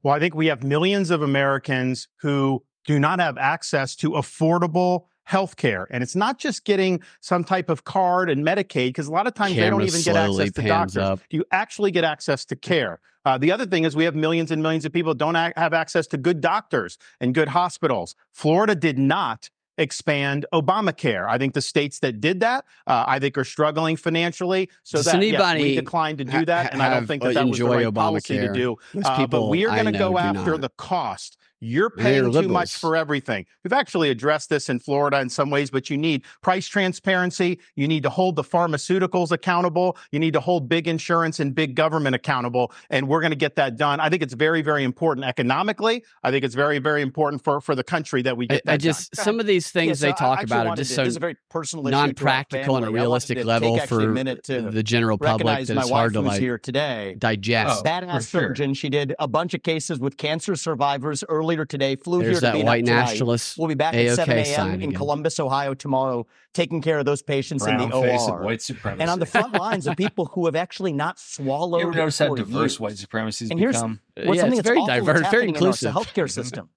Well, 0.02 0.14
I 0.14 0.18
think 0.18 0.34
we 0.34 0.46
have 0.46 0.62
millions 0.62 1.10
of 1.10 1.22
Americans 1.22 2.08
who 2.16 2.62
do 2.84 2.98
not 2.98 3.20
have 3.20 3.36
access 3.36 3.94
to 3.96 4.12
affordable 4.12 5.04
health 5.24 5.56
care. 5.56 5.86
And 5.90 6.02
it's 6.02 6.16
not 6.16 6.38
just 6.38 6.64
getting 6.64 7.02
some 7.20 7.44
type 7.44 7.68
of 7.68 7.84
card 7.84 8.30
and 8.30 8.42
Medicaid, 8.46 8.88
because 8.88 9.08
a 9.08 9.12
lot 9.12 9.26
of 9.26 9.34
times 9.34 9.56
they 9.56 9.68
don't 9.68 9.82
even 9.82 10.00
get 10.00 10.16
access 10.16 10.52
to 10.52 10.62
doctors. 10.62 10.96
up. 10.96 11.20
Do 11.28 11.36
you 11.36 11.44
actually 11.52 11.90
get 11.90 12.02
access 12.04 12.46
to 12.46 12.56
care? 12.56 13.00
Uh, 13.26 13.36
the 13.36 13.52
other 13.52 13.66
thing 13.66 13.84
is 13.84 13.94
we 13.94 14.04
have 14.04 14.14
millions 14.14 14.50
and 14.50 14.62
millions 14.62 14.86
of 14.86 14.92
people 14.92 15.12
don't 15.12 15.36
ac- 15.36 15.52
have 15.56 15.74
access 15.74 16.06
to 16.06 16.16
good 16.16 16.40
doctors 16.40 16.96
and 17.20 17.34
good 17.34 17.48
hospitals. 17.48 18.14
Florida 18.32 18.74
did 18.74 18.98
not 18.98 19.50
expand 19.78 20.44
Obamacare. 20.52 21.26
I 21.26 21.38
think 21.38 21.54
the 21.54 21.62
states 21.62 22.00
that 22.00 22.20
did 22.20 22.40
that, 22.40 22.64
uh, 22.86 23.04
I 23.06 23.18
think, 23.18 23.38
are 23.38 23.44
struggling 23.44 23.96
financially. 23.96 24.68
So 24.82 24.98
Does 24.98 25.06
that 25.06 25.14
yes, 25.14 25.20
we 25.20 25.28
anybody 25.28 25.74
declined 25.76 26.18
to 26.18 26.24
do 26.24 26.38
ha- 26.38 26.44
that, 26.44 26.72
and 26.72 26.82
I 26.82 26.90
don't 26.90 27.06
think 27.06 27.22
that 27.22 27.34
that 27.34 27.48
was 27.48 27.58
the 27.58 27.64
right 27.64 27.94
policy 27.94 28.36
to 28.38 28.52
do. 28.52 28.76
Uh, 29.02 29.26
but 29.26 29.46
we 29.46 29.64
are 29.64 29.70
going 29.70 29.92
to 29.92 29.98
go 29.98 30.18
after 30.18 30.52
not. 30.52 30.60
the 30.60 30.70
cost. 30.70 31.38
You're 31.60 31.90
paying 31.90 32.32
too 32.32 32.48
much 32.48 32.76
for 32.76 32.96
everything. 32.96 33.46
We've 33.64 33.72
actually 33.72 34.10
addressed 34.10 34.48
this 34.48 34.68
in 34.68 34.78
Florida 34.78 35.20
in 35.20 35.28
some 35.28 35.50
ways, 35.50 35.70
but 35.70 35.90
you 35.90 35.96
need 35.96 36.24
price 36.42 36.68
transparency. 36.68 37.58
You 37.74 37.88
need 37.88 38.02
to 38.04 38.10
hold 38.10 38.36
the 38.36 38.44
pharmaceuticals 38.44 39.32
accountable. 39.32 39.96
You 40.12 40.18
need 40.20 40.34
to 40.34 40.40
hold 40.40 40.68
big 40.68 40.86
insurance 40.86 41.40
and 41.40 41.54
big 41.54 41.74
government 41.74 42.14
accountable. 42.14 42.72
And 42.90 43.08
we're 43.08 43.20
going 43.20 43.32
to 43.32 43.36
get 43.36 43.56
that 43.56 43.76
done. 43.76 44.00
I 44.00 44.08
think 44.08 44.22
it's 44.22 44.34
very, 44.34 44.62
very 44.62 44.84
important 44.84 45.26
economically. 45.26 46.04
I 46.22 46.30
think 46.30 46.44
it's 46.44 46.54
very, 46.54 46.78
very 46.78 47.02
important 47.02 47.42
for, 47.42 47.60
for 47.60 47.74
the 47.74 47.84
country 47.84 48.22
that 48.22 48.36
we 48.36 48.46
I, 48.46 48.54
get 48.54 48.64
that 48.66 48.72
I 48.72 48.76
just 48.76 49.12
done. 49.12 49.24
some 49.24 49.40
of 49.40 49.46
these 49.46 49.70
things 49.70 49.98
so 49.98 50.06
they 50.06 50.12
I 50.12 50.16
talk 50.16 50.42
about 50.42 50.66
are 50.66 50.76
just 50.76 50.90
to- 50.90 50.94
so 50.96 51.02
this 51.02 51.10
is 51.10 51.16
a 51.16 51.20
very 51.20 51.36
personal 51.50 51.86
issue 51.86 51.92
to 51.92 51.96
our 51.98 52.06
non-practical 52.06 52.76
on 52.76 52.82
a 52.82 52.86
family. 52.86 52.98
I 52.98 53.02
wanted 53.02 53.08
realistic 53.08 53.44
level 53.44 53.74
take 53.74 53.84
a 53.84 53.86
for 53.88 54.06
minute 54.06 54.44
to 54.44 54.62
the 54.62 54.82
general 54.82 55.18
public 55.18 55.46
recognize 55.46 55.68
that 55.68 55.74
my 55.74 55.80
it's 55.82 55.90
wife 55.90 55.98
hard 55.98 56.12
to 56.14 56.20
like 56.20 56.40
here 56.40 56.58
today. 56.58 57.16
digest. 57.18 57.84
Badass 57.84 58.22
surgeon. 58.26 58.74
She 58.74 58.88
did 58.88 59.14
a 59.18 59.26
bunch 59.28 59.54
of 59.54 59.62
cases 59.62 59.98
with 59.98 60.16
cancer 60.16 60.54
survivors 60.54 61.24
earlier 61.48 61.64
today. 61.64 61.96
Flew 61.96 62.20
There's 62.22 62.32
here 62.34 62.40
that 62.42 62.52
to 62.52 62.58
be 62.58 62.64
white 62.64 62.84
tonight. 62.84 63.00
nationalist 63.06 63.56
We'll 63.58 63.68
be 63.68 63.74
back 63.74 63.94
AOK 63.94 64.08
at 64.10 64.16
7 64.16 64.38
a.m. 64.38 64.68
in 64.68 64.74
again. 64.74 64.92
Columbus, 64.92 65.40
Ohio 65.40 65.74
tomorrow, 65.74 66.26
taking 66.52 66.82
care 66.82 66.98
of 66.98 67.06
those 67.06 67.22
patients 67.22 67.66
in 67.66 67.76
the 67.78 67.88
face 67.88 68.20
OR. 68.22 68.36
and 68.36 68.44
white 68.44 68.62
supremacy. 68.62 69.00
And 69.00 69.10
on 69.10 69.18
the 69.18 69.26
front 69.26 69.54
lines 69.54 69.86
of 69.86 69.96
people 69.96 70.26
who 70.26 70.44
have 70.46 70.54
actually 70.56 70.92
not 70.92 71.18
swallowed. 71.18 71.80
You 71.82 71.88
ever 71.88 71.96
notice 71.96 72.18
how 72.18 72.28
for 72.28 72.36
diverse 72.36 72.52
years. 72.72 72.80
white 72.80 72.98
supremacy 72.98 73.44
has 73.46 73.50
And 73.50 73.60
here's 73.60 73.76
become? 73.76 74.00
what's 74.14 74.36
Yeah, 74.36 74.42
something 74.42 74.58
it's 74.58 74.68
that's 74.68 74.74
very 74.76 74.86
diverse, 74.86 75.06
very 75.14 75.24
happening 75.24 75.48
in 75.48 75.54
our 75.54 75.58
inclusive. 75.58 75.94
healthcare 75.94 76.30
system. 76.40 76.68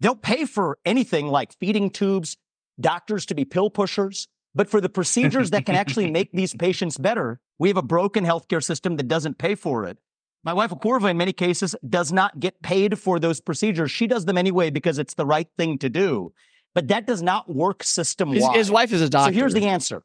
They'll 0.00 0.16
pay 0.16 0.44
for 0.46 0.78
anything 0.84 1.28
like 1.28 1.52
feeding 1.58 1.90
tubes, 1.90 2.36
doctors 2.80 3.26
to 3.26 3.34
be 3.34 3.44
pill 3.44 3.70
pushers, 3.70 4.28
but 4.54 4.68
for 4.68 4.80
the 4.80 4.88
procedures 4.88 5.50
that 5.50 5.66
can 5.66 5.74
actually 5.74 6.10
make 6.10 6.32
these 6.32 6.54
patients 6.58 6.98
better, 6.98 7.40
we 7.58 7.68
have 7.68 7.76
a 7.76 7.82
broken 7.82 8.24
healthcare 8.24 8.62
system 8.62 8.96
that 8.96 9.08
doesn't 9.08 9.38
pay 9.38 9.54
for 9.54 9.84
it. 9.84 9.98
My 10.44 10.52
wife, 10.52 10.70
Apoorva, 10.70 11.10
in 11.10 11.16
many 11.16 11.32
cases, 11.32 11.74
does 11.88 12.12
not 12.12 12.38
get 12.38 12.60
paid 12.62 12.98
for 12.98 13.18
those 13.18 13.40
procedures. 13.40 13.90
She 13.90 14.06
does 14.06 14.24
them 14.26 14.36
anyway 14.36 14.70
because 14.70 14.98
it's 14.98 15.14
the 15.14 15.24
right 15.26 15.48
thing 15.56 15.78
to 15.78 15.88
do. 15.88 16.32
But 16.74 16.88
that 16.88 17.06
does 17.06 17.22
not 17.22 17.52
work 17.54 17.82
system 17.82 18.30
His, 18.30 18.42
wide. 18.42 18.56
his 18.56 18.70
wife 18.70 18.92
is 18.92 19.00
a 19.00 19.08
doctor. 19.08 19.32
So 19.32 19.38
here's 19.38 19.54
the 19.54 19.66
answer. 19.66 20.02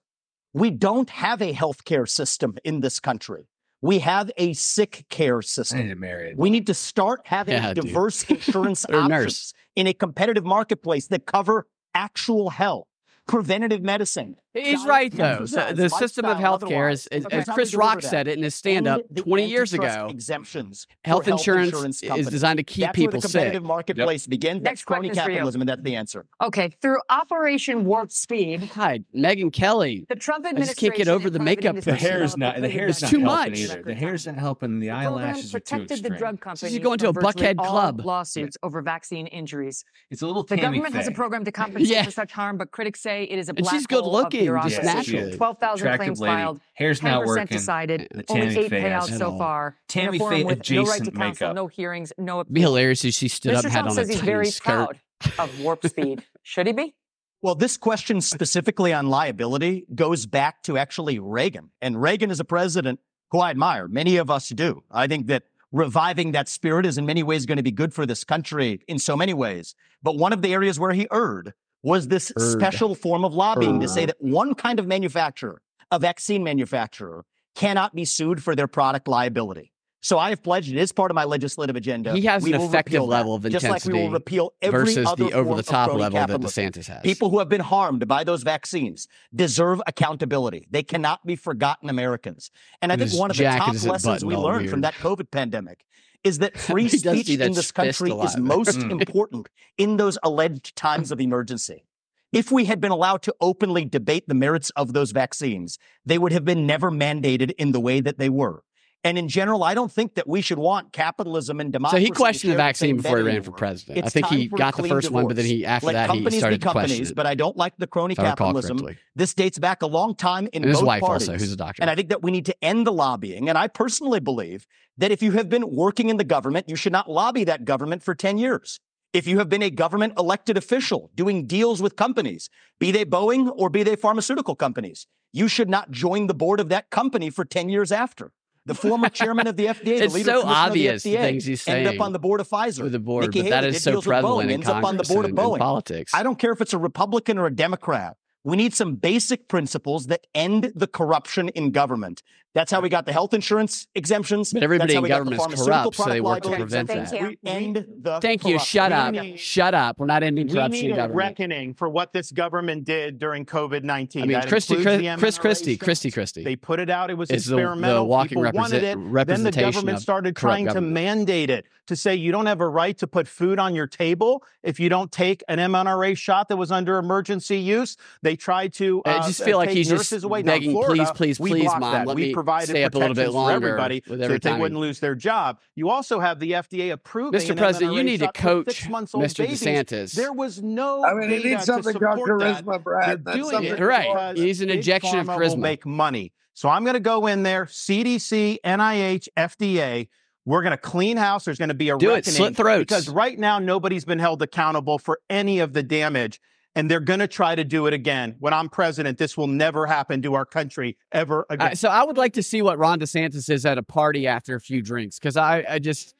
We 0.54 0.70
don't 0.72 1.10
have 1.10 1.42
a 1.42 1.54
healthcare 1.54 2.08
system 2.08 2.58
in 2.64 2.80
this 2.80 3.00
country. 3.00 3.48
We 3.82 4.00
have 4.00 4.30
a 4.38 4.54
sick 4.54 5.06
care 5.10 5.42
system. 5.42 5.80
I 5.80 5.84
need 5.84 6.00
to. 6.02 6.34
We 6.38 6.50
need 6.50 6.68
to 6.68 6.74
start 6.74 7.22
having 7.26 7.56
Yeah, 7.56 7.74
dude. 7.74 7.86
diverse 7.86 8.24
insurance 8.30 8.86
Or 8.86 8.96
options 8.96 9.10
nurse. 9.10 9.54
in 9.76 9.88
a 9.88 9.94
competitive 9.94 10.46
marketplace 10.46 11.08
that 11.08 11.26
cover 11.26 11.68
actual 11.94 12.50
health, 12.50 12.88
preventative 13.28 13.82
medicine. 13.82 14.36
He's 14.54 14.84
right 14.86 15.12
though. 15.12 15.24
exercise, 15.44 15.76
The, 15.76 15.84
the 15.84 15.90
system 15.90 16.26
of 16.26 16.40
lifestyle, 16.40 16.60
healthcare 16.60 16.92
is, 16.92 17.08
is 17.12 17.26
otherwise. 17.26 17.26
as 17.26 17.32
That's 17.32 17.48
how 17.48 17.54
we 17.54 17.56
Chris 17.56 17.76
Rock 17.76 18.02
said 18.02 18.28
it 18.28 18.38
in 18.38 18.44
his 18.44 18.56
stand-up 18.56 19.02
20 19.16 19.46
years 19.46 19.74
ago. 19.74 20.08
Exemptions. 20.10 20.88
for 20.90 20.96
Health 21.08 21.28
insurance 21.28 21.74
insurance 21.74 22.02
is 22.04 22.28
designed 22.28 22.58
to 22.58 22.64
keep 22.64 22.86
That's 22.86 22.96
people 22.96 23.12
where 23.18 23.22
the 23.22 23.28
sick. 23.28 23.40
competitive 23.42 23.64
marketplace 23.64 24.26
begins. 24.28 24.64
That's 24.64 24.84
crony 24.84 25.10
question 25.10 25.20
is 25.20 25.24
for 25.24 25.30
you. 25.30 25.36
capitalism, 25.36 25.62
and 25.62 25.70
that's 25.70 25.82
the 25.84 25.96
answer. 25.96 26.26
Okay, 26.42 26.72
through 26.82 26.98
Operation 27.10 27.86
Warp 27.86 28.12
Speed, 28.12 28.64
Hi, 28.74 29.02
Megyn 29.16 29.54
Kelly. 29.54 30.06
the 30.10 30.16
Trump 30.16 30.46
I 30.46 30.50
administration 30.50 30.90
just 30.90 30.98
can't 30.98 31.06
get 31.06 31.08
over 31.14 31.30
the 31.30 31.40
private 31.40 31.44
makeup 31.64 31.76
The 31.84 31.96
hair's 31.96 32.34
developed 32.34 32.38
not. 32.40 32.56
The 32.56 32.60
pretty 32.62 32.74
hair's 32.78 32.90
It's 32.96 33.02
not 33.04 33.12
too 33.12 33.20
much. 33.20 33.52
either. 33.60 33.84
The 33.84 33.94
hair's 33.94 34.26
not 34.26 34.36
helping. 34.38 34.80
The 34.80 34.88
The 34.88 34.94
program 34.94 35.14
eyelashes 35.14 35.56
are 35.56 35.60
too 35.60 35.76
protected 35.76 35.92
extreme. 35.92 36.14
the 36.14 36.18
drug 36.18 36.42
companies 36.42 36.80
going 36.80 36.98
to 37.00 37.10
a 37.10 37.14
Buckhead 37.14 37.58
club. 37.58 38.02
lawsuits 38.04 38.58
over 38.64 38.82
vaccine 38.82 39.28
injuries. 39.28 39.86
It's 40.10 40.22
a 40.24 40.28
little 40.28 40.44
The 40.44 40.58
government 40.58 40.96
has 40.96 41.08
a 41.08 41.12
program 41.12 41.46
to 41.46 41.52
compensate 41.52 42.06
for 42.06 42.12
such 42.12 42.32
harm, 42.32 42.58
but 42.58 42.72
critics 42.72 43.00
say 43.02 43.24
it 43.26 43.38
is 43.38 43.48
a 43.48 43.52
And 43.52 43.60
black 43.60 43.74
she's 43.76 43.86
good 43.86 44.04
hole 44.04 44.14
of 44.42 44.46
looking, 44.48 44.72
bureaucracy. 44.72 44.76
just 44.76 44.96
naturally. 45.14 45.38
12,000 45.38 45.98
claims 45.98 46.20
lady. 46.22 46.34
filed, 46.34 46.60
Hair's 46.74 47.00
10% 47.00 47.04
not 47.04 47.26
working. 47.26 47.46
decided, 47.58 48.08
The 48.14 48.24
only 48.30 48.58
eight 48.58 48.72
payouts 48.72 49.08
so 49.10 49.16
it 49.16 49.22
all. 49.22 49.38
far. 49.38 49.68
in 49.68 49.74
Tammy 49.88 50.18
a 50.18 50.20
forum 50.20 50.34
Faye 50.36 50.44
with 50.44 50.70
no 50.70 50.84
right 50.84 51.04
to 51.04 51.12
counsel, 51.12 51.20
makeup. 51.48 51.56
no 51.56 51.68
hearings, 51.68 52.14
no 52.18 52.42
It'd 52.42 52.54
be 52.54 52.62
hilarious 52.62 53.04
if 53.06 53.14
she 53.14 53.28
stood 53.28 53.54
up 53.56 53.62
Mr. 53.62 53.66
and 53.66 53.74
had 53.74 53.80
Trump 53.82 53.92
on 53.92 53.92
a 53.92 53.96
says 53.96 54.08
he's 54.10 54.20
tiny 54.20 54.32
very 54.32 54.46
skirt. 54.48 54.98
proud 55.20 55.40
of 55.40 55.60
Warp 55.62 55.86
Speed. 55.86 56.24
Should 56.44 56.68
he 56.68 56.74
be? 56.74 56.96
Well, 57.42 57.56
this 57.56 57.78
question 57.78 58.20
specifically 58.22 58.92
on 58.94 59.08
liability 59.08 59.86
goes 59.96 60.26
back 60.26 60.62
to 60.64 60.78
actually 60.78 61.20
Reagan. 61.20 61.70
And 61.82 62.02
Reagan 62.02 62.32
is 62.32 62.40
a 62.42 62.46
president 62.46 63.00
who 63.32 63.40
I 63.40 63.50
admire. 63.50 63.88
Many 63.88 64.18
of 64.18 64.30
us 64.30 64.50
do. 64.50 64.84
I 64.92 65.08
think 65.08 65.28
that 65.28 65.44
reviving 65.72 66.32
that 66.34 66.50
spirit 66.50 66.86
is 66.86 66.98
in 66.98 67.06
many 67.06 67.24
ways 67.24 67.46
going 67.46 67.58
to 67.58 67.64
be 67.64 67.72
good 67.72 67.94
for 67.94 68.06
this 68.06 68.24
country 68.24 68.82
in 68.88 69.00
so 69.00 69.16
many 69.16 69.34
ways. 69.34 69.76
But 70.04 70.18
one 70.18 70.34
of 70.34 70.42
the 70.42 70.52
areas 70.54 70.80
where 70.80 70.92
he 70.94 71.08
erred 71.14 71.54
was 71.84 72.08
this 72.08 72.32
Erred. 72.38 72.52
special 72.52 72.96
form 72.96 73.24
of 73.24 73.34
lobbying 73.34 73.80
to 73.80 73.88
say 73.88 74.06
that 74.06 74.18
one 74.20 74.54
kind 74.54 74.80
of 74.80 74.88
manufacturer, 74.88 75.62
a 75.92 76.00
vaccine 76.00 76.44
manufacturer, 76.44 77.26
cannot 77.56 77.96
be 77.96 78.06
sued 78.06 78.44
for 78.44 78.56
their 78.56 78.68
product 78.68 79.08
liability. 79.08 79.72
So 80.02 80.18
I 80.18 80.30
have 80.30 80.42
pledged 80.42 80.72
it 80.72 80.78
is 80.78 80.94
part 80.94 81.12
of 81.12 81.16
my 81.16 81.26
legislative 81.26 81.76
agenda. 81.76 82.14
He 82.14 82.22
has 82.22 82.42
We 82.42 82.54
an 82.54 82.62
effective 82.62 82.94
repeal 82.94 83.08
that, 83.08 83.18
level 83.18 83.36
of 83.36 83.50
just 83.50 83.68
like 83.68 83.84
we 83.84 83.92
will 83.92 84.00
intensity 84.00 84.14
repeal 84.14 84.54
every 84.62 84.80
versus 84.80 85.06
other 85.06 85.26
the 85.26 85.34
over-the-top 85.34 85.90
crony 85.90 86.04
level 86.04 86.40
that. 86.40 86.40
DeSantis 86.40 86.88
has. 86.88 87.02
People 87.02 87.30
who 87.30 87.40
have 87.40 87.50
been 87.50 87.60
harmed 87.60 88.08
by 88.08 88.24
those 88.24 88.44
vaccines 88.44 89.10
deserve 89.36 89.82
accountability. 89.88 90.68
They 90.72 90.84
cannot 90.84 91.26
be 91.26 91.36
forgotten 91.36 91.90
Americans. 91.90 92.50
And 92.82 92.94
I 92.94 92.96
And 92.96 93.10
think 93.10 93.20
one 93.20 93.30
of 93.30 93.36
the 93.36 93.44
top 93.44 93.74
lessons 93.84 94.24
we 94.24 94.36
buttoned 94.36 94.36
all 94.36 94.44
learned 94.44 94.70
from 94.70 94.82
that 94.82 94.94
COVID 94.94 95.32
pandemic 95.32 95.86
is 96.24 96.40
that 96.40 96.58
free 96.70 96.90
speech 96.90 97.30
in 97.30 97.54
this 97.54 97.72
country 97.72 98.12
is 98.12 98.38
most 98.38 98.80
Mm. 98.80 98.92
important 98.92 99.50
in 99.78 99.98
those 99.98 100.18
alleged 100.24 100.76
times 100.76 101.12
of 101.12 101.20
emergency. 101.20 101.86
If 102.32 102.52
we 102.52 102.66
had 102.66 102.80
been 102.80 102.92
allowed 102.92 103.22
to 103.24 103.36
openly 103.42 103.86
debate 103.86 104.28
the 104.28 104.36
merits 104.36 104.70
of 104.72 104.94
those 104.94 105.12
vaccines, 105.12 105.80
they 106.06 106.18
would 106.18 106.32
have 106.32 106.46
been 106.46 106.68
never 106.68 106.92
mandated 106.92 107.52
in 107.58 107.72
the 107.72 107.80
way 107.80 108.02
that 108.02 108.20
they 108.20 108.30
were. 108.30 108.64
And 109.04 109.18
in 109.18 109.30
general, 109.30 109.64
I 109.64 109.76
don't 109.76 109.92
think 109.92 110.16
that 110.16 110.28
we 110.28 110.42
should 110.42 110.60
want 110.60 110.92
capitalism 110.92 111.62
and 111.62 111.72
democracy. 111.72 112.04
So 112.04 112.06
he 112.06 112.12
questioned 112.12 112.52
the 112.52 112.58
vaccine 112.58 112.98
before 112.98 113.18
he 113.20 113.24
ran 113.24 113.44
for 113.44 113.52
president. 113.52 114.06
I 114.06 114.10
think 114.10 114.28
he 114.28 114.48
got 114.48 114.76
the 114.76 114.88
first 114.90 115.10
one, 115.10 115.26
but 115.28 115.38
then 115.38 115.46
he 115.46 115.66
after 115.66 115.88
Let 115.88 115.94
that 115.94 116.32
he 116.34 116.38
started 116.38 116.60
be 116.60 116.64
companies, 116.64 117.14
but 117.14 117.26
I 117.26 117.36
don't 117.36 117.56
like 117.56 117.78
the 117.78 117.88
crony 117.88 118.16
capitalism. 118.16 118.80
This 119.16 119.34
dates 119.34 119.58
back 119.58 119.82
a 119.84 119.88
long 119.88 120.16
time 120.16 120.50
in 120.52 120.64
And 120.64 120.70
his 120.70 120.80
both 120.80 120.88
wife 120.88 121.02
parties. 121.02 121.30
also, 121.30 121.40
who's 121.40 121.54
a 121.54 121.56
doctor. 121.56 121.82
And 121.82 121.90
I 121.90 121.96
think 121.96 122.10
that 122.10 122.22
we 122.22 122.32
need 122.32 122.46
to 122.48 122.64
end 122.64 122.86
the 122.86 122.92
lobbying. 122.92 123.48
And 123.48 123.58
I 123.58 123.68
personally 123.68 124.20
believe 124.20 124.68
that 124.98 125.12
if 125.12 125.24
you 125.24 125.32
have 125.32 125.48
been 125.48 125.70
working 125.72 126.10
in 126.10 126.18
the 126.18 126.26
government, 126.26 126.68
you 126.68 126.76
should 126.76 126.92
not 126.92 127.10
lobby 127.10 127.46
that 127.46 127.64
government 127.64 128.04
for 128.04 128.14
10 128.14 128.38
years. 128.38 128.82
If 129.14 129.28
you 129.28 129.40
have 129.40 129.50
been 129.50 129.64
a 129.64 129.70
government 129.70 130.14
elected 130.20 130.58
official 130.58 131.10
doing 131.16 131.48
deals 131.48 131.82
with 131.82 131.96
companies, 131.96 132.50
be 132.80 132.92
they 132.92 133.06
Boeing 133.06 133.50
or 133.56 133.70
be 133.70 133.82
they 133.82 133.96
pharmaceutical 133.96 134.56
companies, 134.56 135.08
you 135.32 135.48
should 135.48 135.70
not 135.70 135.90
join 135.90 136.28
the 136.28 136.34
board 136.34 136.60
of 136.60 136.68
that 136.70 136.90
company 136.90 137.30
for 137.30 137.46
10 137.46 137.70
years 137.70 137.92
after. 137.92 138.34
The 138.70 138.76
former 138.76 139.10
chairman 139.10 139.48
of 139.48 139.58
the 139.58 139.66
FDA, 139.66 139.84
the 139.84 140.04
It's 140.06 140.14
leader 140.14 140.30
so 140.32 140.44
obvious, 140.46 141.04
of 141.04 141.04
the 141.04 141.12
the 141.12 141.18
FDA, 141.18 141.22
things 141.22 141.46
he's 141.46 141.68
ended 141.68 141.86
saying 141.88 142.00
up 142.00 142.06
on 142.06 142.14
the 142.14 142.20
board 142.20 142.40
of 142.40 142.48
Pfizer. 142.48 142.84
with 142.84 142.92
the 142.92 143.00
board, 143.00 143.26
Nikki 143.26 143.42
but 143.50 143.52
Haley 143.52 143.68
is 143.70 143.74
did 143.76 143.82
so 143.82 144.02
prevalent 144.02 144.42
Boeing, 144.42 144.44
in 144.46 144.52
ends 144.52 144.68
up 144.68 144.76
on 144.76 144.82
the 144.82 145.04
Congress 145.04 145.08
board 145.10 145.26
of 145.26 145.32
Boeing. 145.32 145.58
politics. 145.58 146.14
I 146.14 146.22
don't 146.22 146.38
care 146.38 146.52
if 146.52 146.62
it's 146.62 146.74
a 146.74 146.78
Republican 146.78 147.40
or 147.40 147.48
a 147.48 147.56
Democrat. 147.56 148.18
We 148.44 148.56
need 148.58 148.74
some 148.76 148.96
basic 148.96 149.48
principles 149.48 150.06
that 150.08 150.28
end 150.34 150.72
the 150.76 150.88
corruption 150.88 151.50
in 151.50 151.72
government. 151.72 152.22
That's 152.56 152.72
how 152.72 152.82
we 152.82 152.90
got 152.90 153.06
the 153.06 153.14
health 153.14 153.34
insurance 153.36 153.88
exemptions. 153.94 154.52
But 154.54 154.64
everybody 154.64 154.94
That's 154.94 154.96
how 154.96 155.00
in 155.00 155.04
we 155.04 155.10
got 155.10 155.16
the 155.16 155.20
government's 155.38 155.44
pharmaceutical 155.44 155.82
corrupt, 155.92 155.96
so 155.98 156.04
they 156.06 156.20
product 156.20 156.26
work 156.26 156.42
to 156.44 156.50
liability 156.50 156.64
prevent 156.64 156.90
exemptions. 156.90 157.12
that. 157.44 157.44
We 157.46 157.50
end 157.52 157.86
the 158.02 158.20
Thank 158.22 158.46
you. 158.46 158.58
Shut 158.60 158.92
up. 158.92 159.14
corruption. 159.14 159.38
Shut 159.38 159.74
up. 159.76 160.00
We're 160.00 160.06
not 160.08 160.24
ending 160.24 160.50
corruption. 160.50 160.72
We 160.72 160.82
need 160.82 160.92
a 160.94 160.96
government. 160.96 161.16
reckoning 161.16 161.74
for 161.76 161.90
what 161.90 162.12
this 162.12 162.32
government 162.32 162.86
did 162.86 163.20
during 163.20 163.46
COVID 163.46 163.84
nineteen. 163.84 164.24
I 164.24 164.26
mean, 164.26 164.42
Christie, 164.42 164.82
Chris, 164.82 165.38
Christie, 165.38 165.78
Chris 165.78 166.00
Christie, 166.00 166.10
mRNA 166.10 166.14
Christie. 166.14 166.44
They 166.44 166.56
put 166.56 166.80
it 166.80 166.90
out. 166.90 167.12
It 167.12 167.18
was 167.18 167.30
Is 167.30 167.46
the- 167.46 167.56
the 167.56 167.62
experimental. 167.62 168.08
walking 168.08 168.30
People 168.44 168.52
wanted 168.60 168.84
represent- 168.84 169.18
it. 169.18 169.28
Then 169.28 169.44
the 169.44 169.52
government 169.52 170.00
started 170.00 170.36
corrupt 170.36 170.56
trying 170.64 170.68
to 170.74 170.82
mandate 170.82 171.50
it 171.52 171.66
to 171.86 171.96
say 171.96 172.16
you 172.16 172.32
don't 172.32 172.46
have 172.48 172.62
a 172.62 172.68
right 172.68 172.98
to 172.98 173.08
put 173.08 173.28
food 173.28 173.60
on 173.60 173.76
your 173.76 173.88
table 173.88 174.44
if 174.64 174.80
you 174.80 174.90
don't 174.90 175.12
take 175.12 175.44
an 175.48 175.60
mRNA 175.60 176.18
shot 176.18 176.48
that 176.50 176.58
was 176.58 176.72
under 176.72 176.98
emergency 176.98 177.58
use. 177.58 177.96
They 178.24 178.36
tried 178.36 178.74
to. 178.74 179.02
I 179.06 179.14
uh, 179.18 179.28
just 179.28 179.44
feel 179.44 179.58
like 179.58 179.70
he's 179.70 179.88
just 179.90 180.12
nurses 180.12 180.24
away. 180.24 180.42
Now, 180.44 180.54
begging, 180.54 180.72
Florida, 180.72 181.12
please, 181.16 181.38
please, 181.38 181.38
please, 181.38 181.66
Mom, 181.66 181.82
that. 181.82 182.08
let 182.08 182.16
we 182.16 182.28
me 182.28 182.34
provided 182.44 182.70
stay 182.70 182.84
up 182.84 182.96
a 182.96 182.98
little 182.98 183.14
bit 183.14 183.28
protections 183.28 183.46
for 183.46 183.52
everybody 183.52 184.04
with 184.08 184.22
so 184.22 184.28
that 184.28 184.42
they 184.42 184.58
wouldn't 184.58 184.80
lose 184.80 185.00
their 185.00 185.16
job. 185.16 185.60
You 185.76 185.90
also 185.90 186.20
have 186.20 186.40
the 186.40 186.52
FDA 186.54 186.92
approving. 186.92 187.40
Mr. 187.40 187.56
President, 187.56 187.94
you 187.94 188.04
need 188.04 188.20
to 188.20 188.26
shot 188.26 188.34
coach 188.34 188.66
six-month-old 188.68 189.24
Mr. 189.24 189.38
babies. 189.40 189.62
DeSantis. 189.62 190.14
There 190.14 190.34
was 190.34 190.62
no. 190.62 191.04
I 191.06 191.14
mean, 191.14 191.30
he 191.30 191.44
needs 191.44 191.66
something 191.66 191.94
called 191.94 192.20
support 192.20 192.42
charisma, 192.42 192.84
Brad. 192.84 193.08
They're 193.08 193.18
That's 193.18 193.38
doing 193.38 193.52
something 193.52 193.74
it 193.74 193.80
right. 193.80 194.08
because 194.08 194.38
He 194.38 194.46
needs 194.46 194.62
an 194.62 194.70
injection 194.70 195.20
of 195.20 195.28
charisma. 195.28 195.50
Will 195.50 195.58
make 195.58 195.86
money. 195.86 196.34
So 196.54 196.68
I'm 196.70 196.84
going 196.84 196.96
to 196.96 197.00
go 197.00 197.28
in 197.28 197.44
there. 197.44 197.66
CDC, 197.66 198.58
NIH, 198.66 199.28
FDA. 199.38 200.08
We're 200.46 200.62
going 200.64 200.72
to 200.72 200.78
clean 200.78 201.18
house. 201.18 201.46
There's 201.46 201.58
going 201.60 201.70
to 201.70 201.76
be 201.76 201.90
a 201.90 201.98
Do 201.98 202.10
it. 202.10 202.14
reckoning 202.16 202.36
Slit 202.36 202.56
throats. 202.56 202.80
because 202.88 203.10
right 203.10 203.38
now 203.38 203.60
nobody's 203.60 204.04
been 204.06 204.20
held 204.20 204.42
accountable 204.42 204.98
for 204.98 205.20
any 205.30 205.60
of 205.60 205.74
the 205.74 205.84
damage. 205.84 206.40
And 206.76 206.90
they're 206.90 207.00
going 207.00 207.20
to 207.20 207.28
try 207.28 207.56
to 207.56 207.64
do 207.64 207.88
it 207.88 207.94
again. 207.94 208.36
When 208.40 208.54
I'm 208.54 208.70
president, 208.70 209.18
this 209.18 209.36
will 209.36 209.48
never 209.48 209.86
happen 209.86 210.22
to 210.22 210.36
our 210.36 210.46
country 210.46 210.98
ever 211.12 211.46
again. 211.50 211.72
Uh, 211.72 211.76
so 211.76 211.90
I 211.90 212.04
would 212.04 212.18
like 212.18 212.34
to 212.34 212.44
see 212.44 212.62
what 212.62 212.78
Ron 212.78 213.00
DeSantis 213.00 213.50
is 213.50 213.66
at 213.66 213.78
a 213.78 213.84
party 213.84 214.28
after 214.28 214.56
a 214.56 214.62
few 214.62 214.82
drinks 214.82 215.18
because 215.18 215.36
I, 215.36 215.66
I 215.68 215.80
just 215.80 216.16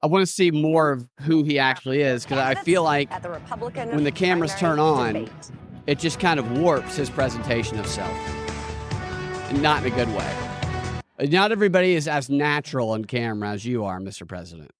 I 0.00 0.06
want 0.06 0.24
to 0.24 0.32
see 0.32 0.52
more 0.52 0.92
of 0.92 1.08
who 1.22 1.42
he 1.42 1.58
actually 1.58 2.02
is 2.02 2.22
because 2.22 2.38
I 2.38 2.54
feel 2.54 2.84
like 2.84 3.10
at 3.10 3.22
the 3.22 3.30
Republican 3.30 3.90
when 3.90 4.04
the 4.04 4.12
cameras 4.12 4.54
turn 4.54 4.78
on, 4.78 5.14
debate. 5.14 5.30
it 5.88 5.98
just 5.98 6.20
kind 6.20 6.38
of 6.38 6.58
warps 6.58 6.94
his 6.94 7.10
presentation 7.10 7.80
of 7.80 7.86
self, 7.86 8.16
and 9.50 9.60
not 9.60 9.84
in 9.84 9.92
a 9.92 9.96
good 9.96 10.08
way. 10.14 11.28
Not 11.28 11.50
everybody 11.50 11.96
is 11.96 12.06
as 12.06 12.30
natural 12.30 12.90
on 12.90 13.04
camera 13.06 13.50
as 13.50 13.64
you 13.64 13.84
are, 13.84 13.98
Mr. 13.98 14.26
President. 14.26 14.70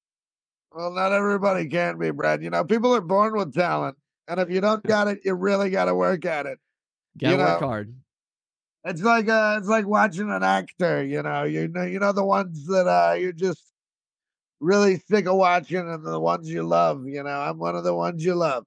Well, 0.73 0.93
not 0.93 1.12
everybody 1.12 1.66
can 1.66 1.99
be, 1.99 2.11
Brad. 2.11 2.40
You 2.40 2.51
know, 2.51 2.62
people 2.62 2.95
are 2.95 3.01
born 3.01 3.36
with 3.36 3.53
talent, 3.53 3.97
and 4.29 4.39
if 4.41 4.51
you 4.51 4.61
don't 4.61 4.83
got 4.85 5.09
it, 5.09 5.21
you 5.25 5.35
really 5.35 5.71
got 5.71 5.87
to 5.87 5.95
work 5.95 6.25
at 6.25 6.47
it. 6.47 6.59
You 7.21 7.37
work 7.37 7.61
know, 7.61 7.67
hard. 7.67 7.95
It's 8.85 9.03
like 9.03 9.29
uh, 9.29 9.57
it's 9.59 9.69
like 9.69 9.87
watching 9.87 10.31
an 10.31 10.43
actor. 10.43 11.05
You 11.05 11.23
know, 11.23 11.45
you 11.45 11.69
know, 11.69 11.83
you 11.85 11.99
know 11.99 12.13
the 12.13 12.25
ones 12.25 12.67
that 12.67 12.87
uh, 12.87 13.15
you're 13.15 13.33
just 13.33 13.63
really 14.61 14.99
sick 15.11 15.27
of 15.27 15.37
watching, 15.37 15.79
and 15.89 16.05
the 16.05 16.21
ones 16.21 16.49
you 16.51 16.63
love. 16.63 17.05
You 17.07 17.23
know, 17.23 17.31
I'm 17.31 17.59
one 17.59 17.77
of 17.77 17.85
the 17.85 17.95
ones 17.95 18.25
you 18.25 18.35
love. 18.35 18.65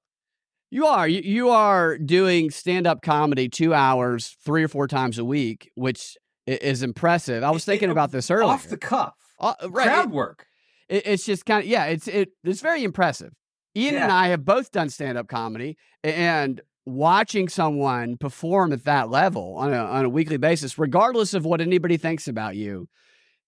You 0.70 0.86
are 0.86 1.08
you, 1.08 1.22
you 1.22 1.50
are 1.50 1.98
doing 1.98 2.50
stand 2.50 2.88
up 2.88 3.02
comedy 3.02 3.50
two 3.50 3.74
hours 3.74 4.36
three 4.44 4.64
or 4.64 4.68
four 4.68 4.88
times 4.88 5.18
a 5.18 5.26
week, 5.26 5.70
which 5.76 6.18
is 6.48 6.82
impressive. 6.84 7.44
I 7.44 7.52
was 7.52 7.66
thinking 7.66 7.90
about 7.90 8.12
this 8.12 8.32
earlier. 8.32 8.54
Off 8.54 8.68
the 8.68 8.78
cuff. 8.78 9.14
Uh, 9.40 9.54
right. 9.70 9.86
Crowd 9.88 10.12
work. 10.12 10.46
it- 10.88 11.08
it's 11.08 11.26
just 11.26 11.46
kind 11.46 11.64
of 11.64 11.70
yeah. 11.70 11.86
It's 11.86 12.08
it. 12.08 12.30
It's 12.44 12.62
very 12.62 12.84
impressive. 12.84 13.34
Ian 13.76 13.96
and 13.96 14.12
I 14.12 14.28
have 14.28 14.44
both 14.46 14.72
done 14.72 14.90
stand 14.90 15.18
up 15.18 15.28
comedy, 15.28 15.78
and 16.04 16.62
watching 16.86 17.48
someone 17.48 18.18
perform 18.18 18.74
at 18.74 18.84
that 18.86 19.10
level 19.10 19.56
on 19.58 19.74
a 19.74 19.78
on 19.78 20.06
a 20.06 20.10
weekly 20.10 20.38
basis, 20.38 20.78
regardless 20.78 21.34
of 21.34 21.46
what 21.46 21.62
anybody 21.62 21.98
thinks 21.98 22.28
about 22.28 22.56
you, 22.56 22.88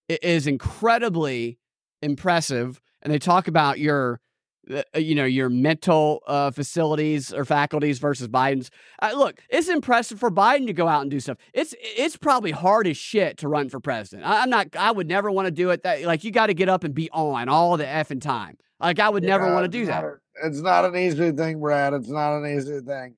is 0.08 0.46
incredibly 0.46 1.58
impressive. 2.02 2.80
And 3.02 3.12
they 3.12 3.18
talk 3.18 3.48
about 3.48 3.78
your. 3.78 4.20
uh, 4.72 4.82
You 4.98 5.14
know 5.14 5.26
your 5.26 5.50
mental 5.50 6.22
uh, 6.26 6.50
facilities 6.50 7.34
or 7.34 7.44
faculties 7.44 7.98
versus 7.98 8.28
Biden's. 8.28 8.70
Uh, 9.02 9.12
look, 9.14 9.40
it's 9.50 9.68
impressive 9.68 10.18
for 10.18 10.30
Biden 10.30 10.66
to 10.66 10.72
go 10.72 10.88
out 10.88 11.02
and 11.02 11.10
do 11.10 11.20
stuff. 11.20 11.36
It's 11.52 11.74
it's 11.80 12.16
probably 12.16 12.50
hard 12.52 12.86
as 12.86 12.96
shit 12.96 13.36
to 13.38 13.48
run 13.48 13.68
for 13.68 13.78
president. 13.78 14.26
I, 14.26 14.42
I'm 14.42 14.48
not. 14.48 14.68
I 14.74 14.90
would 14.90 15.06
never 15.06 15.30
want 15.30 15.46
to 15.46 15.50
do 15.50 15.68
it. 15.68 15.82
That 15.82 16.02
like 16.04 16.24
you 16.24 16.30
got 16.30 16.46
to 16.46 16.54
get 16.54 16.70
up 16.70 16.82
and 16.82 16.94
be 16.94 17.10
on 17.10 17.50
all 17.50 17.76
the 17.76 17.84
effing 17.84 18.22
time. 18.22 18.56
Like 18.84 19.00
I 19.00 19.08
would 19.08 19.22
never 19.22 19.52
want 19.54 19.64
to 19.64 19.68
do 19.68 19.86
that. 19.86 20.04
a- 20.04 20.18
It's 20.44 20.60
not 20.60 20.84
an 20.84 20.94
easy 20.94 21.32
thing, 21.32 21.58
Brad. 21.60 21.94
It's 21.94 22.10
not 22.10 22.36
an 22.36 22.46
easy 22.54 22.80
thing. 22.80 23.16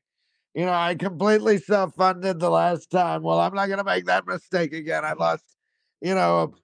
You 0.55 0.65
know, 0.65 0.73
I 0.73 0.95
completely 0.95 1.59
self-funded 1.59 2.39
the 2.39 2.51
last 2.51 2.91
time. 2.91 3.23
Well, 3.23 3.41
I'm 3.41 3.53
not 3.53 3.67
going 3.67 3.79
to 3.79 3.85
make 3.85 4.07
that 4.07 4.27
mistake 4.27 4.73
again. 4.73 5.05
I 5.05 5.13
lost, 5.15 5.45
you 6.01 6.15
know, 6.15 6.55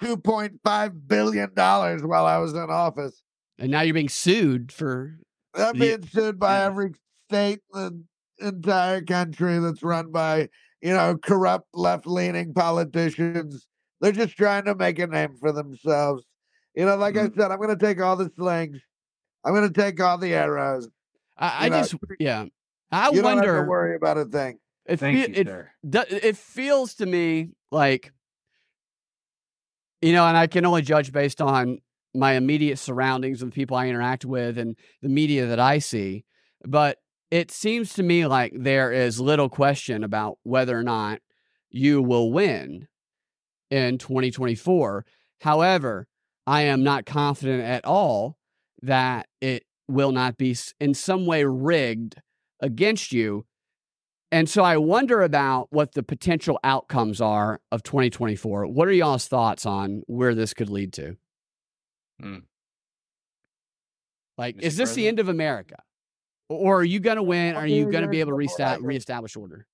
two 0.00 0.16
point 0.16 0.60
five 0.64 1.08
billion 1.08 1.52
dollars 1.54 2.02
while 2.04 2.24
I 2.24 2.38
was 2.38 2.52
in 2.54 2.70
office. 2.70 3.20
And 3.58 3.72
now 3.72 3.80
you're 3.82 3.94
being 3.94 4.08
sued 4.08 4.70
for. 4.70 5.18
I'm 5.54 5.72
the- 5.76 5.80
being 5.80 6.06
sued 6.06 6.38
by 6.38 6.62
every 6.62 6.92
state 7.28 7.60
in 7.74 8.04
the 8.38 8.46
entire 8.46 9.02
country 9.02 9.58
that's 9.58 9.82
run 9.82 10.12
by, 10.12 10.48
you 10.80 10.92
know, 10.94 11.16
corrupt 11.16 11.68
left-leaning 11.74 12.54
politicians. 12.54 13.66
They're 14.00 14.12
just 14.12 14.36
trying 14.36 14.66
to 14.66 14.74
make 14.76 14.98
a 15.00 15.06
name 15.08 15.36
for 15.36 15.50
themselves. 15.52 16.24
You 16.74 16.86
know, 16.86 16.96
like 16.96 17.16
I 17.16 17.26
mm-hmm. 17.26 17.40
said, 17.40 17.50
I'm 17.50 17.58
going 17.58 17.76
to 17.76 17.84
take 17.84 18.00
all 18.00 18.16
the 18.16 18.30
slings. 18.36 18.80
I'm 19.44 19.54
going 19.54 19.72
to 19.72 19.80
take 19.80 20.00
all 20.00 20.18
the 20.18 20.34
arrows. 20.34 20.88
I, 21.36 21.66
I 21.66 21.68
just 21.68 21.94
yeah. 22.18 22.46
I 22.90 23.10
you 23.10 23.22
don't 23.22 23.36
have 23.36 23.36
wonder. 23.38 23.62
to 23.62 23.68
worry 23.68 23.96
about 23.96 24.18
a 24.18 24.24
thing. 24.24 24.58
It, 24.86 24.98
Thank 25.00 25.18
fe- 25.18 25.28
you, 25.28 25.40
it, 25.40 25.46
sir. 25.46 25.70
do- 25.88 26.04
it 26.08 26.36
feels 26.36 26.94
to 26.94 27.06
me 27.06 27.50
like, 27.70 28.12
you 30.00 30.12
know, 30.12 30.26
and 30.26 30.36
I 30.36 30.46
can 30.46 30.66
only 30.66 30.82
judge 30.82 31.12
based 31.12 31.40
on 31.40 31.78
my 32.14 32.32
immediate 32.32 32.78
surroundings 32.78 33.42
and 33.42 33.50
the 33.50 33.54
people 33.54 33.76
I 33.76 33.88
interact 33.88 34.24
with 34.24 34.58
and 34.58 34.76
the 35.02 35.08
media 35.08 35.46
that 35.46 35.58
I 35.58 35.78
see. 35.78 36.24
But 36.64 36.98
it 37.30 37.50
seems 37.50 37.94
to 37.94 38.02
me 38.02 38.26
like 38.26 38.52
there 38.54 38.92
is 38.92 39.20
little 39.20 39.48
question 39.48 40.04
about 40.04 40.38
whether 40.42 40.78
or 40.78 40.82
not 40.84 41.20
you 41.70 42.00
will 42.00 42.30
win 42.30 42.86
in 43.70 43.98
2024. 43.98 45.04
However, 45.40 46.06
I 46.46 46.62
am 46.62 46.82
not 46.82 47.06
confident 47.06 47.62
at 47.62 47.84
all 47.84 48.36
that 48.82 49.26
it 49.40 49.64
will 49.88 50.12
not 50.12 50.36
be 50.36 50.56
in 50.80 50.94
some 50.94 51.26
way 51.26 51.44
rigged 51.44 52.16
against 52.60 53.12
you. 53.12 53.46
And 54.32 54.48
so 54.48 54.62
I 54.62 54.76
wonder 54.76 55.22
about 55.22 55.68
what 55.70 55.92
the 55.92 56.02
potential 56.02 56.58
outcomes 56.64 57.20
are 57.20 57.60
of 57.70 57.82
2024. 57.82 58.66
What 58.66 58.88
are 58.88 58.92
y'all's 58.92 59.28
thoughts 59.28 59.64
on 59.64 60.02
where 60.06 60.34
this 60.34 60.54
could 60.54 60.70
lead 60.70 60.92
to? 60.94 61.16
Hmm. 62.20 62.38
Like, 64.36 64.56
Mr. 64.56 64.62
is 64.62 64.76
this 64.76 64.94
the 64.94 65.06
end 65.06 65.20
of 65.20 65.28
America? 65.28 65.76
Or 66.48 66.80
are 66.80 66.84
you 66.84 67.00
going 67.00 67.16
to 67.16 67.22
win? 67.22 67.54
Are 67.54 67.66
you 67.66 67.90
going 67.90 68.02
to 68.02 68.08
be 68.08 68.20
able 68.20 68.32
to 68.32 68.42
Years 68.42 68.52
before 68.56 68.66
resta- 68.66 68.82
reestablish 68.82 69.36
order? 69.36 69.66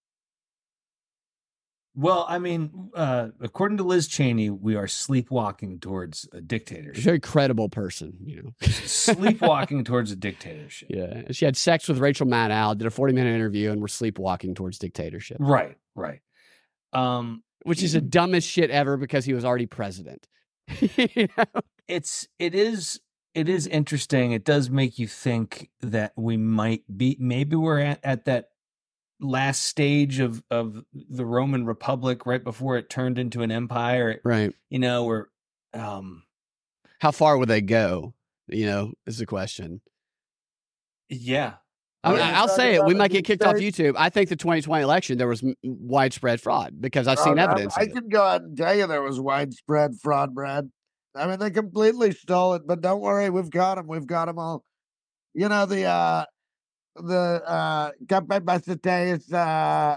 Well, 1.94 2.24
I 2.28 2.38
mean, 2.38 2.90
uh, 2.94 3.28
according 3.40 3.78
to 3.78 3.84
Liz 3.84 4.06
Cheney, 4.06 4.48
we 4.48 4.76
are 4.76 4.86
sleepwalking 4.86 5.80
towards 5.80 6.28
a 6.32 6.36
A 6.36 6.40
dictatorship. 6.40 7.02
very 7.02 7.18
credible 7.20 7.68
person, 7.68 8.16
you 8.24 8.42
know. 8.42 8.68
sleepwalking 8.68 9.82
towards 9.84 10.12
a 10.12 10.16
dictatorship. 10.16 10.88
yeah. 10.90 11.22
She 11.32 11.44
had 11.44 11.56
sex 11.56 11.88
with 11.88 11.98
Rachel 11.98 12.26
Maddow, 12.26 12.76
did 12.78 12.86
a 12.86 12.90
40 12.90 13.12
minute 13.12 13.34
interview, 13.34 13.70
and 13.72 13.80
we're 13.80 13.88
sleepwalking 13.88 14.54
towards 14.54 14.78
dictatorship, 14.78 15.38
Right, 15.40 15.76
right. 15.94 16.20
Um, 16.92 17.42
which 17.64 17.82
is 17.82 17.92
the 17.92 18.00
dumbest 18.00 18.48
shit 18.48 18.70
ever 18.70 18.96
because 18.96 19.24
he 19.24 19.34
was 19.34 19.44
already 19.44 19.66
president. 19.66 20.26
You 21.16 21.28
know? 21.36 21.44
it's 21.88 22.28
it 22.38 22.54
is 22.54 23.00
it 23.34 23.48
is 23.48 23.66
interesting. 23.66 24.32
It 24.32 24.44
does 24.44 24.70
make 24.70 24.98
you 24.98 25.06
think 25.08 25.70
that 25.80 26.12
we 26.16 26.36
might 26.36 26.82
be 26.96 27.16
maybe 27.20 27.56
we're 27.56 27.80
at, 27.80 28.00
at 28.04 28.24
that 28.26 28.49
last 29.20 29.64
stage 29.64 30.18
of 30.20 30.42
of 30.50 30.82
the 30.92 31.24
Roman 31.26 31.64
Republic 31.66 32.26
right 32.26 32.42
before 32.42 32.76
it 32.78 32.88
turned 32.90 33.18
into 33.18 33.42
an 33.42 33.50
empire. 33.50 34.20
Right. 34.24 34.52
You 34.70 34.78
know, 34.78 35.04
or 35.06 35.28
um 35.74 36.24
How 37.00 37.10
far 37.10 37.36
would 37.38 37.48
they 37.48 37.60
go? 37.60 38.14
You 38.48 38.66
know, 38.66 38.92
is 39.06 39.18
the 39.18 39.26
question. 39.26 39.80
yeah. 41.08 41.54
I 42.02 42.12
mean, 42.12 42.20
I'll 42.22 42.48
say 42.48 42.76
it. 42.76 42.84
We 42.86 42.94
might 42.94 43.10
get 43.10 43.26
kicked 43.26 43.42
off? 43.42 43.56
YouTube. 43.56 43.94
I 43.98 44.08
think 44.08 44.30
the 44.30 44.36
2020 44.36 44.82
election 44.82 45.18
there 45.18 45.28
was 45.28 45.44
widespread 45.62 46.40
fraud 46.40 46.80
because 46.80 47.06
I've 47.06 47.18
seen 47.18 47.38
Oh, 47.38 47.42
evidence. 47.42 47.76
I, 47.76 47.82
of 47.82 47.88
it. 47.88 47.92
can 47.94 48.08
go 48.08 48.22
out 48.22 48.40
and 48.40 48.56
tell 48.56 48.74
you 48.74 48.86
there 48.86 49.02
was 49.02 49.20
widespread 49.20 49.96
fraud, 50.02 50.34
Brad. 50.34 50.70
I 51.14 51.26
mean, 51.26 51.38
they 51.38 51.50
completely 51.50 52.12
stole 52.12 52.54
it, 52.54 52.62
but 52.66 52.80
don't 52.80 53.02
worry, 53.02 53.28
we've 53.28 53.50
got 53.50 53.74
them. 53.74 53.86
We've 53.86 54.06
got 54.06 54.26
them 54.26 54.38
all. 54.38 54.64
You 55.34 55.50
know 55.50 55.66
the 55.66 55.84
uh 55.84 56.24
the 57.00 57.42
uh 57.46 58.40
Basete 58.40 58.86
is 58.86 59.32
uh 59.32 59.96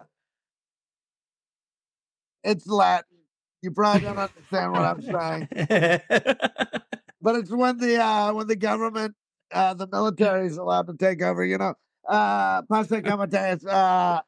it's 2.43 2.67
Latin. 2.67 3.17
You 3.61 3.71
probably 3.71 4.01
don't 4.01 4.17
understand 4.17 4.73
what 4.73 4.83
I'm 4.83 5.01
saying. 5.01 5.47
but 7.21 7.35
it's 7.35 7.51
when 7.51 7.77
the 7.77 8.01
uh 8.01 8.33
when 8.33 8.47
the 8.47 8.55
government 8.55 9.15
uh 9.51 9.73
the 9.73 9.87
military 9.87 10.47
is 10.47 10.57
allowed 10.57 10.87
to 10.87 10.93
take 10.95 11.21
over, 11.21 11.45
you 11.45 11.57
know. 11.57 11.73
Uh 12.07 12.61
Posse 12.63 13.01
Comitatus, 13.01 13.65
uh 13.67 14.21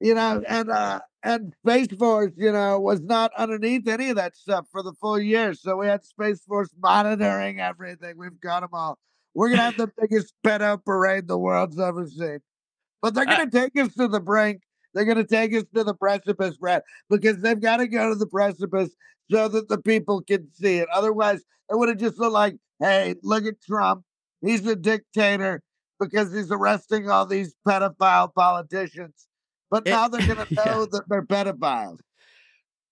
you 0.00 0.14
know, 0.14 0.42
and 0.48 0.70
uh 0.70 1.00
and 1.24 1.52
Space 1.64 1.88
Force, 1.98 2.32
you 2.36 2.52
know, 2.52 2.78
was 2.78 3.00
not 3.00 3.32
underneath 3.36 3.88
any 3.88 4.10
of 4.10 4.16
that 4.16 4.36
stuff 4.36 4.66
for 4.70 4.82
the 4.82 4.92
full 4.92 5.18
year. 5.18 5.54
So 5.54 5.76
we 5.76 5.88
had 5.88 6.04
Space 6.04 6.44
Force 6.44 6.70
monitoring 6.80 7.60
everything. 7.60 8.16
We've 8.16 8.40
got 8.40 8.60
them 8.60 8.70
all. 8.72 8.98
We're 9.38 9.50
gonna 9.50 9.62
have 9.62 9.76
the 9.78 9.90
biggest 9.96 10.34
pedo 10.44 10.84
parade 10.84 11.28
the 11.28 11.38
world's 11.38 11.78
ever 11.78 12.08
seen. 12.08 12.40
But 13.00 13.14
they're 13.14 13.28
uh 13.28 13.36
gonna 13.36 13.50
take 13.50 13.78
us 13.78 13.94
to 13.94 14.08
the 14.08 14.18
brink. 14.18 14.62
They're 14.94 15.04
gonna 15.04 15.24
take 15.24 15.54
us 15.54 15.62
to 15.76 15.84
the 15.84 15.94
precipice, 15.94 16.56
Brad, 16.56 16.82
because 17.08 17.38
they've 17.38 17.60
got 17.60 17.76
to 17.76 17.86
go 17.86 18.08
to 18.08 18.16
the 18.16 18.26
precipice 18.26 18.90
so 19.30 19.46
that 19.46 19.68
the 19.68 19.78
people 19.78 20.22
can 20.22 20.48
see 20.52 20.78
it. 20.78 20.88
Otherwise, 20.92 21.42
it 21.70 21.78
would 21.78 21.88
have 21.88 21.98
just 21.98 22.18
looked 22.18 22.32
like, 22.32 22.56
hey, 22.80 23.14
look 23.22 23.44
at 23.44 23.62
Trump. 23.62 24.02
He's 24.40 24.66
a 24.66 24.74
dictator 24.74 25.62
because 26.00 26.32
he's 26.34 26.50
arresting 26.50 27.08
all 27.08 27.24
these 27.24 27.54
pedophile 27.66 28.34
politicians. 28.34 29.28
But 29.70 29.86
It- 29.86 29.90
now 29.90 30.08
they're 30.08 30.26
going 30.26 30.44
to 30.48 30.54
yeah. 30.54 30.64
know 30.64 30.86
that 30.86 31.02
they're 31.08 31.22
pedophiles. 31.22 31.98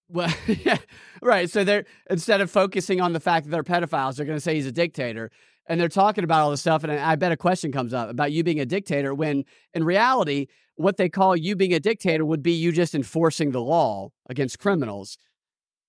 Well, 0.09 0.33
yeah, 0.47 0.79
right. 1.21 1.51
So 1.51 1.65
they're 1.65 1.87
instead 2.09 2.41
of 2.41 2.53
focusing 2.53 3.01
on 3.01 3.13
the 3.15 3.21
fact 3.21 3.47
that 3.47 3.51
they're 3.51 3.65
pedophiles, 3.65 4.15
they're 4.17 4.27
going 4.27 4.37
to 4.37 4.41
say 4.41 4.55
he's 4.55 4.67
a 4.67 4.71
dictator, 4.73 5.33
and 5.69 5.81
they're 5.81 5.89
talking 5.89 6.25
about 6.25 6.43
all 6.43 6.51
this 6.51 6.61
stuff. 6.61 6.85
And 6.85 6.93
I 6.93 7.17
bet 7.17 7.33
a 7.33 7.37
question 7.37 7.73
comes 7.73 7.93
up 7.95 8.09
about 8.11 8.33
you 8.33 8.43
being 8.45 8.61
a 8.61 8.67
dictator, 8.67 9.15
when 9.15 9.45
in 9.75 9.85
reality, 9.85 10.47
what 10.77 10.97
they 10.97 11.09
call 11.09 11.35
you 11.37 11.57
being 11.57 11.73
a 11.73 11.81
dictator 11.81 12.25
would 12.25 12.43
be 12.43 12.53
you 12.53 12.73
just 12.73 12.95
enforcing 12.95 13.51
the 13.53 13.61
law 13.63 14.11
against 14.29 14.59
criminals. 14.59 15.17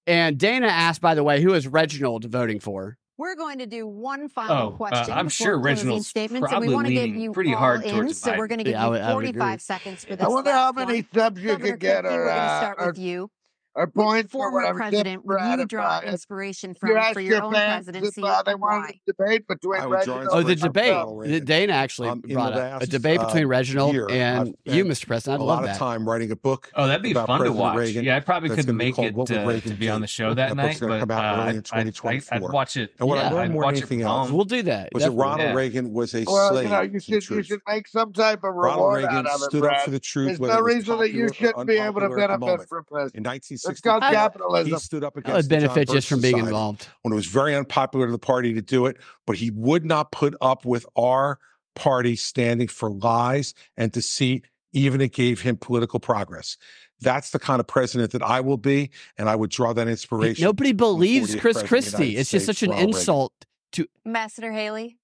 And 0.05 0.37
Dana 0.37 0.67
asked, 0.67 1.01
by 1.01 1.15
the 1.15 1.23
way, 1.23 1.41
who 1.41 1.53
is 1.53 1.67
Reginald 1.67 2.25
voting 2.25 2.59
for? 2.59 2.97
We're 3.17 3.35
going 3.35 3.57
to 3.59 3.65
do 3.65 3.87
one 3.87 4.29
final 4.29 4.55
Oh, 4.55 4.67
uh, 4.67 4.77
question. 4.77 5.11
I'm 5.13 5.25
before 5.25 5.29
sure 5.31 5.53
closing 5.55 5.63
Reginald's 5.63 6.07
statements, 6.07 6.43
and 6.45 6.49
probably 6.49 6.67
we 6.69 6.75
want 6.75 6.87
to 6.87 6.93
give 6.93 7.03
leaning 7.03 7.19
you 7.21 7.31
pretty 7.31 7.51
hard 7.51 7.83
in. 7.83 7.95
towards 7.95 8.21
So 8.21 8.37
we're 8.37 8.45
going 8.47 8.59
to 8.59 8.63
give 8.63 8.73
Yeah, 8.73 8.83
I 8.83 8.85
you 8.85 8.91
would- 8.91 9.01
I 9.01 9.15
would 9.15 9.25
agree. 9.25 9.39
45 9.39 9.61
seconds 9.61 10.05
for 10.05 10.15
this. 10.15 10.23
I 10.25 10.29
wonder 10.29 10.51
how 10.51 10.71
many 10.71 11.01
one. 11.01 11.07
subs 11.13 11.41
you 11.41 11.57
could 11.57 11.79
get 11.79 12.03
Christie, 12.03 12.15
or, 12.15 12.19
we're 12.19 12.25
going 12.25 12.35
to 12.37 12.41
uh, 12.43 12.59
start 12.59 12.77
or, 12.79 12.87
with 12.87 12.99
you. 12.99 13.31
Or 13.77 13.85
Which 13.85 13.93
points 13.95 14.35
or 14.35 14.51
whatever. 14.51 14.79
President 14.79 15.25
would 15.25 15.27
Brad 15.37 15.59
you 15.59 15.63
if, 15.63 15.67
draw 15.69 15.97
uh, 15.97 16.01
inspiration 16.01 16.73
from 16.73 16.97
ask 16.97 17.13
for 17.13 17.19
your 17.21 17.35
your 17.35 17.43
own 17.43 17.53
fans 17.53 17.87
if 17.87 17.93
presidency 17.93 18.21
uh, 18.23 18.41
they 18.43 18.51
and 18.53 18.61
wanted 18.61 18.95
a 18.95 19.11
debate 19.11 19.47
between 19.47 19.79
I 19.81 19.85
would 19.85 20.03
join 20.05 20.17
Reginald 20.19 20.29
Oh, 20.33 20.43
the 20.43 20.55
debate. 20.55 20.91
Ronald 20.91 21.23
The 21.25 21.29
Reagan. 21.29 21.45
Dana 21.45 21.73
actually 21.73 22.09
Um, 22.09 22.19
brought 22.21 22.53
the 22.53 22.59
a 22.59 22.77
last, 22.79 22.89
debate 22.89 23.19
uh, 23.19 23.25
between 23.27 23.45
Reginald 23.47 23.93
year, 23.93 24.07
and 24.09 24.55
you, 24.65 24.83
Mr. 24.85 25.07
President. 25.07 25.41
a 25.41 25.43
I'd 25.43 25.47
lot 25.47 25.55
love 25.55 25.63
of 25.63 25.69
that. 25.69 25.77
time 25.77 26.09
writing 26.09 26.31
a 26.31 26.35
book. 26.35 26.71
Oh, 26.75 26.87
that'd 26.87 27.03
be 27.03 27.11
about 27.11 27.27
fun 27.27 27.41
to 27.43 27.51
watch. 27.51 27.77
Reagan 27.77 28.03
yeah, 28.03 28.17
I 28.17 28.19
probably 28.19 28.49
couldn't 28.49 28.75
make 28.75 28.97
it 28.99 29.13
What 29.13 29.29
uh, 29.31 29.59
to 29.61 29.69
be 29.75 29.89
on 29.89 30.01
the 30.01 30.07
show 30.07 30.33
that, 30.33 30.49
That 30.49 30.55
night, 30.55 30.77
but 30.79 30.99
come 30.99 31.11
out 31.11 31.39
uh, 31.39 31.41
in 31.43 31.47
I'd, 31.49 31.55
I'd, 31.57 31.57
I'd, 31.57 31.65
2024. 31.95 32.35
I'd 32.49 32.53
watch 32.53 32.77
it. 32.77 32.93
And 32.99 33.07
what 33.07 33.17
I 33.19 33.29
learned 33.31 33.53
more 33.53 33.63
watch 33.63 33.75
than 33.75 33.83
it 33.83 33.91
anything 33.91 34.01
else. 34.03 34.31
We'll 34.31 34.45
do 34.45 34.63
that. 34.63 34.89
was 34.93 35.03
that 35.03 35.09
definitely. 35.09 35.21
Ronald 35.23 35.39
Yeah. 35.49 35.53
Reagan 35.53 35.93
was 35.93 36.13
a 36.15 36.23
slave 36.25 36.63
you 36.63 36.69
know, 36.69 36.81
you 36.81 36.91
in 36.93 36.99
should 36.99 37.13
you 37.13 37.21
truth. 37.21 37.45
should 37.45 37.61
make 37.67 37.87
some 37.87 38.11
type 38.13 38.43
of 38.43 38.55
reward 38.55 39.03
out 39.05 39.25
of 39.27 39.41
it, 39.41 39.45
stood 39.45 39.63
up 39.63 39.69
Brad. 39.69 39.83
for 39.85 39.91
the 39.91 39.99
truth, 39.99 40.39
There's 40.39 40.39
no 40.51 40.61
reason 40.61 40.97
that 40.99 41.11
you 41.11 41.31
shouldn't 41.33 41.67
be 41.67 41.77
able 41.77 41.99
to 42.01 42.05
unpopular 42.07 42.23
at 42.23 42.27
the 42.31 42.37
benefit 42.37 42.39
moment. 42.39 42.69
from 42.69 42.77
In 42.79 42.83
president. 42.91 43.25
It's 43.69 43.81
called 43.81 44.01
1964, 44.01 44.63
he 44.65 44.79
stood 44.79 45.03
up 45.03 45.13
I 45.15 45.19
would 45.19 45.25
against 45.25 45.49
the 45.49 45.55
John 45.55 45.61
benefit 45.61 45.87
just 45.87 45.95
Birch 45.95 46.09
from 46.09 46.21
being 46.21 46.33
Society 46.33 46.47
involved. 46.47 46.87
when 47.01 47.13
it 47.13 47.15
was 47.15 47.27
very 47.27 47.55
unpopular 47.55 48.05
to 48.05 48.11
the 48.11 48.19
party 48.19 48.53
to 48.53 48.61
do 48.61 48.85
it, 48.85 48.97
but 49.25 49.35
he 49.37 49.51
would 49.51 49.85
not 49.85 50.11
put 50.11 50.35
up 50.41 50.65
with 50.65 50.85
our 50.95 51.39
party 51.75 52.15
standing 52.15 52.67
for 52.67 52.89
lies 52.91 53.53
and 53.77 53.91
deceit, 53.91 54.45
even 54.73 54.99
it 55.01 55.13
gave 55.13 55.41
him 55.41 55.57
political 55.57 55.99
progress. 55.99 56.57
That's 57.01 57.29
the 57.29 57.39
kind 57.39 57.59
of 57.59 57.67
president 57.67 58.11
that 58.11 58.23
I 58.23 58.41
will 58.41 58.57
be, 58.57 58.89
and 59.17 59.29
I 59.29 59.35
would 59.35 59.51
draw 59.51 59.73
that 59.73 59.87
inspiration. 59.87 60.43
Nobody 60.43 60.71
believes 60.71 61.35
Chris 61.35 61.61
president 61.61 61.63
of 61.63 61.63
the 61.63 61.67
Christie. 61.67 62.03
United 62.05 62.19
It's 62.21 62.31
just 62.31 62.45
such 62.47 62.63
an 62.63 62.71
Ronald 62.71 62.87
Reagan. 62.87 62.99
insult 62.99 63.33
to. 63.73 63.87
Ambassador 64.05 64.51
Haley. 64.51 64.96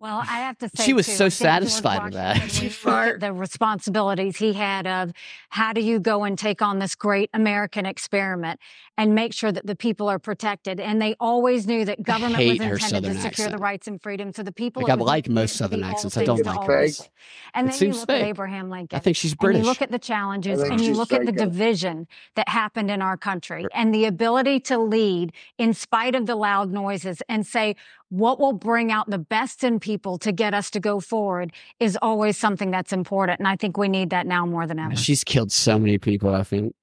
Well, 0.00 0.20
I 0.20 0.38
have 0.38 0.56
to 0.58 0.68
say, 0.74 0.84
She 0.84 0.92
was 0.94 1.04
too, 1.06 1.12
so 1.12 1.26
I 1.26 1.28
think 1.28 1.38
George 1.40 1.48
satisfied 1.50 2.04
with 2.04 2.12
that. 2.14 2.38
Washington, 2.38 2.56
when 2.56 2.64
you 2.64 3.04
look 3.06 3.14
at 3.14 3.20
the 3.20 3.32
responsibilities 3.34 4.36
he 4.38 4.54
had 4.54 4.86
of 4.86 5.12
how 5.50 5.74
do 5.74 5.82
you 5.82 6.00
go 6.00 6.24
and 6.24 6.38
take 6.38 6.62
on 6.62 6.78
this 6.78 6.94
great 6.94 7.28
American 7.34 7.84
experiment 7.84 8.58
and 8.96 9.14
make 9.14 9.34
sure 9.34 9.52
that 9.52 9.66
the 9.66 9.76
people 9.76 10.08
are 10.08 10.18
protected. 10.18 10.80
And 10.80 11.02
they 11.02 11.16
always 11.20 11.66
knew 11.66 11.84
that 11.84 12.02
government 12.02 12.38
was 12.38 12.60
intended 12.60 12.78
to 12.80 12.88
Southern 12.88 13.12
secure 13.14 13.28
accent. 13.28 13.50
the 13.52 13.58
rights 13.58 13.86
and 13.88 14.00
freedoms 14.02 14.38
of 14.38 14.46
the 14.46 14.52
people. 14.52 14.82
Like, 14.82 14.90
I 14.92 14.94
like 14.94 15.28
most 15.28 15.52
to 15.52 15.56
Southern 15.58 15.82
accents. 15.84 16.16
I 16.16 16.24
don't 16.24 16.44
like 16.46 16.56
all 16.56 16.66
them. 16.66 16.86
people. 16.86 17.06
And 17.54 17.66
It 17.68 17.72
then 17.72 17.74
you 17.88 17.92
seems 17.94 18.00
look 18.00 18.10
at. 18.10 18.22
Abraham 18.22 18.70
Lincoln. 18.70 18.96
I 18.96 19.00
think 19.00 19.16
she's 19.16 19.32
And 19.32 19.38
British. 19.38 19.62
you 19.62 19.68
look 19.68 19.82
at 19.82 19.90
the 19.90 19.98
challenges 19.98 20.62
and 20.62 20.80
you 20.80 20.94
look 20.94 21.12
at 21.12 21.26
the 21.26 21.32
division 21.32 22.06
that 22.36 22.48
happened 22.48 22.90
in 22.90 23.02
our 23.02 23.18
country 23.18 23.66
and 23.74 23.92
the 23.94 24.06
ability 24.06 24.60
to 24.60 24.78
lead 24.78 25.32
in 25.58 25.74
spite 25.74 26.14
of 26.14 26.24
the 26.26 26.36
loud 26.36 26.70
noises 26.70 27.22
and 27.28 27.46
say, 27.46 27.76
what 28.10 28.38
will 28.38 28.52
bring 28.52 28.92
out 28.92 29.08
the 29.08 29.18
best 29.18 29.64
in 29.64 29.80
people 29.80 30.18
to 30.18 30.32
get 30.32 30.52
us 30.52 30.70
to 30.72 30.80
go 30.80 31.00
forward 31.00 31.52
is 31.78 31.96
always 32.02 32.36
something 32.36 32.70
that's 32.70 32.92
important. 32.92 33.38
And 33.38 33.48
I 33.48 33.56
think 33.56 33.76
we 33.76 33.88
need 33.88 34.10
that 34.10 34.26
now 34.26 34.44
more 34.44 34.66
than 34.66 34.78
ever. 34.78 34.96
She's 34.96 35.24
killed 35.24 35.50
so 35.50 35.78
many 35.78 35.96
people. 35.96 36.34
I 36.34 36.42
think. 36.42 36.74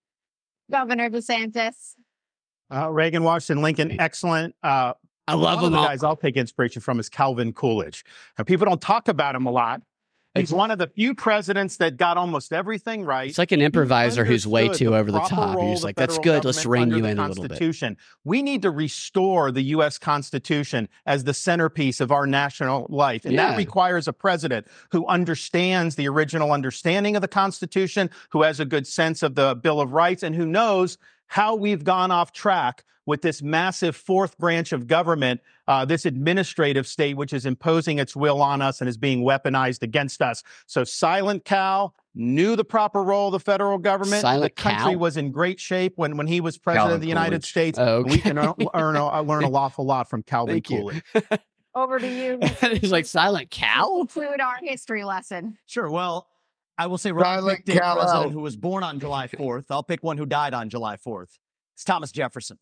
Governor 0.72 1.10
DeSantis. 1.10 1.94
Uh, 2.74 2.90
Reagan, 2.90 3.24
Washington, 3.24 3.62
Lincoln, 3.62 4.02
excellent. 4.02 4.54
Uh, 4.62 4.94
I 5.28 5.34
love 5.34 5.44
one 5.44 5.54
of 5.54 5.62
them 5.62 5.72
the 5.74 5.80
all. 5.80 5.88
guys 5.88 6.04
I'll 6.04 6.16
take 6.16 6.36
inspiration 6.36 6.82
from 6.82 7.00
is 7.00 7.10
Calvin 7.10 7.54
Coolidge. 7.54 8.04
And 8.38 8.48
people 8.48 8.66
don't 8.66 8.82
talk 8.82 9.08
about 9.08 9.36
him 9.36 9.46
a 9.46 9.52
lot. 9.52 9.82
He's 10.40 10.54
one 10.54 10.72
of 10.72 10.78
the 10.78 10.88
few 10.88 11.14
presidents 11.14 11.78
that 11.78 11.98
got 11.98 12.18
almost 12.18 12.54
everything 12.54 13.04
right. 13.04 13.30
It's 13.30 13.38
like 13.38 13.52
an 13.52 13.62
improviser 13.62 14.26
who's 14.26 14.48
way 14.48 14.70
too 14.70 14.92
the 14.92 14.96
over 14.96 15.12
the 15.12 15.20
proper 15.20 15.36
top. 15.36 15.60
He's 15.60 15.84
like, 15.84 15.96
"That's 15.96 16.18
good. 16.20 16.46
Let's 16.46 16.66
rein 16.66 16.90
you 16.92 17.06
in 17.06 17.18
the 17.18 17.26
a 17.26 17.28
little 17.28 17.48
bit." 17.48 17.98
We 18.24 18.42
need 18.42 18.62
to 18.62 18.72
restore 18.72 19.52
the 19.52 19.62
U.S. 19.64 19.98
Constitution 19.98 20.90
as 21.06 21.24
the 21.24 21.34
centerpiece 21.34 22.02
of 22.02 22.12
our 22.12 22.28
national 22.28 22.88
life. 22.90 23.26
And 23.26 23.34
Yeah. 23.34 23.50
that 23.50 23.58
requires 23.58 24.08
a 24.08 24.14
president 24.14 24.68
who 24.92 25.06
understands 25.08 25.96
the 25.96 26.08
original 26.08 26.52
understanding 26.52 27.16
of 27.16 27.22
the 27.22 27.28
Constitution, 27.28 28.10
who 28.32 28.42
has 28.44 28.60
a 28.60 28.66
good 28.66 28.88
sense 28.88 29.24
of 29.24 29.36
the 29.36 29.56
Bill 29.56 29.80
of 29.80 29.94
Rights, 29.94 30.24
and 30.24 30.36
who 30.36 30.46
knows 30.46 30.98
how 31.28 31.56
we've 31.56 31.84
gone 31.84 32.12
off 32.12 32.32
track 32.32 32.84
with 33.06 33.22
this 33.22 33.42
massive 33.42 33.96
fourth 33.96 34.38
branch 34.38 34.74
of 34.74 34.86
government, 34.86 35.40
uh, 35.70 35.86
this 35.86 36.06
administrative 36.06 36.86
state, 36.86 37.16
which 37.16 37.32
is 37.32 37.46
imposing 37.46 38.00
its 38.00 38.16
will 38.18 38.42
on 38.42 38.62
us 38.62 38.82
and 38.82 38.90
is 38.90 38.98
being 38.98 39.24
weaponized 39.24 39.82
against 39.82 40.22
us. 40.22 40.44
So, 40.66 40.84
Silent 40.84 41.46
Cal 41.46 41.96
knew 42.16 42.56
the 42.58 42.66
proper 42.66 43.02
role 43.04 43.28
of 43.28 43.32
the 43.32 43.40
federal 43.40 43.78
government. 43.78 44.22
Silent 44.22 44.44
the 44.56 44.62
country 44.62 44.92
Cal? 44.94 45.00
was 45.00 45.16
in 45.16 45.32
great 45.32 45.58
shape 45.60 45.94
when, 45.96 46.18
when 46.18 46.28
he 46.28 46.42
was 46.42 46.58
president 46.58 46.82
Calvin 46.84 46.96
of 46.96 47.02
the 47.02 47.08
United 47.08 47.30
Coolidge. 47.44 47.46
States. 47.46 47.80
Oh, 47.80 48.04
We 48.04 48.18
can 48.18 48.38
okay. 48.40 48.68
earn, 48.74 48.96
earn 48.96 48.96
a, 48.98 49.22
learn 49.22 49.46
an 49.46 49.56
awful 49.56 49.86
lot 49.86 50.10
from 50.10 50.24
Calvin 50.24 50.56
Thank 50.56 50.70
you. 50.70 50.78
Coolidge. 51.14 51.40
Over 51.76 52.00
to 52.00 52.08
you. 52.08 52.40
He's 52.80 52.92
like 52.92 53.06
silent 53.06 53.52
cow. 53.52 53.86
Conclude 54.12 54.42
our 54.42 54.56
history 54.62 55.04
lesson. 55.04 55.58
Sure. 55.68 55.90
Well, 55.90 56.28
I 56.78 56.88
will 56.88 56.98
say 56.98 57.12
Ronald 57.12 57.44
Silent 57.44 57.66
picked 57.66 57.78
a 57.78 57.96
president 57.96 58.32
who 58.34 58.40
was 58.42 58.56
born 58.56 58.84
on 58.84 59.00
July 59.00 59.28
4th. 59.34 59.66
I'll 59.70 59.84
pick 59.84 60.04
one 60.04 60.18
who 60.18 60.26
died 60.26 60.54
on 60.54 60.70
July 60.70 60.98
4th. 60.98 61.38
It's 61.76 61.84
Thomas 61.84 62.12
Jefferson. 62.12 62.58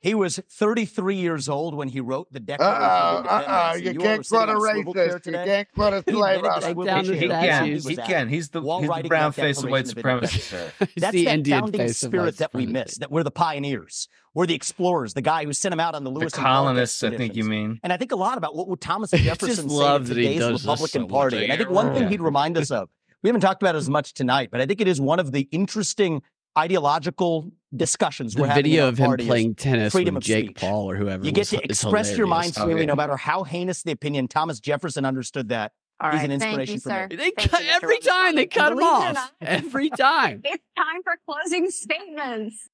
He 0.00 0.14
was 0.14 0.38
33 0.50 1.16
years 1.16 1.48
old 1.48 1.74
when 1.74 1.88
he 1.88 1.98
wrote 2.00 2.30
the 2.30 2.38
uh, 2.38 2.42
Declaration 2.44 2.82
Uh-oh, 2.82 3.18
of 3.20 3.26
uh, 3.26 3.28
uh, 3.30 3.40
Independence. 3.40 3.48
uh-oh. 3.48 3.72
and 3.72 3.94
You 3.94 4.00
can't 4.00 4.18
were 4.18 4.22
sitting 4.24 4.38
quote 4.44 4.48
a 4.48 4.52
on 4.52 4.60
swivel 4.74 4.94
chair 4.94 5.08
racist. 5.18 5.26
You 5.26 5.32
can't 5.32 5.72
quote 5.72 5.92
a 5.94 6.02
He 6.06 6.12
slave 6.12 6.36
invented 6.36 6.44
the 6.44 6.50
owner. 6.50 6.60
Take 6.60 6.64
swivel 6.64 6.84
down 6.84 7.04
chair. 7.04 7.12
the 7.12 7.14
He 7.14 7.20
He 7.20 7.28
can. 7.28 7.42
statues. 7.42 7.86
He 7.88 7.96
can. 7.96 8.28
He's 8.28 8.48
the 8.50 8.60
while 8.60 8.80
he's 8.82 8.90
the 9.02 9.08
brown 9.08 9.32
face 9.32 9.62
of 9.62 9.70
white 9.70 9.86
Declaration 9.86 9.98
of 9.98 10.22
Independence. 10.24 10.42
supremacy. 10.44 10.74
He's 10.94 11.00
That's 11.00 11.12
the 11.12 11.24
that 11.24 11.34
Indian 11.34 11.60
founding 11.60 11.80
face 11.80 11.96
spirit 11.98 12.36
that 12.36 12.52
we 12.52 12.66
miss, 12.66 12.98
that 12.98 13.10
we're 13.10 13.22
the 13.22 13.30
pioneers. 13.30 14.08
We're 14.34 14.46
the 14.46 14.54
explorers, 14.54 15.14
the 15.14 15.22
guy 15.22 15.44
who 15.46 15.54
sent 15.54 15.72
him 15.72 15.80
out 15.80 15.94
on 15.94 16.04
the 16.04 16.10
The 16.10 16.18
Lewis 16.18 16.34
and 16.34 16.42
Clark 16.42 16.54
colonists, 16.54 17.02
I 17.02 17.16
think 17.16 17.34
you 17.34 17.44
mean. 17.44 17.80
And 17.82 17.90
I 17.90 17.96
think 17.96 18.12
a 18.12 18.16
lot 18.16 18.36
about 18.36 18.54
what 18.54 18.68
would 18.68 18.82
Thomas 18.82 19.10
Jefferson 19.10 19.70
say 19.70 19.74
love 19.74 20.08
to 20.08 20.14
today's 20.14 20.42
Republican. 20.64 21.08
Party. 21.08 21.44
And 21.44 21.52
I 21.52 21.56
think 21.56 21.70
one 21.70 21.94
thing 21.94 22.08
he'd 22.08 22.20
remind 22.20 22.58
us 22.58 22.70
of, 22.70 22.90
we 23.24 23.28
haven't 23.28 23.40
talked 23.40 23.62
about 23.62 23.74
it 23.74 23.78
as 23.78 23.88
much 23.88 24.12
tonight, 24.12 24.50
but 24.52 24.60
I 24.60 24.66
think 24.66 24.82
it 24.82 24.86
is 24.86 25.00
one 25.00 25.18
of 25.18 25.32
the 25.32 25.48
interesting 25.50 26.22
ideological 26.56 27.50
discussions 27.74 28.34
the 28.34 28.42
we're 28.42 28.48
having. 28.48 28.64
Video 28.64 28.86
of 28.86 28.98
him 28.98 29.16
playing 29.16 29.54
tennis 29.54 29.92
freedom 29.92 30.16
with 30.16 30.24
Jake. 30.24 30.56
Paul 30.56 30.90
or 30.90 30.94
whoever. 30.94 31.24
You 31.24 31.32
get 31.32 31.46
to 31.48 31.64
express 31.64 32.16
your 32.16 32.26
mind 32.26 32.54
freely, 32.54 32.74
oh, 32.74 32.76
yeah. 32.80 32.84
no 32.84 32.94
matter 32.94 33.16
how 33.16 33.42
heinous 33.42 33.82
the 33.82 33.92
opinion. 33.92 34.28
Thomas 34.28 34.60
Jefferson 34.60 35.06
understood 35.06 35.48
that. 35.48 35.72
All 36.00 36.10
He's 36.10 36.18
right, 36.18 36.24
an 36.26 36.32
inspiration 36.32 36.66
thank 36.66 36.68
you, 36.68 36.78
sir. 36.80 37.08
They 37.08 37.30
thank 37.30 37.50
cut, 37.50 37.64
you, 37.64 37.70
every 37.70 37.98
time 38.00 38.34
they 38.34 38.46
cut 38.46 38.72
him 38.72 38.82
off. 38.82 39.32
Every 39.40 39.88
time. 39.88 40.42
it's 40.44 40.64
time 40.76 41.02
for 41.02 41.16
closing 41.26 41.70
statements. 41.70 42.68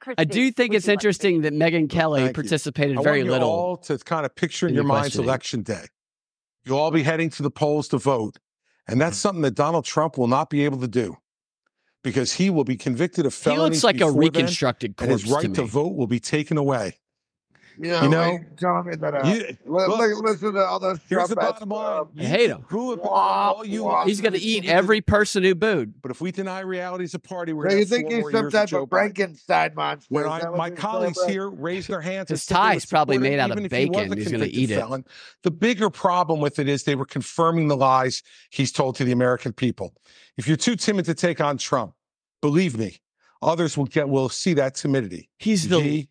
Christie, 0.00 0.20
I 0.20 0.24
do 0.24 0.50
think 0.50 0.74
it's 0.74 0.88
interesting 0.88 1.42
that 1.42 1.54
Megyn 1.54 1.88
Kelly 1.88 2.22
thank 2.22 2.34
participated 2.34 2.96
you. 2.96 3.02
very 3.04 3.22
little. 3.22 3.48
all 3.48 3.76
to 3.76 3.96
kind 3.98 4.26
of 4.26 4.34
picture 4.34 4.66
in 4.66 4.74
your 4.74 4.82
mind's 4.82 5.16
election 5.16 5.62
day. 5.62 5.84
You'll 6.64 6.78
all 6.78 6.90
be 6.90 7.04
heading 7.04 7.30
to 7.30 7.42
the 7.44 7.52
polls 7.52 7.86
to 7.88 7.98
vote. 7.98 8.36
And 8.90 9.00
that's 9.00 9.16
mm-hmm. 9.16 9.22
something 9.22 9.42
that 9.42 9.54
Donald 9.54 9.84
Trump 9.84 10.18
will 10.18 10.28
not 10.28 10.50
be 10.50 10.64
able 10.64 10.78
to 10.80 10.88
do 10.88 11.16
because 12.02 12.32
he 12.32 12.50
will 12.50 12.64
be 12.64 12.76
convicted 12.76 13.24
of 13.26 13.34
felonies. 13.34 13.82
He 13.82 13.86
looks 13.86 14.00
like 14.00 14.00
a 14.00 14.10
reconstructed 14.10 14.96
then, 14.96 15.08
corpse. 15.08 15.22
his 15.22 15.32
right 15.32 15.42
to, 15.42 15.54
to 15.54 15.64
vote 15.64 15.94
will 15.94 16.06
be 16.06 16.20
taken 16.20 16.56
away. 16.58 16.98
Yeah, 17.82 18.02
you 18.02 18.10
know, 18.10 18.38
like, 18.60 18.86
me 18.86 18.94
that 18.96 19.14
uh, 19.14 19.26
you, 19.26 19.40
li- 19.40 19.56
look, 19.64 20.00
li- 20.00 20.14
listen 20.22 20.52
to 20.52 20.60
all 20.60 20.78
those. 20.78 20.98
Here's 21.08 21.30
the 21.30 21.36
bottom 21.36 21.70
line: 21.70 22.04
you 22.12 22.24
I 22.24 22.26
hate 22.26 22.50
him. 22.50 22.66
Who 22.68 23.00
all 23.00 23.64
you? 23.64 23.90
He's 24.04 24.20
going 24.20 24.34
to 24.34 24.38
eat 24.38 24.66
every 24.66 25.00
person 25.00 25.42
who 25.42 25.54
booed. 25.54 26.02
But 26.02 26.10
if 26.10 26.20
we 26.20 26.30
deny 26.30 26.60
reality 26.60 27.04
is 27.04 27.14
a 27.14 27.18
party, 27.18 27.54
we're. 27.54 27.70
So 27.70 27.76
you 27.76 27.86
think 27.86 28.12
he's 28.12 28.30
some 28.30 28.50
type 28.50 28.70
of, 28.72 28.82
of 28.82 28.90
Frankenstein 28.90 29.74
monster? 29.74 30.06
When 30.10 30.26
I, 30.26 30.50
my 30.50 30.68
colleagues 30.68 31.24
here 31.24 31.48
raise 31.48 31.86
their 31.86 32.02
hands, 32.02 32.28
his 32.28 32.44
tie 32.44 32.74
is 32.74 32.84
probably 32.84 33.16
made 33.16 33.38
out 33.38 33.50
of 33.50 33.56
bacon. 33.70 34.12
He's 34.12 34.28
going 34.30 34.40
to 34.40 34.54
eat 34.54 34.70
it. 34.70 35.04
The 35.42 35.50
bigger 35.50 35.88
problem 35.88 36.40
with 36.40 36.58
it 36.58 36.68
is 36.68 36.84
they 36.84 36.96
were 36.96 37.06
confirming 37.06 37.68
the 37.68 37.76
lies 37.76 38.22
he's 38.50 38.72
told 38.72 38.96
to 38.96 39.04
the 39.04 39.12
American 39.12 39.54
people. 39.54 39.94
If 40.36 40.46
you're 40.46 40.58
too 40.58 40.76
timid 40.76 41.06
to 41.06 41.14
take 41.14 41.40
on 41.40 41.56
Trump, 41.56 41.94
believe 42.42 42.76
me, 42.76 43.00
others 43.40 43.78
will 43.78 43.86
get 43.86 44.06
will 44.06 44.28
see 44.28 44.52
that 44.54 44.74
timidity. 44.74 45.30
He's 45.38 45.66
the 45.68 46.08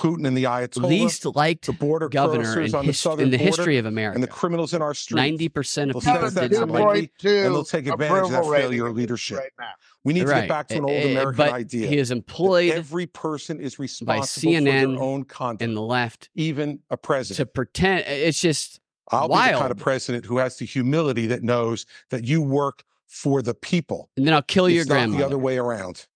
Putin 0.00 0.26
and 0.26 0.36
the 0.36 0.44
Ayatollah, 0.44 0.88
least 0.88 1.26
liked 1.26 1.66
the 1.66 1.72
border 1.72 2.08
governor 2.08 2.58
in, 2.60 2.62
his, 2.84 3.02
the 3.02 3.16
in 3.18 3.30
the 3.30 3.36
history 3.36 3.76
of 3.76 3.86
America, 3.86 4.14
and 4.14 4.22
the 4.22 4.28
criminals 4.28 4.72
in 4.72 4.80
our 4.80 4.94
streets. 4.94 5.16
Ninety 5.16 5.48
percent 5.48 5.90
of 5.90 6.02
people 6.02 6.30
did 6.30 6.52
not 6.52 6.68
like, 6.68 7.12
and 7.22 7.54
they'll 7.54 7.64
take 7.64 7.86
advantage 7.86 8.24
of 8.24 8.30
that 8.30 8.44
failure 8.44 8.86
of 8.86 8.96
leadership. 8.96 9.38
Right 9.58 9.68
we 10.04 10.14
need 10.14 10.26
right. 10.28 10.36
to 10.36 10.40
get 10.42 10.48
back 10.48 10.68
to 10.68 10.78
an 10.78 10.88
eh, 10.88 10.92
old 10.92 11.10
American 11.10 11.10
American 11.12 11.36
but 11.36 11.52
idea. 11.52 11.88
He 11.88 11.98
is 11.98 12.10
employed. 12.10 12.72
Every 12.72 13.06
person 13.06 13.60
is 13.60 13.78
responsible 13.78 14.20
by 14.20 14.26
CNN 14.26 14.82
for 14.82 14.92
their 14.92 15.02
own 15.02 15.24
conduct 15.24 15.62
and 15.62 15.76
the 15.76 15.82
left, 15.82 16.30
even 16.34 16.80
a 16.90 16.96
president, 16.96 17.36
to 17.36 17.46
pretend. 17.46 18.04
Eh, 18.06 18.28
it's 18.28 18.40
just 18.40 18.80
I'll 19.10 19.28
wild. 19.28 19.48
be 19.48 19.52
the 19.54 19.58
kind 19.60 19.70
of 19.70 19.78
president 19.78 20.24
who 20.24 20.38
has 20.38 20.56
the 20.56 20.64
humility 20.64 21.26
that 21.26 21.42
knows 21.42 21.86
that 22.10 22.24
you 22.24 22.40
work 22.40 22.84
for 23.06 23.42
the 23.42 23.54
people, 23.54 24.08
and 24.16 24.26
then 24.26 24.34
I'll 24.34 24.42
kill 24.42 24.66
it's 24.66 24.74
your 24.74 24.84
grandmother. 24.84 25.18
The 25.18 25.26
other 25.26 25.38
way 25.38 25.58
around. 25.58 26.06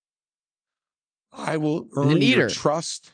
I 1.36 1.56
will 1.56 1.88
earn 1.96 2.22
your 2.22 2.48
trust 2.48 3.10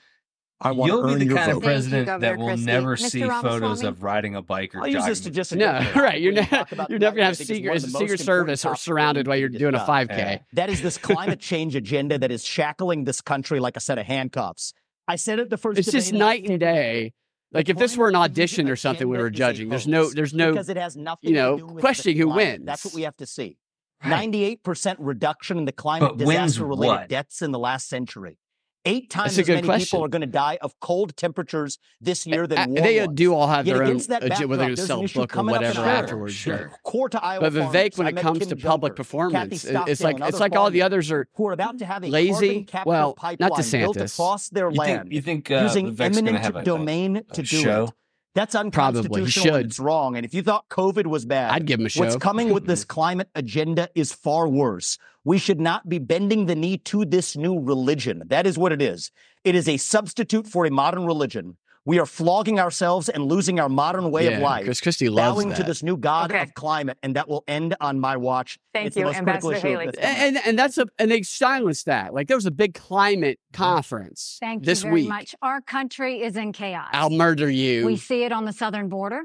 I 0.62 0.72
want 0.72 0.92
You'll 0.92 1.08
to 1.08 1.18
be 1.18 1.26
the 1.26 1.34
kind 1.34 1.52
vote. 1.52 1.56
of 1.58 1.62
president 1.62 2.06
you, 2.08 2.18
that 2.18 2.36
will 2.36 2.46
Christie. 2.48 2.66
never 2.66 2.96
Mr. 2.96 3.10
see 3.10 3.22
photos 3.26 3.82
of 3.82 4.02
riding 4.02 4.34
a 4.36 4.42
bike 4.42 4.74
or 4.74 4.80
I'll 4.80 4.84
jogging. 4.84 4.96
use 4.98 5.06
this 5.06 5.20
to 5.20 5.30
just 5.30 5.54
no, 5.56 5.90
right. 5.96 6.20
You're, 6.20 6.32
ne- 6.34 6.48
you're 6.90 6.98
never 6.98 7.16
gonna 7.16 7.24
have 7.26 7.36
secret, 7.38 7.80
secret 7.80 8.20
service 8.20 8.66
or 8.66 8.76
surrounded 8.76 9.26
while 9.26 9.36
you're 9.36 9.48
doing 9.48 9.74
a 9.74 9.78
5K. 9.78 10.08
Yeah. 10.10 10.38
That 10.52 10.68
is 10.68 10.82
this 10.82 10.98
climate 10.98 11.40
change 11.40 11.74
agenda 11.76 12.18
that 12.18 12.30
is 12.30 12.44
shackling 12.44 13.04
this 13.04 13.22
country 13.22 13.58
like 13.58 13.76
a 13.76 13.80
set 13.80 13.98
of 13.98 14.04
handcuffs. 14.04 14.74
I 15.08 15.16
said 15.16 15.38
it 15.38 15.48
the 15.48 15.56
first. 15.56 15.78
It's 15.78 15.90
just 15.90 16.12
night 16.12 16.44
and 16.48 16.60
day. 16.60 17.14
Like 17.52 17.68
if 17.68 17.78
this 17.78 17.96
were 17.96 18.08
an 18.08 18.14
audition 18.14 18.68
or 18.68 18.76
something, 18.76 19.08
we 19.08 19.18
were 19.18 19.30
judging. 19.30 19.70
There's 19.70 19.86
no, 19.88 20.10
there's 20.10 20.34
no, 20.34 20.52
because 20.52 20.68
it 20.68 20.76
has 20.76 20.96
nothing. 20.96 21.30
You 21.30 21.36
know, 21.36 21.58
questioning 21.58 22.16
who 22.18 22.28
wins. 22.28 22.64
That's 22.66 22.84
what 22.84 22.94
we 22.94 23.02
have 23.02 23.16
to 23.16 23.26
see. 23.26 23.56
Ninety-eight 24.04 24.62
percent 24.62 25.00
reduction 25.00 25.58
in 25.58 25.64
the 25.64 25.72
climate 25.72 26.16
disaster-related 26.16 27.08
deaths 27.08 27.42
in 27.42 27.50
the 27.50 27.58
last 27.58 27.88
century. 27.88 28.38
Eight 28.86 29.10
times 29.10 29.38
as 29.38 29.46
many 29.46 29.62
question. 29.62 29.84
people 29.84 30.04
are 30.06 30.08
going 30.08 30.22
to 30.22 30.26
die 30.26 30.58
of 30.62 30.78
cold 30.80 31.14
temperatures 31.14 31.78
this 32.00 32.26
year 32.26 32.46
than 32.46 32.58
uh, 32.58 32.80
they 32.82 33.00
ones. 33.00 33.14
do 33.14 33.34
all 33.34 33.46
have 33.46 33.66
Yet 33.66 33.74
their 33.74 33.84
own 33.84 33.98
that 33.98 34.48
whether 34.48 34.74
they 34.74 34.76
sell 34.76 35.04
a 35.04 35.08
book 35.08 35.36
or 35.36 35.42
whatever 35.44 35.80
afterwards. 35.80 36.34
Sure. 36.34 36.56
sure. 36.56 36.72
Core 36.82 37.08
to 37.10 37.22
Iowa. 37.22 37.50
But 37.50 37.52
Vivek, 37.52 37.94
farms, 37.94 37.98
when 37.98 38.06
it 38.08 38.16
comes 38.16 38.38
Kim 38.38 38.48
to 38.48 38.54
Jumper, 38.54 38.68
public 38.68 38.96
performance, 38.96 39.64
it's 39.66 40.00
like 40.00 40.18
it's 40.20 40.40
like 40.40 40.56
all 40.56 40.70
the 40.70 40.80
others 40.80 41.10
are 41.10 41.28
who 41.34 41.46
are 41.48 41.52
about 41.52 41.78
to 41.78 41.84
have 41.84 42.04
a 42.04 42.08
lazy. 42.08 42.66
Well, 42.86 43.18
not 43.38 43.52
DeSantis. 43.52 43.80
Built 43.80 43.96
across 43.98 44.48
their 44.48 44.70
you 44.70 44.78
land, 44.78 45.02
think, 45.02 45.12
you 45.12 45.20
think 45.20 45.50
uh, 45.50 45.60
using 45.62 45.94
Vivek's 45.94 46.16
eminent 46.18 46.64
domain 46.64 47.16
a, 47.16 47.20
a 47.20 47.22
to 47.34 47.42
do 47.42 47.60
show? 47.60 47.84
it. 47.84 47.90
That's 48.34 48.54
unconstitutional. 48.54 49.44
Probably. 49.44 49.64
It's 49.64 49.80
wrong. 49.80 50.16
And 50.16 50.24
if 50.24 50.34
you 50.34 50.42
thought 50.42 50.68
COVID 50.68 51.06
was 51.06 51.24
bad, 51.24 51.50
I'd 51.50 51.66
give 51.66 51.80
him 51.80 51.86
a 51.86 51.88
show. 51.88 52.00
What's 52.00 52.16
coming 52.16 52.52
with 52.52 52.66
this 52.66 52.84
climate 52.96 53.28
agenda 53.34 53.88
is 53.94 54.12
far 54.12 54.48
worse. 54.48 54.98
We 55.24 55.38
should 55.38 55.60
not 55.60 55.88
be 55.88 55.98
bending 55.98 56.46
the 56.46 56.54
knee 56.54 56.78
to 56.78 57.04
this 57.04 57.36
new 57.36 57.58
religion. 57.58 58.22
That 58.26 58.46
is 58.46 58.56
what 58.56 58.72
it 58.72 58.80
is. 58.80 59.10
It 59.44 59.54
is 59.54 59.68
a 59.68 59.76
substitute 59.76 60.46
for 60.46 60.64
a 60.64 60.70
modern 60.70 61.06
religion. 61.06 61.56
We 61.86 61.98
are 61.98 62.06
flogging 62.06 62.60
ourselves 62.60 63.08
and 63.08 63.24
losing 63.24 63.58
our 63.58 63.68
modern 63.68 64.10
way 64.10 64.26
yeah, 64.26 64.36
of 64.36 64.42
life. 64.42 64.64
Chris 64.64 64.80
Christie 64.80 65.08
loves 65.08 65.36
bowing 65.36 65.48
that. 65.50 65.56
to 65.56 65.62
this 65.64 65.82
new 65.82 65.96
god 65.96 66.30
okay. 66.30 66.42
of 66.42 66.54
climate, 66.54 66.98
and 67.02 67.16
that 67.16 67.28
will 67.28 67.42
end 67.48 67.74
on 67.80 67.98
my 67.98 68.16
watch. 68.16 68.58
Thank 68.74 68.88
it's 68.88 68.96
you, 68.96 69.08
Ambassador 69.08 69.58
Haley. 69.58 69.90
And, 69.98 70.38
and 70.44 70.58
that's 70.58 70.76
a 70.76 70.86
and 70.98 71.10
they 71.10 71.22
silenced 71.22 71.86
that. 71.86 72.12
Like 72.12 72.28
there 72.28 72.36
was 72.36 72.46
a 72.46 72.50
big 72.50 72.74
climate 72.74 73.38
mm-hmm. 73.38 73.62
conference. 73.62 74.36
Thank 74.40 74.64
this 74.64 74.80
you 74.80 74.90
very 74.90 74.94
week. 75.02 75.08
much. 75.08 75.34
Our 75.40 75.62
country 75.62 76.22
is 76.22 76.36
in 76.36 76.52
chaos. 76.52 76.88
I'll 76.92 77.10
murder 77.10 77.48
you. 77.48 77.86
We 77.86 77.96
see 77.96 78.24
it 78.24 78.32
on 78.32 78.44
the 78.44 78.52
southern 78.52 78.88
border. 78.88 79.22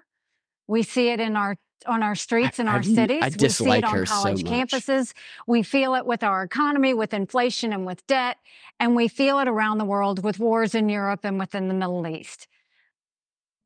We 0.67 0.83
see 0.83 1.09
it 1.09 1.19
in 1.19 1.35
our 1.35 1.57
on 1.85 2.03
our 2.03 2.15
streets 2.15 2.59
in 2.59 2.67
our 2.67 2.79
I, 2.79 2.81
cities. 2.81 3.21
I 3.21 3.29
we 3.39 3.49
see 3.49 3.69
it 3.69 3.83
on 3.83 4.05
college 4.05 4.41
so 4.41 4.47
campuses. 4.47 5.13
We 5.47 5.63
feel 5.63 5.95
it 5.95 6.05
with 6.05 6.23
our 6.23 6.43
economy, 6.43 6.93
with 6.93 7.13
inflation 7.13 7.73
and 7.73 7.85
with 7.85 8.05
debt. 8.07 8.37
And 8.79 8.95
we 8.95 9.07
feel 9.07 9.39
it 9.39 9.47
around 9.47 9.77
the 9.77 9.85
world 9.85 10.23
with 10.23 10.39
wars 10.39 10.75
in 10.75 10.89
Europe 10.89 11.21
and 11.23 11.39
within 11.39 11.67
the 11.67 11.73
Middle 11.73 12.07
East. 12.07 12.47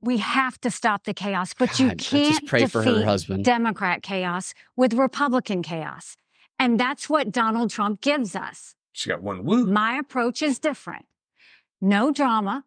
We 0.01 0.17
have 0.17 0.59
to 0.61 0.71
stop 0.71 1.03
the 1.03 1.13
chaos, 1.13 1.53
but 1.53 1.69
God, 1.69 1.79
you 1.79 1.89
can't 1.95 2.47
pray 2.47 2.59
defeat 2.61 2.71
for 2.71 2.83
her 2.83 3.03
husband. 3.03 3.43
Democrat 3.43 4.01
chaos 4.01 4.53
with 4.75 4.93
Republican 4.93 5.61
chaos. 5.61 6.15
And 6.57 6.79
that's 6.79 7.09
what 7.09 7.31
Donald 7.31 7.69
Trump 7.69 8.01
gives 8.01 8.35
us. 8.35 8.75
She 8.91 9.09
got 9.09 9.21
one 9.21 9.43
woo. 9.45 9.65
My 9.65 9.97
approach 9.97 10.41
is 10.41 10.59
different. 10.59 11.05
No 11.81 12.11
drama, 12.11 12.65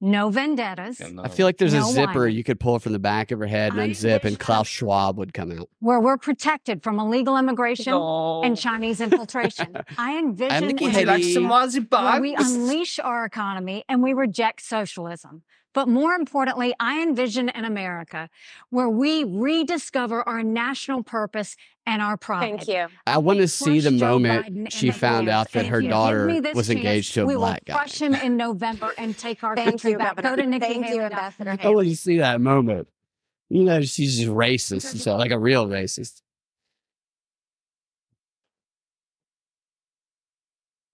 no 0.00 0.30
vendettas. 0.30 1.00
Yeah, 1.00 1.08
no. 1.08 1.24
I 1.24 1.28
feel 1.28 1.44
like 1.44 1.58
there's 1.58 1.74
no 1.74 1.80
a 1.80 1.92
zipper 1.92 2.20
wine. 2.26 2.32
you 2.32 2.44
could 2.44 2.60
pull 2.60 2.78
from 2.78 2.92
the 2.92 3.00
back 3.00 3.32
of 3.32 3.40
her 3.40 3.46
head 3.46 3.72
and 3.72 3.80
I 3.80 3.88
unzip, 3.88 4.24
and 4.24 4.38
Klaus 4.38 4.68
Schwab 4.68 5.18
would 5.18 5.34
come 5.34 5.50
out. 5.50 5.68
Where 5.80 5.98
we're 5.98 6.18
protected 6.18 6.84
from 6.84 7.00
illegal 7.00 7.36
immigration 7.36 7.92
no. 7.92 8.42
and 8.42 8.56
Chinese 8.56 9.00
infiltration. 9.00 9.76
I 9.98 10.18
envision 10.18 10.52
I 10.52 10.60
where, 10.60 11.88
where 11.90 12.20
we 12.20 12.36
unleash 12.36 13.00
our 13.00 13.24
economy 13.24 13.84
and 13.88 14.02
we 14.02 14.12
reject 14.12 14.62
socialism. 14.62 15.42
But 15.78 15.86
more 15.86 16.14
importantly, 16.14 16.74
I 16.80 17.02
envision 17.02 17.50
an 17.50 17.64
America 17.64 18.28
where 18.70 18.88
we 18.88 19.22
rediscover 19.22 20.28
our 20.28 20.42
national 20.42 21.04
purpose 21.04 21.54
and 21.86 22.02
our 22.02 22.16
pride. 22.16 22.40
Thank 22.40 22.66
you. 22.66 22.88
I 23.06 23.18
want 23.18 23.38
to 23.38 23.46
see 23.46 23.78
the 23.78 23.92
moment 23.92 24.72
she 24.72 24.90
found 24.90 25.28
out 25.28 25.52
that 25.52 25.60
Thank 25.60 25.70
her 25.70 25.80
you. 25.80 25.88
daughter 25.88 26.26
was 26.26 26.66
chance. 26.66 26.70
engaged 26.70 27.14
to 27.14 27.22
a 27.22 27.26
we 27.26 27.36
black 27.36 27.64
guy. 27.64 27.74
We 27.74 27.76
will 27.76 27.78
crush 27.78 28.02
him 28.02 28.14
in 28.16 28.36
November 28.36 28.92
and 28.98 29.16
take 29.16 29.44
our 29.44 29.54
Thank 29.54 29.68
country 29.68 29.92
you, 29.92 29.98
back. 29.98 30.20
Go 30.20 30.34
to 30.34 30.44
Nikki 30.44 30.66
Thank 30.66 30.86
Haley. 30.86 30.96
you, 30.96 31.02
Ambassador. 31.02 31.56
I 31.62 31.68
want 31.68 31.86
to 31.86 31.94
see 31.94 32.18
that 32.18 32.40
moment. 32.40 32.88
You 33.48 33.62
know, 33.62 33.80
she's 33.82 34.24
racist, 34.24 34.98
so 34.98 35.16
like 35.16 35.30
a 35.30 35.38
real 35.38 35.68
racist. 35.68 36.22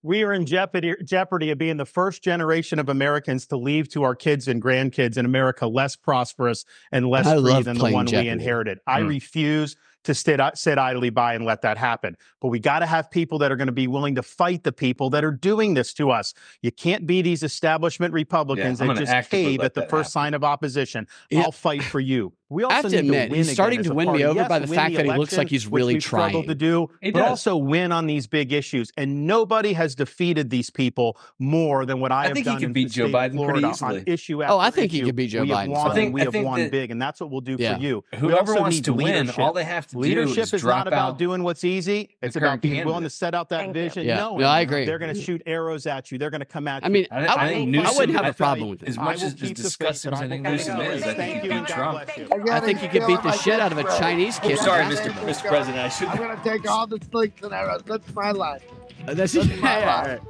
we 0.05 0.23
are 0.23 0.35
in 0.35 0.45
jeopardy, 0.45 0.95
jeopardy 1.03 1.51
of 1.51 1.57
being 1.57 1.79
the 1.79 1.87
first 1.87 2.23
generation 2.23 2.79
of 2.79 2.91
Americans 2.91 3.47
to 3.47 3.57
leave 3.57 3.89
to 3.89 4.03
our 4.03 4.15
kids 4.15 4.47
and 4.47 4.63
grandkids 4.63 5.17
in 5.17 5.25
America 5.25 5.67
less 5.67 5.97
prosperous 5.97 6.67
and 6.93 7.09
less 7.09 7.25
free 7.25 7.63
than 7.63 7.79
the 7.79 7.91
one 7.91 8.07
jeopardy. 8.07 8.29
we 8.29 8.33
inherited. 8.33 8.79
Mm. 8.79 8.83
I 8.87 8.99
refuse 8.99 9.77
to 10.05 10.15
sit, 10.15 10.41
uh, 10.41 10.53
sit 10.55 10.79
idly 10.79 11.11
by 11.11 11.35
and 11.35 11.45
let 11.45 11.63
that 11.63 11.77
happen. 11.77 12.17
But 12.41 12.49
we 12.49 12.61
got 12.61 12.81
to 12.81 12.87
have 12.87 13.11
people 13.11 13.39
that 13.39 13.51
are 13.51 13.57
going 13.57 13.67
to 13.67 13.73
be 13.73 13.87
willing 13.87 14.15
to 14.15 14.23
fight 14.23 14.63
the 14.63 14.73
people 14.73 15.11
that 15.11 15.25
are 15.25 15.33
doing 15.33 15.75
this 15.75 15.93
to 15.95 16.11
us. 16.11 16.35
You 16.63 16.73
can't 16.73 17.07
be 17.07 17.23
these 17.23 17.43
establishment 17.43 18.15
Republicans 18.15 18.81
yeah, 18.81 18.87
that 18.87 18.97
just 18.97 19.31
cave 19.31 19.61
at 19.61 19.75
the 19.75 19.83
first 19.83 20.09
happen. 20.09 20.11
sign 20.11 20.35
of 20.35 20.45
opposition. 20.45 21.07
Yeah. 21.31 21.43
I'll 21.43 21.53
fight 21.53 21.83
for 21.83 22.01
you. 22.01 22.33
We 22.51 22.63
also 22.63 22.73
I 22.73 22.77
have 22.83 22.91
to 22.91 22.99
admit, 22.99 23.31
to 23.31 23.37
he's 23.37 23.53
starting 23.53 23.83
to 23.83 23.95
win 23.95 24.07
party. 24.07 24.23
me 24.23 24.27
over 24.27 24.41
yes, 24.41 24.49
by 24.49 24.59
the 24.61 24.67
fact 24.67 24.93
the 24.93 24.99
that 24.99 25.07
he 25.07 25.19
looks 25.19 25.37
like 25.37 25.49
he's 25.49 25.67
really 25.67 25.99
trying 25.99 26.47
to 26.47 26.55
do, 26.55 26.89
but 27.03 27.15
does. 27.15 27.29
also 27.29 27.57
win 27.57 27.91
on 27.91 28.07
these 28.07 28.27
big 28.27 28.53
issues. 28.53 28.93
And 28.97 29.27
nobody 29.27 29.73
has 29.73 29.95
defeated 29.95 30.51
these 30.51 30.71
people 30.71 31.19
more 31.39 31.85
than 31.87 32.01
what 32.01 32.13
I, 32.13 32.17
I 32.17 32.25
have 32.27 32.35
think 32.35 32.45
done 32.45 32.59
he 32.59 32.65
can 32.65 32.73
beat 32.73 32.91
Joe 32.91 33.09
Biden 33.09 33.33
Florida 33.33 33.61
pretty 33.61 33.69
easily. 33.73 34.05
issue 34.07 34.45
oh, 34.45 34.59
I 34.59 34.71
think 34.71 34.93
issue. 34.93 35.01
he 35.01 35.09
could 35.09 35.17
beat 35.17 35.29
Joe 35.29 35.43
we 35.43 35.49
Biden. 35.49 35.61
Have 35.61 35.69
won, 35.71 35.91
I 35.91 35.95
think, 35.95 36.15
we 36.15 36.21
I 36.21 36.25
think 36.25 36.35
have 36.37 36.45
won 36.45 36.61
that, 36.61 36.71
big, 36.71 36.91
and 36.91 37.03
that's 37.03 37.21
what 37.21 37.31
we'll 37.31 37.41
do 37.41 37.57
yeah. 37.59 37.77
for 37.77 37.83
you. 37.83 38.05
Whoever 38.17 38.55
wants 38.55 38.81
to 38.83 38.93
win, 38.93 39.31
all 39.31 39.53
they 39.53 39.65
have 39.65 39.87
to 39.89 39.94
leadership 39.95 40.35
do 40.35 40.41
is, 40.43 40.55
is 40.55 40.65
not 40.65 40.87
about 40.87 41.19
doing 41.19 41.43
what's 41.43 41.65
easy. 41.65 42.11
It's 42.23 42.37
about 42.37 42.61
being 42.61 42.75
candidate. 42.75 42.87
willing 42.87 43.05
to 43.05 43.11
set 43.11 43.35
out 43.35 43.49
that 43.51 43.61
Thank 43.61 43.75
vision. 43.75 44.07
Yeah. 44.07 44.17
No, 44.17 44.37
no, 44.39 44.47
I 44.47 44.61
agree. 44.61 44.85
They're 44.85 44.99
going 44.99 45.15
to 45.15 45.21
shoot 45.21 45.43
arrows 45.47 45.87
at 45.87 46.11
you. 46.11 46.19
They're 46.19 46.31
going 46.31 46.41
to 46.41 46.47
come 46.47 46.69
at 46.69 46.83
you. 46.83 46.87
I 46.87 46.89
mean, 46.89 47.07
I, 47.11 47.27
I, 47.27 47.35
I, 47.35 47.65
Newsom, 47.65 47.87
I 47.87 47.99
wouldn't 47.99 48.19
have 48.19 48.35
a 48.35 48.37
problem 48.37 48.71
with 48.71 48.83
it. 48.83 48.89
As 48.89 48.99
much 48.99 49.23
as 49.23 49.35
disgusting, 49.35 50.13
as 50.13 50.21
I 50.21 50.29
think 50.29 50.43
Newsom 50.43 50.81
is. 50.81 51.03
I 51.03 51.15
think 51.15 51.43
he 51.43 51.49
beat 51.49 51.67
Trump. 51.67 52.09
I 52.51 52.61
think 52.61 52.79
he 52.81 52.89
could 52.89 53.07
beat 53.07 53.23
the 53.23 53.33
shit 53.33 53.61
out 53.61 53.73
of 53.73 53.79
a 53.79 53.85
Chinese 53.99 54.39
kid. 54.39 54.59
Sorry, 54.59 54.85
Mr. 54.85 55.49
President. 55.49 55.79
I 55.79 55.89
should. 55.89 56.09
I'm 56.09 56.17
going 56.19 56.37
to 56.37 56.43
take 56.43 56.69
all 56.69 56.87
the 56.87 56.99
slings 57.11 57.35
and 57.43 57.53
arrows. 57.53 57.83
That's 57.87 58.15
my 58.15 58.31
life. 58.31 58.63
That's 59.07 59.35
my 59.35 59.85
life. 59.87 60.21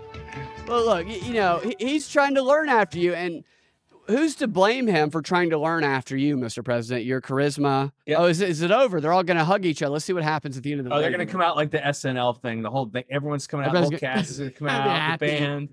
Well, 0.67 0.85
look, 0.85 1.07
you 1.07 1.35
know, 1.35 1.61
he's 1.79 2.09
trying 2.09 2.35
to 2.37 2.43
learn 2.43 2.69
after 2.69 2.99
you 2.99 3.15
and 3.15 3.45
who's 4.07 4.35
to 4.37 4.47
blame 4.49 4.87
him 4.87 5.11
for 5.11 5.23
trying 5.23 5.51
to 5.51 5.59
learn 5.59 5.85
after 5.85 6.17
you, 6.17 6.37
Mr. 6.37 6.65
President? 6.65 7.05
Your 7.05 7.21
charisma. 7.21 7.93
Oh, 8.17 8.27
is 8.27 8.41
it, 8.41 8.49
is 8.51 8.63
it 8.63 8.71
over? 8.71 9.01
They're 9.01 9.13
all 9.13 9.23
going 9.23 9.37
to 9.39 9.45
hug 9.45 9.65
each 9.65 9.83
other. 9.83 9.93
Let's 9.93 10.05
see 10.05 10.13
what 10.13 10.23
happens 10.23 10.57
at 10.57 10.63
the 10.63 10.73
end 10.73 10.81
of 10.81 10.87
the. 10.87 10.95
Oh, 10.95 11.01
they're 11.01 11.11
gonna 11.11 11.27
come 11.27 11.41
out 11.41 11.57
like 11.57 11.71
the 11.71 11.79
SNL 11.79 12.41
thing. 12.41 12.63
The 12.63 12.71
whole 12.71 12.87
thing. 12.87 13.05
Everyone's 13.11 13.47
coming 13.47 13.67
out. 13.67 13.73
The 13.73 13.79
Everyone's 13.79 14.01
whole 14.03 14.09
gonna- 14.09 14.15
cast 14.21 14.31
is 14.31 14.39
gonna 14.39 14.51
come 14.51 14.67
They're 14.69 14.77
out. 14.77 14.85
The 14.85 14.91
happy. 15.27 15.27
band. 15.27 15.69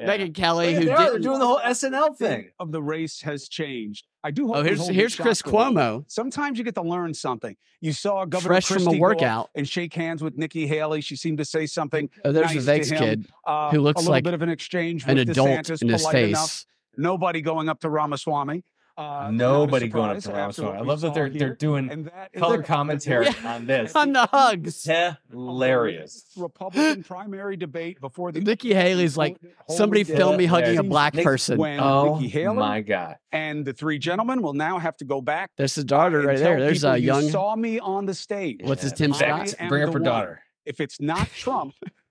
Megyn 0.00 0.34
Kelly, 0.34 0.72
Yeah, 0.72 0.78
who 0.78 0.84
they 0.86 0.90
are. 0.92 1.10
They're 1.10 1.18
doing 1.18 1.38
the 1.38 1.46
whole 1.46 1.60
SNL 1.60 2.16
thing. 2.16 2.50
Of 2.58 2.72
the 2.72 2.82
race 2.82 3.20
has 3.22 3.46
changed. 3.46 4.06
I 4.24 4.30
do 4.30 4.46
hope. 4.46 4.56
Oh, 4.56 4.62
here's- 4.62 4.88
here's 4.88 5.14
Chris 5.16 5.38
shocked 5.40 5.48
a. 5.54 5.56
Cuomo. 5.56 6.04
Sometimes 6.08 6.56
you 6.56 6.64
get 6.64 6.74
to 6.76 6.82
learn 6.82 7.12
something. 7.12 7.54
You 7.82 7.92
saw 7.92 8.24
Governor 8.24 8.54
Fresh 8.54 8.66
from 8.68 8.76
a 8.82 8.84
Christie 8.86 9.00
workout. 9.00 9.50
and 9.54 9.68
shake 9.68 9.92
hands 9.92 10.22
with 10.22 10.38
Nikki 10.38 10.66
Haley. 10.66 11.02
She 11.02 11.14
seemed 11.16 11.38
to 11.38 11.44
say 11.44 11.66
something. 11.66 12.08
Oh, 12.24 12.32
there's 12.32 12.54
nice 12.54 12.64
Vivek's 12.64 12.88
to 12.88 12.94
him. 12.94 13.00
kid, 13.22 13.26
Uh, 13.46 13.70
who 13.70 13.80
looks 13.80 13.98
a 13.98 14.00
little 14.02 14.12
like 14.12 14.24
bit 14.24 14.32
of 14.34 14.40
an 14.40 14.48
exchange 14.48 15.04
an 15.06 15.16
with 15.18 15.28
adult 15.28 15.48
DeSantis, 15.50 15.82
in 15.82 15.88
his 15.90 16.02
polite 16.02 16.28
enough. 16.28 16.64
Face. 16.96 17.02
Nobody 17.02 17.40
going 17.40 17.68
up 17.68 17.80
to 17.80 17.88
Ramaswamy. 17.90 18.64
Uh, 18.94 19.30
Nobody 19.32 19.88
going 19.88 20.10
up 20.10 20.16
to 20.16 20.20
surprise 20.20 20.58
Ramaswamy. 20.58 20.78
I 20.78 20.80
love 20.82 21.00
that 21.00 21.14
they're 21.14 21.26
here. 21.28 21.38
they're 21.38 21.54
doing 21.56 21.90
And 21.90 22.04
that 22.06 22.28
is 22.34 22.40
color 22.40 22.58
the- 22.58 22.62
commentary 22.64 23.24
Yeah. 23.26 23.32
on 23.54 23.66
this. 23.66 23.96
on 23.96 24.12
the 24.12 24.26
hugs. 24.26 24.86
Hilarious. 25.30 26.24
Republican 26.36 27.02
primary 27.02 27.56
debate 27.56 28.00
before 28.02 28.32
the 28.32 28.40
Nikki 28.40 28.74
Haley's 28.74 29.16
like, 29.16 29.38
somebody 29.68 30.04
dead. 30.04 30.16
film 30.16 30.36
me 30.36 30.44
hugging 30.44 30.78
a 30.78 30.82
black 30.82 31.14
Nick- 31.14 31.24
person. 31.24 31.58
Oh 31.60 32.16
Nikki 32.16 32.28
Haley 32.28 32.56
my 32.56 32.80
God. 32.82 33.16
and 33.32 33.64
the 33.64 33.72
three 33.72 33.98
gentlemen 33.98 34.42
will 34.42 34.52
now 34.52 34.78
have 34.78 34.96
to 34.98 35.04
go 35.06 35.22
back. 35.22 35.50
There's 35.56 35.74
the 35.74 35.84
daughter 35.84 36.20
right 36.20 36.36
there. 36.38 36.60
There's 36.60 36.80
people 36.80 36.90
a 36.90 36.98
you 36.98 37.06
young. 37.06 37.30
saw 37.30 37.56
me 37.56 37.78
on 37.78 38.04
the 38.06 38.14
stage. 38.14 38.60
What's 38.62 38.82
his 38.82 38.92
Tim 38.92 39.14
Scott? 39.14 39.54
Bring 39.68 39.82
up 39.84 39.86
the 39.88 39.92
her 39.94 40.00
one. 40.00 40.02
daughter. 40.02 40.42
If 40.64 40.80
it's 40.80 41.00
not 41.00 41.28
Trump, 41.30 41.74
then 41.82 41.90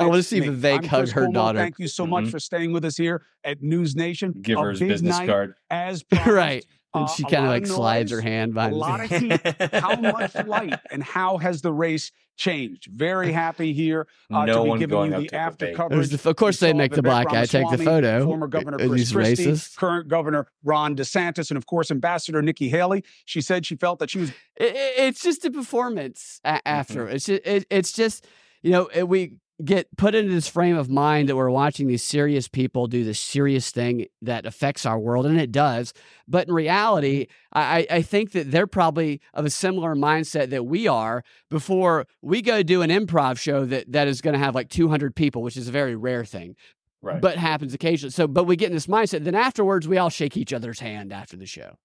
I 0.00 0.06
wanna 0.06 0.22
see 0.22 0.40
me. 0.40 0.48
Vivek 0.48 0.78
I'm 0.78 0.84
hug 0.84 1.00
Chris 1.00 1.12
her 1.12 1.26
Cuomo. 1.26 1.32
daughter. 1.34 1.58
Thank 1.58 1.78
you 1.78 1.88
so 1.88 2.06
much 2.06 2.24
Mhm. 2.24 2.30
for 2.30 2.38
staying 2.40 2.72
with 2.72 2.84
us 2.84 2.96
here 2.96 3.22
at 3.44 3.62
News 3.62 3.94
Nation. 3.96 4.34
Give 4.40 4.58
A 4.58 4.62
her 4.62 4.70
his 4.70 4.80
big 4.80 4.88
business 4.88 5.18
night, 5.18 5.28
card. 5.28 5.54
As 5.70 6.02
promised. 6.10 6.30
right. 6.30 6.66
And 6.94 7.04
Uh, 7.04 7.06
she 7.08 7.22
a 7.22 7.26
kind 7.26 7.36
of 7.36 7.42
lot 7.44 7.50
like 7.50 7.66
slides 7.66 8.10
her 8.12 8.16
noise, 8.16 8.24
hand 8.24 8.56
A 8.56 8.68
lot 8.70 9.00
of 9.04 9.10
heat. 9.10 9.40
How 9.74 9.94
much 10.00 10.34
light 10.46 10.78
and 10.90 11.02
how 11.02 11.36
has 11.36 11.60
the 11.60 11.70
race 11.72 12.10
changed? 12.38 12.86
Very 12.90 13.30
happy 13.30 13.74
here 13.74 14.06
uh, 14.32 14.46
No 14.46 14.54
to 14.54 14.62
be 14.62 14.68
one 14.70 14.78
giving 14.78 15.12
you 15.22 15.28
the 15.28 15.36
after 15.36 15.66
Vivek. 15.66 15.74
coverage. 15.76 16.08
The- 16.08 16.30
of 16.30 16.36
course 16.36 16.60
they 16.60 16.72
make 16.72 16.92
the 16.92 17.02
black 17.02 17.28
guy 17.28 17.44
take 17.44 17.68
the 17.68 17.76
photo. 17.76 18.24
Former 18.24 18.46
Governor 18.46 18.80
Is 18.80 18.88
Chris 18.88 19.12
Christie, 19.12 19.46
racist? 19.48 19.76
current 19.76 20.08
Governor 20.08 20.46
Ron 20.64 20.96
DeSantis, 20.96 21.50
and 21.50 21.58
of 21.58 21.66
course 21.66 21.90
Ambassador 21.90 22.40
Nikki 22.40 22.70
Haley. 22.70 23.04
She 23.26 23.42
said 23.42 23.66
she 23.66 23.76
felt 23.76 23.98
that 23.98 24.08
she 24.08 24.20
was 24.20 24.30
It, 24.56 24.74
it- 24.74 24.94
it's 24.96 25.22
just 25.22 25.44
a 25.44 25.50
performance 25.50 26.40
after. 26.42 27.04
Mm-hmm. 27.04 27.14
It's 27.16 27.26
just, 27.26 27.42
it, 27.46 27.66
it's 27.68 27.92
just 27.92 28.26
you 28.62 28.70
know 28.70 28.88
we 29.04 29.34
get 29.64 29.88
put 29.96 30.14
into 30.14 30.32
this 30.32 30.48
frame 30.48 30.76
of 30.76 30.88
mind 30.88 31.28
that 31.28 31.36
we're 31.36 31.50
watching 31.50 31.86
these 31.88 32.02
serious 32.02 32.48
people 32.48 32.86
do 32.86 33.04
this 33.04 33.20
serious 33.20 33.70
thing 33.70 34.06
that 34.22 34.46
affects 34.46 34.86
our 34.86 34.98
world, 34.98 35.26
and 35.26 35.40
it 35.40 35.50
does. 35.50 35.92
But 36.26 36.48
in 36.48 36.54
reality, 36.54 37.22
mm-hmm. 37.22 37.58
I, 37.58 37.78
I 37.78 37.86
I 37.98 38.02
think 38.02 38.32
that 38.32 38.50
they're 38.50 38.66
probably 38.66 39.20
of 39.34 39.44
a 39.44 39.50
similar 39.50 39.94
mindset 39.94 40.50
that 40.50 40.66
we 40.66 40.86
are. 40.86 41.24
Before 41.50 42.06
we 42.22 42.42
go 42.42 42.62
do 42.62 42.82
an 42.82 42.90
improv 42.90 43.38
show 43.38 43.64
that 43.64 43.90
that 43.92 44.08
is 44.08 44.20
going 44.20 44.34
to 44.34 44.38
have 44.38 44.54
like 44.54 44.68
200 44.68 45.14
people, 45.14 45.42
which 45.42 45.56
is 45.56 45.68
a 45.68 45.72
very 45.72 45.96
rare 45.96 46.24
thing. 46.24 46.56
Right. 47.00 47.20
But 47.20 47.36
happens 47.36 47.74
occasionally. 47.74 48.10
So, 48.10 48.26
but 48.26 48.44
we 48.44 48.56
get 48.56 48.68
in 48.68 48.74
this 48.74 48.88
mindset. 48.88 49.22
Then 49.22 49.36
afterwards, 49.36 49.86
we 49.86 49.98
all 49.98 50.10
shake 50.10 50.36
each 50.36 50.52
other's 50.52 50.80
hand 50.80 51.12
after 51.12 51.36
the 51.36 51.46
show. 51.46 51.76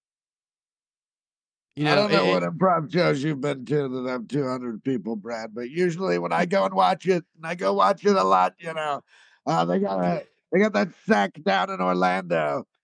You 1.76 1.88
I 1.90 1.96
don't 1.96 2.12
know 2.12 2.26
it- 2.26 2.30
what 2.30 2.44
improv 2.44 2.92
shows 2.94 3.24
you've 3.24 3.42
been 3.42 3.66
to 3.66 3.88
that 4.04 4.10
have 4.12 4.28
200 4.28 4.84
people, 4.84 5.16
Brad, 5.16 5.56
but 5.56 5.70
usually 5.72 6.20
when 6.20 6.32
I 6.32 6.46
go 6.46 6.66
and 6.66 6.74
watch 6.76 7.08
it, 7.08 7.26
and 7.36 7.46
I 7.48 7.56
go 7.56 7.74
watch 7.74 8.06
it 8.06 8.16
a 8.16 8.24
lot, 8.24 8.54
you 8.60 8.74
know, 8.74 9.02
uh, 9.48 9.66
they 9.66 9.80
got 9.80 10.00
a, 10.00 10.24
they 10.52 10.60
got 10.60 10.74
that 10.74 10.90
sack 11.08 11.32
down 11.44 11.70
in 11.72 11.82
Orlando. 11.82 12.66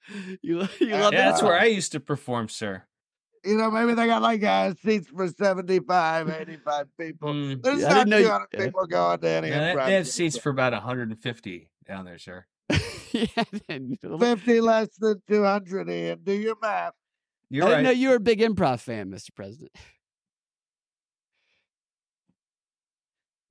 You, 0.41 0.61
you 0.79 0.87
Yeah, 0.87 1.01
love 1.01 1.11
that's 1.11 1.39
that? 1.41 1.45
where 1.45 1.59
I 1.59 1.65
used 1.65 1.91
to 1.91 1.99
perform, 1.99 2.49
sir. 2.49 2.81
You 3.45 3.57
know, 3.57 3.69
maybe 3.69 3.93
they 3.93 4.07
got 4.07 4.23
like 4.23 4.43
uh, 4.43 4.73
seats 4.83 5.07
for 5.07 5.27
75, 5.27 6.27
85 6.29 6.87
people. 6.99 7.33
Mm. 7.33 7.61
There's 7.61 7.81
Yeah, 7.81 7.89
not 7.89 7.93
didn't 8.07 8.09
know 8.09 8.17
you- 8.17 8.23
200 8.25 8.47
yeah. 8.53 8.65
people 8.65 8.87
going 8.87 9.19
to 9.19 9.29
any 9.29 9.49
Yeah, 9.49 9.59
they, 9.59 9.79
improv 9.79 9.85
they 9.85 9.93
have 9.93 10.05
show. 10.07 10.11
seats 10.11 10.37
for 10.39 10.49
about 10.49 10.73
150 10.73 11.69
down 11.87 12.05
there, 12.05 12.17
sir. 12.17 12.43
yeah, 13.11 13.43
50 14.19 14.61
less 14.61 14.89
than 14.97 15.21
200, 15.27 15.89
Ian. 15.91 16.19
Do 16.23 16.33
your 16.33 16.55
math. 16.59 16.93
You're 17.49 17.63
uh, 17.63 17.67
I 17.67 17.69
didn't 17.69 17.85
right. 17.85 17.89
know 17.91 17.99
you 17.99 18.09
were 18.09 18.15
a 18.15 18.19
big 18.19 18.39
improv 18.39 18.79
fan, 18.79 19.09
Mr. 19.09 19.33
President. 19.35 19.71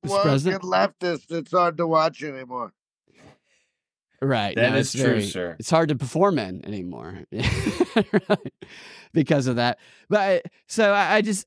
Mr. 0.06 0.10
Well, 0.10 0.22
President? 0.22 0.62
get 0.62 0.68
leftist, 0.70 1.30
it's 1.30 1.50
hard 1.50 1.76
to 1.78 1.86
watch 1.86 2.22
anymore. 2.22 2.72
Right. 4.20 4.56
That 4.56 4.72
no, 4.72 4.78
is 4.78 4.92
true, 4.92 5.02
very- 5.02 5.26
sir. 5.26 5.56
It's 5.58 5.70
hard 5.70 5.90
to 5.90 5.96
perform 5.96 6.38
in 6.38 6.64
anymore 6.64 7.20
Right. 7.32 8.52
because 9.12 9.46
of 9.46 9.56
that. 9.56 9.78
But 10.08 10.20
I, 10.20 10.42
so 10.66 10.92
I, 10.92 11.16
I 11.16 11.20
just, 11.22 11.46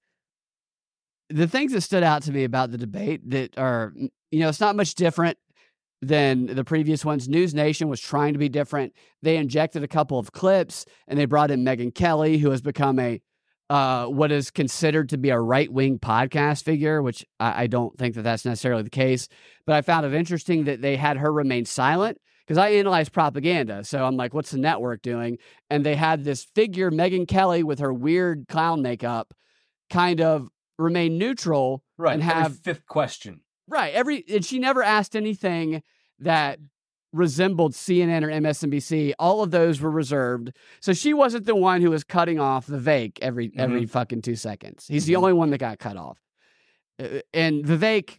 the 1.30 1.48
things 1.48 1.74
that 1.74 1.82
stood 1.82 2.04
out 2.04 2.24
to 2.24 2.32
me 2.32 2.44
about 2.44 2.72
the 2.72 2.78
debate 2.78 3.30
that 3.30 3.58
are, 3.58 3.94
you 4.32 4.40
know, 4.40 4.50
it's 4.50 4.60
not 4.62 4.76
much 4.76 4.96
different 4.96 5.38
than 6.02 6.48
the 6.48 6.64
previous 6.64 7.06
ones. 7.06 7.30
News 7.30 7.54
Nation 7.54 7.88
was 7.88 8.00
trying 8.02 8.34
to 8.34 8.40
be 8.40 8.50
different. 8.50 8.94
They 9.22 9.38
injected 9.38 9.84
a 9.84 9.88
couple 9.88 10.18
of 10.18 10.32
clips 10.32 10.86
and 11.08 11.18
they 11.20 11.26
brought 11.26 11.52
in 11.52 11.64
Megyn 11.64 11.94
Kelly, 11.94 12.38
who 12.40 12.50
has 12.52 12.62
become 12.62 12.98
a, 13.00 13.22
uh, 13.70 14.08
what 14.08 14.32
is 14.32 14.50
considered 14.52 15.10
to 15.10 15.18
be 15.18 15.30
a 15.30 15.40
right 15.40 15.72
wing 15.72 16.00
podcast 16.00 16.64
figure, 16.64 17.02
which 17.02 17.26
I, 17.40 17.64
I 17.64 17.68
don't 17.68 17.96
think 17.98 18.16
that 18.16 18.24
that's 18.24 18.46
necessarily 18.46 18.84
the 18.84 18.90
case. 18.90 19.28
But 19.66 19.76
I 19.76 19.82
found 19.82 20.06
it 20.06 20.14
interesting 20.14 20.66
that 20.66 20.82
they 20.82 20.96
had 20.98 21.18
her 21.18 21.32
remain 21.32 21.66
silent 21.66 22.18
because 22.48 22.58
I 22.58 22.70
analyze 22.72 23.08
propaganda. 23.08 23.84
So 23.84 24.04
I'm 24.04 24.18
like, 24.18 24.34
what's 24.34 24.52
the 24.52 24.58
network 24.58 25.02
doing? 25.04 25.38
And 25.70 25.86
they 25.86 25.96
had 25.96 26.24
this 26.24 26.44
figure, 26.56 26.90
Megyn 26.92 27.28
Kelly, 27.28 27.64
with 27.64 27.80
her 27.80 27.94
weird 27.94 28.48
clown 28.50 28.82
makeup, 28.82 29.34
kind 29.90 30.20
of 30.20 30.48
remain 30.80 31.18
neutral 31.20 31.84
Right. 31.98 32.14
and 32.16 32.24
have 32.24 32.58
fifth 32.60 32.88
question. 32.88 33.42
Right 33.72 33.94
every. 33.94 34.24
And 34.30 34.46
she 34.46 34.60
never 34.60 34.84
asked 34.84 35.16
anything 35.16 35.82
that 36.20 36.60
resembled 37.14 37.74
CNN 37.74 38.24
or 38.24 38.28
MSNBC. 38.30 39.14
All 39.20 39.42
of 39.44 39.52
those 39.52 39.82
were 39.82 39.92
reserved. 39.92 40.54
So 40.80 40.94
she 40.94 41.14
wasn't 41.14 41.46
the 41.46 41.56
one 41.56 41.82
who 41.82 41.90
was 41.90 42.04
cutting 42.04 42.40
off 42.40 42.68
the 42.68 42.78
Vivek 42.78 43.18
every 43.22 43.52
every 43.58 43.86
fucking 43.86 44.22
two 44.22 44.36
seconds. 44.36 44.86
He's 44.88 45.06
the 45.06 45.16
only 45.16 45.34
one 45.34 45.50
that 45.50 45.58
got 45.58 45.80
cut 45.80 45.98
off. 45.98 46.20
Uh, 47.02 47.20
And 47.34 47.66
Vivek 47.66 48.18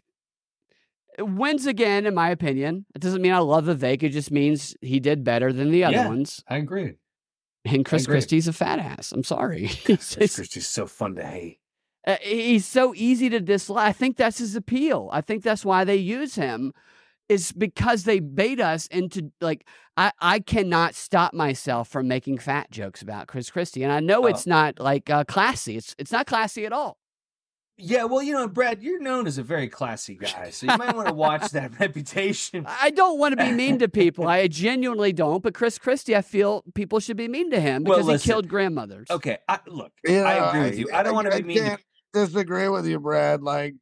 wins 1.18 1.66
again, 1.66 2.06
in 2.06 2.14
my 2.14 2.30
opinion. 2.30 2.86
It 2.94 3.00
doesn't 3.00 3.22
mean 3.22 3.32
I 3.32 3.38
love 3.38 3.66
the 3.66 3.74
Vivek. 3.74 4.02
It 4.02 4.10
just 4.10 4.30
means 4.30 4.74
he 4.80 4.98
did 5.00 5.24
better 5.24 5.52
than 5.52 5.70
the 5.70 5.84
other 5.84 5.96
Yeah, 5.96 6.08
ones. 6.08 6.42
I 6.48 6.56
agree. 6.56 6.94
And 7.64 7.84
Chris. 7.84 8.06
Christie's 8.06 8.48
a 8.48 8.52
fat 8.52 8.78
ass. 8.80 9.12
I'm 9.12 9.22
sorry. 9.22 9.68
Chris 9.84 10.16
Christie's 10.16 10.66
so 10.68 10.86
fun 10.86 11.14
to 11.14 11.24
hate. 11.24 11.60
Uh, 12.06 12.16
he's 12.22 12.66
so 12.66 12.92
easy 12.96 13.28
to 13.30 13.40
dislike. 13.40 13.86
I 13.88 13.92
think 13.92 14.16
that's 14.16 14.38
his 14.38 14.56
appeal. 14.56 15.08
I 15.12 15.20
think 15.20 15.42
that's 15.42 15.64
why 15.64 15.84
they 15.84 15.96
use 15.96 16.34
him 16.34 16.72
is 17.28 17.52
because 17.52 18.04
they 18.04 18.18
bait 18.18 18.60
us 18.60 18.88
into 18.88 19.30
like 19.40 19.66
I, 19.96 20.10
I 20.20 20.40
cannot 20.40 20.94
stop 20.94 21.32
myself 21.32 21.88
from 21.88 22.08
making 22.08 22.38
fat 22.38 22.70
jokes 22.70 23.00
about 23.02 23.28
Chris 23.28 23.50
Christie. 23.50 23.84
And 23.84 23.92
I 23.92 24.00
know 24.00 24.24
Oh. 24.24 24.26
it's 24.26 24.46
not 24.46 24.80
like 24.80 25.08
uh, 25.10 25.24
classy. 25.24 25.76
It's 25.76 25.94
it's 25.98 26.10
not 26.12 26.26
classy 26.26 26.66
at 26.66 26.72
all. 26.72 26.98
Yeah, 27.78 28.04
well, 28.04 28.22
you 28.22 28.32
know, 28.34 28.46
Brad, 28.48 28.82
you're 28.82 29.00
known 29.00 29.26
as 29.26 29.38
a 29.38 29.42
very 29.42 29.66
classy 29.66 30.14
guy, 30.14 30.50
so 30.50 30.70
you 30.70 30.76
might 30.76 30.94
want 30.94 31.08
to 31.08 31.14
watch 31.14 31.50
that 31.52 31.80
reputation. 31.80 32.64
I 32.68 32.90
don't 32.90 33.18
want 33.18 33.36
to 33.36 33.42
be 33.44 33.50
mean 33.50 33.78
to 33.78 33.88
people. 34.02 34.28
I 34.28 34.46
genuinely 34.46 35.12
don't. 35.12 35.42
But 35.42 35.54
Chris 35.54 35.78
Christie, 35.78 36.14
I 36.14 36.20
feel 36.22 36.64
people 36.74 37.00
should 37.00 37.16
be 37.16 37.28
mean 37.28 37.50
to 37.50 37.58
him 37.60 37.82
Well, 37.84 37.98
because 38.04 38.22
he 38.22 38.28
killed 38.30 38.46
grandmothers. 38.46 39.08
Okay, 39.10 39.38
I, 39.48 39.60
look, 39.66 39.90
You 40.06 40.16
know, 40.16 40.24
I 40.24 40.48
agree 40.50 40.60
with 40.70 40.78
you. 40.78 40.90
I 40.92 41.02
don't 41.02 41.14
want 41.14 41.30
to 41.32 41.36
be 41.38 41.42
mean. 41.44 41.56
To, 41.56 41.62
can't 41.70 41.80
disagree 42.12 42.68
with 42.68 42.86
you, 42.86 42.98
Brad. 43.00 43.42
Like, 43.42 43.74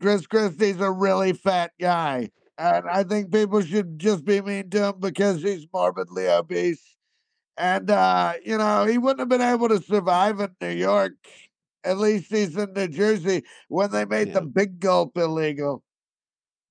Chris 0.00 0.26
Christie's 0.26 0.80
a 0.80 0.90
really 0.90 1.32
fat 1.32 1.72
guy. 1.80 2.30
And 2.56 2.84
I 2.88 3.02
think 3.04 3.32
people 3.32 3.62
should 3.62 3.98
just 3.98 4.24
be 4.24 4.40
mean 4.40 4.70
to 4.70 4.88
him 4.88 4.94
because 5.00 5.42
he's 5.42 5.66
morbidly 5.72 6.28
obese. 6.28 6.96
And, 7.56 7.90
uh, 7.90 8.34
you 8.44 8.58
know, 8.58 8.84
he 8.84 8.98
wouldn't 8.98 9.20
have 9.20 9.28
been 9.28 9.40
able 9.40 9.68
to 9.68 9.82
survive 9.82 10.40
in 10.40 10.50
New 10.60 10.70
York. 10.70 11.12
At 11.84 11.98
least 11.98 12.30
he's 12.30 12.56
in 12.56 12.72
New 12.72 12.88
Jersey 12.88 13.42
when 13.68 13.90
they 13.90 14.04
made 14.04 14.32
the 14.32 14.40
big 14.40 14.80
gulp 14.80 15.16
illegal. 15.16 15.82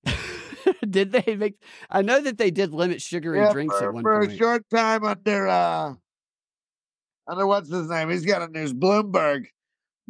did 0.90 1.12
they 1.12 1.36
make? 1.36 1.56
I 1.90 2.02
know 2.02 2.22
that 2.22 2.38
they 2.38 2.52
did 2.52 2.74
limit 2.74 3.02
sugary 3.02 3.40
Yeah, 3.40 3.52
drinks 3.52 3.78
for, 3.78 3.84
at 3.84 3.94
one 3.94 4.04
for 4.04 4.20
point. 4.20 4.32
a 4.32 4.38
short 4.38 4.70
time 4.70 5.04
under 5.04 5.48
uh 5.48 5.94
under 7.28 7.48
what's 7.48 7.72
his 7.72 7.90
name? 7.90 8.10
He's 8.10 8.26
got 8.26 8.42
a 8.42 8.48
news. 8.48 8.74
Bloomberg. 8.74 9.46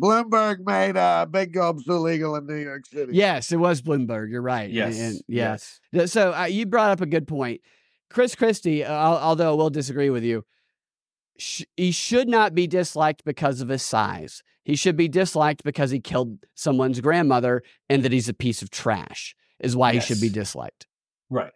Bloomberg 0.01 0.65
made 0.65 0.97
uh 0.97 1.25
big 1.25 1.53
gulps 1.53 1.87
illegal 1.87 2.35
in 2.35 2.47
New 2.47 2.55
York 2.55 2.85
City. 2.85 3.13
Yes, 3.13 3.51
it 3.51 3.57
was 3.57 3.81
Bloomberg. 3.81 4.31
You're 4.31 4.41
right. 4.41 4.69
Yes, 4.69 4.99
and- 4.99 5.21
yeah. 5.27 5.51
yes. 5.51 5.79
Th- 5.93 6.09
So 6.09 6.33
uh, 6.33 6.45
you 6.45 6.65
brought 6.65 6.89
up 6.91 7.01
a 7.01 7.05
good 7.05 7.27
point. 7.27 7.61
Chris 8.09 8.35
Christie, 8.35 8.83
uh, 8.83 8.93
although 8.93 9.53
I 9.53 9.55
will 9.55 9.69
disagree 9.69 10.09
with 10.09 10.23
you, 10.23 10.45
sh- 11.37 11.63
he 11.77 11.91
should 11.91 12.27
not 12.27 12.53
be 12.53 12.67
disliked 12.67 13.23
because 13.23 13.61
of 13.61 13.69
his 13.69 13.81
size. 13.83 14.43
He 14.63 14.75
should 14.75 14.95
be 14.95 15.07
disliked 15.07 15.63
because 15.63 15.91
he 15.91 15.99
killed 15.99 16.37
someone's 16.55 17.01
grandmother 17.01 17.63
and 17.89 18.03
that 18.03 18.11
he's 18.11 18.29
a 18.29 18.33
piece 18.33 18.61
of 18.61 18.69
trash, 18.69 19.35
is 19.59 19.75
why 19.75 19.93
he 19.93 19.99
should 19.99 20.21
be 20.21 20.29
disliked. 20.29 20.87
right. 21.29 21.51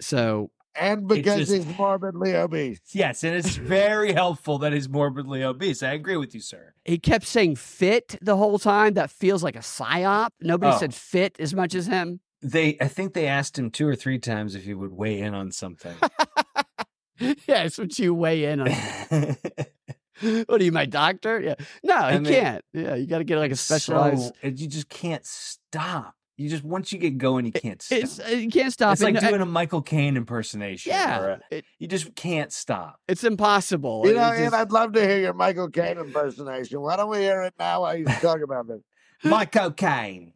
So 0.00 0.50
And 0.74 1.06
because 1.06 1.48
just- 1.48 1.52
he's 1.66 1.78
morbidly 1.78 2.34
obese. 2.34 2.80
Yes, 2.92 3.22
and 3.24 3.34
it's 3.36 3.56
very 3.56 4.12
helpful 4.12 4.58
that 4.58 4.72
he's 4.72 4.88
morbidly 4.88 5.42
obese. 5.42 5.82
I 5.82 5.92
agree 5.92 6.16
with 6.16 6.34
you, 6.34 6.40
sir. 6.40 6.72
He 6.84 6.98
kept 6.98 7.26
saying 7.26 7.56
fit 7.56 8.16
the 8.22 8.36
whole 8.36 8.58
time. 8.58 8.94
That 8.94 9.10
feels 9.10 9.42
like 9.42 9.56
a 9.56 9.60
psyop. 9.60 10.30
Nobody 10.40 10.74
Oh. 10.74 10.78
said 10.78 10.94
fit 10.94 11.36
as 11.38 11.54
much 11.54 11.74
as 11.74 11.86
him. 11.86 12.20
They, 12.40 12.76
I 12.80 12.88
think 12.88 13.12
they 13.14 13.26
asked 13.28 13.58
him 13.58 13.70
two 13.70 13.86
or 13.86 13.94
three 13.94 14.18
times 14.18 14.54
if 14.54 14.64
he 14.64 14.74
would 14.74 14.92
weigh 14.92 15.20
in 15.20 15.34
on 15.34 15.52
something. 15.52 15.94
yeah, 17.18 17.64
it's 17.64 17.78
what 17.78 17.96
you 17.98 18.14
weigh 18.14 18.44
in 18.44 18.60
on. 18.60 18.70
what 20.46 20.60
are 20.60 20.64
you, 20.64 20.72
my 20.72 20.86
doctor? 20.86 21.40
Yeah. 21.40 21.54
No, 21.84 21.96
he 21.98 22.02
I 22.02 22.18
mean, 22.18 22.32
can't. 22.32 22.64
Yeah, 22.72 22.94
you 22.96 23.06
got 23.06 23.18
to 23.18 23.24
get 23.24 23.38
like 23.38 23.52
a 23.52 23.56
specialized. 23.56 24.22
So, 24.22 24.32
and 24.42 24.58
you 24.58 24.66
just 24.66 24.88
can't 24.88 25.24
stop. 25.24 26.14
You 26.42 26.48
just 26.50 26.64
once 26.64 26.92
you 26.92 26.98
get 26.98 27.18
going, 27.18 27.46
you 27.46 27.52
can't 27.52 27.80
stop. 27.80 27.98
It's, 27.98 28.20
uh, 28.20 28.26
you 28.28 28.48
can't 28.50 28.72
stop. 28.72 28.92
It's 28.92 29.02
like 29.02 29.16
uh, 29.16 29.20
doing 29.28 29.40
a 29.40 29.46
Michael 29.46 29.82
Caine 29.82 30.16
impersonation. 30.16 30.90
Yeah, 30.92 31.20
or 31.20 31.40
a- 31.52 31.62
you 31.78 31.86
just 31.88 32.14
can't 32.14 32.52
stop. 32.52 32.98
It's 33.08 33.24
impossible. 33.24 34.02
You 34.06 34.14
know, 34.14 34.28
just- 34.30 34.40
and 34.40 34.54
I'd 34.54 34.72
love 34.72 34.92
to 34.92 35.00
hear 35.06 35.18
your 35.20 35.34
Michael 35.34 35.70
Caine 35.70 35.98
impersonation. 35.98 36.80
Why 36.80 36.96
don't 36.96 37.08
we 37.10 37.18
hear 37.18 37.42
it 37.42 37.54
now 37.58 37.82
while 37.82 37.96
you 37.96 38.04
talk 38.04 38.40
about 38.42 38.66
this? 38.66 38.80
Michael 39.24 39.70
Caine. 39.70 40.32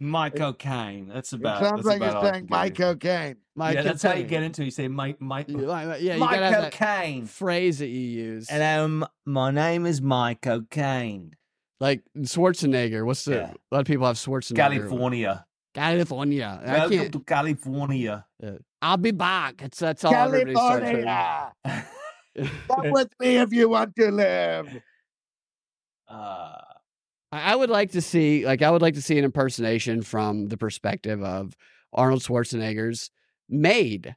Michael 0.00 0.52
Caine. 0.52 1.08
That's 1.12 1.32
It 1.32 1.36
about. 1.36 1.60
sounds 1.62 1.84
that's 1.84 1.86
like 1.86 1.96
about 1.98 2.12
you're 2.12 2.22
saying 2.22 2.34
can 2.34 2.42
get 2.46 2.50
Mike 2.50 2.70
into. 2.80 2.82
Cocaine. 2.82 3.36
yeah, 3.56 3.82
that's 3.82 4.02
how 4.02 4.14
you 4.14 4.24
get 4.24 4.42
into. 4.42 4.62
it. 4.62 4.66
You 4.66 4.70
say 4.70 4.88
Mike, 4.88 5.20
Mike, 5.20 5.46
Yeah, 5.48 5.96
yeah, 5.96 6.14
you 6.14 6.20
Mike 6.20 6.30
gotta 6.40 6.50
have 6.50 6.62
that 6.62 6.72
Cocaine. 6.72 7.26
phrase 7.26 7.78
that 7.78 7.88
you 7.88 8.00
use. 8.00 8.48
And 8.50 8.62
um, 8.62 9.08
my 9.24 9.50
name 9.50 9.86
is 9.86 10.02
Mike 10.02 10.42
Cocaine. 10.42 11.34
Like 11.80 12.02
Schwarzenegger. 12.18 13.04
What's 13.04 13.24
the? 13.24 13.44
A 13.44 13.54
lot 13.70 13.80
of 13.80 13.86
people 13.86 14.06
have 14.06 14.16
Schwarzenegger. 14.16 14.56
California. 14.56 15.44
California. 15.74 16.60
I 16.64 16.72
Welcome 16.72 16.98
can't. 16.98 17.12
to 17.12 17.20
California. 17.20 18.24
uh, 18.42 18.50
I'll 18.80 18.96
be 18.96 19.10
back. 19.10 19.60
It's 19.62 19.78
that's 19.78 20.04
all 20.04 20.14
everybody 20.14 20.54
starts 20.54 20.84
saying. 20.86 21.04
California. 21.04 21.86
Come 22.68 22.90
with 22.90 23.08
me 23.20 23.36
if 23.36 23.52
you 23.52 23.68
want 23.68 23.94
to 23.96 24.10
live. 24.10 24.68
Uh, 26.08 26.56
I 27.32 27.52
I 27.52 27.56
would 27.56 27.70
like 27.70 27.92
to 27.92 28.00
see, 28.00 28.44
like, 28.46 28.62
I 28.62 28.70
would 28.70 28.82
like 28.82 28.94
to 28.94 29.02
see 29.02 29.18
an 29.18 29.24
impersonation 29.24 30.02
from 30.02 30.48
the 30.48 30.56
perspective 30.56 31.22
of 31.22 31.56
Arnold 31.92 32.22
Schwarzenegger's 32.22 33.10
maid. 33.48 34.14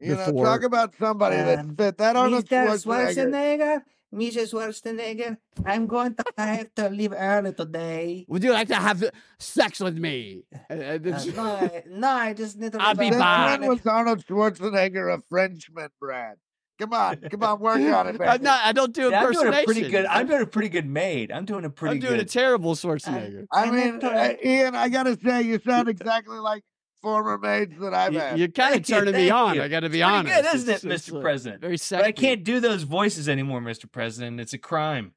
You 0.00 0.16
know, 0.16 0.32
talk 0.42 0.64
about 0.64 0.94
somebody 0.98 1.36
that's 1.36 1.60
Um, 1.60 1.76
fit. 1.76 1.96
That 1.98 2.16
Arnold 2.16 2.46
Mr. 2.46 2.66
Schwarzenegger. 2.66 3.14
Schwarzenegger, 3.14 3.82
Mrs. 4.12 4.52
Schwarzenegger, 4.52 5.36
I'm 5.64 5.86
going 5.86 6.14
to 6.14 6.24
have 6.36 6.74
to 6.74 6.90
leave 6.90 7.12
early 7.16 7.52
today. 7.54 8.26
Would 8.28 8.44
you 8.44 8.52
like 8.52 8.68
to 8.68 8.74
have 8.74 9.02
sex 9.38 9.80
with 9.80 9.96
me? 9.96 10.42
Uh, 10.70 10.74
uh, 10.74 10.76
Uh, 10.76 10.98
this- 10.98 11.26
no, 11.34 11.42
I- 11.42 11.82
no, 11.88 12.08
I 12.08 12.32
just 12.34 12.58
need 12.58 12.72
to. 12.72 12.82
I'll 12.82 12.94
be 12.94 13.08
early. 13.08 13.18
back. 13.18 13.60
When 13.60 13.68
was 13.70 13.86
Arnold 13.86 14.24
Schwarzenegger 14.26 15.14
a 15.16 15.22
Frenchman, 15.28 15.88
Brad? 15.98 16.36
Come 16.78 16.94
on, 16.94 17.16
come 17.30 17.42
on, 17.44 17.60
work 17.60 17.76
on 17.80 18.08
it, 18.08 18.20
I'm 18.26 18.42
not. 18.42 18.60
I 18.64 18.72
don't 18.72 18.92
do 18.92 19.10
yeah, 19.10 19.24
I'm 19.24 19.32
doing 19.32 19.48
a 19.54 19.62
pretty 19.64 19.88
good. 19.88 20.04
I'm 20.06 20.26
doing 20.26 20.42
a 20.42 20.46
pretty 20.46 20.68
good 20.68 20.86
maid. 20.86 21.30
I'm 21.30 21.44
doing 21.44 21.64
a 21.64 21.70
pretty 21.70 21.98
good 21.98 22.04
I'm 22.06 22.08
doing 22.10 22.20
a 22.20 22.24
good. 22.24 22.32
terrible 22.32 22.74
Schwarzenegger. 22.74 23.46
I 23.52 23.70
mean, 23.70 24.02
uh, 24.02 24.32
Ian, 24.44 24.74
I 24.74 24.88
gotta 24.88 25.16
say, 25.22 25.42
you 25.42 25.60
sound 25.64 25.88
exactly 25.96 26.38
like 26.38 26.64
former 27.02 27.36
maids 27.38 27.78
that 27.80 27.92
I've 27.94 28.12
You- 28.12 28.20
had. 28.20 28.38
You're 28.38 28.48
kind 28.48 28.74
of 28.76 28.86
Thank 28.86 28.86
turning 28.86 29.14
me 29.14 29.30
on. 29.30 29.54
you. 29.56 29.62
I 29.62 29.68
got 29.68 29.80
to 29.80 29.88
be 29.88 29.98
pretty 30.00 30.02
honest. 30.02 30.34
Good, 30.34 30.54
isn't 30.54 30.68
It's- 30.68 30.84
it, 30.84 30.90
it's, 30.92 31.08
Mr. 31.10 31.18
uh, 31.18 31.20
President? 31.20 31.60
Very 31.60 31.76
sexy. 31.78 32.02
But. 32.02 32.06
I 32.08 32.12
can't 32.12 32.44
do 32.44 32.60
those 32.60 32.84
voices 32.84 33.28
anymore, 33.28 33.60
Mr. 33.60 33.90
President. 33.90 34.40
It's 34.40 34.52
a 34.52 34.58
crime. 34.58 35.12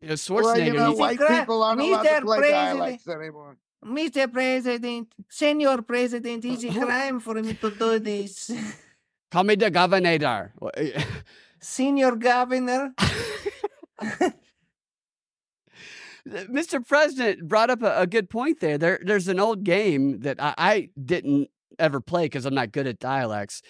You 0.00 0.08
know, 0.08 0.14
Schwarzenegger. 0.14 0.42
well, 0.42 0.58
you 0.58 0.72
know, 0.74 0.92
white 0.92 1.18
Mr. 1.18 1.38
people 1.40 1.62
aren't 1.62 1.80
allowed 1.80 2.02
to 2.02 2.08
Mr. 2.08 2.22
play 2.22 2.38
President. 2.38 2.78
dialects 2.78 3.08
anymore. 3.08 3.56
Mr. 3.84 4.32
President, 4.32 5.14
Senor 5.28 5.82
President, 5.82 6.44
it's 6.44 6.64
a 6.64 6.70
crime 6.70 7.20
for 7.20 7.34
me 7.34 7.54
to 7.54 7.70
do 7.70 7.98
this. 7.98 8.50
Call 9.30 9.44
me 9.44 9.54
the 9.56 9.70
governor. 9.70 10.52
Senior 11.60 12.16
Governor, 12.16 12.94
Mr. 16.28 16.86
President 16.86 17.46
brought 17.46 17.70
up 17.70 17.82
a, 17.82 18.00
a 18.00 18.06
good 18.06 18.30
point 18.30 18.60
there. 18.60 18.78
There, 18.78 19.00
there's 19.02 19.28
an 19.28 19.38
old 19.38 19.64
game 19.64 20.20
that 20.20 20.42
I, 20.42 20.54
I 20.56 20.90
didn't 21.02 21.48
ever 21.78 22.00
play 22.00 22.24
because 22.24 22.46
I'm 22.46 22.54
not 22.54 22.72
good 22.72 22.86
at 22.86 22.98
dialects. 22.98 23.62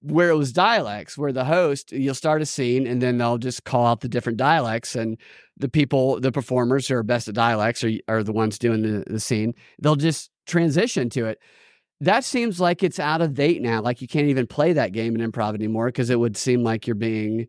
Where 0.00 0.30
it 0.30 0.36
was 0.36 0.52
dialects, 0.52 1.18
where 1.18 1.32
the 1.32 1.44
host 1.44 1.92
you'll 1.92 2.14
start 2.14 2.42
a 2.42 2.46
scene 2.46 2.86
and 2.86 3.02
then 3.02 3.18
they'll 3.18 3.38
just 3.38 3.64
call 3.64 3.86
out 3.86 4.00
the 4.00 4.08
different 4.08 4.38
dialects, 4.38 4.94
and 4.94 5.18
the 5.56 5.68
people, 5.68 6.20
the 6.20 6.32
performers 6.32 6.88
who 6.88 6.94
are 6.94 7.02
best 7.02 7.28
at 7.28 7.34
dialects 7.34 7.84
are 7.84 7.92
are 8.08 8.22
the 8.22 8.32
ones 8.32 8.58
doing 8.58 8.82
the, 8.82 9.04
the 9.06 9.20
scene. 9.20 9.54
They'll 9.80 9.96
just 9.96 10.30
transition 10.46 11.10
to 11.10 11.26
it. 11.26 11.38
That 12.00 12.24
seems 12.24 12.60
like 12.60 12.82
it's 12.82 12.98
out 12.98 13.20
of 13.20 13.34
date 13.34 13.60
now. 13.60 13.82
Like 13.82 14.00
you 14.00 14.08
can't 14.08 14.28
even 14.28 14.46
play 14.46 14.72
that 14.72 14.92
game 14.92 15.14
in 15.14 15.30
improv 15.30 15.54
anymore 15.54 15.86
because 15.86 16.08
it 16.08 16.18
would 16.18 16.36
seem 16.36 16.62
like 16.62 16.86
you're 16.86 16.94
being, 16.94 17.48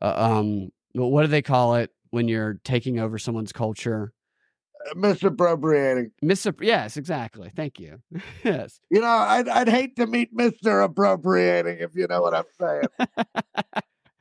uh, 0.00 0.14
um, 0.16 0.70
what 0.94 1.20
do 1.20 1.28
they 1.28 1.42
call 1.42 1.74
it 1.74 1.90
when 2.10 2.28
you're 2.28 2.60
taking 2.64 2.98
over 2.98 3.18
someone's 3.18 3.52
culture? 3.52 4.12
Uh, 4.90 4.94
Misappropriating. 4.94 6.10
Mr. 6.22 6.54
Yes, 6.60 6.96
exactly. 6.96 7.50
Thank 7.54 7.78
you. 7.78 8.00
yes. 8.44 8.80
You 8.90 9.00
know, 9.00 9.06
I'd, 9.06 9.48
I'd 9.48 9.68
hate 9.68 9.96
to 9.96 10.06
meet 10.06 10.34
Mr. 10.36 10.84
Appropriating, 10.84 11.78
if 11.80 11.94
you 11.94 12.06
know 12.06 12.22
what 12.22 12.34
I'm 12.34 12.44
saying. 12.58 12.86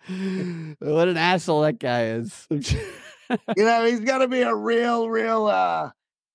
what 0.79 1.07
an 1.07 1.17
asshole 1.17 1.61
that 1.61 1.79
guy 1.79 2.05
is. 2.07 2.47
you 2.49 2.65
know, 3.57 3.85
he's 3.85 4.01
got 4.01 4.19
to 4.19 4.27
be 4.27 4.41
a 4.41 4.55
real, 4.55 5.09
real, 5.09 5.47
uh, 5.47 5.91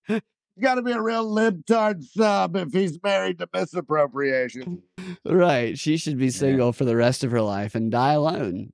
he's 0.06 0.20
got 0.60 0.76
to 0.76 0.82
be 0.82 0.92
a 0.92 1.00
real 1.00 1.26
libtard 1.26 2.02
sub 2.04 2.56
if 2.56 2.72
he's 2.72 3.02
married 3.02 3.38
to 3.38 3.48
misappropriation. 3.52 4.82
right. 5.24 5.78
She 5.78 5.96
should 5.96 6.18
be 6.18 6.30
single 6.30 6.72
for 6.72 6.84
the 6.84 6.96
rest 6.96 7.24
of 7.24 7.30
her 7.32 7.42
life 7.42 7.74
and 7.74 7.90
die 7.90 8.12
alone. 8.12 8.72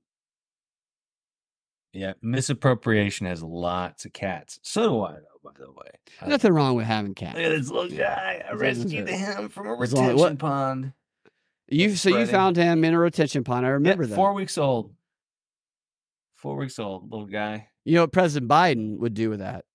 Yeah, 1.93 2.13
misappropriation 2.21 3.27
has 3.27 3.43
lots 3.43 4.05
of 4.05 4.13
cats. 4.13 4.59
So 4.63 4.81
do 4.83 5.01
I, 5.03 5.11
though. 5.13 5.25
By 5.43 5.51
the 5.59 5.71
way, 5.71 5.89
I- 6.21 6.27
Nothing 6.27 6.53
wrong 6.53 6.75
with 6.75 6.85
having 6.85 7.15
cats. 7.15 7.35
Look 7.35 7.45
at 7.45 7.49
this 7.49 7.69
little 7.71 7.97
guy. 7.97 8.43
I 8.47 8.53
As 8.53 8.59
long 8.59 8.69
as 8.69 8.77
rescued 8.83 9.09
him 9.09 9.49
from 9.49 9.65
a 9.67 9.69
long- 9.71 9.79
retention 9.79 10.15
what- 10.17 10.39
pond. 10.39 10.93
You 11.67 11.95
so 11.95 12.09
you 12.17 12.25
found 12.25 12.57
him 12.57 12.83
in 12.83 12.93
a 12.93 12.99
retention 12.99 13.43
pond. 13.45 13.65
I 13.65 13.69
remember 13.69 14.03
Yeah, 14.03 14.09
that. 14.09 14.15
Four 14.15 14.33
weeks 14.33 14.57
old. 14.57 14.93
Four 16.35 16.57
weeks 16.57 16.79
old, 16.79 17.09
little 17.11 17.27
guy. 17.27 17.69
You 17.85 17.95
know 17.95 18.01
what 18.01 18.11
President 18.11 18.49
Biden 18.51 18.97
would 18.99 19.13
do 19.13 19.29
with 19.29 19.39
that? 19.39 19.65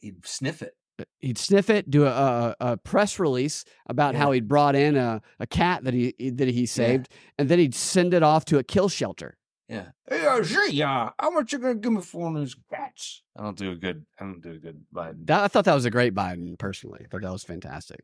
He'd 0.00 0.26
sniff 0.26 0.60
it. 0.62 0.74
Uh, 1.00 1.04
he'd 1.20 1.38
sniff 1.38 1.70
it, 1.70 1.90
do 1.90 2.04
a, 2.06 2.54
a, 2.60 2.76
press 2.76 3.18
release 3.18 3.64
about 3.88 4.14
how 4.14 4.30
he'd 4.32 4.46
brought 4.46 4.76
in 4.76 4.96
a, 4.96 5.20
a 5.40 5.46
cat 5.46 5.82
that 5.84 5.94
he 5.94 6.14
that 6.30 6.48
he 6.48 6.66
saved, 6.66 7.08
and 7.38 7.48
then 7.48 7.58
he'd 7.58 7.74
send 7.74 8.12
it 8.14 8.22
off 8.22 8.44
to 8.44 8.58
a 8.58 8.62
kill 8.62 8.88
shelter. 8.88 9.36
Yeah. 9.68 9.86
Hey, 10.08 10.23
uh, 10.40 10.42
gee, 10.42 10.82
uh, 10.82 11.10
how 11.18 11.30
much 11.30 11.52
you 11.52 11.58
gonna 11.58 11.74
give 11.76 11.92
me 11.92 12.00
for 12.00 12.22
one 12.22 12.36
of 12.36 12.42
those 12.42 12.56
cats? 12.72 13.22
I 13.36 13.42
don't 13.42 13.56
do 13.56 13.70
a 13.72 13.74
good. 13.76 14.04
I 14.20 14.24
don't 14.24 14.40
do 14.40 14.52
a 14.52 14.58
good 14.58 14.84
Biden. 14.94 15.26
That, 15.26 15.44
I 15.44 15.48
thought 15.48 15.64
that 15.66 15.74
was 15.74 15.84
a 15.84 15.90
great 15.90 16.14
Biden, 16.14 16.58
personally. 16.58 17.00
I 17.04 17.08
thought 17.08 17.22
that 17.22 17.32
was 17.32 17.44
fantastic. 17.44 18.00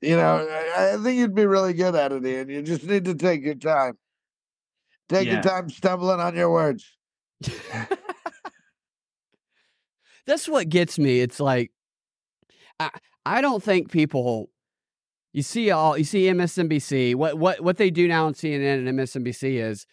You 0.00 0.16
know, 0.16 0.46
I, 0.76 0.94
I 0.94 0.96
think 1.02 1.18
you'd 1.18 1.34
be 1.34 1.46
really 1.46 1.72
good 1.72 1.94
at 1.96 2.12
it, 2.12 2.24
Ian. 2.24 2.48
You 2.48 2.62
just 2.62 2.84
need 2.84 3.04
to 3.06 3.14
take 3.14 3.42
your 3.42 3.56
time. 3.56 3.98
Take 5.08 5.26
Yeah. 5.26 5.34
your 5.34 5.42
time 5.42 5.68
stumbling 5.70 6.20
on 6.20 6.36
your 6.36 6.50
words. 6.52 6.84
That's 10.26 10.48
what 10.48 10.68
gets 10.68 10.98
me. 10.98 11.20
It's 11.20 11.40
like 11.40 11.72
I 12.78 12.90
I 13.24 13.40
don't 13.40 13.62
think 13.62 13.90
people 13.90 14.50
you 15.32 15.42
see 15.42 15.70
all 15.70 15.96
you 15.96 16.04
see 16.04 16.24
MSNBC. 16.24 17.14
What 17.14 17.38
what 17.38 17.60
what 17.60 17.76
they 17.78 17.90
do 17.90 18.06
now 18.08 18.26
on 18.26 18.34
CNN 18.34 18.86
and 18.86 18.98
MSNBC 18.98 19.54
is 19.62 19.86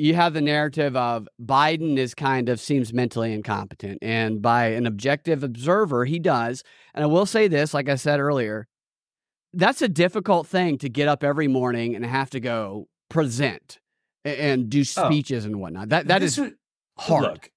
you 0.00 0.14
have 0.14 0.32
the 0.34 0.40
narrative 0.40 0.96
of 0.96 1.28
Biden 1.40 1.96
is 1.98 2.14
kind 2.14 2.48
of 2.48 2.58
seems 2.60 2.92
mentally 2.92 3.32
incompetent, 3.32 3.98
and 4.02 4.40
by 4.42 4.66
an 4.68 4.86
objective 4.86 5.42
observer, 5.44 6.04
he 6.04 6.18
does. 6.18 6.62
And 6.94 7.04
I 7.04 7.06
will 7.06 7.26
say 7.26 7.48
this, 7.48 7.72
like 7.74 7.88
I 7.88 7.94
said 7.96 8.18
earlier, 8.20 8.66
that's 9.52 9.82
a 9.82 9.88
difficult 9.88 10.46
thing 10.46 10.78
to 10.78 10.88
get 10.88 11.08
up 11.08 11.22
every 11.24 11.48
morning 11.48 11.94
and 11.94 12.04
have 12.06 12.30
to 12.30 12.40
go 12.40 12.88
present 13.08 13.78
and 14.24 14.68
do 14.70 14.80
Oh. 14.80 15.06
speeches 15.08 15.44
and 15.44 15.60
whatnot. 15.60 15.88
That 15.88 16.06
that 16.08 16.22
is 16.22 16.38
would- 16.38 16.54
hard. 16.98 17.22
Look, 17.22 17.50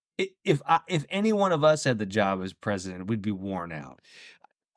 if 0.45 0.61
I, 0.65 0.79
if 0.87 1.05
any 1.09 1.33
one 1.33 1.51
of 1.51 1.63
us 1.63 1.83
had 1.83 1.97
the 1.99 2.05
job 2.05 2.41
as 2.43 2.53
president, 2.53 3.07
we'd 3.07 3.21
be 3.21 3.31
worn 3.31 3.71
out. 3.71 3.99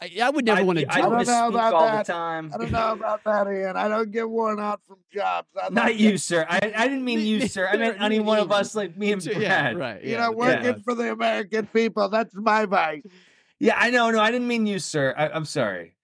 I, 0.01 0.11
I 0.23 0.29
would 0.31 0.45
never 0.45 0.61
I'd 0.61 0.67
want 0.67 0.79
to 0.79 0.87
be- 0.87 0.93
do 0.93 0.99
I'd 0.99 1.03
don't 1.03 1.27
know 1.27 1.49
about 1.49 1.73
all 1.75 1.87
the 1.87 1.93
that. 1.93 2.07
time. 2.07 2.51
I 2.55 2.59
don't 2.59 2.71
know 2.71 2.93
about 2.93 3.25
that, 3.25 3.47
Ian. 3.47 3.77
I 3.77 3.89
don't 3.89 4.11
get 4.11 4.29
worn 4.29 4.61
out 4.61 4.81
from 4.87 4.99
jobs. 5.13 5.49
I 5.57 5.71
Not 5.71 5.87
like 5.87 5.99
you, 5.99 6.19
sir. 6.19 6.45
I, 6.49 6.57
I 6.77 6.87
didn't 6.89 7.05
mean 7.05 7.21
you, 7.27 7.49
sir. 7.49 7.67
I 7.67 7.77
meant 7.79 8.01
any 8.01 8.21
one 8.21 8.39
of 8.39 8.53
us, 8.53 8.75
like 8.75 8.97
me 8.97 9.13
and 9.13 9.25
Brad. 9.25 9.41
Yeah, 9.41 9.73
right. 9.73 10.05
You 10.05 10.19
know, 10.19 10.33
working 10.33 10.83
for 10.83 10.95
the 10.95 11.13
American 11.13 11.67
people. 11.69 12.11
That's 12.11 12.35
my 12.35 12.67
vice. 12.67 13.03
Yeah, 13.59 13.77
I 13.79 13.89
know. 13.91 14.11
No, 14.11 14.21
I 14.21 14.31
didn't 14.31 14.49
mean 14.49 14.67
you, 14.67 14.79
sir. 14.79 15.15
I, 15.17 15.29
I'm 15.31 15.47
sorry. 15.47 15.95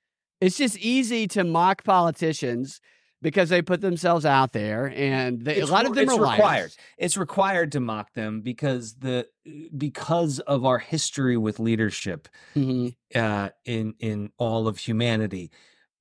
It's 0.41 0.57
just 0.57 0.79
easy 0.79 1.29
to 1.29 1.45
mock 1.45 1.85
politicians 1.85 2.81
because 3.23 3.49
they 3.49 3.63
put 3.63 3.81
themselves 3.81 4.27
out 4.27 4.53
there, 4.53 4.93
and 4.95 5.41
they, 5.41 5.61
a 5.61 5.67
lot 5.67 5.87
of 5.87 5.95
them 5.95 6.05
it's 6.05 6.13
are 6.13 6.21
required. 6.21 6.41
liars. 6.41 6.77
It's 6.99 7.17
required 7.17 7.73
to 7.73 7.81
mock 7.81 8.13
them 8.15 8.41
because 8.43 8.95
the 8.97 9.27
because 9.77 10.41
of 10.41 10.65
our 10.67 10.79
history 10.79 11.37
with 11.37 11.59
leadership 11.59 12.29
Mm-hmm. 12.55 12.89
uh, 13.19 13.49
in 13.65 13.95
in 14.01 14.31
all 14.39 14.69
of 14.69 14.79
humanity. 14.79 15.51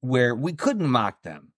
where 0.02 0.34
we 0.35 0.52
couldn't 0.53 0.89
mock 0.89 1.22
them, 1.22 1.52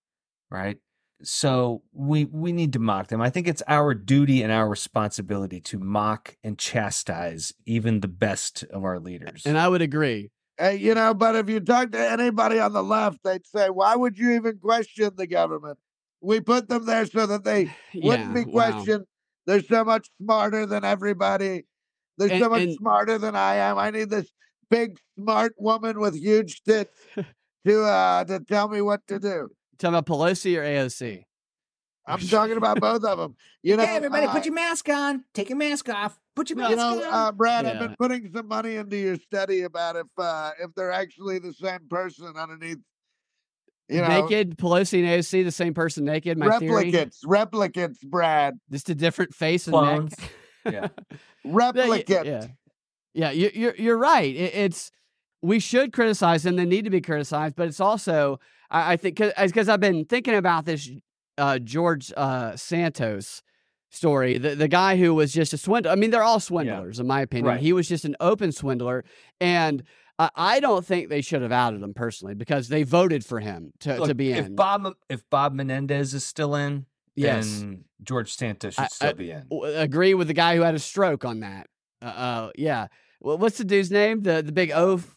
right? 0.51 0.77
So 1.25 1.83
we 1.93 2.25
we 2.25 2.51
need 2.51 2.73
to 2.73 2.79
mock 2.79 3.07
them. 3.07 3.21
I 3.21 3.29
think 3.29 3.47
it's 3.47 3.63
our 3.69 3.93
duty 3.93 4.43
and 4.43 4.51
our 4.51 4.67
responsibility 4.67 5.61
to 5.61 5.79
mock 5.79 6.35
and 6.43 6.57
chastise 6.59 7.53
even 7.65 8.01
the 8.01 8.09
best 8.09 8.63
of 8.65 8.83
our 8.83 8.99
leaders. 8.99 9.43
And 9.45 9.57
I 9.57 9.69
would 9.69 9.81
agree. 9.81 10.31
Hey, 10.57 10.75
you 10.77 10.93
know, 10.93 11.13
but 11.13 11.35
if 11.35 11.49
you 11.49 11.59
talk 11.59 11.91
to 11.91 11.99
anybody 12.11 12.59
on 12.59 12.73
the 12.73 12.83
left, 12.83 13.19
they'd 13.23 13.45
say, 13.47 13.69
why 13.69 13.95
would 13.95 14.17
you 14.17 14.31
even 14.35 14.59
question 14.59 15.11
the 15.15 15.25
government? 15.27 15.79
We 16.21 16.39
put 16.41 16.69
them 16.69 16.85
there 16.85 17.05
so 17.05 17.25
that 17.25 17.43
they 17.43 17.71
wouldn't 17.95 18.35
Yeah, 18.35 18.43
be 18.43 18.51
wow. 18.51 18.71
questioned. 18.71 19.05
They're 19.47 19.63
so 19.63 19.83
much 19.83 20.09
smarter 20.21 20.65
than 20.65 20.85
everybody. 20.85 21.63
They're 22.17 22.31
And- 22.31 22.43
so 22.43 22.49
much 22.49 22.61
and- 22.61 22.75
smarter 22.75 23.17
than 23.17 23.35
I 23.35 23.55
am. 23.55 23.77
I 23.77 23.89
need 23.89 24.09
this 24.09 24.31
big, 24.69 24.97
smart 25.19 25.53
woman 25.57 25.99
with 25.99 26.15
huge 26.15 26.61
tits 26.63 26.97
to 27.65 27.83
uh 27.83 28.23
to 28.25 28.39
tell 28.39 28.67
me 28.69 28.81
what 28.81 29.01
to 29.07 29.19
do. 29.19 29.49
Talking 29.79 29.95
about 29.95 30.05
Pelosi 30.05 30.55
or 30.57 30.63
AOC? 30.63 31.23
I'm 32.05 32.19
talking 32.27 32.57
about 32.57 32.79
both 32.79 33.03
of 33.03 33.17
them. 33.17 33.35
You 33.61 33.77
know, 33.77 33.83
okay, 33.83 33.95
everybody, 33.95 34.27
uh, 34.27 34.31
put 34.31 34.45
your 34.45 34.53
mask 34.53 34.89
on. 34.89 35.23
Take 35.33 35.49
your 35.49 35.57
mask 35.57 35.89
off. 35.89 36.19
Put 36.35 36.49
your 36.49 36.57
mask 36.57 36.71
you 36.71 36.77
know, 36.77 37.03
on. 37.03 37.13
uh, 37.13 37.31
Brad, 37.31 37.65
I've 37.65 37.79
been 37.79 37.95
putting 37.97 38.31
some 38.33 38.47
money 38.47 38.75
into 38.75 38.97
your 38.97 39.17
study 39.17 39.61
about 39.61 39.95
if 39.95 40.07
uh, 40.17 40.51
if 40.59 40.73
they're 40.75 40.91
actually 40.91 41.39
the 41.39 41.53
same 41.53 41.87
person 41.89 42.33
underneath. 42.35 42.79
You 43.89 44.01
know, 44.01 44.07
naked 44.07 44.57
Pelosi 44.57 44.99
and 44.99 45.07
AOC, 45.07 45.43
the 45.43 45.51
same 45.51 45.73
person 45.73 46.05
naked. 46.05 46.37
My 46.37 46.57
theory, 46.57 46.91
replicates, 46.91 47.23
replicates, 47.25 48.01
Brad, 48.01 48.55
just 48.71 48.89
a 48.89 48.95
different 48.95 49.35
face 49.35 49.67
and 49.67 49.73
Clones. 49.73 50.15
neck. 50.17 50.31
yeah. 50.73 51.17
replicate. 51.45 52.25
Yeah, 52.25 52.47
yeah, 53.13 53.31
you, 53.31 53.51
you're 53.53 53.75
you're 53.75 53.97
right. 53.97 54.33
It, 54.33 54.55
it's 54.55 54.91
we 55.41 55.59
should 55.59 55.93
criticize 55.93 56.43
them. 56.43 56.55
They 56.55 56.65
need 56.65 56.85
to 56.85 56.89
be 56.89 57.01
criticized, 57.01 57.55
but 57.55 57.67
it's 57.67 57.81
also 57.81 58.39
I, 58.71 58.93
I 58.93 58.97
think 58.97 59.17
because 59.17 59.69
I've 59.69 59.81
been 59.81 60.05
thinking 60.05 60.35
about 60.35 60.65
this 60.65 60.89
uh, 61.37 61.59
George 61.59 62.11
uh, 62.15 62.55
Santos 62.55 63.41
story, 63.89 64.37
the 64.37 64.55
the 64.55 64.67
guy 64.67 64.97
who 64.97 65.13
was 65.13 65.31
just 65.33 65.53
a 65.53 65.57
swindler. 65.57 65.91
I 65.91 65.95
mean, 65.95 66.11
they're 66.11 66.23
all 66.23 66.39
swindlers 66.39 66.99
in 66.99 67.07
my 67.07 67.21
opinion. 67.21 67.45
Right. 67.47 67.59
He 67.59 67.73
was 67.73 67.87
just 67.87 68.05
an 68.05 68.15
open 68.19 68.51
swindler, 68.51 69.03
and 69.39 69.83
I 70.19 70.29
I 70.35 70.59
don't 70.59 70.85
think 70.85 71.09
they 71.09 71.21
should 71.21 71.41
have 71.41 71.51
outed 71.51 71.81
him 71.81 71.93
personally 71.93 72.35
because 72.35 72.69
they 72.69 72.83
voted 72.83 73.25
for 73.25 73.39
him 73.39 73.71
to, 73.81 73.95
to 73.95 74.01
Look, 74.03 74.17
be 74.17 74.31
if 74.31 74.47
in. 74.47 74.55
Bob 74.55 74.93
if 75.09 75.27
Bob 75.29 75.53
Menendez 75.53 76.13
is 76.13 76.25
still 76.25 76.55
in, 76.55 76.85
Yes. 77.15 77.59
then 77.59 77.85
George 78.01 78.33
Santos 78.33 78.75
should 78.75 78.83
I- 78.83 78.87
still 78.87 79.09
I 79.09 79.13
be 79.13 79.31
in. 79.31 79.47
agree 79.75 80.13
with 80.13 80.27
the 80.27 80.33
guy 80.33 80.55
who 80.55 80.61
had 80.61 80.75
a 80.75 80.79
stroke 80.79 81.25
on 81.25 81.41
that. 81.41 81.67
Uh, 82.01 82.05
uh 82.05 82.51
yeah. 82.55 82.87
Well, 83.21 83.37
what's 83.37 83.57
the 83.57 83.63
dude's 83.63 83.91
name? 83.91 84.21
The 84.21 84.41
the 84.41 84.51
big 84.51 84.71
oaf. 84.71 85.15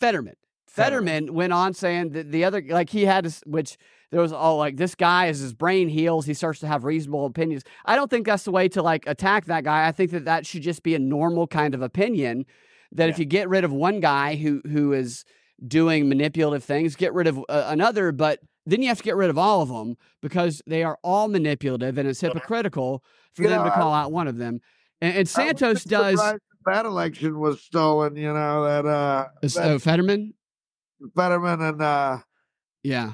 Fetterman. 0.00 0.34
Fetterman 0.72 1.34
went 1.34 1.52
on 1.52 1.74
saying 1.74 2.10
that 2.10 2.30
the 2.32 2.44
other 2.44 2.62
like 2.68 2.88
he 2.88 3.04
had 3.04 3.30
which 3.44 3.76
there 4.10 4.20
was 4.22 4.32
all 4.32 4.56
like 4.56 4.76
this 4.76 4.94
guy 4.94 5.26
as 5.28 5.38
his 5.40 5.52
brain 5.52 5.88
heals, 5.88 6.24
he 6.24 6.34
starts 6.34 6.60
to 6.60 6.66
have 6.66 6.84
reasonable 6.84 7.26
opinions. 7.26 7.62
I 7.84 7.94
don't 7.94 8.10
think 8.10 8.26
that's 8.26 8.44
the 8.44 8.50
way 8.50 8.68
to 8.70 8.82
like 8.82 9.06
attack 9.06 9.46
that 9.46 9.64
guy. 9.64 9.86
I 9.86 9.92
think 9.92 10.10
that 10.12 10.24
that 10.24 10.46
should 10.46 10.62
just 10.62 10.82
be 10.82 10.94
a 10.94 10.98
normal 10.98 11.46
kind 11.46 11.74
of 11.74 11.82
opinion. 11.82 12.46
That 12.90 13.08
if 13.08 13.18
you 13.18 13.24
get 13.24 13.48
rid 13.48 13.64
of 13.64 13.72
one 13.72 14.00
guy 14.00 14.36
who 14.36 14.62
who 14.70 14.92
is 14.92 15.24
doing 15.66 16.08
manipulative 16.08 16.64
things, 16.64 16.96
get 16.96 17.12
rid 17.12 17.26
of 17.26 17.38
uh, 17.48 17.64
another, 17.68 18.10
but 18.12 18.40
then 18.64 18.80
you 18.80 18.88
have 18.88 18.98
to 18.98 19.04
get 19.04 19.16
rid 19.16 19.28
of 19.30 19.36
all 19.36 19.60
of 19.60 19.68
them 19.68 19.96
because 20.22 20.62
they 20.66 20.82
are 20.84 20.98
all 21.02 21.28
manipulative 21.28 21.98
and 21.98 22.08
it's 22.08 22.20
hypocritical 22.20 23.02
for 23.34 23.42
You 23.42 23.48
them 23.48 23.58
know, 23.58 23.64
to 23.70 23.72
I- 23.72 23.78
call 23.78 23.92
out 23.92 24.12
one 24.12 24.28
of 24.28 24.38
them. 24.38 24.60
And, 25.00 25.16
and 25.16 25.28
Santos 25.28 25.84
does. 25.84 26.18
that 26.66 26.86
election 26.86 27.38
was 27.40 27.60
stolen. 27.60 28.16
You 28.16 28.32
know 28.32 28.64
that 28.64 28.86
uh, 28.86 29.28
that 29.42 29.56
oh, 29.58 29.78
Fetterman. 29.78 30.34
Fetterman 31.16 31.60
and 31.60 31.82
uh, 31.82 32.18
Yeah, 32.82 33.12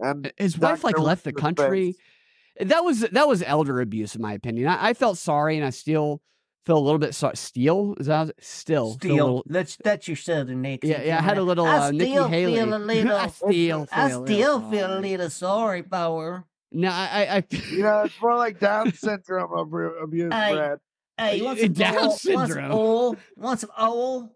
and 0.00 0.32
his 0.36 0.58
wife 0.58 0.84
like 0.84 0.98
left 0.98 1.24
the 1.24 1.30
What's-his-face. 1.30 1.56
country. 1.58 1.94
That 2.60 2.84
was 2.84 3.00
that 3.00 3.28
was 3.28 3.42
elder 3.42 3.80
abuse, 3.80 4.14
in 4.16 4.22
my 4.22 4.32
opinion. 4.32 4.68
I, 4.68 4.88
I 4.88 4.94
felt 4.94 5.18
sorry, 5.18 5.56
and 5.56 5.64
I 5.66 5.70
still 5.70 6.22
feel 6.64 6.78
a 6.78 6.80
little 6.80 6.98
bit 6.98 7.14
sorry. 7.14 7.36
Steal 7.36 7.94
is 8.00 8.06
that 8.06 8.30
still 8.40 8.94
feel 8.94 8.94
a 8.94 8.98
Steal. 9.14 9.24
little- 9.26 9.42
That's 9.46 9.76
that's 9.84 10.08
your 10.08 10.16
southern 10.16 10.64
accent. 10.64 10.84
Yeah, 10.84 11.02
yeah, 11.02 11.18
I 11.18 11.22
had 11.22 11.38
a 11.38 11.42
little, 11.42 11.66
I 11.66 11.88
uh, 11.88 11.90
Nikki 11.90 12.12
still 12.12 12.28
Haley. 12.28 12.54
Feel 12.54 12.74
a 12.74 12.78
little, 12.78 13.12
I 13.16 13.28
still 13.28 13.48
I 13.50 13.52
feel 13.52 13.82
a 13.82 14.08
still 14.08 14.18
little 14.58 14.70
feel 14.70 14.98
a 14.98 15.00
little 15.00 15.30
sorry 15.30 15.82
for 15.82 15.96
her. 16.32 16.44
No, 16.72 16.88
I, 16.90 17.26
I, 17.30 17.36
I 17.36 17.44
You 17.70 17.82
know, 17.82 18.02
it's 18.04 18.20
more 18.20 18.36
like 18.36 18.58
Down 18.58 18.92
syndrome 18.94 19.52
abuse, 20.02 20.32
Hey, 20.32 20.54
Brad. 20.54 20.78
Hey, 21.18 21.36
you 21.36 21.44
want 21.44 21.58
some 21.60 21.72
Down 21.72 21.94
oil? 21.96 22.00
Want 22.06 22.18
some 22.20 22.46
syndrome. 22.46 22.72
oil? 22.72 23.16
Want 23.36 23.60
some 23.60 23.70
oil? 23.80 24.35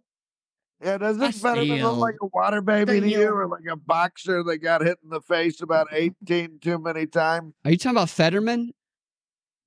Yeah, 0.82 0.97
doesn't 0.98 1.23
I 1.23 1.31
Fetterman 1.32 1.82
look 1.82 1.98
like 1.98 2.15
a 2.23 2.27
water 2.27 2.62
baby 2.62 3.01
to 3.01 3.07
you, 3.07 3.16
Steal. 3.16 3.32
or 3.35 3.47
like 3.48 3.65
a 3.70 3.77
boxer 3.77 4.43
that 4.44 4.59
got 4.59 4.81
hit 4.82 4.98
in 5.05 5.11
the 5.11 5.20
face 5.20 5.61
about 5.61 5.89
eighteen 5.93 6.59
too 6.61 6.78
many 6.78 7.07
times? 7.07 7.52
are 7.65 7.70
you 7.70 7.77
talking 7.77 7.97
about 7.97 8.09
Fetterman? 8.09 8.73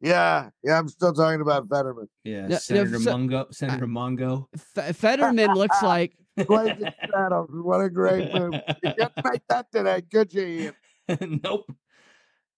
Yeah, 0.01 0.49
yeah, 0.63 0.77
I'm 0.77 0.89
still 0.89 1.13
talking 1.13 1.39
about 1.41 1.69
Fetterman. 1.69 2.09
Yeah, 2.23 2.41
Yeah, 2.41 2.47
yeah, 2.49 2.57
Senator 2.57 2.99
so- 2.99 3.13
Mongo. 3.15 3.53
Senator 3.53 3.87
Mongo. 3.87 4.47
F- 4.75 4.95
Fetterman 4.97 5.53
looks 5.53 5.79
like 5.83 6.13
Blazing 6.35 6.91
what 7.49 7.79
a 7.81 7.89
great 7.91 8.33
move! 8.33 8.53
You 8.83 8.91
couldn't 8.97 9.23
make 9.23 9.41
that 9.49 9.71
today, 9.71 10.01
could 10.11 10.33
you? 10.33 10.73
Ian? 11.09 11.39
nope. 11.43 11.71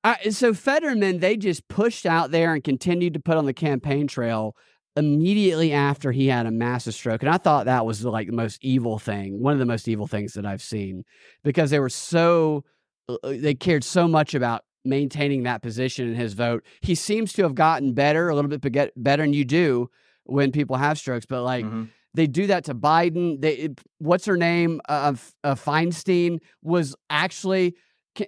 I, 0.03 0.29
so 0.29 0.53
Fetterman, 0.53 1.19
they 1.19 1.35
just 1.35 1.67
pushed 1.67 2.05
out 2.05 2.31
there 2.31 2.53
and 2.53 2.63
continued 2.63 3.15
to 3.15 3.19
put 3.19 3.37
on 3.37 3.45
the 3.47 3.53
campaign 3.53 4.07
trail 4.07 4.55
immediately 4.95 5.73
after 5.73 6.11
he 6.11 6.27
had 6.27 6.45
a 6.45 6.51
massive 6.51 6.93
stroke. 6.93 7.21
And 7.21 7.29
I 7.31 7.37
thought 7.37 7.65
that 7.65 7.85
was 7.85 8.03
like 8.05 8.27
the 8.27 8.33
most 8.33 8.63
evil 8.63 8.97
thing, 8.97 9.41
one 9.41 9.53
of 9.53 9.59
the 9.59 9.65
most 9.65 9.87
evil 9.87 10.07
things 10.07 10.33
that 10.33 10.45
I've 10.45 10.61
seen, 10.61 11.03
because 11.43 11.69
they 11.69 11.79
were 11.79 11.89
so, 11.89 12.63
uh, 13.09 13.17
they 13.23 13.53
cared 13.55 13.83
so 13.83 14.07
much 14.07 14.33
about 14.33 14.63
maintaining 14.85 15.43
that 15.43 15.61
position 15.61 16.07
in 16.07 16.15
his 16.15 16.33
vote. 16.33 16.63
He 16.81 16.95
seems 16.95 17.33
to 17.33 17.43
have 17.43 17.55
gotten 17.55 17.93
better, 17.93 18.29
a 18.29 18.35
little 18.35 18.49
bit 18.49 18.61
better 18.95 19.23
than 19.23 19.33
you 19.33 19.43
do 19.43 19.89
when 20.23 20.51
people 20.51 20.77
have 20.77 20.97
strokes, 20.97 21.25
but 21.25 21.43
like, 21.43 21.65
Mhm. 21.65 21.89
they 22.13 22.27
do 22.27 22.47
that 22.47 22.63
to 22.65 22.73
Biden. 22.75 23.41
They, 23.41 23.69
what's 23.97 24.25
her 24.25 24.37
name? 24.37 24.79
Uh, 24.87 25.15
uh, 25.43 25.55
Feinstein 25.55 26.39
was 26.61 26.95
actually 27.09 27.75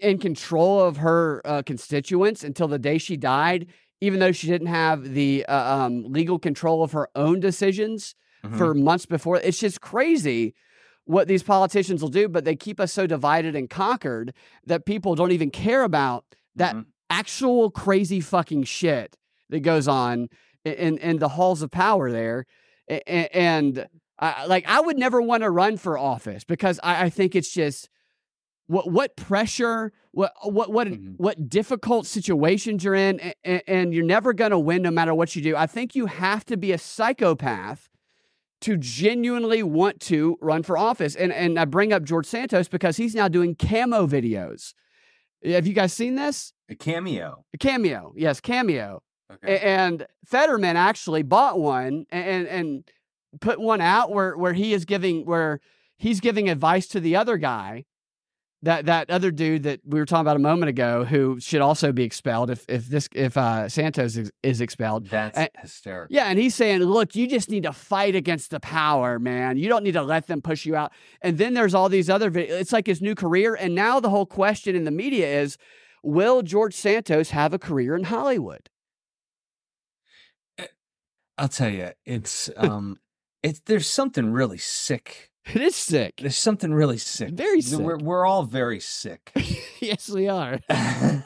in 0.02 0.18
control 0.18 0.82
of 0.82 0.98
her 0.98 1.42
uh, 1.46 1.62
constituents 1.62 2.44
until 2.44 2.68
the 2.68 2.78
day 2.80 2.98
she 2.98 3.16
died, 3.16 3.68
even 4.02 4.20
though 4.20 4.32
she 4.32 4.48
didn't 4.48 4.68
have 4.68 5.14
the 5.14 5.46
uh, 5.48 5.76
um, 5.86 6.04
legal 6.12 6.38
control 6.40 6.84
of 6.84 6.92
her 6.92 7.10
own 7.16 7.40
decisions 7.40 8.16
for 8.58 8.74
months 8.74 9.06
before. 9.06 9.38
It's 9.38 9.60
just 9.60 9.82
crazy 9.82 10.54
what 11.06 11.28
these 11.28 11.44
politicians 11.44 12.02
will 12.02 12.10
do, 12.10 12.30
but 12.30 12.46
they 12.46 12.56
keep 12.56 12.80
us 12.80 12.94
so 12.94 13.08
divided 13.08 13.56
and 13.56 13.70
conquered 13.70 14.34
that 14.66 14.86
people 14.86 15.16
don't 15.16 15.32
even 15.32 15.50
care 15.50 15.84
about 15.84 16.24
that 16.56 16.76
actual 17.10 17.72
crazy 17.72 18.20
fucking 18.22 18.64
shit 18.64 19.18
that 19.50 19.62
goes 19.62 19.88
on 19.88 20.30
in, 20.64 20.98
in, 21.00 21.18
the 21.20 21.30
halls 21.30 21.62
of 21.62 21.72
power 21.72 22.12
there. 22.12 22.46
A- 22.90 23.02
a- 23.08 23.36
And 23.36 23.88
I, 24.20 24.46
like, 24.46 24.66
I 24.68 24.80
would 24.82 24.98
never 24.98 25.22
want 25.22 25.44
to 25.44 25.50
run 25.50 25.78
for 25.78 25.98
office 25.98 26.44
because 26.44 26.80
I, 26.84 27.06
I 27.06 27.10
think 27.10 27.36
it's 27.36 27.52
just 27.54 27.90
what 28.68 28.92
what 28.92 29.16
pressure, 29.16 29.92
what 30.12 30.34
what 30.44 30.72
what 30.72 30.88
mm-hmm. 30.88 31.14
what 31.18 31.50
difficult 31.50 32.06
situations 32.06 32.84
you're 32.84 32.96
in, 32.96 33.34
and, 33.44 33.62
and 33.68 33.94
you're 33.94 34.06
never 34.06 34.34
going 34.34 34.52
to 34.52 34.60
win 34.60 34.82
no 34.82 34.92
matter 34.92 35.14
what 35.14 35.36
you 35.36 35.42
do. 35.42 35.56
I 35.56 35.68
think 35.68 35.96
you 35.96 36.06
have 36.06 36.46
to 36.46 36.58
be 36.58 36.72
a 36.72 36.78
psychopath 36.78 37.90
to 38.62 38.76
genuinely 38.78 39.64
want 39.64 40.00
to 40.02 40.38
run 40.42 40.64
for 40.64 40.78
office. 40.78 41.16
And 41.16 41.32
and 41.32 41.60
I 41.60 41.66
bring 41.66 41.94
up 41.94 42.04
George 42.04 42.26
Santos 42.26 42.68
because 42.68 42.98
he's 42.98 43.16
now 43.16 43.28
doing 43.28 43.56
camo 43.56 44.08
videos. 44.08 44.74
Have 45.44 45.68
you 45.68 45.74
guys 45.74 45.94
seen 45.94 46.16
this? 46.16 46.54
A 46.70 46.76
cameo. 46.76 47.46
A 47.54 47.58
cameo, 47.58 48.14
yes, 48.16 48.42
cameo. 48.42 49.04
Okay. 49.32 49.60
And 49.60 50.08
Fetterman 50.26 50.78
actually 50.78 51.24
bought 51.24 51.60
one 51.60 52.06
and 52.10 52.48
and 52.48 52.92
put 53.40 53.60
one 53.60 53.82
out 53.82 54.12
where 54.12 54.36
where 54.38 54.54
he 54.54 54.74
is 54.74 54.86
giving 54.86 55.26
where 55.26 55.60
he's 55.98 56.20
giving 56.20 56.50
advice 56.50 56.88
to 56.88 57.00
the 57.00 57.16
other 57.16 57.38
guy, 57.38 57.86
that 58.64 58.88
that 58.88 59.10
other 59.12 59.30
dude 59.30 59.64
that 59.64 59.82
we 59.86 60.00
were 60.00 60.06
talking 60.06 60.22
about 60.22 60.36
a 60.36 60.40
moment 60.40 60.70
ago, 60.70 61.06
who 61.06 61.40
should 61.40 61.62
also 61.62 61.92
be 61.92 62.04
expelled 62.04 62.50
if 62.50 62.66
if 62.68 62.88
this 62.88 63.08
if 63.14 63.38
uh, 63.38 63.70
Santos 63.70 64.18
is, 64.18 64.32
is 64.42 64.62
expelled. 64.62 65.08
That's 65.10 65.38
And- 65.38 65.50
hysterical. 65.62 66.16
yeah, 66.16 66.26
and 66.26 66.40
he's 66.40 66.56
saying, 66.56 66.82
look, 66.82 67.16
you 67.16 67.28
just 67.28 67.50
need 67.50 67.64
to 67.64 67.74
fight 67.74 68.16
against 68.16 68.50
the 68.50 68.60
power, 68.60 69.20
man. 69.20 69.58
You 69.58 69.70
don't 69.70 69.84
need 69.84 69.94
to 69.94 70.02
let 70.02 70.26
them 70.28 70.42
push 70.42 70.66
you 70.66 70.76
out. 70.76 70.92
And 71.22 71.38
then 71.38 71.54
there's 71.54 71.76
all 71.76 71.88
these 71.88 72.10
other 72.10 72.32
videos. 72.32 72.60
It's 72.60 72.74
like 72.74 72.88
his 72.88 73.02
new 73.02 73.14
career. 73.16 73.54
And 73.56 73.76
now 73.76 74.00
the 74.00 74.10
whole 74.10 74.26
question 74.26 74.76
in 74.76 74.84
the 74.86 74.92
media 74.92 75.28
is 75.42 75.58
will 76.02 76.42
George 76.42 76.74
Santos 76.74 77.30
have 77.30 77.54
a 77.54 77.60
career 77.60 77.96
in 77.96 78.06
Hollywood? 78.06 78.70
I'll 81.38 81.48
tell 81.48 81.70
you, 81.70 81.92
it's 82.06 82.50
um, 82.58 82.98
it's 83.44 83.60
there's 83.66 83.88
something 83.88 84.32
really 84.32 84.58
sick. 84.58 85.30
It 85.54 85.62
is 85.62 85.76
sick. 85.76 86.16
There's 86.20 86.38
something 86.38 86.74
really 86.74 86.98
sick. 86.98 87.30
Very 87.30 87.58
We're 87.58 87.62
sick. 87.98 88.02
we're 88.02 88.26
all 88.26 88.44
very 88.44 88.80
sick. 88.80 89.32
yes, 89.80 90.10
we 90.10 90.28
are. 90.28 90.60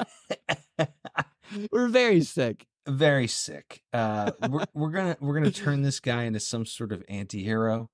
We're 1.71 1.89
very 1.89 2.21
sick. 2.21 2.65
very 2.87 3.27
sick. 3.27 3.81
Uh, 3.91 4.31
we're 4.49 4.65
we're 4.73 4.91
gonna 4.91 5.17
we're 5.19 5.33
gonna 5.33 5.51
turn 5.51 5.81
this 5.81 5.99
guy 5.99 6.23
into 6.23 6.39
some 6.39 6.65
sort 6.65 6.91
of 6.93 7.03
anti-hero. 7.09 7.89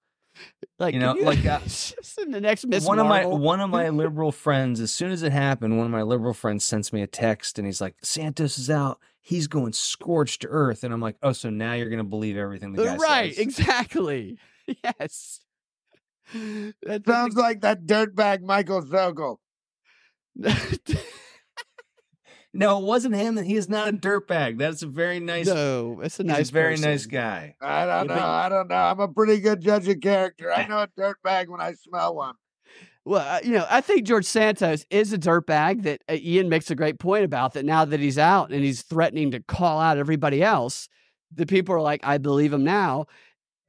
Like 0.77 0.93
you 0.93 0.99
know, 0.99 1.15
can 1.15 1.25
like 1.25 1.45
uh, 1.45 1.59
just 1.61 2.19
in 2.19 2.29
the 2.29 2.39
next 2.39 2.67
Miss 2.67 2.85
one 2.85 2.99
of 2.99 3.07
my 3.07 3.25
one 3.25 3.59
of 3.59 3.71
my 3.71 3.89
liberal 3.89 4.31
friends. 4.31 4.79
As 4.79 4.91
soon 4.91 5.11
as 5.11 5.23
it 5.23 5.31
happened, 5.31 5.77
one 5.77 5.87
of 5.87 5.91
my 5.91 6.03
liberal 6.03 6.33
friends 6.33 6.63
sends 6.63 6.93
me 6.93 7.01
a 7.01 7.07
text, 7.07 7.57
and 7.57 7.65
he's 7.65 7.81
like, 7.81 7.95
"Santos 8.03 8.59
is 8.59 8.69
out. 8.69 8.99
He's 9.21 9.47
going 9.47 9.73
scorched 9.73 10.41
to 10.43 10.47
earth." 10.49 10.83
And 10.83 10.93
I'm 10.93 11.01
like, 11.01 11.15
"Oh, 11.23 11.31
so 11.31 11.49
now 11.49 11.73
you're 11.73 11.89
gonna 11.89 12.03
believe 12.03 12.37
everything 12.37 12.73
the 12.73 12.83
guy 12.83 12.95
right, 12.97 13.33
says?" 13.33 13.43
exactly. 13.43 14.37
Yes. 14.83 15.39
That 16.83 17.03
Sounds 17.05 17.35
like 17.35 17.61
that 17.61 17.85
dirtbag 17.85 18.41
Michael 18.41 18.81
Sokol. 18.81 19.39
No, 22.53 22.79
it 22.79 22.85
wasn't 22.85 23.13
him, 23.13 23.37
and 23.37 23.45
he 23.45 23.55
is 23.55 23.69
not 23.69 23.89
a 23.89 23.91
dirtbag. 23.91 24.57
That's 24.57 24.81
a 24.81 24.87
very 24.87 25.19
nice. 25.19 25.45
No, 25.45 25.99
it's 26.01 26.19
a 26.19 26.23
nice 26.23 26.49
a 26.49 26.53
very 26.53 26.77
nice 26.77 27.05
guy. 27.05 27.53
I 27.61 27.85
don't 27.85 28.07
Yeah, 28.09 28.15
know. 28.15 28.21
but- 28.21 28.23
I 28.23 28.49
don't 28.49 28.67
know. 28.69 28.75
I'm 28.75 28.99
a 28.99 29.07
pretty 29.09 29.39
good 29.41 29.61
judge 29.61 29.87
of 29.87 30.01
character. 30.01 30.51
I 30.51 30.65
know 30.67 30.79
a 30.79 30.87
dirtbag 30.99 31.49
when 31.49 31.61
I 31.61 31.73
smell 31.73 32.15
one. 32.15 32.33
Well, 33.05 33.21
uh, 33.35 33.39
you 33.43 33.51
know, 33.51 33.65
I 33.69 33.81
think 33.81 34.05
George 34.07 34.25
Santos 34.25 34.85
is 34.89 35.13
a 35.13 35.19
dirtbag 35.19 35.83
that 35.83 36.01
uh, 36.09 36.13
Ian 36.15 36.49
makes 36.49 36.71
a 36.71 36.75
great 36.75 36.97
point 36.99 37.25
about 37.25 37.53
that 37.53 37.63
now 37.63 37.85
that 37.85 37.99
he's 37.99 38.17
out 38.17 38.51
and 38.51 38.63
he's 38.63 38.81
threatening 38.81 39.31
to 39.31 39.39
call 39.41 39.79
out 39.79 39.97
everybody 39.99 40.41
else, 40.41 40.89
the 41.33 41.45
people 41.45 41.75
are 41.75 41.81
like, 41.81 42.01
I 42.03 42.17
believe 42.17 42.51
him 42.53 42.63
now. 42.63 43.05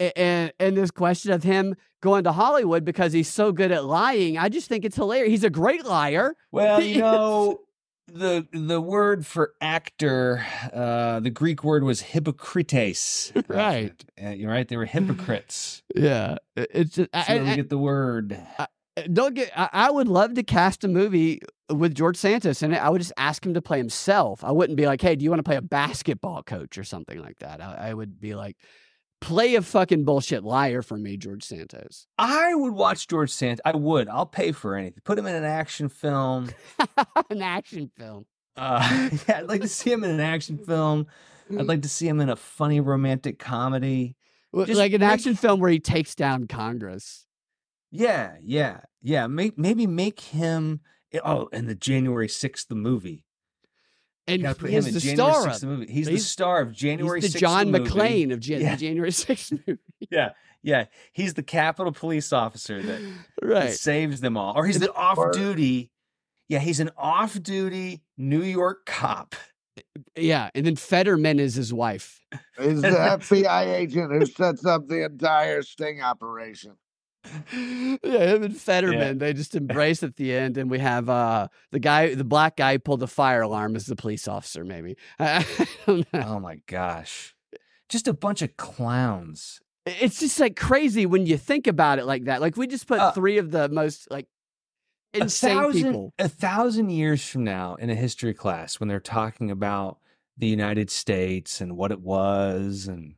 A- 0.01 0.17
And 0.19 0.53
and 0.59 0.77
this 0.79 0.91
question 0.91 1.33
of 1.33 1.43
him 1.43 1.75
going 2.01 2.25
to 2.25 2.33
Hollywood 2.33 2.85
because 2.85 3.13
he's 3.13 3.29
so 3.29 3.53
good 3.53 3.73
at 3.73 3.85
lying, 3.85 4.39
I 4.39 4.49
just 4.49 4.69
think 4.69 4.85
it's 4.85 4.97
hilarious. 4.97 5.31
He's 5.31 5.45
a 5.45 5.51
great 5.51 5.85
liar. 5.85 6.35
Well, 6.53 6.83
you 6.83 7.01
know, 7.01 7.61
the 8.07 8.47
the 8.53 8.81
word 8.81 9.27
for 9.27 9.53
actor, 9.61 10.45
uh, 10.73 11.21
the 11.21 11.31
Greek 11.31 11.63
word 11.65 11.85
was 11.85 12.01
hypocrites. 12.01 13.33
Right. 13.49 14.05
Uh, 14.23 14.31
you're 14.31 14.51
right. 14.51 14.67
They 14.67 14.77
were 14.77 14.87
hypocrites. 14.87 15.83
Yeah, 15.95 16.37
it's 16.57 16.95
just 16.95 17.11
That's 17.13 17.29
I- 17.31 17.39
I- 17.53 17.57
get 17.57 17.69
the 17.71 17.79
word. 17.79 18.39
I- 18.59 18.69
don't 19.13 19.35
get. 19.35 19.53
I, 19.57 19.69
I 19.73 19.91
would 19.93 20.09
love 20.09 20.35
to 20.35 20.43
cast 20.43 20.83
a 20.83 20.89
movie 20.89 21.41
with 21.73 21.95
George 21.95 22.17
Santos 22.17 22.63
in 22.65 22.73
it. 22.73 22.79
I 22.79 22.89
would 22.89 23.01
just 23.01 23.13
ask 23.17 23.47
him 23.47 23.55
to 23.55 23.63
play 23.63 23.79
himself. 23.79 24.43
I 24.43 24.51
wouldn't 24.51 24.77
be 24.77 24.87
like, 24.87 25.01
"Hey, 25.01 25.15
do 25.15 25.23
you 25.25 25.31
want 25.31 25.39
to 25.39 25.45
play 25.45 25.55
a 25.57 25.63
basketball 25.63 26.43
coach 26.43 26.77
or 26.79 26.83
something 26.83 27.21
like 27.21 27.39
that?" 27.39 27.61
I, 27.63 27.91
I 27.91 27.95
would 27.95 28.19
be 28.21 28.35
like, 28.35 28.57
"Play 29.21 29.55
a 29.55 29.63
fucking 29.63 30.05
bullshit 30.05 30.45
liar 30.45 30.83
for 30.83 30.97
me, 30.97 31.17
George 31.17 31.43
Santos." 31.45 32.07
I 32.19 32.55
would 32.55 32.73
watch 32.73 33.09
George 33.09 33.31
Santos. 33.31 33.61
I 33.65 33.77
would. 33.77 34.09
I'll 34.09 34.27
pay 34.27 34.53
for 34.53 34.77
anything. 34.77 35.01
Put 35.05 35.19
him 35.19 35.27
in 35.27 35.35
an 35.35 35.45
action 35.45 35.89
film. 35.89 36.51
an 37.31 37.43
action 37.43 37.91
film. 37.97 38.27
Uh, 38.57 39.11
yeah, 39.29 39.39
I'd 39.39 39.49
like 39.49 39.63
to 39.63 39.69
see 39.69 39.93
him 39.93 40.05
in 40.05 40.11
an 40.11 40.21
action 40.21 40.59
film. 40.59 41.07
I'd 41.51 41.67
like 41.67 41.83
to 41.83 41.89
see 41.89 42.07
him 42.07 42.21
in 42.21 42.29
a 42.29 42.37
funny 42.37 42.81
romantic 42.81 43.39
comedy. 43.39 44.17
Just 44.55 44.79
like 44.79 44.93
an 44.93 45.01
make- 45.01 45.11
action 45.11 45.35
film 45.35 45.61
where 45.61 45.71
he 45.71 45.79
takes 45.81 46.15
down 46.15 46.47
Congress. 46.47 47.27
Yeah, 47.91 48.37
yeah, 48.43 48.81
yeah. 49.01 49.27
Make 49.27 49.59
maybe 49.59 49.87
make 49.87 50.21
him. 50.21 50.81
Oh, 51.25 51.49
and 51.53 51.69
the 51.69 51.75
January 51.75 52.29
sixth, 52.29 52.69
the 52.69 52.75
movie. 52.75 53.25
And 54.29 54.43
Gotta 54.43 54.69
he 54.69 54.77
is 54.77 54.93
the 54.93 55.01
January 55.01 55.33
star 55.33 55.49
of 55.49 55.61
the 55.61 55.67
movie. 55.67 55.93
He's, 55.93 56.07
the 56.07 56.19
star 56.19 56.61
of 56.61 56.73
January. 56.73 57.21
He's 57.21 57.33
the 57.33 57.39
6th, 57.39 57.41
John 57.41 57.71
movie. 57.71 57.91
McClane 57.91 58.33
of 58.33 58.41
Jan- 58.41 58.61
Yeah. 58.61 58.77
January 58.87 59.11
6th 59.11 59.53
movie. 59.67 59.81
Yeah, 60.11 60.31
yeah. 60.63 60.85
He's 61.13 61.35
the 61.35 61.43
Capitol 61.43 61.93
police 61.93 62.33
officer 62.33 62.83
that, 62.83 63.01
that 63.01 63.47
Right. 63.47 63.73
saves 63.73 64.21
them 64.21 64.37
all, 64.37 64.55
or 64.57 64.67
he's 64.67 64.79
the 64.79 64.93
off-duty. 64.95 65.91
Yeah, 66.49 66.59
he's 66.61 66.81
an 66.81 66.91
off-duty 66.97 68.03
New 68.17 68.43
York 68.43 68.87
cop. 68.87 69.35
Yeah, 70.17 70.51
and 70.55 70.67
then 70.67 70.77
Fetterman 70.77 71.39
is 71.39 71.55
his 71.55 71.73
wife. 71.73 72.21
He's 72.61 72.83
the 72.83 72.89
FBI 72.89 73.75
agent 73.77 74.13
who 74.13 74.27
sets 74.27 74.65
up 74.67 74.89
the 74.89 75.05
entire 75.05 75.63
sting 75.63 76.03
operation. 76.03 76.73
Yeah, 77.53 77.99
him 78.35 78.43
and 78.43 78.57
Fetterman, 78.57 79.19
they 79.19 79.33
just 79.33 79.55
embrace 79.55 80.03
at 80.03 80.17
the 80.17 80.35
end, 80.35 80.57
and 80.57 80.71
we 80.71 80.79
have 80.79 81.09
uh 81.09 81.49
the 81.73 81.79
guy, 81.79 82.15
the 82.15 82.25
black 82.25 82.57
guy, 82.57 82.75
who 82.75 82.79
pulled 82.79 83.01
the 83.01 83.07
fire 83.07 83.43
alarm 83.43 83.77
as 83.77 83.87
the 83.87 83.97
police 83.97 84.29
officer. 84.29 84.65
Maybe 84.65 84.97
I, 85.19 85.45
I. 85.87 86.05
Oh 86.15 86.41
my 86.41 86.61
gosh, 86.67 87.35
just 87.89 88.09
a 88.09 88.15
bunch 88.15 88.43
of 88.43 88.57
clowns. 88.57 89.61
It's 89.87 90.21
just 90.21 90.39
like 90.39 90.57
crazy 90.57 91.07
when 91.07 91.27
you 91.27 91.39
think 91.39 91.67
about 91.67 91.99
it 91.99 92.05
like 92.05 92.25
that. 92.25 92.41
Like 92.41 92.57
we 92.57 92.67
just 92.67 92.87
put 92.87 93.01
Uh, 93.01 93.13
three 93.13 93.39
of 93.39 93.51
the 93.51 93.69
most 93.69 94.11
like 94.11 94.27
a 95.15 95.21
insane 95.23 95.57
thousand, 95.57 95.83
people. 95.85 96.13
A 96.19 96.29
thousand 96.29 96.91
years 96.91 97.27
from 97.27 97.45
now, 97.45 97.75
in 97.77 97.89
a 97.91 97.95
history 97.95 98.35
class, 98.35 98.79
when 98.79 98.89
they're 98.89 99.01
talking 99.01 99.51
about 99.51 99.99
the 100.37 100.47
United 100.47 100.91
States 100.91 101.61
and 101.61 101.77
what 101.77 101.91
it 101.91 102.01
was 102.01 102.87
and 102.87 103.15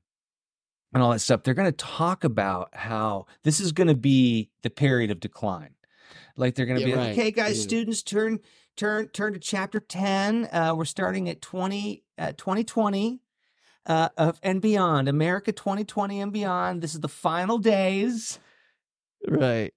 and 0.92 1.02
all 1.02 1.10
that 1.12 1.20
stuff, 1.20 1.42
they're 1.42 1.54
going 1.54 1.70
to 1.70 1.76
talk 1.76 2.24
about 2.24 2.70
how 2.74 3.26
this 3.44 3.60
is 3.60 3.72
going 3.72 3.88
to 3.88 3.94
be 3.94 4.50
the 4.62 4.70
period 4.70 5.10
of 5.10 5.20
decline. 5.20 5.74
Like 6.36 6.54
they're 6.54 6.66
going 6.66 6.80
to 6.80 6.86
Yeah, 6.86 6.94
be 6.94 6.98
right. 6.98 7.08
like, 7.10 7.18
okay, 7.18 7.30
guys, 7.30 7.58
Yeah. 7.58 7.62
students, 7.64 8.02
turn 8.02 8.40
turn 8.76 9.08
turn 9.08 9.32
to 9.34 9.38
chapter 9.38 9.78
ten. 9.80 10.48
Uh, 10.52 10.74
we're 10.76 10.84
starting 10.84 11.28
at 11.28 11.40
twenty 11.42 12.04
at 12.18 12.38
twenty 12.38 12.64
twenty. 12.64 13.20
Uh, 13.86 14.10
of 14.18 14.38
and 14.42 14.60
beyond, 14.60 15.08
America 15.08 15.52
2020 15.52 16.20
and 16.20 16.32
beyond. 16.32 16.82
This 16.82 16.92
is 16.94 17.00
the 17.00 17.08
final 17.08 17.56
days. 17.58 18.38
Right. 19.26 19.72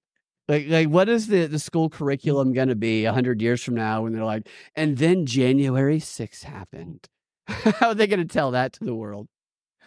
Like, 0.46 0.66
like, 0.68 0.88
what 0.88 1.08
is 1.08 1.26
the, 1.26 1.46
the 1.46 1.58
school 1.58 1.88
curriculum 1.88 2.52
going 2.52 2.68
to 2.68 2.76
be 2.76 3.06
a 3.06 3.12
hundred 3.14 3.40
years 3.40 3.62
from 3.64 3.74
now 3.74 4.02
when 4.02 4.12
they're 4.12 4.24
like, 4.24 4.46
and 4.76 4.98
then 4.98 5.24
January 5.24 5.98
6th 6.00 6.42
happened? 6.44 7.08
How 7.48 7.88
are 7.88 7.94
they 7.94 8.06
going 8.06 8.20
to 8.20 8.32
tell 8.32 8.50
that 8.50 8.74
to 8.74 8.84
the 8.84 8.94
world? 8.94 9.26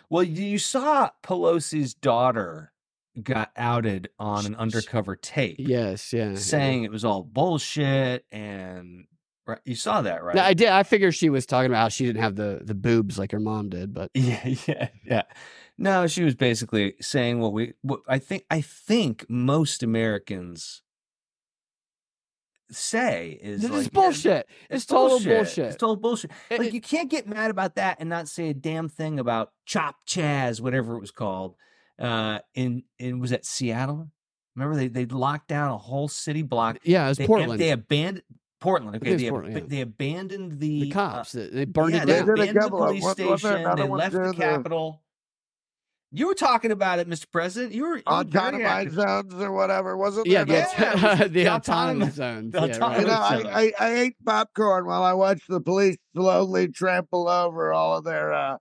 Well, 0.09 0.23
you 0.23 0.57
saw 0.57 1.09
Pelosi's 1.23 1.93
daughter 1.93 2.71
got 3.21 3.51
outed 3.55 4.09
on 4.19 4.45
an 4.45 4.55
undercover 4.55 5.15
tape. 5.15 5.57
Yes, 5.59 6.13
yeah. 6.13 6.31
yeah. 6.31 6.35
saying 6.35 6.83
it 6.83 6.91
was 6.91 7.03
all 7.03 7.23
bullshit 7.23 8.25
and 8.31 9.05
right, 9.45 9.59
you 9.65 9.75
saw 9.75 10.01
that, 10.01 10.23
right? 10.23 10.35
No, 10.35 10.43
I 10.43 10.53
did. 10.53 10.69
I 10.69 10.83
figured 10.83 11.15
she 11.15 11.29
was 11.29 11.45
talking 11.45 11.71
about 11.71 11.81
how 11.81 11.89
she 11.89 12.05
didn't 12.05 12.21
have 12.21 12.35
the, 12.35 12.61
the 12.63 12.75
boobs 12.75 13.17
like 13.17 13.31
her 13.31 13.39
mom 13.39 13.69
did, 13.69 13.93
but 13.93 14.11
yeah, 14.13 14.47
yeah, 14.67 14.89
yeah. 15.05 15.23
No, 15.77 16.07
she 16.07 16.23
was 16.23 16.35
basically 16.35 16.95
saying 17.01 17.39
what 17.39 17.53
we 17.53 17.73
what 17.81 18.01
I 18.07 18.19
think 18.19 18.45
I 18.49 18.61
think 18.61 19.25
most 19.29 19.83
Americans 19.83 20.81
say 22.71 23.39
is 23.41 23.61
this 23.61 23.71
like 23.71 23.79
is 23.81 23.85
yeah, 23.85 23.89
bullshit. 23.93 24.47
It's, 24.69 24.85
total 24.85 25.19
bullshit. 25.19 25.65
It's 25.65 25.75
total 25.77 25.95
bullshit. 25.95 26.31
It- 26.49 26.59
like 26.59 26.67
it- 26.69 26.73
you 26.73 26.81
can't 26.81 27.09
get 27.09 27.27
mad 27.27 27.49
about 27.51 27.75
that 27.75 27.97
and 27.99 28.09
not 28.09 28.27
say 28.27 28.49
a 28.49 28.53
damn 28.53 28.89
thing 28.89 29.19
about 29.19 29.51
Chop 29.65 29.95
Chaz, 30.07 30.59
whatever 30.61 30.95
it 30.95 30.99
was 30.99 31.11
called. 31.11 31.55
Uh, 31.99 32.39
in 32.53 32.83
in 32.99 33.19
was 33.19 33.31
that 33.31 33.45
Seattle? 33.45 34.09
Remember 34.55 34.75
they 34.75 34.87
they 34.87 35.05
locked 35.05 35.47
down 35.47 35.71
a 35.71 35.77
whole 35.77 36.07
city 36.07 36.41
block. 36.43 36.77
Yeah, 36.83 37.05
it 37.05 37.09
was 37.09 37.19
Portland. 37.19 37.59
They 37.59 37.71
abandoned 37.71 38.23
Portland. 38.59 38.95
Okay, 38.97 39.09
it 39.09 39.13
was 39.13 39.21
they, 39.21 39.27
ab- 39.27 39.31
Portland, 39.31 39.55
yeah. 39.55 39.63
they 39.69 39.81
abandoned 39.81 40.59
the, 40.59 40.81
the 40.83 40.91
uh, 40.91 40.93
cops, 40.93 41.31
they- 41.31 41.47
they 41.49 41.65
burned 41.65 41.93
yeah, 41.93 42.03
it 42.03 42.05
they 42.07 42.13
down. 42.13 42.25
They 42.27 42.33
did 42.47 42.49
abandoned 42.55 42.63
the 42.65 42.69
police 42.69 43.03
wasn't- 43.03 43.29
wasn't 43.29 43.53
there 43.53 43.61
station. 43.63 43.77
They 43.77 43.95
left 43.97 44.13
the 44.13 44.19
too, 44.19 44.25
the- 44.29 44.33
Capitol. 44.35 45.01
You 46.11 46.27
were 46.27 46.35
talking 46.35 46.71
about 46.71 46.99
it, 46.99 47.09
Mr. 47.09 47.25
President. 47.31 47.73
You 47.73 47.83
were, 47.83 47.97
you 47.97 48.03
were 48.07 48.13
Autonomous 48.13 48.93
zones 48.93 49.33
or 49.33 49.51
whatever, 49.51 49.97
wasn't 49.97 50.27
Yeah, 50.27 50.45
there? 50.45 50.65
the, 50.77 50.91
another 50.97 51.23
the, 51.27 51.29
the 51.29 51.49
autonomous 51.49 52.13
autonomous- 52.13 52.15
zones. 52.15 52.51
the 52.53 52.59
yeah, 52.59 52.65
right. 52.65 53.05
autonomous 53.05 53.37
You 53.39 53.43
know, 53.43 53.49
I. 53.49 53.61
I, 53.61 53.73
I 53.79 53.93
ate 53.99 54.15
popcorn 54.25 54.85
while 54.85 55.03
I 55.03 55.13
watched 55.13 55.47
the 55.49 55.59
police 55.59 55.97
slowly 56.15 56.69
trample 56.69 57.27
over 57.27 57.73
all 57.73 57.97
of 57.97 58.03
their 58.05 58.33
uh 58.33 58.57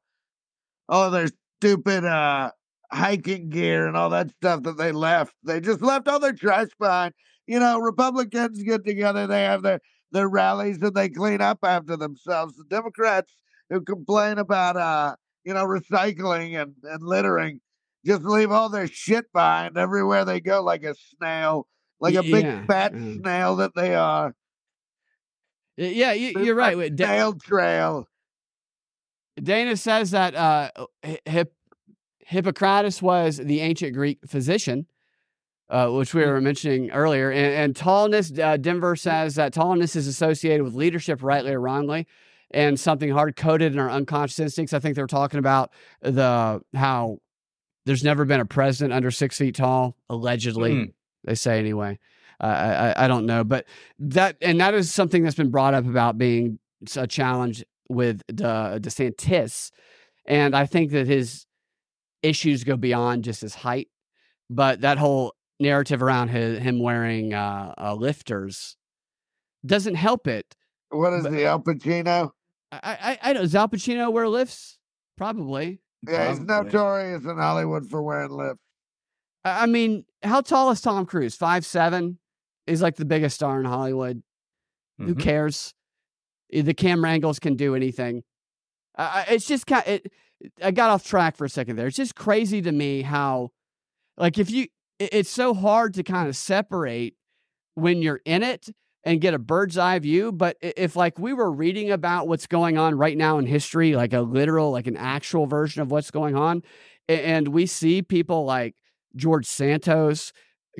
all 0.88 1.04
of 1.04 1.12
their 1.12 1.28
stupid 1.60 2.04
uh 2.04 2.50
hiking 2.92 3.48
gear 3.48 3.86
and 3.86 3.96
all 3.96 4.10
that 4.10 4.30
stuff 4.32 4.64
that 4.64 4.76
they 4.76 4.90
left. 4.92 5.32
They 5.44 5.60
just 5.60 5.82
left 5.82 6.08
all 6.08 6.18
their 6.20 6.32
trash 6.32 6.68
behind. 6.80 7.14
You 7.46 7.60
know, 7.60 7.78
Republicans 7.78 8.60
get 8.64 8.84
together, 8.84 9.28
they 9.28 9.44
have 9.44 9.62
their 9.62 9.80
their 10.10 10.28
rallies 10.28 10.78
and 10.82 10.94
they 10.94 11.08
clean 11.10 11.40
up 11.40 11.58
after 11.62 11.96
themselves. 11.96 12.56
The 12.56 12.64
Democrats 12.68 13.32
who 13.70 13.80
complain 13.82 14.38
about 14.38 14.76
uh, 14.76 15.14
you 15.46 15.54
know, 15.54 15.64
recycling 15.64 16.60
and, 16.60 16.74
and 16.82 17.02
littering 17.02 17.60
just 18.04 18.22
leave 18.22 18.50
all 18.52 18.68
their 18.68 18.86
shit 18.86 19.32
behind 19.32 19.78
everywhere 19.78 20.24
they 20.24 20.40
go 20.40 20.62
like 20.62 20.84
a 20.84 20.94
snail, 21.16 21.66
like 22.00 22.14
a 22.14 22.22
Y- 22.22 22.30
big 22.30 22.66
fat 22.66 22.92
yeah. 22.94 23.14
snail 23.20 23.56
that 23.56 23.74
they 23.74 23.94
are. 23.94 24.34
Yeah, 25.76 26.12
you, 26.12 26.40
you're 26.42 26.54
right. 26.54 26.76
Wait, 26.76 26.96
Da- 26.96 27.06
Snail 27.06 27.34
trail. 27.34 28.08
Dana 29.42 29.76
says 29.76 30.10
that 30.12 30.34
uh, 30.34 30.70
Hi- 31.04 31.20
Hip- 31.26 31.54
Hippocrates 32.20 33.02
was 33.02 33.36
the 33.36 33.60
ancient 33.60 33.92
Greek 33.92 34.18
physician, 34.26 34.86
uh, 35.68 35.90
which 35.90 36.14
we 36.14 36.24
were 36.24 36.40
mentioning 36.40 36.90
earlier. 36.90 37.30
And, 37.30 37.54
and 37.54 37.76
tallness, 37.76 38.36
uh, 38.38 38.56
Denver 38.56 38.96
says 38.96 39.34
that 39.34 39.52
tallness 39.52 39.94
is 39.96 40.06
associated 40.06 40.64
with 40.64 40.74
leadership, 40.74 41.22
rightly 41.22 41.52
or 41.52 41.60
wrongly, 41.60 42.06
and 42.52 42.78
something 42.78 43.10
hard 43.10 43.36
coded 43.36 43.72
in 43.72 43.78
our 43.78 43.90
unconscious 43.90 44.38
instincts. 44.38 44.72
I 44.72 44.78
think 44.78 44.94
they're 44.96 45.06
talking 45.06 45.38
about 45.38 45.72
the 46.00 46.60
how 46.74 47.18
there's 47.86 48.04
never 48.04 48.24
been 48.24 48.40
a 48.40 48.46
president 48.46 48.92
under 48.92 49.10
six 49.10 49.38
feet 49.38 49.54
tall, 49.56 49.96
allegedly. 50.08 50.72
Mm. 50.74 50.92
They 51.24 51.34
say 51.34 51.58
anyway. 51.58 51.98
Uh, 52.40 52.46
I, 52.46 52.88
I- 52.90 53.04
I 53.04 53.08
don't 53.08 53.26
know, 53.26 53.44
but 53.44 53.64
that 53.98 54.36
and 54.42 54.60
that 54.60 54.74
is 54.74 54.92
something 54.92 55.22
that's 55.22 55.36
been 55.36 55.50
brought 55.50 55.74
up 55.74 55.86
about 55.86 56.18
being 56.18 56.58
a 56.96 57.06
challenge 57.06 57.64
with 57.88 58.22
De, 58.28 58.78
DeSantis, 58.82 59.70
and 60.26 60.54
I 60.54 60.66
think 60.66 60.90
that 60.90 61.06
his 61.06 61.46
issues 62.22 62.64
go 62.64 62.76
beyond 62.76 63.24
just 63.24 63.40
his 63.40 63.54
height. 63.54 63.88
but 64.50 64.80
that 64.82 64.98
whole 64.98 65.34
narrative 65.58 66.02
around 66.02 66.28
his, 66.28 66.58
him 66.58 66.78
wearing 66.80 67.32
uh, 67.32 67.72
uh, 67.78 67.94
lifters 67.94 68.76
doesn't 69.64 69.94
help 69.94 70.26
it. 70.28 70.54
What 70.90 71.12
is 71.14 71.24
But- 71.24 71.32
the 71.32 71.44
Al 71.46 71.60
Pacino? 71.60 72.30
I, 72.72 72.78
I, 72.82 73.18
I 73.22 73.32
don't. 73.32 73.42
Does 73.42 73.54
Al 73.54 73.68
Pacino 73.68 74.12
wear 74.12 74.28
lifts? 74.28 74.78
Probably. 75.16 75.80
Yeah, 76.06 76.30
he's 76.30 76.40
Probably. 76.40 76.72
notorious 76.72 77.24
in 77.24 77.36
Hollywood 77.38 77.88
for 77.88 78.02
wearing 78.02 78.30
lifts. 78.32 78.60
I 79.44 79.66
mean, 79.66 80.04
how 80.22 80.40
tall 80.40 80.70
is 80.72 80.80
Tom 80.80 81.06
Cruise? 81.06 81.36
Five 81.36 81.64
seven. 81.64 82.18
He's 82.66 82.82
like 82.82 82.96
the 82.96 83.04
biggest 83.04 83.36
star 83.36 83.58
in 83.60 83.64
Hollywood. 83.66 84.22
Who 84.98 85.14
Mhm. 85.14 85.20
cares? 85.20 85.74
Eh, 86.52 86.62
The 86.62 86.74
camera 86.74 87.10
angles 87.10 87.38
can 87.38 87.54
do 87.54 87.74
anything. 87.74 88.24
I 88.96 89.04
I- 89.28 89.32
it's 89.34 89.46
just 89.46 89.66
kind. 89.66 89.86
It, 89.86 90.12
I 90.62 90.70
got 90.70 90.90
off 90.90 91.04
track 91.04 91.36
for 91.36 91.44
a 91.44 91.48
second 91.48 91.76
there. 91.76 91.86
It's 91.86 91.96
just 91.96 92.14
crazy 92.14 92.60
to 92.62 92.72
me 92.72 93.02
how, 93.02 93.52
like, 94.18 94.36
if 94.38 94.50
you, 94.50 94.66
it- 94.98 95.10
it's 95.14 95.30
so 95.30 95.54
hard 95.54 95.94
to 95.94 96.02
kind 96.02 96.28
of 96.28 96.36
separate 96.36 97.14
when 97.74 98.02
you're 98.02 98.20
in 98.26 98.42
it 98.42 98.68
and 99.06 99.20
get 99.20 99.32
a 99.32 99.38
bird's 99.38 99.78
eye 99.78 99.98
view. 100.00 100.32
But 100.32 100.58
if 100.60 100.96
like 100.96 101.18
we 101.18 101.32
were 101.32 101.50
reading 101.50 101.90
about 101.92 102.28
what's 102.28 102.46
going 102.46 102.76
on 102.76 102.98
right 102.98 103.16
now 103.16 103.38
in 103.38 103.46
history, 103.46 103.94
like 103.94 104.12
a 104.12 104.20
literal, 104.20 104.72
like 104.72 104.88
an 104.88 104.96
actual 104.96 105.46
version 105.46 105.80
of 105.80 105.90
what's 105.90 106.10
going 106.10 106.34
on, 106.34 106.62
and 107.08 107.48
we 107.48 107.66
see 107.66 108.02
people 108.02 108.44
like 108.44 108.74
George 109.14 109.46
Santos 109.46 110.32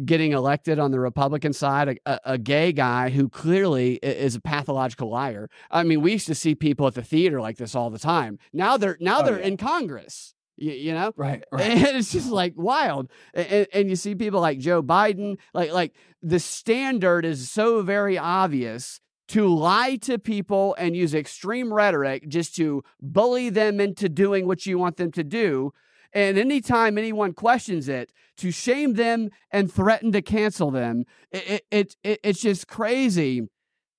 getting 0.05 0.33
elected 0.33 0.79
on 0.79 0.91
the 0.91 1.01
Republican 1.01 1.55
side, 1.55 1.99
a, 2.05 2.21
a, 2.25 2.37
gay 2.37 2.71
guy 2.71 3.09
who 3.09 3.31
clearly 3.31 3.95
is 3.95 4.35
a 4.35 4.41
pathological 4.41 5.09
liar. 5.09 5.49
I 5.71 5.85
mean, 5.85 6.03
we 6.03 6.13
used 6.13 6.27
to 6.27 6.35
see 6.35 6.55
people 6.55 6.87
at 6.87 6.93
the 6.95 7.03
theater 7.03 7.41
like 7.41 7.57
this 7.57 7.75
all 7.75 7.89
the 7.89 7.99
time. 7.99 8.39
Now 8.53 8.77
they're 8.77 8.99
now 9.01 9.21
Oh, 9.21 9.25
they're 9.25 9.41
yeah. 9.41 9.47
in 9.47 9.57
Congress. 9.57 10.35
You, 10.57 10.73
you 10.73 10.93
know, 10.94 11.12
Right, 11.17 11.44
right. 11.52 11.62
And 11.62 11.97
it's 11.97 12.12
just 12.12 12.31
like 12.31 12.55
wild. 12.57 13.10
And, 13.35 13.67
and 13.73 13.91
you 13.91 13.97
see 13.97 14.15
people 14.15 14.41
like 14.41 14.59
Joe 14.59 14.83
Biden, 14.83 15.39
like 15.55 15.73
like 15.73 15.94
the 16.23 16.39
standard 16.39 17.25
is 17.25 17.51
so 17.51 17.83
very 17.83 18.18
obvious 18.18 19.01
to 19.28 19.49
lie 19.49 19.97
to 19.97 20.18
people 20.18 20.75
and 20.78 20.97
use 20.97 21.15
extreme 21.15 21.73
rhetoric 21.73 22.28
just 22.28 22.55
to 22.57 22.83
bully 23.01 23.51
them 23.51 23.81
into 23.81 24.09
doing 24.09 24.47
what 24.47 24.67
you 24.67 24.78
want 24.78 24.97
them 24.97 25.10
to 25.12 25.25
do. 25.25 25.73
And 26.12 26.39
anytime 26.39 26.97
anyone 26.97 27.33
questions 27.33 27.89
it, 27.89 28.12
to 28.39 28.51
shame 28.51 28.94
them 28.94 29.31
and 29.51 29.70
threaten 29.70 30.12
to 30.12 30.23
cancel 30.23 30.70
them, 30.70 31.05
it, 31.31 31.51
it, 31.51 31.65
it, 31.70 31.97
it 32.05 32.20
it's 32.23 32.41
just 32.41 32.68
crazy 32.68 33.49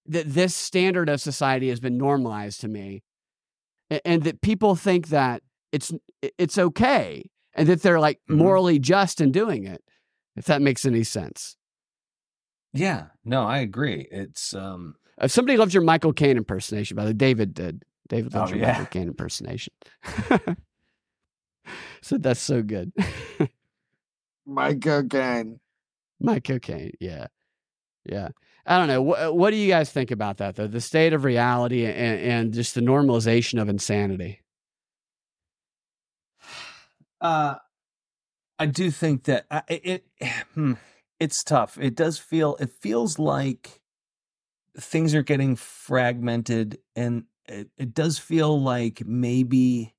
that 0.06 0.34
this 0.34 0.56
standard 0.56 1.10
of 1.10 1.20
society 1.20 1.70
has 1.70 1.80
been 1.80 1.98
normalized 1.98 2.62
to 2.62 2.68
me, 2.68 3.04
A- 3.92 4.06
and 4.08 4.24
that 4.24 4.42
people 4.42 4.76
think 4.76 5.10
that 5.10 5.42
it's 5.72 5.92
it's 6.22 6.58
okay 6.58 7.30
and 7.54 7.68
that 7.68 7.82
they're 7.82 8.00
like 8.00 8.20
morally 8.28 8.80
just 8.80 9.20
in 9.22 9.32
doing 9.32 9.66
it. 9.66 9.84
If 10.36 10.46
that 10.46 10.62
makes 10.62 10.86
any 10.86 11.04
sense. 11.04 11.58
Yeah, 12.74 13.06
no, 13.26 13.44
I 13.44 13.60
agree. 13.60 14.08
It's 14.12 14.54
um 14.54 14.96
If 15.22 15.32
somebody 15.32 15.58
loves 15.58 15.74
your 15.74 15.84
Michael 15.84 16.14
Caine 16.14 16.38
impersonation, 16.38 16.96
by 16.96 17.04
the 17.04 17.10
way, 17.10 17.14
David 17.14 17.54
did. 17.54 17.84
David 18.08 18.34
loves 18.34 18.52
Oh, 18.52 18.56
your 18.56 18.64
yeah. 18.64 18.72
Michael 18.74 18.86
Caine 18.88 19.08
impersonation. 19.08 19.74
so 22.02 22.18
that's 22.18 22.40
so 22.40 22.62
good. 22.62 22.92
Mike 24.46 24.82
Cocaine. 24.82 25.60
Mike 26.20 26.46
Cocaine, 26.46 26.92
yeah, 27.00 27.28
yeah. 28.06 28.30
I 28.66 28.78
don't 28.78 28.88
know. 28.88 29.02
What, 29.02 29.36
what 29.36 29.52
do 29.52 29.56
you 29.58 29.68
guys 29.70 29.90
think 29.92 30.12
about 30.12 30.38
that, 30.38 30.56
though? 30.56 30.68
The 30.68 30.82
state 30.82 31.14
of 31.14 31.24
reality 31.24 31.86
and, 31.86 32.20
and 32.20 32.54
just 32.54 32.76
the 32.76 32.82
normalization 32.82 33.62
of 33.62 33.70
insanity. 33.70 34.42
Uh, 37.22 37.56
I 38.60 38.66
do 38.66 38.92
think 38.92 39.24
that 39.26 39.46
uh, 39.52 39.62
it, 39.68 40.06
it 40.20 40.34
hmm, 40.54 40.74
it's 41.20 41.44
tough. 41.44 41.78
It 41.80 41.96
does 41.96 42.18
feel 42.20 42.56
it 42.60 42.72
feels 42.72 43.20
like 43.20 43.82
things 44.78 45.16
are 45.16 45.24
getting 45.24 45.56
fragmented, 45.56 46.80
and 46.96 47.26
it, 47.48 47.70
it 47.78 47.94
does 47.94 48.18
feel 48.20 48.62
like 48.62 49.04
maybe 49.06 49.94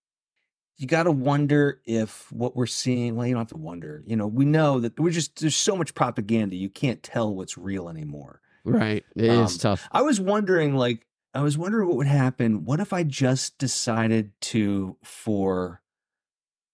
you 0.77 0.87
got 0.87 1.05
to 1.05 1.11
wonder 1.11 1.81
if 1.85 2.31
what 2.31 2.55
we're 2.57 2.67
seeing. 2.67 3.17
Well, 3.17 3.27
you 3.27 3.35
don't 3.35 3.41
have 3.41 3.49
to 3.49 3.57
wonder. 3.57 4.03
You 4.07 4.17
know, 4.17 4.27
we 4.29 4.45
know 4.45 4.81
that 4.81 4.99
we're 4.99 5.11
just 5.11 5.41
there's 5.41 5.57
so 5.57 5.77
much 5.77 5.95
propaganda. 5.95 6.57
You 6.57 6.69
can't 6.71 7.03
tell 7.03 7.35
what's 7.35 7.59
real 7.59 7.89
anymore. 7.89 8.41
Right. 8.65 9.05
It 9.17 9.25
is 9.25 9.55
Um, 9.55 9.59
tough. 9.59 9.89
I 9.93 10.03
was 10.03 10.21
wondering, 10.21 10.75
like, 10.75 11.07
I 11.35 11.41
was 11.41 11.57
wondering 11.57 11.89
what 11.89 11.97
would 11.97 12.07
happen. 12.07 12.65
What 12.65 12.81
if 12.81 12.93
I 12.93 13.03
just 13.03 13.57
decided 13.57 14.33
to, 14.43 14.97
for, 15.03 15.81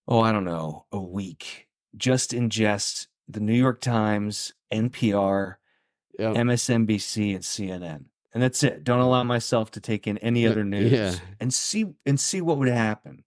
oh, 0.06 0.20
I 0.20 0.32
don't 0.32 0.44
know, 0.44 0.86
a 0.92 1.00
week, 1.00 1.68
just 1.96 2.32
ingest 2.32 3.06
the 3.28 3.40
New 3.40 3.54
York 3.54 3.80
Times, 3.80 4.52
NPR, 4.72 5.56
MSNBC, 6.18 7.34
and 7.34 7.44
CNN, 7.44 8.04
and 8.32 8.42
that's 8.42 8.62
it. 8.62 8.84
Don't 8.84 9.00
allow 9.00 9.22
myself 9.24 9.70
to 9.72 9.80
take 9.80 10.06
in 10.06 10.18
any 10.18 10.46
other 10.46 10.64
news, 10.64 10.92
yeah. 10.92 11.14
and 11.40 11.52
see 11.52 11.86
and 12.06 12.18
see 12.18 12.40
what 12.40 12.58
would 12.58 12.68
happen. 12.68 13.24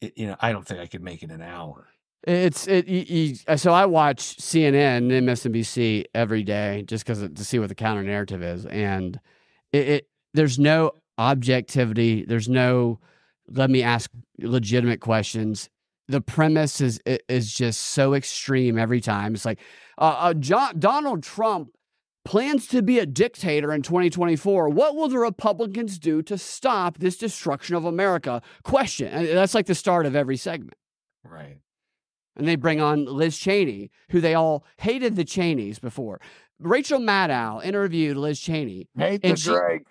It, 0.00 0.16
you 0.16 0.26
know, 0.26 0.36
I 0.40 0.52
don't 0.52 0.66
think 0.66 0.80
I 0.80 0.86
could 0.86 1.02
make 1.02 1.22
it 1.22 1.30
an 1.30 1.42
hour. 1.42 1.88
It's 2.22 2.66
it. 2.66 2.86
You, 2.86 3.00
you, 3.00 3.56
so 3.56 3.72
I 3.72 3.86
watch 3.86 4.36
CNN 4.38 4.96
and 4.96 5.10
MSNBC 5.10 6.04
every 6.14 6.42
day 6.42 6.84
just 6.86 7.04
because 7.04 7.20
to 7.20 7.44
see 7.44 7.58
what 7.58 7.68
the 7.68 7.74
counter 7.74 8.02
narrative 8.02 8.42
is, 8.42 8.66
and 8.66 9.18
it, 9.72 9.88
it 9.88 10.08
there's 10.34 10.58
no 10.58 10.92
objectivity. 11.16 12.24
There's 12.24 12.48
no 12.48 13.00
let 13.50 13.70
me 13.70 13.82
ask 13.82 14.10
legitimate 14.38 15.00
questions. 15.00 15.68
The 16.08 16.20
premise 16.20 16.80
is 16.80 17.00
is 17.28 17.52
just 17.52 17.80
so 17.80 18.14
extreme 18.14 18.78
every 18.78 19.00
time. 19.00 19.34
It's 19.34 19.44
like 19.44 19.60
uh, 19.98 20.16
uh, 20.18 20.34
John, 20.34 20.78
Donald 20.78 21.22
Trump 21.22 21.70
plans 22.24 22.66
to 22.68 22.82
be 22.82 22.98
a 22.98 23.06
dictator 23.06 23.72
in 23.72 23.82
2024. 23.82 24.68
What 24.68 24.96
will 24.96 25.08
the 25.08 25.18
Republicans 25.18 25.98
do 25.98 26.22
to 26.22 26.36
stop 26.36 26.98
this 26.98 27.16
destruction 27.16 27.76
of 27.76 27.84
America? 27.84 28.42
Question. 28.64 29.08
And 29.08 29.28
that's 29.28 29.54
like 29.54 29.66
the 29.66 29.74
start 29.74 30.06
of 30.06 30.16
every 30.16 30.36
segment. 30.36 30.74
Right. 31.24 31.58
And 32.36 32.46
they 32.46 32.56
bring 32.56 32.80
on 32.80 33.04
Liz 33.04 33.36
Cheney, 33.38 33.90
who 34.10 34.20
they 34.20 34.34
all 34.34 34.64
hated 34.78 35.16
the 35.16 35.24
Cheneys 35.24 35.78
before. 35.78 36.20
Rachel 36.58 37.00
Maddow 37.00 37.64
interviewed 37.64 38.16
Liz 38.16 38.40
Cheney. 38.40 38.88
Hate 38.96 39.22
the 39.22 39.36
she- 39.36 39.50
Drake. 39.50 39.82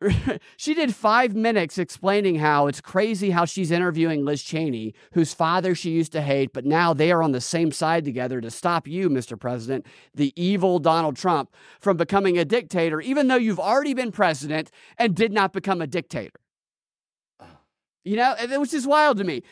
she 0.56 0.74
did 0.74 0.94
five 0.94 1.34
minutes 1.34 1.78
explaining 1.78 2.36
how 2.36 2.66
it's 2.66 2.80
crazy 2.80 3.30
how 3.30 3.44
she's 3.44 3.70
interviewing 3.70 4.24
Liz 4.24 4.42
Cheney, 4.42 4.94
whose 5.12 5.32
father 5.32 5.74
she 5.74 5.90
used 5.90 6.12
to 6.12 6.20
hate, 6.22 6.52
but 6.52 6.64
now 6.64 6.92
they 6.92 7.12
are 7.12 7.22
on 7.22 7.32
the 7.32 7.40
same 7.40 7.72
side 7.72 8.04
together 8.04 8.40
to 8.40 8.50
stop 8.50 8.86
you, 8.86 9.08
Mr. 9.08 9.38
President, 9.38 9.86
the 10.14 10.32
evil 10.40 10.78
Donald 10.78 11.16
Trump, 11.16 11.52
from 11.80 11.96
becoming 11.96 12.38
a 12.38 12.44
dictator, 12.44 13.00
even 13.00 13.28
though 13.28 13.36
you've 13.36 13.60
already 13.60 13.94
been 13.94 14.12
president 14.12 14.70
and 14.98 15.14
did 15.14 15.32
not 15.32 15.52
become 15.52 15.80
a 15.80 15.86
dictator. 15.86 16.40
You 18.06 18.16
know, 18.16 18.36
was 18.58 18.72
just 18.72 18.86
wild 18.86 19.16
to 19.16 19.24
me. 19.24 19.42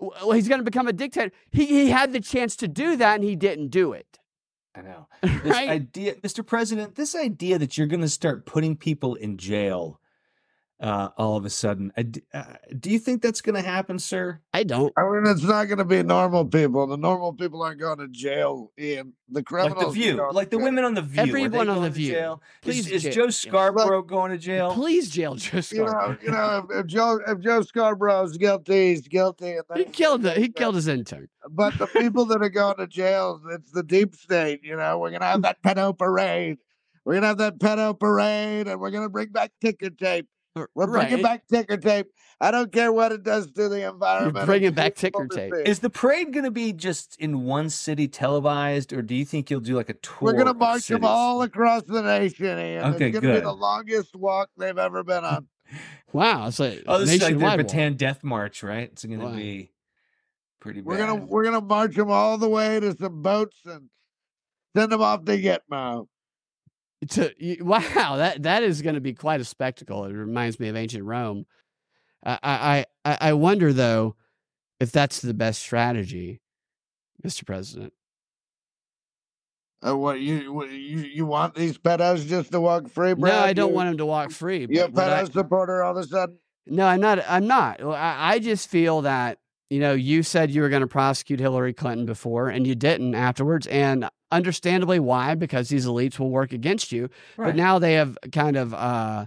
Well, 0.00 0.32
he's 0.32 0.48
going 0.48 0.58
to 0.58 0.64
become 0.64 0.88
a 0.88 0.92
dictator. 0.92 1.30
He, 1.52 1.66
he 1.66 1.90
had 1.90 2.12
the 2.12 2.18
chance 2.18 2.56
to 2.56 2.66
do 2.66 2.96
that 2.96 3.14
and 3.14 3.22
he 3.22 3.36
didn't 3.36 3.68
do 3.68 3.92
it. 3.92 4.18
I 4.74 4.82
know. 4.82 5.08
This 5.42 5.56
idea, 5.56 6.14
Mr. 6.16 6.46
President, 6.46 6.94
this 6.94 7.14
idea 7.14 7.58
that 7.58 7.76
you're 7.76 7.86
going 7.86 8.00
to 8.00 8.08
start 8.08 8.46
putting 8.46 8.76
people 8.76 9.14
in 9.14 9.36
jail 9.36 10.00
uh, 10.82 11.10
all 11.16 11.36
of 11.36 11.44
a 11.44 11.50
sudden, 11.50 11.92
I 11.96 12.02
d- 12.02 12.22
uh, 12.34 12.42
do 12.80 12.90
you 12.90 12.98
think 12.98 13.22
that's 13.22 13.40
going 13.40 13.54
to 13.54 13.62
happen, 13.62 13.98
sir? 14.00 14.40
I 14.52 14.64
don't. 14.64 14.92
I 14.98 15.02
mean, 15.02 15.22
it's 15.26 15.44
not 15.44 15.66
going 15.66 15.78
to 15.78 15.84
be 15.84 16.02
normal 16.02 16.44
people. 16.44 16.88
The 16.88 16.96
normal 16.96 17.32
people 17.32 17.62
aren't 17.62 17.78
going 17.80 17.98
to 17.98 18.08
jail, 18.08 18.72
Ian. 18.78 19.12
The 19.28 19.42
criminals, 19.44 19.76
Like 19.78 19.86
the 19.86 19.92
View, 19.92 20.16
go 20.16 20.26
to 20.30 20.32
like 20.36 20.50
the 20.50 20.58
women 20.58 20.84
on 20.84 20.94
the 20.94 21.02
View. 21.02 21.22
Everyone 21.22 21.68
on 21.68 21.82
The 21.82 21.90
View. 21.90 22.10
jail? 22.12 22.42
Please 22.62 22.86
is, 22.86 22.92
is 22.92 23.02
jail- 23.04 23.12
Joe 23.26 23.30
Scarborough 23.30 24.02
going 24.02 24.32
to 24.32 24.38
jail? 24.38 24.74
Please 24.74 25.08
jail 25.08 25.36
Joe 25.36 25.58
You 25.58 25.62
Scarborough. 25.62 26.10
know, 26.12 26.16
you 26.20 26.30
know, 26.32 26.66
if, 26.70 26.80
if 26.80 26.86
Joe 26.86 27.20
if 27.28 27.38
Joe 27.38 27.62
Scarborough's 27.62 28.36
guilty, 28.36 28.88
he's 28.90 29.06
guilty. 29.06 29.52
And 29.56 29.64
He 29.78 29.84
killed 29.84 30.22
the, 30.22 30.32
he 30.32 30.48
killed 30.48 30.74
his 30.74 30.88
intern. 30.88 31.28
But 31.48 31.78
the 31.78 31.86
people 31.86 32.24
that 32.26 32.42
are 32.42 32.48
going 32.50 32.76
to 32.78 32.86
jail, 32.88 33.40
it's 33.52 33.70
the 33.70 33.82
deep 33.84 34.16
state. 34.16 34.60
You 34.64 34.76
know, 34.76 34.98
we're 34.98 35.12
gonna 35.12 35.24
have 35.26 35.42
that 35.42 35.62
pedo 35.62 35.96
parade. 35.96 36.58
We're 37.04 37.14
gonna 37.14 37.28
have 37.28 37.38
that 37.38 37.58
pedo 37.58 37.98
parade, 37.98 38.66
and 38.68 38.80
we're 38.80 38.90
gonna 38.90 39.08
bring 39.08 39.28
back 39.30 39.52
ticker 39.60 39.90
tape. 39.90 40.26
We're 40.54 40.86
bringing 40.86 41.14
right. 41.14 41.22
back 41.22 41.42
ticker 41.50 41.76
tape. 41.76 42.08
I 42.40 42.50
don't 42.50 42.70
care 42.70 42.92
what 42.92 43.12
it 43.12 43.22
does 43.22 43.50
to 43.52 43.68
the 43.68 43.88
environment. 43.88 44.36
You're 44.36 44.46
bringing 44.46 44.72
back 44.72 44.96
ticker 44.96 45.26
tape. 45.26 45.54
Is 45.64 45.78
the 45.78 45.88
parade 45.88 46.32
going 46.32 46.44
to 46.44 46.50
be 46.50 46.72
just 46.72 47.16
in 47.18 47.44
one 47.44 47.70
city 47.70 48.06
televised, 48.06 48.92
or 48.92 49.00
do 49.00 49.14
you 49.14 49.24
think 49.24 49.50
you'll 49.50 49.60
do 49.60 49.76
like 49.76 49.88
a 49.88 49.94
tour? 49.94 50.16
We're 50.20 50.32
gonna 50.34 50.50
of 50.50 50.58
march 50.58 50.88
them 50.88 51.04
all 51.04 51.42
across 51.42 51.84
the 51.84 52.02
nation, 52.02 52.58
Ian. 52.58 52.94
Okay, 52.94 53.08
it's 53.08 53.20
gonna 53.20 53.34
be 53.34 53.40
the 53.40 53.52
longest 53.52 54.14
walk 54.14 54.50
they've 54.58 54.76
ever 54.76 55.02
been 55.02 55.24
on. 55.24 55.48
Wow, 56.12 56.48
it's 56.48 56.58
like 56.58 56.82
Oh, 56.86 56.98
this 56.98 57.08
is 57.08 57.22
like 57.22 57.30
nationwide 57.32 57.60
the 57.60 57.64
walk. 57.64 57.72
Bataan 57.72 57.96
Death 57.96 58.22
March, 58.22 58.62
right? 58.62 58.90
It's 58.92 59.02
going 59.02 59.20
to 59.20 59.24
Wow. 59.24 59.34
be 59.34 59.72
pretty 60.60 60.82
bad. 60.82 60.86
We're 60.86 60.98
gonna 60.98 61.14
we're 61.14 61.44
gonna 61.44 61.62
march 61.62 61.94
them 61.94 62.10
all 62.10 62.36
the 62.36 62.50
way 62.50 62.78
to 62.78 62.94
some 62.94 63.22
boats 63.22 63.56
and 63.64 63.88
send 64.76 64.92
them 64.92 65.00
off 65.00 65.24
to 65.24 65.38
Gitmo. 65.38 66.08
To 67.08 67.32
wow 67.60 68.16
that 68.16 68.42
that 68.42 68.62
is 68.62 68.82
going 68.82 68.94
to 68.94 69.00
be 69.00 69.12
quite 69.14 69.40
a 69.40 69.44
spectacle 69.44 70.04
it 70.04 70.12
reminds 70.12 70.60
me 70.60 70.68
of 70.68 70.76
ancient 70.76 71.04
rome 71.04 71.44
I, 72.24 72.84
I 73.04 73.16
i 73.20 73.32
wonder 73.32 73.72
though 73.72 74.14
if 74.78 74.92
that's 74.92 75.20
the 75.20 75.34
best 75.34 75.60
strategy 75.62 76.40
Mr. 77.24 77.46
President. 77.46 77.92
Uh, 79.86 79.96
what 79.96 80.20
you 80.20 80.52
what, 80.52 80.70
you 80.70 80.98
you 81.00 81.26
want 81.26 81.54
these 81.54 81.76
pedos 81.76 82.26
just 82.26 82.52
to 82.52 82.60
walk 82.60 82.88
free, 82.88 83.14
Brad? 83.14 83.32
No, 83.34 83.40
I 83.40 83.52
don't 83.52 83.70
You- 83.70 83.74
want 83.76 83.88
them 83.90 83.98
to 83.98 84.06
walk 84.06 84.30
free. 84.30 84.66
You 84.70 84.84
a 84.84 84.88
but 84.88 85.08
what 85.08 85.12
I- 85.12 85.24
pedo 85.24 85.32
supporter 85.32 85.82
all 85.82 85.96
of 85.96 86.04
a 86.04 86.06
sudden? 86.06 86.38
No, 86.66 86.86
I'm 86.86 87.00
not. 87.00 87.18
I'm 87.28 87.48
not. 87.48 87.82
I, 87.82 88.34
I 88.34 88.38
just 88.38 88.68
feel 88.68 89.02
that 89.02 89.38
you 89.70 89.80
know 89.80 89.92
you 89.94 90.22
said 90.22 90.52
you 90.52 90.62
were 90.62 90.68
going 90.68 90.82
to 90.82 90.86
prosecute 90.86 91.40
Hillary 91.40 91.72
Clinton 91.72 92.06
before, 92.06 92.48
and 92.48 92.64
you 92.66 92.76
didn't 92.76 93.16
afterwards, 93.16 93.66
and 93.66 94.08
understandably 94.32 94.98
why? 94.98 95.36
Because 95.36 95.68
these 95.68 95.86
elites 95.86 96.18
will 96.18 96.30
work 96.30 96.52
against 96.52 96.90
you. 96.90 97.08
But 97.36 97.54
now 97.56 97.78
they 97.78 97.94
have 97.94 98.18
kind 98.32 98.56
of, 98.56 98.74
uh, 98.74 99.26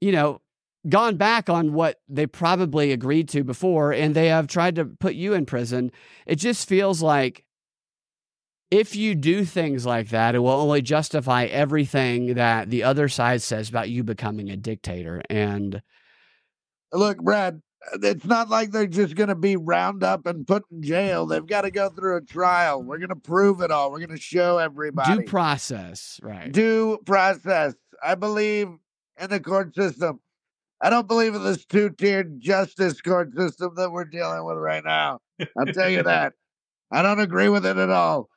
you 0.00 0.10
know, 0.10 0.40
gone 0.88 1.16
back 1.16 1.48
on 1.48 1.72
what 1.74 2.00
they 2.08 2.26
probably 2.26 2.90
agreed 2.92 3.28
to 3.28 3.44
before, 3.44 3.92
and 3.92 4.14
they 4.14 4.28
have 4.28 4.48
tried 4.48 4.74
to 4.76 4.86
put 4.86 5.14
you 5.14 5.34
in 5.34 5.46
prison. 5.46 5.92
It 6.26 6.36
just 6.36 6.68
feels 6.68 7.02
like. 7.02 7.44
If 8.70 8.94
you 8.94 9.14
do 9.14 9.46
things 9.46 9.86
like 9.86 10.10
that, 10.10 10.34
it 10.34 10.40
will 10.40 10.50
only 10.50 10.82
justify 10.82 11.44
everything 11.44 12.34
that 12.34 12.68
the 12.68 12.82
other 12.82 13.08
side 13.08 13.40
says 13.40 13.70
about 13.70 13.88
you 13.88 14.04
becoming 14.04 14.50
a 14.50 14.58
dictator. 14.58 15.22
And 15.30 15.80
Look, 16.92 17.18
Brad, 17.18 17.62
it's 17.94 18.24
not 18.24 18.48
like 18.48 18.70
they're 18.70 18.86
just 18.86 19.14
going 19.14 19.28
to 19.28 19.34
be 19.34 19.56
round 19.56 20.02
up 20.02 20.26
and 20.26 20.46
put 20.46 20.64
in 20.70 20.82
jail. 20.82 21.26
They've 21.26 21.46
got 21.46 21.62
to 21.62 21.70
go 21.70 21.88
through 21.88 22.16
a 22.16 22.20
trial. 22.20 22.82
We're 22.82 22.98
going 22.98 23.08
to 23.08 23.16
prove 23.16 23.60
it 23.60 23.70
all. 23.70 23.90
We're 23.90 23.98
going 23.98 24.16
to 24.16 24.20
show 24.22 24.58
everybody. 24.58 25.18
due 25.18 25.22
process, 25.24 26.20
right? 26.22 26.50
Due 26.50 26.98
process. 27.04 27.74
I 28.02 28.14
believe 28.14 28.68
in 29.20 29.30
the 29.30 29.40
court 29.40 29.74
system. 29.74 30.20
I 30.80 30.90
don't 30.90 31.08
believe 31.08 31.34
in 31.34 31.42
this 31.42 31.64
two 31.64 31.90
tiered 31.90 32.40
justice 32.40 33.00
court 33.00 33.36
system 33.36 33.74
that 33.76 33.90
we're 33.90 34.04
dealing 34.04 34.44
with 34.44 34.56
right 34.58 34.84
now. 34.84 35.18
I'll 35.58 35.66
tell 35.66 35.90
you 35.90 36.04
that. 36.04 36.34
I 36.90 37.02
don't 37.02 37.20
agree 37.20 37.48
with 37.48 37.66
it 37.66 37.76
at 37.76 37.90
all. 37.90 38.28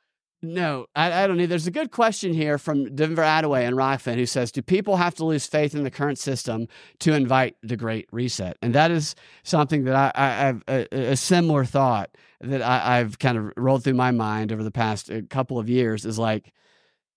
No, 0.44 0.86
I, 0.96 1.22
I 1.22 1.26
don't 1.28 1.36
need. 1.36 1.46
There's 1.46 1.68
a 1.68 1.72
good 1.72 1.92
question 1.92 2.32
here 2.34 2.58
from 2.58 2.92
Denver 2.96 3.22
Attaway 3.22 3.64
and 3.64 3.76
Rokfin 3.76 4.16
who 4.16 4.26
says, 4.26 4.50
"Do 4.50 4.60
people 4.60 4.96
have 4.96 5.14
to 5.16 5.24
lose 5.24 5.46
faith 5.46 5.72
in 5.72 5.84
the 5.84 5.90
current 5.90 6.18
system 6.18 6.66
to 6.98 7.12
invite 7.14 7.56
the 7.62 7.76
Great 7.76 8.08
Reset?" 8.10 8.56
And 8.60 8.74
that 8.74 8.90
is 8.90 9.14
something 9.44 9.84
that 9.84 9.94
I, 9.94 10.10
I 10.16 10.28
have 10.46 10.64
a, 10.66 11.12
a 11.12 11.16
similar 11.16 11.64
thought 11.64 12.10
that 12.40 12.60
I, 12.60 12.98
I've 12.98 13.20
kind 13.20 13.38
of 13.38 13.52
rolled 13.56 13.84
through 13.84 13.94
my 13.94 14.10
mind 14.10 14.50
over 14.52 14.64
the 14.64 14.72
past 14.72 15.12
uh, 15.12 15.20
couple 15.30 15.60
of 15.60 15.68
years. 15.68 16.04
Is 16.04 16.18
like, 16.18 16.52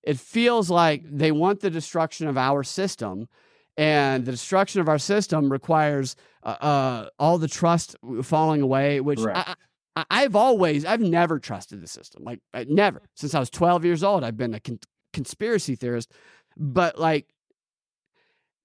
it 0.04 0.20
feels 0.20 0.70
like 0.70 1.02
they 1.10 1.32
want 1.32 1.62
the 1.62 1.72
destruction 1.72 2.28
of 2.28 2.38
our 2.38 2.64
system, 2.64 3.28
and 3.76 4.24
the 4.26 4.34
destruction 4.34 4.82
of 4.82 4.88
our 4.88 5.00
system 5.00 5.52
requires 5.52 6.16
uh, 6.44 6.58
uh, 6.62 7.10
all 7.18 7.40
the 7.40 7.48
trust 7.48 7.96
falling 8.22 8.62
away, 8.62 9.02
which 9.02 9.20
Right. 9.20 9.36
I, 9.36 9.40
I, 9.52 9.56
I've 9.96 10.36
always, 10.36 10.86
I've 10.86 11.02
never 11.02 11.40
trusted 11.40 11.82
the 11.82 11.88
system. 11.88 12.24
Like, 12.24 12.40
I, 12.54 12.66
never. 12.68 13.04
Since 13.16 13.34
I 13.34 13.40
was 13.40 13.50
12 13.50 13.86
years 13.86 14.04
old, 14.04 14.24
I've 14.24 14.38
been 14.38 14.54
a 14.54 14.60
con- 14.60 14.80
conspiracy 15.14 15.76
theorist. 15.76 16.12
But 16.58 17.00
like, 17.00 17.34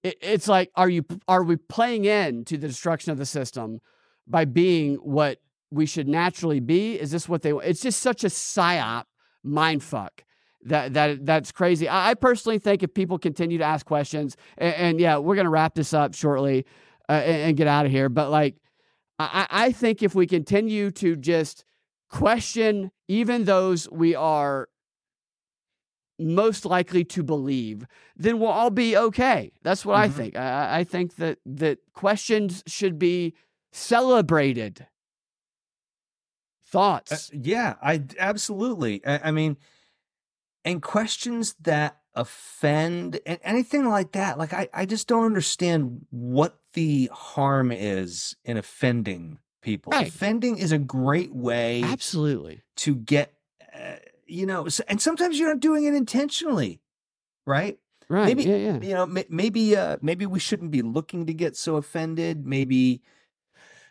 it, 0.03 0.17
it's 0.21 0.49
like, 0.49 0.71
are 0.75 0.89
you, 0.89 1.05
are 1.29 1.45
we 1.45 1.57
playing 1.57 2.05
in 2.05 2.45
to 2.47 2.57
the 2.57 2.69
destruction 2.69 3.13
of 3.13 3.19
the 3.19 3.27
system 3.27 3.81
by 4.27 4.45
being 4.45 4.97
what 4.97 5.39
we 5.71 5.87
should 5.87 6.09
naturally 6.09 6.61
be? 6.61 6.99
Is 6.99 7.11
this 7.11 7.29
what 7.29 7.43
they? 7.43 7.53
want? 7.53 7.67
It's 7.67 7.83
just 7.83 8.01
such 8.01 8.25
a 8.25 8.29
psyop 8.29 9.05
mind 9.43 9.83
fuck 9.83 10.25
that 10.65 10.93
that 10.95 11.25
that's 11.25 11.53
crazy. 11.53 11.89
I, 11.89 12.11
I 12.11 12.15
personally 12.15 12.59
think 12.59 12.83
if 12.83 12.93
people 12.93 13.19
continue 13.19 13.59
to 13.59 13.65
ask 13.65 13.87
questions, 13.87 14.37
and, 14.59 14.75
and 14.75 15.01
yeah, 15.01 15.17
we're 15.17 15.37
gonna 15.37 15.51
wrap 15.51 15.75
this 15.75 15.95
up 15.95 16.15
shortly 16.15 16.67
uh, 17.09 17.13
and, 17.13 17.37
and 17.37 17.57
get 17.57 17.67
out 17.67 17.87
of 17.87 17.93
here. 17.93 18.09
But 18.09 18.31
like, 18.31 18.57
I, 19.21 19.47
I 19.51 19.65
I 19.67 19.73
think 19.73 20.03
if 20.03 20.15
we 20.15 20.27
continue 20.27 20.91
to 20.93 21.17
just 21.17 21.65
question 22.09 22.91
even 23.09 23.45
those 23.45 23.89
we 23.91 24.15
are 24.15 24.69
most 26.19 26.67
likely 26.67 27.03
to 27.05 27.23
believe, 27.23 27.87
then 28.17 28.39
we'll 28.39 28.51
all 28.51 28.71
be 28.71 28.97
okay. 28.97 29.53
That's 29.63 29.87
what 29.87 29.97
I 29.97 30.09
Mhm. 30.09 30.13
think. 30.13 30.37
I, 30.37 30.49
I- 30.51 30.79
I 30.81 30.85
think 30.85 31.17
that 31.17 31.39
that 31.47 31.79
questions 31.95 32.63
should 32.67 32.99
be 32.99 33.35
celebrated. 33.73 34.87
Thoughts? 36.67 37.31
Uh, 37.33 37.39
yeah, 37.43 37.75
I 37.83 38.03
absolutely. 38.19 39.05
I, 39.05 39.29
I 39.29 39.31
mean, 39.33 39.57
and 40.65 40.81
questions 40.83 41.55
that 41.63 41.97
offend 42.15 43.19
and 43.27 43.39
anything 43.43 43.87
like 43.89 44.13
that. 44.13 44.39
Like 44.39 44.53
I, 44.53 44.69
I 44.75 44.87
just 44.87 45.09
don't 45.09 45.25
understand 45.25 46.07
what 46.11 46.60
the 46.75 47.11
harm 47.13 47.73
is 47.73 48.37
in 48.45 48.57
offending 48.57 49.39
people. 49.63 49.93
Right. 49.93 50.09
Offending 50.09 50.59
is 50.59 50.73
a 50.73 50.79
great 50.79 51.35
way, 51.35 51.83
absolutely, 51.83 52.63
to 52.77 52.95
get, 52.95 53.35
uh, 53.75 53.97
you 54.27 54.47
know, 54.47 54.67
and 54.89 55.01
sometimes 55.01 55.39
you're 55.39 55.49
not 55.49 55.61
doing 55.61 55.85
it 55.85 55.95
intentionally, 55.95 56.81
right? 57.47 57.79
Right, 58.09 58.27
Maybe 58.27 58.43
yeah, 58.43 58.57
yeah. 58.57 58.81
you 58.81 58.95
know, 58.95 59.07
maybe 59.29 59.77
uh, 59.77 59.99
maybe 60.03 60.27
we 60.27 60.41
shouldn't 60.41 60.73
be 60.73 60.83
looking 60.83 61.27
to 61.27 61.33
get 61.33 61.57
so 61.57 61.77
offended. 61.77 62.45
Maybe 62.45 63.03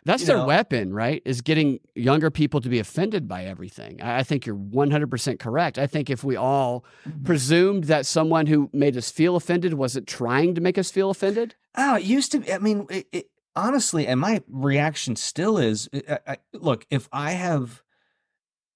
That's 0.04 0.24
their 0.26 0.38
know- 0.38 0.46
weapon, 0.46 0.92
right? 0.94 1.20
Is 1.24 1.40
getting 1.42 1.80
younger 1.94 2.30
people 2.30 2.60
to 2.62 2.68
be 2.68 2.78
offended 2.78 3.28
by 3.28 3.44
everything. 3.44 4.00
I 4.02 4.22
think 4.22 4.46
you're 4.46 4.56
100% 4.56 5.38
correct. 5.38 5.78
I 5.78 5.86
think 5.86 6.08
if 6.10 6.24
we 6.24 6.36
all 6.36 6.84
Mm-hmm. 7.08 7.24
presumed 7.24 7.84
that 7.84 8.06
someone 8.06 8.46
who 8.46 8.70
made 8.72 8.96
us 8.96 9.10
feel 9.10 9.36
offended 9.36 9.74
wasn't 9.74 10.06
trying 10.06 10.54
to 10.54 10.60
make 10.60 10.78
us 10.78 10.90
feel 10.90 11.10
offended, 11.10 11.54
Oh, 11.76 11.96
it 11.96 12.02
used 12.04 12.32
to 12.32 12.40
be. 12.40 12.52
I 12.52 12.58
mean, 12.58 12.86
it, 12.90 13.06
it, 13.12 13.30
honestly, 13.54 14.06
and 14.06 14.18
my 14.20 14.42
reaction 14.48 15.14
still 15.16 15.56
is 15.58 15.88
I, 16.08 16.18
I, 16.26 16.36
look, 16.52 16.84
if 16.90 17.08
I 17.12 17.32
have 17.32 17.82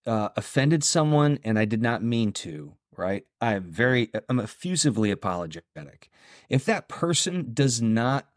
uh, 0.07 0.29
offended 0.37 0.85
someone 0.85 1.39
and 1.43 1.59
I 1.59 1.65
did 1.65 1.83
not 1.83 2.03
mean 2.05 2.31
to, 2.33 2.75
right? 2.97 3.25
I 3.41 3.55
am 3.55 3.65
very, 3.65 4.11
I'm 4.29 4.39
effusively 4.39 5.11
apologetic. 5.11 6.09
If 6.49 6.65
that 6.67 6.89
person 6.89 7.51
does 7.55 7.81
not 7.83 8.29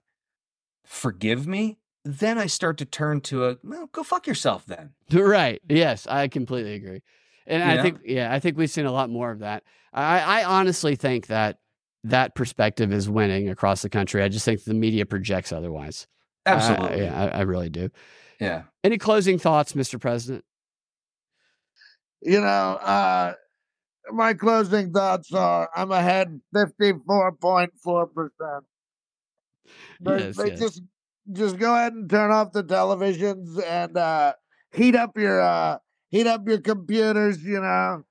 forgive 0.85 1.45
me, 1.47 1.77
then 2.07 2.37
I 2.37 2.45
start 2.47 2.77
to 2.77 2.85
turn 2.85 3.21
to 3.21 3.45
a, 3.45 3.57
well, 3.63 3.87
go 3.91 4.03
fuck 4.03 4.27
yourself 4.27 4.65
then. 4.65 4.91
right? 5.13 5.61
Yes, 5.67 6.07
I 6.07 6.27
completely 6.27 6.73
agree. 6.75 7.01
And 7.45 7.63
You 7.63 7.69
I 7.69 7.75
know? 7.75 7.81
think, 7.83 7.99
yeah, 8.05 8.33
I 8.33 8.39
think 8.39 8.57
we've 8.57 8.69
seen 8.69 8.85
a 8.85 8.91
lot 8.91 9.09
more 9.09 9.31
of 9.31 9.39
that. 9.39 9.63
I, 9.93 10.19
I 10.41 10.43
honestly 10.45 10.95
think 10.95 11.27
that 11.27 11.59
that 12.03 12.35
perspective 12.35 12.93
is 12.93 13.09
winning 13.09 13.49
across 13.49 13.81
the 13.81 13.89
country. 13.89 14.21
I 14.23 14.29
just 14.29 14.45
think 14.45 14.63
the 14.63 14.73
media 14.73 15.05
projects 15.05 15.51
otherwise. 15.51 16.07
I- 16.45 16.51
I- 16.51 16.53
Absolutely. 16.55 17.01
yeah, 17.03 17.23
I, 17.23 17.27
I 17.39 17.41
really 17.41 17.69
do. 17.69 17.89
Yeah. 18.39 18.63
Any 18.83 18.97
closing 18.97 19.37
thoughts, 19.39 19.73
Mr. 19.73 19.99
President? 19.99 20.45
You 22.21 22.39
know, 22.41 22.45
uh, 22.45 23.33
my 24.11 24.33
closing 24.33 24.91
thoughts 24.91 25.33
are 25.33 25.69
I'm 25.75 25.91
ahead 25.91 26.39
54.4%. 26.55 28.29
But, 29.99 30.19
Yes, 30.19 30.35
but 30.35 30.47
yes. 30.47 30.59
just 30.59 30.81
just 31.31 31.57
go 31.57 31.73
ahead 31.75 31.93
and 31.93 32.09
turn 32.09 32.31
off 32.31 32.51
the 32.51 32.63
televisions 32.63 33.61
and 33.65 33.97
uh, 33.97 34.33
heat 34.73 34.95
up 34.95 35.17
your 35.17 35.41
uh, 35.41 35.77
heat 36.09 36.27
up 36.27 36.47
your 36.47 36.59
computers, 36.61 37.43
you 37.43 37.59
know. 37.61 38.03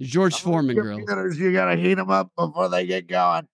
George 0.00 0.40
Foreman 0.40 0.74
grill. 0.76 0.98
computers, 0.98 1.38
you 1.38 1.52
gotta 1.52 1.76
heat 1.76 1.94
them 1.94 2.10
up 2.10 2.30
before 2.36 2.68
they 2.68 2.86
get 2.86 3.06
going. 3.06 3.46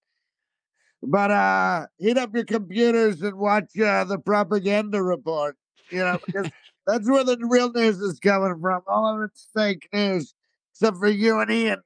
But 1.03 1.31
uh, 1.31 1.87
heat 1.99 2.17
up 2.19 2.35
your 2.35 2.45
computers 2.45 3.21
and 3.23 3.37
watch 3.39 3.79
uh, 3.79 4.05
the 4.05 4.19
propaganda 4.19 5.03
report. 5.03 5.57
You 5.91 5.99
know, 6.01 6.19
because 6.25 6.51
that's 6.87 7.09
where 7.09 7.25
the 7.25 7.39
real 7.49 7.71
news 7.73 7.99
is 7.99 8.19
coming 8.19 8.59
from. 8.61 8.83
All 8.87 9.07
of 9.15 9.23
it's 9.29 9.49
fake 9.55 9.89
news, 9.93 10.35
except 10.73 10.97
for 10.99 11.09
you 11.09 11.39
and 11.41 11.51
Ian. 11.51 11.81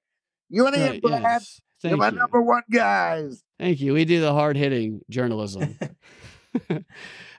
You 0.49 0.67
and 0.67 0.77
Ian, 0.77 0.91
Right, 0.93 1.03
Brad, 1.03 1.23
yes. 1.23 1.61
you're 1.83 1.97
my 1.97 2.09
you. 2.11 2.17
number 2.17 2.41
one 2.43 2.63
guys. 2.71 3.43
Thank 3.59 3.81
you. 3.81 3.95
We 3.95 4.05
do 4.05 4.21
the 4.21 4.33
hard 4.33 4.57
hitting 4.57 5.01
journalism. 5.11 5.79
Uh, 6.71 6.81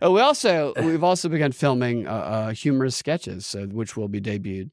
we 0.12 0.22
also 0.22 0.74
we've 0.78 1.04
also 1.04 1.30
begun 1.30 1.52
filming 1.52 2.08
uh, 2.08 2.12
uh, 2.12 2.52
humorous 2.52 2.96
sketches, 2.96 3.46
so 3.46 3.66
which 3.66 3.96
will 3.96 4.08
be 4.08 4.22
debuted. 4.22 4.72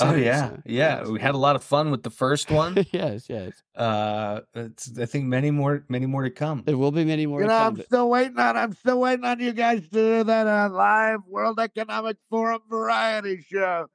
Oh 0.00 0.14
yeah, 0.14 0.50
so, 0.50 0.62
yeah. 0.66 1.02
We 1.04 1.18
had 1.18 1.34
a 1.34 1.38
lot 1.38 1.56
of 1.56 1.64
fun 1.64 1.90
with 1.90 2.02
the 2.02 2.10
first 2.10 2.50
one. 2.50 2.76
yes, 2.92 3.24
yes. 3.30 3.62
Uh, 3.74 4.40
it's, 4.54 4.98
I 4.98 5.06
think 5.06 5.24
many 5.24 5.50
more, 5.50 5.84
many 5.88 6.04
more 6.04 6.24
to 6.24 6.30
come. 6.30 6.62
There 6.66 6.76
will 6.76 6.92
be 6.92 7.06
many 7.06 7.26
more. 7.26 7.40
You 7.40 7.46
to 7.46 7.52
know, 7.52 7.58
come, 7.58 7.76
I'm 7.76 7.82
still 7.84 8.10
waiting 8.10 8.38
on. 8.38 8.56
I'm 8.56 8.74
still 8.74 9.00
waiting 9.00 9.24
on 9.24 9.40
you 9.40 9.52
guys 9.52 9.80
to 9.80 9.88
do 9.88 10.24
that 10.24 10.46
uh, 10.46 10.68
live 10.70 11.20
World 11.26 11.58
Economic 11.58 12.18
Forum 12.28 12.60
variety 12.68 13.42
show. 13.48 13.86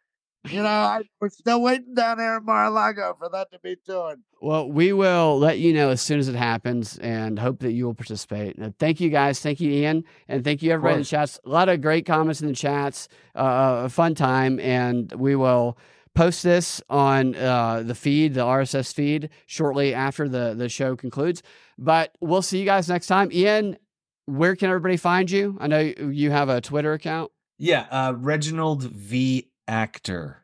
You 0.49 0.61
know, 0.61 0.67
I, 0.67 1.03
we're 1.21 1.29
still 1.29 1.61
waiting 1.61 1.93
down 1.93 2.17
there 2.17 2.37
in 2.37 2.45
Mar-a-Lago 2.45 3.15
for 3.17 3.29
that 3.29 3.49
to 3.53 3.59
be 3.59 3.77
toured. 3.85 4.19
Well, 4.41 4.69
we 4.69 4.91
will 4.91 5.39
let 5.39 5.59
you 5.59 5.73
know 5.73 5.89
as 5.89 6.01
soon 6.01 6.19
as 6.19 6.27
it 6.27 6.35
happens, 6.35 6.97
and 6.97 7.39
hope 7.39 7.59
that 7.59 7.71
you 7.71 7.85
will 7.85 7.93
participate. 7.93 8.61
Uh, 8.61 8.71
thank 8.77 8.99
you, 8.99 9.09
guys. 9.09 9.39
Thank 9.39 9.61
you, 9.61 9.71
Ian, 9.71 10.03
and 10.27 10.43
thank 10.43 10.61
you 10.61 10.71
everybody 10.71 10.95
in 10.95 10.99
the 10.99 11.05
chats. 11.05 11.39
A 11.45 11.49
lot 11.49 11.69
of 11.69 11.79
great 11.79 12.05
comments 12.05 12.41
in 12.41 12.47
the 12.49 12.53
chats. 12.53 13.07
Uh, 13.33 13.83
a 13.85 13.89
fun 13.89 14.15
time, 14.15 14.59
and 14.59 15.13
we 15.13 15.35
will 15.37 15.77
post 16.13 16.43
this 16.43 16.81
on 16.89 17.35
uh, 17.35 17.81
the 17.81 17.95
feed, 17.95 18.33
the 18.33 18.41
RSS 18.41 18.93
feed, 18.93 19.29
shortly 19.45 19.93
after 19.93 20.27
the 20.27 20.53
the 20.55 20.67
show 20.67 20.97
concludes. 20.97 21.41
But 21.77 22.17
we'll 22.19 22.41
see 22.41 22.59
you 22.59 22.65
guys 22.65 22.89
next 22.89 23.07
time. 23.07 23.31
Ian, 23.31 23.77
where 24.25 24.57
can 24.57 24.67
everybody 24.67 24.97
find 24.97 25.31
you? 25.31 25.57
I 25.61 25.67
know 25.67 25.79
you 25.79 26.31
have 26.31 26.49
a 26.49 26.59
Twitter 26.59 26.91
account. 26.91 27.31
Yeah, 27.57 27.87
uh, 27.89 28.13
Reginald 28.17 28.83
V. 28.83 29.47
Actor. 29.67 30.39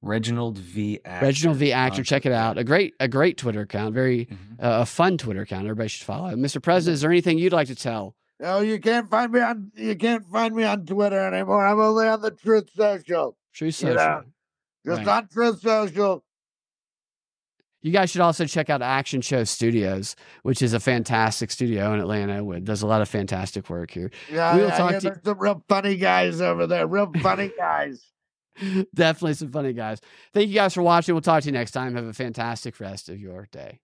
Reginald 0.00 0.58
V. 0.58 1.00
Actor. 1.04 1.26
Reginald 1.26 1.56
V. 1.58 1.72
Actor. 1.72 2.04
Check 2.04 2.24
it 2.24 2.32
out. 2.32 2.56
A 2.56 2.62
great, 2.64 2.94
a 3.00 3.08
great 3.08 3.36
Twitter 3.36 3.62
account. 3.62 3.94
Very, 3.94 4.26
Mm-hmm. 4.26 4.64
uh, 4.64 4.80
a 4.82 4.86
fun 4.86 5.18
Twitter 5.18 5.42
account. 5.42 5.64
Everybody 5.64 5.88
should 5.88 6.04
follow. 6.06 6.30
Mr. 6.36 6.62
President, 6.62 6.94
is 6.94 7.00
there 7.00 7.10
anything 7.10 7.38
you'd 7.38 7.52
like 7.52 7.66
to 7.68 7.74
tell? 7.74 8.14
No, 8.40 8.60
you 8.60 8.78
can't 8.78 9.10
find 9.10 9.32
me 9.32 9.40
on 9.40 9.72
you 9.74 9.96
can't 9.96 10.24
find 10.24 10.54
me 10.54 10.62
on 10.62 10.86
Twitter 10.86 11.18
anymore. 11.18 11.66
I'm 11.66 11.80
only 11.80 12.06
on 12.06 12.22
the 12.22 12.30
Truth 12.30 12.70
Social. 12.76 13.36
True 13.52 13.66
You 13.66 13.72
Social. 13.72 13.94
know, 13.96 14.22
just 14.86 14.98
Right. 14.98 15.08
on 15.08 15.28
Truth 15.28 15.60
Social. 15.62 16.24
You 17.82 17.92
guys 17.92 18.10
should 18.10 18.20
also 18.20 18.44
check 18.44 18.70
out 18.70 18.82
Action 18.82 19.20
Show 19.20 19.42
Studios, 19.44 20.14
which 20.42 20.62
is 20.62 20.72
a 20.72 20.80
fantastic 20.80 21.50
studio 21.50 21.92
in 21.94 22.00
Atlanta. 22.00 22.44
With 22.44 22.64
does 22.64 22.82
a 22.82 22.86
lot 22.86 23.02
of 23.02 23.08
fantastic 23.08 23.68
work 23.70 23.90
here. 23.90 24.10
Yeah, 24.30 24.54
we 24.54 24.62
will 24.62 24.72
I 24.72 24.76
talk 24.76 24.90
hear 24.92 25.00
to 25.00 25.06
there's 25.10 25.24
some 25.24 25.38
real 25.38 25.64
funny 25.68 25.96
guys 25.96 26.40
over 26.40 26.68
there. 26.68 26.86
Real 26.86 27.10
funny 27.20 27.50
guys. 27.58 28.04
definitely 28.94 29.34
some 29.34 29.50
funny 29.50 29.72
guys. 29.72 30.00
Thank 30.32 30.48
you 30.48 30.54
guys 30.54 30.74
for 30.74 30.82
watching. 30.82 31.14
We'll 31.14 31.22
talk 31.22 31.42
to 31.42 31.46
you 31.46 31.52
next 31.52 31.72
time. 31.72 31.94
Have 31.94 32.06
a 32.06 32.12
fantastic 32.12 32.80
rest 32.80 33.08
of 33.08 33.18
your 33.18 33.48
day. 33.50 33.80